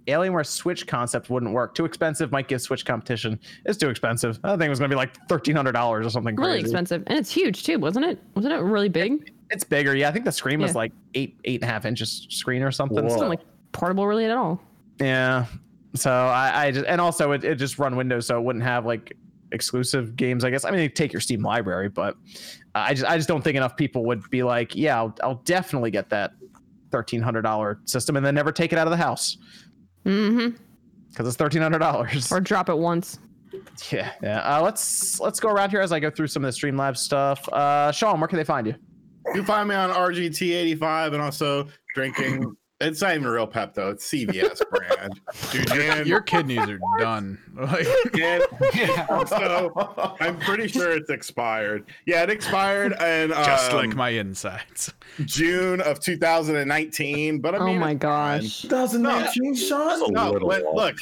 Alienware 0.07 0.45
Switch 0.45 0.85
concept 0.85 1.29
wouldn't 1.29 1.53
work? 1.53 1.75
Too 1.75 1.85
expensive, 1.85 2.31
might 2.31 2.47
give 2.47 2.61
Switch 2.61 2.85
competition. 2.85 3.39
It's 3.65 3.77
too 3.77 3.89
expensive. 3.89 4.39
I 4.43 4.51
think 4.51 4.63
it 4.63 4.69
was 4.69 4.79
going 4.79 4.89
to 4.89 4.93
be 4.93 4.97
like 4.97 5.15
$1,300 5.27 6.05
or 6.05 6.09
something 6.09 6.35
Really 6.35 6.53
crazy. 6.53 6.63
expensive. 6.65 7.03
And 7.07 7.17
it's 7.17 7.31
huge 7.31 7.63
too, 7.63 7.79
wasn't 7.79 8.05
it? 8.05 8.19
Wasn't 8.35 8.53
it 8.53 8.57
really 8.57 8.89
big? 8.89 9.31
It's 9.49 9.63
bigger. 9.63 9.95
Yeah, 9.95 10.09
I 10.09 10.11
think 10.11 10.25
the 10.25 10.31
screen 10.31 10.59
was 10.59 10.75
like 10.75 10.91
eight, 11.13 11.37
eight 11.45 11.61
and 11.61 11.69
a 11.69 11.73
half 11.73 11.85
inches 11.85 12.27
screen 12.29 12.61
or 12.63 12.71
something. 12.71 13.03
It's 13.05 13.13
Whoa. 13.15 13.21
not 13.21 13.29
like 13.29 13.41
portable 13.71 14.07
really 14.07 14.25
at 14.25 14.31
all. 14.31 14.61
Yeah. 14.99 15.45
So 15.95 16.11
I, 16.11 16.65
I 16.65 16.71
just 16.71 16.85
and 16.87 16.99
also 16.99 17.33
it, 17.33 17.43
it 17.43 17.55
just 17.55 17.77
run 17.77 17.95
Windows, 17.95 18.25
so 18.25 18.37
it 18.37 18.43
wouldn't 18.43 18.63
have 18.65 18.85
like 18.85 19.15
exclusive 19.51 20.15
games. 20.15 20.43
I 20.43 20.49
guess. 20.49 20.65
I 20.65 20.71
mean, 20.71 20.89
take 20.91 21.13
your 21.13 21.19
Steam 21.21 21.43
library, 21.43 21.87
but 21.89 22.17
I 22.73 22.95
just 22.95 23.07
I 23.07 23.15
just 23.15 23.27
don't 23.27 23.43
think 23.43 23.55
enough 23.57 23.77
people 23.77 24.03
would 24.05 24.27
be 24.31 24.41
like, 24.41 24.75
yeah, 24.75 24.97
I'll, 24.97 25.15
I'll 25.21 25.41
definitely 25.45 25.91
get 25.91 26.09
that 26.09 26.31
thirteen 26.91 27.21
hundred 27.21 27.43
dollar 27.43 27.79
system 27.85 28.17
and 28.17 28.25
then 28.25 28.33
never 28.33 28.51
take 28.51 28.73
it 28.73 28.79
out 28.79 28.87
of 28.87 28.91
the 28.91 28.97
house 28.97 29.37
Mm-hmm. 30.05 30.55
because 31.09 31.27
it's 31.27 31.37
thirteen 31.37 31.61
hundred 31.61 31.79
dollars. 31.79 32.31
Or 32.31 32.39
drop 32.39 32.69
it 32.69 32.77
once. 32.77 33.19
Yeah, 33.91 34.11
yeah. 34.21 34.39
Uh, 34.39 34.61
let's 34.61 35.19
let's 35.19 35.39
go 35.39 35.49
around 35.49 35.69
here 35.69 35.81
as 35.81 35.91
I 35.91 35.99
go 35.99 36.09
through 36.09 36.27
some 36.27 36.43
of 36.43 36.53
the 36.53 36.59
Streamlabs 36.59 36.97
stuff. 36.97 37.47
Uh, 37.49 37.91
Sean, 37.91 38.19
where 38.19 38.27
can 38.27 38.37
they 38.37 38.43
find 38.43 38.65
you? 38.67 38.75
You 39.27 39.33
can 39.35 39.45
find 39.45 39.69
me 39.69 39.75
on 39.75 39.89
RGT85 39.91 41.13
and 41.13 41.21
also 41.21 41.67
drinking. 41.95 42.55
It's 42.81 43.01
not 43.01 43.15
even 43.15 43.27
real 43.27 43.47
Pepto. 43.47 43.91
It's 43.93 44.05
CVS 44.09 44.61
brand. 44.69 45.19
Dude, 45.51 45.71
and, 45.71 46.07
Your 46.07 46.21
kidneys 46.21 46.67
are 46.67 46.79
done. 46.99 47.37
Like, 47.55 47.87
and 48.19 48.43
also, 49.09 50.15
I'm 50.19 50.39
pretty 50.39 50.67
sure 50.67 50.91
it's 50.91 51.11
expired. 51.11 51.85
Yeah, 52.07 52.23
it 52.23 52.31
expired 52.31 52.93
in 52.93 53.29
just 53.29 53.71
um, 53.71 53.77
like 53.77 53.95
my 53.95 54.09
insides. 54.09 54.91
June 55.25 55.79
of 55.81 55.99
2019. 55.99 57.39
But 57.39 57.55
I 57.55 57.57
Oh 57.59 57.73
my 57.75 57.91
it's 57.91 57.99
gosh. 57.99 58.61
2019, 58.63 59.55
Sean. 59.55 60.11
No, 60.11 60.31
little 60.31 60.49
but 60.49 60.63
off. 60.65 60.75
look, 60.75 60.95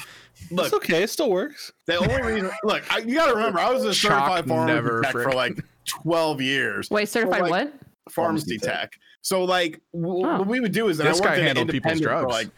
look. 0.51 0.65
It's 0.65 0.73
okay. 0.75 1.03
It 1.03 1.09
still 1.09 1.31
works. 1.31 1.71
The 1.85 1.95
only 1.95 2.21
reason, 2.33 2.51
look, 2.65 2.83
I, 2.93 2.99
you 2.99 3.15
got 3.15 3.27
to 3.27 3.35
remember, 3.35 3.59
I 3.59 3.71
was 3.71 3.85
a 3.85 3.93
Shock 3.93 4.11
certified 4.11 4.47
pharmacy 4.47 4.73
never 4.75 5.01
tech 5.01 5.11
for 5.13 5.31
like 5.31 5.57
12 5.85 6.41
years. 6.41 6.89
Wait, 6.91 7.07
certified 7.09 7.41
like- 7.43 7.49
what? 7.51 7.73
pharmacy 8.09 8.57
tech. 8.57 8.91
So 9.21 9.43
like 9.43 9.79
w- 9.93 10.25
Oh. 10.27 10.39
what 10.39 10.47
we 10.47 10.59
would 10.59 10.71
do 10.71 10.89
is, 10.89 10.99
and 10.99 11.07
I 11.07 11.11
This 11.11 11.21
worked 11.21 11.35
guy 11.35 11.41
handled 11.41 11.69
people's 11.69 11.93
independent 11.99 12.21
for 12.21 12.25
drugs. 12.29 12.33
like 12.33 12.49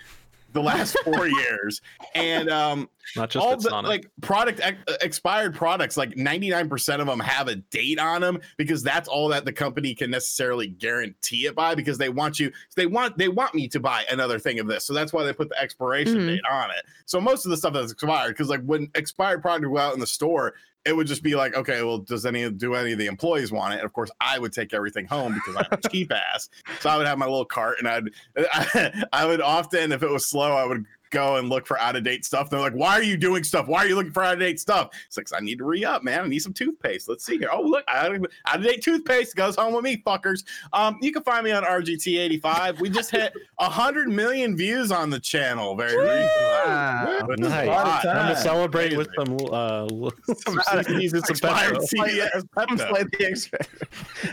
the 0.53 0.61
last 0.61 0.97
four 1.03 1.27
years, 1.41 1.81
and 2.15 2.49
um, 2.49 2.89
Not 3.15 3.29
just 3.29 3.45
all 3.45 3.55
the 3.57 3.69
Sonic. 3.69 3.89
like 3.89 4.09
product 4.21 4.59
ex- 4.61 4.77
expired 5.01 5.53
products, 5.55 5.97
like 5.97 6.15
ninety 6.17 6.49
nine 6.49 6.69
percent 6.69 7.01
of 7.01 7.07
them 7.07 7.19
have 7.19 7.47
a 7.47 7.55
date 7.55 7.99
on 7.99 8.21
them 8.21 8.39
because 8.57 8.81
that's 8.83 9.07
all 9.07 9.27
that 9.29 9.45
the 9.45 9.53
company 9.53 9.93
can 9.93 10.09
necessarily 10.11 10.67
guarantee 10.67 11.45
it 11.45 11.55
by 11.55 11.75
because 11.75 11.97
they 11.97 12.09
want 12.09 12.39
you, 12.39 12.51
they 12.75 12.85
want 12.85 13.17
they 13.17 13.27
want 13.27 13.53
me 13.55 13.67
to 13.67 13.79
buy 13.79 14.03
another 14.11 14.39
thing 14.39 14.59
of 14.59 14.67
this, 14.67 14.83
so 14.85 14.93
that's 14.93 15.11
why 15.13 15.23
they 15.23 15.33
put 15.33 15.49
the 15.49 15.59
expiration 15.61 16.17
Mhm. 16.19 16.27
date 16.27 16.41
on 16.49 16.69
it. 16.71 16.85
So 17.05 17.19
most 17.21 17.45
of 17.45 17.51
the 17.51 17.57
stuff 17.57 17.73
that's 17.73 17.91
expired 17.91 18.29
because 18.29 18.49
like 18.49 18.63
when 18.63 18.89
expired 18.95 19.41
product 19.41 19.65
go 19.65 19.77
out 19.77 19.93
in 19.93 19.99
the 19.99 20.07
store, 20.07 20.53
it 20.85 20.93
would 20.95 21.07
just 21.07 21.23
be 21.23 21.33
like, 21.35 21.55
okay, 21.55 21.81
well, 21.83 21.97
does 21.99 22.25
any 22.25 22.49
do 22.51 22.75
any 22.75 22.91
of 22.93 22.97
the 22.99 23.05
employees 23.07 23.51
want 23.51 23.73
it? 23.73 23.77
And 23.77 23.85
of 23.85 23.93
course, 23.93 24.11
I 24.19 24.37
would 24.39 24.51
take 24.51 24.73
everything 24.73 25.05
home 25.05 25.33
because 25.33 25.55
I'm 25.57 25.79
a 25.79 25.89
cheap 25.89 26.11
ass. 26.11 26.49
So 26.81 26.89
I 26.89 26.97
would 26.97 27.07
have 27.07 27.17
my 27.17 27.25
little 27.25 27.45
cart, 27.45 27.77
and 27.79 27.87
I'd 27.87 28.09
I, 29.13 29.25
would 29.25 29.39
often, 29.41 29.91
if 29.91 30.03
it 30.03 30.09
was 30.09 30.25
slow, 30.25 30.51
I 30.53 30.65
would 30.65 30.85
go 31.13 31.37
and 31.37 31.47
look 31.49 31.65
for 31.65 31.79
out 31.79 31.95
of 31.95 32.03
date 32.03 32.25
stuff. 32.25 32.49
They're 32.49 32.59
like, 32.59 32.73
why 32.73 32.93
are 32.95 33.03
you 33.03 33.15
doing 33.15 33.43
stuff? 33.43 33.67
Why 33.67 33.79
are 33.85 33.87
you 33.87 33.95
looking 33.95 34.11
for 34.11 34.23
out 34.23 34.33
of 34.33 34.39
date 34.39 34.59
stuff? 34.59 34.89
It's 35.07 35.15
like, 35.15 35.27
'Cause 35.27 35.37
I 35.37 35.39
need 35.41 35.59
to 35.59 35.63
re 35.63 35.85
up, 35.85 36.03
man. 36.03 36.21
I 36.23 36.27
need 36.27 36.39
some 36.39 36.51
toothpaste. 36.53 37.07
Let's 37.07 37.23
see 37.25 37.37
here. 37.37 37.49
Oh, 37.53 37.61
look, 37.61 37.85
out 37.87 38.13
of 38.13 38.63
date 38.63 38.81
toothpaste 38.81 39.35
goes 39.35 39.55
home 39.55 39.73
with 39.73 39.83
me, 39.83 40.03
fuckers. 40.05 40.43
Um, 40.73 40.97
you 41.01 41.11
can 41.13 41.23
find 41.23 41.45
me 41.45 41.51
on 41.51 41.63
RGT85. 41.63 42.79
We 42.81 42.89
just 42.89 43.11
hit 43.11 43.31
100 43.57 44.09
million 44.09 44.57
views 44.57 44.91
on 44.91 45.09
the 45.09 45.19
channel 45.19 45.75
very 45.75 45.95
recently. 45.97 46.23
Wow. 46.65 47.19
Which 47.27 47.39
is 47.39 47.47
a 47.47 47.49
Nice. 47.49 47.69
I'm 47.69 48.03
gonna 48.03 48.33
time. 48.33 48.43
celebrate 48.43 48.97
with 48.97 49.07
some 49.15 49.37
uh 49.51 49.87
some 50.37 50.57
Expired- 50.57 50.85
CDs 50.87 51.13
and 51.13 51.25
some 51.25 51.31
expired 51.31 51.75
Pepto. 51.77 52.47
Pepto. 52.55 52.79
slightly 52.89 53.25
expired, 53.27 53.67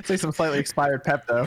say 0.07 0.17
some 0.17 0.33
slightly 0.33 0.59
expired 0.59 1.05
Pepto. 1.05 1.47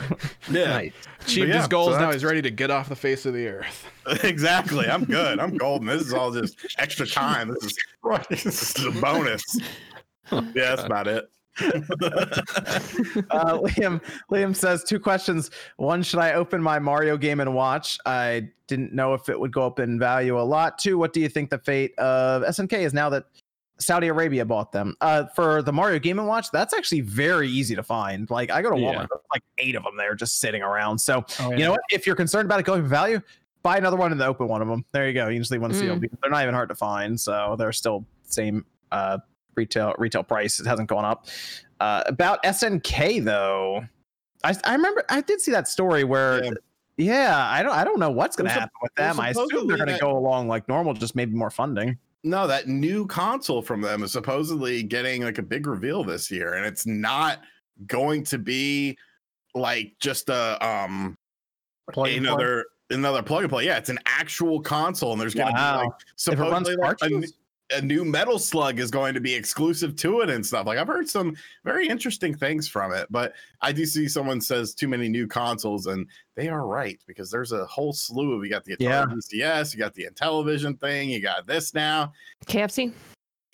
Yeah. 0.50 0.78
Achieved 1.22 1.48
yeah, 1.48 1.58
his 1.58 1.68
goals. 1.68 1.94
so 1.94 1.98
now 2.00 2.12
he's 2.12 2.24
ready 2.24 2.42
to 2.42 2.50
get 2.50 2.70
off 2.70 2.88
the 2.88 2.96
face 2.96 3.24
of 3.26 3.34
the 3.34 3.46
earth. 3.48 3.86
exactly. 4.22 4.86
I'm 4.88 5.04
good. 5.04 5.38
I'm 5.38 5.56
golden. 5.56 5.86
This 5.88 6.02
is 6.02 6.12
all 6.12 6.32
just 6.32 6.56
extra 6.78 7.06
time. 7.06 7.48
This 7.48 7.64
is 7.64 7.78
this 8.44 8.76
is 8.78 8.84
a 8.86 8.90
bonus. 9.00 9.42
Yeah, 10.32 10.42
that's 10.54 10.82
about 10.84 11.06
it. 11.06 11.28
Uh, 11.60 13.58
Liam 13.58 14.00
Liam 14.30 14.56
says 14.56 14.82
two 14.84 14.98
questions. 14.98 15.50
One, 15.76 16.02
should 16.02 16.18
I 16.18 16.32
open 16.32 16.62
my 16.62 16.78
Mario 16.78 17.16
game 17.18 17.40
and 17.40 17.54
watch? 17.54 17.98
I 18.06 18.48
didn't 18.66 18.94
know 18.94 19.12
if 19.12 19.28
it 19.28 19.38
would 19.38 19.52
go 19.52 19.66
up 19.66 19.78
in 19.80 19.98
value 19.98 20.40
a 20.40 20.42
lot. 20.42 20.78
Two, 20.78 20.96
what 20.96 21.12
do 21.12 21.20
you 21.20 21.28
think 21.28 21.50
the 21.50 21.58
fate 21.58 21.96
of 21.98 22.42
SNK 22.42 22.72
is 22.72 22.94
now 22.94 23.10
that 23.10 23.24
Saudi 23.78 24.06
Arabia 24.08 24.44
bought 24.46 24.72
them? 24.72 24.96
Uh, 25.02 25.24
for 25.36 25.60
the 25.62 25.72
Mario 25.72 25.98
game 25.98 26.18
and 26.18 26.26
watch, 26.26 26.46
that's 26.50 26.72
actually 26.72 27.02
very 27.02 27.48
easy 27.48 27.74
to 27.76 27.82
find. 27.82 28.30
Like 28.30 28.50
I 28.50 28.62
go 28.62 28.70
to 28.70 28.80
Yeah. 28.80 28.94
Walmart, 28.94 29.08
there's 29.10 29.20
like 29.32 29.42
eight 29.58 29.76
of 29.76 29.82
them 29.84 29.96
there 29.98 30.14
just 30.14 30.40
sitting 30.40 30.62
around. 30.62 30.98
So 30.98 31.24
Oh, 31.40 31.50
you 31.52 31.58
know 31.58 31.72
what? 31.72 31.80
If 31.92 32.06
you're 32.06 32.16
concerned 32.16 32.46
about 32.46 32.60
it 32.60 32.66
going 32.66 32.82
for 32.82 32.88
value, 32.88 33.20
buy 33.64 33.76
another 33.78 33.96
one 33.96 34.12
and 34.12 34.20
then 34.20 34.28
open 34.28 34.46
one 34.46 34.62
of 34.62 34.68
them. 34.68 34.84
There 34.92 35.08
you 35.08 35.14
go. 35.14 35.26
You 35.26 35.40
just 35.40 35.50
leave 35.50 35.60
one 35.62 35.74
sealed 35.74 35.98
Mm. 35.98 36.02
because 36.02 36.18
they're 36.22 36.30
not 36.30 36.42
even 36.42 36.54
hard 36.54 36.68
to 36.68 36.76
find. 36.76 37.18
So 37.20 37.56
they're 37.58 37.72
still 37.72 38.04
same 38.26 38.64
uh, 38.92 39.18
retail 39.56 39.94
retail 39.98 40.22
price. 40.22 40.60
It 40.60 40.66
hasn't 40.66 40.88
gone 40.88 41.04
up. 41.04 41.26
Uh, 41.80 42.04
about 42.06 42.40
SNK 42.44 43.24
though, 43.24 43.84
I, 44.44 44.54
I 44.62 44.74
remember 44.74 45.02
I 45.08 45.20
did 45.22 45.40
see 45.40 45.50
that 45.50 45.66
story 45.66 46.04
where. 46.04 46.44
Yeah. 46.44 46.50
Yeah. 46.96 47.36
I 47.50 47.64
don't. 47.64 47.72
I 47.72 47.82
don't 47.82 47.98
know 47.98 48.10
what's 48.12 48.36
going 48.36 48.46
to 48.46 48.52
happen 48.52 48.70
with 48.80 48.94
them. 48.94 49.18
I 49.18 49.30
assume 49.30 49.66
they're 49.66 49.76
going 49.78 49.88
to 49.88 49.98
go 49.98 50.16
along 50.16 50.46
like 50.46 50.68
normal, 50.68 50.94
just 50.94 51.16
maybe 51.16 51.34
more 51.34 51.50
funding. 51.50 51.98
No, 52.22 52.46
that 52.46 52.68
new 52.68 53.04
console 53.08 53.62
from 53.62 53.80
them 53.80 54.04
is 54.04 54.12
supposedly 54.12 54.84
getting 54.84 55.24
like 55.24 55.38
a 55.38 55.42
big 55.42 55.66
reveal 55.66 56.04
this 56.04 56.30
year, 56.30 56.54
and 56.54 56.64
it's 56.64 56.86
not 56.86 57.40
going 57.88 58.22
to 58.24 58.38
be 58.38 58.96
like 59.56 59.92
just 60.00 60.28
a 60.28 60.64
um 60.64 61.16
play. 61.90 62.16
another 62.16 62.64
another 62.90 63.22
plug 63.22 63.44
and 63.44 63.50
play. 63.50 63.66
Yeah, 63.66 63.76
it's 63.78 63.88
an 63.90 63.98
actual 64.06 64.60
console, 64.60 65.12
and 65.12 65.20
there's 65.20 65.34
going 65.34 65.48
to 65.48 65.52
Wow. 65.54 65.80
be 65.80 65.84
like 65.86 65.92
If 66.28 66.38
it 66.38 66.38
runs 66.42 66.68
supposedly 66.68 66.76
like, 66.76 66.92
a, 66.92 66.96
cartridges? 66.98 67.32
n- 67.32 67.38
a 67.78 67.80
new 67.82 68.04
Metal 68.04 68.38
Slug 68.38 68.78
is 68.78 68.90
going 68.90 69.14
to 69.14 69.20
be 69.20 69.34
exclusive 69.34 69.96
to 69.96 70.20
it 70.20 70.28
and 70.28 70.44
stuff. 70.44 70.66
Like 70.66 70.76
I've 70.78 70.86
heard 70.86 71.08
some 71.08 71.34
very 71.64 71.88
interesting 71.88 72.34
things 72.34 72.68
from 72.68 72.92
it, 72.92 73.06
but 73.10 73.32
I 73.62 73.72
do 73.72 73.86
see 73.86 74.06
someone 74.06 74.40
says 74.40 74.74
too 74.74 74.86
many 74.86 75.08
new 75.08 75.26
consoles, 75.26 75.86
and 75.86 76.06
they 76.36 76.48
are 76.48 76.66
right 76.66 77.00
because 77.06 77.30
there's 77.30 77.52
a 77.52 77.64
whole 77.66 77.92
slew 77.94 78.34
of 78.34 78.44
you 78.44 78.50
got 78.50 78.64
the 78.64 78.76
Atari 78.76 78.80
Yeah. 78.80 79.06
VCS, 79.06 79.72
you 79.72 79.78
got 79.78 79.94
the 79.94 80.06
Intellivision 80.06 80.78
thing, 80.78 81.08
you 81.08 81.20
got 81.20 81.46
this 81.46 81.72
now. 81.72 82.12
KFC. 82.46 82.92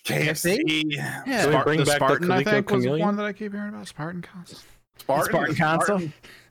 KFC, 0.05 0.59
Yeah. 0.87 1.23
Can 1.23 1.57
we 1.57 1.63
bring 1.63 1.79
the 1.79 1.85
back 1.85 1.99
the 1.99 2.05
Spartan, 2.05 2.31
I 2.31 2.43
Coleco 2.43 2.49
think, 2.49 2.71
was 2.71 2.87
one 2.87 3.15
that 3.15 3.25
I 3.25 3.33
keep 3.33 3.53
hearing 3.53 3.69
about. 3.69 3.87
Spartan 3.87 4.21
console. 4.21 4.59
Spartan, 4.97 5.31
Spartan 5.33 5.55
console? 5.55 6.01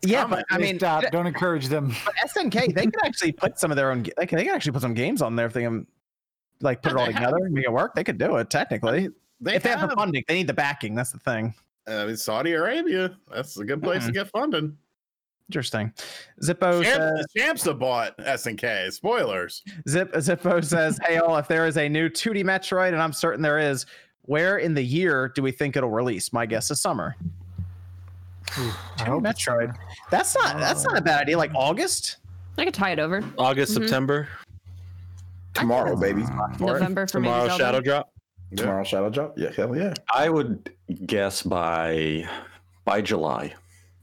Yeah, 0.03 0.27
but 0.27 0.45
I 0.51 0.59
mean, 0.59 0.79
stop. 0.79 1.05
don't 1.11 1.27
encourage 1.27 1.69
them. 1.69 1.89
but 2.05 2.15
SNK 2.29 2.75
they 2.75 2.87
could 2.87 3.05
actually 3.05 3.33
put 3.33 3.59
some 3.59 3.71
of 3.71 3.77
their 3.77 3.91
own. 3.91 4.05
Like 4.17 4.31
they 4.31 4.45
can 4.45 4.55
actually 4.55 4.73
put 4.73 4.83
some 4.83 4.95
games 4.95 5.23
on 5.23 5.37
there 5.37 5.47
if 5.47 5.53
they 5.53 5.63
can, 5.63 5.87
like 6.61 6.83
put 6.83 6.93
it 6.93 6.99
all 6.99 7.07
together, 7.07 7.37
and 7.37 7.53
make 7.53 7.65
it 7.65 7.73
work. 7.73 7.95
They 7.95 8.05
could 8.05 8.19
do 8.19 8.37
it 8.37 8.51
technically. 8.51 9.09
They 9.41 9.57
if 9.57 9.63
they 9.63 9.71
have 9.71 9.81
have, 9.81 9.91
the 9.91 9.97
funding, 9.97 10.25
they 10.29 10.35
need 10.35 10.47
the 10.47 10.55
backing. 10.55 10.95
That's 10.95 11.13
the 11.13 11.19
thing. 11.19 11.55
uh, 11.89 12.07
in 12.07 12.17
Saudi 12.17 12.53
Arabia. 12.53 13.17
That's 13.33 13.57
a 13.59 13.65
good 13.65 13.83
place 13.83 14.07
to 14.07 14.13
get 14.13 14.29
funding. 14.29 14.77
Interesting. 15.49 15.93
Zippo 16.45 16.83
Champ, 16.85 17.17
says, 17.19 17.27
champs 17.37 17.65
have 17.65 17.81
bought 17.81 18.17
SNK. 18.19 18.93
Spoilers. 18.93 19.65
Zip 19.89 20.13
Zippo 20.13 20.65
says, 20.65 21.01
"Hey 21.05 21.19
all, 21.19 21.37
if 21.39 21.49
there 21.49 21.67
is 21.67 21.77
a 21.77 21.89
new 21.89 22.09
2D 22.09 22.45
Metroid, 22.45 22.93
and 22.93 23.03
I'm 23.03 23.13
certain 23.13 23.43
there 23.43 23.59
is, 23.59 23.85
where 24.23 24.59
in 24.59 24.75
the 24.75 24.83
year 24.83 25.33
do 25.35 25.43
we 25.43 25.51
think 25.51 25.77
it'll 25.77 25.91
release? 25.91 26.33
My 26.33 26.47
guess 26.47 26.71
is 26.71 26.81
summer. 26.81 27.17
I 28.57 29.05
hope 29.05 29.25
it's 29.27 29.45
Metroid. 29.45 29.77
That's 30.11 30.35
not 30.35 30.59
that's 30.59 30.85
not 30.85 30.97
a 30.99 31.01
bad 31.01 31.23
idea. 31.23 31.39
Like 31.39 31.53
August. 31.55 32.17
I 32.59 32.65
could 32.65 32.75
tie 32.75 32.91
it 32.91 32.99
over. 32.99 33.23
August, 33.39 33.73
Mhm. 33.73 33.83
September, 33.83 34.29
Tomorrow, 35.55 35.97
baby. 35.97 36.25
November 36.59 37.07
for 37.07 37.13
tomorrow 37.13 37.39
maybe 37.45 37.49
Zelda. 37.51 37.65
Shadow 37.65 37.81
Drop. 37.81 38.11
Tomorrow, 38.57 38.85
Shadow 38.85 39.11
Drop. 39.11 39.35
Yeah, 39.39 39.51
hell 39.57 39.77
yeah. 39.77 39.95
I 40.13 40.29
would 40.29 40.71
guess 41.07 41.43
by 41.43 42.29
by 42.85 43.01
July. 43.01 43.55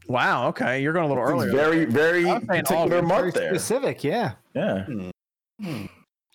Wow. 0.08 0.48
Okay, 0.48 0.82
you're 0.82 0.92
going 0.94 1.04
a 1.04 1.08
little 1.08 1.22
It's 1.24 1.32
earlier. 1.32 1.52
very, 1.52 1.84
very 1.84 2.28
I 2.28 2.34
was 2.38 2.44
saying 2.48 2.62
particular 2.64 2.96
August. 2.98 3.08
month 3.08 3.34
there. 3.34 3.50
specific. 3.54 4.02
Yeah. 4.04 4.32
Yeah. 4.54 4.86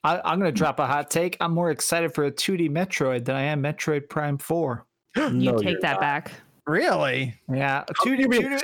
I, 0.03 0.19
I'm 0.25 0.40
going 0.40 0.51
to 0.53 0.57
drop 0.57 0.80
a 0.80 0.85
hot 0.85 1.09
take. 1.09 1.38
I'm 1.40 1.53
more 1.53 1.72
excited 1.72 2.14
for 2.14 2.25
a 2.25 2.32
2D 2.32 2.69
Metroid 2.69 3.25
than 3.25 3.35
I 3.35 3.43
am 3.43 3.64
Metroid 3.64 4.09
Prime 4.09 4.38
4. 4.38 4.85
You 5.15 5.30
No, 5.30 5.57
take 5.57 5.69
you're 5.72 5.82
that 5.82 5.93
not. 5.93 6.01
back. 6.01 6.32
Really? 6.66 7.35
Yeah, 7.53 7.83
2D, 8.06 8.25
2D, 8.25 8.61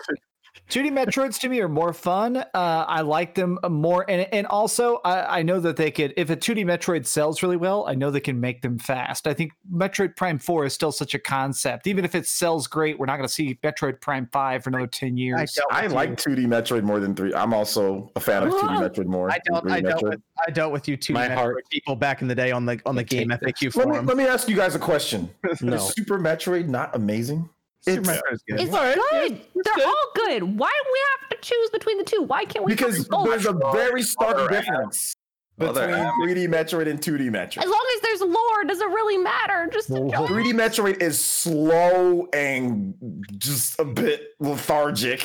2D 0.70 0.92
Metroids 0.92 1.40
to 1.40 1.50
me 1.50 1.60
are 1.62 1.68
more 1.70 1.94
fun. 1.94 2.38
Uh, 2.38 2.46
I 2.54 3.02
like 3.02 3.34
them 3.36 3.58
more, 3.68 4.06
and 4.10 4.28
and 4.32 4.46
also 4.48 5.00
I, 5.04 5.40
I 5.40 5.42
know 5.42 5.60
that 5.60 5.76
they 5.78 5.90
could. 5.92 6.14
If 6.16 6.30
a 6.30 6.36
2D 6.38 6.64
Metroid 6.64 7.06
sells 7.08 7.42
really 7.44 7.58
well, 7.58 7.86
I 7.88 7.96
know 7.96 8.12
they 8.12 8.20
can 8.20 8.40
make 8.40 8.62
them 8.62 8.78
fast. 8.78 9.26
I 9.28 9.34
think 9.34 9.52
Metroid 9.74 10.16
Prime 10.16 10.38
Four 10.40 10.66
is 10.66 10.74
still 10.74 10.92
such 10.92 11.14
a 11.14 11.20
concept. 11.20 11.88
Even 11.88 12.06
if 12.06 12.14
it 12.16 12.28
sells 12.28 12.68
great, 12.68 13.00
we're 13.00 13.06
not 13.08 13.18
going 13.18 13.28
to 13.28 13.34
see 13.34 13.58
Metroid 13.64 14.00
Prime 14.00 14.28
Five 14.32 14.64
for 14.64 14.70
another 14.70 14.88
ten 14.88 15.18
years. 15.18 15.54
don't- 15.54 15.74
I 15.74 15.88
like 15.88 16.12
2D 16.18 16.46
Metroid 16.46 16.84
more 16.84 17.00
than 17.00 17.16
3. 17.16 17.34
I'm 17.34 17.54
also 17.54 18.12
a 18.16 18.20
fan 18.20 18.44
of 18.44 18.54
2D 18.54 18.60
Metroid 18.90 19.06
more. 19.08 19.30
I 19.32 19.40
than 19.46 19.54
dealt, 19.54 19.66
3D 19.66 19.72
I 19.72 19.82
dealt 19.82 20.02
Metroid. 20.04 20.10
with 20.10 20.22
I 20.48 20.52
dealt 20.52 20.72
with 20.72 20.88
you 20.88 20.98
two 20.98 21.14
My 21.14 21.28
Metroid 21.28 21.36
heart- 21.36 21.64
people 21.72 21.96
back 21.96 22.22
in 22.22 22.28
the 22.28 22.36
day 22.36 22.52
on 22.52 22.66
the 22.66 22.80
on 22.86 22.96
the 22.96 23.04
game 23.04 23.30
FAQ 23.30 23.76
Let 23.76 23.88
me, 23.90 24.00
let 24.00 24.18
me 24.18 24.26
ask 24.28 24.48
you 24.48 24.56
guys 24.56 24.76
a 24.76 24.80
question. 24.80 25.30
No. 25.62 25.76
Is 25.76 25.94
Super 25.96 26.20
Metroid 26.20 26.68
not 26.68 26.96
amazing? 26.96 27.50
Super 27.82 28.00
It's- 28.02 28.18
Metroid's 28.22 28.44
good. 28.48 28.60
It's 28.60 28.72
good. 28.72 29.42
They're 29.64 29.86
all 29.88 30.12
good. 30.16 30.44
Why 30.60 30.70
do 30.84 30.90
we 30.92 31.00
have 31.22 31.30
to 31.30 31.38
choose 31.42 31.70
between 31.72 31.98
the 31.98 32.04
two? 32.04 32.22
Why 32.24 32.46
can't 32.46 32.66
we? 32.66 32.74
Because 32.74 33.08
focus 33.08 33.44
there's 33.44 33.46
a 33.46 33.72
very 33.72 34.02
stark 34.04 34.50
difference 34.52 35.16
Well, 35.58 35.74
between 35.74 35.92
there- 35.92 36.12
3D 36.24 36.48
Metroid 36.48 36.90
and 36.90 37.02
2D 37.02 37.30
Metroid. 37.30 37.60
as 37.64 37.70
long 37.70 37.86
as 37.96 38.02
there's 38.02 38.22
lore, 38.22 38.64
does 38.66 38.82
it 38.82 38.88
really 38.88 39.18
matter? 39.18 39.70
Just 39.72 39.90
enjoy. 39.92 40.28
3D 40.28 40.52
Metroid 40.54 41.02
is 41.02 41.24
slow 41.24 42.28
and 42.34 42.94
just 43.38 43.80
a 43.80 43.86
bit 43.86 44.30
lethargic. 44.40 45.22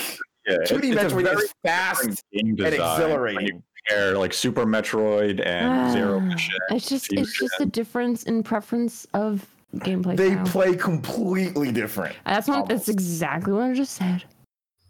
Yeah, 0.46 0.58
2D 0.66 0.92
it's 0.92 1.00
Metroid 1.02 1.22
very 1.24 1.42
is 1.44 1.54
fast 1.64 2.22
and 2.34 2.56
design 2.56 2.56
when 2.56 2.72
you 2.72 2.82
exhilarating. 2.84 3.62
compare 3.88 4.18
like 4.18 4.32
Super 4.34 4.66
Metroid 4.66 5.44
and 5.44 5.92
Zero 5.92 6.16
Ah, 6.16 6.20
Mission. 6.20 6.54
It's 6.70 6.88
just 6.88 7.12
it's 7.12 7.36
just 7.38 7.54
a 7.60 7.66
difference 7.66 8.22
in 8.24 8.42
preference 8.42 9.06
of 9.14 9.46
gameplay. 9.80 10.16
They 10.16 10.32
style. 10.32 10.46
play 10.46 10.76
completely 10.76 11.72
different. 11.72 12.14
That's 12.26 12.48
what, 12.48 12.68
that's 12.68 12.88
exactly 12.88 13.52
what 13.52 13.62
I 13.62 13.74
just 13.74 13.92
said. 13.94 14.24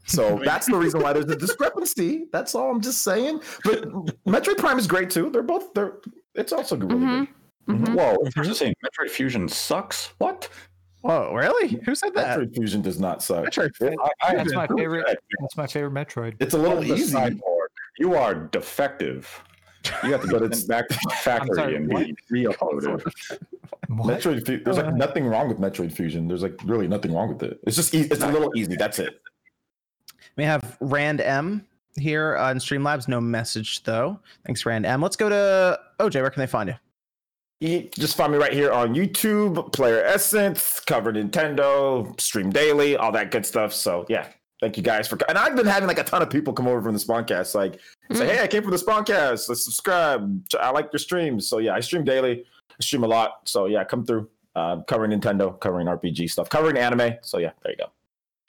So 0.07 0.41
that's 0.45 0.67
the 0.67 0.77
reason 0.77 1.01
why 1.01 1.13
there's 1.15 1.25
a 1.31 1.37
discrepancy. 1.37 2.27
That's 2.33 2.55
all 2.55 2.71
I'm 2.71 2.81
just 2.83 3.03
saying. 3.03 3.41
But 3.65 3.89
Metroid 4.27 4.59
Prime 4.59 4.79
is 4.79 4.87
great 4.87 5.09
too. 5.09 5.31
They're 5.31 5.43
both 5.43 5.73
they're 5.73 5.95
it's 6.35 6.53
also 6.53 6.77
really 6.77 6.95
Mhm. 6.97 7.29
good. 7.67 7.77
Mhm. 7.77 7.95
Whoa, 7.97 8.17
you're 8.37 8.45
just 8.45 8.59
saying 8.59 8.75
Metroid 8.85 9.09
Fusion 9.11 9.49
sucks? 9.49 10.11
What? 10.19 10.49
Whoa, 11.01 11.33
really? 11.35 11.81
Who 11.87 11.95
said 11.95 12.13
that? 12.15 12.39
Metroid 12.39 12.55
Fusion 12.55 12.83
does 12.83 13.01
not 13.01 13.23
suck. 13.23 13.47
Metroid. 13.47 13.71
I, 13.81 14.11
I 14.29 14.35
That's 14.37 14.53
my 14.55 14.67
favorite. 14.67 15.07
that. 15.07 15.19
That's 15.41 15.57
my 15.57 15.67
favorite 15.67 15.93
Metroid. 15.95 16.35
It's 16.41 16.53
a 16.55 16.59
little 16.59 16.85
easy. 16.85 17.41
You 17.99 18.15
are 18.15 18.35
defective. 18.35 19.43
You 20.03 20.13
have 20.13 20.23
to 20.23 20.27
go 20.29 20.39
to 20.39 20.67
back 20.67 20.89
to 20.89 20.99
the 21.03 21.11
factory 21.23 21.55
sorry, 21.55 21.77
and 21.77 21.93
what? 21.93 22.07
be 22.07 22.15
re-uploaded. 22.31 23.03
What? 23.89 24.19
Metroid. 24.19 24.47
Fu- 24.47 24.59
There's 24.65 24.79
like 24.79 24.87
Uh. 24.87 24.91
nothing 24.93 25.27
wrong 25.27 25.47
with 25.47 25.59
Metroid 25.59 25.93
Fusion. 25.93 26.27
There's 26.27 26.43
like 26.43 26.59
really 26.65 26.89
nothing 26.89 27.13
wrong 27.15 27.29
with 27.29 27.43
it. 27.43 27.61
It's 27.67 27.77
just 27.77 27.95
e- 27.95 28.09
it's 28.11 28.23
a 28.23 28.29
little 28.33 28.51
easy. 28.57 28.77
That's 28.77 28.99
it. 28.99 29.21
We 30.37 30.45
have 30.45 30.77
Rand 30.81 31.21
M 31.21 31.67
here 31.97 32.35
on 32.37 32.57
Streamlabs. 32.57 33.09
No 33.09 33.21
message 33.21 33.83
though. 33.85 34.19
Thanks, 34.47 34.65
Rand 34.65 34.87
M. 34.87 35.03
Let's 35.03 35.17
go 35.17 35.29
to 35.29 35.79
OJ. 36.01 36.15
Where 36.23 36.31
can 36.31 36.41
they 36.41 36.47
find 36.47 36.71
you? 36.71 36.75
You 37.61 37.89
just 37.91 38.17
find 38.17 38.33
me 38.33 38.39
right 38.39 38.53
here 38.55 38.73
on 38.73 38.95
YouTube, 38.95 39.73
Player 39.73 40.03
Essence, 40.05 40.81
cover 40.81 41.13
Nintendo, 41.13 42.19
stream 42.21 42.51
daily, 42.51 42.97
all 42.97 43.13
that 43.13 43.31
good 43.31 43.45
stuff. 43.47 43.73
So 43.75 44.07
yeah, 44.09 44.27
thank 44.65 44.79
you 44.79 44.83
guys 44.83 45.07
for. 45.07 45.19
And 45.29 45.37
I've 45.37 45.55
been 45.55 45.67
having 45.67 45.87
like 45.87 45.99
a 45.99 46.05
ton 46.05 46.23
of 46.23 46.31
people 46.31 46.55
come 46.55 46.67
over 46.67 46.81
from 46.81 46.95
the 46.95 46.99
Spawncast, 46.99 47.55
like 47.55 47.81
say, 48.13 48.27
hey, 48.27 48.43
I 48.43 48.47
came 48.47 48.63
from 48.63 48.71
the 48.71 48.79
Spawncast. 48.79 49.49
Let's 49.49 49.63
subscribe. 49.63 50.43
I 50.59 50.71
like 50.71 50.89
your 50.93 51.01
streams. 51.01 51.47
So 51.47 51.59
yeah, 51.59 51.75
I 51.75 51.81
stream 51.81 52.03
daily. 52.03 52.45
I 52.71 52.83
stream 52.83 53.05
a 53.05 53.07
lot. 53.07 53.41
So 53.45 53.67
yeah, 53.67 53.85
come 53.85 54.05
through. 54.05 54.29
Uh, 54.57 54.81
covering 54.83 55.11
Nintendo, 55.11 55.59
covering 55.59 55.89
RPG 55.89 56.31
stuff, 56.31 56.49
covering 56.49 56.79
anime. 56.79 57.15
So 57.23 57.39
yeah, 57.39 57.51
there 57.65 57.73
you 57.73 57.77
go. 57.77 57.87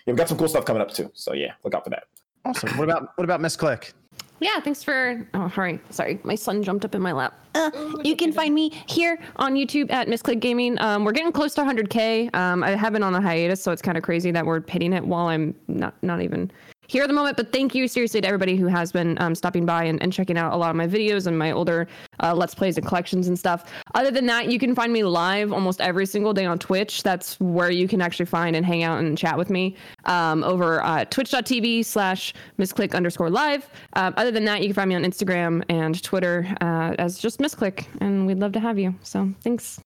Yeah, 0.05 0.13
we've 0.13 0.15
got 0.15 0.29
some 0.29 0.37
cool 0.37 0.47
stuff 0.47 0.63
coming 0.63 0.81
up 0.83 0.93
too. 0.93 1.09
So 1.15 1.33
yeah, 1.33 1.53
look 1.63 1.73
out 1.73 1.83
for 1.83 1.89
that. 1.89 2.03
Awesome. 2.45 2.77
What 2.77 2.83
about 2.83 3.09
what 3.15 3.23
about 3.23 3.41
Miss 3.41 3.55
Click? 3.55 3.91
Yeah, 4.39 4.59
thanks 4.59 4.83
for. 4.83 5.25
Oh, 5.33 5.49
sorry, 5.55 5.79
sorry. 5.89 6.19
My 6.23 6.35
son 6.35 6.61
jumped 6.61 6.83
up 6.83 6.93
in 6.93 7.01
my 7.01 7.13
lap. 7.13 7.39
Uh, 7.55 7.71
you 8.03 8.15
can 8.17 8.33
find 8.33 8.53
me 8.53 8.69
here 8.87 9.17
on 9.37 9.53
YouTube 9.55 9.89
at 9.91 10.09
Miss 10.09 10.21
Click 10.21 10.41
Gaming. 10.41 10.79
Um, 10.81 11.05
we're 11.05 11.13
getting 11.13 11.31
close 11.31 11.53
to 11.55 11.61
100k. 11.61 12.35
Um, 12.35 12.61
I 12.63 12.71
have 12.71 12.91
been 12.91 13.03
on 13.03 13.15
a 13.15 13.21
hiatus, 13.21 13.61
so 13.61 13.71
it's 13.71 13.81
kind 13.81 13.97
of 13.97 14.03
crazy 14.03 14.31
that 14.31 14.45
we're 14.45 14.61
hitting 14.67 14.91
it 14.91 15.05
while 15.05 15.27
I'm 15.27 15.55
not 15.69 15.95
not 16.03 16.21
even 16.21 16.51
here 16.87 17.03
at 17.03 17.07
the 17.07 17.13
moment. 17.13 17.37
But 17.37 17.51
thank 17.51 17.75
you 17.75 17.87
seriously 17.87 18.21
to 18.21 18.27
everybody 18.27 18.55
who 18.55 18.67
has 18.67 18.91
been 18.91 19.17
um, 19.21 19.35
stopping 19.35 19.65
by 19.65 19.83
and, 19.85 20.01
and 20.01 20.11
checking 20.11 20.37
out 20.37 20.53
a 20.53 20.57
lot 20.57 20.69
of 20.69 20.75
my 20.75 20.87
videos 20.87 21.27
and 21.27 21.37
my 21.37 21.51
older 21.51 21.87
uh, 22.21 22.33
let's 22.33 22.55
plays 22.55 22.77
and 22.77 22.85
collections 22.85 23.27
and 23.27 23.37
stuff. 23.37 23.71
Other 23.93 24.11
than 24.11 24.25
that, 24.27 24.51
you 24.51 24.59
can 24.59 24.75
find 24.75 24.91
me 24.91 25.03
live 25.03 25.51
almost 25.51 25.81
every 25.81 26.05
single 26.05 26.33
day 26.33 26.45
on 26.45 26.59
Twitch. 26.59 27.03
That's 27.03 27.39
where 27.39 27.71
you 27.71 27.87
can 27.87 28.01
actually 28.01 28.25
find 28.25 28.55
and 28.55 28.65
hang 28.65 28.83
out 28.83 28.99
and 28.99 29.17
chat 29.17 29.37
with 29.37 29.49
me 29.49 29.75
um, 30.05 30.43
over 30.43 30.83
uh, 30.83 31.05
twitch.tv 31.05 31.85
slash 31.85 32.33
misclick 32.57 32.93
underscore 32.93 33.29
live. 33.29 33.69
Um, 33.93 34.13
other 34.17 34.31
than 34.31 34.45
that, 34.45 34.61
you 34.61 34.67
can 34.67 34.75
find 34.75 34.89
me 34.89 34.95
on 34.95 35.03
Instagram 35.03 35.63
and 35.69 36.01
Twitter 36.03 36.47
uh, 36.61 36.95
as 36.97 37.17
just 37.17 37.39
misclick, 37.39 37.87
and 38.01 38.25
we'd 38.25 38.39
love 38.39 38.51
to 38.53 38.59
have 38.59 38.77
you. 38.77 38.95
So 39.01 39.29
thanks. 39.41 39.79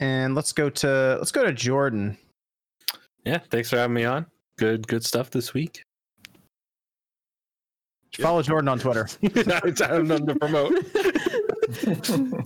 And 0.00 0.34
let's 0.34 0.52
go 0.52 0.68
to 0.70 1.16
let's 1.18 1.32
go 1.32 1.44
to 1.44 1.52
Jordan. 1.52 2.18
Yeah, 3.24 3.38
thanks 3.50 3.70
for 3.70 3.76
having 3.76 3.94
me 3.94 4.04
on. 4.04 4.26
Good, 4.58 4.86
good 4.86 5.04
stuff 5.04 5.30
this 5.30 5.52
week. 5.54 5.82
Follow 8.20 8.42
Jordan 8.42 8.68
on 8.68 8.78
Twitter. 8.78 9.08
it's 9.22 9.80
I 9.80 9.88
don't 9.88 10.26
to 10.26 10.34
promote. 10.36 10.72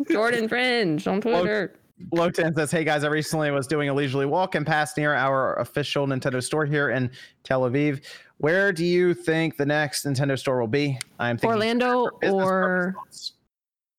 Jordan 0.10 0.48
Fringe 0.48 1.06
on 1.06 1.20
Twitter. 1.20 1.74
Lotan 2.14 2.54
says, 2.54 2.70
"Hey 2.70 2.84
guys, 2.84 3.04
I 3.04 3.08
recently 3.08 3.50
was 3.50 3.66
doing 3.66 3.88
a 3.90 3.94
leisurely 3.94 4.24
walk 4.24 4.54
and 4.54 4.64
passed 4.66 4.96
near 4.96 5.12
our 5.14 5.56
official 5.56 6.06
Nintendo 6.06 6.42
store 6.42 6.64
here 6.64 6.90
in 6.90 7.10
Tel 7.44 7.62
Aviv. 7.62 8.02
Where 8.38 8.72
do 8.72 8.84
you 8.84 9.12
think 9.12 9.56
the 9.58 9.66
next 9.66 10.06
Nintendo 10.06 10.38
store 10.38 10.60
will 10.60 10.68
be? 10.68 10.98
I'm 11.18 11.36
thinking 11.36 11.50
Orlando 11.54 12.08
or 12.22 12.94
purposes. 12.96 13.32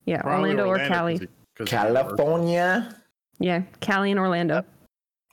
yeah, 0.05 0.21
Probably 0.21 0.51
Orlando, 0.51 0.65
or 0.69 0.87
Cali. 0.87 1.17
he- 1.17 1.27
'cause 1.55 1.67
California 1.67 2.95
Yeah, 3.39 3.63
Cali 3.81 4.11
and 4.11 4.19
Orlando. 4.19 4.63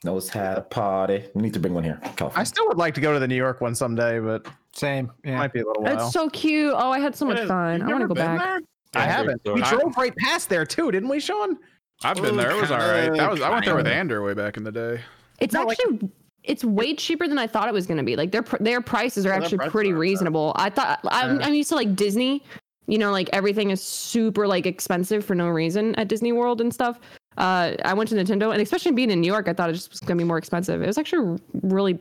Knows 0.07 0.31
how 0.31 0.55
to 0.55 0.63
party. 0.63 1.25
We 1.35 1.43
need 1.43 1.53
to 1.53 1.61
bring 1.61 1.75
one 1.75 1.85
here. 1.85 2.01
I 2.35 2.45
still 2.45 2.67
would 2.69 2.79
like 2.79 2.95
to 2.95 3.01
go 3.03 3.13
to 3.13 3.19
the 3.19 3.29
New 3.29 3.35
York 3.37 3.61
one 3.61 3.75
someday, 3.75 4.19
but 4.21 4.47
Same. 4.73 5.13
Yeah. 5.25 5.37
might 5.37 5.53
be 5.53 5.61
a 5.61 5.67
little 5.67 5.83
while. 5.83 5.97
It's 6.07 6.13
so 6.13 6.31
cute. 6.31 6.73
Oh, 6.75 6.91
I 6.91 6.99
had 6.99 7.15
so 7.15 7.27
much 7.27 7.47
fun. 7.47 7.83
I 7.83 7.87
want 7.89 8.01
to 8.01 8.09
go 8.09 8.15
back. 8.15 8.39
there? 8.39 8.61
I 8.95 9.05
haven't. 9.05 9.43
We 9.45 9.61
I- 9.61 9.71
drove 9.71 9.95
right 9.99 10.17
past 10.17 10.49
there 10.49 10.65
too, 10.65 10.91
didn't 10.91 11.11
we, 11.11 11.21
Sean? 11.21 11.59
I've 12.03 12.17
been 12.17 12.37
there. 12.37 12.51
It 12.51 12.61
was 12.61 12.71
all 12.71 12.79
right. 12.79 13.13
That 13.13 13.31
was 13.31 13.43
I 13.43 13.51
went 13.51 13.65
there 13.67 13.77
with 13.77 13.87
Ander 13.87 14.23
way 14.23 14.33
back 14.35 14.57
in 14.57 14.65
the 14.65 14.73
day. 14.73 15.01
It's 15.41 15.53
Not 15.53 15.67
like- 15.67 15.79
actually 15.81 16.11
it's 16.45 16.65
way 16.65 16.95
cheaper 16.95 17.27
than 17.27 17.39
I 17.39 17.49
thought 17.49 17.67
it 17.69 17.75
was 17.75 17.87
going 17.89 17.97
to 17.99 18.05
be. 18.05 18.15
Like 18.15 18.31
their 18.31 18.43
pr- 18.43 18.63
their 18.63 18.81
prices 18.81 19.27
are 19.27 19.31
Yeah, 19.31 19.35
their 19.37 19.43
actually 19.45 19.59
prices 19.59 19.73
pretty 19.73 19.91
aren't 19.91 19.99
reasonable. 20.01 20.53
I 20.57 20.71
thought 20.71 21.01
I'm, 21.11 21.43
I'm 21.43 21.55
used 21.55 21.71
to 21.71 21.75
like 21.75 21.97
Disney, 21.97 22.45
you 22.87 22.99
know, 22.99 23.11
like 23.11 23.29
everything 23.33 23.71
is 23.71 23.83
super 23.83 24.47
like 24.47 24.65
expensive 24.65 25.25
for 25.25 25.35
no 25.35 25.49
reason 25.49 25.95
at 25.97 26.07
Disney 26.07 26.31
World 26.33 26.61
and 26.61 26.73
stuff. 26.73 27.01
Uh, 27.37 27.75
I 27.85 27.95
went 27.95 28.09
to 28.11 28.15
Nintendo, 28.15 28.53
and 28.53 28.61
especially 28.63 28.93
being 28.93 29.11
in 29.11 29.21
New 29.21 29.27
York, 29.27 29.49
I 29.49 29.53
thought 29.53 29.71
it 29.71 29.75
just 29.75 29.91
was 29.91 30.01
going 30.01 30.17
to 30.19 30.23
be 30.25 30.27
more 30.27 30.39
expensive. 30.39 30.83
It 30.83 30.87
was 30.87 30.99
actually 30.99 31.39
really 31.63 31.99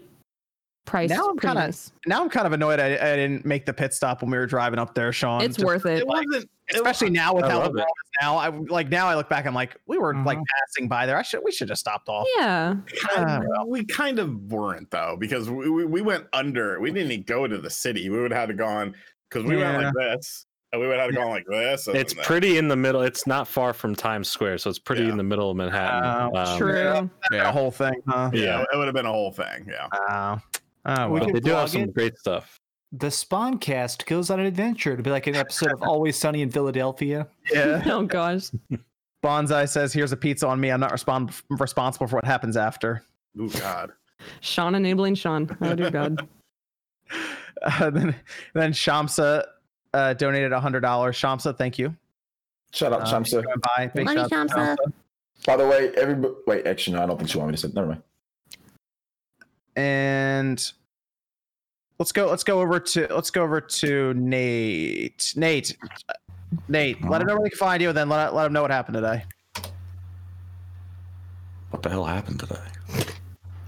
priced. 0.86 1.14
Now 1.14 1.30
I'm 1.30 1.38
kinda- 1.40 1.56
nice. 1.56 1.92
Now 2.06 2.22
I'm 2.22 2.30
kind 2.30 2.46
of 2.48 2.54
annoyed 2.54 2.80
I, 2.80 2.94
I 2.94 3.16
didn't 3.16 3.44
make 3.46 3.66
the 3.66 3.74
pit 3.74 3.94
stop 3.94 4.22
when 4.22 4.30
we 4.32 4.38
were 4.38 4.46
driving 4.46 4.78
up 4.80 4.94
there, 4.94 5.12
Sean. 5.12 5.42
It's 5.42 5.58
Just- 5.58 5.66
worth 5.66 5.86
it. 5.88 6.00
It 6.00 6.08
wasn't. 6.08 6.48
it 6.68 6.76
especially 6.76 7.10
now 7.10 7.34
with 7.34 7.46
how 7.46 7.50
the 7.50 7.56
love 7.66 7.74
world 7.74 7.80
it. 7.80 7.82
is 7.82 8.12
now. 8.22 8.38
I 8.38 8.50
like 8.50 8.90
now 8.90 9.08
I 9.08 9.16
look 9.16 9.28
back, 9.28 9.46
I'm 9.48 9.56
like, 9.56 9.76
we 9.88 9.98
were 9.98 10.14
like 10.16 10.38
Mhm. 10.38 10.44
passing 10.60 10.88
by 10.88 11.06
there. 11.08 11.18
I 11.18 11.22
should 11.24 11.42
we 11.44 11.52
should 11.52 11.70
have 11.70 11.80
stopped 11.80 12.08
off. 12.08 12.28
Yeah, 12.38 12.76
Ah, 13.16 13.42
I- 13.60 13.64
we 13.66 13.84
kind 13.84 14.20
of 14.20 14.36
weren't 14.52 14.90
though 14.92 15.18
because 15.20 15.50
we, 15.50 15.70
we, 15.70 15.86
we 15.86 16.02
went 16.02 16.28
under. 16.34 16.80
We 16.80 16.92
didn't 16.92 17.12
even 17.12 17.24
go 17.26 17.48
to 17.48 17.58
the 17.58 17.70
city. 17.70 18.10
We 18.10 18.20
would 18.22 18.32
have 18.32 18.50
had 18.50 18.58
gone 18.58 18.94
because 19.30 19.44
we 19.50 19.58
went 19.58 19.84
like 19.84 19.94
this, 19.96 20.46
and 20.76 20.82
we 20.82 20.88
would 20.88 20.98
have 21.00 21.06
had 21.12 21.16
to 21.16 21.22
go 21.24 21.30
like 21.30 21.46
this. 21.48 21.88
and 21.88 21.96
It's 21.98 22.14
then 22.14 22.18
that. 22.18 22.26
pretty 22.28 22.58
in 22.58 22.68
the 22.68 22.76
middle. 22.76 23.02
It's 23.02 23.26
not 23.26 23.48
far 23.48 23.74
from 23.74 23.96
Times 23.96 24.28
Square, 24.30 24.58
so 24.60 24.70
it's 24.70 24.78
pretty 24.80 25.04
Yeah. 25.04 25.12
in 25.12 25.18
the 25.18 25.24
middle 25.24 25.50
of 25.50 25.58
Manhattan. 25.58 26.32
Oh, 26.34 26.38
Um, 26.38 26.58
true. 26.58 27.10
The 27.32 27.38
Yeah. 27.38 27.50
A 27.50 27.52
whole 27.52 27.72
thing, 27.72 28.02
huh? 28.08 28.30
Yeah, 28.34 28.42
Yeah. 28.44 28.66
it 28.74 28.78
would 28.78 28.86
have 28.88 28.94
been 28.96 29.06
a 29.06 29.12
whole 29.12 29.32
thing. 29.32 29.68
Yeah. 29.70 29.88
Oh, 29.92 30.40
oh 30.86 31.10
well. 31.10 31.26
could 31.26 31.36
They 31.36 31.40
do 31.40 31.52
have 31.52 31.70
some 31.70 31.84
it. 31.84 31.94
great 31.94 32.18
stuff. 32.18 32.60
The 32.92 33.08
Spawncast 33.08 34.06
goes 34.06 34.30
on 34.30 34.40
an 34.40 34.46
adventure 34.46 34.96
to 34.96 35.02
be 35.04 35.10
like 35.10 35.28
an 35.28 35.36
episode 35.36 35.72
of 35.74 35.82
Always 35.82 36.18
Sunny 36.18 36.42
in 36.42 36.52
Philadelphia. 36.52 37.28
yeah. 37.52 37.82
oh 37.88 38.04
gosh. 38.04 38.52
Bonsai 39.24 39.68
says, 39.68 39.92
"Here's 39.92 40.12
a 40.12 40.18
pizza 40.18 40.48
on 40.48 40.60
me. 40.60 40.70
I'm 40.70 40.80
not 40.80 40.92
respond- 40.92 41.32
responsible 41.50 42.08
for 42.08 42.18
what 42.18 42.26
happens 42.26 42.56
after." 42.58 43.04
Oh 43.40 43.48
God. 43.48 43.92
Sean 44.42 44.76
enabling 44.76 45.16
Sean. 45.16 45.56
Oh 45.62 45.74
dear 45.76 45.90
God. 45.90 46.28
Uh, 47.64 47.90
then, 47.90 48.14
then 48.54 48.74
Shamsa 48.74 49.46
uh, 49.96 50.14
donated 50.14 50.52
hundred 50.54 50.82
dollars. 50.82 51.16
Shamsa, 51.18 51.58
thank 51.58 51.80
you. 51.80 51.96
Shout 52.72 52.92
out, 52.94 53.02
Uh, 53.02 53.06
Shamsa. 53.06 53.44
Bye. 53.78 53.90
Big 53.96 54.06
Love 54.06 54.16
you, 54.16 54.22
shout 54.30 54.34
out 54.34 54.48
to 54.50 54.56
Shamsa. 54.56 54.94
By 55.46 55.58
the 55.58 55.68
way, 55.68 55.92
every 55.96 56.16
Wait, 56.48 56.66
actually, 56.68 56.98
no, 56.98 57.04
I 57.04 57.06
don't 57.06 57.18
think 57.18 57.30
she 57.30 57.38
wanted 57.38 57.52
me 57.52 57.58
to 57.58 57.62
say. 57.68 57.74
Never 57.74 57.88
mind. 57.88 58.04
and 59.76 60.72
let's 62.00 62.12
go 62.12 62.28
let's 62.28 62.44
go 62.44 62.60
over 62.62 62.80
to 62.80 63.08
let's 63.14 63.30
go 63.32 63.44
over 63.44 63.62
to 63.62 64.14
nate 64.16 65.34
nate 65.36 65.76
Nate, 66.70 67.04
let 67.04 67.22
him 67.22 67.28
know 67.28 67.34
where 67.36 67.44
they 67.44 67.50
can 67.50 67.58
find 67.58 67.82
you, 67.82 67.90
and 67.90 67.98
then 67.98 68.08
let 68.08 68.34
let 68.34 68.46
him 68.46 68.54
know 68.54 68.62
what 68.62 68.72
happened 68.72 68.96
today 68.96 69.24
What 71.72 71.82
the 71.84 71.90
hell 71.90 72.06
happened 72.06 72.40
today? 72.40 72.60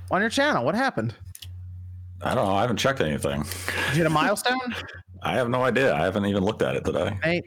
on 0.09 0.21
your 0.21 0.29
channel. 0.29 0.63
What 0.63 0.73
happened? 0.75 1.13
I 2.21 2.33
don't 2.33 2.45
know. 2.45 2.53
I 2.55 2.61
haven't 2.61 2.77
checked 2.77 3.01
anything. 3.01 3.41
Did 3.43 3.51
you 3.91 3.97
hit 3.97 4.05
a 4.05 4.09
milestone? 4.09 4.57
I 5.27 5.33
have 5.35 5.49
no 5.49 5.63
idea. 5.63 5.93
I 5.93 6.03
haven't 6.03 6.25
even 6.25 6.43
looked 6.43 6.61
at 6.61 6.75
it 6.75 6.85
today. 6.85 7.17
Nate, 7.23 7.43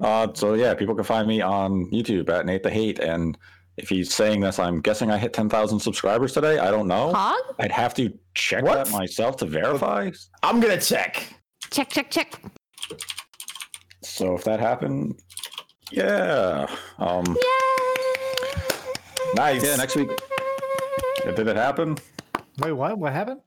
Uh, 0.00 0.28
so 0.34 0.54
yeah, 0.54 0.74
people 0.74 0.94
can 0.94 1.04
find 1.04 1.26
me 1.26 1.40
on 1.40 1.90
YouTube 1.90 2.28
at 2.30 2.44
Nate 2.46 2.62
the 2.62 2.70
Hate, 2.70 2.98
and 3.00 3.36
if 3.78 3.88
he's 3.88 4.12
saying 4.14 4.40
this, 4.40 4.58
I'm 4.58 4.80
guessing 4.80 5.10
I 5.10 5.18
hit 5.18 5.32
10,000 5.32 5.80
subscribers 5.80 6.32
today. 6.32 6.58
I 6.58 6.70
don't 6.70 6.86
know. 6.86 7.12
Hog? 7.12 7.36
I'd 7.58 7.72
have 7.72 7.94
to 7.94 8.12
check 8.34 8.62
What? 8.64 8.74
that 8.86 8.92
myself 8.92 9.36
to 9.38 9.46
verify. 9.46 10.10
I'm 10.42 10.60
gonna 10.60 10.80
check. 10.80 11.26
Check, 11.70 11.88
check, 11.90 12.10
check. 12.10 12.40
So 14.02 14.34
if 14.34 14.44
that 14.44 14.60
happened, 14.60 15.18
yeah. 15.90 16.66
Um, 16.98 17.24
Nice. 19.34 19.64
yeah. 19.64 19.76
Next 19.76 19.96
week. 19.96 20.08
Did 21.24 21.46
it 21.48 21.56
happen? 21.56 21.98
Wait, 22.58 22.72
what? 22.72 22.98
What 22.98 23.12
happened? 23.12 23.40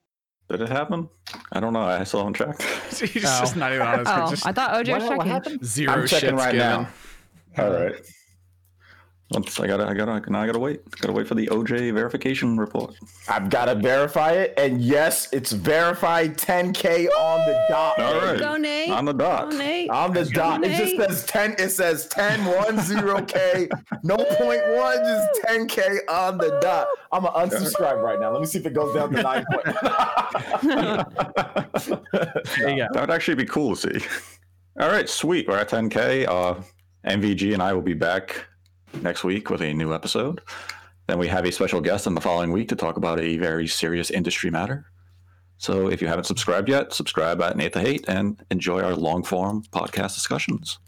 Did 0.52 0.62
it 0.64 0.70
happen? 0.70 1.08
I 1.54 1.62
don't 1.62 1.72
know. 1.72 1.80
I 1.80 2.04
still 2.04 2.20
haven't 2.20 2.34
checked. 2.36 2.62
He's 3.00 3.22
just 3.22 3.56
oh. 3.56 3.60
not 3.60 3.72
even 3.72 3.88
on 3.88 4.00
his 4.00 4.08
Oh, 4.12 4.30
just 4.30 4.46
I 4.46 4.52
thought 4.52 4.72
OJ 4.74 4.96
was 4.96 5.04
what 5.06 5.26
checking. 5.26 5.64
zero 5.64 5.94
I'm 5.94 6.08
checking 6.08 6.36
right 6.36 6.52
given. 6.52 6.68
now. 6.68 6.90
All 7.58 7.72
right. 7.72 7.96
Once 9.32 9.58
I 9.62 9.68
gotta, 9.68 9.88
I 9.88 9.94
gotta, 9.94 10.30
now 10.30 10.42
I 10.42 10.46
gotta 10.46 10.60
wait. 10.60 10.82
Gotta 11.00 11.14
wait 11.14 11.26
for 11.26 11.36
the 11.36 11.48
OJ 11.48 11.94
verification 11.94 12.58
report. 12.58 12.96
I've 13.30 13.50
got 13.50 13.66
to 13.66 13.76
verify 13.76 14.32
it, 14.34 14.54
and 14.58 14.82
yes, 14.82 15.30
it's 15.32 15.54
verified 15.54 16.38
10k 16.38 17.08
on 17.18 17.40
the 17.48 17.66
dot. 17.70 17.98
All 17.98 18.16
right. 18.16 18.38
Go, 18.38 18.58
Nate. 18.58 18.92
On 18.92 19.06
the 19.06 19.14
dot. 19.14 19.52
Go, 19.52 19.58
Nate. 19.58 19.90
On 19.90 20.12
the 20.12 20.26
dot, 20.26 20.66
it 20.66 20.76
just 20.76 20.98
says 20.98 21.26
10. 21.28 21.56
It 21.60 21.70
says 21.70 22.08
10 22.08 22.44
1 22.44 22.56
0k, 22.78 23.70
no 24.04 24.18
point 24.18 24.68
one, 24.76 24.98
just 24.98 25.42
10k 25.46 26.00
on 26.10 26.38
the 26.38 26.60
dot. 26.62 26.88
I'm 27.14 27.24
gonna 27.24 27.48
unsubscribe 27.48 28.04
right 28.04 28.20
now. 28.20 28.32
Let 28.34 28.42
me 28.42 28.48
see 28.48 28.60
if 28.60 28.66
it 28.66 28.74
goes 28.74 28.94
down 28.94 29.14
to 29.14 29.22
nine. 29.24 29.46
point. 29.50 29.66
there 32.58 32.70
you 32.70 32.78
go. 32.78 32.88
That 32.92 32.98
would 33.00 33.12
actually 33.12 33.36
be 33.36 33.46
cool 33.46 33.78
to 33.78 34.00
see. 34.02 34.06
All 34.78 34.90
right, 34.90 35.08
sweet. 35.08 35.48
We're 35.48 35.58
at 35.58 35.70
10K. 35.70 36.28
Uh, 36.28 36.62
MVG 37.06 37.54
and 37.54 37.64
I 37.64 37.74
will 37.74 37.82
be 37.82 37.94
back 37.94 38.46
next 39.02 39.24
week 39.24 39.50
with 39.50 39.62
a 39.62 39.74
new 39.74 39.94
episode. 39.94 40.42
Then 41.08 41.20
we 41.20 41.28
have 41.28 41.46
a 41.46 41.52
special 41.52 41.82
guest 41.82 42.08
in 42.08 42.16
the 42.16 42.22
following 42.22 42.52
week 42.52 42.70
to 42.70 42.76
talk 42.76 42.98
about 42.98 43.20
a 43.20 43.38
very 43.38 43.68
serious 43.68 44.10
industry 44.10 44.50
matter. 44.50 44.86
So 45.58 45.90
if 45.90 46.02
you 46.02 46.08
haven't 46.08 46.24
subscribed 46.24 46.70
yet, 46.70 46.94
subscribe 46.94 47.42
at 47.42 47.56
Nate 47.56 47.74
the 47.74 47.82
Hate 47.82 48.06
and 48.08 48.44
enjoy 48.50 48.82
our 48.82 48.96
long 48.96 49.24
form 49.24 49.64
podcast 49.72 50.16
discussions. 50.16 50.80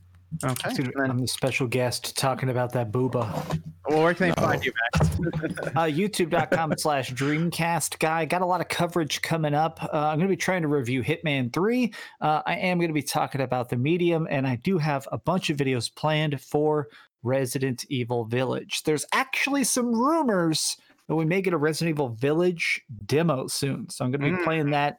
Okay. 0.43 0.71
I'm 0.97 1.19
the 1.19 1.27
special 1.27 1.67
guest 1.67 2.17
talking 2.17 2.49
about 2.49 2.73
that 2.73 2.91
booba. 2.91 3.61
Well, 3.87 4.03
where 4.03 4.13
can 4.13 4.29
they 4.29 4.41
find 4.41 4.65
you, 4.65 4.71
Max? 4.93 5.09
uh, 5.75 5.83
youtube.com 5.83 6.73
slash 6.77 7.11
dreamcast 7.11 7.99
guy 7.99 8.25
got 8.25 8.41
a 8.41 8.45
lot 8.45 8.61
of 8.61 8.67
coverage 8.67 9.21
coming 9.21 9.53
up 9.53 9.83
uh, 9.83 9.89
i'm 9.93 10.17
going 10.17 10.27
to 10.27 10.33
be 10.33 10.37
trying 10.37 10.61
to 10.61 10.67
review 10.67 11.03
hitman 11.03 11.51
3 11.53 11.93
uh, 12.21 12.41
i 12.45 12.55
am 12.55 12.77
going 12.77 12.89
to 12.89 12.93
be 12.93 13.03
talking 13.03 13.41
about 13.41 13.69
the 13.69 13.77
medium 13.77 14.27
and 14.29 14.47
i 14.47 14.55
do 14.57 14.77
have 14.77 15.07
a 15.11 15.17
bunch 15.17 15.49
of 15.49 15.57
videos 15.57 15.93
planned 15.93 16.39
for 16.41 16.87
resident 17.23 17.85
evil 17.89 18.25
village 18.25 18.83
there's 18.83 19.05
actually 19.13 19.63
some 19.63 19.91
rumors 19.93 20.77
that 21.09 21.15
we 21.15 21.25
may 21.25 21.41
get 21.41 21.53
a 21.53 21.57
resident 21.57 21.95
evil 21.95 22.09
village 22.09 22.81
demo 23.05 23.47
soon 23.47 23.89
so 23.89 24.03
i'm 24.05 24.11
going 24.11 24.21
to 24.21 24.27
be 24.37 24.41
Mm. 24.41 24.43
playing 24.45 24.69
that 24.71 24.97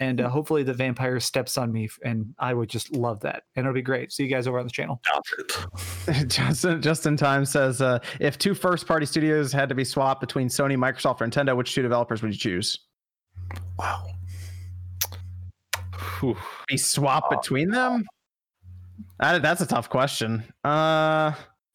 and 0.00 0.20
uh, 0.20 0.28
hopefully 0.28 0.62
the 0.62 0.74
vampire 0.74 1.20
steps 1.20 1.58
on 1.58 1.70
me 1.72 1.88
and 2.04 2.34
i 2.38 2.52
would 2.54 2.68
just 2.68 2.94
love 2.96 3.20
that 3.20 3.42
and 3.56 3.64
it'll 3.64 3.74
be 3.74 3.82
great 3.82 4.10
see 4.12 4.24
you 4.24 4.28
guys 4.30 4.46
over 4.46 4.58
on 4.58 4.64
the 4.66 4.70
channel 4.72 5.00
Justin, 6.26 6.82
Justin 6.82 7.16
Time 7.16 7.44
says, 7.46 7.80
uh, 7.80 7.98
if 8.20 8.36
two 8.38 8.54
first 8.54 8.86
party 8.86 9.06
studios 9.06 9.52
had 9.52 9.68
to 9.70 9.74
be 9.74 9.84
swapped 9.84 10.20
between 10.20 10.48
Sony, 10.48 10.76
Microsoft, 10.76 11.20
or 11.22 11.26
Nintendo, 11.26 11.56
which 11.56 11.74
two 11.74 11.80
developers 11.82 12.20
would 12.22 12.32
you 12.32 12.38
choose? 12.38 12.78
Wow. 13.78 14.04
Whew. 16.20 16.36
Be 16.68 16.76
swapped 16.76 17.30
between 17.30 17.70
them? 17.70 18.04
That, 19.18 19.42
that's 19.42 19.60
a 19.62 19.66
tough 19.66 19.88
question. 19.88 20.44
Uh, 20.62 21.32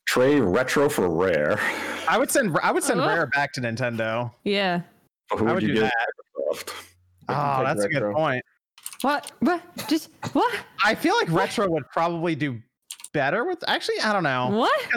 Trade 0.10 0.40
retro 0.40 0.90
for 0.90 1.08
rare. 1.08 1.60
I 2.08 2.18
would 2.18 2.32
send 2.32 2.58
I 2.64 2.72
would 2.72 2.84
send 2.84 3.00
Uh. 3.00 3.06
Rare 3.08 3.28
back 3.28 3.54
to 3.54 3.62
Nintendo. 3.62 4.32
Yeah. 4.44 4.82
Who 5.32 5.38
I 5.38 5.42
would 5.42 5.54
would 5.56 5.62
you 5.64 5.68
do 5.70 5.74
give? 5.76 5.84
that. 5.84 6.08
Microsoft? 6.50 6.74
Oh, 7.30 7.58
take 7.58 7.66
that's 7.68 7.84
a 7.84 7.90
good 7.90 8.14
point. 8.16 8.44
What? 9.02 9.32
What? 9.42 9.62
Just 9.88 10.10
what? 10.34 10.52
I 10.84 10.96
feel 10.96 11.16
like 11.16 11.30
retro 11.30 11.70
would 11.70 11.88
probably 11.92 12.34
do 12.34 12.60
better 13.14 13.46
with. 13.46 13.64
Actually, 13.68 14.00
I 14.00 14.12
don't 14.12 14.24
know. 14.24 14.50
What? 14.50 14.88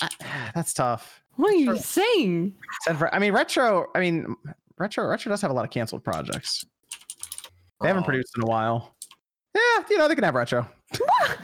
I, 0.00 0.08
that's 0.54 0.72
tough. 0.72 1.22
What 1.36 1.50
are 1.52 1.56
you 1.56 1.76
saying? 1.76 2.54
Send 2.84 2.98
for. 2.98 3.14
I 3.14 3.18
mean, 3.18 3.34
retro. 3.34 3.88
I 3.94 4.00
mean, 4.00 4.34
retro. 4.78 5.06
Retro 5.06 5.28
does 5.28 5.42
have 5.42 5.50
a 5.50 5.54
lot 5.54 5.66
of 5.66 5.70
canceled 5.70 6.02
projects. 6.02 6.64
They 7.82 7.88
haven't 7.88 8.04
Oh. 8.04 8.06
produced 8.06 8.32
in 8.38 8.42
a 8.44 8.46
while. 8.46 8.94
Yeah, 9.54 9.84
you 9.90 9.98
know 9.98 10.08
they 10.08 10.14
can 10.14 10.24
have 10.24 10.34
retro. 10.34 10.66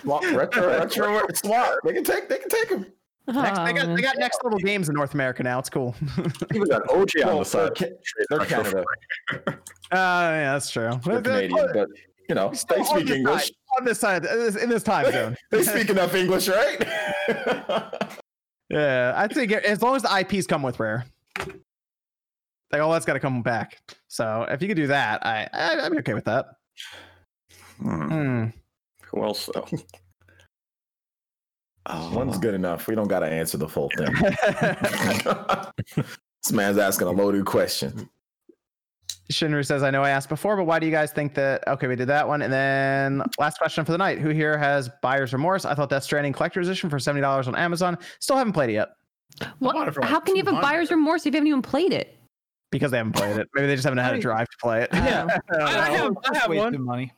Swap, 0.01 0.23
retro, 0.33 0.67
retro, 0.79 1.27
swap. 1.35 1.75
They 1.85 1.93
can 1.93 2.05
take. 2.05 2.31
They 2.31 2.39
can 2.39 2.49
take 2.49 2.71
them. 2.71 2.87
Next, 3.29 3.59
they 3.65 3.73
got 3.75 3.95
they 3.97 4.03
got 4.03 4.17
next 4.19 4.41
level 4.43 4.59
games 4.59 4.89
in 4.89 4.95
North 4.95 5.13
America 5.15 5.43
now. 5.43 5.59
It's 5.59 5.69
cool. 5.71 5.95
uh, 6.19 6.23
Even 6.55 6.69
got 6.69 6.89
OG 6.91 7.09
on 7.23 7.27
Well, 7.27 7.39
the 7.41 7.45
side. 7.45 7.77
they're, 7.77 7.89
Ca- 7.91 7.95
they're 8.31 8.39
retro 8.39 8.63
Canada. 8.63 8.85
yeah, 9.93 10.53
that's 10.53 10.71
true. 10.71 10.91
They're 11.05 11.21
Canadian, 11.23 11.69
but 11.75 11.89
you 12.29 12.35
know 12.35 12.49
they 12.69 12.83
speak 12.85 13.11
English. 13.11 13.45
side- 13.47 13.53
on 13.79 13.85
this 13.85 14.01
side, 14.01 14.25
in 14.25 14.69
this- 14.71 14.83
time 14.83 15.13
zone. 15.13 15.37
They 15.51 15.63
speak 15.73 15.91
enough 15.91 16.15
English, 16.15 16.49
right? 16.49 16.87
Yeah, 18.71 19.15
I 19.17 19.29
think 19.29 19.53
as 19.53 19.81
long 19.83 19.97
as 19.97 20.03
the 20.03 20.19
IPs 20.21 20.47
come 20.47 20.63
with 20.63 20.79
Rare, 20.79 21.07
like 22.71 22.83
all 22.83 22.93
that's 22.93 23.07
got 23.07 23.15
to 23.15 23.21
come 23.21 23.43
back. 23.43 23.79
So 24.09 24.47
if 24.49 24.61
you 24.61 24.69
could 24.69 24.77
do 24.77 24.87
that, 24.89 25.25
I, 25.25 25.49
I 25.53 25.81
I'd 25.87 25.93
be 25.93 25.99
okay 25.99 26.15
with 26.15 26.27
that. 26.27 26.47
Hmm. 27.79 28.09
Hmm. 28.09 28.45
Who 29.07 29.23
else 29.25 29.49
though? 29.55 29.67
Oh, 31.89 32.13
One's 32.15 32.39
good 32.39 32.55
enough. 32.55 32.87
We 32.87 32.95
don't 32.95 33.09
got 33.09 33.21
to 33.21 33.27
answer 33.27 33.57
the 33.57 33.69
full 33.69 33.91
thing. 33.97 34.13
this 36.43 36.53
man's 36.53 36.79
asking 36.79 37.09
a 37.09 37.11
loaded 37.11 37.45
question. 37.47 38.09
Shinru 39.33 39.65
says, 39.67 39.83
I 39.83 39.91
know 39.91 40.03
I 40.03 40.11
asked 40.11 40.29
before, 40.31 40.57
but 40.57 40.65
why 40.65 40.79
do 40.79 40.87
you 40.87 40.93
guys 40.93 41.13
think 41.13 41.35
that? 41.35 41.67
Okay, 41.69 41.87
we 41.87 41.97
did 41.97 42.09
that 42.09 42.27
one. 42.27 42.41
And 42.43 42.53
then 42.53 43.23
last 43.39 43.59
question 43.59 43.85
for 43.85 43.93
the 43.93 43.99
night 43.99 44.19
Who 44.19 44.31
here 44.31 44.57
has 44.57 44.89
buyer's 45.03 45.33
remorse? 45.35 45.65
I 45.67 45.75
thought 45.75 45.91
Death 45.91 46.05
Stranding 46.05 46.33
Collector's 46.33 46.67
Edition 46.69 46.89
for 46.89 46.97
$70 46.99 47.47
on 47.47 47.55
Amazon. 47.55 47.99
Still 48.21 48.37
haven't 48.37 48.55
played 48.55 48.71
it 48.71 48.75
yet 48.75 48.89
What? 49.59 49.75
bought 49.75 49.89
it 49.89 49.97
like 49.99 50.09
How 50.09 50.19
can 50.21 50.35
you 50.37 50.45
have 50.45 50.55
a 50.55 50.61
buyer's 50.61 50.91
remorse 50.91 51.27
if 51.27 51.35
you 51.35 51.37
haven't 51.39 51.49
even 51.49 51.63
played 51.63 51.93
it? 51.93 52.15
because 52.71 52.91
they 52.91 52.99
haven't 52.99 53.15
played 53.15 53.37
it. 53.39 53.49
Maybe 53.55 53.67
they 53.67 53.75
just 53.75 53.85
haven't 53.85 53.99
had 53.99 54.15
a 54.15 54.19
drive 54.19 54.47
to 54.47 54.57
play 54.61 54.83
it. 54.83 54.91
Yeah. 54.93 55.27
I 55.59 55.91
have, 55.91 56.15
I 56.31 56.39
have 56.39 56.51
one. 56.55 56.83
money 56.85 57.13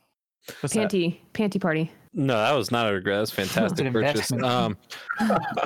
What's 0.61 0.73
that? 0.75 0.89
Panty, 0.89 1.17
panty 1.33 1.59
party. 1.59 1.91
No, 2.13 2.35
that 2.35 2.51
was 2.51 2.71
not 2.71 2.89
a 2.89 2.93
regret. 2.93 3.19
That's 3.19 3.31
a 3.31 3.35
fantastic 3.35 3.87
An 3.87 3.93
purchase. 3.93 4.31
investment. 4.31 4.43
Um, 4.43 4.77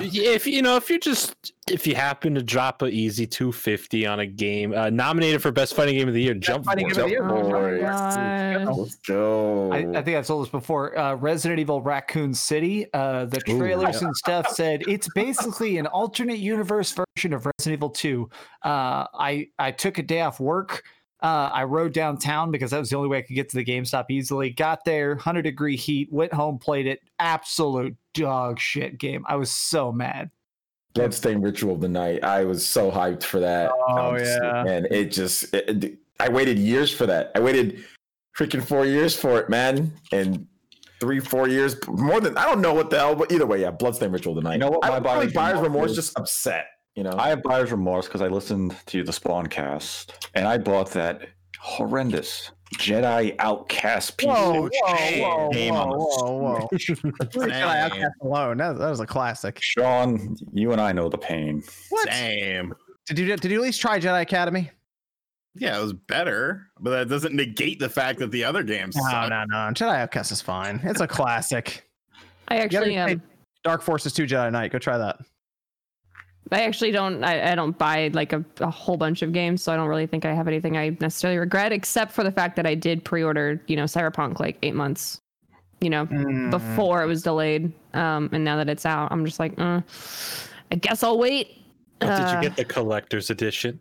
if 0.00 0.46
you 0.46 0.62
know, 0.62 0.76
if 0.76 0.88
you 0.88 1.00
just 1.00 1.52
if 1.68 1.88
you 1.88 1.96
happen 1.96 2.36
to 2.36 2.42
drop 2.42 2.82
a 2.82 2.86
easy 2.86 3.26
250 3.26 4.06
on 4.06 4.20
a 4.20 4.26
game 4.26 4.72
uh, 4.72 4.88
nominated 4.90 5.42
for 5.42 5.50
best 5.50 5.74
fighting 5.74 5.96
game 5.96 6.06
of 6.06 6.14
the 6.14 6.22
year, 6.22 6.34
jump 6.34 6.64
Fighting 6.64 6.84
Force. 6.84 6.96
Game 6.96 7.04
of 7.04 7.10
the 7.10 7.10
Year. 7.10 7.28
Oh 7.28 8.64
my 8.64 8.64
Let's 8.64 8.94
go. 8.96 9.72
I, 9.72 9.78
I 9.78 10.02
think 10.02 10.16
I've 10.16 10.26
told 10.26 10.44
this 10.44 10.52
before. 10.52 10.96
Uh, 10.96 11.14
Resident 11.16 11.58
Evil 11.58 11.82
Raccoon 11.82 12.32
City. 12.32 12.86
Uh, 12.94 13.24
the 13.24 13.42
Ooh, 13.48 13.58
trailers 13.58 14.02
and 14.02 14.14
stuff 14.16 14.48
said 14.50 14.82
it's 14.86 15.08
basically 15.14 15.78
an 15.78 15.88
alternate 15.88 16.38
universe 16.38 16.92
version 16.92 17.32
of 17.32 17.46
Resident 17.46 17.78
Evil 17.78 17.90
2. 17.90 18.30
Uh, 18.62 19.06
I 19.18 19.48
I 19.58 19.72
took 19.72 19.98
a 19.98 20.02
day 20.02 20.20
off 20.20 20.38
work. 20.38 20.84
Uh, 21.26 21.50
I 21.52 21.64
rode 21.64 21.92
downtown 21.92 22.52
because 22.52 22.70
that 22.70 22.78
was 22.78 22.88
the 22.90 22.96
only 22.96 23.08
way 23.08 23.18
I 23.18 23.22
could 23.22 23.34
get 23.34 23.48
to 23.48 23.56
the 23.56 23.64
GameStop 23.64 24.04
easily. 24.10 24.50
Got 24.50 24.84
there, 24.84 25.10
100 25.16 25.42
degree 25.42 25.74
heat, 25.76 26.08
went 26.12 26.32
home, 26.32 26.56
played 26.56 26.86
it. 26.86 27.00
Absolute 27.18 27.96
dog 28.14 28.60
shit 28.60 28.98
game. 28.98 29.24
I 29.26 29.34
was 29.34 29.50
so 29.50 29.90
mad. 29.90 30.30
Bloodstained 30.94 31.42
Ritual 31.42 31.74
of 31.74 31.80
the 31.80 31.88
Night. 31.88 32.22
I 32.22 32.44
was 32.44 32.64
so 32.64 32.92
hyped 32.92 33.24
for 33.24 33.40
that. 33.40 33.72
Oh, 33.88 34.10
Um, 34.14 34.18
yeah. 34.18 34.64
And 34.66 34.86
it 34.92 35.10
just, 35.10 35.52
it- 35.52 35.84
it- 35.84 35.98
I 36.20 36.28
waited 36.28 36.58
years 36.60 36.94
for 36.94 37.06
that. 37.06 37.32
I 37.34 37.40
waited 37.40 37.84
freaking 38.38 38.62
four 38.62 38.86
years 38.86 39.14
for 39.18 39.38
it, 39.40 39.50
man. 39.50 39.92
And 40.12 40.46
three, 41.00 41.18
four 41.18 41.48
years, 41.48 41.76
more 41.88 42.20
than, 42.20 42.38
I 42.38 42.44
don't 42.44 42.60
know 42.60 42.72
what 42.72 42.88
the 42.90 42.98
hell, 42.98 43.16
but 43.16 43.32
either 43.32 43.46
way, 43.46 43.62
yeah, 43.62 43.72
Bloodstained 43.72 44.12
Ritual 44.12 44.38
of 44.38 44.44
the 44.44 44.48
Night. 44.48 44.54
You 44.54 44.60
know 44.60 44.70
what 44.70 44.84
I 44.84 44.88
my 44.90 44.94
don't 45.00 45.02
feel 45.02 45.12
like 45.12 45.18
buyer's 45.20 45.32
buyer's 45.34 45.54
remorse 45.56 45.68
remorse 45.72 45.90
is? 45.90 45.96
just 45.96 46.18
upset, 46.18 46.66
you 46.96 47.02
know? 47.02 47.14
I 47.16 47.28
have 47.28 47.42
buyer's 47.42 47.70
remorse 47.70 48.06
because 48.06 48.22
I 48.22 48.28
listened 48.28 48.74
to 48.86 49.04
the 49.04 49.12
Spawn 49.12 49.46
cast 49.46 50.28
and 50.34 50.48
I 50.48 50.58
bought 50.58 50.90
that 50.92 51.28
horrendous 51.60 52.50
Jedi 52.74 53.36
Outcast 53.38 54.16
piece 54.16 54.28
Whoa, 54.28 54.66
of 54.66 54.72
whoa, 54.74 54.96
shit 54.96 55.22
whoa, 55.22 55.50
game 55.50 55.74
whoa, 55.74 55.86
whoa, 55.86 56.32
whoa. 56.32 56.68
Jedi 56.72 57.48
Damn. 57.48 57.92
Outcast 57.92 58.14
alone. 58.22 58.56
That, 58.56 58.78
that 58.78 58.90
was 58.90 59.00
a 59.00 59.06
classic. 59.06 59.60
Sean, 59.62 60.36
you 60.52 60.72
and 60.72 60.80
I 60.80 60.92
know 60.92 61.08
the 61.08 61.18
pain. 61.18 61.62
What? 61.90 62.08
Same. 62.08 62.74
Did 63.06 63.18
you 63.20 63.36
did 63.36 63.50
you 63.50 63.58
at 63.58 63.62
least 63.62 63.80
try 63.80 64.00
Jedi 64.00 64.20
Academy? 64.20 64.70
Yeah, 65.54 65.78
it 65.78 65.82
was 65.82 65.92
better, 65.92 66.66
but 66.80 66.90
that 66.90 67.08
doesn't 67.08 67.34
negate 67.34 67.78
the 67.78 67.88
fact 67.88 68.18
that 68.18 68.30
the 68.30 68.44
other 68.44 68.62
games. 68.62 68.96
No, 68.96 69.02
suck. 69.04 69.30
no, 69.30 69.44
no. 69.44 69.56
Jedi 69.72 69.96
Outcast 69.96 70.32
is 70.32 70.42
fine. 70.42 70.80
It's 70.82 71.00
a 71.00 71.06
classic. 71.06 71.88
I 72.48 72.58
actually 72.58 72.94
gotta 72.94 73.14
um, 73.14 73.22
Dark 73.64 73.82
Forces 73.82 74.12
2 74.12 74.24
Jedi 74.24 74.52
Knight. 74.52 74.72
Go 74.72 74.78
try 74.78 74.98
that. 74.98 75.18
I 76.52 76.62
actually 76.62 76.92
don't. 76.92 77.24
I, 77.24 77.52
I 77.52 77.54
don't 77.56 77.76
buy 77.76 78.08
like 78.14 78.32
a, 78.32 78.44
a 78.60 78.70
whole 78.70 78.96
bunch 78.96 79.22
of 79.22 79.32
games, 79.32 79.62
so 79.62 79.72
I 79.72 79.76
don't 79.76 79.88
really 79.88 80.06
think 80.06 80.24
I 80.24 80.32
have 80.32 80.46
anything 80.46 80.76
I 80.76 80.96
necessarily 81.00 81.38
regret, 81.38 81.72
except 81.72 82.12
for 82.12 82.22
the 82.22 82.30
fact 82.30 82.54
that 82.56 82.66
I 82.66 82.74
did 82.74 83.04
pre-order, 83.04 83.60
you 83.66 83.74
know, 83.76 83.84
Cyberpunk 83.84 84.38
like 84.38 84.56
eight 84.62 84.74
months, 84.74 85.20
you 85.80 85.90
know, 85.90 86.06
Mm. 86.06 86.50
before 86.50 87.02
it 87.02 87.06
was 87.06 87.22
delayed. 87.22 87.72
Um, 87.94 88.28
and 88.32 88.44
now 88.44 88.56
that 88.56 88.68
it's 88.68 88.86
out, 88.86 89.10
I'm 89.10 89.24
just 89.24 89.40
like, 89.40 89.54
uh, 89.58 89.80
I 90.70 90.76
guess 90.76 91.02
I'll 91.02 91.18
wait. 91.18 91.58
But 91.98 92.16
did 92.16 92.26
Uh, 92.26 92.32
you 92.36 92.48
get 92.48 92.56
the 92.56 92.64
collector's 92.64 93.30
edition? 93.30 93.80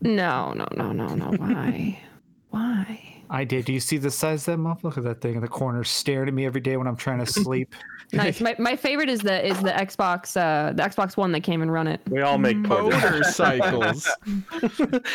No, 0.00 0.52
no, 0.52 0.68
no, 0.76 0.92
no, 0.92 1.08
no. 1.14 1.30
Why? 1.36 1.98
Why? 2.50 3.07
I 3.30 3.44
did. 3.44 3.64
Do 3.66 3.72
you 3.72 3.80
see 3.80 3.98
the 3.98 4.10
size 4.10 4.48
of 4.48 4.52
that 4.52 4.58
muff? 4.58 4.82
Look 4.84 4.96
at 4.98 5.04
that 5.04 5.20
thing 5.20 5.34
in 5.34 5.40
the 5.42 5.48
corner 5.48 5.84
staring 5.84 6.28
at 6.28 6.34
me 6.34 6.46
every 6.46 6.60
day 6.60 6.76
when 6.76 6.86
I'm 6.86 6.96
trying 6.96 7.18
to 7.18 7.26
sleep. 7.26 7.74
Nice. 8.10 8.40
My, 8.40 8.56
my 8.58 8.74
favorite 8.74 9.10
is 9.10 9.20
the 9.20 9.46
is 9.46 9.60
the 9.60 9.68
Xbox 9.72 10.34
uh 10.34 10.72
the 10.72 10.82
Xbox 10.82 11.14
One 11.18 11.30
that 11.32 11.42
came 11.42 11.60
and 11.60 11.70
run 11.70 11.86
it. 11.86 12.00
We 12.08 12.22
all 12.22 12.38
make 12.38 12.64
poor 12.64 12.90
decisions. 12.90 13.02
Motorcycles. 13.04 14.08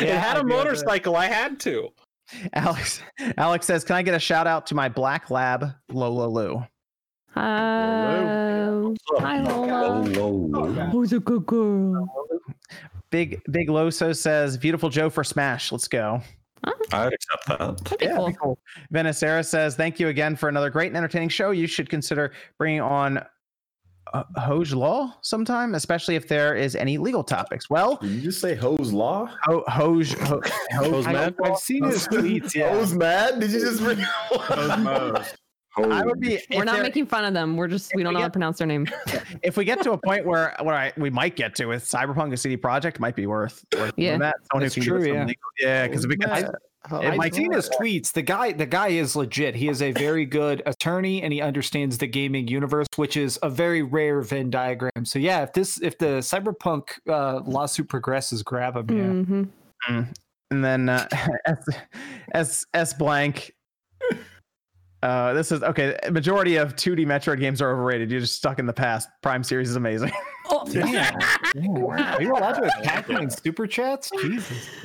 I 0.00 0.06
a 0.06 0.06
do 0.06 0.06
have 0.06 0.36
that. 0.36 0.44
motorcycle. 0.44 1.16
I 1.16 1.26
had 1.26 1.58
to. 1.60 1.88
Alex 2.52 3.02
Alex 3.36 3.66
says, 3.66 3.82
"Can 3.82 3.96
I 3.96 4.02
get 4.02 4.14
a 4.14 4.20
shout 4.20 4.46
out 4.46 4.64
to 4.68 4.76
my 4.76 4.88
black 4.88 5.28
lab 5.28 5.72
Lola 5.88 6.28
Lou?" 6.28 6.62
Hello. 7.32 8.94
Hi 9.18 9.40
Lola. 9.42 10.88
Who's 10.92 11.12
a 11.12 11.18
good 11.18 11.46
girl? 11.46 12.06
Big 13.10 13.42
Big 13.50 13.68
Loso 13.68 14.16
says, 14.16 14.54
"Viewtiful 14.54 14.88
Joe 14.88 15.10
for 15.10 15.24
Smash. 15.24 15.72
Let's 15.72 15.88
go." 15.88 16.22
I'd 16.92 17.12
accept 17.12 17.46
that. 17.48 17.58
That'd 17.58 17.98
be 17.98 18.04
Yeah, 18.06 18.16
cool. 18.16 18.26
be 18.28 18.32
cool. 18.34 18.58
Venicera 18.92 19.44
says, 19.44 19.74
"Thank 19.76 19.98
you 20.00 20.08
again 20.08 20.36
for 20.36 20.48
another 20.48 20.70
great 20.70 20.88
and 20.88 20.96
entertaining 20.96 21.28
show. 21.28 21.50
You 21.50 21.66
should 21.66 21.88
consider 21.88 22.32
bringing 22.58 22.80
on 22.80 23.18
uh, 24.12 24.22
Hoeg 24.38 24.74
Law 24.74 25.14
sometime, 25.22 25.74
especially 25.74 26.14
if 26.14 26.28
there 26.28 26.54
is 26.54 26.76
any 26.76 26.98
legal 26.98 27.24
topics." 27.24 27.68
Well, 27.70 27.96
Did 27.96 28.10
you 28.10 28.20
just 28.20 28.40
say 28.40 28.54
hose 28.54 28.92
law? 28.92 29.26
Ho- 29.44 29.64
Hoj, 29.68 30.14
Ho- 30.28 30.42
Hose 30.78 31.06
I, 31.06 31.12
man? 31.12 31.34
I've 31.44 31.56
seen 31.58 31.84
his 31.84 32.06
tweets. 32.08 32.54
Yeah. 32.54 32.70
Hose 32.70 32.92
mad? 32.94 33.40
Did 33.40 33.50
you 33.50 33.60
just 33.60 33.80
bring 33.82 33.98
Those 34.50 35.24
mows. 35.78 35.92
I 35.92 36.04
would 36.04 36.20
be. 36.20 36.38
We're 36.54 36.64
not 36.64 36.82
making 36.82 37.06
fun 37.06 37.24
of 37.24 37.34
them. 37.34 37.56
We're 37.56 37.68
just 37.68 37.92
we 37.94 38.02
don't 38.02 38.10
we 38.12 38.14
know 38.14 38.20
how 38.20 38.28
to 38.28 38.32
pronounce 38.32 38.58
their 38.58 38.66
name. 38.66 38.86
if 39.42 39.56
we 39.56 39.64
get 39.64 39.82
to 39.82 39.92
a 39.92 39.98
point 39.98 40.26
where 40.26 40.54
where 40.62 40.74
I, 40.74 40.92
we 40.96 41.10
might 41.10 41.36
get 41.36 41.54
to 41.56 41.66
with 41.66 41.84
Cyberpunk 41.84 42.32
a 42.32 42.36
CD 42.36 42.56
Projekt, 42.56 42.98
might 43.00 43.16
be 43.16 43.26
worth, 43.26 43.64
worth 43.76 43.92
Yeah. 43.96 44.18
that. 44.18 44.36
Someone 44.50 44.62
That's 44.64 44.74
who 44.74 44.82
can 44.82 44.90
give 44.90 44.96
us 45.00 45.04
true, 45.06 45.14
yeah. 45.14 45.20
legal- 45.24 45.42
yeah, 45.60 45.86
because 45.86 46.04
if 46.04 46.10
it 46.10 46.20
gets, 46.20 46.50
I've 46.90 47.16
might 47.16 47.34
seen 47.34 47.52
his 47.52 47.70
tweets. 47.70 48.12
The 48.12 48.20
guy, 48.20 48.52
the 48.52 48.66
guy 48.66 48.88
is 48.88 49.16
legit. 49.16 49.54
He 49.54 49.68
is 49.68 49.80
a 49.80 49.92
very 49.92 50.26
good 50.26 50.62
attorney, 50.66 51.22
and 51.22 51.32
he 51.32 51.40
understands 51.40 51.96
the 51.96 52.06
gaming 52.06 52.46
universe, 52.46 52.86
which 52.96 53.16
is 53.16 53.38
a 53.42 53.48
very 53.48 53.82
rare 53.82 54.20
Venn 54.20 54.50
diagram. 54.50 55.04
So 55.04 55.18
yeah, 55.18 55.42
if 55.42 55.54
this, 55.54 55.80
if 55.80 55.96
the 55.96 56.18
cyberpunk 56.18 56.90
uh, 57.08 57.40
lawsuit 57.40 57.88
progresses, 57.88 58.42
grab 58.42 58.76
him. 58.76 59.48
Yeah. 59.88 59.94
hmm 59.94 60.02
and 60.50 60.64
then 60.64 60.88
uh, 60.88 61.08
S, 61.46 61.68
S 62.34 62.66
S 62.74 62.94
blank. 62.94 63.53
Uh, 65.04 65.34
this 65.34 65.52
is 65.52 65.62
okay. 65.62 65.94
Majority 66.10 66.56
of 66.56 66.76
2D 66.76 67.04
Metroid 67.04 67.38
games 67.38 67.60
are 67.60 67.70
overrated. 67.70 68.10
You're 68.10 68.20
just 68.22 68.36
stuck 68.36 68.58
in 68.58 68.64
the 68.64 68.72
past. 68.72 69.10
Prime 69.20 69.44
series 69.44 69.68
is 69.70 69.76
amazing. 69.76 70.10
Oh, 70.46 70.62
Damn. 70.70 71.14
Are 71.56 72.20
you 72.22 72.36
allowed 72.36 72.52
to 72.52 72.64
attack 72.78 73.08
me 73.08 73.16
in 73.16 73.30
super 73.30 73.66
chats? 73.66 74.10
Jesus. 74.20 74.68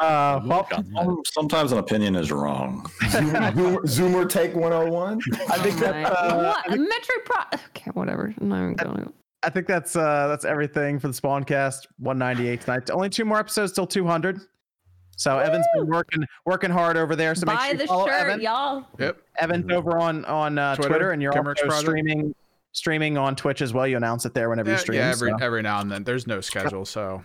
Uh, 0.00 0.40
well, 0.44 1.22
Sometimes 1.26 1.70
an 1.70 1.78
opinion 1.78 2.16
is 2.16 2.32
wrong. 2.32 2.84
Zoomer, 3.02 3.76
Zoomer 3.84 4.28
take 4.28 4.54
101? 4.56 5.20
I 5.48 5.58
think 5.58 5.76
Oh 5.76 5.80
that 5.80 6.06
uh, 6.06 6.54
what? 6.66 6.66
Metroid 6.66 7.24
Pro. 7.24 7.60
Okay, 7.68 7.90
whatever. 7.94 8.34
I'm 8.40 8.48
not 8.48 8.62
even 8.62 8.74
going. 8.74 9.12
I 9.42 9.50
think 9.50 9.66
that's 9.66 9.94
uh 9.94 10.26
that's 10.26 10.44
everything 10.44 10.98
for 10.98 11.06
the 11.08 11.14
Spawncast 11.14 11.86
198 11.98 12.60
tonight. 12.62 12.90
Only 12.90 13.08
two 13.10 13.24
more 13.24 13.38
episodes 13.38 13.72
till 13.72 13.86
200. 13.86 14.40
So 15.20 15.38
Evan's 15.38 15.66
been 15.74 15.86
working 15.86 16.24
working 16.46 16.70
hard 16.70 16.96
over 16.96 17.14
there. 17.14 17.34
So 17.34 17.44
make 17.44 17.56
Buy 17.56 17.64
sure 17.66 17.72
you 17.72 17.78
the 17.78 17.86
follow 17.86 18.06
shirt, 18.06 18.14
Evan. 18.14 18.40
y'all. 18.40 18.86
Yep. 18.98 19.18
Evan's 19.38 19.70
over 19.70 19.98
on 19.98 20.24
on 20.24 20.58
uh, 20.58 20.74
Twitter, 20.76 20.88
Twitter, 20.88 21.10
and 21.10 21.20
you're 21.20 21.32
Kimmerich 21.32 21.56
also 21.58 21.66
Project. 21.66 21.80
streaming 21.82 22.34
streaming 22.72 23.18
on 23.18 23.36
Twitch 23.36 23.60
as 23.60 23.74
well. 23.74 23.86
You 23.86 23.98
announce 23.98 24.24
it 24.24 24.32
there 24.32 24.48
whenever 24.48 24.70
Yeah, 24.70 24.76
you 24.76 24.80
stream. 24.80 24.98
yeah, 24.98 25.10
every 25.10 25.30
so. 25.30 25.36
every 25.44 25.60
now 25.60 25.80
and 25.80 25.92
then. 25.92 26.04
There's 26.04 26.26
no 26.26 26.40
schedule, 26.40 26.86
so 26.86 27.22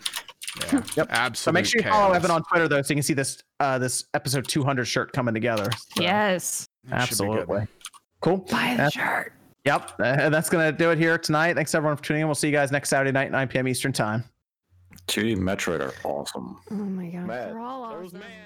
yeah, 0.74 0.82
Yep. 0.98 1.07
absolutely. 1.09 1.35
So 1.35 1.51
make 1.53 1.65
sure 1.65 1.82
you 1.82 1.90
follow 1.90 2.14
Evan 2.14 2.32
on 2.32 2.43
Twitter 2.43 2.67
though, 2.67 2.82
so 2.82 2.90
you 2.90 2.95
can 2.98 3.03
see 3.03 3.14
this 3.14 3.41
uh 3.61 3.77
this 3.77 4.03
episode 4.14 4.45
200 4.45 4.83
shirt 4.85 5.14
coming 5.14 5.33
together. 5.33 5.69
So, 5.95 6.03
Yes. 6.03 6.67
absolutely. 6.91 7.65
Cool. 8.19 8.38
Buy 8.40 8.72
the 8.72 8.77
That's- 8.77 8.91
shirt. 8.93 9.32
Yep, 9.64 9.93
and 10.03 10.33
that's 10.33 10.49
gonna 10.49 10.72
do 10.74 10.91
it 10.91 10.98
here 10.98 11.17
tonight. 11.17 11.53
Thanks 11.56 11.74
everyone 11.74 11.95
for 11.98 12.03
tuning 12.03 12.22
in. 12.24 12.27
We'll 12.27 12.35
see 12.35 12.48
you 12.49 12.53
guys 12.53 12.72
next 12.72 12.90
Saturday 12.90 13.11
night, 13.11 13.32
9 13.32 13.48
p.m. 13.48 13.67
Eastern 13.67 13.93
time. 13.93 14.24
2D 15.08 15.38
Metroid 15.38 15.82
are 15.82 15.93
awesome. 16.03 16.58
Oh 16.72 16.75
my 16.75 17.08
god. 17.09 17.27
Mad. 17.27 17.50
They're 17.51 17.59
all 17.59 17.84
awesome. 17.84 18.19
man- 18.19 18.27